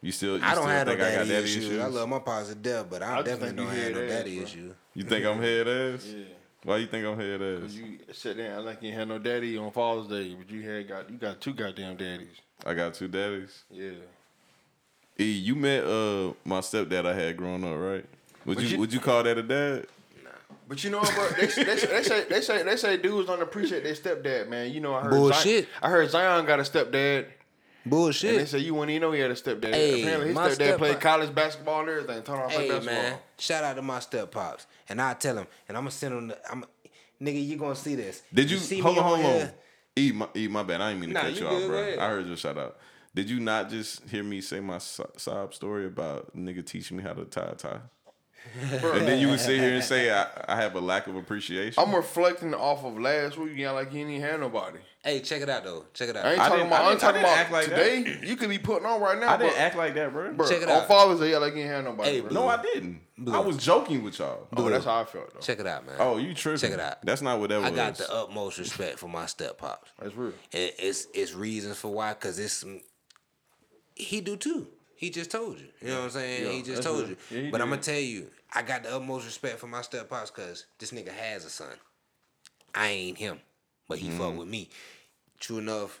You 0.00 0.12
still, 0.12 0.38
you 0.38 0.44
I 0.44 0.54
don't 0.54 0.62
still 0.64 0.66
have 0.68 0.86
no 0.86 0.92
think 0.92 1.02
I 1.02 1.10
got 1.10 1.14
daddy, 1.18 1.28
daddy 1.30 1.44
issues. 1.44 1.64
issues? 1.66 1.80
I 1.80 1.86
love 1.86 2.08
my 2.08 2.18
positive 2.20 2.62
death, 2.62 2.86
but 2.88 3.02
I, 3.02 3.18
I 3.18 3.22
definitely 3.22 3.56
don't 3.64 3.74
you 3.74 3.82
have 3.82 3.92
no 3.94 4.00
head 4.00 4.10
ass, 4.10 4.16
daddy 4.18 4.34
bro. 4.36 4.44
issues. 4.44 4.74
You 4.94 5.04
think 5.04 5.26
I'm 5.26 5.42
head 5.42 5.68
ass? 5.68 6.06
Yeah. 6.06 6.24
Why 6.64 6.76
you 6.78 6.86
think 6.86 7.06
I'm 7.06 7.18
head 7.18 7.42
ass? 7.42 7.60
Cause 7.62 7.74
you 7.74 7.98
sit 8.12 8.36
there 8.36 8.56
and 8.56 8.64
like 8.64 8.82
you 8.82 8.88
ain't 8.88 8.98
had 8.98 9.08
no 9.08 9.18
daddy 9.18 9.56
on 9.58 9.70
Father's 9.72 10.06
Day, 10.08 10.34
but 10.34 10.50
you 10.50 10.62
had 10.68 10.88
got 10.88 11.10
you 11.10 11.16
got 11.16 11.40
two 11.40 11.52
goddamn 11.52 11.96
daddies. 11.96 12.28
I 12.64 12.74
got 12.74 12.94
two 12.94 13.08
daddies. 13.08 13.64
Yeah. 13.70 13.90
E, 15.20 15.24
you 15.24 15.54
met 15.56 15.84
uh 15.84 16.32
my 16.44 16.60
stepdad 16.60 17.06
I 17.06 17.12
had 17.14 17.36
growing 17.36 17.64
up, 17.64 17.76
right? 17.78 18.04
Would 18.44 18.54
But 18.56 18.62
you, 18.64 18.68
you- 18.70 18.78
would 18.78 18.92
you 18.92 19.00
call 19.00 19.22
that 19.24 19.36
a 19.38 19.42
dad? 19.42 19.86
Nah. 20.24 20.30
But 20.68 20.84
you 20.84 20.90
know 20.90 20.98
what, 21.00 21.14
bro? 21.14 21.28
They, 21.30 21.46
they, 21.46 21.64
they, 21.64 22.02
say 22.02 22.24
they 22.28 22.40
say 22.40 22.62
they 22.62 22.76
say 22.76 22.96
dudes 22.98 23.26
don't 23.26 23.42
appreciate 23.42 23.82
their 23.82 23.94
stepdad, 23.94 24.48
man. 24.48 24.72
You 24.72 24.80
know, 24.80 24.94
I 24.94 25.02
heard 25.02 25.10
Bullshit. 25.10 25.64
Zion, 25.64 25.66
I 25.82 25.88
heard 25.90 26.10
Zion 26.10 26.46
got 26.46 26.60
a 26.60 26.62
stepdad, 26.62 27.18
and 27.18 27.26
they 27.26 27.90
Bullshit. 27.90 28.48
say 28.48 28.58
you 28.60 28.74
wouldn't 28.74 28.90
even 28.90 29.02
know 29.02 29.12
he 29.12 29.20
had 29.20 29.30
a 29.30 29.34
stepdad. 29.34 29.74
Hey, 29.74 30.02
Apparently, 30.02 30.28
his 30.28 30.36
stepdad 30.36 30.54
step- 30.54 30.78
played 30.78 31.00
college 31.00 31.34
basketball 31.34 31.80
and 31.80 31.88
everything. 31.88 32.22
Taught 32.22 32.34
him 32.36 32.40
how 32.42 32.48
to 32.48 32.62
Hey 32.62 32.68
basketball. 32.68 32.94
man, 33.02 33.18
shout 33.38 33.64
out 33.64 33.74
to 33.76 33.82
my 33.82 33.98
step 33.98 34.30
pops, 34.30 34.66
and 34.88 35.02
I 35.02 35.14
tell 35.14 35.36
him, 35.36 35.46
and 35.68 35.76
I'm 35.76 35.82
gonna 35.82 35.90
send 35.90 36.14
him. 36.14 36.28
The, 36.28 36.38
I'm, 36.52 36.64
nigga, 37.20 37.44
you 37.44 37.56
gonna 37.56 37.74
see 37.74 37.96
this? 37.96 38.22
Did 38.32 38.50
you, 38.52 38.58
see 38.58 38.78
hold 38.78 38.94
me 38.96 39.00
on, 39.02 39.06
hold 39.08 39.18
on? 39.20 39.24
here? 39.32 39.54
E, 39.98 40.12
my, 40.12 40.28
e, 40.36 40.46
my 40.46 40.62
bad. 40.62 40.80
I 40.80 40.90
didn't 40.90 41.00
mean 41.00 41.10
to 41.10 41.14
Nah, 41.14 41.20
cut 41.22 41.30
you 41.30 41.34
you, 41.36 41.40
good, 41.40 41.54
off, 41.54 41.60
go 41.62 41.68
bro. 41.68 41.78
ahead. 41.80 41.98
I 41.98 42.08
heard 42.08 42.26
your 42.28 42.36
shout 42.36 42.56
out. 42.56 42.76
Did 43.18 43.30
you 43.30 43.40
not 43.40 43.68
just 43.68 44.08
hear 44.08 44.22
me 44.22 44.40
say 44.40 44.60
my 44.60 44.78
so- 44.78 45.10
sob 45.16 45.52
story 45.52 45.86
about 45.86 46.36
nigga 46.36 46.64
teaching 46.64 46.96
me 46.98 47.02
how 47.02 47.14
to 47.14 47.24
tie 47.24 47.48
a 47.50 47.54
tie? 47.56 47.80
and 48.70 49.06
then 49.06 49.18
you 49.20 49.28
would 49.28 49.40
sit 49.40 49.58
here 49.58 49.74
and 49.74 49.82
say 49.82 50.10
I, 50.12 50.26
I 50.46 50.54
have 50.56 50.76
a 50.76 50.80
lack 50.80 51.08
of 51.08 51.16
appreciation. 51.16 51.82
I'm 51.82 51.92
reflecting 51.94 52.54
off 52.54 52.84
of 52.84 52.96
last 52.98 53.36
week. 53.36 53.56
You 53.56 53.68
like 53.70 53.92
you 53.92 54.06
didn't 54.06 54.22
had 54.22 54.38
nobody. 54.38 54.78
Hey, 55.02 55.20
check 55.20 55.42
it 55.42 55.48
out 55.50 55.64
though. 55.64 55.84
Check 55.92 56.10
it 56.10 56.16
out. 56.16 56.24
I 56.24 56.32
ain't 56.32 56.40
I 56.40 56.44
talking 56.48 56.58
didn't- 56.58 56.66
about. 56.68 56.80
I 56.80 56.84
I 56.86 56.90
ain't 56.92 57.00
didn't- 57.00 57.00
talking 57.00 57.24
I 57.24 57.34
didn't 57.34 57.34
about 57.34 57.38
act 57.38 57.52
like 57.52 57.64
today. 58.14 58.26
You 58.28 58.36
could 58.36 58.48
be 58.48 58.58
putting 58.58 58.86
on 58.86 59.00
right 59.00 59.18
now. 59.18 59.34
I 59.34 59.36
didn't 59.36 59.58
act 59.58 59.76
like 59.76 59.94
that, 59.94 60.12
bro. 60.12 60.32
bro, 60.32 60.48
Check 60.48 60.62
it 60.62 60.68
on 60.70 60.76
out. 60.82 60.88
Father's 60.88 61.18
Day, 61.20 61.32
yeah, 61.32 61.38
like 61.38 61.54
you 61.54 61.62
ain't 61.62 61.70
had 61.70 61.84
nobody. 61.84 62.10
Hey, 62.10 62.20
bro. 62.20 62.30
No, 62.30 62.46
I 62.48 62.62
didn't. 62.62 63.00
I 63.32 63.40
was 63.40 63.56
joking 63.56 64.04
with 64.04 64.18
y'all. 64.20 64.46
Oh, 64.56 64.68
that's 64.70 64.84
how 64.84 65.00
I 65.00 65.04
felt 65.04 65.34
though. 65.34 65.40
check 65.40 65.58
it 65.58 65.66
out, 65.66 65.84
man. 65.84 65.96
Oh, 65.98 66.18
you 66.18 66.32
tripping? 66.34 66.60
Check 66.60 66.70
it 66.72 66.80
out. 66.80 67.02
That's 67.04 67.20
not 67.20 67.40
what 67.40 67.48
that 67.50 67.56
was. 67.56 67.66
I 67.66 67.70
was. 67.70 67.76
got 67.76 67.94
the 67.96 68.14
utmost 68.14 68.58
respect 68.58 68.98
for 69.00 69.08
my 69.08 69.26
step 69.26 69.58
pops. 69.58 69.90
That's 70.00 70.14
real. 70.14 70.32
And 70.52 70.72
it's 70.78 71.08
it's 71.12 71.34
reasons 71.34 71.76
for 71.76 71.88
why, 71.92 72.14
cause 72.14 72.38
it's 72.38 72.64
he 73.98 74.20
do 74.20 74.36
too. 74.36 74.68
He 74.96 75.10
just 75.10 75.30
told 75.30 75.60
you. 75.60 75.66
You 75.80 75.88
know 75.88 75.98
what 75.98 76.04
I'm 76.04 76.10
saying? 76.10 76.44
Yeah, 76.44 76.52
he 76.52 76.62
just 76.62 76.82
told 76.82 77.08
you. 77.08 77.16
Yeah, 77.30 77.50
but 77.50 77.60
I'm 77.60 77.70
gonna 77.70 77.82
tell 77.82 78.00
you, 78.00 78.28
I 78.52 78.62
got 78.62 78.82
the 78.82 78.94
utmost 78.96 79.26
respect 79.26 79.58
for 79.58 79.66
my 79.66 79.82
step 79.82 80.08
pops, 80.08 80.30
cause 80.30 80.66
this 80.78 80.90
nigga 80.90 81.10
has 81.10 81.44
a 81.44 81.50
son. 81.50 81.76
I 82.74 82.88
ain't 82.88 83.18
him, 83.18 83.38
but 83.88 83.98
he 83.98 84.10
fuck 84.10 84.36
with 84.36 84.48
me. 84.48 84.70
True 85.38 85.58
enough, 85.58 86.00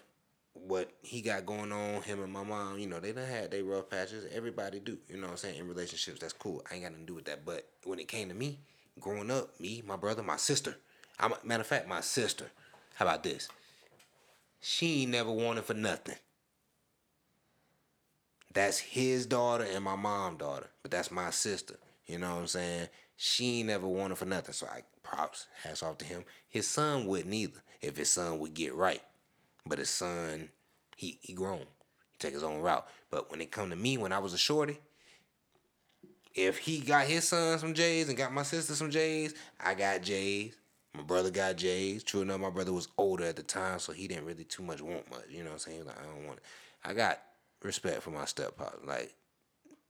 what 0.54 0.90
he 1.02 1.20
got 1.20 1.46
going 1.46 1.72
on, 1.72 2.02
him 2.02 2.22
and 2.22 2.32
my 2.32 2.42
mom, 2.42 2.78
you 2.78 2.86
know, 2.88 2.98
they 3.00 3.12
done 3.12 3.26
had 3.26 3.50
they 3.50 3.62
rough 3.62 3.88
patches. 3.88 4.26
Everybody 4.32 4.80
do, 4.80 4.98
you 5.08 5.16
know 5.16 5.24
what 5.24 5.32
I'm 5.32 5.36
saying? 5.36 5.58
In 5.58 5.68
relationships, 5.68 6.20
that's 6.20 6.32
cool. 6.32 6.62
I 6.70 6.74
ain't 6.74 6.82
got 6.82 6.92
nothing 6.92 7.06
to 7.06 7.12
do 7.12 7.14
with 7.14 7.26
that. 7.26 7.44
But 7.44 7.68
when 7.84 7.98
it 7.98 8.08
came 8.08 8.28
to 8.28 8.34
me, 8.34 8.58
growing 9.00 9.30
up, 9.30 9.58
me, 9.60 9.82
my 9.86 9.96
brother, 9.96 10.22
my 10.22 10.36
sister, 10.36 10.76
I'm 11.20 11.32
matter 11.44 11.60
of 11.60 11.66
fact, 11.66 11.88
my 11.88 12.00
sister. 12.00 12.46
How 12.96 13.04
about 13.04 13.22
this? 13.22 13.48
She 14.60 15.02
ain't 15.02 15.12
never 15.12 15.30
wanted 15.30 15.64
for 15.64 15.74
nothing. 15.74 16.16
That's 18.58 18.80
his 18.80 19.24
daughter 19.24 19.64
and 19.72 19.84
my 19.84 19.94
mom 19.94 20.36
daughter, 20.36 20.66
but 20.82 20.90
that's 20.90 21.12
my 21.12 21.30
sister. 21.30 21.76
You 22.08 22.18
know 22.18 22.34
what 22.34 22.40
I'm 22.40 22.46
saying? 22.48 22.88
She 23.16 23.60
ain't 23.60 23.68
never 23.68 23.86
wanted 23.86 24.18
for 24.18 24.24
nothing. 24.24 24.52
So 24.52 24.66
I 24.66 24.82
props, 25.04 25.46
hats 25.62 25.80
off 25.80 25.98
to 25.98 26.04
him. 26.04 26.24
His 26.48 26.66
son 26.66 27.06
wouldn't 27.06 27.32
either 27.32 27.62
if 27.80 27.96
his 27.96 28.10
son 28.10 28.40
would 28.40 28.54
get 28.54 28.74
right. 28.74 29.00
But 29.64 29.78
his 29.78 29.90
son, 29.90 30.48
he 30.96 31.20
he 31.22 31.34
grown. 31.34 31.60
He 31.60 32.18
take 32.18 32.34
his 32.34 32.42
own 32.42 32.60
route. 32.60 32.84
But 33.12 33.30
when 33.30 33.40
it 33.40 33.52
come 33.52 33.70
to 33.70 33.76
me, 33.76 33.96
when 33.96 34.12
I 34.12 34.18
was 34.18 34.32
a 34.32 34.38
shorty, 34.38 34.80
if 36.34 36.58
he 36.58 36.80
got 36.80 37.06
his 37.06 37.28
son 37.28 37.60
some 37.60 37.74
J's 37.74 38.08
and 38.08 38.18
got 38.18 38.32
my 38.32 38.42
sister 38.42 38.74
some 38.74 38.90
J's, 38.90 39.34
I 39.64 39.74
got 39.74 40.02
J's. 40.02 40.56
My 40.94 41.02
brother 41.02 41.30
got 41.30 41.54
J's. 41.54 42.02
True 42.02 42.22
enough, 42.22 42.40
my 42.40 42.50
brother 42.50 42.72
was 42.72 42.88
older 42.98 43.22
at 43.22 43.36
the 43.36 43.44
time, 43.44 43.78
so 43.78 43.92
he 43.92 44.08
didn't 44.08 44.24
really 44.24 44.42
too 44.42 44.64
much 44.64 44.82
want 44.82 45.08
much. 45.12 45.26
You 45.30 45.44
know 45.44 45.50
what 45.50 45.52
I'm 45.52 45.58
saying? 45.60 45.84
Like, 45.84 46.00
I 46.00 46.12
don't 46.12 46.26
want 46.26 46.38
it. 46.38 46.44
I 46.84 46.92
got 46.92 47.20
respect 47.62 48.02
for 48.02 48.10
my 48.10 48.24
stepfather, 48.24 48.78
like 48.84 49.14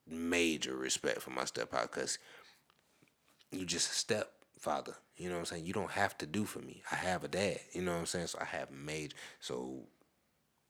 major 0.06 0.76
respect 0.76 1.20
for 1.22 1.30
my 1.30 1.44
stepfather, 1.44 1.88
because 1.92 2.18
you 3.52 3.64
just 3.64 3.90
a 3.90 3.94
stepfather. 3.94 4.94
You 5.16 5.28
know 5.28 5.34
what 5.34 5.40
I'm 5.40 5.46
saying? 5.46 5.66
You 5.66 5.72
don't 5.72 5.90
have 5.90 6.16
to 6.18 6.26
do 6.26 6.44
for 6.44 6.60
me. 6.60 6.82
I 6.92 6.94
have 6.96 7.24
a 7.24 7.28
dad. 7.28 7.58
You 7.72 7.82
know 7.82 7.92
what 7.92 7.98
I'm 8.00 8.06
saying? 8.06 8.28
So 8.28 8.38
I 8.40 8.44
have 8.44 8.70
major. 8.70 9.16
So 9.40 9.80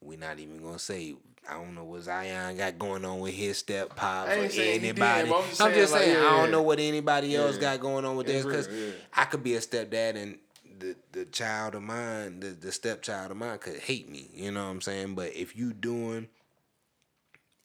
we're 0.01 0.17
not 0.17 0.39
even 0.39 0.61
gonna 0.61 0.79
say 0.79 1.15
I 1.49 1.53
don't 1.53 1.75
know 1.75 1.83
what 1.83 2.01
Zion 2.03 2.57
got 2.57 2.77
going 2.79 3.05
on 3.05 3.19
with 3.19 3.33
his 3.33 3.57
step 3.57 3.95
pops 3.95 4.31
or 4.31 4.43
he 4.43 4.49
did, 4.49 4.83
anybody. 4.83 5.29
but 5.29 5.37
I'm 5.37 5.43
I'm 5.43 5.47
just 5.47 5.75
just 5.75 5.93
saying, 5.93 6.15
like, 6.17 6.23
I 6.25 6.37
don't 6.41 6.51
know 6.51 6.61
what 6.61 6.79
anybody 6.79 7.35
else 7.35 7.55
Yeah. 7.55 7.61
got 7.61 7.79
going 7.81 8.05
on 8.05 8.15
with 8.17 8.27
this 8.27 8.45
because 8.45 8.67
yeah. 8.67 8.91
I 9.13 9.25
could 9.25 9.43
be 9.43 9.55
a 9.55 9.59
stepdad 9.59 10.15
and 10.15 10.37
the 10.79 10.95
the 11.11 11.25
child 11.25 11.75
of 11.75 11.83
mine, 11.83 12.39
the 12.39 12.47
the 12.49 12.71
stepchild 12.71 13.31
of 13.31 13.37
mine 13.37 13.57
could 13.59 13.77
hate 13.77 14.09
me. 14.09 14.29
You 14.33 14.51
know 14.51 14.63
what 14.63 14.71
I'm 14.71 14.81
saying? 14.81 15.15
But 15.15 15.33
if 15.35 15.55
you 15.55 15.73
doing, 15.73 16.27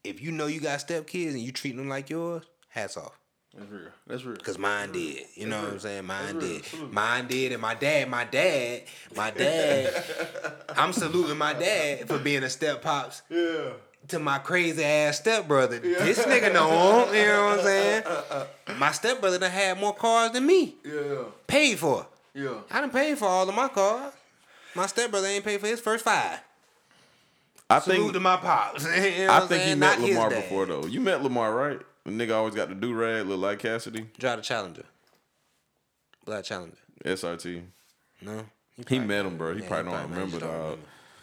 if 0.05 0.21
you 0.23 0.31
know 0.31 0.47
you 0.47 0.61
got 0.61 0.81
step 0.81 1.07
kids 1.07 1.35
and 1.35 1.43
you 1.43 1.51
treating 1.53 1.79
them 1.79 1.89
like 1.89 2.11
yours, 2.11 2.45
hats 2.69 2.97
off. 2.97 3.19
That's 3.57 3.71
real. 3.71 3.81
That's 4.07 4.25
real. 4.25 4.37
Cause 4.37 4.59
mine 4.59 4.91
did. 4.93 5.23
You 5.37 5.47
know 5.47 5.63
what 5.63 5.73
I'm 5.75 5.79
saying? 5.79 6.05
Mine 6.07 6.39
did. 6.41 6.65
Mine 6.91 7.27
did, 7.29 7.53
and 7.53 7.63
my 7.63 7.75
dad, 7.75 8.11
my 8.11 8.25
dad, 8.25 8.83
my 9.17 9.31
dad. 9.31 10.05
I'm 10.77 10.93
saluting 10.93 11.39
my 11.39 11.53
dad 11.53 12.09
for 12.09 12.19
being 12.19 12.43
a 12.43 12.51
step 12.51 12.83
pops 12.83 13.23
Yeah. 13.31 13.71
to 14.09 14.19
my 14.19 14.39
crazy 14.39 14.83
ass 14.85 15.19
stepbrother. 15.19 15.79
This 15.79 16.19
nigga 16.27 16.53
know 16.53 17.07
him. 17.07 17.15
You 17.15 17.27
know 17.27 17.45
what 17.47 17.59
I'm 17.61 17.65
saying? 17.65 18.03
My 18.77 18.91
stepbrother 18.91 19.39
done 19.39 19.53
had 19.53 19.79
more 19.79 19.95
cars 19.95 20.33
than 20.33 20.45
me. 20.47 20.75
Yeah. 20.85 21.23
Paid 21.47 21.79
for. 21.79 22.07
Yeah. 22.35 22.55
I 22.73 22.81
done 22.81 22.91
paid 22.91 23.17
for 23.19 23.27
all 23.27 23.49
of 23.49 23.55
my 23.55 23.69
cars. 23.69 24.13
My 24.75 24.87
stepbrother 24.87 25.29
ain't 25.29 25.45
paid 25.45 25.61
for 25.61 25.69
his 25.69 25.79
first 25.81 26.05
five. 26.05 26.41
I 27.77 27.81
Salute 27.81 27.99
think 28.01 28.13
to 28.15 28.21
my 28.21 28.37
pops. 28.37 28.85
You 28.97 29.27
know 29.27 29.33
I 29.33 29.41
I'm 29.41 29.49
think 29.49 29.63
he 29.65 29.75
met 29.75 29.99
Not 30.01 30.09
Lamar 30.09 30.31
before 30.31 30.67
though. 30.67 30.87
You 30.87 31.01
met 31.01 31.23
Lamar, 31.23 31.55
right? 31.55 31.81
The 32.05 32.11
nigga 32.11 32.35
always 32.35 32.55
got 32.55 32.69
the 32.69 32.75
do 32.75 32.93
rag, 32.95 33.27
look 33.27 33.41
like 33.41 33.59
Cassidy. 33.61 34.09
Drive 34.19 34.39
the 34.39 34.43
Challenger. 34.43 34.85
Black 36.25 36.45
Challenger. 36.45 36.77
SRT. 37.05 37.63
No. 38.23 38.45
He 38.77 38.83
probably 38.85 38.99
met 39.07 39.27
him, 39.27 39.37
bro. 39.37 39.55
He 39.55 39.61
yeah, 39.63 39.69
probably 39.69 39.85
don't 39.93 39.99
probably 40.01 40.15
remember, 40.17 40.39
just 40.41 40.51
don't 40.53 40.69
dog. 40.71 40.79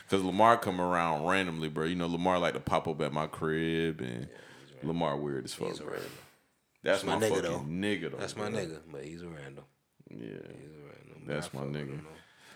Cause 0.10 0.22
Lamar 0.24 0.58
come 0.58 0.82
around 0.82 1.26
randomly, 1.26 1.70
bro. 1.70 1.86
You 1.86 1.96
know 1.96 2.08
Lamar 2.08 2.38
like 2.40 2.54
to 2.54 2.60
pop 2.60 2.88
up 2.88 3.02
at 3.02 3.14
my 3.14 3.28
crib, 3.28 4.02
and 4.02 4.28
Lamar 4.84 5.16
weird 5.18 5.46
as 5.46 5.54
fuck, 5.54 5.70
He's 5.70 5.80
a 5.80 5.84
bro. 5.84 5.94
random. 5.94 6.12
That's 6.84 7.04
my 7.04 7.16
my, 7.16 7.26
nigga, 7.26 7.30
fucking 7.36 7.44
though. 7.44 7.60
nigga, 7.88 8.12
though. 8.12 8.18
That's 8.18 8.36
my 8.36 8.50
bro. 8.50 8.60
nigga, 8.60 8.80
but 8.92 9.04
he's 9.06 9.22
a 9.22 9.28
random. 9.28 9.64
Yeah, 10.10 10.18
He's 10.20 10.76
a 10.76 10.84
random. 10.84 11.24
That's 11.28 11.54
my 11.54 11.60
fuck 11.62 11.70
with 11.70 11.78
nigga. 11.78 12.00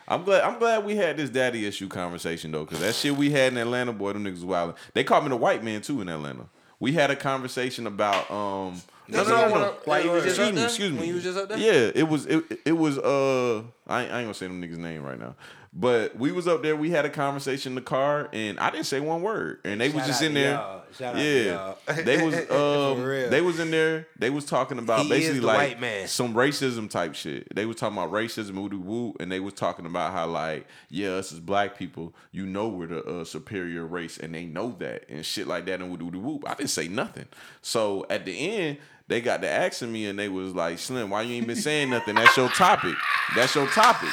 I'm 0.07 0.23
glad. 0.23 0.43
I'm 0.43 0.59
glad 0.59 0.85
we 0.85 0.95
had 0.95 1.17
this 1.17 1.29
daddy 1.29 1.65
issue 1.65 1.87
conversation 1.87 2.51
though, 2.51 2.65
cause 2.65 2.79
that 2.79 2.93
shit 2.95 3.15
we 3.15 3.31
had 3.31 3.53
in 3.53 3.57
Atlanta, 3.57 3.91
boy, 3.93 4.13
them 4.13 4.23
niggas 4.23 4.33
was 4.33 4.45
wild. 4.45 4.75
They 4.93 5.03
called 5.03 5.23
me 5.23 5.29
the 5.29 5.35
white 5.37 5.63
man 5.63 5.81
too 5.81 6.01
in 6.01 6.09
Atlanta. 6.09 6.45
We 6.79 6.93
had 6.93 7.09
a 7.11 7.15
conversation 7.15 7.87
about 7.87 8.29
um. 8.29 8.81
No, 9.07 9.23
no, 9.23 9.29
no, 9.29 9.49
no. 9.55 9.75
Why 9.85 9.99
you 9.99 10.11
was 10.11 10.23
just 10.23 10.39
Excuse 10.39 10.47
up 10.49 10.53
me, 10.53 10.59
there? 10.59 10.67
excuse 10.67 10.91
me. 10.91 10.97
When 10.99 11.07
you 11.07 11.13
was 11.15 11.23
just 11.23 11.37
up 11.37 11.49
there? 11.49 11.57
Yeah, 11.59 11.91
it 11.93 12.07
was 12.07 12.25
it, 12.25 12.43
it 12.65 12.71
was 12.71 12.97
uh 12.97 13.59
I 13.87 14.03
ain't, 14.03 14.11
I 14.11 14.17
ain't 14.19 14.25
gonna 14.25 14.33
say 14.33 14.47
them 14.47 14.61
niggas 14.61 14.77
name 14.77 15.03
right 15.03 15.19
now. 15.19 15.35
But 15.77 16.15
we 16.17 16.31
was 16.31 16.47
up 16.47 16.63
there, 16.63 16.73
we 16.73 16.89
had 16.89 17.03
a 17.03 17.09
conversation 17.09 17.73
in 17.73 17.75
the 17.75 17.81
car 17.81 18.29
and 18.31 18.57
I 18.59 18.69
didn't 18.69 18.85
say 18.85 19.01
one 19.01 19.21
word. 19.21 19.59
And 19.65 19.81
they 19.81 19.89
was 19.89 20.05
just 20.05 20.21
in 20.21 20.33
there. 20.33 20.55
Shout 20.97 21.17
yeah. 21.17 21.73
They 22.03 22.23
was 22.23 22.33
um 22.49 23.05
they 23.05 23.41
was 23.41 23.59
in 23.59 23.71
there, 23.71 24.07
they 24.17 24.29
was 24.29 24.45
talking 24.45 24.79
about 24.79 25.01
He 25.01 25.09
basically 25.09 25.41
like 25.41 25.77
some 26.07 26.33
racism 26.33 26.89
type 26.89 27.13
shit. 27.13 27.53
They 27.53 27.65
was 27.65 27.75
talking 27.75 27.97
about 27.97 28.13
racism, 28.13 28.53
woo 28.53 28.79
woo, 28.79 29.15
and 29.19 29.29
they 29.29 29.41
was 29.41 29.53
talking 29.53 29.85
about 29.85 30.13
how 30.13 30.27
like, 30.27 30.65
yeah, 30.89 31.09
us 31.09 31.33
as 31.33 31.41
black 31.41 31.77
people, 31.77 32.15
you 32.31 32.45
know 32.45 32.69
we're 32.69 32.87
the 32.87 33.03
uh, 33.03 33.25
superior 33.25 33.85
race, 33.85 34.17
and 34.17 34.33
they 34.33 34.45
know 34.45 34.77
that 34.79 35.09
and 35.09 35.25
shit 35.25 35.45
like 35.45 35.65
that 35.65 35.81
and 35.81 35.91
woo 35.91 35.97
woo 35.97 36.19
woo. 36.19 36.39
I 36.47 36.53
didn't 36.53 36.69
say 36.69 36.87
nothing. 36.87 37.25
So 37.61 38.05
at 38.09 38.23
the 38.23 38.31
end, 38.31 38.77
they 39.09 39.19
got 39.19 39.41
to 39.41 39.49
asking 39.49 39.91
me 39.91 40.05
and 40.07 40.17
they 40.17 40.29
was 40.29 40.55
like, 40.55 40.79
Slim, 40.79 41.09
why 41.09 41.23
you 41.23 41.35
ain't 41.35 41.47
been 41.47 41.57
saying 41.57 41.89
nothing? 41.89 42.15
That's 42.15 42.37
your 42.37 42.49
topic. 42.49 42.95
That's 43.35 43.53
your 43.53 43.67
topic. 43.67 44.09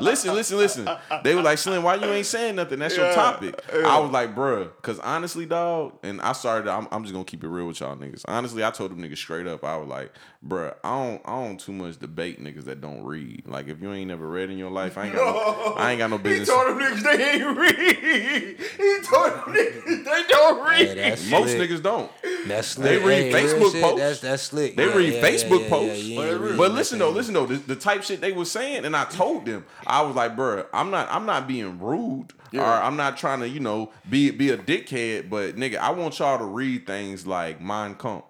Listen, 0.00 0.34
listen, 0.34 0.56
listen. 0.58 0.88
They 1.22 1.34
were 1.34 1.42
like, 1.42 1.58
Slim, 1.58 1.82
why 1.82 1.96
you 1.96 2.06
ain't 2.06 2.26
saying 2.26 2.56
nothing? 2.56 2.78
That's 2.78 2.96
your 2.96 3.12
topic. 3.12 3.60
I 3.72 3.98
was 3.98 4.10
like, 4.10 4.34
bruh, 4.34 4.70
because 4.76 4.98
honestly, 5.00 5.46
dog, 5.46 5.94
and 6.02 6.20
I 6.20 6.32
started, 6.32 6.70
I'm, 6.70 6.88
I'm 6.90 7.02
just 7.02 7.12
going 7.12 7.24
to 7.24 7.30
keep 7.30 7.44
it 7.44 7.48
real 7.48 7.66
with 7.66 7.80
y'all 7.80 7.96
niggas. 7.96 8.22
Honestly, 8.28 8.64
I 8.64 8.70
told 8.70 8.90
them 8.90 9.00
niggas 9.02 9.16
straight 9.18 9.46
up, 9.46 9.64
I 9.64 9.76
was 9.76 9.88
like, 9.88 10.12
bruh, 10.46 10.74
I 10.84 10.90
don't, 11.04 11.22
I 11.24 11.44
don't 11.44 11.58
too 11.60 11.72
much 11.72 11.98
debate 11.98 12.42
niggas 12.42 12.64
that 12.64 12.80
don't 12.80 13.04
read. 13.04 13.46
Like, 13.46 13.68
if 13.68 13.80
you 13.80 13.92
ain't 13.92 14.08
never 14.08 14.26
read 14.28 14.50
in 14.50 14.58
your 14.58 14.70
life, 14.70 14.98
I 14.98 15.06
ain't 15.06 15.14
got 15.14 15.24
no, 15.34 15.74
I 15.76 15.90
ain't 15.92 15.98
got 15.98 16.10
no 16.10 16.18
business. 16.18 16.48
He 16.48 16.54
told 16.54 16.68
them 16.68 16.78
niggas 16.78 17.02
they 17.02 17.30
ain't 17.32 17.58
read. 17.58 18.58
He 18.58 18.98
told 19.06 19.32
them 19.32 19.54
niggas 19.54 20.04
they 20.04 20.22
don't 20.28 20.68
read. 20.68 20.98
Hey, 20.98 21.10
Most 21.30 21.52
slick. 21.52 21.70
niggas 21.70 21.82
don't. 21.82 22.10
That's 22.46 22.68
slick. 22.68 22.84
They 23.00 23.06
read 23.06 23.14
Hey, 23.14 23.32
Facebook 23.32 23.72
shit, 23.72 23.82
posts. 23.82 23.98
That's 24.00 24.20
that's 24.20 24.42
slick. 24.42 24.76
They 24.76 24.86
Yeah, 24.86 24.94
read 24.96 25.14
yeah, 25.14 25.22
Facebook 25.22 25.60
yeah, 25.62 25.68
posts. 25.70 26.02
Yeah, 26.04 26.16
But 26.16 26.22
yeah, 26.30 26.38
they. 26.50 26.56
But 26.56 26.72
listen 26.72 26.98
though, 26.98 27.10
listen 27.10 27.34
though, 27.34 27.46
the, 27.46 27.56
the 27.56 27.76
type 27.76 28.02
shit 28.02 28.20
they 28.20 28.32
was 28.32 28.50
saying, 28.50 28.84
and 28.84 28.94
I 28.96 29.04
told 29.14 29.46
them, 29.46 29.64
I 29.86 30.02
was 30.02 30.16
like, 30.16 30.36
bruh, 30.36 30.66
I'm 30.72 30.90
not, 30.90 31.08
I'm 31.10 31.26
not 31.26 31.46
being 31.48 31.78
rude, 31.78 32.28
or 32.52 32.62
I'm 32.62 32.96
not 32.96 33.16
trying 33.16 33.40
to, 33.40 33.48
you 33.48 33.60
know, 33.60 33.92
be 34.08 34.30
be 34.30 34.50
a 34.50 34.58
dickhead, 34.58 35.30
but 35.30 35.56
nigga, 35.56 35.76
I 35.76 35.90
want 35.90 36.18
y'all 36.18 36.38
to 36.38 36.44
read 36.44 36.86
things 36.86 37.26
like 37.26 37.60
Mein 37.60 37.94
Kampf. 37.94 38.26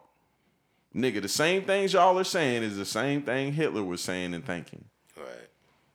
Nigga, 0.94 1.20
the 1.20 1.28
same 1.28 1.64
things 1.64 1.92
y'all 1.92 2.18
are 2.18 2.24
saying 2.24 2.62
is 2.62 2.76
the 2.76 2.84
same 2.84 3.22
thing 3.22 3.52
Hitler 3.52 3.82
was 3.82 4.00
saying 4.00 4.32
and 4.32 4.46
thinking. 4.46 4.84
Right. 5.16 5.26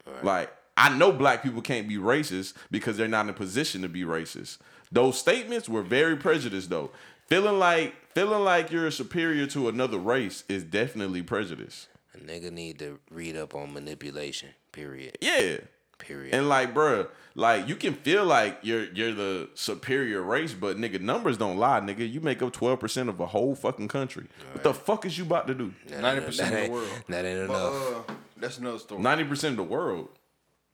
Right. 0.06 0.24
Like, 0.26 0.54
I 0.76 0.96
know 0.96 1.12
black 1.12 1.42
people 1.42 1.62
can't 1.62 1.88
be 1.88 1.98
racist 1.98 2.54
because 2.70 2.98
they're 2.98 3.08
not 3.08 3.26
in 3.26 3.30
a 3.30 3.34
position 3.34 3.82
to 3.82 3.90
be 3.90 4.04
racist. 4.04 4.58
Those 4.92 5.18
statements 5.18 5.70
were 5.70 5.84
very 5.84 6.16
prejudiced 6.16 6.70
though. 6.70 6.92
Feeling 7.28 7.60
like 7.60 7.94
feeling 8.16 8.44
like 8.44 8.72
you're 8.72 8.90
superior 8.90 9.46
to 9.48 9.70
another 9.70 9.98
race 9.98 10.44
is 10.50 10.64
definitely 10.64 11.22
prejudice. 11.22 11.88
A 12.14 12.18
nigga 12.18 12.52
need 12.52 12.80
to 12.80 13.00
read 13.12 13.38
up 13.38 13.54
on 13.54 13.74
manipulation. 13.74 14.50
Period. 14.72 15.18
Yeah. 15.22 15.58
Period. 15.98 16.34
And 16.34 16.48
like, 16.48 16.74
bruh, 16.74 17.10
like 17.36 17.68
you 17.68 17.76
can 17.76 17.94
feel 17.94 18.24
like 18.26 18.60
you're 18.62 18.86
you're 18.94 19.14
the 19.14 19.50
superior 19.54 20.22
race, 20.22 20.54
but 20.54 20.78
nigga, 20.78 21.02
numbers 21.02 21.38
don't 21.38 21.58
lie, 21.58 21.82
nigga. 21.82 22.10
You 22.10 22.22
make 22.22 22.42
up 22.42 22.54
twelve 22.54 22.80
percent 22.80 23.10
of 23.10 23.20
a 23.20 23.26
whole 23.26 23.54
fucking 23.54 23.90
country. 23.90 24.28
What 24.54 24.64
the 24.64 24.74
fuck 24.74 25.06
is 25.06 25.18
you 25.18 25.26
about 25.26 25.48
to 25.48 25.54
do? 25.54 25.74
Ninety 26.00 26.22
percent 26.26 26.54
of 26.56 26.64
the 26.66 26.70
world. 26.72 26.90
That 27.10 27.26
ain't 27.26 27.48
But, 27.48 27.54
enough. 27.54 28.10
uh, 28.10 28.14
that's 28.38 28.58
another 28.60 28.80
story. 28.80 29.02
Ninety 29.02 29.26
percent 29.26 29.54
of 29.54 29.58
the 29.58 29.64
world. 29.76 30.08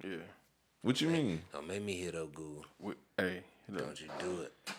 yeah. 0.04 0.18
What 0.84 1.02
you 1.02 1.10
mean? 1.10 1.42
Don't 1.52 1.68
make 1.68 1.82
me 1.82 1.98
hit 1.98 2.14
up 2.14 2.32
Google. 2.36 2.64
We, 2.80 2.94
hey, 3.18 3.42
look. 3.68 3.84
Don't 3.84 4.00
you 4.02 4.08
do 4.20 4.42
it. 4.42 4.54
Uh, 4.68 4.72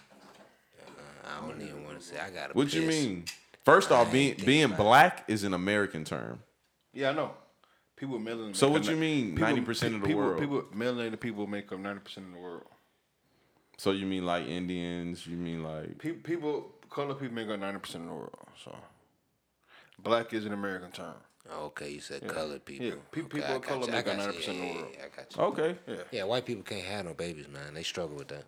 I 1.26 1.40
don't 1.48 1.60
even 1.60 1.84
want 1.84 1.98
to 1.98 2.04
say. 2.06 2.16
I 2.20 2.30
got 2.30 2.48
to 2.48 2.52
What 2.54 2.72
you 2.72 2.82
mean? 2.82 3.24
First 3.64 3.90
off, 3.90 4.12
being 4.12 4.36
being 4.44 4.70
black 4.74 5.24
is 5.26 5.42
an 5.42 5.52
American 5.54 6.04
term. 6.04 6.40
Yeah, 6.92 7.10
I 7.10 7.12
know. 7.14 7.32
People 7.96 8.18
melanated. 8.18 8.56
So 8.56 8.68
what 8.68 8.82
up 8.82 8.88
you 8.90 8.96
mean 8.96 9.36
90% 9.36 9.94
of 9.94 10.00
the 10.02 10.06
people, 10.06 10.14
world? 10.22 10.38
People 10.40 10.62
melanated 10.74 11.18
people 11.18 11.46
make 11.46 11.72
up 11.72 11.78
ninety 11.78 12.00
percent 12.00 12.26
of 12.26 12.32
the 12.34 12.38
world. 12.38 12.64
So 13.78 13.90
you 13.92 14.06
mean 14.06 14.24
like 14.26 14.46
Indians? 14.46 15.26
You 15.26 15.36
mean 15.36 15.62
like 15.62 15.98
People, 15.98 16.20
people, 16.22 16.72
color 16.90 17.14
people 17.14 17.34
make 17.34 17.48
up 17.48 17.58
ninety 17.58 17.78
percent 17.78 18.04
of 18.04 18.10
the 18.10 18.14
world. 18.16 18.34
So, 18.62 18.76
black 19.98 20.32
is 20.34 20.44
an 20.44 20.52
American 20.52 20.90
term. 20.90 21.14
Okay, 21.50 21.90
you 21.90 22.00
said 22.00 22.26
colored 22.26 22.64
people. 22.64 22.86
Yeah, 22.86 22.92
pe- 23.12 23.20
Okay, 23.20 23.28
people 23.28 23.44
I 23.44 23.54
of 23.54 23.62
got 23.62 23.68
color 23.68 23.86
you, 23.86 23.92
make 23.92 24.08
up 24.08 24.16
90% 24.18 24.28
of 24.28 24.44
the 24.56 24.60
world. 24.74 24.88
yeah, 24.92 25.04
I 25.04 25.16
got 25.16 25.36
you. 25.36 25.42
okay? 25.64 25.78
Yeah, 25.86 25.94
yeah, 26.10 26.24
white 26.24 26.44
people 26.44 26.64
can't 26.64 26.84
have 26.84 27.04
no 27.04 27.14
babies, 27.14 27.46
man. 27.48 27.72
They 27.74 27.84
struggle 27.84 28.16
with 28.16 28.26
that. 28.28 28.44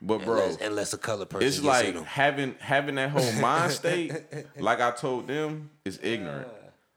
But 0.00 0.24
bro, 0.24 0.34
unless, 0.34 0.60
unless 0.60 0.92
a 0.92 0.98
colored 0.98 1.30
person 1.30 1.48
it's 1.48 1.56
gets 1.56 1.66
like 1.66 1.94
them. 1.94 2.04
having 2.04 2.54
having 2.60 2.94
that 2.94 3.10
whole 3.10 3.32
mind 3.40 3.72
state. 3.72 4.12
like 4.58 4.80
I 4.80 4.92
told 4.92 5.26
them, 5.26 5.70
is 5.84 5.98
ignorant. 6.00 6.46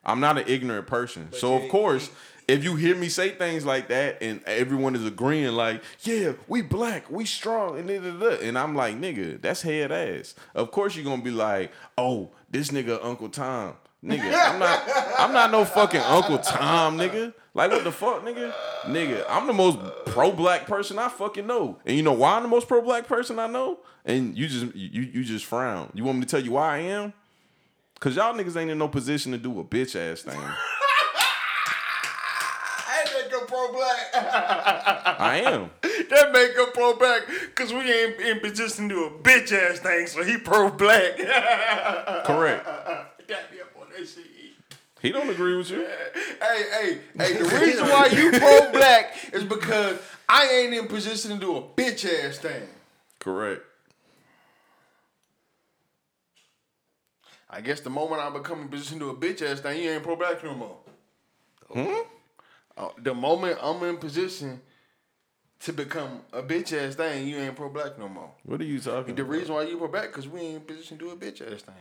I'm 0.10 0.20
not 0.20 0.38
an 0.38 0.46
ignorant 0.48 0.88
person, 0.88 1.32
so 1.34 1.56
of 1.56 1.70
course. 1.70 2.10
If 2.48 2.64
you 2.64 2.76
hear 2.76 2.96
me 2.96 3.10
say 3.10 3.30
things 3.30 3.64
like 3.64 3.90
that 3.90 4.24
and 4.24 4.44
everyone 4.46 4.96
is 4.96 5.06
agreeing, 5.06 5.54
like, 5.54 5.84
yeah, 6.02 6.32
we 6.48 6.64
black, 6.64 7.08
we 7.12 7.26
strong, 7.26 7.78
and 7.78 7.88
da, 7.88 8.00
da, 8.00 8.12
da, 8.12 8.42
and 8.42 8.58
I'm 8.58 8.74
like, 8.74 8.96
nigga, 8.96 9.40
that's 9.40 9.62
head 9.62 9.92
ass. 9.92 10.34
Of 10.56 10.72
course 10.72 10.96
you're 10.96 11.06
gonna 11.06 11.22
be 11.22 11.30
like, 11.30 11.72
oh, 11.96 12.32
this 12.50 12.70
nigga 12.70 13.06
Uncle 13.06 13.30
Tom. 13.30 13.76
Nigga, 14.04 14.34
I'm 14.34 14.58
not 14.58 14.84
I'm 15.20 15.34
not 15.34 15.52
no 15.52 15.64
fucking 15.66 16.02
Uncle 16.02 16.40
Tom, 16.40 16.98
nigga. 16.98 17.34
Like 17.54 17.70
what 17.72 17.84
the 17.84 17.92
fuck, 17.92 18.24
nigga? 18.24 18.54
Nigga, 18.84 19.26
I'm 19.28 19.46
the 19.46 19.54
most 19.54 19.78
pro 20.06 20.32
black 20.32 20.66
person 20.66 20.98
I 20.98 21.10
fucking 21.10 21.46
know. 21.46 21.78
And 21.86 21.98
you 21.98 22.04
know 22.04 22.14
why 22.14 22.38
I'm 22.38 22.44
the 22.44 22.50
most 22.50 22.68
pro 22.68 22.82
black 22.82 23.08
person 23.08 23.38
I 23.40 23.48
know? 23.48 23.80
And 24.06 24.38
you 24.38 24.48
just 24.48 24.74
you 24.74 25.02
you 25.02 25.24
just 25.24 25.46
frown. 25.46 25.92
You 25.94 26.06
want 26.06 26.18
me 26.18 26.26
to 26.26 26.30
tell 26.32 26.40
you 26.40 26.54
why 26.54 26.76
I 26.76 26.78
am? 26.80 27.14
Cause 28.00 28.16
y'all 28.16 28.34
niggas 28.34 28.56
ain't 28.56 28.72
in 28.72 28.78
no 28.78 28.88
position 28.88 29.34
to 29.34 29.38
do 29.38 29.60
a 29.60 29.64
bitch 29.64 29.96
ass 29.96 30.22
thing. 30.22 30.40
That 33.00 33.14
make 33.14 33.34
up 33.34 33.48
pro 33.48 33.72
black. 33.72 34.00
I 34.14 35.42
am. 35.46 35.70
that 35.82 36.32
make 36.34 36.58
up 36.60 36.74
pro 36.74 36.96
black 36.98 37.22
because 37.28 37.72
we 37.72 37.80
ain't 37.80 38.20
in 38.20 38.40
position 38.42 38.90
to 38.90 38.96
do 38.96 39.06
a 39.06 39.10
bitch 39.12 39.54
ass 39.54 39.80
thing. 39.80 40.08
So 40.08 40.24
he 40.24 40.38
pro 40.38 40.70
black. 40.70 41.18
Correct. 42.26 42.66
Got 42.66 43.52
me 43.52 43.62
up 43.62 43.76
on 43.80 43.88
that 43.92 44.08
shit. 44.08 44.26
He 45.02 45.12
don't 45.12 45.30
agree 45.30 45.56
with 45.56 45.70
you. 45.70 45.88
Hey, 46.42 46.64
hey, 46.72 46.98
hey, 47.18 47.34
the 47.38 47.46
reason 47.62 47.88
why 47.88 48.08
you 48.08 48.32
pro 48.38 48.72
black 48.74 49.16
is 49.32 49.46
because 49.46 49.98
I 50.28 50.50
ain't 50.50 50.74
in 50.74 50.88
position 50.88 51.32
to 51.32 51.38
do 51.38 51.56
a 51.56 51.62
bitch 51.62 52.06
ass 52.06 52.38
thing. 52.40 52.64
Correct. 53.20 53.62
I 57.50 57.62
guess 57.62 57.80
the 57.82 57.90
moment 57.90 58.22
I 58.22 58.30
become 58.30 58.62
in 58.62 58.68
position 58.70 59.00
to 59.00 59.10
a 59.10 59.16
bitch 59.16 59.42
ass 59.42 59.60
thing, 59.60 59.82
you 59.82 59.90
ain't 59.90 60.04
pro 60.04 60.16
black 60.16 60.44
no 60.44 60.54
more. 60.54 60.78
Hmm? 61.72 61.94
Uh, 62.78 62.90
the 63.02 63.14
moment 63.14 63.58
I'm 63.62 63.84
in 63.84 63.98
position 63.98 64.62
to 65.62 65.74
become 65.74 66.22
a 66.32 66.42
bitch 66.42 66.72
ass 66.74 66.96
thing, 66.96 67.28
you 67.28 67.38
ain't 67.38 67.56
pro 67.56 67.70
black 67.70 67.98
no 68.00 68.08
more. 68.08 68.32
What 68.44 68.62
are 68.62 68.66
you 68.66 68.80
talking 68.80 69.16
The 69.16 69.24
about? 69.24 69.32
reason 69.32 69.56
why 69.56 69.64
you 69.64 69.78
pro 69.78 69.88
black 69.88 70.08
because 70.08 70.28
we 70.28 70.40
ain't 70.42 70.56
in 70.56 70.62
position 70.62 70.98
to 70.98 71.06
do 71.06 71.12
a 71.12 71.16
bitch 71.16 71.42
ass 71.42 71.62
thing. 71.64 71.76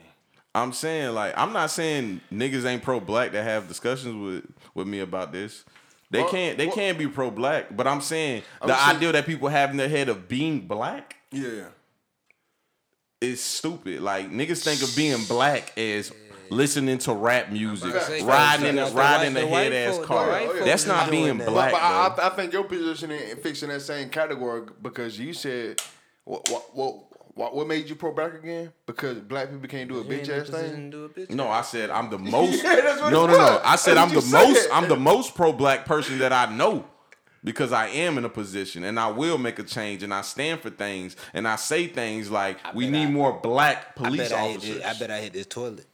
I'm 0.54 0.72
saying 0.72 1.14
like 1.14 1.34
I'm 1.36 1.52
not 1.52 1.70
saying 1.70 2.22
niggas 2.32 2.64
ain't 2.64 2.82
pro 2.82 2.98
black 3.00 3.32
that 3.32 3.44
have 3.44 3.68
discussions 3.68 4.14
with 4.16 4.44
with 4.74 4.86
me 4.88 5.00
about 5.00 5.32
this. 5.32 5.64
They 6.10 6.22
Well, 6.22 6.30
can't 6.30 6.58
they 6.58 6.66
well- 6.66 6.74
can't 6.74 6.98
be 6.98 7.06
pro 7.06 7.30
black, 7.30 7.76
but 7.76 7.86
I'm 7.86 8.00
saying 8.00 8.42
I'm 8.62 8.68
the 8.68 8.74
saying- 8.76 8.96
idea 8.96 9.12
that 9.12 9.26
people 9.26 9.48
have 9.48 9.70
in 9.70 9.76
their 9.76 9.88
head 9.90 10.08
of 10.08 10.26
being 10.26 10.60
black, 10.66 11.16
Yeah. 11.30 11.66
Is 13.20 13.42
stupid. 13.42 14.00
Like 14.00 14.30
niggas 14.30 14.62
think 14.62 14.82
of 14.82 14.94
being 14.96 15.24
black 15.24 15.76
as 15.78 16.12
listening 16.50 16.98
to 16.98 17.12
rap 17.12 17.50
music, 17.50 17.90
about 17.90 18.22
riding 18.22 18.66
in 18.66 18.78
a 18.78 18.90
riding 18.90 19.36
a 19.36 19.46
head 19.46 19.72
ass 19.72 19.98
car. 20.04 20.28
white 20.28 20.46
oh, 20.48 20.54
folk 20.54 20.64
That's 20.64 20.86
not 20.86 21.10
being 21.10 21.38
black. 21.38 21.72
but, 21.72 21.80
but 21.80 21.82
I, 21.82 22.08
bro. 22.08 22.24
I, 22.24 22.26
I 22.26 22.30
think 22.30 22.52
your 22.52 22.64
position 22.64 23.10
in 23.10 23.36
fixing 23.38 23.68
that 23.68 23.80
same 23.80 24.08
category 24.08 24.68
because 24.82 25.18
you 25.18 25.32
said 25.32 25.80
what 26.24 26.48
what 26.50 26.76
what 26.76 27.04
what, 27.34 27.54
what 27.54 27.68
made 27.68 27.88
you 27.88 27.94
pro 27.94 28.12
black 28.12 28.34
again? 28.34 28.72
Because 28.84 29.18
black 29.20 29.48
people 29.52 29.68
can't 29.68 29.88
do 29.88 30.00
a 30.00 30.04
bitch 30.04 30.28
ass 30.28 30.48
thing. 30.48 31.36
No, 31.36 31.46
I 31.48 31.62
said 31.62 31.88
I'm 31.88 32.10
the 32.10 32.18
most. 32.18 32.64
Yeah, 32.64 32.80
that's 32.80 33.00
what 33.00 33.12
no, 33.12 33.26
it 33.26 33.28
no, 33.28 33.36
no. 33.36 33.60
I 33.64 33.76
said 33.76 33.96
I'm 33.96 34.08
the 34.08 34.14
most. 34.16 34.62
said. 34.62 34.70
I'm 34.72 34.88
the 34.88 34.96
most 34.96 35.36
pro 35.36 35.52
black 35.52 35.84
person 35.86 36.18
that 36.18 36.32
I 36.32 36.52
know 36.52 36.84
because 37.44 37.72
I 37.72 37.88
am 37.88 38.18
in 38.18 38.24
a 38.24 38.28
position 38.28 38.84
and 38.84 38.98
I 38.98 39.08
will 39.08 39.38
make 39.38 39.58
a 39.58 39.62
change 39.62 40.02
and 40.02 40.12
I 40.12 40.22
stand 40.22 40.60
for 40.60 40.70
things 40.70 41.16
and 41.32 41.46
I 41.46 41.56
say 41.56 41.86
things 41.86 42.30
like 42.30 42.58
we 42.74 42.88
need 42.88 43.06
I- 43.06 43.10
more 43.10 43.32
black 43.32 43.96
police 43.96 44.32
I, 44.32 44.40
officers. 44.40 44.82
I 44.82 44.98
bet 44.98 45.10
I 45.10 45.20
hit 45.20 45.32
this 45.32 45.46
toilet. 45.46 45.86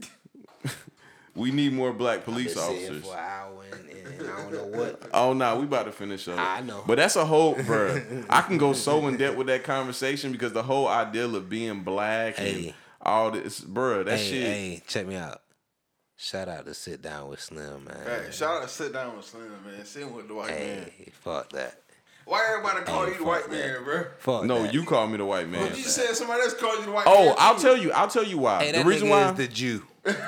we 1.34 1.50
need 1.50 1.72
more 1.72 1.92
black 1.92 2.24
police 2.24 2.54
Been 2.54 2.62
officers. 2.62 3.04
for 3.04 3.12
an 3.14 3.18
hour 3.18 3.64
and, 3.72 3.88
and, 3.88 4.30
I 4.30 4.42
don't 4.42 4.52
know 4.52 4.78
what. 4.78 5.08
Oh 5.12 5.32
no, 5.32 5.56
we 5.56 5.64
about 5.64 5.86
to 5.86 5.92
finish 5.92 6.28
up. 6.28 6.38
I 6.38 6.60
know. 6.60 6.84
but 6.86 6.96
that's 6.96 7.16
a 7.16 7.24
whole, 7.24 7.54
bruh. 7.56 8.26
I 8.28 8.42
can 8.42 8.58
go 8.58 8.72
so 8.72 9.06
in 9.08 9.16
depth 9.16 9.36
with 9.36 9.46
that 9.46 9.64
conversation 9.64 10.32
because 10.32 10.52
the 10.52 10.62
whole 10.62 10.88
idea 10.88 11.26
of 11.26 11.48
being 11.48 11.80
black 11.82 12.38
and 12.38 12.74
all 13.00 13.30
this, 13.30 13.60
bro. 13.60 14.02
That 14.02 14.18
hey, 14.18 14.24
shit. 14.24 14.42
hey, 14.46 14.82
check 14.86 15.06
me 15.06 15.16
out. 15.16 15.40
Shout 16.22 16.48
out 16.48 16.66
to 16.66 16.74
sit 16.74 17.00
down 17.00 17.30
with 17.30 17.40
Slim, 17.40 17.84
man. 17.84 17.96
Hey, 18.04 18.30
shout 18.30 18.56
out 18.56 18.62
to 18.64 18.68
sit 18.68 18.92
down 18.92 19.16
with 19.16 19.24
Slim, 19.24 19.48
man. 19.64 19.82
Sitting 19.86 20.14
with 20.14 20.28
the 20.28 20.34
white 20.34 20.50
man. 20.50 20.90
Hey, 20.98 21.12
fuck 21.22 21.48
that. 21.52 21.80
Why 22.26 22.46
everybody 22.50 22.84
call 22.84 23.06
Hey, 23.06 23.12
you 23.12 23.18
the 23.18 23.24
white 23.24 23.44
that. 23.44 23.50
man, 23.50 23.84
bro? 23.84 24.04
Fuck 24.18 24.44
No, 24.44 24.64
that. 24.64 24.74
you 24.74 24.84
call 24.84 25.06
me 25.06 25.16
the 25.16 25.24
white 25.24 25.48
man. 25.48 25.66
But 25.66 25.78
you 25.78 25.84
said 25.84 26.14
somebody 26.14 26.42
else 26.42 26.52
called 26.52 26.80
you 26.80 26.84
the 26.84 26.90
white 26.92 27.04
oh, 27.06 27.24
man. 27.24 27.34
Oh, 27.38 27.40
I'll 27.40 27.56
tell 27.56 27.74
you. 27.74 27.90
I'll 27.92 28.08
tell 28.08 28.22
you 28.24 28.36
why. 28.36 28.64
Hey, 28.64 28.72
the 28.72 28.84
reason 28.84 29.08
nigga 29.08 29.10
why 29.10 29.30
is 29.30 29.36
the 29.38 29.48
Jew. 29.48 29.82
He 30.04 30.10
ain't 30.10 30.18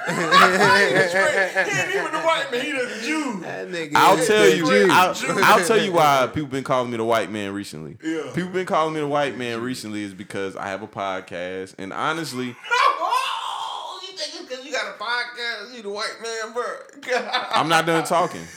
even 1.94 2.12
the 2.12 2.20
white 2.20 2.46
man. 2.50 2.64
He 2.64 2.72
the 2.72 3.00
Jew. 3.04 3.40
That 3.42 3.68
nigga 3.68 3.92
I'll 3.94 4.16
tell 4.26 4.48
you. 4.48 4.64
Jew. 4.66 4.88
I'll, 4.90 5.12
Jew. 5.14 5.26
I'll 5.42 5.64
tell 5.64 5.80
you 5.82 5.92
why 5.92 6.26
people 6.32 6.48
been 6.48 6.64
calling 6.64 6.90
me 6.90 6.96
the 6.96 7.04
white 7.04 7.30
man 7.30 7.52
recently. 7.52 7.98
Yeah. 8.02 8.32
People 8.34 8.50
been 8.50 8.66
calling 8.66 8.94
me 8.94 9.00
the 9.00 9.08
white 9.08 9.36
man 9.36 9.60
recently 9.60 10.02
is 10.04 10.14
because 10.14 10.56
I 10.56 10.68
have 10.68 10.82
a 10.82 10.88
podcast, 10.88 11.74
and 11.78 11.92
honestly, 11.92 12.56
Oh, 12.70 14.00
you 14.02 14.08
think 14.16 14.30
it's 14.34 14.42
because 14.48 14.61
you 14.72 14.78
got 14.78 14.88
a 14.88 14.98
podcast? 14.98 15.74
You 15.74 15.82
the 15.82 15.90
white 15.90 16.16
man, 16.22 16.54
bro? 16.54 16.64
I'm 17.50 17.68
not 17.68 17.84
done 17.84 18.04
talking. 18.04 18.40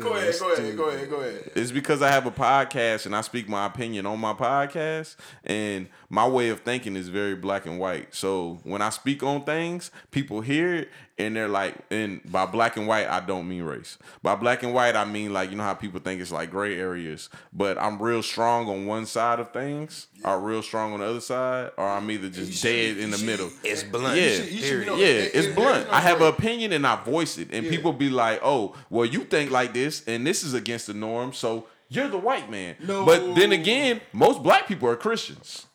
go 0.00 0.12
ahead, 0.14 0.34
go 0.38 0.52
ahead, 0.52 0.76
go 0.76 0.84
ahead, 0.90 1.10
go 1.10 1.16
ahead. 1.20 1.50
It's 1.54 1.70
because 1.72 2.02
I 2.02 2.08
have 2.10 2.26
a 2.26 2.30
podcast 2.30 3.06
and 3.06 3.14
I 3.16 3.20
speak 3.22 3.48
my 3.48 3.66
opinion 3.66 4.06
on 4.06 4.18
my 4.20 4.32
podcast, 4.34 5.16
and 5.44 5.88
my 6.08 6.26
way 6.26 6.48
of 6.50 6.60
thinking 6.60 6.96
is 6.96 7.08
very 7.08 7.34
black 7.36 7.66
and 7.66 7.78
white. 7.78 8.14
So 8.14 8.58
when 8.64 8.82
I 8.82 8.90
speak 8.90 9.22
on 9.22 9.44
things, 9.44 9.90
people 10.10 10.40
hear 10.40 10.74
it 10.74 10.88
and 11.18 11.36
they're 11.36 11.48
like, 11.48 11.74
and 11.90 12.20
by 12.32 12.46
black 12.46 12.78
and 12.78 12.86
white, 12.86 13.06
I 13.06 13.20
don't 13.20 13.46
mean 13.46 13.62
race. 13.62 13.98
By 14.22 14.36
black 14.36 14.62
and 14.62 14.72
white, 14.72 14.96
I 14.96 15.04
mean 15.04 15.32
like 15.34 15.50
you 15.50 15.56
know 15.56 15.62
how 15.64 15.74
people 15.74 16.00
think 16.00 16.20
it's 16.20 16.32
like 16.32 16.50
gray 16.50 16.78
areas, 16.78 17.28
but 17.52 17.76
I'm 17.78 18.00
real 18.00 18.22
strong 18.22 18.68
on 18.68 18.86
one 18.86 19.04
side 19.04 19.38
of 19.38 19.52
things, 19.52 20.06
or 20.24 20.40
real 20.40 20.62
strong 20.62 20.94
on 20.94 21.00
the 21.00 21.06
other 21.06 21.20
side, 21.20 21.72
or 21.76 21.86
I'm 21.86 22.10
either 22.10 22.30
just 22.30 22.62
dead 22.62 22.96
in 22.96 23.10
the 23.10 23.18
middle. 23.18 23.50
It's 23.62 23.82
blunt. 23.82 24.18
Yeah, 24.18 24.36
should- 24.36 24.50
you 24.50 24.62
should 24.62 24.86
know- 24.86 24.96
yeah, 24.96 25.06
it- 25.06 25.30
it's 25.34 25.46
it- 25.48 25.54
blunt. 25.54 25.88
I 25.90 26.00
have 26.00 26.20
an 26.22 26.28
opinion 26.28 26.72
and 26.72 26.86
I 26.86 26.96
voice 27.04 27.36
it, 27.36 27.48
and 27.52 27.64
Yeah. 27.64 27.70
people 27.70 27.92
be 27.92 28.08
like, 28.08 28.40
"Oh, 28.42 28.74
well, 28.88 29.04
you 29.04 29.24
think 29.24 29.50
like 29.50 29.69
this, 29.74 30.02
and 30.06 30.26
this 30.26 30.42
is 30.44 30.54
against 30.54 30.86
the 30.86 30.94
norm, 30.94 31.32
so 31.32 31.66
you're 31.88 32.08
the 32.08 32.18
white 32.18 32.50
man." 32.50 32.76
No. 32.80 33.04
But 33.04 33.34
then 33.34 33.52
again, 33.52 34.00
most 34.12 34.42
black 34.42 34.66
people 34.68 34.88
are 34.88 34.96
Christians. 34.96 35.66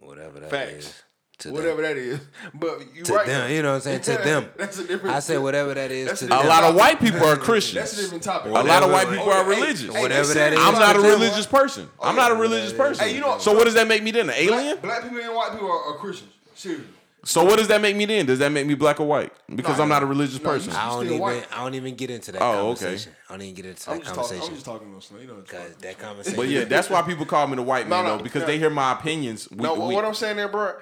Whatever 0.00 0.40
that 0.40 0.50
Facts. 0.50 0.72
is. 0.72 1.02
To 1.40 1.52
Whatever 1.52 1.80
them. 1.80 1.94
that 1.94 1.96
is, 1.96 2.20
but 2.52 2.80
you 2.94 3.02
To 3.02 3.14
right. 3.14 3.26
them, 3.26 3.50
you 3.50 3.62
know 3.62 3.70
what 3.70 3.74
I'm 3.76 3.80
saying? 3.80 4.00
To 4.02 4.12
them. 4.24 4.50
That's 4.58 4.78
a 4.78 4.86
different. 4.86 5.16
I 5.16 5.20
say 5.20 5.38
whatever 5.38 5.72
that 5.72 5.90
is 5.90 6.06
That's 6.08 6.20
to 6.20 6.26
a 6.26 6.28
them. 6.28 6.44
A 6.44 6.46
lot 6.46 6.64
of 6.64 6.74
white 6.74 7.00
people 7.00 7.24
are 7.24 7.34
Christians. 7.36 7.76
That's 7.76 7.92
a 7.94 7.96
Christians. 7.96 8.22
different 8.26 8.44
topic. 8.44 8.50
A 8.52 8.68
lot 8.68 8.82
of 8.82 8.90
white 8.90 9.08
people 9.08 9.30
are 9.30 9.40
Oh, 9.40 9.44
hey, 9.44 9.48
religious. 9.60 9.94
hey, 9.94 10.02
Whatever 10.02 10.28
they 10.28 10.34
that 10.34 10.34
said- 10.34 10.52
is. 10.52 10.58
I'm 10.58 10.74
not 10.74 10.96
a 10.96 10.98
to 10.98 11.02
them. 11.02 11.10
religious 11.12 11.46
person. 11.46 11.88
Oh, 11.98 12.08
I'm 12.10 12.16
not 12.16 12.30
a 12.30 12.34
religious 12.34 12.74
person. 12.74 13.08
Hey, 13.08 13.14
you 13.14 13.22
know- 13.22 13.38
so 13.38 13.54
what 13.54 13.64
does 13.64 13.72
that 13.72 13.88
make 13.88 14.02
me 14.02 14.10
then? 14.10 14.28
An 14.28 14.34
alien? 14.36 14.76
Black, 14.80 14.82
black 14.82 15.02
people 15.04 15.18
and 15.24 15.34
white 15.34 15.52
people 15.52 15.70
are, 15.70 15.94
are 15.94 15.96
Christians. 15.96 16.30
Seriously. 16.54 16.86
So 17.24 17.44
what 17.44 17.58
does 17.58 17.68
that 17.68 17.80
make 17.82 17.96
me 17.96 18.06
then? 18.06 18.24
Does 18.26 18.38
that 18.38 18.50
make 18.50 18.66
me 18.66 18.74
black 18.74 18.98
or 18.98 19.06
white? 19.06 19.32
Because 19.54 19.76
Nah, 19.76 19.82
I'm 19.84 19.88
not 19.90 20.02
a 20.02 20.06
religious 20.06 20.40
nah, 20.42 20.52
you 20.52 20.58
person. 20.58 20.72
I 20.72 20.88
don't 20.88 21.00
still 21.00 21.04
even. 21.14 21.20
white. 21.20 21.46
I 21.52 21.62
don't 21.62 21.74
even 21.74 21.94
get 21.94 22.10
into 22.10 22.32
that 22.32 22.40
Oh, 22.42 22.70
okay. 22.70 22.84
conversation. 22.86 23.12
I 23.28 23.32
don't 23.32 23.42
even 23.42 23.54
get 23.54 23.66
into 23.66 23.84
that 23.86 23.90
I'm 23.92 23.98
just 24.00 24.14
talking. 24.14 24.22
conversation. 24.22 24.48
I'm 24.48 24.54
just 24.54 24.64
talking 24.66 24.94
to 24.94 25.06
Slim. 25.06 25.20
You 25.20 25.26
know 25.26 25.32
what 25.34 25.40
I'm 25.40 25.46
Cause 25.46 25.60
talking 25.74 25.76
that 25.82 25.98
conversation. 25.98 26.36
But 26.36 26.48
yeah, 26.48 26.64
that's 26.64 26.88
why 26.88 27.02
people 27.02 27.26
call 27.26 27.46
me 27.46 27.56
the 27.56 27.62
white 27.62 27.88
man 27.88 28.04
No, 28.04 28.10
no, 28.12 28.16
though, 28.16 28.22
because 28.24 28.40
no. 28.42 28.46
they 28.46 28.58
hear 28.58 28.70
my 28.70 28.92
opinions. 28.92 29.50
We, 29.50 29.56
No, 29.58 29.74
we- 29.74 29.94
what 29.94 30.04
I'm 30.04 30.14
saying 30.14 30.36
there, 30.36 30.48
bro. 30.48 30.74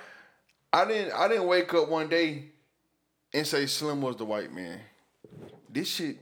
I 0.72 0.84
didn't. 0.84 1.12
I 1.12 1.26
didn't 1.28 1.46
wake 1.48 1.72
up 1.74 1.88
one 1.88 2.08
day 2.08 2.44
and 3.34 3.46
say 3.46 3.66
Slim 3.66 4.00
was 4.00 4.16
the 4.16 4.24
white 4.24 4.52
man. 4.52 4.80
This 5.70 5.88
shit 5.88 6.18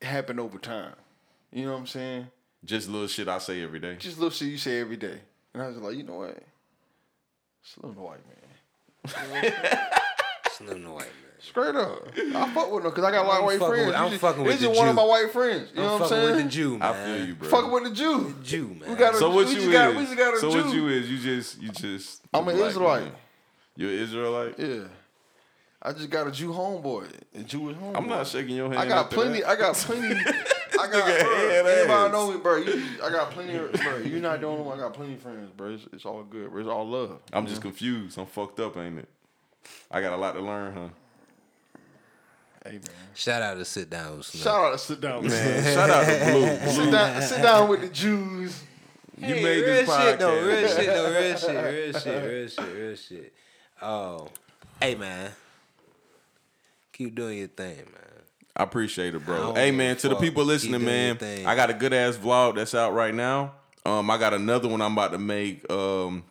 happened 0.00 0.40
over 0.40 0.58
time. 0.58 0.94
You 1.52 1.66
know 1.66 1.72
what 1.72 1.78
I'm 1.80 1.86
saying? 1.86 2.28
just 2.64 2.88
little 2.88 3.08
shit 3.08 3.26
I 3.28 3.38
say 3.38 3.60
every 3.62 3.80
day. 3.80 3.96
Just 3.96 4.18
little 4.18 4.30
shit 4.30 4.48
you 4.48 4.56
say 4.56 4.80
every 4.80 4.96
day, 4.96 5.18
and 5.52 5.62
I 5.62 5.66
was 5.66 5.76
like, 5.78 5.96
you 5.96 6.04
know 6.04 6.14
what? 6.18 6.38
Slim 7.62 7.94
the 7.94 8.00
white 8.00 8.24
man. 8.26 8.41
Slim 9.06 10.84
the 10.84 10.90
white 10.90 11.00
man. 11.04 11.08
Straight 11.40 11.74
up, 11.74 12.06
I 12.16 12.54
fuck 12.54 12.70
with 12.70 12.84
him 12.84 12.90
because 12.90 13.02
I 13.04 13.10
got 13.10 13.24
a 13.26 13.28
lot 13.28 13.40
of 13.40 13.44
white 13.46 13.58
friends. 13.58 13.86
with- 13.88 13.96
I'm 13.96 14.08
just- 14.10 14.20
fucking 14.20 14.44
with 14.44 14.52
This 14.54 14.62
the 14.62 14.70
is 14.70 14.78
one 14.78 14.88
of 14.88 14.94
my 14.94 15.02
white 15.04 15.32
friends. 15.32 15.70
You 15.74 15.82
know 15.82 15.94
I'm 15.96 16.00
what 16.00 16.02
I'm 16.04 16.08
fucking 16.08 16.24
saying? 16.24 16.36
with 16.36 16.44
the 16.44 16.50
Jew, 16.50 16.78
man. 16.78 16.82
I 16.82 17.04
feel 17.04 17.26
you, 17.26 17.34
bro. 17.34 17.48
Fucking 17.48 17.70
with 17.72 17.84
the 17.84 17.90
Jew. 17.90 18.34
Jew, 18.44 18.76
man. 18.80 18.90
We 18.90 18.94
got 18.94 19.14
a, 19.14 19.18
So 19.18 19.28
what 19.30 19.46
we 19.46 19.50
you 19.50 19.56
just 19.56 19.66
is? 19.66 19.72
got, 19.72 19.96
we 19.96 20.02
just 20.04 20.16
got 20.16 20.34
a 20.34 20.38
so 20.38 20.50
Jew. 20.52 20.64
what 20.64 20.74
you 20.74 20.88
is? 20.88 21.10
You 21.10 21.18
just 21.18 21.60
you 21.60 21.68
just. 21.70 22.22
I'm 22.32 22.46
an 22.46 22.56
black 22.56 22.70
Israelite. 22.70 23.02
man. 23.02 23.12
You're 23.76 23.90
an 23.90 23.98
Israelite. 23.98 24.54
Yeah. 24.58 24.84
I 25.84 25.92
just 25.92 26.10
got 26.10 26.28
a 26.28 26.30
Jew 26.30 26.52
homeboy, 26.52 27.08
a 27.34 27.42
Jewish 27.42 27.76
homeboy. 27.76 27.96
I'm 27.96 28.06
not 28.08 28.26
shaking 28.26 28.54
your 28.56 28.68
hand. 28.68 28.78
I 28.78 28.86
got 28.86 29.10
plenty. 29.10 29.40
that. 29.40 29.48
I 29.48 29.56
got 29.56 29.74
plenty. 29.74 30.14
I 30.80 30.86
got 30.90 31.04
nigga 31.04 31.20
bro, 31.22 31.74
anybody 31.74 32.12
know 32.12 32.30
me, 32.32 32.38
bro. 32.38 32.56
You, 32.56 32.82
I 33.02 33.10
got 33.10 33.30
plenty, 33.30 33.54
of, 33.56 33.72
bro. 33.72 33.98
You're 33.98 34.20
not 34.20 34.40
the 34.40 34.46
only 34.46 34.62
one. 34.62 34.78
I 34.78 34.82
got 34.82 34.94
plenty 34.94 35.14
of 35.14 35.20
friends, 35.20 35.50
bro. 35.56 35.70
It's, 35.74 35.84
it's 35.92 36.04
all 36.06 36.22
good, 36.22 36.50
bro. 36.50 36.60
It's 36.60 36.68
all 36.68 36.88
love. 36.88 37.18
I'm 37.32 37.46
just 37.46 37.60
confused. 37.60 38.16
I'm 38.18 38.26
fucked 38.26 38.58
up, 38.60 38.76
ain't 38.76 39.00
it? 39.00 39.08
I 39.90 40.00
got 40.00 40.12
a 40.12 40.16
lot 40.16 40.32
to 40.34 40.40
learn, 40.40 40.72
huh? 40.74 40.88
Hey 42.64 42.72
man. 42.74 42.82
Shout 43.14 43.42
out 43.42 43.54
to 43.54 43.64
sit 43.64 43.90
down 43.90 44.18
with 44.18 44.26
Slim. 44.26 44.42
Shout 44.44 44.64
out 44.64 44.72
to 44.72 44.78
sit 44.78 45.00
down, 45.00 45.22
man. 45.26 45.30
Man, 45.30 45.74
shout 45.74 45.90
out 45.90 46.06
to 46.06 46.32
Blue. 46.32 46.70
sit 46.72 46.90
down, 46.92 47.22
sit 47.22 47.42
down 47.42 47.68
with 47.68 47.80
the 47.80 47.88
Jews. 47.88 48.62
you 49.18 49.26
Hey, 49.26 49.42
made 49.42 49.64
this 49.64 49.88
podcast. 49.88 50.02
shit 50.10 50.18
though, 50.20 50.46
real 50.46 50.68
shit 50.68 50.86
though, 50.86 51.10
real 51.10 51.36
shit, 51.36 51.64
real 51.64 51.92
shit, 52.00 52.24
real 52.24 52.48
shit, 52.48 52.74
real 52.76 52.96
shit. 52.96 53.32
Oh, 53.82 54.28
hey 54.80 54.94
man, 54.94 55.32
keep 57.04 57.14
doing 57.14 57.38
your 57.38 57.48
thing, 57.48 57.76
man. 57.76 58.22
I 58.54 58.64
appreciate 58.64 59.14
it, 59.14 59.24
bro. 59.24 59.54
Hey 59.54 59.70
man, 59.70 59.96
to 59.98 60.08
the 60.08 60.16
people 60.16 60.44
listening, 60.44 60.84
man. 60.84 61.18
I 61.46 61.54
got 61.54 61.70
a 61.70 61.74
good 61.74 61.92
ass 61.92 62.16
vlog 62.16 62.56
that's 62.56 62.74
out 62.74 62.92
right 62.92 63.14
now. 63.14 63.54
Um, 63.84 64.10
I 64.10 64.18
got 64.18 64.34
another 64.34 64.68
one 64.68 64.80
I'm 64.80 64.92
about 64.92 65.12
to 65.12 65.18
make 65.18 65.68
um 65.70 66.24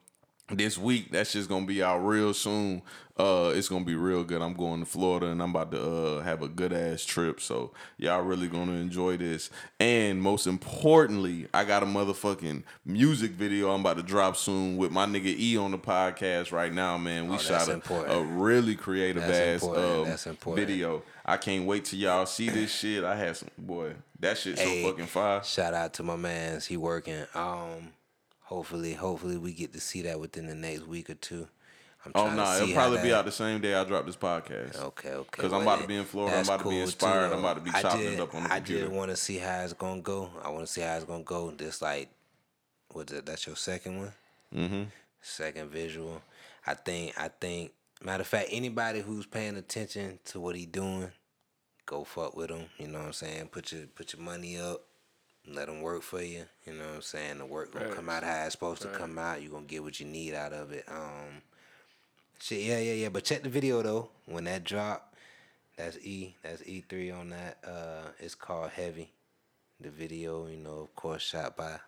this 0.57 0.77
week. 0.77 1.11
That's 1.11 1.33
just 1.33 1.49
gonna 1.49 1.65
be 1.65 1.81
out 1.83 1.99
real 1.99 2.33
soon. 2.33 2.81
Uh, 3.17 3.51
it's 3.53 3.67
gonna 3.69 3.85
be 3.85 3.93
real 3.95 4.23
good. 4.23 4.41
I'm 4.41 4.53
going 4.53 4.79
to 4.79 4.85
Florida 4.85 5.27
and 5.27 5.43
I'm 5.43 5.51
about 5.51 5.71
to 5.71 5.81
uh 5.81 6.21
have 6.21 6.41
a 6.41 6.47
good 6.47 6.73
ass 6.73 7.03
trip. 7.05 7.39
So 7.39 7.71
y'all 7.97 8.21
really 8.21 8.47
gonna 8.47 8.71
enjoy 8.73 9.17
this. 9.17 9.49
And 9.79 10.21
most 10.21 10.47
importantly, 10.47 11.47
I 11.53 11.63
got 11.63 11.83
a 11.83 11.85
motherfucking 11.85 12.63
music 12.85 13.31
video 13.31 13.71
I'm 13.73 13.81
about 13.81 13.97
to 13.97 14.03
drop 14.03 14.37
soon 14.37 14.77
with 14.77 14.91
my 14.91 15.05
nigga 15.05 15.37
E 15.37 15.57
on 15.57 15.71
the 15.71 15.77
podcast 15.77 16.51
right 16.51 16.73
now, 16.73 16.97
man. 16.97 17.27
We 17.27 17.35
Oh, 17.35 17.37
shot 17.37 17.67
a, 17.67 18.11
a 18.11 18.23
really 18.23 18.75
creative 18.75 19.21
That's 19.23 19.63
ass 19.63 19.69
important. 19.69 20.47
um, 20.47 20.55
video. 20.55 21.03
I 21.25 21.37
can't 21.37 21.65
wait 21.65 21.85
till 21.85 21.99
y'all 21.99 22.25
see 22.25 22.49
this 22.49 22.71
shit. 22.79 23.03
I 23.03 23.15
had 23.15 23.37
some 23.37 23.49
boy. 23.57 23.93
That 24.19 24.37
shit 24.37 24.57
so 24.57 24.65
fucking 24.83 25.07
fire. 25.07 25.43
Shout 25.43 25.73
out 25.73 25.93
to 25.95 26.03
my 26.03 26.15
man's. 26.15 26.65
He 26.65 26.77
working. 26.77 27.25
Um, 27.35 27.89
hopefully, 28.51 28.93
hopefully 28.93 29.37
we 29.37 29.53
get 29.53 29.71
to 29.73 29.79
see 29.79 30.01
that 30.01 30.19
within 30.19 30.47
the 30.47 30.55
next 30.55 30.85
week 30.85 31.09
or 31.09 31.13
two. 31.15 31.47
I'm 32.05 32.11
Oh 32.15 32.29
no, 32.33 32.43
to 32.43 32.63
it'll 32.63 32.73
probably 32.73 33.01
be 33.01 33.13
out 33.13 33.25
the 33.25 33.31
same 33.31 33.61
day 33.61 33.73
I 33.75 33.83
drop 33.85 34.05
this 34.05 34.15
podcast. 34.15 34.75
Okay, 34.81 35.09
okay. 35.11 35.27
Because 35.31 35.53
I'm 35.53 35.61
about 35.61 35.81
to 35.81 35.87
be 35.87 35.95
in 35.95 36.03
Florida. 36.03 36.37
I'm 36.37 36.43
about 36.43 36.63
to 36.63 36.69
be 36.69 36.79
inspired. 36.79 37.29
too, 37.29 37.33
I'm 37.35 37.39
about 37.39 37.53
to 37.57 37.61
be 37.61 37.71
chopping 37.71 37.99
did- 38.01 38.13
it 38.13 38.19
up 38.19 38.35
on 38.35 38.43
the 38.43 38.51
I 38.51 38.55
computer. 38.57 38.87
did 38.87 38.91
want 38.91 39.11
to 39.11 39.15
see 39.15 39.37
how 39.37 39.61
it's 39.61 39.73
gonna 39.73 40.01
go. 40.01 40.29
I 40.43 40.49
want 40.49 40.65
to 40.65 40.71
see 40.71 40.81
how 40.81 40.95
it's 40.95 41.05
gonna 41.05 41.23
go. 41.23 41.51
This 41.51 41.81
like, 41.81 42.09
what's 42.91 43.13
it? 43.13 43.25
That's 43.25 43.45
your 43.47 43.55
second 43.55 43.99
one. 43.99 44.13
Mm-hmm. 44.53 44.83
Second 45.21 45.69
visual. 45.69 46.21
I 46.67 46.73
think. 46.73 47.13
I 47.19 47.29
think. 47.29 47.71
Matter 48.03 48.21
of 48.21 48.27
fact, 48.27 48.49
anybody 48.51 49.01
who's 49.01 49.27
paying 49.27 49.55
attention 49.57 50.17
to 50.25 50.39
what 50.39 50.55
he 50.55 50.65
doing, 50.65 51.11
go 51.85 52.03
fuck 52.03 52.35
with 52.35 52.49
him. 52.49 52.65
You 52.79 52.87
know 52.87 52.97
what 52.97 53.05
I'm 53.07 53.13
saying? 53.13 53.49
Put 53.49 53.71
your 53.71 53.85
put 53.85 54.13
your 54.13 54.23
money 54.23 54.57
up. 54.59 54.81
Let 55.53 55.67
them 55.67 55.81
work 55.81 56.01
for 56.01 56.21
you. 56.21 56.45
You 56.65 56.73
know 56.73 56.85
what 56.85 56.95
I'm 56.95 57.01
saying? 57.01 57.37
The 57.39 57.45
work 57.45 57.73
gonna 57.73 57.93
come 57.93 58.09
out 58.09 58.23
how 58.23 58.43
it's 58.45 58.53
supposed 58.53 58.81
to 58.83 58.87
come 58.89 59.17
out. 59.19 59.41
You 59.41 59.49
gonna 59.49 59.65
get 59.65 59.83
what 59.83 59.99
you 59.99 60.05
need 60.05 60.33
out 60.33 60.53
of 60.53 60.71
it. 60.71 60.85
Um, 60.87 61.41
shit, 62.39 62.61
yeah, 62.61 62.79
yeah, 62.79 62.93
yeah. 62.93 63.09
But 63.09 63.23
check 63.23 63.43
the 63.43 63.49
video 63.49 63.81
though. 63.81 64.09
When 64.25 64.45
that 64.45 64.63
drop, 64.63 65.15
that's 65.77 65.97
E. 65.97 66.35
That's 66.43 66.63
E 66.65 66.83
three 66.87 67.11
on 67.11 67.29
that. 67.31 67.57
Uh, 67.65 68.09
it's 68.19 68.35
called 68.35 68.71
Heavy. 68.71 69.11
The 69.79 69.89
video, 69.89 70.47
you 70.47 70.57
know, 70.57 70.79
of 70.81 70.95
course, 70.95 71.23
shot 71.23 71.57
by 71.57 71.79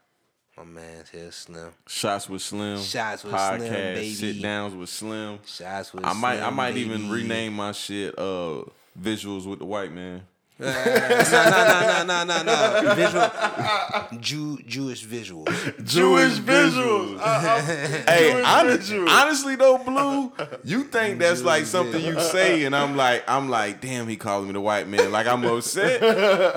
My 0.58 0.64
man's 0.64 1.10
here, 1.10 1.32
Slim. 1.32 1.72
Shots 1.88 2.28
with 2.28 2.42
Slim. 2.42 2.82
Shots 2.82 3.24
with 3.24 3.34
podcast, 3.34 3.58
Slim, 3.58 3.72
baby. 3.72 4.14
Sit 4.14 4.42
downs 4.42 4.74
with 4.76 4.90
Slim. 4.90 5.40
Shots 5.46 5.94
with 5.94 6.04
Slim 6.04 6.18
I 6.18 6.20
might 6.20 6.40
I 6.40 6.44
Slim, 6.46 6.56
might 6.56 6.78
even 6.78 7.10
rename 7.10 7.54
my 7.54 7.72
shit 7.72 8.18
uh 8.18 8.64
visuals 9.00 9.46
with 9.46 9.60
the 9.60 9.66
white 9.66 9.92
man. 9.92 10.24
Uh, 10.60 12.04
no, 12.06 12.06
no, 12.06 12.24
no, 12.24 12.24
no, 12.24 12.24
no, 12.24 12.44
no, 12.44 12.82
no. 12.84 12.96
Visual, 12.96 14.20
Jew, 14.22 14.60
Jewish 14.68 15.04
visuals. 15.06 15.84
Jewish 15.84 16.38
visuals. 16.40 17.20
Hey, 18.14 18.32
Jewish 18.32 18.46
hon- 18.46 18.68
visuals. 18.68 19.10
honestly 19.10 19.56
though, 19.56 19.78
Blue, 19.80 20.32
you 20.64 20.84
think 20.84 21.20
that's 21.20 21.42
like 21.42 21.62
Jewish 21.62 21.70
something 21.70 22.06
you 22.06 22.20
say, 22.20 22.64
and 22.66 22.76
I'm 22.76 22.96
like, 22.96 23.24
I'm 23.28 23.50
like, 23.50 23.82
damn, 23.82 24.08
he 24.08 24.16
calling 24.16 24.48
me 24.48 24.54
the 24.54 24.62
white 24.62 24.88
man. 24.88 25.12
Like 25.12 25.26
I'm 25.28 25.44
upset. 25.44 26.02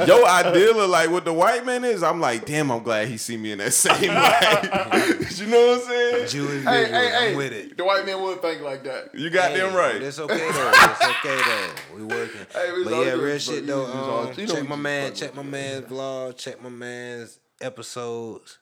Your 0.07 0.27
idea 0.29 0.71
of 0.77 0.91
like 0.91 1.11
what 1.11 1.25
the 1.25 1.33
white 1.33 1.65
man 1.65 1.83
is, 1.85 2.03
I'm 2.03 2.21
like, 2.21 2.45
damn, 2.45 2.71
I'm 2.71 2.83
glad 2.83 3.09
he 3.09 3.17
see 3.17 3.37
me 3.39 3.53
in 3.53 3.59
that 3.59 3.73
same 3.73 3.95
light. 4.15 5.39
you 5.39 5.47
know 5.47 5.67
what 5.69 5.81
I'm 5.81 5.87
saying? 5.89 6.29
Jewish 6.29 6.65
Hey, 6.65 6.85
visuals. 6.85 6.91
hey, 6.91 7.09
hey. 7.11 7.31
I'm 7.31 7.37
with 7.37 7.53
it. 7.53 7.77
The 7.77 7.85
white 7.85 8.05
man 8.05 8.21
would 8.23 8.43
think 8.43 8.61
like 8.61 8.85
that. 8.85 9.15
You 9.15 9.31
got 9.31 9.53
Hey, 9.53 9.59
them 9.59 9.75
right. 9.75 10.03
It's 10.03 10.19
okay 10.19 10.37
though. 10.37 10.71
It's 10.75 11.03
okay 11.03 11.41
though. 11.47 11.97
We 11.97 12.03
working. 12.05 12.41
Hey, 12.53 12.71
but 12.85 12.91
yeah, 12.91 13.05
good, 13.05 13.15
real 13.15 13.19
bro. 13.21 13.39
shit 13.39 13.67
though. 13.67 13.86
All- 13.95 14.33
you 14.35 14.47
know 14.47 14.55
check 14.55 14.69
my 14.69 14.77
man. 14.77 15.15
Check 15.15 15.35
my 15.35 15.43
man's 15.43 15.87
vlog. 15.87 16.37
Check 16.37 16.63
my 16.63 16.69
man's 16.69 17.39
episodes. 17.61 18.59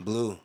Blue. 0.00 0.38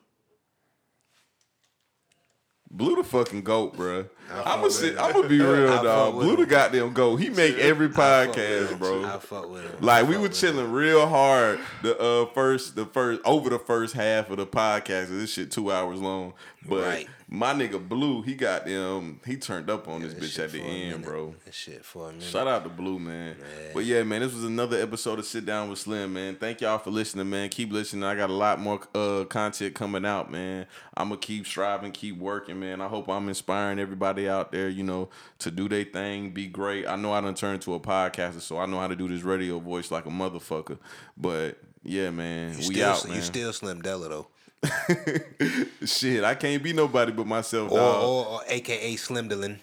Blue 2.72 2.96
the 2.98 3.04
fucking 3.04 3.42
goat, 3.42 3.76
bro. 3.76 4.06
I'm 4.32 4.60
gonna 4.60 4.70
sit. 4.70 4.96
I'm 5.00 5.12
gonna 5.12 5.28
be 5.28 5.40
real, 5.42 5.74
I 5.74 5.82
dog. 5.82 6.14
Blue 6.14 6.36
the 6.36 6.46
goddamn 6.46 6.94
goat. 6.94 7.16
He 7.16 7.30
make 7.32 7.58
every 7.58 7.88
I 7.88 7.90
fuck 7.90 8.28
with 8.28 8.36
podcast, 8.38 8.78
bro. 8.78 9.06
I 9.06 9.18
fuck 9.18 9.50
with 9.50 9.64
him. 9.64 9.78
Like 9.82 10.08
we 10.08 10.18
were 10.18 10.24
with 10.24 10.44
him. 10.44 10.54
chilling 10.54 10.72
real 10.72 11.08
hard 11.08 11.60
the 11.82 11.98
uh 11.98 12.28
first 12.34 12.76
the 12.76 12.86
first 12.86 13.22
over 13.26 13.50
the 13.50 13.58
first 13.58 13.96
half 13.96 14.30
of 14.30 14.38
the 14.38 14.46
podcast. 14.46 15.08
This 15.10 15.34
shit 15.34 15.50
two 15.50 15.72
hours 15.72 16.00
long. 16.00 16.34
But 16.68 16.84
Right. 16.84 17.08
My 17.32 17.54
nigga 17.54 17.88
Blue, 17.88 18.24
he 18.24 18.34
got 18.34 18.66
them 18.66 19.20
he 19.24 19.38
turned 19.38 19.70
up 19.70 19.88
on 19.88 20.02
this 20.02 20.14
This 20.16 20.36
bitch 20.36 20.44
at 20.44 20.52
the 20.52 20.62
end, 20.62 21.04
bro. 21.04 21.36
This 21.46 21.54
shit 21.54 21.86
for 21.86 22.10
a 22.10 22.12
minute. 22.12 22.24
Shout 22.24 22.48
out 22.48 22.64
to 22.64 22.70
Blue, 22.70 22.98
man. 22.98 23.36
But 23.74 23.86
yeah, 23.86 24.02
man, 24.04 24.22
this 24.22 24.34
was 24.34 24.44
another 24.44 24.82
episode 24.82 25.20
of 25.20 25.26
Sit 25.26 25.46
Down 25.46 25.70
with 25.70 25.78
Slim, 25.78 26.14
man. 26.14 26.36
Thank 26.36 26.62
y'all 26.62 26.80
for 26.80 26.90
listening, 26.90 27.30
man. 27.30 27.50
Keep 27.50 27.72
listening. 27.72 28.04
I 28.04 28.16
got 28.16 28.32
a 28.32 28.34
lot 28.34 28.60
more 28.60 28.80
uh, 28.96 29.26
content 29.26 29.76
coming 29.76 30.06
out, 30.06 30.32
man. 30.32 30.66
I'm 30.98 31.10
gonna 31.10 31.22
keep 31.22 31.46
striving, 31.46 31.92
keep 31.92 32.18
working, 32.18 32.60
man. 32.60 32.82
I 32.82 32.88
hope 32.88 33.08
I'm 33.08 33.28
inspiring 33.30 33.78
everybody 33.78 34.28
out 34.28 34.52
there, 34.52 34.68
you 34.68 34.84
know, 34.84 35.10
to 35.40 35.52
do 35.52 35.70
their 35.70 35.84
thing, 35.84 36.32
be 36.32 36.48
great. 36.48 36.88
I 36.88 36.96
know 36.96 37.14
I 37.14 37.22
done 37.22 37.36
turned 37.36 37.62
to 37.64 37.76
a 37.76 37.80
podcaster, 37.80 38.42
so 38.42 38.58
I 38.58 38.66
know 38.66 38.80
how 38.80 38.88
to 38.88 38.96
do 38.96 39.08
this 39.08 39.22
radio 39.22 39.60
voice 39.60 39.92
like 39.92 40.08
a 40.08 40.10
motherfucker. 40.10 40.80
But 41.16 41.60
yeah, 41.84 42.10
man, 42.10 42.54
You 42.54 42.58
we 42.70 42.76
still, 42.76 42.90
out, 42.90 43.08
man. 43.08 43.16
You 43.16 43.22
still 43.22 43.54
Slim 43.54 43.82
Della 43.82 44.10
though, 44.10 44.28
Shit, 45.86 46.24
I 46.24 46.36
can't 46.36 46.62
be 46.62 46.74
nobody 46.74 47.12
but 47.12 47.26
myself, 47.28 47.72
or, 47.72 47.78
dog. 47.78 48.04
or, 48.04 48.26
or 48.28 48.42
AKA 48.48 48.96
Slim 48.98 49.30
Dylan. 49.30 49.58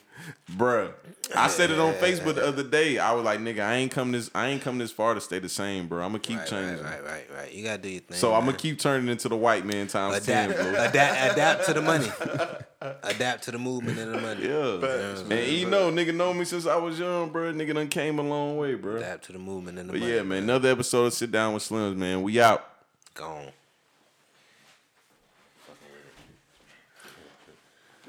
Bruh. 0.57 0.93
I 1.37 1.47
said 1.49 1.71
it 1.71 1.79
on 1.79 1.93
Facebook 1.95 2.35
the 2.37 2.47
other 2.47 2.63
day. 2.65 2.99
I 2.99 3.13
was 3.13 3.25
like, 3.25 3.39
nigga, 3.41 3.61
I 3.61 3.75
ain't 3.77 3.93
come 3.93 4.11
this 4.13 4.31
I 4.35 4.49
ain't 4.49 4.63
come 4.63 4.79
this 4.79 4.91
far 4.91 5.15
to 5.15 5.21
stay 5.21 5.39
the 5.39 5.49
same, 5.49 5.87
bro. 5.87 6.03
I'm 6.05 6.09
gonna 6.11 6.19
keep 6.21 6.39
Right, 6.39 6.47
changing. 6.49 6.85
right, 6.85 7.05
right, 7.05 7.05
right, 7.05 7.37
right. 7.37 7.53
You 7.53 7.63
gotta 7.65 7.83
do 7.83 7.89
your 7.91 8.01
thing. 8.01 8.17
So 8.17 8.33
I'm 8.35 8.45
gonna 8.45 8.57
keep 8.57 8.79
turning 8.81 9.09
into 9.09 9.29
the 9.29 9.37
white 9.37 9.65
man 9.67 9.87
times 9.87 10.25
ten, 10.25 10.51
adapt, 10.51 10.63
bro. 10.63 10.85
adapt, 10.85 11.33
adapt 11.33 11.67
to 11.67 11.75
the 11.75 11.83
money. 11.83 12.09
adapt 13.05 13.45
to 13.45 13.51
the 13.53 13.59
movement 13.59 13.99
and 13.99 14.15
the 14.15 14.21
money. 14.21 14.49
Yeah. 14.49 15.37
And 15.37 15.53
you 15.53 15.69
know, 15.69 15.91
nigga 15.93 16.15
know 16.15 16.33
me 16.33 16.45
since 16.45 16.67
I 16.67 16.77
was 16.77 16.99
young, 16.99 17.31
bro. 17.31 17.53
Nigga 17.53 17.75
done 17.75 17.89
came 17.89 18.19
a 18.19 18.23
long 18.23 18.57
way, 18.57 18.75
bro. 18.75 18.97
Adapt 18.97 19.27
to 19.27 19.33
the 19.33 19.39
movement 19.39 19.79
and 19.79 19.89
the 19.89 19.93
But 19.93 20.01
money. 20.01 20.13
yeah, 20.15 20.23
man, 20.23 20.45
another 20.45 20.71
episode 20.71 21.07
of 21.07 21.13
Sit 21.13 21.31
Down 21.31 21.55
with 21.55 21.63
Slims, 21.63 21.97
man. 21.97 22.23
We 22.23 22.41
out. 22.41 22.67
Gone. 23.15 23.49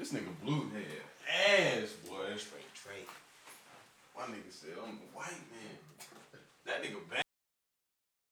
This 0.08 0.20
nigga 0.20 0.32
blue 0.42 0.70
head. 0.70 1.82
Ass, 1.82 1.94